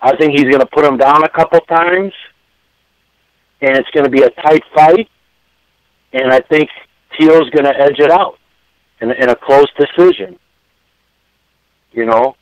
I 0.00 0.16
think 0.16 0.32
he's 0.32 0.44
going 0.44 0.60
to 0.60 0.66
put 0.66 0.84
him 0.84 0.96
down 0.96 1.24
a 1.24 1.28
couple 1.28 1.60
times, 1.60 2.12
and 3.60 3.76
it's 3.76 3.90
going 3.90 4.04
to 4.04 4.10
be 4.10 4.22
a 4.22 4.30
tight 4.30 4.62
fight. 4.74 5.08
And 6.12 6.32
I 6.32 6.40
think 6.40 6.68
Tio's 7.18 7.50
going 7.50 7.64
to 7.64 7.74
edge 7.76 7.98
it 7.98 8.10
out 8.10 8.38
in, 9.00 9.10
in 9.10 9.28
a 9.28 9.36
close 9.36 9.66
decision. 9.78 10.38
You 11.92 12.06
know, 12.06 12.36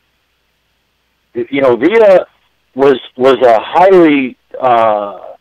you 1.35 1.61
know, 1.61 1.77
Villa 1.77 2.27
was 2.75 2.99
was 3.17 3.37
a 3.45 3.59
highly 3.61 4.37
uh, 4.61 5.35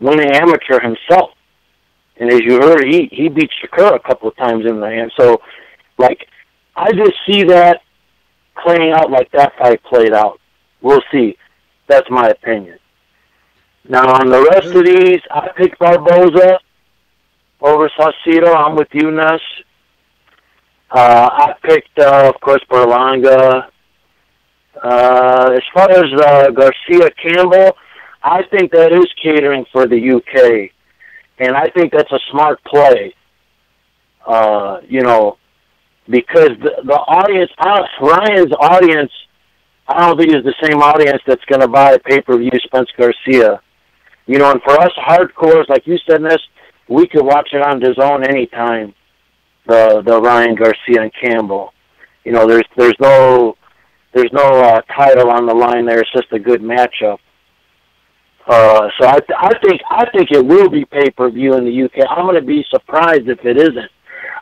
winning 0.00 0.30
amateur 0.32 0.80
himself, 0.80 1.30
and 2.18 2.30
as 2.30 2.40
you 2.40 2.60
heard, 2.60 2.84
he 2.84 3.08
he 3.10 3.28
beat 3.28 3.50
Shakur 3.62 3.94
a 3.94 4.00
couple 4.00 4.28
of 4.28 4.36
times 4.36 4.64
in 4.66 4.80
the 4.80 4.86
hand. 4.86 5.12
So, 5.18 5.40
like, 5.96 6.28
I 6.78 6.92
just 6.92 7.14
see 7.26 7.42
that 7.44 7.82
playing 8.62 8.92
out 8.92 9.10
like 9.10 9.30
that 9.32 9.52
fight 9.58 9.82
played 9.82 10.12
out. 10.12 10.40
We'll 10.80 11.02
see. 11.10 11.36
That's 11.88 12.08
my 12.08 12.28
opinion. 12.28 12.78
Now 13.88 14.06
on 14.06 14.28
the 14.28 14.42
rest 14.42 14.68
of 14.68 14.84
these, 14.84 15.20
I 15.30 15.48
picked 15.56 15.80
Barboza 15.80 16.60
over 17.60 17.90
Saucedo. 17.98 18.54
I'm 18.54 18.76
with 18.76 18.88
you, 18.92 19.10
Ness. 19.10 19.40
Uh, 20.90 21.28
I 21.32 21.54
picked, 21.64 21.98
uh, 21.98 22.32
of 22.32 22.40
course, 22.40 22.62
Berlanga. 22.70 23.68
Uh, 24.80 25.50
as 25.54 25.62
far 25.74 25.90
as 25.90 26.12
uh, 26.20 26.50
Garcia 26.50 27.10
Campbell, 27.20 27.76
I 28.22 28.42
think 28.50 28.70
that 28.70 28.92
is 28.92 29.06
catering 29.20 29.66
for 29.72 29.86
the 29.88 30.12
UK, 30.12 30.70
and 31.38 31.56
I 31.56 31.68
think 31.70 31.92
that's 31.92 32.12
a 32.12 32.20
smart 32.30 32.62
play. 32.62 33.14
Uh, 34.24 34.80
you 34.88 35.00
know, 35.00 35.38
because 36.08 36.50
the, 36.62 36.82
the 36.84 36.94
audience, 36.94 37.50
uh, 37.58 37.82
Ryan's 38.00 38.52
audience, 38.60 39.12
I 39.86 40.06
don't 40.06 40.18
think 40.18 40.34
is 40.34 40.44
the 40.44 40.54
same 40.62 40.80
audience 40.80 41.22
that's 41.26 41.44
going 41.46 41.60
to 41.60 41.68
buy 41.68 41.92
a 41.92 41.98
pay 41.98 42.20
per 42.20 42.36
view 42.36 42.50
Spence 42.64 42.88
Garcia. 42.96 43.60
You 44.26 44.38
know, 44.38 44.50
and 44.50 44.60
for 44.62 44.78
us 44.80 44.92
hardcores, 44.98 45.68
like 45.68 45.86
you 45.86 45.98
said, 46.08 46.22
this 46.22 46.40
we 46.88 47.06
could 47.06 47.24
watch 47.24 47.48
it 47.52 47.62
on 47.62 47.80
DAZN 47.80 48.28
anytime. 48.28 48.94
The 49.66 50.02
the 50.04 50.20
Ryan 50.20 50.54
Garcia 50.54 51.02
and 51.02 51.12
Campbell. 51.22 51.72
You 52.24 52.32
know, 52.32 52.46
there's 52.46 52.64
there's 52.76 52.96
no 53.00 53.56
there's 54.14 54.32
no 54.32 54.42
uh, 54.42 54.80
title 54.96 55.30
on 55.30 55.46
the 55.46 55.54
line 55.54 55.86
there. 55.86 56.00
It's 56.00 56.12
just 56.12 56.32
a 56.32 56.38
good 56.38 56.62
matchup. 56.62 57.18
Uh, 58.46 58.88
so 58.98 59.06
I, 59.06 59.18
th- 59.20 59.38
I 59.38 59.52
think 59.62 59.80
I 59.90 60.10
think 60.10 60.30
it 60.30 60.44
will 60.44 60.70
be 60.70 60.86
pay 60.86 61.10
per 61.10 61.30
view 61.30 61.54
in 61.54 61.64
the 61.64 61.82
UK. 61.84 62.06
I'm 62.08 62.24
going 62.24 62.40
to 62.40 62.46
be 62.46 62.64
surprised 62.70 63.28
if 63.28 63.44
it 63.44 63.58
isn't. 63.58 63.90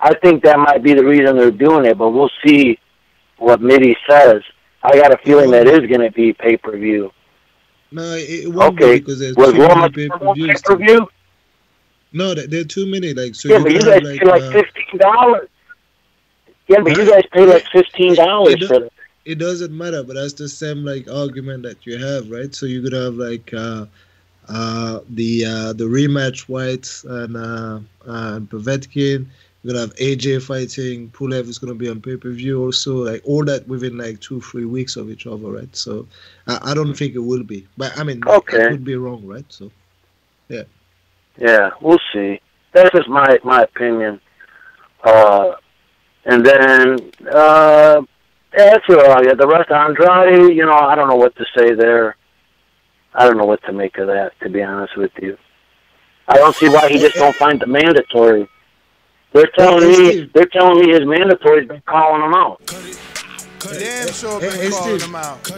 I 0.00 0.14
think 0.14 0.42
that 0.44 0.58
might 0.58 0.82
be 0.82 0.94
the 0.94 1.04
reason 1.04 1.36
they're 1.36 1.50
doing 1.50 1.84
it, 1.86 1.98
but 1.98 2.10
we'll 2.10 2.30
see 2.44 2.78
what 3.38 3.60
Mitty 3.60 3.96
says. 4.08 4.42
I 4.82 4.96
got 4.98 5.12
a 5.12 5.18
feeling 5.18 5.50
that 5.50 5.66
is 5.66 5.80
going 5.80 6.00
to 6.00 6.10
be 6.10 6.32
pay 6.32 6.56
per 6.56 6.76
view. 6.76 7.10
No, 7.90 8.02
it, 8.14 8.44
it 8.44 8.48
won't 8.52 8.80
Okay, 8.80 8.94
be 8.94 9.00
because 9.00 9.18
there's 9.20 9.36
was 9.36 9.52
too 9.52 9.58
many 9.58 9.88
pay 9.90 10.08
per 10.08 10.18
pay 10.18 10.32
views. 10.34 10.62
per 10.62 10.76
view? 10.76 11.08
No, 12.12 12.34
there, 12.34 12.60
are 12.60 12.64
too 12.64 12.90
many. 12.90 13.12
Like 13.14 13.34
so, 13.34 13.48
Yeah, 13.48 13.58
you 13.58 13.62
but 13.64 13.72
you 13.72 13.78
guys 13.80 14.02
like, 14.02 14.20
pay 14.20 14.26
like 14.26 14.42
uh, 14.42 14.52
fifteen 14.52 14.98
dollars. 14.98 15.48
Yeah, 16.68 16.80
but 16.80 16.96
you 16.96 17.10
guys 17.10 17.22
pay 17.32 17.46
like 17.46 17.64
fifteen 17.72 18.14
dollars 18.14 18.54
it, 18.54 18.66
for 18.66 18.78
do- 18.80 18.90
it 19.24 19.38
doesn't 19.38 19.76
matter, 19.76 20.02
but 20.02 20.14
that's 20.14 20.32
the 20.34 20.48
same 20.48 20.84
like 20.84 21.10
argument 21.10 21.64
that 21.64 21.84
you 21.84 21.98
have, 21.98 22.30
right? 22.30 22.54
So 22.54 22.66
you 22.66 22.82
could 22.82 22.92
have 22.92 23.14
like 23.14 23.52
uh, 23.52 23.86
uh, 24.48 25.00
the 25.10 25.44
uh, 25.44 25.72
the 25.72 25.84
rematch 25.84 26.48
White 26.48 26.88
and 27.04 27.36
uh, 27.36 27.80
uh, 28.06 28.40
Povetkin. 28.40 29.26
You're 29.66 29.74
gonna 29.74 29.86
have 29.88 29.96
AJ 29.96 30.44
fighting. 30.44 31.10
Pulev 31.10 31.48
is 31.48 31.58
gonna 31.58 31.74
be 31.74 31.88
on 31.88 32.00
pay 32.00 32.16
per 32.16 32.30
view 32.30 32.62
also. 32.62 33.04
Like 33.04 33.22
all 33.24 33.44
that 33.46 33.66
within 33.66 33.98
like 33.98 34.20
two 34.20 34.40
three 34.40 34.64
weeks 34.64 34.94
of 34.94 35.10
each 35.10 35.26
other, 35.26 35.50
right? 35.50 35.74
So 35.74 36.06
I, 36.46 36.70
I 36.70 36.74
don't 36.74 36.94
think 36.94 37.16
it 37.16 37.18
will 37.18 37.42
be, 37.42 37.66
but 37.76 37.98
I 37.98 38.04
mean, 38.04 38.22
Okay. 38.24 38.64
I 38.64 38.68
could 38.68 38.84
be 38.84 38.94
wrong, 38.94 39.26
right? 39.26 39.44
So 39.48 39.72
yeah. 40.48 40.62
Yeah, 41.36 41.70
we'll 41.80 41.98
see. 42.12 42.40
That's 42.74 42.94
just 42.94 43.08
my 43.08 43.40
my 43.42 43.62
opinion. 43.62 44.20
Uh, 45.02 45.54
and 46.26 46.46
then 46.46 47.00
uh, 47.28 48.02
yeah, 48.56 48.70
that's 48.70 48.84
I 48.88 49.24
got. 49.24 49.36
The 49.36 49.48
rest, 49.48 49.68
of 49.72 49.76
Andrade, 49.76 50.56
you 50.56 50.64
know, 50.64 50.78
I 50.78 50.94
don't 50.94 51.08
know 51.08 51.16
what 51.16 51.34
to 51.34 51.44
say 51.58 51.74
there. 51.74 52.14
I 53.14 53.26
don't 53.26 53.36
know 53.36 53.46
what 53.46 53.64
to 53.64 53.72
make 53.72 53.98
of 53.98 54.06
that, 54.06 54.30
to 54.42 54.48
be 54.48 54.62
honest 54.62 54.96
with 54.96 55.10
you. 55.20 55.36
I 56.28 56.36
don't 56.36 56.54
see 56.54 56.68
why 56.68 56.88
he 56.88 57.00
just 57.00 57.16
don't 57.16 57.34
find 57.34 57.58
the 57.58 57.66
mandatory. 57.66 58.48
They're 59.36 59.52
telling 59.54 59.86
me 59.86 60.30
they're 60.32 60.46
telling 60.46 60.80
me 60.80 60.92
his 60.92 61.04
mandatory's 61.04 61.68
been 61.68 61.82
calling 61.82 62.22
him 62.22 62.32
out. 62.32 62.64
Damn 62.66 64.08
sure 64.08 64.40
Hey, 64.40 64.48
been 64.48 64.60
hey, 64.60 64.70
calling 64.70 64.98
Steve. 64.98 65.08
him 65.08 65.14
out. 65.14 65.50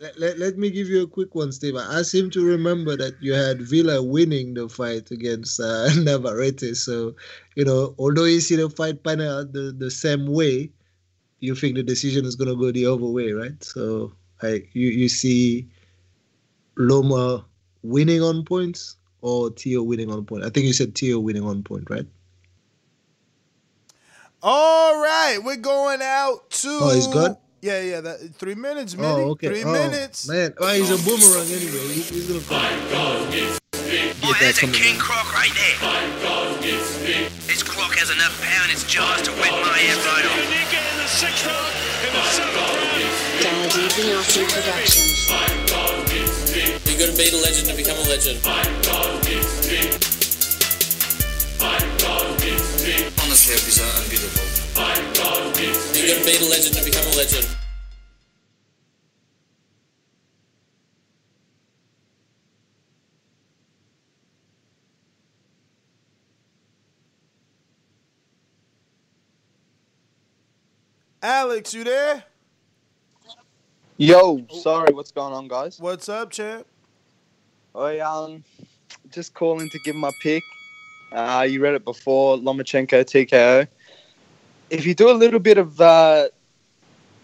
Let, 0.00 0.18
let, 0.18 0.38
let 0.38 0.56
me 0.56 0.70
give 0.70 0.88
you 0.88 1.02
a 1.02 1.06
quick 1.06 1.34
one, 1.34 1.52
Steve. 1.52 1.76
I 1.76 2.00
seem 2.00 2.30
to 2.30 2.42
remember 2.42 2.96
that 2.96 3.22
you 3.22 3.34
had 3.34 3.60
Villa 3.60 4.02
winning 4.02 4.54
the 4.54 4.66
fight 4.66 5.10
against 5.10 5.60
uh, 5.60 5.90
Navarrete. 5.98 6.74
So, 6.74 7.14
you 7.54 7.66
know, 7.66 7.94
although 7.98 8.24
you 8.24 8.40
see 8.40 8.56
the 8.56 8.70
fight 8.70 9.04
pan 9.04 9.20
out 9.20 9.52
the, 9.52 9.74
the 9.76 9.90
same 9.90 10.26
way, 10.26 10.72
you 11.40 11.54
think 11.54 11.74
the 11.76 11.82
decision 11.82 12.24
is 12.24 12.34
going 12.34 12.48
to 12.48 12.56
go 12.56 12.72
the 12.72 12.86
other 12.86 13.04
way, 13.04 13.32
right? 13.32 13.62
So, 13.62 14.14
like, 14.42 14.70
you, 14.72 14.88
you 14.88 15.08
see 15.10 15.68
Loma 16.78 17.44
winning 17.82 18.22
on 18.22 18.44
points 18.44 18.96
or 19.20 19.50
Tio 19.50 19.82
winning 19.82 20.10
on 20.10 20.24
point? 20.24 20.44
I 20.44 20.48
think 20.48 20.66
you 20.66 20.72
said 20.72 20.94
Tio 20.94 21.20
winning 21.20 21.44
on 21.44 21.62
point, 21.62 21.90
right? 21.90 22.06
All 24.42 25.00
right, 25.00 25.38
we're 25.42 25.56
going 25.56 26.00
out 26.02 26.50
to. 26.50 26.68
Oh, 26.82 26.90
he's 26.94 27.06
good? 27.06 27.36
Yeah, 27.60 27.80
yeah. 27.80 28.00
That 28.00 28.34
three 28.34 28.56
minutes, 28.56 28.96
man. 28.96 29.04
Oh, 29.20 29.30
okay. 29.38 29.46
Three 29.48 29.62
Oh, 29.62 29.72
minutes. 29.72 30.26
Man, 30.26 30.52
oh, 30.58 30.66
he's 30.74 30.90
a 30.90 30.98
boomerang 30.98 31.46
anyway. 31.46 31.94
He- 31.94 32.02
he's 32.02 32.26
going 32.26 32.40
to 32.40 32.46
come. 32.48 32.58
Get 33.30 34.16
oh, 34.24 34.34
that 34.40 34.56
coming. 34.58 34.74
King 34.74 34.98
Croc 34.98 35.32
right 35.34 35.52
there. 35.54 35.78
This 37.46 37.62
croc 37.62 37.94
has 37.98 38.10
enough 38.10 38.34
power 38.42 38.64
in 38.66 38.70
its 38.70 38.82
jaws 38.84 39.22
to 39.22 39.30
wet 39.38 39.52
my 39.62 39.78
head 39.78 39.98
right 40.10 40.26
off. 40.26 40.38
Daddy 43.42 43.86
Vignati 43.94 44.42
Productions. 44.50 45.30
You 46.86 46.98
gotta 46.98 47.16
be 47.16 47.30
the 47.30 47.38
legend 47.42 47.66
to 47.68 47.74
become 47.76 47.96
a 47.98 48.06
legend. 48.08 48.38
Honestly, 53.44 53.64
these 53.64 53.80
are 53.80 53.90
unbeatable. 54.00 54.52
You 55.96 56.06
gotta 56.06 56.24
be 56.24 56.36
the 56.38 56.48
legend 56.48 56.76
to 56.76 56.84
become 56.84 57.04
a 57.12 57.16
legend. 57.16 57.56
Alex, 71.20 71.74
you 71.74 71.82
there? 71.82 72.22
Yo, 73.96 74.46
sorry, 74.50 74.92
what's 74.94 75.10
going 75.10 75.32
on, 75.32 75.48
guys? 75.48 75.80
What's 75.80 76.08
up, 76.08 76.30
champ? 76.30 76.64
I 77.74 77.98
um, 77.98 78.44
just 79.10 79.34
calling 79.34 79.68
to 79.68 79.78
give 79.80 79.96
my 79.96 80.12
pick. 80.22 80.44
Uh, 81.12 81.42
you 81.42 81.60
read 81.60 81.74
it 81.74 81.84
before, 81.84 82.38
Lomachenko 82.38 83.04
TKO. 83.04 83.68
If 84.70 84.86
you 84.86 84.94
do 84.94 85.10
a 85.10 85.12
little 85.12 85.40
bit 85.40 85.58
of 85.58 85.78
uh, 85.78 86.28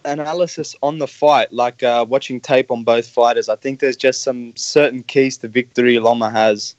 analysis 0.05 0.75
on 0.83 0.99
the 0.99 1.07
fight, 1.07 1.51
like 1.51 1.81
uh, 1.81 2.05
watching 2.07 2.39
tape 2.39 2.69
on 2.69 2.83
both 2.83 3.07
fighters, 3.07 3.49
I 3.49 3.55
think 3.55 3.79
there's 3.79 3.97
just 3.97 4.21
some 4.21 4.55
certain 4.55 5.01
keys 5.01 5.37
to 5.37 5.47
victory 5.47 5.97
Loma 5.97 6.29
has 6.29 6.75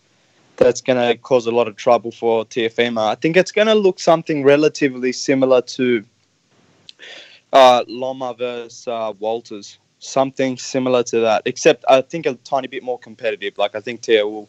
that's 0.57 0.81
going 0.81 0.99
to 0.99 1.17
cause 1.19 1.47
a 1.47 1.51
lot 1.51 1.67
of 1.67 1.75
trouble 1.75 2.13
for 2.13 2.45
Teofimo. 2.45 3.05
I 3.09 3.17
think 3.17 3.37
it's 3.37 3.51
going 3.51 3.67
to 3.67 3.75
look 3.75 3.99
something 3.99 4.45
relatively 4.45 5.11
similar 5.11 5.63
to 5.63 6.05
uh, 7.53 7.83
Loma 7.89 8.35
versus 8.35 8.87
uh, 8.87 9.13
Walters. 9.19 9.79
Something 9.99 10.57
similar 10.57 11.03
to 11.05 11.21
that, 11.21 11.43
except 11.45 11.85
I 11.89 12.03
think 12.03 12.25
a 12.25 12.35
tiny 12.37 12.69
bit 12.69 12.83
more 12.83 12.99
competitive. 12.99 13.59
Like 13.59 13.75
I 13.75 13.81
think 13.81 14.01
Tia 14.01 14.27
will 14.27 14.49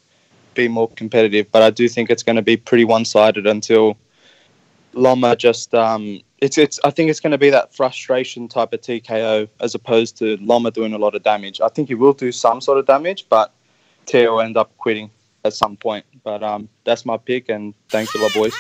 be 0.53 0.68
more 0.68 0.90
competitive, 0.90 1.52
but 1.52 1.61
I 1.61 1.69
do 1.69 1.88
think 1.88 2.10
it's 2.10 2.23
going 2.23 2.36
to 2.36 2.41
be 2.41 2.57
pretty 2.57 2.86
one-sided 2.86 3.48
until 3.48 3.98
Loma 4.94 5.36
just. 5.36 5.73
Um, 5.73 6.22
it's 6.40 6.57
it's. 6.57 6.80
I 6.84 6.90
think 6.90 7.10
it's 7.10 7.19
going 7.19 7.32
to 7.32 7.38
be 7.38 7.49
that 7.49 7.73
frustration 7.73 8.48
type 8.48 8.73
of 8.73 8.82
TKO 8.82 9.48
as 9.60 9.76
opposed 9.76 10.18
to 10.18 10.38
Loma 10.38 10.72
doing 10.72 10.94
a 10.94 10.98
lot 10.98 11.15
of 11.15 11.23
damage. 11.23 11.61
I 11.61 11.69
think 11.69 11.88
he 11.88 11.95
will 11.95 12.14
do 12.14 12.32
some 12.32 12.61
sort 12.61 12.78
of 12.78 12.86
damage, 12.86 13.28
but 13.30 13.53
Tia 14.06 14.32
will 14.32 14.41
end 14.41 14.57
up 14.57 14.76
quitting 14.78 15.10
at 15.45 15.53
some 15.53 15.78
point. 15.78 16.06
But 16.23 16.44
um, 16.44 16.68
that's 16.84 17.06
my 17.06 17.18
pick, 17.18 17.49
and 17.49 17.73
thanks 17.90 18.14
a 18.15 18.18
lot, 18.18 18.34
boys. 18.34 18.53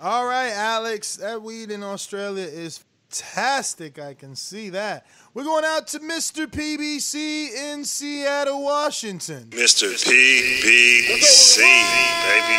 All 0.00 0.26
right, 0.26 0.50
Alex. 0.50 1.16
That 1.16 1.42
weed 1.42 1.70
in 1.70 1.82
Australia 1.82 2.44
is 2.44 2.84
fantastic. 3.12 3.98
I 3.98 4.14
can 4.14 4.34
see 4.34 4.70
that. 4.70 5.04
We're 5.34 5.44
going 5.44 5.64
out 5.64 5.86
to 5.88 6.00
Mr. 6.00 6.46
PBC 6.46 7.50
in 7.52 7.84
Seattle, 7.84 8.62
Washington. 8.64 9.44
Mr. 9.50 9.92
PBC, 9.92 11.58
baby. 11.60 12.56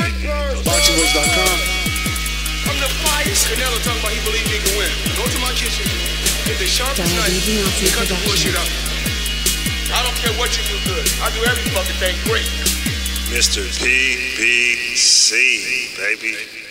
BoxingVoice.com. 0.61 1.59
I'm 2.69 2.79
the 2.79 2.85
flyest. 3.01 3.49
Canelo 3.49 3.81
talking 3.83 3.99
about 3.99 4.13
he 4.13 4.21
believe 4.25 4.45
he 4.45 4.59
can 4.61 4.77
win. 4.77 4.89
Go 5.17 5.25
to 5.25 5.39
my 5.41 5.51
kitchen, 5.53 5.85
get 6.45 6.57
the 6.59 6.65
sharpest 6.65 7.01
Daddy 7.01 7.15
knife, 7.17 7.33
Vignati 7.49 7.85
and 7.89 7.93
cut 7.97 8.07
the 8.07 8.15
bullshit 8.25 8.53
Productions. 8.53 8.93
out. 9.89 9.93
I 9.93 10.01
don't 10.05 10.15
care 10.21 10.33
what 10.39 10.53
you 10.57 10.63
do 10.69 10.77
good. 10.85 11.05
I 11.21 11.29
do 11.33 11.41
every 11.45 11.65
fucking 11.73 11.97
thing 11.97 12.15
great. 12.25 12.45
Mr. 13.33 13.65
PBC, 13.81 15.29
baby. 15.97 16.62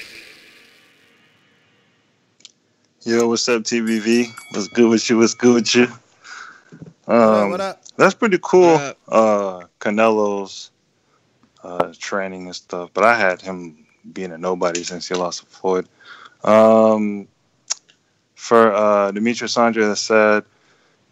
Yo, 3.05 3.27
what's 3.27 3.49
up, 3.49 3.63
TBV? 3.63 4.29
What's 4.53 4.69
good 4.69 4.89
with 4.89 5.11
you? 5.11 5.19
What's 5.19 5.35
good 5.35 5.55
with 5.55 5.75
you? 5.75 5.89
Um, 7.09 7.51
what 7.51 7.61
up? 7.61 7.83
That's 7.97 8.15
pretty 8.15 8.39
cool. 8.41 8.77
Uh, 9.09 9.65
Canelo's 9.81 10.71
uh, 11.65 11.93
training 11.99 12.47
and 12.47 12.55
stuff, 12.55 12.91
but 12.95 13.03
I 13.03 13.19
had 13.19 13.43
him 13.43 13.87
being 14.13 14.31
a 14.31 14.39
nobody 14.39 14.85
since 14.85 15.09
he 15.09 15.17
lost 15.17 15.41
to 15.41 15.47
Floyd. 15.47 15.89
Um, 16.45 17.27
for 18.37 18.73
uh, 18.73 19.11
Demetrius 19.11 19.59
Andrade, 19.59 19.89
that's 19.89 20.01
sad, 20.01 20.45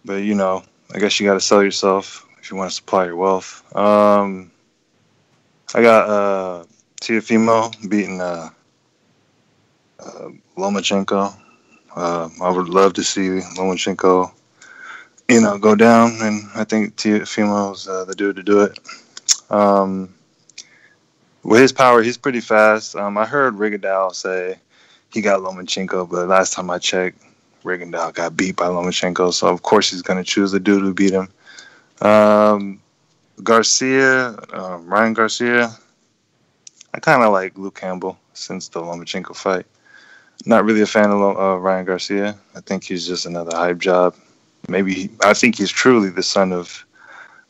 but 0.04 0.22
you 0.22 0.36
know, 0.36 0.62
I 0.94 1.00
guess 1.00 1.18
you 1.18 1.26
got 1.26 1.34
to 1.34 1.40
sell 1.40 1.60
yourself 1.60 2.24
if 2.38 2.52
you 2.52 2.56
want 2.56 2.70
to 2.70 2.76
supply 2.76 3.06
your 3.06 3.16
wealth. 3.16 3.64
Um, 3.74 4.52
I 5.74 5.82
got 5.82 6.08
uh, 6.08 6.64
Teofimo 7.00 7.90
beating 7.90 8.20
uh, 8.20 8.50
uh, 9.98 10.28
Lomachenko. 10.56 11.34
Uh, 11.94 12.28
I 12.40 12.50
would 12.50 12.68
love 12.68 12.94
to 12.94 13.02
see 13.02 13.28
Lomachenko, 13.56 14.30
you 15.28 15.40
know, 15.40 15.58
go 15.58 15.74
down, 15.74 16.16
and 16.20 16.48
I 16.54 16.64
think 16.64 16.96
Teofimo's 16.96 17.88
uh, 17.88 18.04
the 18.04 18.14
dude 18.14 18.36
to 18.36 18.42
do 18.42 18.60
it. 18.62 18.78
Um, 19.50 20.14
with 21.42 21.60
his 21.60 21.72
power, 21.72 22.02
he's 22.02 22.16
pretty 22.16 22.40
fast. 22.40 22.94
Um, 22.94 23.18
I 23.18 23.26
heard 23.26 23.54
Rigondeaux 23.54 24.14
say 24.14 24.58
he 25.12 25.20
got 25.20 25.40
Lomachenko, 25.40 26.08
but 26.08 26.28
last 26.28 26.52
time 26.52 26.70
I 26.70 26.78
checked, 26.78 27.22
Rigondeaux 27.64 28.14
got 28.14 28.36
beat 28.36 28.56
by 28.56 28.66
Lomachenko, 28.66 29.32
so 29.32 29.48
of 29.48 29.62
course 29.62 29.90
he's 29.90 30.02
going 30.02 30.22
to 30.22 30.28
choose 30.28 30.52
the 30.52 30.60
dude 30.60 30.82
who 30.82 30.94
beat 30.94 31.12
him. 31.12 31.28
Um, 32.06 32.80
Garcia, 33.42 34.36
uh, 34.52 34.78
Ryan 34.82 35.14
Garcia, 35.14 35.70
I 36.94 37.00
kind 37.00 37.22
of 37.22 37.32
like 37.32 37.56
Luke 37.56 37.78
Campbell 37.78 38.18
since 38.32 38.68
the 38.68 38.80
Lomachenko 38.80 39.34
fight. 39.34 39.66
Not 40.46 40.64
really 40.64 40.80
a 40.80 40.86
fan 40.86 41.10
of 41.10 41.20
uh, 41.20 41.58
Ryan 41.58 41.84
Garcia. 41.84 42.36
I 42.54 42.60
think 42.60 42.84
he's 42.84 43.06
just 43.06 43.26
another 43.26 43.56
hype 43.56 43.78
job. 43.78 44.14
Maybe 44.68 44.94
he, 44.94 45.10
I 45.22 45.34
think 45.34 45.56
he's 45.56 45.70
truly 45.70 46.10
the 46.10 46.22
son 46.22 46.52
of 46.52 46.84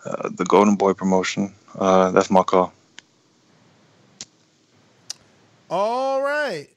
uh, 0.04 0.28
the 0.30 0.44
Golden 0.44 0.76
Boy 0.76 0.92
promotion. 0.92 1.52
Uh, 1.78 2.10
that's 2.10 2.30
my 2.30 2.42
call. 2.42 2.72
All 5.68 6.22
right. 6.22 6.68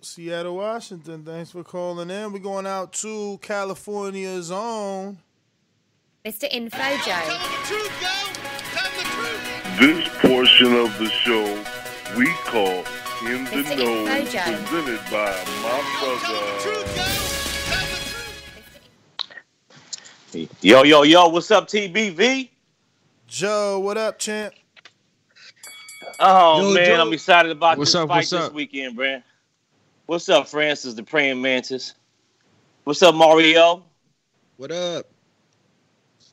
Seattle, 0.00 0.56
Washington. 0.56 1.24
Thanks 1.24 1.50
for 1.50 1.64
calling 1.64 2.10
in. 2.10 2.32
We're 2.32 2.38
going 2.38 2.66
out 2.66 2.92
to 2.94 3.38
California's 3.42 4.50
own. 4.50 5.18
Mr. 6.24 6.46
Info 6.50 6.78
Joe. 7.06 7.38
This 9.78 10.08
portion 10.18 10.74
of 10.74 10.98
the 10.98 11.08
show 11.08 11.64
we 12.16 12.26
call 12.44 12.84
In 13.20 13.44
the 13.44 13.50
Mr. 13.50 13.76
Know, 13.76 14.06
Info 14.06 14.30
Joe. 14.30 14.64
presented 14.66 15.00
by 15.10 15.44
my 15.62 15.82
brother. 15.98 16.98
Yo, 20.60 20.84
yo, 20.84 21.02
yo, 21.02 21.28
what's 21.28 21.50
up, 21.50 21.66
TBV? 21.66 22.48
Joe, 23.26 23.80
what 23.80 23.96
up, 23.96 24.20
champ? 24.20 24.54
Oh 26.20 26.68
Yo, 26.68 26.74
man, 26.74 26.86
Joe. 26.86 27.00
I'm 27.06 27.12
excited 27.12 27.50
about 27.50 27.76
What's 27.76 27.90
this 27.90 27.96
up, 27.96 28.08
fight 28.08 28.16
what's 28.18 28.30
this 28.30 28.40
up? 28.40 28.52
weekend, 28.54 28.94
Brand. 28.94 29.24
What's 30.06 30.28
up, 30.28 30.46
Francis, 30.46 30.94
the 30.94 31.02
praying 31.02 31.42
mantis? 31.42 31.94
What's 32.84 33.02
up, 33.02 33.16
Mario? 33.16 33.82
What 34.58 34.70
up? 34.70 35.06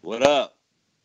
What 0.02 0.22
up? 0.22 0.56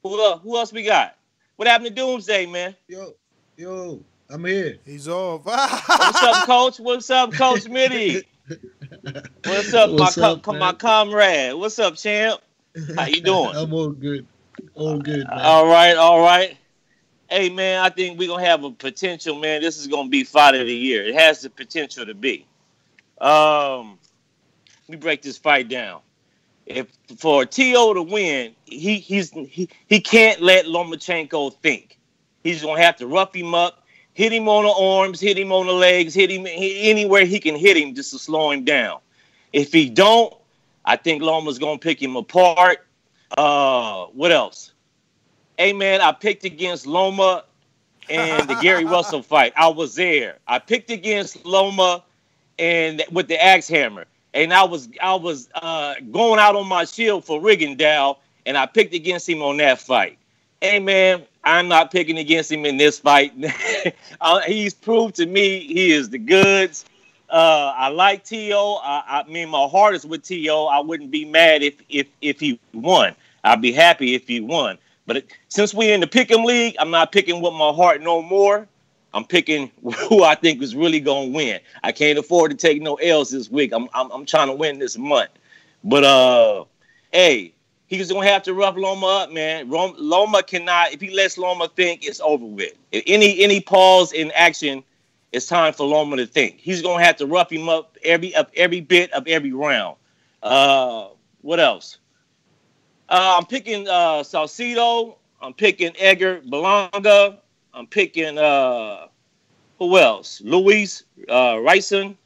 Who 0.02 0.20
up? 0.23 0.43
Who 0.43 0.59
else 0.59 0.74
we 0.74 0.82
got? 0.82 1.16
What 1.57 1.69
happened 1.69 1.89
to 1.89 1.94
Doomsday, 1.94 2.44
man? 2.44 2.77
Yo, 2.86 3.15
yo, 3.57 4.05
I'm 4.32 4.44
here. 4.44 4.78
He's 4.85 5.09
off. 5.09 5.44
What's 5.44 6.23
up, 6.23 6.47
Coach? 6.47 6.78
What's 6.78 7.11
up, 7.11 7.32
Coach 7.32 7.69
Mitty? 7.69 8.23
What's 9.44 9.74
up, 9.74 9.90
What's 9.90 10.16
my 10.16 10.31
up, 10.31 10.43
co- 10.43 10.52
my 10.52 10.73
comrade? 10.73 11.55
What's 11.55 11.81
up, 11.81 11.97
champ? 11.97 12.40
How 12.94 13.07
you 13.07 13.20
doing? 13.23 13.57
I'm 13.57 13.74
all 13.74 13.90
good. 13.90 14.24
All 14.74 14.98
good, 14.98 15.27
man. 15.27 15.40
All 15.40 15.66
right, 15.66 15.97
all 15.97 16.20
right. 16.20 16.57
Hey 17.28 17.48
man, 17.48 17.81
I 17.85 17.90
think 17.90 18.19
we're 18.19 18.28
gonna 18.28 18.44
have 18.44 18.62
a 18.62 18.70
potential, 18.70 19.36
man. 19.36 19.62
This 19.62 19.78
is 19.78 19.89
gonna 19.89 20.09
be 20.09 20.23
fight 20.23 20.55
of 20.55 20.66
the 20.66 20.74
year. 20.74 21.05
It 21.05 21.15
has 21.15 21.40
the 21.40 21.51
potential 21.51 22.07
to 22.07 22.15
be. 22.15 22.47
Um, 23.20 23.98
we 24.89 24.97
break 24.97 25.23
this 25.23 25.39
fight 25.39 25.69
down. 25.69 26.02
If 26.66 26.86
for 27.19 27.44
To 27.44 27.94
to 27.94 28.02
win, 28.02 28.55
he 28.65 28.98
he's 28.98 29.31
he, 29.31 29.69
he 29.89 30.01
can't 30.01 30.40
let 30.40 30.66
Lomachenko 30.66 31.55
think. 31.55 31.98
He's 32.44 32.62
gonna 32.62 32.81
have 32.81 32.97
to 32.97 33.07
rough 33.07 33.35
him 33.35 33.55
up, 33.55 33.80
hit 34.15 34.32
him 34.32 34.49
on 34.49 34.65
the 34.65 34.70
arms, 34.70 35.20
hit 35.20 35.39
him 35.39 35.53
on 35.53 35.66
the 35.66 35.73
legs, 35.73 36.15
hit 36.15 36.31
him 36.31 36.47
anywhere 36.47 37.24
he 37.24 37.41
can 37.41 37.57
hit 37.57 37.77
him 37.77 37.95
just 37.95 38.12
to 38.12 38.19
slow 38.19 38.51
him 38.51 38.65
down. 38.65 39.01
If 39.53 39.73
he 39.73 39.89
don't, 39.91 40.35
I 40.85 40.97
think 40.97 41.23
Loma's 41.23 41.59
gonna 41.59 41.78
pick 41.78 42.03
him 42.03 42.16
apart. 42.16 42.87
Uh, 43.37 44.07
what 44.07 44.32
else? 44.32 44.73
Hey 45.59 45.73
man, 45.73 46.01
I 46.01 46.12
picked 46.12 46.45
against 46.45 46.87
Loma 46.87 47.45
and 48.09 48.49
the 48.49 48.55
Gary 48.57 48.85
Russell 48.97 49.23
fight. 49.23 49.53
I 49.57 49.69
was 49.69 49.95
there. 49.95 50.39
I 50.47 50.59
picked 50.59 50.91
against 50.91 51.45
Loma 51.45 52.03
and 52.59 53.03
with 53.11 53.28
the 53.28 53.43
axe 53.43 53.69
hammer, 53.69 54.05
and 54.35 54.53
I 54.53 54.65
was 54.65 54.89
I 55.03 55.15
was 55.15 55.49
uh, 55.55 55.95
going 56.11 56.41
out 56.41 56.57
on 56.57 56.66
my 56.66 56.85
shield 56.85 57.24
for 57.24 57.41
Rigondeaux, 57.41 58.16
and 58.47 58.57
I 58.57 58.66
picked 58.66 58.95
against 58.95 59.28
him 59.28 59.43
on 59.43 59.57
that 59.59 59.81
fight. 59.81 60.19
Hey 60.61 60.78
man, 60.78 61.23
I'm 61.44 61.69
not 61.69 61.91
picking 61.91 62.19
against 62.19 62.52
him 62.52 62.67
in 62.67 62.77
this 62.77 62.99
fight. 62.99 63.33
uh, 64.20 64.41
he's 64.41 64.75
proved 64.75 65.17
to 65.17 65.27
me 65.27 65.60
he 65.60 65.93
is 65.93 66.10
the 66.10 66.19
goods. 66.19 66.85
Uh, 67.28 67.73
I 67.77 67.89
like 67.89 68.25
To. 68.25 68.52
I, 68.83 69.25
I 69.27 69.31
mean, 69.31 69.49
my 69.49 69.67
heart 69.67 69.94
is 69.94 70.05
with 70.05 70.23
To. 70.25 70.49
I 70.70 70.81
wouldn't 70.81 71.10
be 71.10 71.25
mad 71.25 71.62
if 71.62 71.75
if 71.89 72.09
if 72.20 72.41
he 72.41 72.59
won. 72.75 73.15
I'd 73.44 73.62
be 73.62 73.73
happy 73.73 74.15
if 74.15 74.27
he 74.27 74.41
won. 74.41 74.78
But 75.07 75.19
it, 75.19 75.33
since 75.49 75.73
we're 75.73 75.94
in 75.94 76.01
the 76.01 76.07
pick'em 76.07 76.44
league, 76.44 76.77
I'm 76.78 76.91
not 76.91 77.12
picking 77.12 77.41
with 77.41 77.55
my 77.55 77.73
heart 77.73 78.02
no 78.02 78.20
more. 78.20 78.67
I'm 79.15 79.25
picking 79.25 79.70
who 80.09 80.23
I 80.23 80.35
think 80.35 80.62
is 80.62 80.75
really 80.75 81.01
gonna 81.01 81.31
win. 81.31 81.60
I 81.83 81.93
can't 81.93 82.19
afford 82.19 82.51
to 82.51 82.57
take 82.57 82.83
no 82.83 82.97
L's 82.97 83.31
this 83.31 83.51
week. 83.51 83.73
I'm 83.73 83.89
I'm, 83.94 84.10
I'm 84.10 84.27
trying 84.27 84.49
to 84.49 84.55
win 84.55 84.78
this 84.78 84.99
month. 84.99 85.31
But 85.85 86.05
uh, 86.05 86.65
hey, 87.12 87.55
he's 87.91 88.10
gonna 88.10 88.27
have 88.27 88.44
to 88.44 88.55
rough 88.55 88.77
Loma 88.77 89.07
up, 89.07 89.33
man. 89.33 89.69
Loma 89.69 90.43
cannot. 90.43 90.93
If 90.93 91.01
he 91.02 91.10
lets 91.10 91.36
Loma 91.36 91.69
think, 91.69 92.07
it's 92.07 92.20
over 92.20 92.47
with. 92.47 92.73
If 92.93 93.02
any 93.07 93.41
any 93.41 93.60
pause 93.60 94.12
in 94.12 94.31
action, 94.31 94.83
it's 95.33 95.47
time 95.47 95.75
for 95.75 95.86
Loma 95.86 96.17
to 96.17 96.27
think. 96.27 96.59
He's 96.59 96.81
gonna 96.81 97.05
have 97.05 97.17
to 97.17 97.27
rough 97.27 97.52
him 97.52 97.69
up 97.69 97.99
every 98.02 98.35
up 98.35 98.51
every 98.57 98.81
bit 98.81 99.12
of 99.12 99.27
every 99.28 99.52
round. 99.52 99.97
Uh, 100.43 101.09
what 101.43 101.60
else? 101.60 101.99
Uh, 103.09 103.35
I'm 103.36 103.44
picking 103.44 103.86
uh, 103.89 104.23
Saucedo. 104.23 105.17
I'm 105.43 105.52
picking 105.52 105.93
Edgar 105.99 106.41
Berlanga. 106.41 107.39
I'm 107.75 107.86
picking 107.86 108.39
uh, 108.39 109.09
who 109.78 109.99
else? 109.99 110.41
Lewis 110.43 111.05
uh, 111.28 111.59
Ritson. 111.60 112.17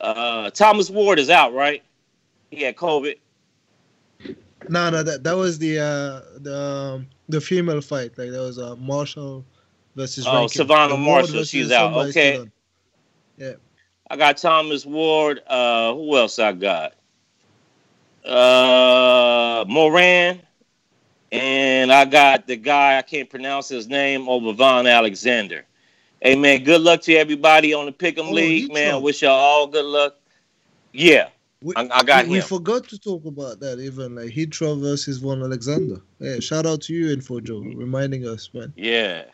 Uh, 0.00 0.50
Thomas 0.50 0.90
Ward 0.90 1.20
is 1.20 1.30
out, 1.30 1.54
right? 1.54 1.84
He 2.50 2.62
had 2.62 2.74
COVID. 2.74 3.16
No, 4.68 4.90
no, 4.90 5.02
that 5.02 5.24
that 5.24 5.36
was 5.36 5.58
the 5.58 5.78
uh 5.78 6.38
the 6.40 6.58
um, 6.58 7.06
the 7.28 7.40
female 7.40 7.80
fight. 7.80 8.16
Like 8.16 8.30
that 8.30 8.40
was 8.40 8.58
uh 8.58 8.76
Marshall 8.76 9.44
versus 9.96 10.26
Oh, 10.26 10.34
Rankin. 10.34 10.56
Savannah 10.56 10.96
Marshall, 10.96 11.44
she's 11.44 11.70
out. 11.70 11.94
Okay. 12.08 12.44
Yeah. 13.36 13.54
I 14.10 14.16
got 14.16 14.36
Thomas 14.36 14.84
Ward. 14.84 15.40
Uh, 15.46 15.94
who 15.94 16.16
else 16.16 16.38
I 16.38 16.52
got? 16.52 16.94
Uh, 18.24 19.64
Moran. 19.68 20.40
And 21.32 21.90
I 21.90 22.04
got 22.04 22.46
the 22.46 22.56
guy, 22.56 22.98
I 22.98 23.02
can't 23.02 23.30
pronounce 23.30 23.66
his 23.70 23.88
name, 23.88 24.28
over 24.28 24.52
Von 24.52 24.86
Alexander. 24.86 25.64
Hey, 26.20 26.36
man, 26.36 26.62
good 26.62 26.82
luck 26.82 27.00
to 27.02 27.14
everybody 27.14 27.72
on 27.72 27.86
the 27.86 27.92
Pick'em 27.92 28.28
Oh, 28.28 28.32
League, 28.32 28.70
man. 28.72 29.00
Wish 29.00 29.22
y'all 29.22 29.32
all 29.32 29.66
good 29.66 29.86
luck. 29.86 30.16
Yeah, 30.92 31.30
We, 31.62 31.74
I, 31.76 31.88
I 31.92 32.02
got 32.02 32.26
we, 32.26 32.32
we 32.32 32.40
forgot 32.40 32.88
to 32.88 32.98
talk 32.98 33.24
about 33.24 33.60
that 33.60 33.78
even 33.78 34.14
like 34.16 34.30
Heathrow 34.30 34.80
versus 34.80 35.18
Von 35.18 35.42
Alexander. 35.42 36.02
Yeah, 36.18 36.40
shout 36.40 36.66
out 36.66 36.82
to 36.82 36.94
you, 36.94 37.12
Info 37.12 37.40
Joe, 37.40 37.60
reminding 37.60 38.26
us, 38.26 38.50
man. 38.52 38.72
Yeah. 38.76 39.24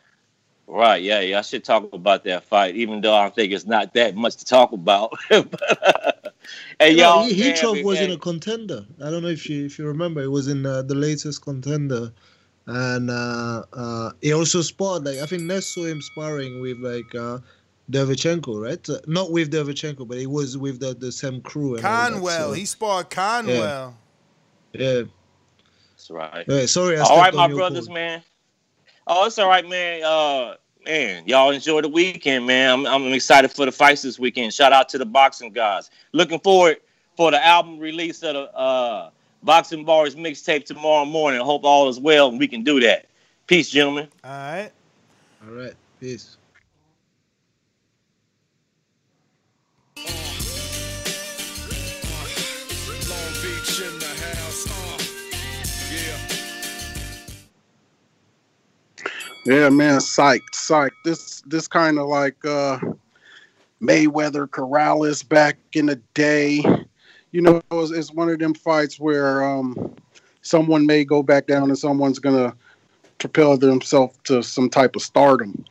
Right, 0.67 1.03
yeah, 1.03 1.21
yeah. 1.21 1.39
I 1.39 1.43
should 1.43 1.65
talk 1.65 1.89
about 1.95 2.25
that 2.25 2.45
fight, 2.45 2.77
even 2.77 3.01
though 3.01 3.15
I 3.17 3.31
think 3.31 3.53
it's 3.53 3.65
not 3.65 3.95
that 3.95 4.15
much 4.17 4.37
to 4.37 4.45
talk 4.45 4.73
about. 4.73 5.13
But, 5.31 6.35
hey, 6.79 6.91
You 6.91 6.97
know, 6.99 7.03
y'all. 7.03 7.25
He- 7.25 7.43
Heathrow 7.43 7.83
was 7.83 8.01
in 8.01 8.11
a 8.11 8.19
contender. 8.19 8.87
I 9.03 9.11
don't 9.11 9.23
know 9.23 9.29
if 9.29 9.49
you 9.49 9.65
if 9.67 9.79
you 9.79 9.87
remember, 9.87 10.21
it 10.23 10.31
was 10.31 10.49
in 10.49 10.67
uh, 10.67 10.83
the 10.83 10.95
latest 10.95 11.43
contender, 11.43 12.13
and 12.67 13.11
uh, 13.11 13.65
uh, 13.73 14.11
he 14.21 14.33
also 14.35 14.61
sparred 14.61 15.05
like 15.05 15.19
I 15.19 15.27
think 15.27 15.43
Ness 15.43 15.67
saw 15.67 15.85
him 15.85 16.03
sparring 16.03 16.61
with 16.61 16.79
like 16.81 17.15
Derevchenko, 17.91 18.63
right? 18.63 18.89
Uh, 18.89 18.99
not 19.07 19.31
with 19.31 19.53
Derevchenko, 19.53 20.07
but 20.07 20.19
he 20.19 20.27
was 20.27 20.57
with 20.59 20.81
the 20.81 20.95
the 20.95 21.11
same 21.13 21.41
crew. 21.41 21.77
And 21.77 21.85
all 21.87 21.93
that, 21.93 22.13
Conwell. 22.13 22.49
so- 22.49 22.53
He 22.53 22.65
sparred 22.67 23.11
Conwell. 23.11 23.97
yeah. 24.73 25.03
That's 25.97 26.11
right. 26.11 26.45
Yeah, 26.47 26.67
sorry, 26.67 26.97
I 26.97 27.01
all 27.01 27.07
stepped 27.07 27.19
right, 27.19 27.35
on 27.35 27.51
my 27.51 27.57
brothers, 27.57 27.87
code. 27.87 27.95
man. 27.95 28.23
Oh, 29.07 29.27
it's 29.27 29.39
all 29.39 29.49
right, 29.49 29.67
man. 29.69 30.03
Uh, 30.05 30.55
man, 30.85 31.25
y'all 31.27 31.51
enjoy 31.51 31.81
the 31.81 31.89
weekend, 31.89 32.47
man. 32.47 32.71
I'm, 32.71 32.87
I'm 32.87 33.13
excited 33.13 33.51
for 33.51 33.65
the 33.67 33.73
fights 33.73 34.03
this 34.03 34.19
weekend. 34.19 34.53
Shout 34.55 34.73
out 34.73 34.89
to 34.91 34.99
the 34.99 35.07
boxing 35.07 35.53
guys. 35.53 35.91
Looking 36.13 36.41
forward 36.41 36.77
for 37.17 37.31
the 37.31 37.45
album 37.45 37.79
release 37.79 38.23
of 38.23 38.35
the 38.35 38.55
uh, 38.57 39.11
Boxing 39.43 39.85
Bars 39.85 40.15
mixtape 40.15 40.65
tomorrow 40.65 41.05
morning. 41.05 41.41
Hope 41.41 41.65
all 41.65 41.89
is 41.89 41.99
well 42.01 42.29
and 42.29 42.39
we 42.39 42.49
can 42.49 42.63
do 42.65 42.81
that. 42.81 43.07
Peace, 43.47 43.71
gentlemen. 43.71 44.09
All 44.25 44.31
right. 44.31 44.71
All 45.47 45.55
right, 45.55 45.75
peace. 46.01 46.38
Yeah, 59.49 59.71
man, 59.71 59.99
psyched, 60.01 60.51
psyched. 60.53 60.91
This 61.07 61.41
this 61.47 61.67
kind 61.67 61.99
of 61.99 62.07
like 62.07 62.37
uh 62.45 62.79
Mayweather 63.81 64.47
Corrales 64.47 65.27
back 65.27 65.57
in 65.73 65.87
the 65.87 65.97
day. 66.13 66.63
You 67.33 67.41
know, 67.41 67.63
it's, 67.71 67.91
it's 67.91 68.13
one 68.13 68.29
of 68.29 68.39
them 68.41 68.53
fights 68.53 69.01
where 69.01 69.43
um 69.43 69.97
someone 70.43 70.85
may 70.85 71.03
go 71.03 71.23
back 71.23 71.47
down 71.47 71.71
and 71.71 71.79
someone's 71.79 72.19
gonna 72.19 72.55
propel 73.17 73.57
themselves 73.57 74.19
to 74.25 74.43
some 74.43 74.69
type 74.69 74.95
of 74.95 75.01
stardom. 75.01 75.65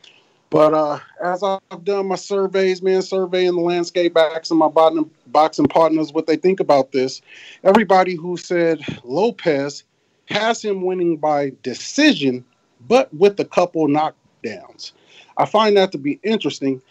But 0.50 0.74
uh, 0.74 0.98
as 1.22 1.44
I've 1.44 1.84
done 1.84 2.08
my 2.08 2.16
surveys, 2.16 2.82
man, 2.82 3.02
surveying 3.02 3.54
the 3.54 3.60
landscape, 3.60 4.16
asking 4.16 4.58
my 4.58 4.66
boxing, 4.66 5.08
boxing 5.28 5.66
partners 5.66 6.12
what 6.12 6.26
they 6.26 6.36
think 6.36 6.58
about 6.58 6.90
this, 6.90 7.22
everybody 7.62 8.16
who 8.16 8.36
said 8.38 8.80
Lopez 9.04 9.84
has 10.24 10.64
him 10.64 10.82
winning 10.82 11.16
by 11.16 11.52
decision, 11.62 12.44
but 12.86 13.12
with 13.14 13.38
a 13.40 13.44
couple 13.44 13.86
knockdowns. 13.88 14.92
I 15.36 15.46
find 15.46 15.76
that 15.76 15.92
to 15.92 15.98
be 15.98 16.18
interesting 16.22 16.82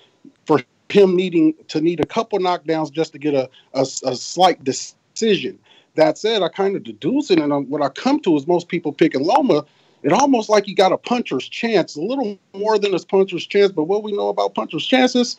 for 0.46 0.62
him 0.90 1.16
needing 1.16 1.54
to 1.68 1.82
need 1.82 2.00
a 2.00 2.06
couple 2.06 2.40
knockdowns 2.40 2.92
just 2.92 3.12
to 3.14 3.20
get 3.20 3.34
a, 3.34 3.50
a, 3.74 3.82
a 3.82 4.16
slight 4.16 4.64
decision. 4.64 5.60
That 5.96 6.18
said, 6.18 6.44
I 6.44 6.50
kind 6.50 6.76
of 6.76 6.84
deduce 6.84 7.32
it, 7.32 7.40
and 7.40 7.52
uh, 7.52 7.58
what 7.58 7.82
I 7.82 7.90
come 7.90 8.20
to 8.22 8.36
is 8.36 8.48
most 8.48 8.68
people 8.68 8.94
picking 8.94 9.24
Loma 9.24 9.66
it 10.04 10.14
almost 10.14 10.50
like 10.50 10.66
he 10.66 10.74
got 10.74 10.92
a 10.92 10.98
puncher's 10.98 11.50
chance, 11.50 11.96
a 11.96 12.02
little 12.02 12.38
more 12.54 12.78
than 12.78 12.94
his 12.94 13.04
puncher's 13.04 13.46
chance. 13.46 13.72
But 13.72 13.86
what 13.86 14.04
we 14.04 14.12
know 14.12 14.30
about 14.30 14.54
puncher's 14.54 14.86
chances, 14.86 15.38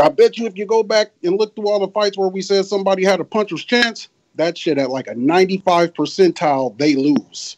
I 0.00 0.08
bet 0.08 0.36
you 0.38 0.46
if 0.46 0.56
you 0.56 0.66
go 0.66 0.82
back 0.82 1.10
and 1.22 1.38
look 1.38 1.54
through 1.54 1.68
all 1.68 1.80
the 1.80 1.88
fights 1.88 2.18
where 2.18 2.28
we 2.28 2.42
said 2.42 2.66
somebody 2.66 3.04
had 3.04 3.20
a 3.20 3.24
puncher's 3.24 3.64
chance, 3.64 4.08
that 4.34 4.58
shit 4.58 4.78
at 4.78 4.90
like 4.90 5.06
a 5.06 5.14
95 5.14 5.94
percentile, 5.94 6.76
they 6.76 6.94
lose. 6.94 7.56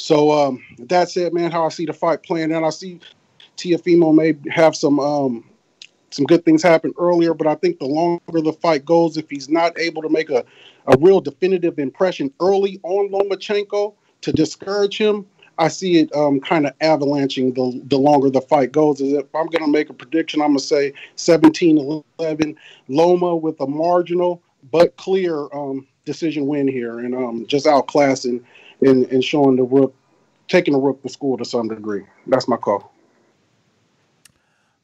So 0.00 0.32
um, 0.32 0.64
that 0.78 1.10
said, 1.10 1.34
man, 1.34 1.50
how 1.50 1.66
I 1.66 1.68
see 1.68 1.84
the 1.84 1.92
fight 1.92 2.22
playing, 2.22 2.52
and 2.52 2.64
I 2.64 2.70
see 2.70 3.00
Teofimo 3.58 4.14
may 4.14 4.34
have 4.50 4.74
some 4.74 4.98
um, 4.98 5.44
some 6.08 6.24
good 6.24 6.42
things 6.42 6.62
happen 6.62 6.94
earlier, 6.98 7.34
but 7.34 7.46
I 7.46 7.54
think 7.54 7.78
the 7.78 7.84
longer 7.84 8.40
the 8.40 8.54
fight 8.54 8.86
goes, 8.86 9.18
if 9.18 9.28
he's 9.28 9.50
not 9.50 9.78
able 9.78 10.00
to 10.00 10.08
make 10.08 10.30
a, 10.30 10.42
a 10.86 10.96
real 10.98 11.20
definitive 11.20 11.78
impression 11.78 12.32
early 12.40 12.80
on 12.82 13.10
Lomachenko 13.10 13.94
to 14.22 14.32
discourage 14.32 14.96
him, 14.96 15.26
I 15.58 15.68
see 15.68 15.98
it 15.98 16.14
um, 16.16 16.40
kind 16.40 16.66
of 16.66 16.72
avalanching 16.80 17.52
the 17.52 17.82
the 17.84 17.98
longer 17.98 18.30
the 18.30 18.40
fight 18.40 18.72
goes. 18.72 19.02
Is 19.02 19.12
if 19.12 19.26
I'm 19.34 19.48
going 19.48 19.66
to 19.66 19.70
make 19.70 19.90
a 19.90 19.94
prediction, 19.94 20.40
I'm 20.40 20.48
going 20.48 20.60
to 20.60 20.64
say 20.64 20.94
17-11, 21.18 22.56
Loma 22.88 23.36
with 23.36 23.60
a 23.60 23.66
marginal 23.66 24.42
but 24.72 24.96
clear 24.96 25.46
um, 25.52 25.86
decision 26.06 26.46
win 26.46 26.68
here, 26.68 27.00
and 27.00 27.14
um, 27.14 27.46
just 27.46 27.66
outclassing 27.66 28.42
and, 28.82 29.06
and 29.06 29.24
showing 29.24 29.56
the 29.56 29.64
rook, 29.64 29.94
taking 30.48 30.74
the 30.74 30.80
rook 30.80 31.02
to 31.02 31.08
school 31.08 31.38
to 31.38 31.44
some 31.44 31.68
degree. 31.68 32.04
That's 32.26 32.48
my 32.48 32.56
call. 32.56 32.92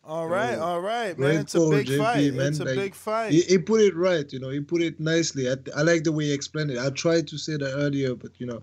All 0.04 0.28
right, 0.28 0.56
all 0.58 0.80
right, 0.80 1.18
man. 1.18 1.36
Great 1.36 1.42
It's 1.42 1.54
a 1.54 1.60
big 1.60 1.86
JP, 1.86 1.98
fight. 1.98 2.32
man. 2.34 2.48
It's 2.48 2.60
a 2.60 2.66
Like, 2.66 2.76
big 2.76 2.94
fight. 2.94 3.32
He, 3.32 3.42
he 3.42 3.58
put 3.58 3.80
it 3.80 3.96
right, 3.96 4.30
you 4.32 4.38
know. 4.40 4.50
He 4.50 4.60
put 4.60 4.82
it 4.82 5.00
nicely. 5.00 5.50
I, 5.50 5.56
I 5.76 5.82
like 5.82 6.04
the 6.04 6.12
way 6.12 6.26
he 6.26 6.32
explained 6.32 6.70
it. 6.70 6.78
I 6.78 6.90
tried 6.90 7.28
to 7.28 7.38
say 7.38 7.56
that 7.56 7.74
earlier, 7.74 8.14
but 8.14 8.32
you 8.38 8.46
know, 8.46 8.62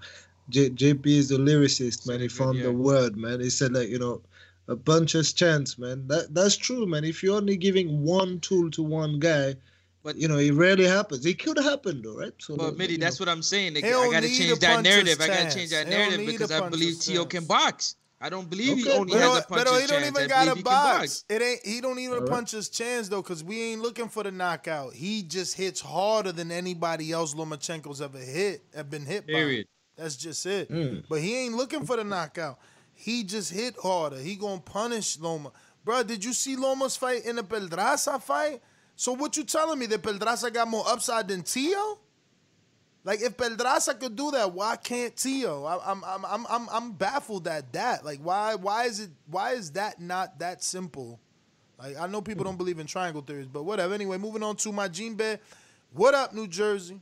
J, 0.49 0.69
JP 0.69 1.05
is 1.07 1.29
the 1.29 1.37
lyricist, 1.37 2.07
man. 2.07 2.21
He 2.21 2.27
found 2.29 2.63
the 2.63 2.71
word, 2.71 3.17
man. 3.17 3.41
He 3.41 3.49
said 3.49 3.73
like, 3.73 3.89
you 3.89 3.99
know, 3.99 4.21
a 4.67 4.75
puncher's 4.75 5.33
chance, 5.33 5.77
man. 5.77 6.07
That 6.07 6.33
that's 6.33 6.57
true, 6.57 6.85
man. 6.85 7.03
If 7.05 7.23
you're 7.23 7.37
only 7.37 7.57
giving 7.57 8.03
one 8.03 8.39
tool 8.39 8.71
to 8.71 8.83
one 8.83 9.19
guy, 9.19 9.55
but 10.03 10.17
you 10.17 10.27
know, 10.27 10.37
it 10.37 10.51
rarely 10.53 10.85
happens. 10.85 11.25
It 11.25 11.39
could 11.39 11.57
happen 11.57 12.01
though, 12.01 12.17
right? 12.17 12.33
So 12.37 12.55
But 12.55 12.69
like, 12.69 12.77
Mitty, 12.77 12.97
that's 12.97 13.19
know. 13.19 13.25
what 13.25 13.31
I'm 13.31 13.41
saying. 13.41 13.75
Like, 13.75 13.85
I 13.85 13.89
gotta 13.89 14.27
change 14.27 14.59
that 14.59 14.75
puncher's 14.75 14.83
narrative. 14.83 15.21
I 15.21 15.27
gotta 15.27 15.55
change 15.55 15.69
that 15.71 15.87
narrative 15.87 16.25
because 16.25 16.51
I 16.51 16.59
believe 16.69 16.95
puncher's 16.95 17.05
Tio 17.05 17.25
can 17.25 17.45
box. 17.45 17.95
I 18.21 18.29
don't 18.29 18.49
believe 18.49 18.77
he 18.77 18.83
Okay, 18.83 18.97
only 18.97 19.11
but, 19.13 19.21
has 19.21 19.37
a 19.37 19.45
but 19.49 19.65
puncher's 19.65 19.81
he 19.81 19.87
don't 19.87 20.05
even 20.05 20.27
got 20.29 20.47
a 20.47 20.55
he 20.55 20.61
box. 20.61 21.25
It 21.27 21.41
ain't. 21.41 21.65
He 21.65 21.81
don't 21.81 21.99
even 21.99 22.19
a 22.19 22.27
puncher's 22.27 22.69
chance 22.69 23.09
though, 23.09 23.21
because 23.21 23.43
we 23.43 23.61
ain't 23.61 23.81
looking 23.81 24.07
for 24.07 24.23
the 24.23 24.31
knockout. 24.31 24.93
He 24.93 25.23
just 25.23 25.57
hits 25.57 25.81
harder 25.81 26.31
than 26.31 26.49
anybody 26.51 27.11
else 27.11 27.33
Lomachenko's 27.33 28.01
ever 28.01 28.17
hit. 28.19 28.61
Have 28.75 28.89
been 28.89 29.05
hit 29.05 29.27
Period. 29.27 29.67
by. 29.97 30.03
That's 30.03 30.15
just 30.15 30.45
it. 30.45 30.71
Mm. 30.71 31.03
But 31.09 31.19
he 31.19 31.37
ain't 31.37 31.55
looking 31.55 31.85
for 31.85 31.97
the 31.97 32.03
knockout. 32.03 32.59
He 32.93 33.23
just 33.23 33.51
hit 33.51 33.75
harder. 33.81 34.17
He 34.17 34.35
gonna 34.35 34.61
punish 34.61 35.19
Loma, 35.19 35.51
bro. 35.83 36.03
Did 36.03 36.23
you 36.23 36.31
see 36.33 36.55
Loma's 36.55 36.95
fight 36.95 37.25
in 37.25 37.35
the 37.35 37.43
Pedraza 37.43 38.19
fight? 38.19 38.61
So 38.95 39.13
what 39.13 39.35
you 39.37 39.43
telling 39.43 39.79
me 39.79 39.85
that 39.87 40.01
Pedraza 40.03 40.51
got 40.51 40.67
more 40.67 40.83
upside 40.87 41.27
than 41.27 41.43
Tio? 41.43 41.99
Like 43.03 43.21
if 43.21 43.35
Pedraza 43.35 43.95
could 43.95 44.15
do 44.15 44.31
that, 44.31 44.53
why 44.53 44.77
can't 44.77 45.15
Tio? 45.15 45.65
I, 45.65 45.91
I'm 45.91 46.03
I'm 46.05 46.25
I'm 46.25 46.45
I'm 46.49 46.69
I'm 46.71 46.91
baffled 46.93 47.47
at 47.47 47.73
that. 47.73 48.05
Like 48.05 48.19
why 48.19 48.55
why 48.55 48.85
is 48.85 49.01
it 49.01 49.09
why 49.27 49.51
is 49.53 49.71
that 49.71 49.99
not 49.99 50.39
that 50.39 50.63
simple? 50.63 51.19
Like 51.77 51.97
I 51.97 52.07
know 52.07 52.21
people 52.21 52.45
don't 52.45 52.57
believe 52.57 52.79
in 52.79 52.87
triangle 52.87 53.21
theories, 53.21 53.47
but 53.47 53.63
whatever. 53.63 53.93
Anyway, 53.93 54.17
moving 54.17 54.43
on 54.43 54.55
to 54.57 54.71
my 54.71 54.87
Gene 54.87 55.15
Bear. 55.15 55.39
What 55.91 56.13
up, 56.13 56.33
New 56.33 56.47
Jersey? 56.47 56.99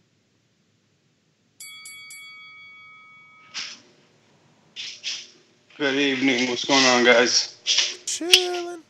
Good 5.77 5.95
evening. 5.95 6.49
What's 6.49 6.65
going 6.65 6.83
on, 6.85 7.03
guys? 7.05 7.57
Chilling. 7.63 8.83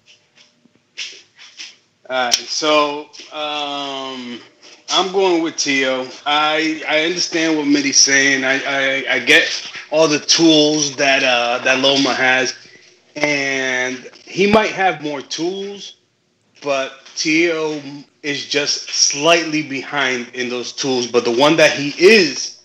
All 2.12 2.26
right. 2.26 2.34
So, 2.34 3.06
um, 3.32 4.42
I'm 4.90 5.14
going 5.14 5.42
with 5.42 5.56
Tio. 5.56 6.10
I 6.26 6.84
I 6.86 7.06
understand 7.06 7.58
what 7.58 7.68
Mitty's 7.68 8.00
saying. 8.00 8.44
I, 8.44 8.56
I 8.66 9.14
I 9.16 9.20
get 9.20 9.72
all 9.92 10.10
the 10.10 10.20
tools 10.20 10.98
that 10.98 11.24
uh 11.24 11.64
that 11.64 11.80
Loma 11.80 12.14
has, 12.14 12.54
and 13.16 14.12
he 14.26 14.46
might 14.52 14.72
have 14.72 15.02
more 15.02 15.22
tools, 15.22 16.00
but 16.62 16.96
Tio 17.16 17.82
is 18.24 18.46
just 18.46 18.90
slightly 18.90 19.64
behind 19.64 20.28
in 20.34 20.50
those 20.50 20.74
tools. 20.74 21.08
But 21.08 21.24
the 21.24 21.32
one 21.32 21.56
that 21.56 21.72
he 21.72 21.92
is 21.98 22.62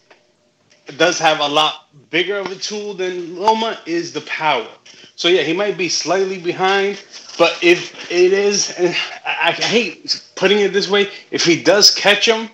does 0.97 1.21
have 1.21 1.39
a 1.39 1.47
lot 1.49 1.87
bigger 2.11 2.39
of 2.39 2.51
a 2.51 2.57
tool 2.57 2.95
than 2.95 3.39
Loma 3.39 3.79
is 3.87 4.13
the 4.13 4.23
power. 4.23 4.67
So 5.15 5.29
yeah, 5.29 5.43
he 5.43 5.53
might 5.53 5.79
be 5.79 5.89
slightly 5.89 6.39
behind, 6.39 7.01
but 7.39 7.59
if 7.63 8.11
it 8.11 8.33
is, 8.33 8.71
and 8.79 8.95
I, 9.25 9.49
I 9.49 9.53
hate 9.53 10.23
putting 10.35 10.61
it 10.61 10.73
this 10.73 10.89
way, 10.89 11.11
if 11.31 11.45
he 11.45 11.63
does 11.63 11.95
catch 11.95 12.27
him, 12.27 12.49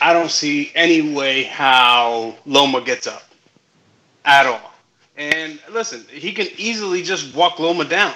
I 0.00 0.12
don't 0.12 0.30
see 0.30 0.72
any 0.74 1.14
way 1.14 1.44
how 1.44 2.36
Loma 2.44 2.82
gets 2.82 3.06
up 3.06 3.22
at 4.24 4.46
all. 4.46 4.72
And 5.16 5.58
listen, 5.70 6.04
he 6.10 6.32
can 6.32 6.48
easily 6.58 7.02
just 7.02 7.34
walk 7.34 7.58
Loma 7.58 7.84
down. 7.84 8.12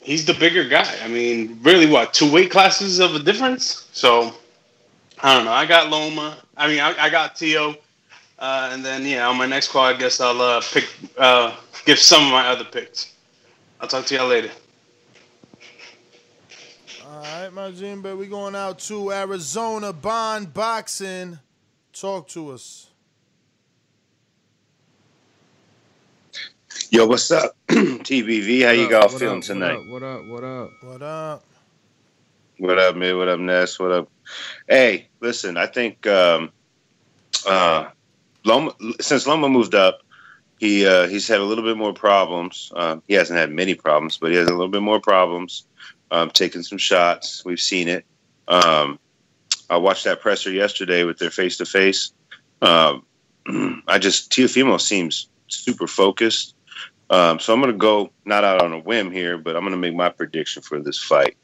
He's 0.00 0.24
the 0.24 0.34
bigger 0.34 0.64
guy. 0.64 0.90
I 1.02 1.08
mean, 1.08 1.58
really, 1.62 1.86
what 1.86 2.14
two 2.14 2.30
weight 2.30 2.50
classes 2.50 3.00
of 3.00 3.14
a 3.14 3.18
difference? 3.18 3.88
So 3.92 4.32
I 5.22 5.34
don't 5.34 5.44
know. 5.44 5.52
I 5.52 5.66
got 5.66 5.90
Loma. 5.90 6.38
I 6.56 6.68
mean, 6.68 6.80
I, 6.80 6.94
I 6.98 7.10
got 7.10 7.36
Tio. 7.36 7.74
Uh, 8.38 8.70
and 8.72 8.84
then 8.84 9.04
yeah, 9.04 9.26
on 9.28 9.36
my 9.36 9.46
next 9.46 9.68
call, 9.68 9.84
I 9.84 9.94
guess 9.94 10.20
I'll 10.20 10.40
uh, 10.40 10.62
pick 10.72 10.88
uh, 11.18 11.56
give 11.84 11.98
some 11.98 12.24
of 12.24 12.30
my 12.30 12.46
other 12.46 12.64
picks. 12.64 13.14
I'll 13.80 13.88
talk 13.88 14.06
to 14.06 14.14
y'all 14.14 14.28
later. 14.28 14.50
All 17.26 17.42
right, 17.42 17.52
my 17.52 17.70
Gene 17.72 18.02
Bear. 18.02 18.14
We 18.14 18.26
going 18.26 18.54
out 18.54 18.78
to 18.80 19.10
Arizona 19.10 19.92
Bond 19.92 20.54
Boxing. 20.54 21.38
Talk 21.92 22.28
to 22.28 22.50
us. 22.50 22.90
Yo, 26.90 27.06
what's 27.06 27.30
up, 27.32 27.56
TBV? 27.68 28.64
How 28.64 28.70
you 28.70 28.84
What 28.84 28.94
all 28.94 29.04
up, 29.04 29.12
what 29.12 29.20
feeling 29.20 29.38
up, 29.38 29.44
tonight? 29.44 29.80
What 29.88 30.02
up? 30.04 30.24
What 30.26 30.44
up? 30.44 30.70
What 30.82 31.02
up? 31.02 31.44
What 32.58 32.78
up, 32.78 32.96
man? 32.96 33.16
What 33.18 33.28
up, 33.28 33.40
Ness? 33.40 33.78
What 33.80 33.90
up? 33.90 34.08
Hey, 34.68 35.08
listen, 35.20 35.56
I 35.56 35.66
think 35.66 36.06
um, 36.06 36.52
uh, 37.44 37.88
Loma, 38.44 38.72
since 39.00 39.26
Loma 39.26 39.48
moved 39.48 39.74
up, 39.74 40.02
he 40.58 40.86
uh, 40.86 41.08
he's 41.08 41.26
had 41.26 41.40
a 41.40 41.44
little 41.44 41.64
bit 41.64 41.76
more 41.76 41.92
problems. 41.92 42.70
Um, 42.76 43.02
he 43.08 43.14
hasn't 43.14 43.38
had 43.38 43.50
many 43.50 43.74
problems, 43.74 44.16
but 44.16 44.30
he 44.30 44.36
has 44.36 44.46
a 44.46 44.52
little 44.52 44.68
bit 44.68 44.82
more 44.82 45.00
problems. 45.00 45.66
Um, 46.10 46.30
taking 46.30 46.62
some 46.62 46.78
shots, 46.78 47.44
we've 47.44 47.60
seen 47.60 47.88
it. 47.88 48.04
Um, 48.48 48.98
I 49.68 49.76
watched 49.76 50.04
that 50.04 50.20
presser 50.20 50.52
yesterday 50.52 51.02
with 51.04 51.18
their 51.18 51.30
face 51.30 51.56
to 51.56 51.66
face. 51.66 52.12
I 53.88 53.98
just 53.98 54.30
Teofimo 54.30 54.80
seems 54.80 55.28
super 55.48 55.86
focused. 55.86 56.54
Um, 57.08 57.38
so 57.38 57.52
I'm 57.52 57.60
going 57.60 57.72
to 57.72 57.78
go 57.78 58.10
not 58.24 58.44
out 58.44 58.62
on 58.62 58.72
a 58.72 58.78
whim 58.78 59.10
here, 59.12 59.38
but 59.38 59.56
I'm 59.56 59.62
going 59.62 59.72
to 59.72 59.78
make 59.78 59.94
my 59.94 60.08
prediction 60.08 60.62
for 60.62 60.80
this 60.80 60.98
fight. 60.98 61.36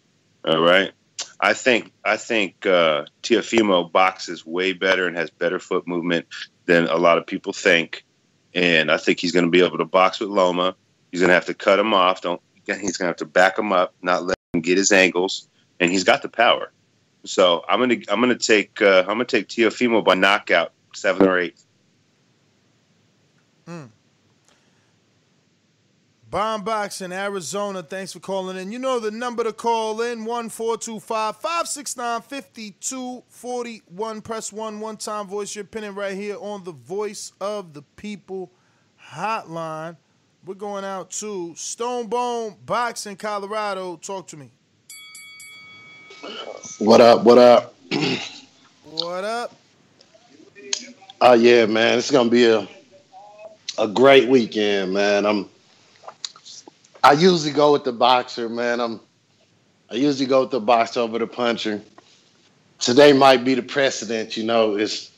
All 0.44 0.60
right. 0.60 0.92
I 1.40 1.54
think 1.54 1.92
I 2.04 2.16
think 2.16 2.66
uh, 2.66 3.04
Teofimo 3.22 3.90
boxes 3.90 4.44
way 4.44 4.72
better 4.72 5.06
and 5.06 5.16
has 5.16 5.30
better 5.30 5.58
foot 5.58 5.86
movement 5.86 6.26
than 6.66 6.86
a 6.86 6.96
lot 6.96 7.18
of 7.18 7.26
people 7.26 7.52
think, 7.52 8.04
and 8.54 8.90
I 8.90 8.96
think 8.96 9.20
he's 9.20 9.32
going 9.32 9.44
to 9.44 9.50
be 9.50 9.64
able 9.64 9.78
to 9.78 9.84
box 9.84 10.20
with 10.20 10.30
Loma. 10.30 10.74
He's 11.10 11.20
going 11.20 11.28
to 11.28 11.34
have 11.34 11.46
to 11.46 11.54
cut 11.54 11.78
him 11.78 11.94
off. 11.94 12.22
Don't. 12.22 12.40
He's 12.66 12.96
going 12.96 13.06
to 13.06 13.10
have 13.10 13.16
to 13.16 13.26
back 13.26 13.58
him 13.58 13.72
up, 13.72 13.92
not 14.02 14.22
let 14.22 14.36
him 14.52 14.60
get 14.60 14.76
his 14.76 14.92
angles, 14.92 15.48
and 15.80 15.90
he's 15.90 16.04
got 16.04 16.22
the 16.22 16.28
power. 16.28 16.70
So 17.24 17.64
I'm 17.68 17.80
gonna 17.80 17.96
I'm 18.08 18.20
gonna 18.20 18.36
take 18.36 18.82
uh, 18.82 19.00
I'm 19.00 19.14
gonna 19.14 19.24
take 19.24 19.48
Teofimo 19.48 20.04
by 20.04 20.14
knockout 20.14 20.72
seven 20.94 21.26
or 21.26 21.38
eight. 21.38 21.58
Bomb 26.28 26.64
Box 26.64 27.02
in 27.02 27.12
Arizona. 27.12 27.82
Thanks 27.82 28.14
for 28.14 28.20
calling 28.20 28.56
in. 28.56 28.72
You 28.72 28.78
know 28.78 28.98
the 28.98 29.10
number 29.10 29.44
to 29.44 29.52
call 29.52 30.00
in 30.00 30.24
1425 30.24 31.36
569 31.36 32.22
5241. 32.22 34.22
Press 34.22 34.50
1 34.50 34.80
one 34.80 34.96
time. 34.96 35.26
Voice 35.26 35.54
your 35.54 35.64
opinion 35.64 35.94
right 35.94 36.14
here 36.14 36.38
on 36.40 36.64
the 36.64 36.72
Voice 36.72 37.32
of 37.38 37.74
the 37.74 37.82
People 37.82 38.50
hotline. 39.10 39.98
We're 40.44 40.54
going 40.54 40.84
out 40.84 41.12
to 41.12 41.54
Stone 41.54 42.08
Bone 42.08 42.56
Box 42.66 43.06
in 43.06 43.14
Colorado. 43.14 43.94
Talk 43.94 44.26
to 44.28 44.36
me. 44.36 44.50
What 46.80 47.00
up? 47.00 47.22
What 47.22 47.38
up? 47.38 47.74
What 48.90 49.22
up? 49.22 49.54
Oh 51.20 51.34
yeah, 51.34 51.66
man, 51.66 51.96
it's 51.96 52.10
gonna 52.10 52.28
be 52.28 52.46
a 52.46 52.66
a 53.78 53.86
great 53.86 54.28
weekend, 54.28 54.92
man. 54.92 55.26
I'm 55.26 55.48
I 57.04 57.12
usually 57.12 57.52
go 57.52 57.72
with 57.72 57.84
the 57.84 57.92
boxer, 57.92 58.48
man. 58.48 58.80
I'm 58.80 59.00
I 59.92 59.94
usually 59.94 60.26
go 60.26 60.40
with 60.40 60.50
the 60.50 60.60
boxer 60.60 61.00
over 61.00 61.20
the 61.20 61.26
puncher. 61.28 61.80
Today 62.80 63.12
might 63.12 63.44
be 63.44 63.54
the 63.54 63.62
precedent, 63.62 64.36
you 64.36 64.42
know. 64.42 64.74
It's 64.74 65.12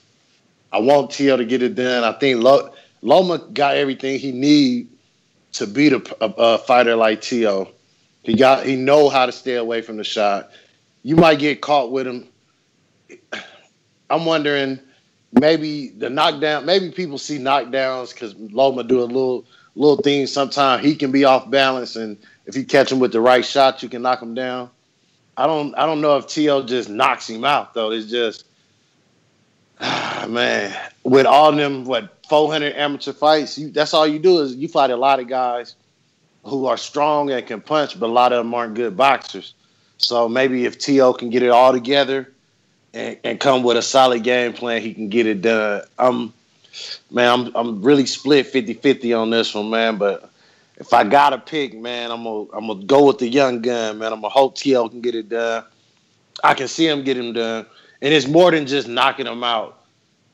I 0.70 0.80
want 0.80 1.12
Tio 1.12 1.38
to 1.38 1.46
get 1.46 1.62
it 1.62 1.76
done. 1.76 2.04
I 2.04 2.12
think 2.12 2.42
Lo- 2.42 2.74
Loma 3.00 3.38
got 3.38 3.76
everything 3.76 4.18
he 4.18 4.30
need 4.30 4.90
to 5.54 5.66
beat 5.66 5.92
a, 5.92 6.02
a, 6.24 6.34
a 6.36 6.58
fighter 6.58 6.96
like 6.96 7.20
Tio. 7.22 7.68
He 8.22 8.34
got 8.34 8.66
he 8.66 8.76
know 8.76 9.08
how 9.08 9.26
to 9.26 9.32
stay 9.32 9.54
away 9.54 9.82
from 9.82 9.96
the 9.96 10.04
shot. 10.04 10.50
You 11.02 11.16
might 11.16 11.38
get 11.38 11.60
caught 11.60 11.92
with 11.92 12.06
him. 12.06 12.28
I'm 14.10 14.24
wondering 14.24 14.78
maybe 15.32 15.88
the 15.88 16.10
knockdown. 16.10 16.64
Maybe 16.64 16.90
people 16.90 17.18
see 17.18 17.38
knockdowns 17.38 18.12
because 18.12 18.34
Loma 18.34 18.84
do 18.84 19.00
a 19.00 19.04
little 19.04 19.44
little 19.74 19.96
thing. 19.96 20.26
Sometimes 20.26 20.84
he 20.84 20.94
can 20.96 21.12
be 21.12 21.24
off 21.24 21.50
balance, 21.50 21.96
and 21.96 22.16
if 22.46 22.56
you 22.56 22.64
catch 22.64 22.90
him 22.90 22.98
with 22.98 23.12
the 23.12 23.20
right 23.20 23.44
shot, 23.44 23.82
you 23.82 23.88
can 23.88 24.02
knock 24.02 24.22
him 24.22 24.34
down. 24.34 24.70
I 25.36 25.46
don't 25.46 25.74
I 25.76 25.86
don't 25.86 26.00
know 26.00 26.16
if 26.16 26.26
TL 26.26 26.66
just 26.66 26.88
knocks 26.88 27.28
him 27.28 27.44
out 27.44 27.74
though. 27.74 27.90
It's 27.90 28.10
just 28.10 28.46
man 30.28 30.74
with 31.02 31.26
all 31.26 31.52
them 31.52 31.84
what 31.84 32.24
400 32.28 32.74
amateur 32.74 33.12
fights. 33.12 33.58
You, 33.58 33.70
that's 33.70 33.94
all 33.94 34.06
you 34.06 34.18
do 34.18 34.40
is 34.40 34.54
you 34.54 34.68
fight 34.68 34.90
a 34.90 34.96
lot 34.96 35.20
of 35.20 35.28
guys 35.28 35.76
who 36.44 36.66
are 36.66 36.76
strong 36.76 37.30
and 37.30 37.46
can 37.46 37.60
punch, 37.60 37.98
but 37.98 38.06
a 38.06 38.12
lot 38.12 38.32
of 38.32 38.38
them 38.38 38.52
aren't 38.54 38.74
good 38.74 38.96
boxers. 38.96 39.54
So 39.98 40.28
maybe 40.28 40.64
if 40.64 40.78
T.O. 40.78 41.14
can 41.14 41.30
get 41.30 41.42
it 41.42 41.50
all 41.50 41.72
together 41.72 42.30
and, 42.92 43.16
and 43.24 43.40
come 43.40 43.62
with 43.62 43.76
a 43.76 43.82
solid 43.82 44.22
game 44.22 44.52
plan, 44.52 44.82
he 44.82 44.92
can 44.92 45.08
get 45.08 45.26
it 45.26 45.42
done. 45.42 45.82
I'm 45.98 46.32
man, 47.10 47.30
I'm 47.30 47.56
I'm 47.56 47.82
really 47.82 48.06
split 48.06 48.52
50-50 48.52 49.18
on 49.18 49.30
this 49.30 49.54
one, 49.54 49.70
man. 49.70 49.96
But 49.96 50.30
if 50.76 50.92
I 50.92 51.04
gotta 51.04 51.38
pick, 51.38 51.74
man, 51.74 52.10
I'm 52.10 52.24
gonna 52.24 52.50
I'm 52.52 52.66
gonna 52.66 52.84
go 52.84 53.06
with 53.06 53.18
the 53.18 53.28
young 53.28 53.62
gun, 53.62 53.98
man. 53.98 54.12
I'm 54.12 54.20
gonna 54.20 54.28
hope 54.28 54.56
T.O. 54.56 54.88
can 54.88 55.00
get 55.00 55.14
it 55.14 55.28
done. 55.28 55.64
I 56.42 56.54
can 56.54 56.68
see 56.68 56.86
him 56.86 57.04
get 57.04 57.16
him 57.16 57.32
done, 57.32 57.66
and 58.04 58.12
it's 58.12 58.28
more 58.28 58.50
than 58.50 58.66
just 58.66 58.86
knocking 58.86 59.26
him 59.26 59.42
out. 59.42 59.80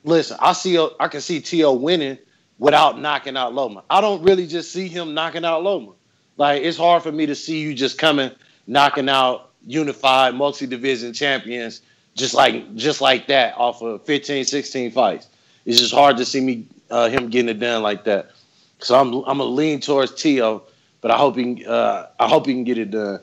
Listen, 0.05 0.37
I 0.41 0.53
see 0.53 0.77
I 0.99 1.09
can 1.09 1.21
see 1.21 1.41
T.O. 1.41 1.73
winning 1.75 2.19
without 2.59 2.99
knocking 3.01 3.37
out 3.37 3.55
Loma. 3.55 3.85
I 3.89 4.01
don't 4.01 4.23
really 4.23 4.47
just 4.47 4.73
see 4.73 4.89
him 4.89 5.15
knocking 5.15 5.45
out 5.45 5.63
Loma. 5.63 5.93
Like 6.37 6.63
it's 6.63 6.77
hard 6.77 7.03
for 7.03 7.13
me 7.13 7.27
to 7.27 7.35
see 7.35 7.61
you 7.61 7.73
just 7.73 7.97
coming 7.97 8.33
knocking 8.67 9.09
out 9.09 9.51
unified 9.67 10.35
multi-division 10.35 11.13
champions 11.13 11.83
just 12.15 12.35
like 12.35 12.75
just 12.75 13.01
like 13.01 13.27
that 13.29 13.57
off 13.57 13.83
of 13.83 14.03
15 14.05 14.45
16 14.45 14.91
fights 14.91 15.29
it's 15.67 15.79
just 15.79 15.93
hard 15.93 16.17
to 16.17 16.25
see 16.25 16.41
me 16.41 16.67
uh, 16.91 17.11
him 17.11 17.29
getting 17.29 17.51
it 17.51 17.61
done 17.61 17.83
like 17.83 18.05
that 18.05 18.31
so 18.79 18.99
i'm 18.99 19.13
i'm 19.13 19.37
gonna 19.37 19.45
lean 19.45 19.79
towards 19.79 20.15
Tio, 20.15 20.63
but 21.03 21.11
i 21.11 21.17
hope 21.17 21.37
he 21.37 21.65
uh, 21.67 22.07
i 22.19 22.27
hope 22.27 22.47
he 22.47 22.55
can 22.55 22.65
get 22.65 22.79
it 22.79 22.91
done 22.91 23.21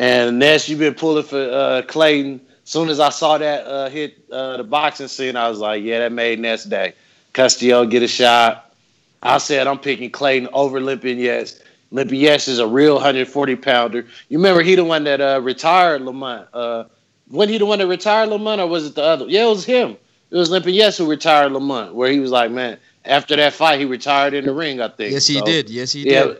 and 0.00 0.38
Ness, 0.38 0.66
you've 0.66 0.78
been 0.78 0.94
pulling 0.94 1.24
for 1.24 1.38
uh, 1.38 1.82
Clayton. 1.86 2.40
As 2.70 2.72
soon 2.72 2.88
as 2.88 3.00
I 3.00 3.08
saw 3.08 3.36
that 3.36 3.66
uh, 3.66 3.88
hit 3.88 4.26
uh, 4.30 4.58
the 4.58 4.62
boxing 4.62 5.08
scene, 5.08 5.34
I 5.34 5.48
was 5.48 5.58
like, 5.58 5.82
yeah, 5.82 5.98
that 5.98 6.12
made 6.12 6.38
Ness 6.38 6.62
day. 6.62 6.94
Custio 7.32 7.84
get 7.84 8.04
a 8.04 8.06
shot. 8.06 8.72
I 9.20 9.38
said 9.38 9.66
I'm 9.66 9.80
picking 9.80 10.08
Clayton 10.12 10.48
over 10.52 10.78
Lipinets. 10.80 11.60
Limpin 11.92 12.20
Yes 12.20 12.46
is 12.46 12.60
a 12.60 12.68
real 12.68 12.94
140 12.94 13.56
pounder. 13.56 14.06
You 14.28 14.38
remember 14.38 14.62
he 14.62 14.76
the 14.76 14.84
one 14.84 15.02
that 15.02 15.20
uh, 15.20 15.40
retired 15.42 16.02
Lamont. 16.02 16.46
Uh, 16.54 16.84
when 17.26 17.48
he 17.48 17.58
the 17.58 17.66
one 17.66 17.80
that 17.80 17.88
retired 17.88 18.28
Lamont, 18.28 18.60
or 18.60 18.68
was 18.68 18.86
it 18.86 18.94
the 18.94 19.02
other? 19.02 19.24
Yeah, 19.26 19.46
it 19.46 19.48
was 19.50 19.64
him. 19.64 19.96
It 20.30 20.36
was 20.36 20.48
Lipinets 20.48 20.96
who 20.96 21.10
retired 21.10 21.50
Lamont, 21.50 21.96
where 21.96 22.12
he 22.12 22.20
was 22.20 22.30
like, 22.30 22.52
man, 22.52 22.78
after 23.04 23.34
that 23.34 23.52
fight, 23.52 23.80
he 23.80 23.84
retired 23.84 24.32
in 24.32 24.44
the 24.44 24.52
ring. 24.52 24.80
I 24.80 24.86
think. 24.86 25.10
Yes, 25.10 25.26
he 25.26 25.40
So, 25.40 25.42
did. 25.42 25.68
Yes, 25.68 25.90
he 25.92 26.04
yeah, 26.04 26.26
did. 26.26 26.38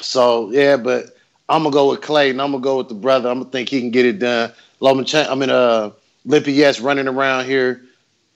So 0.00 0.50
yeah, 0.50 0.76
but 0.76 1.06
I'm 1.48 1.62
gonna 1.62 1.72
go 1.72 1.90
with 1.90 2.00
Clayton. 2.02 2.40
I'm 2.40 2.52
gonna 2.52 2.62
go 2.62 2.78
with 2.78 2.88
the 2.88 2.94
brother. 2.94 3.28
I'm 3.30 3.38
gonna 3.38 3.50
think 3.50 3.68
he 3.70 3.80
can 3.80 3.90
get 3.90 4.04
it 4.06 4.18
done. 4.18 4.52
Lomachenko, 4.80 5.30
I 5.30 5.34
mean, 5.34 5.50
uh, 5.50 5.90
Lipinets 6.26 6.82
running 6.82 7.08
around 7.08 7.46
here. 7.46 7.82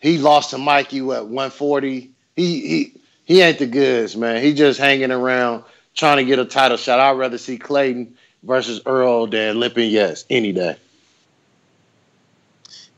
He 0.00 0.18
lost 0.18 0.50
to 0.50 0.58
Mikey 0.58 0.98
at 0.98 1.26
140. 1.26 2.10
He 2.36 2.60
he 2.68 2.92
he 3.24 3.40
ain't 3.40 3.58
the 3.58 3.66
goods, 3.66 4.16
man. 4.16 4.42
He 4.42 4.54
just 4.54 4.78
hanging 4.78 5.10
around 5.10 5.64
trying 5.94 6.18
to 6.18 6.24
get 6.24 6.38
a 6.38 6.44
title 6.44 6.76
shot. 6.76 7.00
I'd 7.00 7.18
rather 7.18 7.38
see 7.38 7.58
Clayton 7.58 8.14
versus 8.42 8.80
Errol 8.86 9.26
than 9.26 9.56
Lipinets 9.56 10.24
any 10.30 10.52
day. 10.52 10.76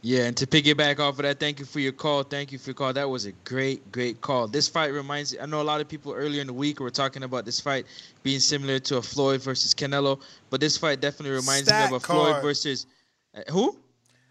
Yeah, 0.03 0.25
and 0.25 0.37
to 0.39 0.47
piggyback 0.47 0.99
off 0.99 1.19
of 1.19 1.25
that, 1.25 1.39
thank 1.39 1.59
you 1.59 1.67
for 1.67 1.79
your 1.79 1.93
call. 1.93 2.23
Thank 2.23 2.53
you 2.53 2.59
for 2.59 2.71
your 2.71 2.75
call. 2.75 2.93
That 2.95 3.11
was 3.11 3.27
a 3.27 3.33
great, 3.45 3.93
great 3.93 4.23
call. 4.23 4.49
This 4.49 4.67
fight 4.67 4.95
reminds 4.95 5.35
me. 5.35 5.41
I 5.41 5.47
know 5.47 5.61
a 5.61 5.63
lot 5.63 5.83
of 5.83 5.89
people 5.89 6.15
earlier 6.15 6.41
in 6.41 6.47
the 6.47 6.55
week 6.55 6.81
were 6.81 6.91
talking 6.91 7.23
about 7.23 7.45
this 7.45 7.61
fight 7.61 7.85
being 8.23 8.41
similar 8.41 8.79
to 8.79 8.97
a 8.97 9.03
Floyd 9.03 9.43
versus 9.43 9.75
Canelo, 9.75 10.19
but 10.49 10.59
this 10.59 10.79
fight 10.79 11.03
definitely 11.03 11.37
reminds 11.37 11.65
Stat 11.65 11.91
me 11.91 11.97
of 11.97 12.03
a 12.03 12.07
Floyd 12.07 12.41
versus 12.41 12.87
who? 13.51 13.79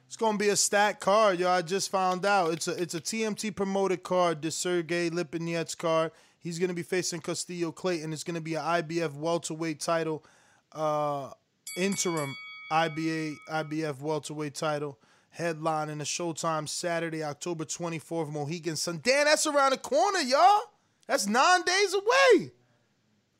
It's 0.07 0.17
gonna 0.17 0.37
be 0.37 0.49
a 0.49 0.55
stacked 0.55 1.01
card, 1.01 1.39
yo. 1.39 1.49
I 1.49 1.61
just 1.61 1.91
found 1.91 2.25
out. 2.25 2.51
It's 2.51 2.67
a 2.67 2.71
it's 2.81 2.95
a 2.95 3.01
TMT 3.01 3.55
promoted 3.55 4.01
card, 4.01 4.41
the 4.41 4.49
Sergey 4.49 5.09
Lipinets 5.11 5.77
card. 5.77 6.11
He's 6.39 6.57
gonna 6.57 6.73
be 6.73 6.83
facing 6.83 7.21
Custio 7.21 7.71
Clayton. 7.71 8.11
It's 8.11 8.23
gonna 8.23 8.41
be 8.41 8.55
an 8.55 8.63
IBF 8.63 9.13
welterweight 9.13 9.79
title, 9.79 10.25
uh, 10.71 11.29
interim 11.77 12.35
IBA 12.71 13.35
IBF 13.51 14.01
welterweight 14.01 14.55
title. 14.55 14.97
Headline 15.31 15.89
in 15.89 15.99
the 15.99 16.05
Showtime 16.05 16.67
Saturday, 16.67 17.23
October 17.23 17.63
24th, 17.63 18.31
Mohegan 18.31 18.75
Sun. 18.75 19.01
Dan, 19.03 19.25
that's 19.25 19.45
around 19.45 19.71
the 19.71 19.77
corner, 19.77 20.19
y'all. 20.21 20.61
That's 21.05 21.27
nine 21.27 21.61
days 21.61 21.93
away. 21.93 22.51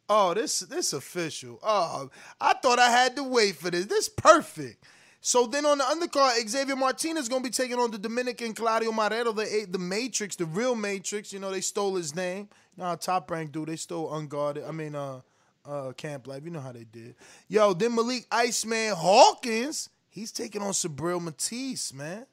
Oh, 0.08 0.34
this 0.36 0.60
this 0.60 0.94
official. 0.94 1.60
Oh, 1.64 2.10
I 2.40 2.54
thought 2.54 2.78
I 2.78 2.92
had 2.92 3.16
to 3.16 3.24
wait 3.24 3.56
for 3.56 3.72
this. 3.72 3.86
This 3.86 4.08
perfect. 4.08 4.84
So 5.22 5.48
then 5.48 5.66
on 5.66 5.78
the 5.78 5.84
undercard, 5.84 6.48
Xavier 6.48 6.76
Martinez 6.76 7.24
is 7.24 7.30
gonna 7.30 7.44
be 7.44 7.50
taking 7.50 7.78
on 7.78 7.92
the 7.92 7.98
Dominican 7.98 8.54
Claudio 8.54 8.92
Marrero, 8.92 9.36
the 9.36 9.68
the 9.70 9.78
Matrix, 9.78 10.36
the 10.36 10.46
real 10.46 10.76
Matrix. 10.76 11.34
You 11.34 11.40
know 11.40 11.52
they 11.52 11.62
stole 11.62 11.96
his 11.96 12.16
name. 12.16 12.48
Know 12.78 12.96
top 12.96 13.30
rank 13.30 13.52
dude. 13.52 13.68
They 13.68 13.76
stole 13.76 14.14
unguarded. 14.14 14.64
I 14.64 14.72
mean, 14.72 14.96
uh, 14.96 15.20
uh, 15.66 15.92
Camp 15.94 16.28
Life. 16.28 16.44
You 16.46 16.52
know 16.52 16.62
how 16.62 16.72
they 16.72 16.86
did. 16.86 17.16
Yo, 17.50 17.74
then 17.74 17.96
Malik 17.96 18.26
Iceman 18.32 18.94
Hawkins. 18.96 19.90
He's 20.08 20.32
taking 20.32 20.62
on 20.62 20.72
Subriel 20.72 21.22
Matias, 21.22 21.94
man. 21.94 22.26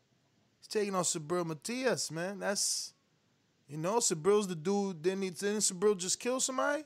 He's 0.59 0.69
taking 0.69 0.95
on 0.95 1.03
Subriel 1.03 1.45
Matias, 1.45 2.11
man. 2.11 2.39
That's 2.39 2.95
you 3.69 3.77
know, 3.77 3.97
Subriel's 3.97 4.47
the 4.47 4.55
dude. 4.55 5.03
Didn't 5.03 5.23
he? 5.23 5.31
Didn't 5.31 5.59
Subriel 5.59 5.97
just 5.97 6.21
kill 6.21 6.39
somebody? 6.39 6.85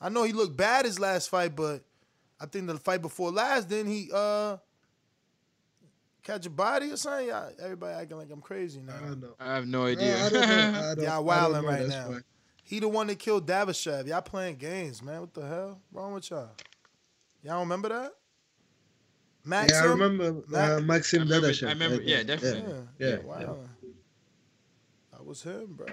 I 0.00 0.10
know 0.10 0.24
he 0.24 0.32
looked 0.32 0.56
bad 0.56 0.84
his 0.84 1.00
last 1.00 1.30
fight, 1.30 1.56
but 1.56 1.82
I 2.38 2.46
think 2.46 2.66
the 2.66 2.76
fight 2.76 3.02
before 3.02 3.30
last, 3.30 3.68
then 3.68 3.86
he 3.86 4.10
uh 4.12 4.58
catch 6.28 6.46
a 6.46 6.50
body 6.50 6.90
or 6.90 6.96
something. 6.96 7.28
Y'all, 7.28 7.50
everybody 7.62 7.94
acting 7.94 8.18
like 8.18 8.30
I'm 8.30 8.40
crazy 8.40 8.80
now. 8.80 8.94
I 8.96 9.00
don't 9.08 9.20
know. 9.20 9.34
I 9.40 9.54
have 9.54 9.66
no 9.66 9.86
I 9.86 9.90
idea. 9.90 10.30
don't 10.30 10.32
know. 10.32 10.40
I 10.42 10.94
don't- 10.94 10.98
Y'all 10.98 11.16
don't 11.16 11.24
wilding 11.24 11.62
right 11.64 11.78
that's 11.80 11.90
now. 11.90 12.08
why. 12.10 12.18
He 12.62 12.80
the 12.80 12.88
one 12.88 13.06
that 13.06 13.18
killed 13.18 13.46
Dadashev. 13.48 14.06
Y'all 14.06 14.20
playing 14.20 14.56
games, 14.56 15.02
man. 15.02 15.20
What 15.22 15.32
the 15.34 15.46
hell 15.46 15.80
wrong 15.90 16.12
with 16.12 16.30
y'all? 16.30 16.50
Y'all 17.42 17.60
remember 17.60 17.88
that? 17.88 18.12
Maxim? 19.44 19.74
Yeah, 19.74 19.82
I 19.82 19.86
remember 19.86 20.42
Ma- 20.48 20.58
uh, 20.76 20.80
Maxim 20.80 21.22
I 21.22 21.24
remember- 21.24 21.48
Dadashev. 21.48 21.66
I 21.66 21.72
remember- 21.72 22.02
yeah, 22.02 22.22
definitely. 22.22 22.60
Yeah, 22.60 22.76
Yeah, 22.98 23.08
yeah, 23.08 23.16
yeah. 23.16 23.24
wow. 23.46 23.58
That 25.12 25.24
was 25.24 25.42
him, 25.42 25.74
bruh. 25.78 25.86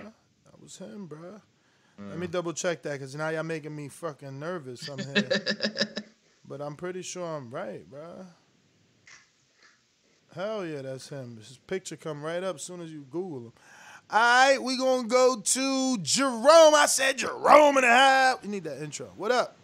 That 0.46 0.62
was 0.62 0.78
him, 0.78 1.08
bruh. 1.08 1.42
Let 1.98 2.20
me 2.20 2.28
double 2.28 2.52
check 2.52 2.82
that 2.84 2.92
because 2.94 3.16
now 3.16 3.30
y'all 3.30 3.44
making 3.44 3.74
me 3.74 3.88
fucking 3.88 4.38
nervous. 4.38 4.90
I'm 4.90 5.00
here. 5.00 5.30
but 6.46 6.60
I'm 6.62 6.76
pretty 6.76 7.02
sure 7.02 7.26
I'm 7.26 7.50
right, 7.50 7.90
bruh. 7.90 8.26
Hell 10.36 10.66
yeah, 10.66 10.82
that's 10.82 11.08
him. 11.08 11.38
His 11.38 11.60
picture 11.66 11.96
come 11.96 12.22
right 12.22 12.44
up 12.44 12.58
as 12.58 12.62
soon 12.62 12.82
as 12.82 12.92
you 12.92 13.06
Google 13.10 13.40
him. 13.40 13.54
All 14.12 14.20
right, 14.20 14.62
we 14.62 14.78
gonna 14.78 15.08
go 15.08 15.40
to 15.40 15.98
Jerome. 16.00 16.76
I 16.76 16.88
said 16.88 17.20
Jerome 17.20 17.78
and 17.78 17.86
a 17.86 17.90
half. 17.90 18.40
You 18.44 18.50
need 18.50 18.66
that 18.66 18.84
intro. 18.84 19.08
What 19.16 19.32
up? 19.32 19.56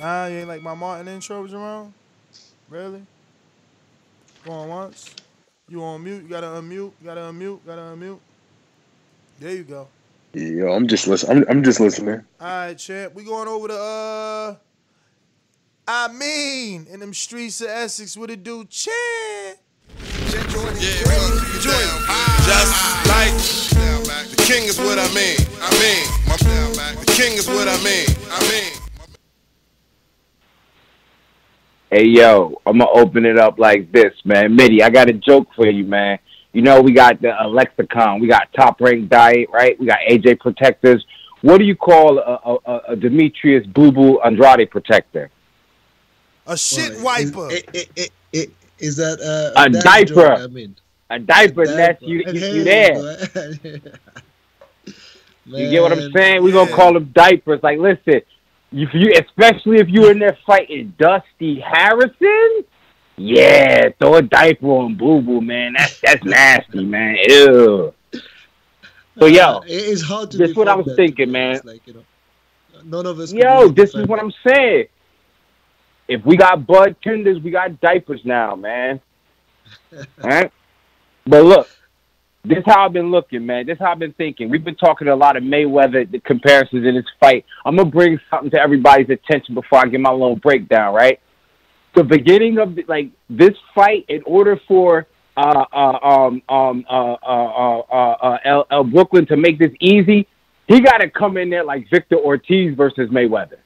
Nah, 0.00 0.26
you 0.26 0.38
ain't 0.38 0.48
like 0.48 0.62
my 0.62 0.74
Martin 0.74 1.06
intro, 1.06 1.46
Jerome? 1.46 1.94
Really? 2.68 3.06
Going 4.44 4.68
once? 4.68 5.14
You 5.68 5.80
on 5.84 6.02
mute? 6.02 6.24
You 6.24 6.28
gotta 6.28 6.48
unmute. 6.48 6.72
You 6.72 6.92
gotta 7.04 7.20
unmute. 7.20 7.40
You 7.40 7.60
gotta 7.64 7.82
unmute. 7.82 8.18
There 9.38 9.54
you 9.54 9.62
go. 9.62 9.86
Yo, 10.34 10.72
I'm 10.72 10.88
just 10.88 11.06
listening. 11.06 11.44
I'm, 11.44 11.44
I'm 11.48 11.62
just 11.62 11.78
listening. 11.78 12.24
All 12.40 12.46
right, 12.48 12.76
champ. 12.76 13.14
We 13.14 13.22
going 13.22 13.46
over 13.46 13.68
to 13.68 13.78
uh 13.78 14.54
I 15.86 16.12
mean 16.12 16.86
in 16.88 17.00
them 17.00 17.12
streets 17.12 17.60
of 17.60 17.68
Essex 17.68 18.16
what 18.16 18.30
it 18.30 18.44
do, 18.44 18.64
champ. 18.66 18.94
Just 19.98 20.46
like 23.08 23.32
the 24.30 24.44
king 24.46 24.64
is 24.64 24.78
what 24.78 24.98
I 24.98 25.12
mean. 25.12 25.36
I 25.60 25.70
mean, 25.82 26.06
the 27.00 27.12
king 27.16 27.32
is 27.32 27.48
what 27.48 27.66
I 27.66 27.76
mean. 27.82 28.06
I 28.30 28.40
mean. 28.48 28.72
Hey 31.90 32.06
yo, 32.06 32.60
I'm 32.64 32.78
gonna 32.78 32.90
open 32.90 33.26
it 33.26 33.38
up 33.38 33.58
like 33.58 33.90
this, 33.90 34.14
man. 34.24 34.54
Mitty, 34.54 34.82
I 34.84 34.90
got 34.90 35.10
a 35.10 35.12
joke 35.12 35.48
for 35.56 35.66
you, 35.66 35.84
man. 35.84 36.18
You 36.52 36.62
know 36.62 36.80
we 36.80 36.92
got 36.92 37.20
the 37.20 37.34
Alexicon, 37.42 38.20
we 38.20 38.28
got 38.28 38.52
Top 38.54 38.80
Rank 38.80 39.08
Diet, 39.08 39.48
right? 39.52 39.78
We 39.80 39.86
got 39.86 39.98
AJ 40.08 40.38
Protectors. 40.38 41.04
What 41.40 41.58
do 41.58 41.64
you 41.64 41.74
call 41.74 42.18
a, 42.18 42.70
a, 42.70 42.92
a 42.92 42.96
Demetrius 42.96 43.66
Boo 43.66 43.90
Boo 43.90 44.20
Andrade 44.20 44.70
protector? 44.70 45.28
A 46.46 46.56
shit 46.56 47.00
wiper. 47.00 47.50
Is 48.78 48.96
that 48.96 49.20
uh, 49.20 49.60
A 49.62 49.70
dad 49.70 49.84
diaper. 49.84 50.06
joke, 50.06 50.40
I 50.40 50.46
mean, 50.48 50.74
A 51.10 51.18
diaper, 51.18 51.64
diaper. 51.66 51.76
Ness. 51.76 51.96
You, 52.00 52.24
you, 52.32 52.46
you 52.56 52.64
there? 52.64 53.18
You 55.44 55.68
get 55.70 55.82
what 55.82 55.92
I'm 55.92 56.12
saying? 56.12 56.42
We're 56.42 56.52
gonna 56.52 56.72
call 56.72 56.94
them 56.94 57.10
diapers. 57.14 57.60
Like, 57.62 57.78
listen, 57.78 58.22
if 58.72 58.88
you, 58.94 59.12
especially 59.20 59.78
if 59.80 59.88
you're 59.88 60.10
in 60.12 60.18
there 60.20 60.38
fighting 60.46 60.94
Dusty 60.98 61.60
Harrison, 61.60 62.64
yeah, 63.16 63.88
throw 63.98 64.14
a 64.14 64.22
diaper 64.22 64.66
on 64.66 64.94
Boo 64.94 65.20
Boo, 65.20 65.40
man. 65.40 65.74
That's 65.76 66.00
that's 66.00 66.24
nasty, 66.24 66.84
man. 66.84 67.16
Ew. 67.28 67.92
So 69.18 69.26
yo, 69.26 69.58
It- 69.66 69.70
it's 69.72 70.02
hard 70.02 70.30
to. 70.30 70.38
this 70.38 70.50
is 70.50 70.56
what 70.56 70.68
I 70.68 70.76
defend 70.76 70.86
was 70.86 70.96
thinking, 70.96 71.30
man. 71.32 71.48
honest, 71.50 71.64
Like 71.64 71.86
you 71.86 71.94
know, 71.94 72.04
none 72.84 73.04
of 73.06 73.18
us. 73.18 73.32
Yo, 73.32 73.68
this 73.68 73.94
is 73.94 74.06
what 74.06 74.20
I'm 74.20 74.32
saying. 74.46 74.86
If 76.12 76.26
we 76.26 76.36
got 76.36 76.66
bud 76.66 76.96
tenders, 77.02 77.42
we 77.42 77.50
got 77.50 77.80
diapers 77.80 78.20
now, 78.24 78.54
man. 78.54 79.00
Alright? 80.22 80.52
But 81.26 81.44
look, 81.44 81.68
this 82.44 82.58
is 82.58 82.64
how 82.66 82.84
I've 82.84 82.92
been 82.92 83.10
looking, 83.10 83.46
man. 83.46 83.66
This 83.66 83.76
is 83.76 83.78
how 83.78 83.92
I've 83.92 83.98
been 83.98 84.12
thinking. 84.14 84.50
We've 84.50 84.64
been 84.64 84.76
talking 84.76 85.08
a 85.08 85.16
lot 85.16 85.36
of 85.36 85.42
Mayweather 85.42 86.10
the 86.10 86.20
comparisons 86.20 86.84
in 86.84 86.96
this 86.96 87.04
fight. 87.18 87.46
I'm 87.64 87.76
gonna 87.76 87.88
bring 87.88 88.18
something 88.28 88.50
to 88.50 88.60
everybody's 88.60 89.08
attention 89.08 89.54
before 89.54 89.78
I 89.78 89.86
give 89.86 90.00
my 90.00 90.10
little 90.10 90.36
breakdown, 90.36 90.94
right? 90.94 91.18
The 91.94 92.04
beginning 92.04 92.58
of 92.58 92.74
the, 92.74 92.84
like 92.88 93.10
this 93.30 93.56
fight, 93.74 94.04
in 94.08 94.22
order 94.26 94.60
for 94.68 95.06
uh, 95.36 95.64
uh, 95.72 95.98
um, 96.02 96.42
um, 96.48 96.84
uh, 96.90 97.14
uh, 97.22 97.78
uh, 97.90 98.38
uh, 98.44 98.64
uh, 98.70 98.82
Brooklyn 98.82 99.24
to 99.26 99.36
make 99.36 99.58
this 99.58 99.72
easy, 99.80 100.26
he 100.66 100.80
got 100.80 100.98
to 100.98 101.08
come 101.08 101.36
in 101.38 101.48
there 101.48 101.64
like 101.64 101.88
Victor 101.90 102.16
Ortiz 102.16 102.76
versus 102.76 103.08
Mayweather. 103.10 103.58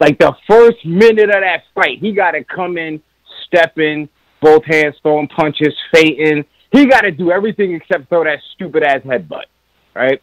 Like 0.00 0.18
the 0.18 0.34
first 0.48 0.84
minute 0.84 1.30
of 1.30 1.42
that 1.42 1.64
fight, 1.74 1.98
he 2.00 2.12
got 2.12 2.32
to 2.32 2.44
come 2.44 2.78
in, 2.78 3.02
stepping, 3.46 4.08
both 4.40 4.64
hands 4.64 4.94
throwing 5.02 5.28
punches, 5.28 5.74
feinting. 5.92 6.44
He 6.72 6.86
got 6.86 7.00
to 7.00 7.10
do 7.10 7.30
everything 7.32 7.74
except 7.74 8.08
throw 8.08 8.24
that 8.24 8.38
stupid 8.54 8.82
ass 8.82 9.00
headbutt, 9.04 9.46
right? 9.94 10.22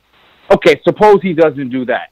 Okay, 0.53 0.79
suppose 0.83 1.17
he 1.21 1.33
doesn't 1.33 1.69
do 1.69 1.85
that. 1.85 2.09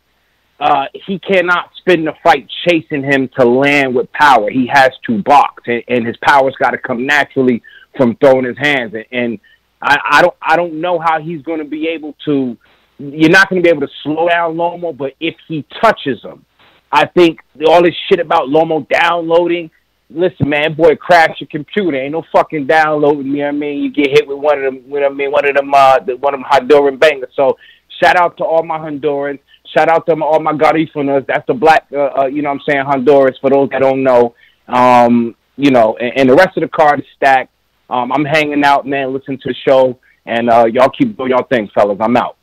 Uh, 0.60 0.86
he 1.06 1.20
cannot 1.20 1.72
spend 1.78 2.08
the 2.08 2.14
fight 2.24 2.48
chasing 2.68 3.04
him 3.04 3.30
to 3.38 3.46
land 3.46 3.94
with 3.94 4.12
power. 4.14 4.50
He 4.50 4.70
has 4.72 4.92
to 5.08 5.22
box, 5.24 5.64
and, 5.68 5.84
and 5.88 6.06
his 6.06 6.16
power's 6.24 6.56
got 6.60 6.72
to 6.72 6.78
come 6.78 7.06
naturally 7.06 7.62
from 7.98 8.16
throwing 8.18 8.46
his 8.46 8.58
hands. 8.58 8.94
And, 8.94 9.06
and 9.12 9.40
I, 9.82 9.98
I 10.10 10.22
don't, 10.22 10.36
I 10.42 10.56
don't 10.56 10.80
know 10.80 11.00
how 11.00 11.22
he's 11.22 11.42
going 11.42 11.60
to 11.60 11.66
be 11.66 11.88
able 11.88 12.16
to. 12.26 12.58
You're 12.98 13.30
not 13.30 13.50
going 13.50 13.62
to 13.62 13.64
be 13.64 13.70
able 13.70 13.86
to 13.86 13.94
slow 14.04 14.30
down 14.30 14.56
Lomo, 14.56 14.96
but 14.96 15.14
if 15.20 15.36
he 15.48 15.66
touches 15.82 16.22
him, 16.24 16.46
I 16.94 17.08
think 17.08 17.40
all 17.68 17.82
this 17.82 17.96
shit 18.08 18.20
about 18.20 18.50
Lomo 18.50 18.88
downloading. 18.88 19.72
Listen, 20.12 20.48
man, 20.48 20.76
boy, 20.76 20.96
crash 20.96 21.42
your 21.42 21.48
computer. 21.48 21.98
Ain't 21.98 22.12
no 22.12 22.24
fucking 22.32 22.68
downloading. 22.68 23.32
You 23.32 23.38
know 23.38 23.44
what 23.46 23.56
I 23.56 23.58
mean? 23.58 23.84
You 23.84 23.92
get 23.92 24.12
hit 24.12 24.28
with 24.28 24.38
one 24.38 24.60
of 24.60 24.64
them. 24.64 24.84
You 24.86 25.00
know 25.00 25.08
what 25.08 25.12
I 25.12 25.16
mean? 25.16 25.32
One 25.32 25.50
of 25.50 25.56
them. 25.56 25.74
Uh, 25.74 26.00
one 26.20 26.36
of 26.36 26.40
them 26.40 26.50
Honduran 26.50 27.00
bangers. 27.00 27.32
So 27.36 27.58
shout 28.00 28.16
out 28.16 28.38
to 28.38 28.44
all 28.44 28.62
my 28.62 28.78
Hondurans. 28.78 29.40
Shout 29.76 29.90
out 29.90 30.06
to 30.06 30.14
all 30.22 30.40
my 30.40 30.54
Garifunas. 30.54 31.26
That's 31.26 31.48
the 31.48 31.56
black. 31.56 31.88
Uh, 31.92 32.10
uh, 32.16 32.26
you 32.28 32.44
know 32.44 32.50
what 32.50 32.62
I'm 32.62 32.62
saying? 32.70 32.86
Honduras. 32.86 33.40
For 33.42 33.50
those 33.50 33.70
that 33.72 33.82
don't 33.82 34.04
know, 34.04 34.36
um, 34.68 35.36
you 35.56 35.72
know, 35.72 35.98
and, 35.98 36.20
and 36.20 36.30
the 36.30 36.36
rest 36.36 36.56
of 36.58 36.62
the 36.62 36.68
card 36.68 37.00
is 37.00 37.06
stacked. 37.16 37.50
Um, 37.90 38.12
I'm 38.12 38.24
hanging 38.24 38.64
out, 38.64 38.86
man. 38.86 39.14
Listening 39.14 39.40
to 39.40 39.50
the 39.50 39.56
show, 39.68 40.00
and 40.28 40.48
uh, 40.48 40.66
y'all 40.66 40.90
keep 40.90 41.18
doing 41.18 41.32
y'all 41.32 41.48
thing, 41.48 41.72
fellas. 41.74 41.98
I'm 42.00 42.16
out. 42.18 42.38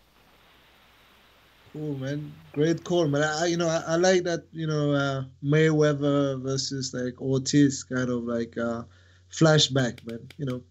Cool, 1.72 1.94
man. 1.98 2.32
Great 2.52 2.82
call, 2.84 3.06
man. 3.08 3.22
I, 3.22 3.46
you 3.46 3.56
know, 3.56 3.68
I, 3.68 3.82
I 3.86 3.96
like 3.96 4.24
that. 4.24 4.44
You 4.52 4.66
know, 4.66 4.92
uh, 4.92 5.24
Mayweather 5.44 6.42
versus 6.42 6.92
like 6.92 7.20
Ortiz, 7.20 7.84
kind 7.84 8.10
of 8.10 8.24
like 8.24 8.58
uh, 8.58 8.82
flashback, 9.30 10.04
man. 10.06 10.28
You 10.36 10.46
know, 10.46 10.62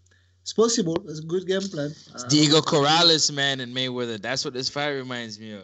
it's 0.42 0.52
possible. 0.54 0.98
It's 1.08 1.20
a 1.20 1.24
good 1.24 1.48
game 1.48 1.62
plan. 1.62 1.92
Uh, 2.14 2.28
Diego 2.28 2.60
Corrales, 2.62 3.32
man, 3.32 3.62
and 3.62 3.74
Mayweather. 3.76 4.22
That's 4.22 4.44
what 4.44 4.54
this 4.54 4.68
fight 4.70 4.90
reminds 4.90 5.40
me 5.40 5.54
of. 5.54 5.64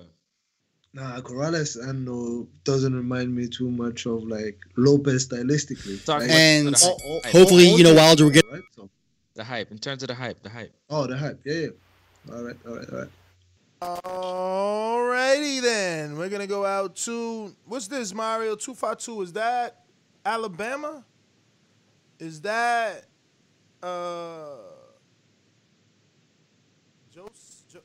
Nah, 0.93 1.19
Corrales, 1.19 1.77
I 1.85 1.91
know, 1.91 2.47
doesn't 2.63 2.95
remind 2.95 3.35
me 3.35 3.49
too 3.49 3.69
much 3.69 4.05
of 4.05 4.23
like 4.23 4.57
Lopez 4.77 5.27
stylistically. 5.27 6.07
Like, 6.07 6.29
And 6.29 6.69
about 6.69 6.79
the 6.79 7.01
oh, 7.05 7.19
hype. 7.25 7.31
hopefully, 7.33 7.65
you 7.71 7.83
know, 7.83 7.93
Wilder 7.93 8.23
will 8.23 8.31
get. 8.31 8.49
right? 8.49 8.61
So, 8.73 8.89
the 9.33 9.43
hype. 9.43 9.71
In 9.71 9.77
terms 9.79 10.01
of 10.03 10.07
the 10.07 10.15
hype, 10.15 10.41
the 10.43 10.49
hype. 10.49 10.73
oh, 10.89 11.05
the 11.07 11.17
hype. 11.17 11.41
Yeah, 11.43 11.53
yeah. 11.53 11.67
All 12.33 12.41
right, 12.43 12.55
all 12.65 12.75
right, 12.77 12.89
all 12.89 12.99
right. 12.99 13.07
Alrighty 13.85 15.61
then. 15.61 16.17
We're 16.17 16.29
gonna 16.29 16.47
go 16.47 16.65
out 16.65 16.95
to 16.97 17.55
what's 17.65 17.87
this, 17.87 18.15
Mario? 18.15 18.55
252. 18.55 19.21
Is 19.21 19.33
that 19.33 19.85
Alabama? 20.25 21.05
Is 22.17 22.41
that 22.41 23.05
uh 23.83 24.45
Joseph. 27.13 27.83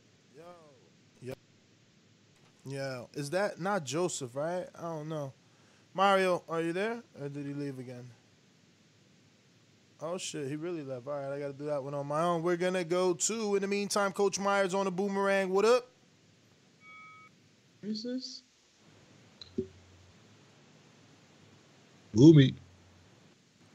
Yo. 2.64 3.08
Is 3.14 3.30
that 3.30 3.60
not 3.60 3.84
Joseph, 3.84 4.36
right? 4.36 4.66
I 4.78 4.82
don't 4.82 5.08
know. 5.08 5.32
Mario, 5.92 6.44
are 6.48 6.60
you 6.60 6.72
there? 6.72 7.02
Or 7.20 7.28
did 7.28 7.44
he 7.44 7.52
leave 7.52 7.78
again? 7.78 8.08
Oh 10.02 10.16
shit, 10.16 10.48
he 10.48 10.56
really 10.56 10.82
left. 10.82 11.06
All 11.06 11.12
right, 11.12 11.34
I 11.34 11.38
gotta 11.38 11.52
do 11.52 11.66
that 11.66 11.82
one 11.82 11.92
on 11.92 12.06
my 12.06 12.22
own. 12.22 12.42
We're 12.42 12.56
gonna 12.56 12.84
go 12.84 13.12
to, 13.12 13.56
in 13.56 13.62
the 13.62 13.68
meantime, 13.68 14.12
Coach 14.12 14.38
Myers 14.38 14.72
on 14.72 14.86
the 14.86 14.90
boomerang. 14.90 15.50
What 15.50 15.64
up? 15.64 15.88
Who's 17.82 18.02
this? 18.02 18.42
Boomy. 22.14 22.54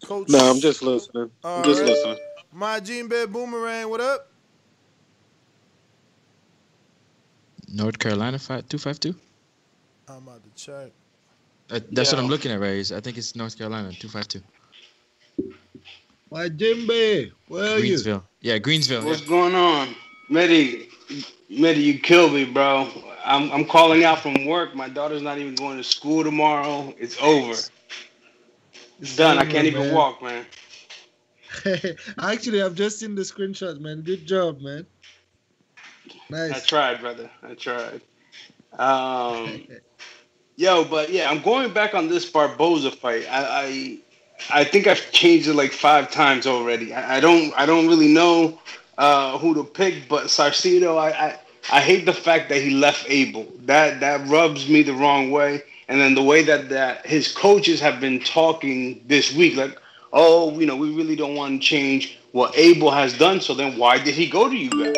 Coach. 0.03 0.29
No, 0.29 0.39
I'm 0.39 0.59
just 0.59 0.81
listening. 0.81 1.29
I'm 1.43 1.63
just 1.63 1.81
Alright. 1.81 1.95
listening. 1.95 2.17
My 2.51 2.79
Gene 2.79 3.07
Bear 3.07 3.27
Boomerang, 3.27 3.89
what 3.89 4.01
up? 4.01 4.31
North 7.67 7.99
Carolina 7.99 8.39
fight 8.39 8.69
two 8.69 8.77
five 8.77 8.99
two. 8.99 9.15
I'm 10.07 10.27
about 10.27 10.41
to 10.43 10.63
check. 10.63 10.91
Uh, 11.69 11.79
that's 11.91 12.11
what 12.11 12.19
I'm 12.19 12.27
looking 12.27 12.51
at, 12.51 12.59
right? 12.59 12.91
I 12.91 12.99
think 12.99 13.17
it's 13.17 13.35
North 13.35 13.57
Carolina 13.57 13.91
two 13.91 14.07
five 14.07 14.27
two. 14.27 14.41
My 16.35 16.49
Jimbe, 16.49 17.31
where 17.47 17.77
are 17.77 17.79
you? 17.79 17.95
Greensville. 17.95 18.21
Yeah, 18.41 18.57
Greensville. 18.57 19.05
What's 19.05 19.21
going 19.21 19.55
on, 19.55 19.95
Medi? 20.29 20.89
Medi, 21.49 21.79
you 21.79 21.97
killed 21.97 22.33
me, 22.33 22.43
bro. 22.43 22.89
I'm 23.23 23.49
I'm 23.53 23.63
calling 23.63 24.03
out 24.03 24.19
from 24.19 24.45
work. 24.45 24.75
My 24.75 24.89
daughter's 24.89 25.21
not 25.21 25.37
even 25.37 25.55
going 25.55 25.77
to 25.77 25.83
school 25.83 26.25
tomorrow. 26.25 26.93
It's 26.97 27.15
over. 27.21 27.53
It's 28.99 29.15
done. 29.15 29.37
I 29.37 29.45
can't 29.45 29.65
even 29.65 29.83
man. 29.83 29.95
walk, 29.95 30.21
man. 30.21 30.45
Actually, 32.19 32.61
I've 32.61 32.75
just 32.75 32.99
seen 32.99 33.15
the 33.15 33.21
screenshot, 33.21 33.79
man. 33.79 34.01
Good 34.01 34.25
job, 34.25 34.59
man. 34.59 34.85
Nice. 36.29 36.51
I 36.51 36.59
tried, 36.59 36.99
brother. 36.99 37.29
I 37.43 37.53
tried. 37.53 38.01
Um, 38.77 39.67
yo, 40.57 40.83
but 40.83 41.11
yeah, 41.11 41.31
I'm 41.31 41.41
going 41.41 41.71
back 41.71 41.95
on 41.95 42.09
this 42.09 42.29
Barboza 42.29 42.91
fight. 42.91 43.25
I, 43.31 43.99
I, 44.49 44.63
think 44.63 44.87
I've 44.87 45.11
changed 45.11 45.47
it 45.47 45.53
like 45.53 45.71
five 45.71 46.11
times 46.11 46.45
already. 46.47 46.93
I, 46.93 47.17
I 47.17 47.19
don't, 47.19 47.53
I 47.57 47.65
don't 47.65 47.87
really 47.87 48.13
know 48.13 48.59
uh, 48.97 49.37
who 49.37 49.53
to 49.55 49.63
pick, 49.63 50.07
but 50.07 50.25
Saucedo, 50.25 50.97
I, 50.97 51.09
I, 51.11 51.39
I 51.71 51.81
hate 51.81 52.05
the 52.05 52.13
fact 52.13 52.49
that 52.49 52.61
he 52.61 52.71
left 52.71 53.05
Abel. 53.09 53.47
That 53.65 53.99
that 54.01 54.27
rubs 54.27 54.69
me 54.69 54.83
the 54.83 54.93
wrong 54.93 55.31
way. 55.31 55.63
And 55.87 55.99
then 55.99 56.15
the 56.15 56.23
way 56.23 56.43
that 56.43 56.69
that 56.69 57.05
his 57.05 57.31
coaches 57.31 57.79
have 57.79 57.99
been 57.99 58.19
talking 58.19 59.01
this 59.07 59.33
week, 59.33 59.55
like, 59.55 59.79
oh, 60.13 60.57
you 60.59 60.65
know, 60.65 60.75
we 60.75 60.93
really 60.93 61.15
don't 61.15 61.35
want 61.35 61.61
to 61.61 61.67
change 61.67 62.17
what 62.31 62.55
Abel 62.57 62.91
has 62.91 63.17
done. 63.17 63.41
So 63.41 63.53
then, 63.53 63.77
why 63.77 63.97
did 63.97 64.13
he 64.15 64.27
go 64.27 64.49
to 64.49 64.55
you 64.55 64.69
guys? 64.69 64.95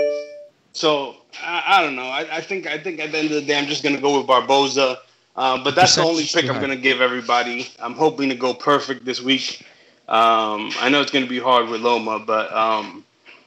So 0.74 1.18
I, 1.42 1.64
I 1.68 1.82
don't 1.82 1.96
know. 1.96 2.08
I, 2.08 2.38
I 2.38 2.42
think 2.42 2.68
I 2.68 2.78
think 2.78 3.00
at 3.00 3.12
the 3.12 3.18
end 3.18 3.28
of 3.28 3.36
the 3.36 3.42
day, 3.42 3.58
I'm 3.58 3.68
just 3.68 3.84
gonna 3.84 4.02
go 4.02 4.18
with 4.18 4.28
Barboza. 4.28 5.00
Uh, 5.38 5.64
but 5.64 5.76
that's 5.76 5.96
the 5.96 6.02
only 6.02 6.26
pick 6.26 6.50
I'm 6.50 6.60
gonna 6.60 6.76
give 6.76 7.00
everybody. 7.00 7.68
I'm 7.80 7.94
hoping 7.94 8.30
to 8.30 8.36
go 8.36 8.56
perfect 8.56 9.06
this 9.06 9.22
week. 9.22 9.64
Um, 10.08 10.72
I 10.80 10.90
know 10.90 11.00
it's 11.02 11.12
gonna 11.12 11.28
be 11.28 11.40
hard 11.40 11.70
with 11.70 11.82
Loma, 11.82 12.20
but 12.20 12.52
um, 12.52 13.06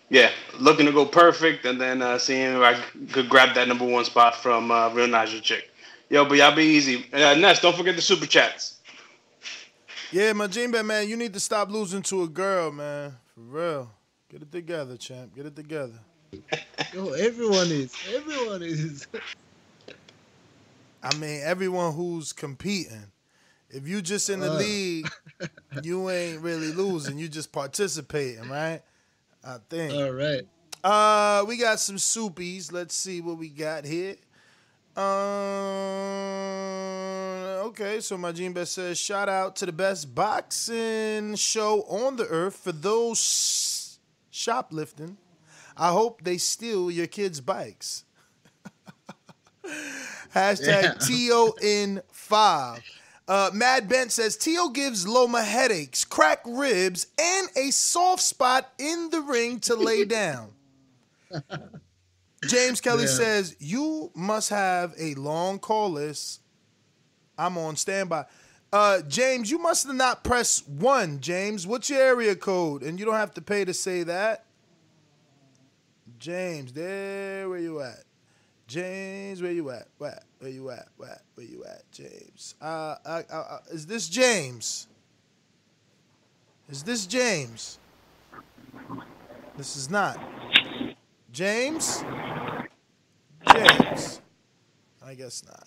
yeah, 0.09 0.31
looking 0.61 0.87
to 0.87 0.93
go 0.93 1.05
perfect, 1.05 1.65
and 1.65 1.81
then 1.81 2.01
uh, 2.01 2.19
seeing 2.19 2.57
if 2.57 2.63
I 2.63 2.75
could 3.13 3.29
grab 3.29 3.57
that 3.57 3.67
number 3.67 3.85
one 3.85 4.05
spot 4.05 4.37
from 4.37 4.71
uh, 4.71 4.91
Real 4.91 5.09
Naja 5.09 5.43
Chick. 5.43 5.69
Yo, 6.09 6.25
but 6.25 6.39
y'all 6.39 6.55
be 6.55 6.63
easy. 6.63 7.07
Uh, 7.13 7.35
Ness, 7.35 7.61
don't 7.61 7.77
forget 7.77 7.97
the 7.97 8.03
super 8.03 8.27
chats. 8.27 8.79
Yeah, 10.13 10.33
Majimbe, 10.33 10.85
man, 10.85 11.09
you 11.09 11.17
need 11.17 11.33
to 11.35 11.41
stop 11.41 11.71
losing 11.71 12.03
to 12.03 12.23
a 12.25 12.29
girl, 12.29 12.73
man. 12.73 13.17
For 13.35 13.41
real. 13.41 13.91
Get 14.29 14.43
it 14.43 14.53
together, 14.53 14.97
champ. 14.97 15.35
Get 15.35 15.47
it 15.47 15.57
together. 15.57 15.99
Yo, 16.93 17.11
everyone 17.13 17.67
is. 17.69 17.95
Everyone 18.15 18.63
is. 18.63 19.07
I 21.03 21.15
mean, 21.17 21.41
everyone 21.45 21.93
who's 21.95 22.33
competing. 22.33 23.11
If 23.71 23.87
you 23.87 24.03
just 24.03 24.29
in 24.29 24.41
the 24.41 24.51
Uh. 24.51 24.57
league, 24.59 25.09
you 25.83 26.11
ain't 26.11 26.41
really 26.43 26.73
losing. 26.73 27.19
You 27.19 27.29
just 27.29 27.53
participating, 27.53 28.49
right? 28.49 28.83
I 29.45 29.59
think. 29.69 29.93
All 29.93 30.11
right. 30.13 30.43
Uh, 30.83 31.45
we 31.47 31.57
got 31.57 31.79
some 31.81 31.97
soupies. 31.97 32.73
Let's 32.73 32.95
see 32.95 33.21
what 33.21 33.39
we 33.39 33.49
got 33.49 33.85
here. 33.85 34.17
Uh, 36.31 37.63
okay, 37.69 38.01
so 38.01 38.17
Majimbe 38.17 38.67
says, 38.67 38.99
shout 38.99 39.29
out 39.29 39.57
to 39.57 39.67
the 39.67 39.73
best 39.73 40.15
boxing 40.15 41.35
show 41.37 41.83
on 41.83 42.17
the 42.17 42.27
earth 42.27 42.57
for 42.57 42.73
those 42.73 43.99
shoplifting. 44.31 45.17
I 45.77 45.91
hope 45.93 46.23
they 46.25 46.39
steal 46.39 46.91
your 46.91 47.07
kids' 47.07 47.41
bikes. 47.41 48.05
Hashtag 50.35 50.97
TON5. 50.99 52.81
Uh, 53.29 53.51
Mad 53.53 53.89
Bent 53.89 54.11
says 54.11 54.37
Tio 54.37 54.69
gives 54.71 55.07
Loma 55.07 55.43
headaches, 55.45 56.05
cracked 56.05 56.47
ribs, 56.49 57.07
and 57.21 57.49
a 57.57 57.71
soft 57.71 58.23
spot 58.23 58.73
in 58.79 59.11
the 59.11 59.21
ring 59.21 59.61
to 59.61 59.75
lay 59.77 60.05
down. 60.07 60.51
James 62.49 62.81
Kelly 62.81 63.03
Yeah. 63.05 63.09
says 63.11 63.57
you 63.61 64.11
must 64.15 64.49
have 64.51 64.95
a 64.99 65.15
long 65.15 65.59
call 65.61 65.91
list. 65.91 66.41
I'm 67.39 67.57
on 67.57 67.77
standby. 67.77 68.27
Uh, 68.73 69.03
James, 69.03 69.51
you 69.51 69.59
must 69.59 69.87
have 69.87 69.97
not 69.97 70.23
pressed 70.25 70.69
one. 70.69 71.21
James, 71.21 71.67
what's 71.67 71.89
your 71.91 72.01
area 72.01 72.35
code? 72.37 72.83
And 72.83 72.99
you 72.99 73.05
don't 73.05 73.15
have 73.15 73.35
to 73.35 73.41
pay 73.43 73.65
to 73.65 73.75
say 73.75 74.03
that. 74.05 74.45
James, 76.19 76.73
there 76.73 77.49
where 77.49 77.59
you 77.59 77.81
at? 77.81 78.05
James, 78.71 79.43
where 79.43 79.51
you 79.51 79.69
at? 79.71 79.89
Where? 79.99 80.23
Where 80.39 80.49
you 80.49 80.71
at? 80.71 80.87
Where? 80.97 81.21
Where 81.35 81.45
you 81.45 81.65
at? 81.65 81.83
James. 81.91 82.55
Uh, 82.63 82.95
uh, 83.05 83.23
uh, 83.29 83.35
uh, 83.35 83.59
is 83.73 83.85
this 83.85 84.09
James? 84.09 84.87
Is 86.69 86.85
this 86.85 87.05
James? 87.05 87.81
This 89.57 89.77
is 89.77 89.91
not. 89.91 90.21
James? 91.33 92.05
James. 93.53 94.21
I 95.05 95.15
guess 95.15 95.43
not. 95.45 95.67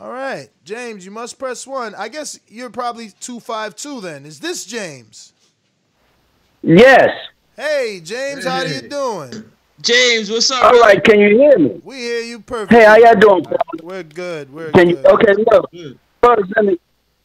All 0.00 0.10
right. 0.10 0.48
James, 0.64 1.04
you 1.04 1.10
must 1.10 1.38
press 1.38 1.66
one. 1.66 1.94
I 1.94 2.08
guess 2.08 2.40
you're 2.48 2.70
probably 2.70 3.10
252 3.20 4.00
then. 4.00 4.24
Is 4.24 4.40
this 4.40 4.64
James? 4.64 5.34
Yes. 6.62 7.10
Hey, 7.54 8.00
James, 8.02 8.46
how 8.46 8.60
are 8.60 8.66
you 8.66 8.88
doing? 8.88 9.44
James, 9.80 10.28
what's 10.30 10.50
up? 10.50 10.64
All 10.64 10.80
right, 10.80 11.02
can 11.02 11.20
you 11.20 11.38
hear 11.38 11.56
me? 11.58 11.80
We 11.84 11.96
hear 11.96 12.20
you 12.20 12.40
perfect. 12.40 12.72
Hey, 12.72 12.84
how 12.84 12.96
y'all 12.96 13.14
doing? 13.14 13.44
fellas? 13.44 13.60
We're 13.82 14.02
good. 14.02 14.52
We're 14.52 14.72
Can 14.72 14.90
you? 14.90 14.96
good. 14.96 15.06
Okay, 15.06 15.34
look. 15.52 15.70
First, 16.22 16.52
let 16.56 16.64
me 16.64 16.78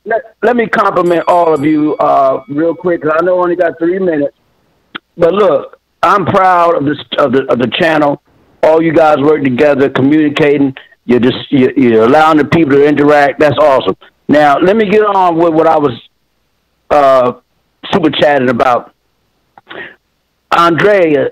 let, 0.06 0.36
let 0.44 0.56
me 0.56 0.68
compliment 0.68 1.24
all 1.28 1.54
of 1.54 1.66
you 1.66 1.96
uh, 1.96 2.44
real 2.50 2.76
quick. 2.76 3.02
Cause 3.02 3.14
I 3.20 3.26
know 3.26 3.40
I 3.40 3.44
only 3.44 3.56
got 3.56 3.80
three 3.80 3.98
minutes, 3.98 4.38
but 5.18 5.34
look, 5.34 5.80
I'm 6.04 6.26
proud 6.26 6.76
of 6.76 6.86
this 6.86 7.00
of 7.18 7.32
the 7.32 7.52
of 7.52 7.58
the 7.58 7.72
channel. 7.80 8.22
All 8.62 8.84
you 8.84 8.94
guys 8.94 9.18
work 9.18 9.44
together, 9.44 9.90
communicating. 9.90 10.76
You're 11.06 11.20
just 11.20 11.52
you're, 11.52 11.72
you're 11.78 12.04
allowing 12.04 12.38
the 12.38 12.46
people 12.46 12.74
to 12.74 12.86
interact. 12.86 13.40
That's 13.40 13.58
awesome. 13.58 13.98
Now, 14.28 14.60
let 14.60 14.78
me 14.78 14.88
get 14.90 15.02
on 15.02 15.38
with 15.38 15.54
what 15.54 15.66
I 15.66 15.78
was 15.80 16.00
uh, 16.92 17.34
super 17.92 18.12
chatting 18.12 18.50
about. 18.50 18.94
Andrea 20.56 21.32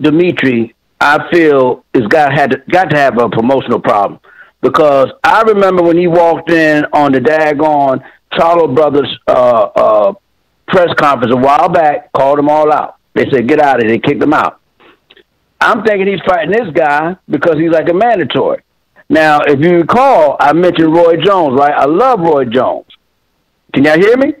Dimitri, 0.00 0.74
I 1.00 1.30
feel, 1.30 1.84
is 1.94 2.06
got 2.08 2.32
had 2.32 2.52
to, 2.52 2.62
got 2.70 2.90
to 2.90 2.96
have 2.96 3.18
a 3.18 3.28
promotional 3.28 3.80
problem 3.80 4.20
because 4.60 5.08
I 5.22 5.42
remember 5.42 5.82
when 5.82 5.98
he 5.98 6.06
walked 6.06 6.50
in 6.50 6.84
on 6.92 7.12
the 7.12 7.20
daggone 7.20 8.02
Charlo 8.32 8.74
Brothers 8.74 9.18
uh, 9.26 9.30
uh, 9.74 10.12
press 10.68 10.92
conference 10.94 11.32
a 11.32 11.36
while 11.36 11.68
back, 11.68 12.12
called 12.12 12.38
them 12.38 12.48
all 12.48 12.72
out. 12.72 12.96
They 13.14 13.26
said, 13.30 13.48
"Get 13.48 13.60
out 13.60 13.76
of 13.76 13.82
here!" 13.82 13.92
They 13.92 13.98
kicked 13.98 14.22
him 14.22 14.34
out. 14.34 14.60
I'm 15.60 15.84
thinking 15.84 16.06
he's 16.06 16.20
fighting 16.26 16.50
this 16.50 16.70
guy 16.74 17.16
because 17.28 17.56
he's 17.56 17.70
like 17.70 17.88
a 17.88 17.94
mandatory. 17.94 18.62
Now, 19.08 19.40
if 19.40 19.60
you 19.60 19.76
recall, 19.76 20.36
I 20.40 20.52
mentioned 20.52 20.92
Roy 20.92 21.16
Jones, 21.16 21.58
right? 21.58 21.72
I 21.72 21.86
love 21.86 22.20
Roy 22.20 22.44
Jones. 22.44 22.86
Can 23.72 23.84
y'all 23.84 23.98
hear 23.98 24.16
me? 24.16 24.34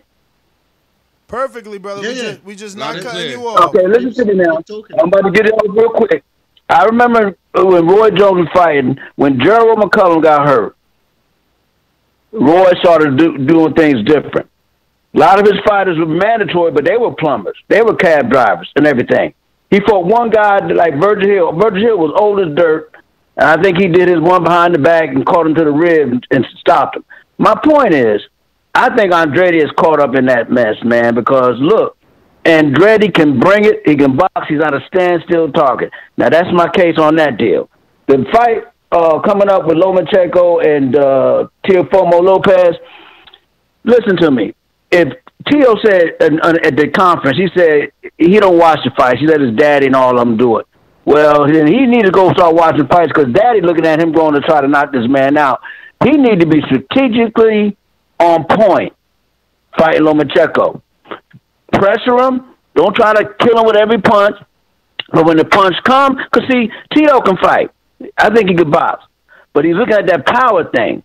Perfectly, 1.28 1.78
brother. 1.78 2.02
we 2.02 2.08
Yeah, 2.08 2.14
yeah. 2.14 2.22
just 2.30 2.44
we 2.44 2.54
just 2.54 2.78
Loud 2.78 2.86
not 2.86 2.94
and 2.96 3.04
cutting 3.04 3.20
clear. 3.20 3.38
you 3.38 3.48
off. 3.48 3.74
Okay, 3.74 3.86
listen 3.86 4.14
to 4.14 4.24
me 4.24 4.34
now. 4.34 4.62
I'm 5.00 5.08
about 5.08 5.22
to 5.22 5.30
get 5.32 5.46
it 5.46 5.52
over 5.64 5.72
real 5.72 5.90
quick. 5.90 6.22
I 6.68 6.84
remember 6.84 7.36
when 7.54 7.86
Roy 7.86 8.10
Jones 8.10 8.38
was 8.38 8.48
fighting, 8.52 8.96
when 9.16 9.38
Gerald 9.40 9.78
McClellan 9.78 10.20
got 10.20 10.46
hurt, 10.48 10.76
Roy 12.32 12.72
started 12.80 13.16
do, 13.18 13.38
doing 13.38 13.74
things 13.74 14.04
different. 14.04 14.48
A 15.14 15.18
lot 15.18 15.38
of 15.40 15.46
his 15.46 15.60
fighters 15.66 15.98
were 15.98 16.06
mandatory, 16.06 16.72
but 16.72 16.84
they 16.84 16.96
were 16.96 17.14
plumbers. 17.14 17.56
They 17.68 17.80
were 17.82 17.94
cab 17.96 18.30
drivers 18.30 18.70
and 18.76 18.86
everything. 18.86 19.32
He 19.70 19.80
fought 19.80 20.04
one 20.06 20.30
guy 20.30 20.58
like 20.66 21.00
Virgil 21.00 21.28
Hill. 21.30 21.52
Virgil 21.52 21.80
Hill 21.80 21.98
was 21.98 22.14
old 22.20 22.40
as 22.40 22.54
dirt, 22.54 22.92
and 23.36 23.48
I 23.48 23.60
think 23.62 23.78
he 23.78 23.88
did 23.88 24.08
his 24.08 24.20
one 24.20 24.44
behind 24.44 24.74
the 24.74 24.78
back 24.78 25.08
and 25.08 25.24
caught 25.24 25.46
him 25.46 25.54
to 25.54 25.64
the 25.64 25.72
rib 25.72 26.10
and, 26.12 26.26
and 26.30 26.46
stopped 26.60 26.96
him. 26.96 27.04
My 27.38 27.54
point 27.64 27.94
is, 27.94 28.20
I 28.76 28.94
think 28.94 29.10
Andretti 29.10 29.56
is 29.56 29.70
caught 29.78 30.00
up 30.00 30.14
in 30.16 30.26
that 30.26 30.50
mess, 30.50 30.76
man, 30.84 31.14
because 31.14 31.54
look, 31.58 31.96
Andretti 32.44 33.12
can 33.12 33.40
bring 33.40 33.64
it. 33.64 33.80
He 33.86 33.96
can 33.96 34.16
box. 34.16 34.48
He's 34.48 34.58
not 34.58 34.74
a 34.74 34.80
standstill 34.86 35.50
target. 35.50 35.90
Now 36.18 36.28
that's 36.28 36.48
my 36.52 36.68
case 36.68 36.98
on 36.98 37.16
that 37.16 37.38
deal. 37.38 37.70
The 38.06 38.26
fight 38.30 38.64
uh, 38.92 39.20
coming 39.20 39.48
up 39.48 39.66
with 39.66 39.78
Lomachenko 39.78 40.66
and 40.66 40.94
uh, 40.94 41.48
Teofimo 41.66 42.22
Lopez. 42.22 42.76
Listen 43.84 44.18
to 44.18 44.30
me. 44.30 44.54
If 44.90 45.08
Tio 45.50 45.76
said 45.82 46.16
uh, 46.20 46.36
uh, 46.42 46.54
at 46.62 46.76
the 46.76 46.88
conference, 46.88 47.38
he 47.38 47.48
said 47.56 47.92
he 48.18 48.38
don't 48.38 48.58
watch 48.58 48.80
the 48.84 48.90
fights. 48.94 49.20
He 49.20 49.26
let 49.26 49.40
his 49.40 49.56
daddy 49.56 49.86
and 49.86 49.96
all 49.96 50.18
of 50.18 50.18
them 50.18 50.36
do 50.36 50.58
it. 50.58 50.66
Well, 51.06 51.46
then 51.50 51.66
he 51.66 51.86
need 51.86 52.04
to 52.04 52.10
go 52.10 52.30
start 52.34 52.54
watching 52.54 52.86
fights 52.88 53.08
because 53.14 53.32
daddy 53.32 53.62
looking 53.62 53.86
at 53.86 54.00
him 54.00 54.12
going 54.12 54.34
to 54.34 54.40
try 54.40 54.60
to 54.60 54.68
knock 54.68 54.92
this 54.92 55.08
man 55.08 55.38
out. 55.38 55.62
He 56.04 56.10
need 56.10 56.40
to 56.40 56.46
be 56.46 56.60
strategically 56.66 57.74
on 58.18 58.44
point 58.44 58.92
fighting 59.78 60.02
Lomachenko 60.02 60.82
pressure 61.72 62.18
him. 62.18 62.54
Don't 62.74 62.94
try 62.94 63.14
to 63.14 63.34
kill 63.40 63.58
him 63.58 63.66
with 63.66 63.76
every 63.76 64.00
punch. 64.00 64.36
But 65.12 65.24
when 65.24 65.36
the 65.36 65.44
punch 65.44 65.76
come, 65.84 66.16
because 66.16 66.48
see, 66.50 66.68
Tito 66.94 67.20
can 67.20 67.36
fight. 67.36 67.70
I 68.18 68.34
think 68.34 68.50
he 68.50 68.56
could 68.56 68.70
box. 68.70 69.04
But 69.52 69.64
he's 69.64 69.76
looking 69.76 69.94
at 69.94 70.06
that 70.08 70.26
power 70.26 70.68
thing. 70.70 71.02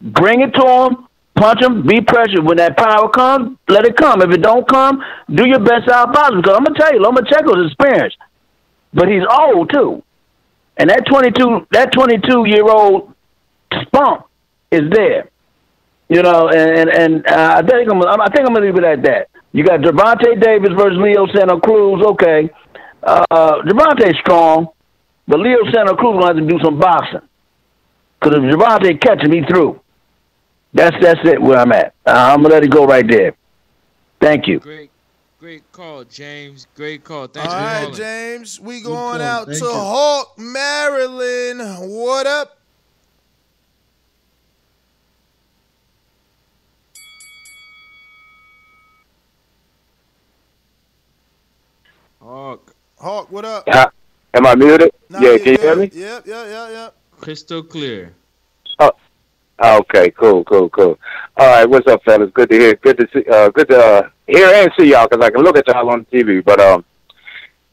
Bring 0.00 0.42
it 0.42 0.52
to 0.54 0.66
him, 0.66 1.08
punch 1.34 1.62
him, 1.62 1.86
be 1.86 2.00
pressured. 2.00 2.44
When 2.44 2.58
that 2.58 2.76
power 2.76 3.08
comes, 3.08 3.56
let 3.68 3.84
it 3.84 3.96
come. 3.96 4.22
If 4.22 4.30
it 4.30 4.42
don't 4.42 4.68
come, 4.68 5.02
do 5.32 5.46
your 5.46 5.60
best 5.60 5.86
to 5.86 5.92
outbox 5.92 6.32
him. 6.32 6.40
Because 6.42 6.56
I'm 6.56 6.64
gonna 6.64 6.78
tell 6.78 6.92
you, 6.92 7.00
Lomachenko's 7.00 7.72
experienced, 7.72 8.18
but 8.92 9.08
he's 9.08 9.22
old 9.30 9.70
too. 9.72 10.02
And 10.76 10.90
that 10.90 11.06
22, 11.06 11.66
that 11.72 11.92
22 11.92 12.44
year 12.46 12.68
old 12.68 13.14
spunk 13.82 14.24
is 14.70 14.82
there. 14.90 15.30
You 16.08 16.22
know, 16.22 16.48
and 16.48 16.78
and, 16.78 16.90
and 16.90 17.26
uh, 17.26 17.62
I 17.62 17.66
think 17.66 17.90
I'm 17.90 18.02
I 18.02 18.26
think 18.28 18.46
I'm 18.46 18.54
gonna 18.54 18.64
leave 18.64 18.76
it 18.76 18.84
at 18.84 19.02
that. 19.02 19.28
You 19.52 19.64
got 19.64 19.80
Gervonta 19.80 20.40
Davis 20.40 20.70
versus 20.76 20.98
Leo 20.98 21.26
Santa 21.34 21.60
Cruz. 21.60 22.04
Okay, 22.04 22.50
uh, 23.02 23.62
Gervonta's 23.62 24.16
strong, 24.20 24.68
but 25.26 25.40
Leo 25.40 25.58
Santa 25.72 25.94
Cruz 25.96 26.14
gonna 26.14 26.26
have 26.28 26.36
to 26.36 26.46
do 26.46 26.58
some 26.64 26.78
boxing. 26.78 27.20
Cause 28.20 28.32
if 28.34 28.42
Gervonta 28.42 29.00
catches 29.00 29.28
me 29.28 29.42
through. 29.48 29.80
That's 30.72 30.96
that's 31.00 31.20
it 31.24 31.40
where 31.40 31.58
I'm 31.58 31.72
at. 31.72 31.94
Uh, 32.06 32.10
I'm 32.32 32.42
gonna 32.42 32.54
let 32.54 32.62
it 32.62 32.70
go 32.70 32.84
right 32.84 33.06
there. 33.08 33.34
Thank 34.20 34.46
you. 34.46 34.60
Great, 34.60 34.90
great 35.40 35.70
call, 35.72 36.04
James. 36.04 36.66
Great 36.74 37.04
call. 37.04 37.22
All 37.22 37.28
Thanks 37.28 37.52
for 37.52 37.58
right, 37.58 37.80
calling. 37.82 37.94
James. 37.96 38.60
We 38.60 38.82
going 38.82 39.20
out 39.22 39.46
Thank 39.46 39.58
to 39.60 39.64
you. 39.64 39.72
Hawk, 39.72 40.38
Maryland. 40.38 41.60
What 41.90 42.26
up? 42.26 42.57
Hawk, 52.28 52.74
Hawk, 52.98 53.32
what 53.32 53.46
up? 53.46 53.64
Uh, 53.66 53.86
am 54.34 54.46
I 54.46 54.54
muted? 54.54 54.90
Nah, 55.08 55.18
yeah, 55.18 55.32
you 55.32 55.38
can 55.38 55.52
you 55.54 55.58
hear 55.60 55.76
me? 55.76 55.90
Yep, 55.90 56.26
yep, 56.26 56.46
yep, 56.46 56.68
yep. 56.72 56.94
crystal 57.18 57.62
clear. 57.62 58.14
Oh, 58.78 58.92
okay, 59.62 60.10
cool, 60.10 60.44
cool, 60.44 60.68
cool. 60.68 60.98
All 61.38 61.46
right, 61.46 61.64
what's 61.64 61.86
up, 61.86 62.04
fellas? 62.04 62.30
Good 62.34 62.50
to 62.50 62.58
hear. 62.58 62.74
Good 62.74 62.98
to 62.98 63.08
see. 63.14 63.24
Uh, 63.30 63.48
good 63.48 63.70
to 63.70 63.78
uh, 63.78 64.10
hear 64.26 64.46
and 64.46 64.70
see 64.78 64.90
y'all 64.90 65.08
because 65.08 65.24
I 65.24 65.30
can 65.30 65.42
look 65.42 65.56
at 65.56 65.66
y'all 65.68 65.88
on 65.88 66.04
TV. 66.12 66.44
But 66.44 66.60
um, 66.60 66.84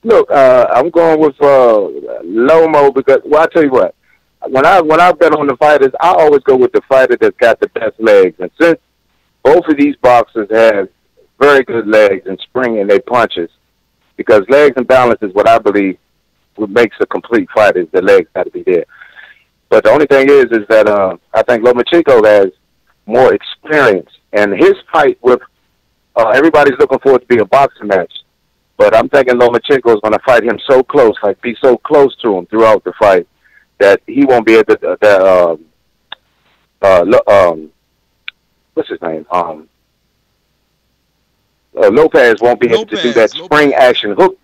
look, 0.04 0.32
uh, 0.32 0.68
I'm 0.74 0.90
going 0.90 1.20
with 1.20 1.36
uh, 1.42 1.90
Lomo 2.24 2.96
because 2.96 3.20
well, 3.26 3.42
I 3.42 3.48
tell 3.48 3.64
you 3.64 3.72
what, 3.72 3.94
when 4.48 4.66
I 4.66 4.80
when 4.80 5.02
I 5.02 5.12
bet 5.12 5.34
on 5.34 5.48
the 5.48 5.58
fighters, 5.58 5.92
I 6.00 6.14
always 6.14 6.44
go 6.44 6.56
with 6.56 6.72
the 6.72 6.82
fighter 6.88 7.18
that's 7.20 7.36
got 7.36 7.60
the 7.60 7.68
best 7.68 8.00
legs. 8.00 8.38
And 8.40 8.50
since 8.62 8.80
both 9.44 9.68
of 9.68 9.76
these 9.76 9.98
boxers 9.98 10.48
have 10.50 10.88
very 11.42 11.66
good 11.66 11.88
legs 11.90 12.26
and 12.26 12.40
spring 12.40 12.78
in 12.78 12.88
their 12.88 13.02
punches, 13.02 13.50
because 14.18 14.44
legs 14.50 14.76
and 14.78 14.88
balance 14.88 15.20
is 15.22 15.34
what 15.34 15.48
I 15.48 15.58
believe 15.58 15.98
what 16.56 16.70
makes 16.70 16.96
a 17.02 17.06
complete 17.06 17.50
fight 17.54 17.76
is 17.76 17.88
the 17.92 18.02
legs 18.02 18.30
got 18.34 18.44
to 18.44 18.52
be 18.52 18.64
there. 18.64 18.86
But 19.70 19.84
the 19.84 19.92
only 19.92 20.06
thing 20.06 20.30
is, 20.30 20.46
is 20.46 20.66
that 20.70 20.88
uh, 20.88 21.18
I 21.34 21.44
think 21.44 21.64
Lomachenko 21.64 22.26
has 22.26 22.52
more 23.06 23.34
experience, 23.34 24.10
and 24.34 24.54
his 24.54 24.74
fight 24.92 25.18
with 25.22 25.40
uh, 26.16 26.30
everybody's 26.30 26.78
looking 26.80 27.00
forward 27.00 27.22
to 27.22 27.28
be 27.28 27.40
a 27.40 27.46
boxing 27.46 27.88
match. 27.88 28.12
But 28.78 28.96
I'm 28.96 29.10
thinking 29.10 29.36
Lomachenko 29.36 29.96
is 29.96 30.02
going 30.02 30.14
to 30.14 30.20
fight 30.26 30.44
him 30.44 30.60
so 30.70 30.84
close, 30.84 31.16
like 31.24 31.42
be 31.42 31.56
so 31.62 31.78
close 31.78 32.16
to 32.24 32.38
him 32.38 32.46
throughout 32.48 32.84
the 32.84 32.94
fight, 33.00 33.28
that 33.80 34.02
he 34.06 34.26
won't 34.26 34.46
be 34.46 34.56
able 34.56 34.76
to. 34.76 34.98
That 35.02 35.22
um, 35.22 35.66
uh, 36.82 37.06
um, 37.28 37.72
what's 38.74 38.90
his 38.90 39.02
name? 39.02 39.26
Um, 39.32 39.68
uh, 41.78 41.90
Lopez 41.90 42.36
won't 42.42 42.60
be 42.60 42.68
able 42.72 42.86
to 42.86 43.02
do 43.02 43.14
that 43.14 43.32
spring 43.32 43.74
action 43.74 44.16
hook. 44.18 44.38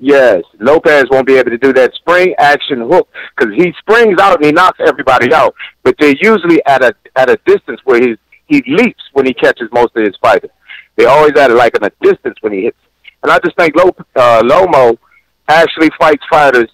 Yes, 0.00 0.42
Lopez 0.60 1.06
won't 1.10 1.26
be 1.26 1.36
able 1.36 1.50
to 1.50 1.58
do 1.58 1.72
that 1.72 1.92
spring 1.94 2.34
action 2.38 2.80
hook 2.80 3.08
because 3.36 3.52
he 3.54 3.72
springs 3.78 4.20
out 4.20 4.36
and 4.36 4.44
he 4.44 4.52
knocks 4.52 4.78
everybody 4.84 5.32
out. 5.32 5.54
But 5.82 5.96
they're 5.98 6.14
usually 6.20 6.64
at 6.66 6.82
a 6.82 6.94
at 7.16 7.28
a 7.28 7.38
distance 7.46 7.80
where 7.84 8.00
he 8.00 8.16
he 8.46 8.62
leaps 8.66 9.02
when 9.12 9.26
he 9.26 9.34
catches 9.34 9.68
most 9.72 9.96
of 9.96 10.04
his 10.04 10.16
fighters. 10.22 10.50
They're 10.96 11.08
always 11.08 11.36
at 11.36 11.50
like 11.50 11.76
in 11.76 11.84
a 11.84 11.90
distance 12.00 12.36
when 12.40 12.52
he 12.52 12.62
hits. 12.62 12.78
And 13.22 13.32
I 13.32 13.38
just 13.40 13.56
think 13.56 13.74
Lop- 13.76 14.06
uh, 14.14 14.42
Lomo 14.42 14.96
actually 15.48 15.90
fights 15.98 16.22
fighters 16.30 16.70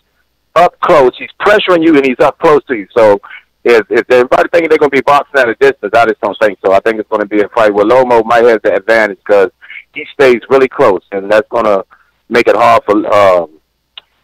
up 0.54 0.78
close. 0.80 1.12
He's 1.18 1.30
pressuring 1.40 1.84
you 1.84 1.96
and 1.96 2.04
he's 2.04 2.20
up 2.20 2.38
close 2.38 2.62
to 2.66 2.74
you. 2.74 2.86
So 2.96 3.20
if 3.64 3.86
if 3.90 4.10
everybody 4.10 4.48
thinking 4.50 4.68
they're 4.68 4.78
going 4.78 4.90
to 4.90 4.96
be 4.96 5.02
boxing 5.02 5.40
at 5.40 5.48
a 5.48 5.54
distance, 5.54 5.92
I 5.94 6.06
just 6.06 6.20
don't 6.20 6.36
think 6.38 6.58
so. 6.64 6.72
I 6.72 6.80
think 6.80 7.00
it's 7.00 7.08
going 7.08 7.22
to 7.22 7.26
be 7.28 7.40
a 7.40 7.48
fight 7.48 7.72
where 7.72 7.86
Lomo 7.86 8.24
might 8.24 8.44
have 8.44 8.62
the 8.62 8.74
advantage 8.74 9.18
because 9.26 9.50
he 9.94 10.04
stays 10.12 10.40
really 10.50 10.68
close, 10.68 11.02
and 11.12 11.30
that's 11.30 11.48
going 11.48 11.64
to 11.64 11.84
make 12.28 12.48
it 12.48 12.56
hard 12.56 12.82
for 12.84 13.14
um, 13.14 13.60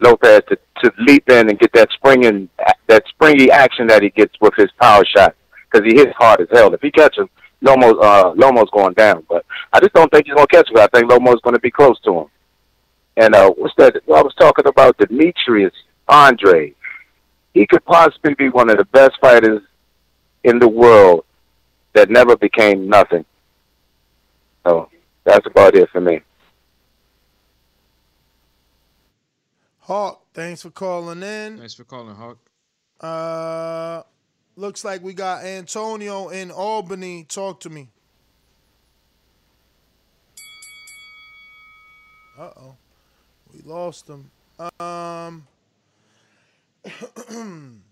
Lopez 0.01 0.43
to, 0.49 0.59
to 0.83 0.93
leap 0.99 1.29
in 1.29 1.49
and 1.49 1.59
get 1.59 1.73
that 1.75 1.91
springing 1.93 2.49
that 2.87 3.05
springy 3.09 3.51
action 3.51 3.87
that 3.87 4.03
he 4.03 4.11
gets 4.11 4.35
with 4.41 4.55
his 4.57 4.71
power 4.81 5.05
shot 5.05 5.35
because 5.71 5.87
he 5.87 5.97
hits 5.97 6.13
hard 6.17 6.41
as 6.41 6.49
hell. 6.53 6.73
If 6.75 6.81
he 6.81 6.91
catches 6.91 7.27
Lomo's 7.61 7.99
uh, 8.03 8.33
Lomo's 8.37 8.71
going 8.71 8.95
down, 8.95 9.25
but 9.29 9.45
I 9.73 9.81
just 9.81 9.93
don't 9.93 10.11
think 10.11 10.27
he's 10.27 10.35
going 10.35 10.47
to 10.47 10.57
catch 10.57 10.71
him. 10.71 10.79
I 10.79 10.89
think 10.89 11.11
Lomo's 11.11 11.41
going 11.43 11.55
to 11.55 11.61
be 11.61 11.71
close 11.71 12.01
to 12.01 12.21
him. 12.21 12.27
And 13.17 13.35
uh, 13.35 13.51
what's 13.51 13.75
that? 13.77 13.97
I 13.97 14.23
was 14.23 14.35
talking 14.39 14.67
about 14.67 14.97
Demetrius 14.99 15.75
Andre. 16.09 16.75
He 17.53 17.67
could 17.67 17.85
possibly 17.85 18.35
be 18.35 18.49
one 18.49 18.71
of 18.71 18.79
the 18.79 18.85
best 18.87 19.13
fighters 19.21 19.63
in 20.45 20.59
the 20.59 20.69
world 20.69 21.25
that 21.95 22.09
never 22.09 22.37
became 22.37 22.89
nothing. 22.89 23.25
So 24.65 24.89
that's 25.25 25.47
about 25.47 25.75
it 25.75 25.89
for 25.91 26.01
me. 26.01 26.21
Hawk, 29.81 30.25
thanks 30.35 30.63
for 30.63 30.71
calling 30.71 31.23
in. 31.23 31.59
Thanks 31.59 31.75
for 31.75 31.85
calling, 31.85 32.15
Hawk. 32.15 32.39
Uh, 33.01 34.03
looks 34.57 34.85
like 34.85 35.03
we 35.03 35.15
got 35.15 35.45
Antonio 35.45 36.29
in 36.29 36.51
Albany. 36.51 37.25
Talk 37.25 37.61
to 37.61 37.71
me. 37.71 37.89
Uh 42.39 42.51
oh, 42.57 42.77
we 43.53 43.61
lost 43.63 44.09
him. 44.09 44.31
Um, 44.79 45.47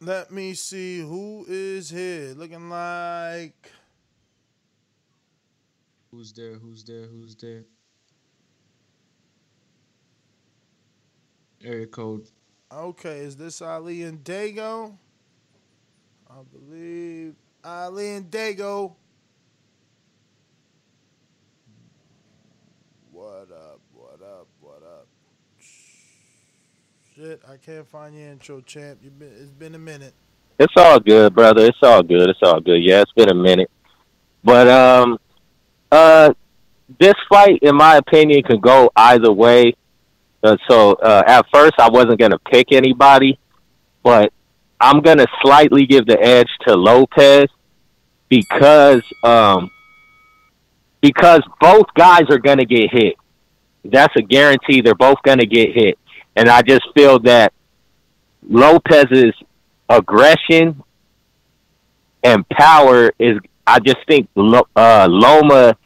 let 0.00 0.30
me 0.30 0.54
see 0.54 1.00
who 1.00 1.46
is 1.48 1.90
here. 1.90 2.34
Looking 2.34 2.68
like 2.68 3.70
Who's 6.12 6.30
there? 6.34 6.56
Who's 6.56 6.84
there? 6.84 7.06
Who's 7.06 7.34
there? 7.36 7.64
Area 11.64 11.86
code. 11.86 12.28
Okay, 12.70 13.20
is 13.20 13.34
this 13.34 13.62
Ali 13.62 14.02
and 14.02 14.22
Dago? 14.22 14.94
I 16.28 16.34
believe 16.52 17.34
Ali 17.64 18.10
and 18.16 18.30
Dago. 18.30 18.94
What 23.10 23.48
up? 23.50 23.80
What 23.94 24.20
up? 24.22 24.48
What 24.60 24.82
up? 24.82 25.06
Shit, 27.16 27.40
I 27.50 27.56
can't 27.56 27.86
find 27.86 28.14
your 28.14 28.28
intro, 28.28 28.60
champ. 28.60 28.98
You 29.02 29.10
been 29.10 29.32
it's 29.32 29.50
been 29.50 29.74
a 29.74 29.78
minute. 29.78 30.12
It's 30.58 30.74
all 30.76 31.00
good, 31.00 31.34
brother. 31.34 31.64
It's 31.64 31.78
all 31.82 32.02
good. 32.02 32.28
It's 32.28 32.42
all 32.42 32.60
good. 32.60 32.82
Yeah, 32.82 33.00
it's 33.00 33.12
been 33.12 33.30
a 33.30 33.34
minute. 33.34 33.70
But 34.44 34.68
um 34.68 35.18
uh 35.92 36.32
this 36.98 37.14
fight 37.28 37.60
in 37.62 37.76
my 37.76 37.96
opinion 37.96 38.42
could 38.42 38.60
go 38.60 38.90
either 38.96 39.32
way. 39.32 39.74
Uh, 40.42 40.56
so 40.68 40.92
uh, 40.94 41.22
at 41.26 41.46
first 41.52 41.74
I 41.78 41.88
wasn't 41.88 42.18
going 42.18 42.32
to 42.32 42.38
pick 42.38 42.72
anybody, 42.72 43.38
but 44.02 44.32
I'm 44.80 45.00
going 45.00 45.18
to 45.18 45.26
slightly 45.42 45.86
give 45.86 46.06
the 46.06 46.20
edge 46.20 46.48
to 46.66 46.74
Lopez 46.74 47.46
because 48.28 49.02
um 49.22 49.70
because 51.00 51.42
both 51.60 51.86
guys 51.94 52.22
are 52.30 52.38
going 52.38 52.58
to 52.58 52.64
get 52.64 52.90
hit. 52.90 53.16
That's 53.84 54.14
a 54.16 54.22
guarantee. 54.22 54.80
They're 54.80 54.94
both 54.94 55.18
going 55.24 55.38
to 55.38 55.46
get 55.46 55.74
hit. 55.74 55.98
And 56.36 56.48
I 56.48 56.62
just 56.62 56.82
feel 56.94 57.18
that 57.20 57.52
Lopez's 58.48 59.34
aggression 59.88 60.82
and 62.22 62.48
power 62.48 63.12
is 63.18 63.38
I 63.66 63.78
just 63.80 63.98
think 64.08 64.28
uh, 64.36 65.06
Loma 65.08 65.76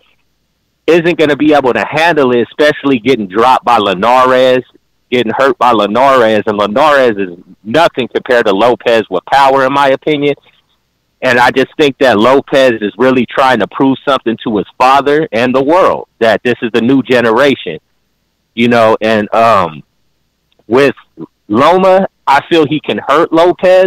isn't 0.86 1.18
going 1.18 1.30
to 1.30 1.36
be 1.36 1.52
able 1.52 1.72
to 1.72 1.84
handle 1.84 2.32
it, 2.32 2.46
especially 2.48 2.98
getting 2.98 3.26
dropped 3.26 3.64
by 3.64 3.78
Linares, 3.78 4.64
getting 5.10 5.32
hurt 5.36 5.58
by 5.58 5.72
Linares, 5.72 6.44
and 6.46 6.56
Linares 6.56 7.16
is 7.16 7.38
nothing 7.64 8.08
compared 8.08 8.46
to 8.46 8.52
Lopez 8.52 9.02
with 9.10 9.24
power, 9.26 9.66
in 9.66 9.72
my 9.72 9.88
opinion. 9.88 10.34
And 11.22 11.38
I 11.38 11.50
just 11.50 11.68
think 11.78 11.98
that 11.98 12.18
Lopez 12.18 12.72
is 12.80 12.92
really 12.98 13.26
trying 13.26 13.58
to 13.60 13.66
prove 13.68 13.96
something 14.06 14.36
to 14.44 14.58
his 14.58 14.66
father 14.78 15.28
and 15.32 15.54
the 15.54 15.62
world 15.62 16.08
that 16.20 16.42
this 16.44 16.54
is 16.62 16.70
the 16.72 16.82
new 16.82 17.02
generation, 17.02 17.78
you 18.54 18.68
know. 18.68 18.96
And 19.00 19.32
um, 19.34 19.82
with 20.66 20.94
Loma, 21.48 22.06
I 22.26 22.40
feel 22.48 22.66
he 22.66 22.80
can 22.80 22.98
hurt 22.98 23.32
Lopez, 23.32 23.86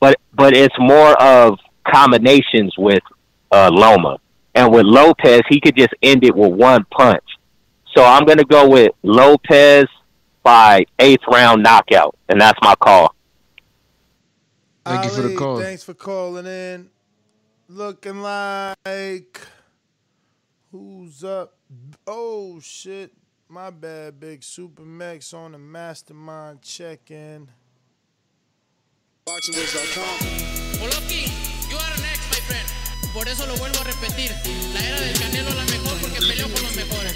but 0.00 0.16
but 0.34 0.54
it's 0.54 0.74
more 0.78 1.12
of 1.22 1.58
combinations 1.86 2.74
with 2.76 3.02
uh, 3.52 3.70
Loma. 3.72 4.18
And 4.56 4.72
with 4.72 4.86
Lopez, 4.86 5.42
he 5.48 5.60
could 5.60 5.76
just 5.76 5.94
end 6.02 6.24
it 6.24 6.34
with 6.34 6.52
one 6.52 6.84
punch. 6.90 7.22
So 7.94 8.02
I'm 8.02 8.24
going 8.24 8.38
to 8.38 8.44
go 8.44 8.68
with 8.68 8.90
Lopez 9.02 9.84
by 10.42 10.86
eighth 10.98 11.22
round 11.30 11.62
knockout, 11.62 12.16
and 12.28 12.40
that's 12.40 12.58
my 12.62 12.74
call. 12.76 13.14
Thank 14.84 15.04
you 15.04 15.10
for 15.10 15.22
the 15.22 15.36
call. 15.36 15.60
Thanks 15.60 15.84
for 15.84 15.94
calling 15.94 16.46
in. 16.46 16.88
Looking 17.68 18.22
like 18.22 19.40
who's 20.70 21.22
up? 21.22 21.54
Oh 22.06 22.58
shit. 22.60 23.12
My 23.48 23.70
bad, 23.70 24.18
big 24.18 24.42
Super 24.42 24.82
Max 24.82 25.32
on 25.32 25.52
the 25.52 25.58
mastermind 25.58 26.62
check-in. 26.62 27.48
BoxingWords.com. 29.24 30.18
Oloki, 30.80 31.70
you 31.70 31.76
are 31.76 32.02
next, 32.02 32.28
my 32.30 32.40
friend. 32.46 32.85
Por 33.16 33.26
eso 33.28 33.46
lo 33.46 33.56
vuelvo 33.56 33.80
a 33.80 33.84
repetir. 33.84 34.30
La 34.74 34.86
era 34.86 35.00
del 35.00 35.18
Canelo 35.18 35.48
es 35.48 35.56
la 35.56 35.64
mejor 35.64 35.98
porque 36.02 36.18
peleó 36.18 36.44
con 36.52 36.62
los 36.62 36.76
mejores. 36.76 37.14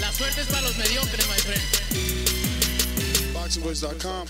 La 0.00 0.10
suerte 0.10 0.40
es 0.40 0.48
para 0.48 0.62
los 0.62 0.76
mediocres, 0.76 1.28
my 1.28 1.36
friend. 1.36 1.62
BoxingWords.com. 3.32 4.26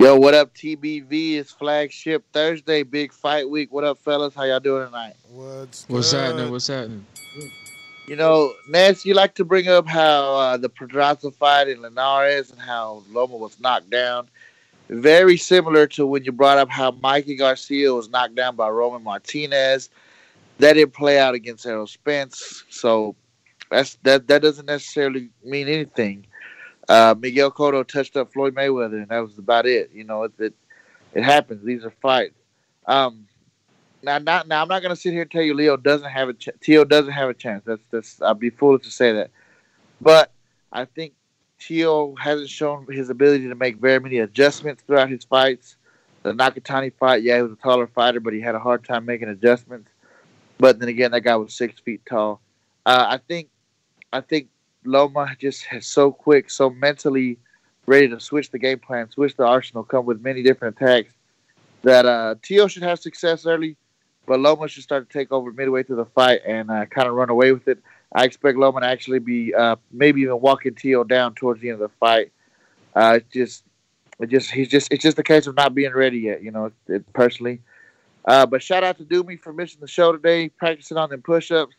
Yo, 0.00 0.16
what 0.16 0.32
up, 0.32 0.54
TBV? 0.54 1.34
It's 1.34 1.52
flagship 1.52 2.24
Thursday, 2.32 2.84
big 2.84 3.12
fight 3.12 3.46
week. 3.46 3.70
What 3.70 3.84
up, 3.84 3.98
fellas? 3.98 4.34
How 4.34 4.44
y'all 4.44 4.60
doing 4.60 4.86
tonight? 4.86 5.16
What's 5.30 5.84
What's 5.86 6.12
happening? 6.12 6.50
What's 6.50 6.68
happening? 6.68 7.04
You 8.08 8.16
know, 8.16 8.54
Ness, 8.70 9.04
you 9.04 9.12
like 9.12 9.34
to 9.34 9.44
bring 9.44 9.68
up 9.68 9.86
how 9.86 10.36
uh, 10.36 10.56
the 10.56 10.70
Pedraza 10.70 11.30
fight 11.30 11.68
in 11.68 11.82
Linares 11.82 12.50
and 12.50 12.58
how 12.58 13.02
Loma 13.12 13.36
was 13.36 13.60
knocked 13.60 13.90
down. 13.90 14.30
Very 14.88 15.36
similar 15.36 15.86
to 15.88 16.06
when 16.06 16.24
you 16.24 16.32
brought 16.32 16.58
up 16.58 16.68
how 16.68 16.90
Mikey 16.90 17.36
Garcia 17.36 17.92
was 17.94 18.08
knocked 18.10 18.34
down 18.34 18.54
by 18.54 18.68
Roman 18.68 19.02
Martinez. 19.02 19.88
That 20.58 20.74
didn't 20.74 20.92
play 20.92 21.18
out 21.18 21.34
against 21.34 21.66
Errol 21.66 21.86
Spence, 21.86 22.64
so 22.68 23.16
that's 23.70 23.96
that. 24.02 24.28
That 24.28 24.42
doesn't 24.42 24.66
necessarily 24.66 25.30
mean 25.42 25.68
anything. 25.68 26.26
Uh, 26.88 27.14
Miguel 27.18 27.50
Cotto 27.50 27.86
touched 27.86 28.16
up 28.16 28.32
Floyd 28.32 28.54
Mayweather, 28.54 29.00
and 29.00 29.08
that 29.08 29.18
was 29.18 29.38
about 29.38 29.66
it. 29.66 29.90
You 29.92 30.04
know, 30.04 30.24
it 30.24 30.32
it, 30.38 30.54
it 31.14 31.24
happens. 31.24 31.64
These 31.64 31.84
are 31.84 31.90
fights. 31.90 32.34
Um, 32.86 33.26
now, 34.02 34.18
not 34.18 34.46
now. 34.46 34.62
I'm 34.62 34.68
not 34.68 34.82
gonna 34.82 34.94
sit 34.94 35.12
here 35.12 35.22
and 35.22 35.30
tell 35.30 35.42
you 35.42 35.54
Leo 35.54 35.76
doesn't 35.76 36.10
have 36.10 36.28
a 36.28 36.34
ch- 36.34 36.50
doesn't 36.88 37.12
have 37.12 37.30
a 37.30 37.34
chance. 37.34 37.64
That's 37.64 37.82
that's. 37.90 38.22
I'd 38.22 38.38
be 38.38 38.50
foolish 38.50 38.84
to 38.84 38.90
say 38.90 39.12
that. 39.12 39.30
but 40.00 40.30
I 40.70 40.84
think 40.84 41.14
Tio 41.66 42.14
hasn't 42.16 42.50
shown 42.50 42.86
his 42.90 43.08
ability 43.08 43.48
to 43.48 43.54
make 43.54 43.76
very 43.76 43.98
many 43.98 44.18
adjustments 44.18 44.82
throughout 44.86 45.08
his 45.08 45.24
fights. 45.24 45.76
The 46.22 46.32
Nakatani 46.32 46.92
fight, 46.98 47.22
yeah, 47.22 47.36
he 47.36 47.42
was 47.42 47.52
a 47.52 47.56
taller 47.56 47.86
fighter, 47.86 48.20
but 48.20 48.34
he 48.34 48.40
had 48.40 48.54
a 48.54 48.58
hard 48.58 48.84
time 48.84 49.06
making 49.06 49.28
adjustments. 49.28 49.90
But 50.58 50.78
then 50.78 50.88
again, 50.88 51.12
that 51.12 51.22
guy 51.22 51.36
was 51.36 51.54
six 51.54 51.80
feet 51.80 52.02
tall. 52.06 52.40
Uh, 52.84 53.06
I 53.08 53.16
think, 53.16 53.48
I 54.12 54.20
think 54.20 54.48
Loma 54.84 55.34
just 55.38 55.66
is 55.72 55.86
so 55.86 56.12
quick, 56.12 56.50
so 56.50 56.68
mentally 56.68 57.38
ready 57.86 58.08
to 58.08 58.20
switch 58.20 58.50
the 58.50 58.58
game 58.58 58.78
plan, 58.78 59.10
switch 59.10 59.36
the 59.36 59.44
arsenal, 59.46 59.84
come 59.84 60.04
with 60.04 60.20
many 60.20 60.42
different 60.42 60.76
attacks. 60.76 61.14
That 61.82 62.04
uh, 62.04 62.34
Tio 62.42 62.68
should 62.68 62.82
have 62.82 62.98
success 62.98 63.46
early, 63.46 63.76
but 64.26 64.38
Loma 64.38 64.68
should 64.68 64.82
start 64.82 65.08
to 65.08 65.18
take 65.18 65.32
over 65.32 65.50
midway 65.50 65.82
through 65.82 65.96
the 65.96 66.06
fight 66.06 66.40
and 66.46 66.70
uh, 66.70 66.86
kind 66.86 67.08
of 67.08 67.14
run 67.14 67.30
away 67.30 67.52
with 67.52 67.68
it. 67.68 67.78
I 68.14 68.24
expect 68.24 68.56
Loma 68.56 68.80
to 68.80 68.86
actually 68.86 69.18
be 69.18 69.52
uh, 69.52 69.76
maybe 69.90 70.20
even 70.22 70.40
walking 70.40 70.74
Tio 70.74 71.02
down 71.04 71.34
towards 71.34 71.60
the 71.60 71.70
end 71.70 71.82
of 71.82 71.90
the 71.90 71.96
fight. 71.98 72.32
Uh, 72.94 73.18
it's 73.20 73.32
just, 73.32 73.64
it 74.20 74.28
just 74.28 74.52
he's 74.52 74.68
just 74.68 74.92
it's 74.92 75.02
just 75.02 75.18
a 75.18 75.22
case 75.22 75.46
of 75.48 75.56
not 75.56 75.74
being 75.74 75.92
ready 75.92 76.18
yet, 76.18 76.42
you 76.42 76.52
know, 76.52 76.70
it, 76.86 77.12
personally. 77.12 77.60
Uh, 78.24 78.46
but 78.46 78.62
shout 78.62 78.84
out 78.84 78.96
to 78.98 79.04
Doomy 79.04 79.40
for 79.40 79.52
missing 79.52 79.80
the 79.80 79.88
show 79.88 80.12
today, 80.12 80.48
practicing 80.48 80.96
on 80.96 81.10
them 81.10 81.22
push-ups. 81.22 81.74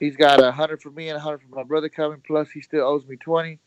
He's 0.00 0.16
got 0.16 0.42
a 0.42 0.50
hundred 0.50 0.82
for 0.82 0.90
me 0.90 1.08
and 1.08 1.16
a 1.16 1.20
hundred 1.20 1.42
for 1.42 1.54
my 1.54 1.62
brother 1.62 1.88
coming. 1.88 2.22
Plus, 2.26 2.50
he 2.50 2.60
still 2.60 2.86
owes 2.86 3.06
me 3.06 3.16
twenty. 3.16 3.58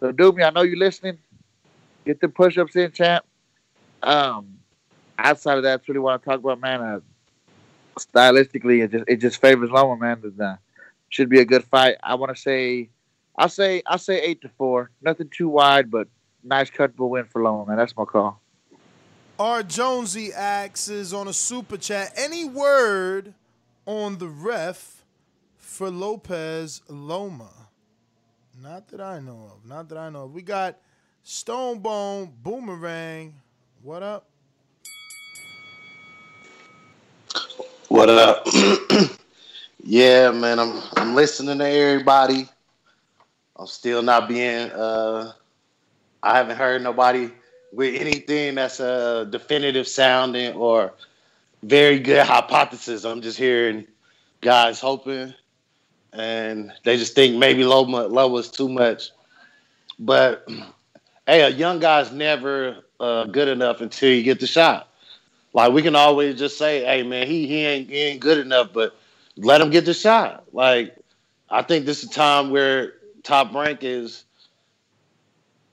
So, 0.00 0.12
Doomy, 0.12 0.46
I 0.46 0.50
know 0.50 0.62
you're 0.62 0.76
listening. 0.76 1.18
Get 2.04 2.20
the 2.20 2.28
push-ups 2.28 2.76
in, 2.76 2.92
champ. 2.92 3.24
Um, 4.02 4.58
outside 5.18 5.58
of 5.58 5.64
that, 5.64 5.78
that's 5.78 5.88
really 5.88 6.00
what 6.00 6.14
I 6.14 6.24
talk 6.24 6.40
about, 6.40 6.60
man. 6.60 6.80
Uh, 6.80 7.00
stylistically, 7.98 8.84
it 8.84 8.90
just 8.90 9.04
it 9.06 9.16
just 9.16 9.40
favors 9.40 9.70
Loma, 9.70 9.96
man. 9.96 10.34
Uh, 10.40 10.56
should 11.08 11.28
be 11.28 11.40
a 11.40 11.44
good 11.44 11.64
fight. 11.64 11.96
I 12.02 12.14
want 12.14 12.34
to 12.34 12.40
say, 12.40 12.90
I'll 13.36 13.48
say 13.48 13.82
I'll 13.86 13.98
say 13.98 14.20
eight 14.20 14.40
to 14.42 14.48
four. 14.48 14.90
Nothing 15.02 15.30
too 15.30 15.48
wide, 15.48 15.90
but 15.90 16.08
nice 16.42 16.70
comfortable 16.70 17.10
win 17.10 17.24
for 17.24 17.42
Loma, 17.42 17.66
man. 17.66 17.76
That's 17.76 17.96
my 17.96 18.04
call. 18.04 18.40
R. 19.38 19.62
Jonesy 19.62 20.32
asks 20.32 21.12
on 21.12 21.28
a 21.28 21.32
super 21.32 21.76
chat. 21.76 22.12
Any 22.16 22.44
word 22.44 23.34
on 23.86 24.18
the 24.18 24.26
ref 24.26 25.04
for 25.56 25.90
Lopez 25.90 26.82
Loma? 26.88 27.50
Not 28.60 28.88
that 28.88 29.00
I 29.00 29.20
know 29.20 29.52
of. 29.54 29.64
Not 29.68 29.88
that 29.90 29.98
I 29.98 30.10
know 30.10 30.24
of. 30.24 30.34
We 30.34 30.42
got 30.42 30.78
Stone 31.22 31.78
Bone 31.78 32.32
Boomerang. 32.42 33.34
What 33.82 34.02
up? 34.02 34.26
What 37.88 38.08
up? 38.08 38.44
yeah, 39.88 40.30
man, 40.32 40.58
I'm 40.58 40.82
I'm 40.98 41.14
listening 41.14 41.58
to 41.60 41.66
everybody. 41.66 42.46
I'm 43.56 43.66
still 43.66 44.02
not 44.02 44.28
being 44.28 44.70
uh 44.70 45.32
I 46.22 46.36
haven't 46.36 46.58
heard 46.58 46.82
nobody 46.82 47.30
with 47.72 47.98
anything 47.98 48.56
that's 48.56 48.80
a 48.80 49.26
definitive 49.30 49.88
sounding 49.88 50.54
or 50.56 50.92
very 51.62 52.00
good 52.00 52.26
hypothesis. 52.26 53.04
I'm 53.04 53.22
just 53.22 53.38
hearing 53.38 53.86
guys 54.42 54.78
hoping 54.78 55.32
and 56.12 56.70
they 56.84 56.98
just 56.98 57.14
think 57.14 57.36
maybe 57.38 57.64
Loma 57.64 58.08
Loma's 58.08 58.50
too 58.50 58.68
much. 58.68 59.10
But 59.98 60.46
hey, 61.26 61.40
a 61.40 61.48
young 61.48 61.78
guy's 61.78 62.12
never 62.12 62.84
uh, 63.00 63.24
good 63.24 63.48
enough 63.48 63.80
until 63.80 64.12
you 64.12 64.22
get 64.22 64.38
the 64.38 64.46
shot. 64.46 64.90
Like 65.54 65.72
we 65.72 65.80
can 65.82 65.96
always 65.96 66.38
just 66.38 66.58
say, 66.58 66.84
"Hey, 66.84 67.02
man, 67.04 67.26
he 67.26 67.46
he 67.46 67.64
ain't 67.64 67.88
he 67.88 67.96
ain't 67.96 68.20
good 68.20 68.38
enough," 68.38 68.74
but 68.74 68.97
let 69.38 69.60
him 69.60 69.70
get 69.70 69.84
the 69.84 69.94
shot. 69.94 70.44
Like 70.52 70.96
I 71.48 71.62
think 71.62 71.86
this 71.86 72.02
is 72.02 72.10
a 72.10 72.12
time 72.12 72.50
where 72.50 72.94
top 73.22 73.54
rank 73.54 73.80
is. 73.82 74.24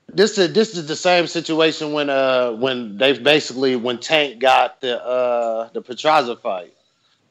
This 0.08 0.38
is 0.38 0.52
this 0.52 0.76
is 0.76 0.86
the 0.86 0.96
same 0.96 1.26
situation 1.26 1.92
when 1.92 2.08
uh 2.08 2.52
when 2.52 2.96
they 2.96 3.18
basically 3.18 3.76
when 3.76 3.98
Tank 3.98 4.38
got 4.38 4.80
the 4.80 5.02
uh 5.04 5.68
the 5.72 5.82
Pedraza 5.82 6.36
fight. 6.36 6.72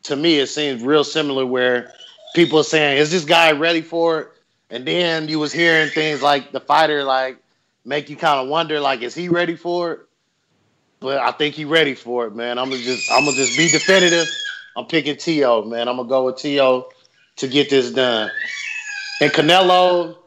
To 0.04 0.16
me, 0.16 0.40
it 0.40 0.48
seems 0.48 0.84
real 0.84 1.04
similar 1.04 1.46
where 1.46 1.92
people 2.36 2.60
are 2.60 2.64
saying, 2.64 2.98
"Is 3.00 3.12
this 3.12 3.26
guy 3.26 3.54
ready 3.54 3.82
for 3.82 4.20
it?" 4.20 4.28
And 4.70 4.86
then 4.86 5.30
you 5.30 5.40
was 5.40 5.54
hearing 5.54 5.90
things 5.90 6.22
like 6.22 6.52
the 6.52 6.60
fighter 6.60 7.04
like 7.04 7.40
make 7.86 8.10
you 8.10 8.16
kind 8.16 8.40
of 8.40 8.48
wonder, 8.50 8.80
like, 8.80 9.02
is 9.02 9.14
he 9.14 9.30
ready 9.30 9.56
for 9.56 9.92
it? 9.94 10.00
But 11.00 11.20
I 11.20 11.32
think 11.32 11.56
he 11.56 11.66
ready 11.66 11.94
for 11.94 12.26
it, 12.26 12.36
man. 12.36 12.58
I'm 12.58 12.70
gonna 12.70 12.82
just 12.82 13.12
I'm 13.12 13.26
gonna 13.26 13.38
just 13.38 13.58
be 13.58 13.70
definitive. 13.70 14.28
I'm 14.76 14.86
picking 14.86 15.18
T.O., 15.18 15.64
man. 15.64 15.88
I'm 15.88 15.98
gonna 15.98 16.10
go 16.10 16.26
with 16.26 16.38
T.O. 16.38 16.90
to 17.38 17.48
get 17.48 17.70
this 17.70 17.92
done. 17.92 18.30
And 19.22 19.32
Canelo, 19.32 20.18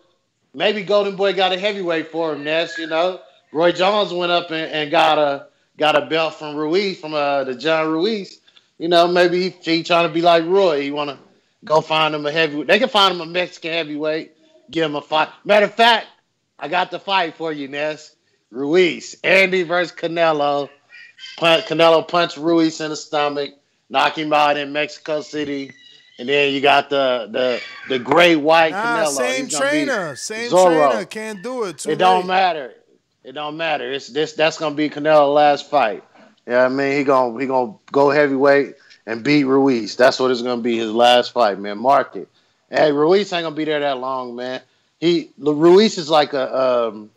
maybe 0.54 0.82
Golden 0.82 1.16
Boy 1.16 1.34
got 1.34 1.52
a 1.52 1.58
heavyweight 1.58 2.10
for 2.10 2.32
him, 2.32 2.44
Ness, 2.44 2.78
you 2.78 2.86
know. 2.86 3.20
Roy 3.52 3.72
Jones 3.72 4.12
went 4.12 4.32
up 4.32 4.50
and, 4.50 4.72
and 4.72 4.90
got 4.90 5.18
a 5.18 5.46
got 5.76 5.96
a 5.96 6.06
belt 6.06 6.34
from 6.34 6.56
Ruiz, 6.56 6.98
from 6.98 7.14
uh, 7.14 7.44
the 7.44 7.54
John 7.54 7.88
Ruiz. 7.88 8.40
You 8.78 8.88
know, 8.88 9.08
maybe 9.08 9.50
he, 9.50 9.72
he 9.72 9.82
trying 9.82 10.06
to 10.08 10.12
be 10.12 10.22
like 10.22 10.44
Roy. 10.44 10.82
He 10.82 10.90
wanna 10.90 11.18
go 11.64 11.80
find 11.80 12.14
him 12.14 12.26
a 12.26 12.32
heavyweight. 12.32 12.66
They 12.68 12.78
can 12.78 12.88
find 12.88 13.14
him 13.14 13.20
a 13.20 13.26
Mexican 13.26 13.72
heavyweight, 13.72 14.32
give 14.70 14.84
him 14.84 14.96
a 14.96 15.02
fight. 15.02 15.28
Matter 15.44 15.66
of 15.66 15.74
fact, 15.74 16.06
I 16.58 16.68
got 16.68 16.90
the 16.90 16.98
fight 16.98 17.36
for 17.36 17.52
you, 17.52 17.68
Ness. 17.68 18.14
Ruiz, 18.50 19.16
Andy 19.22 19.62
versus 19.62 19.94
Canelo. 19.94 20.70
Punch, 21.36 21.64
Canelo 21.66 22.06
punched 22.06 22.36
Ruiz 22.36 22.80
in 22.80 22.90
the 22.90 22.96
stomach, 22.96 23.50
knock 23.90 24.16
him 24.18 24.32
out 24.32 24.56
in 24.56 24.72
Mexico 24.72 25.20
City, 25.20 25.72
and 26.18 26.28
then 26.28 26.52
you 26.52 26.60
got 26.60 26.90
the 26.90 27.28
the 27.30 27.60
the 27.88 27.98
great 27.98 28.36
white 28.36 28.70
Nah, 28.72 29.04
Canelo. 29.04 29.08
same 29.08 29.44
He's 29.44 29.52
gonna 29.54 29.64
beat 29.70 29.70
trainer. 29.84 30.16
Same 30.16 30.50
Zorro. 30.50 30.90
trainer. 30.90 31.04
Can't 31.06 31.42
do 31.42 31.64
it. 31.64 31.78
Too 31.78 31.90
It 31.90 31.98
don't 31.98 32.26
matter. 32.26 32.74
It 33.24 33.32
don't 33.32 33.56
matter. 33.56 33.90
It's 33.92 34.08
this. 34.08 34.32
That's 34.32 34.58
gonna 34.58 34.74
be 34.74 34.88
Canelo's 34.90 35.34
last 35.34 35.70
fight. 35.70 36.04
Yeah, 36.46 36.64
I 36.64 36.68
mean 36.68 36.96
he 36.96 37.04
gonna 37.04 37.38
he 37.38 37.46
gonna 37.46 37.74
go 37.92 38.10
heavyweight 38.10 38.74
and 39.06 39.22
beat 39.22 39.44
Ruiz. 39.44 39.96
That's 39.96 40.18
what 40.18 40.30
it's 40.30 40.42
gonna 40.42 40.62
be 40.62 40.78
his 40.78 40.90
last 40.90 41.32
fight, 41.32 41.58
man. 41.58 41.78
Mark 41.78 42.16
it. 42.16 42.28
Hey, 42.70 42.92
Ruiz 42.92 43.32
ain't 43.32 43.44
gonna 43.44 43.54
be 43.54 43.64
there 43.64 43.80
that 43.80 43.98
long, 43.98 44.34
man. 44.36 44.60
He 45.00 45.30
Ruiz 45.38 45.98
is 45.98 46.10
like 46.10 46.32
a 46.32 46.88
um, 46.88 47.10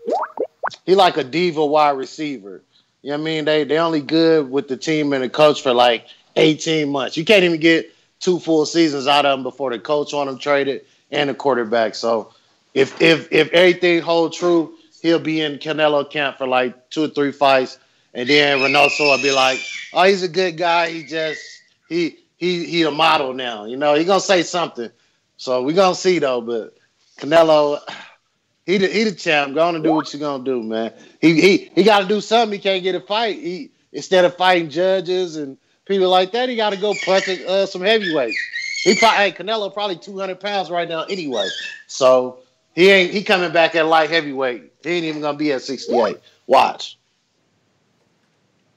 he 0.85 0.95
like 0.95 1.17
a 1.17 1.23
diva 1.23 1.65
wide 1.65 1.97
receiver. 1.97 2.61
You 3.01 3.11
know 3.11 3.17
what 3.17 3.21
I 3.21 3.25
mean? 3.25 3.45
They 3.45 3.63
they 3.63 3.77
only 3.79 4.01
good 4.01 4.49
with 4.51 4.67
the 4.67 4.77
team 4.77 5.13
and 5.13 5.23
the 5.23 5.29
coach 5.29 5.61
for 5.63 5.73
like 5.73 6.05
18 6.35 6.89
months. 6.89 7.17
You 7.17 7.25
can't 7.25 7.43
even 7.43 7.59
get 7.59 7.93
two 8.19 8.39
full 8.39 8.65
seasons 8.65 9.07
out 9.07 9.25
of 9.25 9.37
them 9.37 9.43
before 9.43 9.71
the 9.71 9.79
coach 9.79 10.13
want 10.13 10.29
him 10.29 10.37
traded 10.37 10.85
and 11.11 11.29
the 11.29 11.33
quarterback. 11.33 11.95
So 11.95 12.33
if 12.73 13.01
if 13.01 13.31
if 13.31 13.49
everything 13.49 14.01
hold 14.01 14.33
true, 14.33 14.73
he'll 15.01 15.19
be 15.19 15.41
in 15.41 15.57
Canelo 15.57 16.09
camp 16.09 16.37
for 16.37 16.47
like 16.47 16.89
two 16.89 17.05
or 17.05 17.07
three 17.09 17.31
fights, 17.31 17.77
and 18.13 18.29
then 18.29 18.59
Reynoso 18.59 19.11
will 19.11 19.21
be 19.21 19.31
like, 19.31 19.59
"Oh, 19.93 20.03
he's 20.03 20.23
a 20.23 20.29
good 20.29 20.57
guy. 20.57 20.89
He 20.89 21.03
just 21.03 21.41
he 21.89 22.17
he 22.37 22.65
he 22.65 22.83
a 22.83 22.91
model 22.91 23.33
now. 23.33 23.65
You 23.65 23.77
know, 23.77 23.95
he 23.95 24.05
gonna 24.05 24.21
say 24.21 24.43
something. 24.43 24.89
So 25.37 25.63
we 25.63 25.73
gonna 25.73 25.95
see 25.95 26.19
though. 26.19 26.41
But 26.41 26.77
Canelo, 27.19 27.79
he 28.65 28.77
the, 28.77 28.87
he 28.87 29.03
the 29.03 29.11
champ. 29.11 29.53
Go 29.53 29.67
on 29.67 29.75
and 29.75 29.83
do 29.83 29.93
what 29.93 30.13
you 30.13 30.19
gonna 30.19 30.43
do, 30.43 30.63
man. 30.63 30.93
He 31.19 31.41
he 31.41 31.71
he 31.75 31.83
got 31.83 32.01
to 32.01 32.07
do 32.07 32.21
something. 32.21 32.57
He 32.57 32.63
can't 32.63 32.83
get 32.83 32.95
a 32.95 33.01
fight. 33.01 33.37
He 33.37 33.71
instead 33.91 34.23
of 34.23 34.37
fighting 34.37 34.69
judges 34.69 35.35
and 35.35 35.57
people 35.91 36.09
like 36.09 36.31
that, 36.31 36.49
he 36.49 36.55
got 36.55 36.71
to 36.71 36.77
go 36.77 36.93
punch 37.05 37.27
uh, 37.27 37.65
some 37.65 37.81
heavyweights. 37.81 38.37
He 38.83 38.95
probably 38.95 39.17
hey, 39.17 39.31
Canelo 39.31 39.71
probably 39.71 39.97
two 39.97 40.17
hundred 40.17 40.39
pounds 40.39 40.69
right 40.71 40.87
now 40.89 41.03
anyway. 41.03 41.47
So 41.87 42.39
he 42.73 42.89
ain't 42.89 43.11
he 43.11 43.23
coming 43.23 43.51
back 43.51 43.75
at 43.75 43.85
light 43.85 44.09
heavyweight. 44.09 44.71
He 44.83 44.89
ain't 44.89 45.05
even 45.05 45.21
gonna 45.21 45.37
be 45.37 45.51
at 45.51 45.61
sixty 45.61 45.93
eight. 45.95 46.17
Watch. 46.47 46.97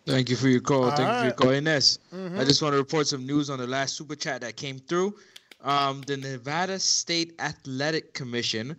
Thank 0.07 0.29
you 0.29 0.37
for 0.37 0.49
your 0.49 0.61
call. 0.61 0.91
Thank 0.91 1.01
you 1.01 1.07
for 1.07 1.13
your 1.15 1.25
right. 1.29 1.37
call, 1.37 1.51
Ines. 1.51 1.99
Mhm. 2.13 2.39
I 2.39 2.45
just 2.45 2.61
want 2.61 2.75
to 2.75 2.79
report 2.79 3.07
some 3.07 3.25
news 3.25 3.49
on 3.49 3.59
the 3.59 3.67
last 3.67 3.97
super 3.97 4.15
chat 4.15 4.43
that 4.43 4.57
came 4.57 4.79
through. 4.79 5.17
Um, 5.63 6.03
the 6.03 6.19
Nevada 6.19 6.79
State 6.79 7.33
Athletic 7.39 8.13
Commission 8.13 8.77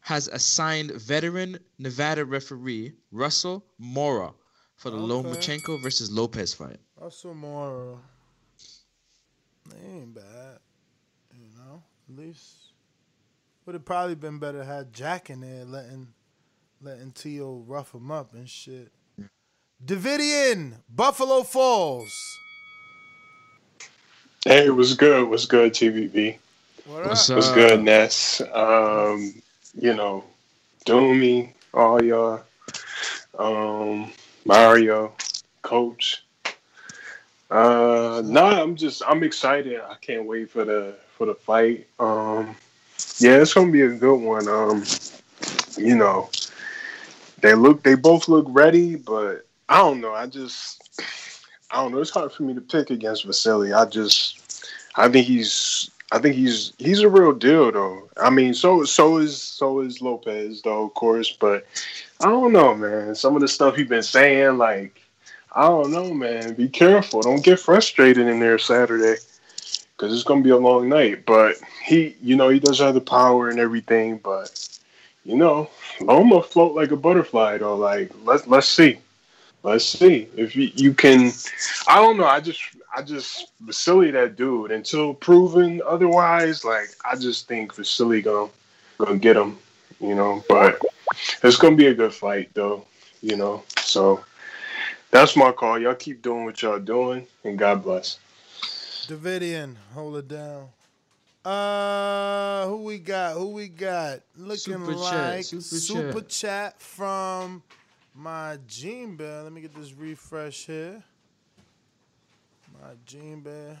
has 0.00 0.28
assigned 0.28 0.92
veteran 0.92 1.58
Nevada 1.80 2.24
referee 2.24 2.92
Russell 3.10 3.64
Mora 3.78 4.32
for 4.76 4.90
the 4.90 4.96
Okay. 4.96 5.28
Lomachenko 5.28 5.82
versus 5.82 6.12
Lopez 6.12 6.54
fight. 6.54 6.78
Russell 7.00 7.34
Mora. 7.34 7.96
They 9.68 9.88
ain't 9.88 10.14
bad. 10.14 10.58
You 11.34 11.48
know, 11.58 11.82
at 12.08 12.16
least 12.16 12.72
would 13.66 13.74
have 13.74 13.84
probably 13.84 14.14
been 14.14 14.38
better 14.38 14.64
had 14.64 14.92
Jack 14.92 15.28
in 15.28 15.40
there 15.40 15.64
letting 15.64 16.08
letting 16.80 17.12
T.O. 17.12 17.64
rough 17.66 17.94
him 17.94 18.10
up 18.10 18.32
and 18.32 18.48
shit. 18.48 18.92
Davidian, 19.84 20.74
Buffalo 20.88 21.42
Falls. 21.42 22.12
Hey, 24.44 24.66
it 24.66 24.74
was 24.74 24.94
good. 24.94 25.22
It 25.22 25.28
was 25.28 25.44
good, 25.46 25.72
TVB. 25.72 26.38
What 26.86 27.06
What's 27.06 27.28
It 27.28 27.34
was 27.34 27.50
good, 27.50 27.82
Ness. 27.82 28.40
Um, 28.52 29.34
you 29.74 29.94
know, 29.94 30.24
Doomy, 30.86 31.52
all 31.74 32.02
y'all, 32.02 32.42
um, 33.38 34.12
Mario, 34.44 35.12
Coach. 35.62 36.25
Uh, 37.50 38.22
nah, 38.24 38.62
I'm 38.62 38.76
just 38.76 39.02
I'm 39.06 39.22
excited. 39.22 39.80
I 39.80 39.94
can't 40.00 40.26
wait 40.26 40.50
for 40.50 40.64
the 40.64 40.94
for 41.16 41.26
the 41.26 41.34
fight. 41.34 41.86
Um, 41.98 42.56
Yeah, 43.18 43.40
it's 43.40 43.54
gonna 43.54 43.72
be 43.72 43.82
a 43.82 43.88
good 43.88 44.16
one. 44.20 44.46
Um, 44.48 44.84
you 45.78 45.96
know, 45.96 46.28
they 47.40 47.54
look, 47.54 47.82
they 47.82 47.94
both 47.94 48.28
look 48.28 48.46
ready, 48.48 48.96
but 48.96 49.46
I 49.68 49.78
don't 49.78 50.00
know. 50.00 50.12
I 50.12 50.26
just, 50.26 51.00
I 51.70 51.76
don't 51.76 51.92
know. 51.92 51.98
It's 51.98 52.10
hard 52.10 52.32
for 52.32 52.42
me 52.42 52.54
to 52.54 52.60
pick 52.60 52.90
against 52.90 53.24
Vasily. 53.24 53.72
I 53.72 53.86
just, 53.86 54.70
I 54.96 55.08
think 55.08 55.26
he's, 55.26 55.90
I 56.12 56.18
think 56.18 56.34
he's, 56.34 56.72
he's 56.78 57.00
a 57.00 57.08
real 57.08 57.32
deal 57.32 57.72
though. 57.72 58.08
I 58.18 58.30
mean, 58.30 58.52
so, 58.54 58.84
so 58.84 59.18
is, 59.18 59.40
so 59.40 59.80
is 59.80 60.02
Lopez 60.02 60.62
though, 60.62 60.84
of 60.84 60.94
course. 60.94 61.32
But 61.32 61.66
I 62.20 62.26
don't 62.26 62.52
know, 62.52 62.74
man. 62.74 63.14
Some 63.14 63.34
of 63.34 63.40
the 63.40 63.48
stuff 63.48 63.76
he's 63.76 63.88
been 63.88 64.02
saying, 64.02 64.58
like, 64.58 65.00
I 65.56 65.68
don't 65.68 65.90
know, 65.90 66.12
man. 66.12 66.52
Be 66.52 66.68
careful. 66.68 67.22
Don't 67.22 67.42
get 67.42 67.58
frustrated 67.58 68.28
in 68.28 68.40
there 68.40 68.58
Saturday 68.58 69.16
because 69.96 70.12
it's 70.12 70.22
gonna 70.22 70.42
be 70.42 70.50
a 70.50 70.56
long 70.56 70.86
night. 70.90 71.24
But 71.24 71.56
he, 71.82 72.14
you 72.20 72.36
know, 72.36 72.50
he 72.50 72.60
does 72.60 72.78
have 72.80 72.92
the 72.92 73.00
power 73.00 73.48
and 73.48 73.58
everything. 73.58 74.18
But 74.18 74.68
you 75.24 75.34
know, 75.34 75.70
Loma 75.98 76.42
float 76.42 76.74
like 76.74 76.90
a 76.90 76.96
butterfly 76.96 77.56
though. 77.56 77.74
Like 77.74 78.12
let's 78.22 78.46
let's 78.46 78.68
see, 78.68 78.98
let's 79.62 79.86
see 79.86 80.28
if 80.36 80.54
you, 80.54 80.70
you 80.74 80.92
can. 80.92 81.32
I 81.88 82.02
don't 82.02 82.18
know. 82.18 82.26
I 82.26 82.40
just 82.40 82.62
I 82.94 83.00
just 83.00 83.50
Vasily 83.60 84.10
that 84.10 84.36
dude 84.36 84.72
until 84.72 85.14
proven 85.14 85.80
otherwise. 85.86 86.66
Like 86.66 86.88
I 87.02 87.16
just 87.16 87.48
think 87.48 87.74
Vasily 87.74 88.20
gonna 88.20 88.50
gonna 88.98 89.16
get 89.16 89.38
him. 89.38 89.56
You 90.00 90.14
know, 90.14 90.44
but 90.50 90.82
it's 91.42 91.56
gonna 91.56 91.76
be 91.76 91.86
a 91.86 91.94
good 91.94 92.12
fight 92.12 92.50
though. 92.52 92.84
You 93.22 93.36
know, 93.36 93.62
so. 93.78 94.22
That's 95.10 95.36
my 95.36 95.52
call. 95.52 95.78
Y'all 95.78 95.94
keep 95.94 96.22
doing 96.22 96.44
what 96.44 96.60
y'all 96.62 96.78
doing, 96.78 97.26
and 97.44 97.58
God 97.58 97.82
bless. 97.82 98.18
Davidian, 99.06 99.76
hold 99.94 100.16
it 100.16 100.28
down. 100.28 100.68
Uh, 101.44 102.66
who 102.66 102.78
we 102.78 102.98
got? 102.98 103.34
Who 103.34 103.50
we 103.50 103.68
got? 103.68 104.20
Looking 104.36 104.58
Super 104.58 104.94
chat, 104.94 105.36
like 105.36 105.44
super 105.44 105.62
super 105.62 106.20
chat. 106.22 106.28
chat 106.28 106.82
from 106.82 107.62
my 108.16 108.58
Gene 108.66 109.14
Bear. 109.14 109.42
Let 109.42 109.52
me 109.52 109.60
get 109.60 109.72
this 109.74 109.92
refresh 109.92 110.66
here. 110.66 111.04
My 112.82 112.94
Gene 113.06 113.40
Bear. 113.40 113.78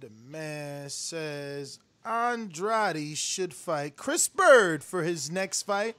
The 0.00 0.10
man 0.28 0.90
says 0.90 1.78
Andrade 2.04 3.16
should 3.16 3.54
fight 3.54 3.96
Chris 3.96 4.26
Bird 4.26 4.82
for 4.82 5.04
his 5.04 5.30
next 5.30 5.62
fight. 5.62 5.96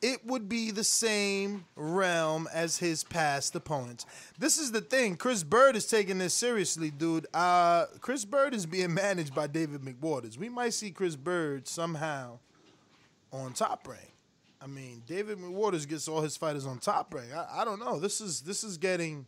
It 0.00 0.24
would 0.24 0.48
be 0.48 0.70
the 0.70 0.84
same 0.84 1.64
realm 1.74 2.48
as 2.52 2.78
his 2.78 3.02
past 3.02 3.56
opponents. 3.56 4.06
This 4.38 4.56
is 4.56 4.70
the 4.70 4.80
thing. 4.80 5.16
Chris 5.16 5.42
Bird 5.42 5.74
is 5.74 5.86
taking 5.86 6.18
this 6.18 6.34
seriously, 6.34 6.90
dude. 6.90 7.26
Uh, 7.34 7.86
Chris 8.00 8.24
Bird 8.24 8.54
is 8.54 8.64
being 8.64 8.94
managed 8.94 9.34
by 9.34 9.48
David 9.48 9.80
McWaters. 9.80 10.38
We 10.38 10.48
might 10.48 10.74
see 10.74 10.92
Chris 10.92 11.16
Bird 11.16 11.66
somehow 11.66 12.38
on 13.32 13.54
top 13.54 13.88
rank. 13.88 14.12
I 14.62 14.68
mean, 14.68 15.02
David 15.06 15.38
McWaters 15.38 15.88
gets 15.88 16.06
all 16.06 16.20
his 16.20 16.36
fighters 16.36 16.66
on 16.66 16.78
top 16.78 17.12
rank. 17.12 17.32
I, 17.34 17.62
I 17.62 17.64
don't 17.64 17.80
know. 17.80 17.98
This 17.98 18.20
is 18.20 18.42
this 18.42 18.62
is 18.62 18.76
getting 18.76 19.26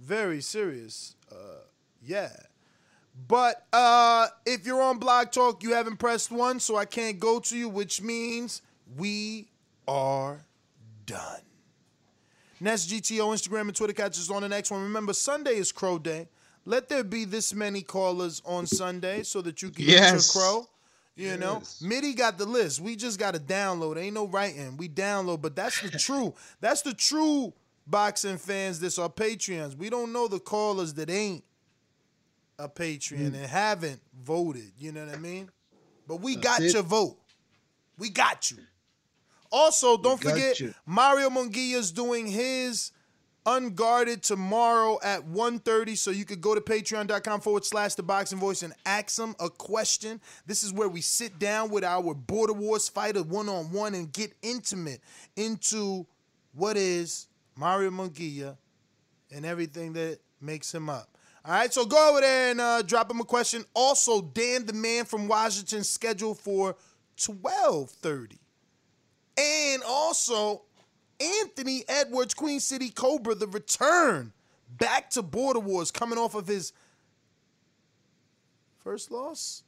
very 0.00 0.40
serious. 0.40 1.14
Uh, 1.30 1.62
yeah. 2.04 2.30
But 3.28 3.66
uh, 3.72 4.28
if 4.46 4.66
you're 4.66 4.82
on 4.82 4.98
Blog 4.98 5.30
Talk, 5.30 5.62
you 5.62 5.74
haven't 5.74 5.98
pressed 5.98 6.30
one, 6.30 6.58
so 6.58 6.76
I 6.76 6.84
can't 6.84 7.18
go 7.18 7.38
to 7.40 7.56
you, 7.56 7.68
which 7.68 8.00
means 8.00 8.62
we 8.96 9.49
are 9.90 10.44
done. 11.04 11.40
Nest 12.60 12.88
GTO, 12.90 13.34
Instagram, 13.34 13.62
and 13.62 13.74
Twitter 13.74 13.92
catch 13.92 14.18
us 14.18 14.30
on 14.30 14.42
the 14.42 14.48
next 14.48 14.70
one. 14.70 14.82
Remember, 14.82 15.12
Sunday 15.12 15.56
is 15.56 15.72
Crow 15.72 15.98
Day. 15.98 16.28
Let 16.64 16.88
there 16.88 17.02
be 17.02 17.24
this 17.24 17.52
many 17.52 17.82
callers 17.82 18.40
on 18.44 18.66
Sunday 18.66 19.24
so 19.24 19.42
that 19.42 19.62
you 19.62 19.70
can 19.70 19.86
get 19.86 19.98
Yes. 19.98 20.34
your 20.34 20.42
crow. 20.42 20.68
You 21.16 21.36
know, 21.36 21.62
Mitty 21.82 22.14
got 22.14 22.38
the 22.38 22.46
list. 22.46 22.80
We 22.80 22.96
just 22.96 23.18
got 23.18 23.34
to 23.34 23.40
download. 23.40 23.98
Ain't 23.98 24.14
no 24.14 24.26
writing. 24.26 24.76
We 24.76 24.88
download, 24.88 25.42
but 25.42 25.56
that's 25.56 25.80
the 25.80 25.90
true. 25.98 26.34
That's 26.60 26.82
the 26.82 26.94
true 26.94 27.52
boxing 27.86 28.38
fans. 28.38 28.78
This 28.78 28.98
are 28.98 29.08
Patreons. 29.08 29.76
We 29.76 29.90
don't 29.90 30.12
know 30.12 30.28
the 30.28 30.38
callers 30.38 30.94
that 30.94 31.10
ain't 31.10 31.42
a 32.58 32.68
Patreon 32.68 33.32
mm. 33.32 33.34
and 33.34 33.46
haven't 33.46 34.00
voted. 34.22 34.70
You 34.78 34.92
know 34.92 35.04
what 35.04 35.14
I 35.14 35.18
mean? 35.18 35.50
But 36.06 36.20
we 36.20 36.36
got 36.36 36.60
it. 36.60 36.72
your 36.72 36.84
vote. 36.84 37.18
We 37.98 38.08
got 38.08 38.50
you. 38.50 38.58
Also, 39.50 39.96
don't 39.96 40.20
forget 40.20 40.60
you. 40.60 40.74
Mario 40.86 41.28
is 41.30 41.92
doing 41.92 42.26
his 42.26 42.92
unguarded 43.46 44.22
tomorrow 44.22 44.98
at 45.02 45.22
1.30 45.26 45.96
so 45.96 46.10
you 46.10 46.24
could 46.24 46.40
go 46.40 46.54
to 46.54 46.60
patreon.com 46.60 47.40
forward 47.40 47.64
slash 47.64 47.94
the 47.94 48.02
boxing 48.02 48.38
voice 48.38 48.62
and 48.62 48.72
ask 48.84 49.18
him 49.18 49.34
a 49.40 49.48
question. 49.48 50.20
This 50.46 50.62
is 50.62 50.72
where 50.72 50.88
we 50.88 51.00
sit 51.00 51.38
down 51.38 51.70
with 51.70 51.84
our 51.84 52.14
border 52.14 52.52
wars 52.52 52.88
fighter 52.88 53.22
one-on-one 53.22 53.94
and 53.94 54.12
get 54.12 54.34
intimate 54.42 55.00
into 55.36 56.06
what 56.52 56.76
is 56.76 57.28
mario 57.56 57.90
munguia 57.90 58.56
and 59.32 59.46
everything 59.46 59.92
that 59.94 60.18
makes 60.40 60.72
him 60.74 60.90
up. 60.90 61.16
All 61.44 61.52
right 61.52 61.72
so 61.72 61.86
go 61.86 62.10
over 62.10 62.20
there 62.20 62.50
and 62.50 62.60
uh, 62.60 62.82
drop 62.82 63.10
him 63.10 63.20
a 63.20 63.24
question. 63.24 63.64
Also 63.74 64.20
dan 64.20 64.66
the 64.66 64.72
man 64.74 65.06
from 65.06 65.28
washington 65.28 65.82
scheduled 65.82 66.38
for 66.38 66.76
12.30 67.16 68.38
and 69.40 69.82
also 69.86 70.62
Anthony 71.18 71.84
Edwards, 71.88 72.34
Queen 72.34 72.60
City 72.60 72.90
Cobra, 72.90 73.34
the 73.34 73.46
return 73.46 74.32
back 74.78 75.10
to 75.10 75.22
Border 75.22 75.60
Wars, 75.60 75.90
coming 75.90 76.18
off 76.18 76.34
of 76.34 76.46
his 76.46 76.72
first 78.78 79.10
loss. 79.10 79.62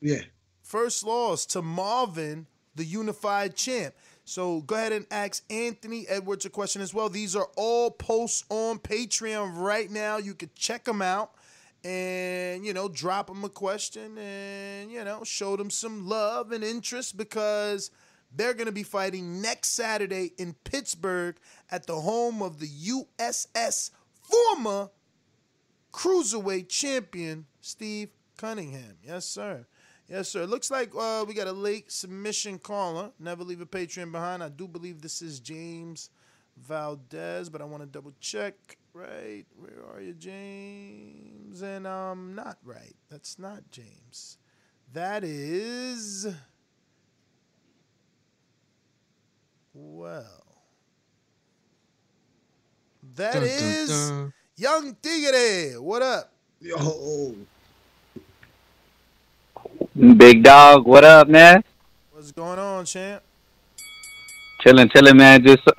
Yeah. 0.00 0.22
First 0.62 1.04
loss 1.04 1.46
to 1.46 1.62
Marvin, 1.62 2.46
the 2.74 2.84
unified 2.84 3.56
champ. 3.56 3.94
So 4.24 4.60
go 4.62 4.74
ahead 4.74 4.92
and 4.92 5.06
ask 5.10 5.44
Anthony 5.50 6.06
Edwards 6.08 6.44
a 6.44 6.50
question 6.50 6.82
as 6.82 6.92
well. 6.92 7.08
These 7.08 7.36
are 7.36 7.48
all 7.56 7.90
posts 7.90 8.44
on 8.48 8.78
Patreon 8.80 9.56
right 9.56 9.90
now. 9.90 10.16
You 10.16 10.34
could 10.34 10.54
check 10.54 10.84
them 10.84 11.00
out 11.00 11.30
and, 11.84 12.66
you 12.66 12.74
know, 12.74 12.88
drop 12.88 13.28
them 13.28 13.44
a 13.44 13.48
question 13.48 14.18
and, 14.18 14.90
you 14.90 15.04
know, 15.04 15.22
show 15.22 15.56
them 15.56 15.70
some 15.70 16.08
love 16.08 16.50
and 16.50 16.64
interest 16.64 17.16
because 17.16 17.92
they're 18.36 18.54
going 18.54 18.66
to 18.66 18.72
be 18.72 18.82
fighting 18.82 19.40
next 19.40 19.70
Saturday 19.70 20.32
in 20.38 20.54
Pittsburgh 20.64 21.36
at 21.70 21.86
the 21.86 21.96
home 21.96 22.42
of 22.42 22.58
the 22.60 22.68
USS 22.68 23.90
former 24.22 24.90
cruiserweight 25.92 26.68
champion 26.68 27.46
Steve 27.60 28.10
Cunningham. 28.36 28.98
Yes, 29.02 29.24
sir. 29.24 29.66
Yes, 30.08 30.28
sir. 30.28 30.44
Looks 30.44 30.70
like 30.70 30.92
uh, 30.96 31.24
we 31.26 31.34
got 31.34 31.48
a 31.48 31.52
late 31.52 31.90
submission 31.90 32.58
caller. 32.58 33.10
Never 33.18 33.42
leave 33.42 33.60
a 33.60 33.66
Patreon 33.66 34.12
behind. 34.12 34.42
I 34.42 34.50
do 34.50 34.68
believe 34.68 35.00
this 35.00 35.20
is 35.20 35.40
James 35.40 36.10
Valdez, 36.56 37.48
but 37.48 37.60
I 37.60 37.64
want 37.64 37.82
to 37.82 37.88
double 37.88 38.12
check. 38.20 38.76
Right, 38.92 39.44
where 39.56 39.84
are 39.92 40.00
you, 40.00 40.14
James? 40.14 41.60
And 41.60 41.86
I'm 41.86 42.12
um, 42.12 42.34
not 42.34 42.58
right. 42.64 42.94
That's 43.10 43.38
not 43.38 43.70
James. 43.70 44.38
That 44.92 45.24
is. 45.24 46.26
Well, 49.78 50.24
that 53.14 53.34
Dun, 53.34 53.42
dun, 53.42 53.50
is 53.50 54.08
dun. 54.08 54.32
Young 54.56 54.96
Tigre. 55.02 55.78
What 55.82 56.00
up? 56.00 56.32
Yo. 56.62 57.34
Big 60.16 60.42
dog, 60.42 60.86
what 60.86 61.04
up, 61.04 61.28
man? 61.28 61.62
What's 62.10 62.32
going 62.32 62.58
on, 62.58 62.86
champ? 62.86 63.22
Chilling, 64.62 64.88
chilling, 64.88 65.18
man. 65.18 65.44
Just 65.44 65.68
uh, 65.68 65.72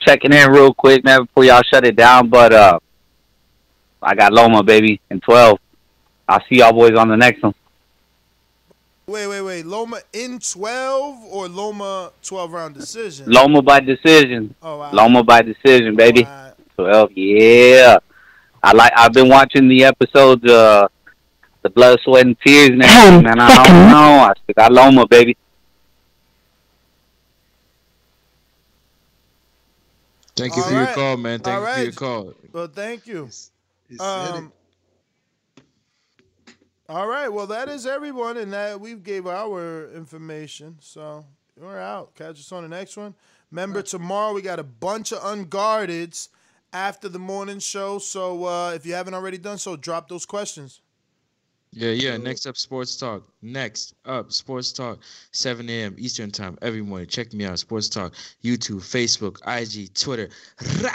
checking 0.00 0.32
in 0.32 0.50
real 0.50 0.72
quick, 0.72 1.04
man, 1.04 1.24
before 1.24 1.44
y'all 1.44 1.60
shut 1.70 1.86
it 1.86 1.96
down. 1.96 2.30
But 2.30 2.54
uh, 2.54 2.78
I 4.00 4.14
got 4.14 4.32
Loma, 4.32 4.62
baby, 4.62 5.02
in 5.10 5.20
12. 5.20 5.58
I'll 6.28 6.40
see 6.48 6.60
y'all 6.60 6.72
boys 6.72 6.96
on 6.96 7.10
the 7.10 7.16
next 7.16 7.42
one. 7.42 7.54
Wait, 9.12 9.26
wait, 9.26 9.42
wait. 9.42 9.66
Loma 9.66 10.00
in 10.14 10.38
12 10.38 11.24
or 11.26 11.46
Loma 11.46 12.12
12 12.22 12.50
round 12.50 12.74
decision? 12.74 13.30
Loma 13.30 13.60
by 13.60 13.78
decision. 13.78 14.54
Oh, 14.62 14.78
wow. 14.78 14.90
Loma 14.90 15.22
by 15.22 15.42
decision, 15.42 15.94
baby. 15.96 16.26
12, 16.76 17.10
yeah. 17.12 17.98
I 18.62 18.72
like. 18.72 18.90
I've 18.96 19.12
been 19.12 19.28
watching 19.28 19.68
the 19.68 19.84
episodes, 19.84 20.50
uh, 20.50 20.88
the 21.60 21.68
blood, 21.68 21.98
sweat, 22.02 22.24
and 22.24 22.38
tears, 22.40 22.70
and 22.70 22.82
everything, 22.82 23.22
man. 23.24 23.38
I 23.38 23.54
don't 23.54 23.90
know. 23.90 24.20
I 24.20 24.32
still 24.42 24.54
got 24.56 24.72
Loma, 24.72 25.06
baby. 25.06 25.36
Thank 30.34 30.56
you 30.56 30.62
All 30.62 30.68
for 30.70 30.74
your 30.74 30.86
call, 30.86 31.16
man. 31.18 31.40
Thank 31.40 31.60
All 31.60 31.68
you 31.68 31.74
for 31.74 31.82
your 31.82 31.92
call. 31.92 32.34
Well, 32.50 32.68
thank 32.68 33.06
you. 33.06 33.28
said 33.30 34.00
Um, 34.00 34.52
all 36.92 37.06
right. 37.06 37.28
Well, 37.28 37.46
that 37.46 37.70
is 37.70 37.86
everyone, 37.86 38.36
and 38.36 38.52
that 38.52 38.78
we 38.78 38.94
gave 38.94 39.26
our 39.26 39.90
information. 39.92 40.76
So 40.80 41.24
we're 41.56 41.78
out. 41.78 42.14
Catch 42.14 42.40
us 42.40 42.52
on 42.52 42.64
the 42.64 42.68
next 42.68 42.98
one. 42.98 43.14
Remember, 43.50 43.80
tomorrow 43.80 44.34
we 44.34 44.42
got 44.42 44.58
a 44.58 44.64
bunch 44.64 45.12
of 45.12 45.20
unguardeds 45.20 46.28
after 46.74 47.08
the 47.08 47.18
morning 47.18 47.60
show. 47.60 47.98
So 47.98 48.44
uh, 48.44 48.72
if 48.74 48.84
you 48.84 48.92
haven't 48.92 49.14
already 49.14 49.38
done 49.38 49.56
so, 49.56 49.74
drop 49.74 50.08
those 50.08 50.26
questions. 50.26 50.82
Yeah, 51.72 51.92
yeah. 51.92 52.18
Next 52.18 52.46
up, 52.46 52.58
Sports 52.58 52.98
Talk. 52.98 53.26
Next 53.40 53.94
up, 54.04 54.30
Sports 54.30 54.72
Talk, 54.72 54.98
7 55.32 55.66
a.m. 55.70 55.94
Eastern 55.96 56.30
Time 56.30 56.58
every 56.60 56.82
morning. 56.82 57.08
Check 57.08 57.32
me 57.32 57.46
out, 57.46 57.58
Sports 57.58 57.88
Talk, 57.88 58.12
YouTube, 58.44 58.80
Facebook, 58.80 59.38
IG, 59.46 59.94
Twitter. 59.94 60.28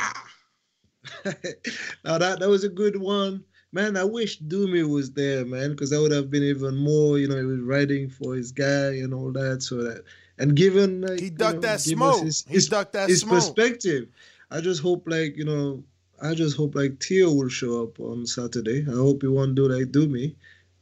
Now 2.04 2.18
that 2.18 2.40
that 2.40 2.50
was 2.50 2.66
a 2.66 2.70
good 2.70 3.00
one, 3.00 3.44
man. 3.72 3.98
I 3.98 4.04
wish 4.04 4.40
Doomy 4.42 4.88
was 4.90 5.12
there, 5.12 5.46
man, 5.46 5.72
because 5.72 5.90
that 5.92 6.02
would 6.02 6.12
have 6.12 6.30
been 6.30 6.44
even 6.44 6.76
more. 6.76 7.18
You 7.18 7.28
know, 7.28 7.38
he 7.38 7.44
was 7.46 7.60
writing 7.60 8.10
for 8.10 8.36
his 8.36 8.52
guy 8.52 8.98
and 9.04 9.14
all 9.14 9.32
that, 9.34 9.64
so 9.64 9.84
that 9.84 10.04
and 10.38 10.56
given 10.56 11.02
like, 11.02 11.20
He 11.20 11.30
ducked 11.30 11.62
that 11.62 11.84
give 11.84 12.02
us 12.02 12.16
smoke. 12.18 12.24
His, 12.24 12.46
He 12.50 12.60
ducked 12.70 12.94
that 12.94 13.10
his 13.10 13.22
smoke. 13.22 13.34
perspective. 13.34 14.08
I 14.52 14.62
just 14.62 14.82
hope, 14.82 15.04
like 15.08 15.36
you 15.38 15.44
know, 15.46 15.84
I 16.22 16.34
just 16.34 16.56
hope 16.58 16.76
like 16.76 17.00
Tio 17.00 17.32
will 17.32 17.50
show 17.50 17.84
up 17.84 18.00
on 18.00 18.26
Saturday. 18.26 18.86
I 18.88 18.94
hope 18.96 19.22
he 19.22 19.28
won't 19.28 19.56
do 19.56 19.68
like 19.68 19.92
Doomy, 19.92 20.36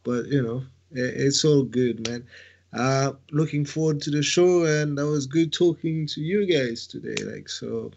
but 0.03 0.27
you 0.27 0.41
know, 0.41 0.59
i- 0.95 0.99
it's 1.25 1.43
all 1.43 1.63
good, 1.63 2.07
man. 2.07 2.25
Uh, 2.73 3.13
looking 3.31 3.63
forward 3.65 4.01
to 4.01 4.11
the 4.11 4.21
show, 4.21 4.65
and 4.65 4.97
that 4.97 5.07
was 5.07 5.25
good 5.27 5.51
talking 5.53 6.05
to 6.07 6.19
you 6.21 6.45
guys 6.45 6.85
today. 6.87 7.15
Like 7.23 7.47
so, 7.49 7.91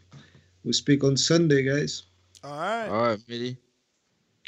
we 0.64 0.72
speak 0.72 1.02
on 1.04 1.16
Sunday, 1.16 1.62
guys. 1.64 2.04
All 2.44 2.52
right. 2.58 2.88
All 2.88 3.02
right, 3.08 3.18
Mitty. 3.28 3.56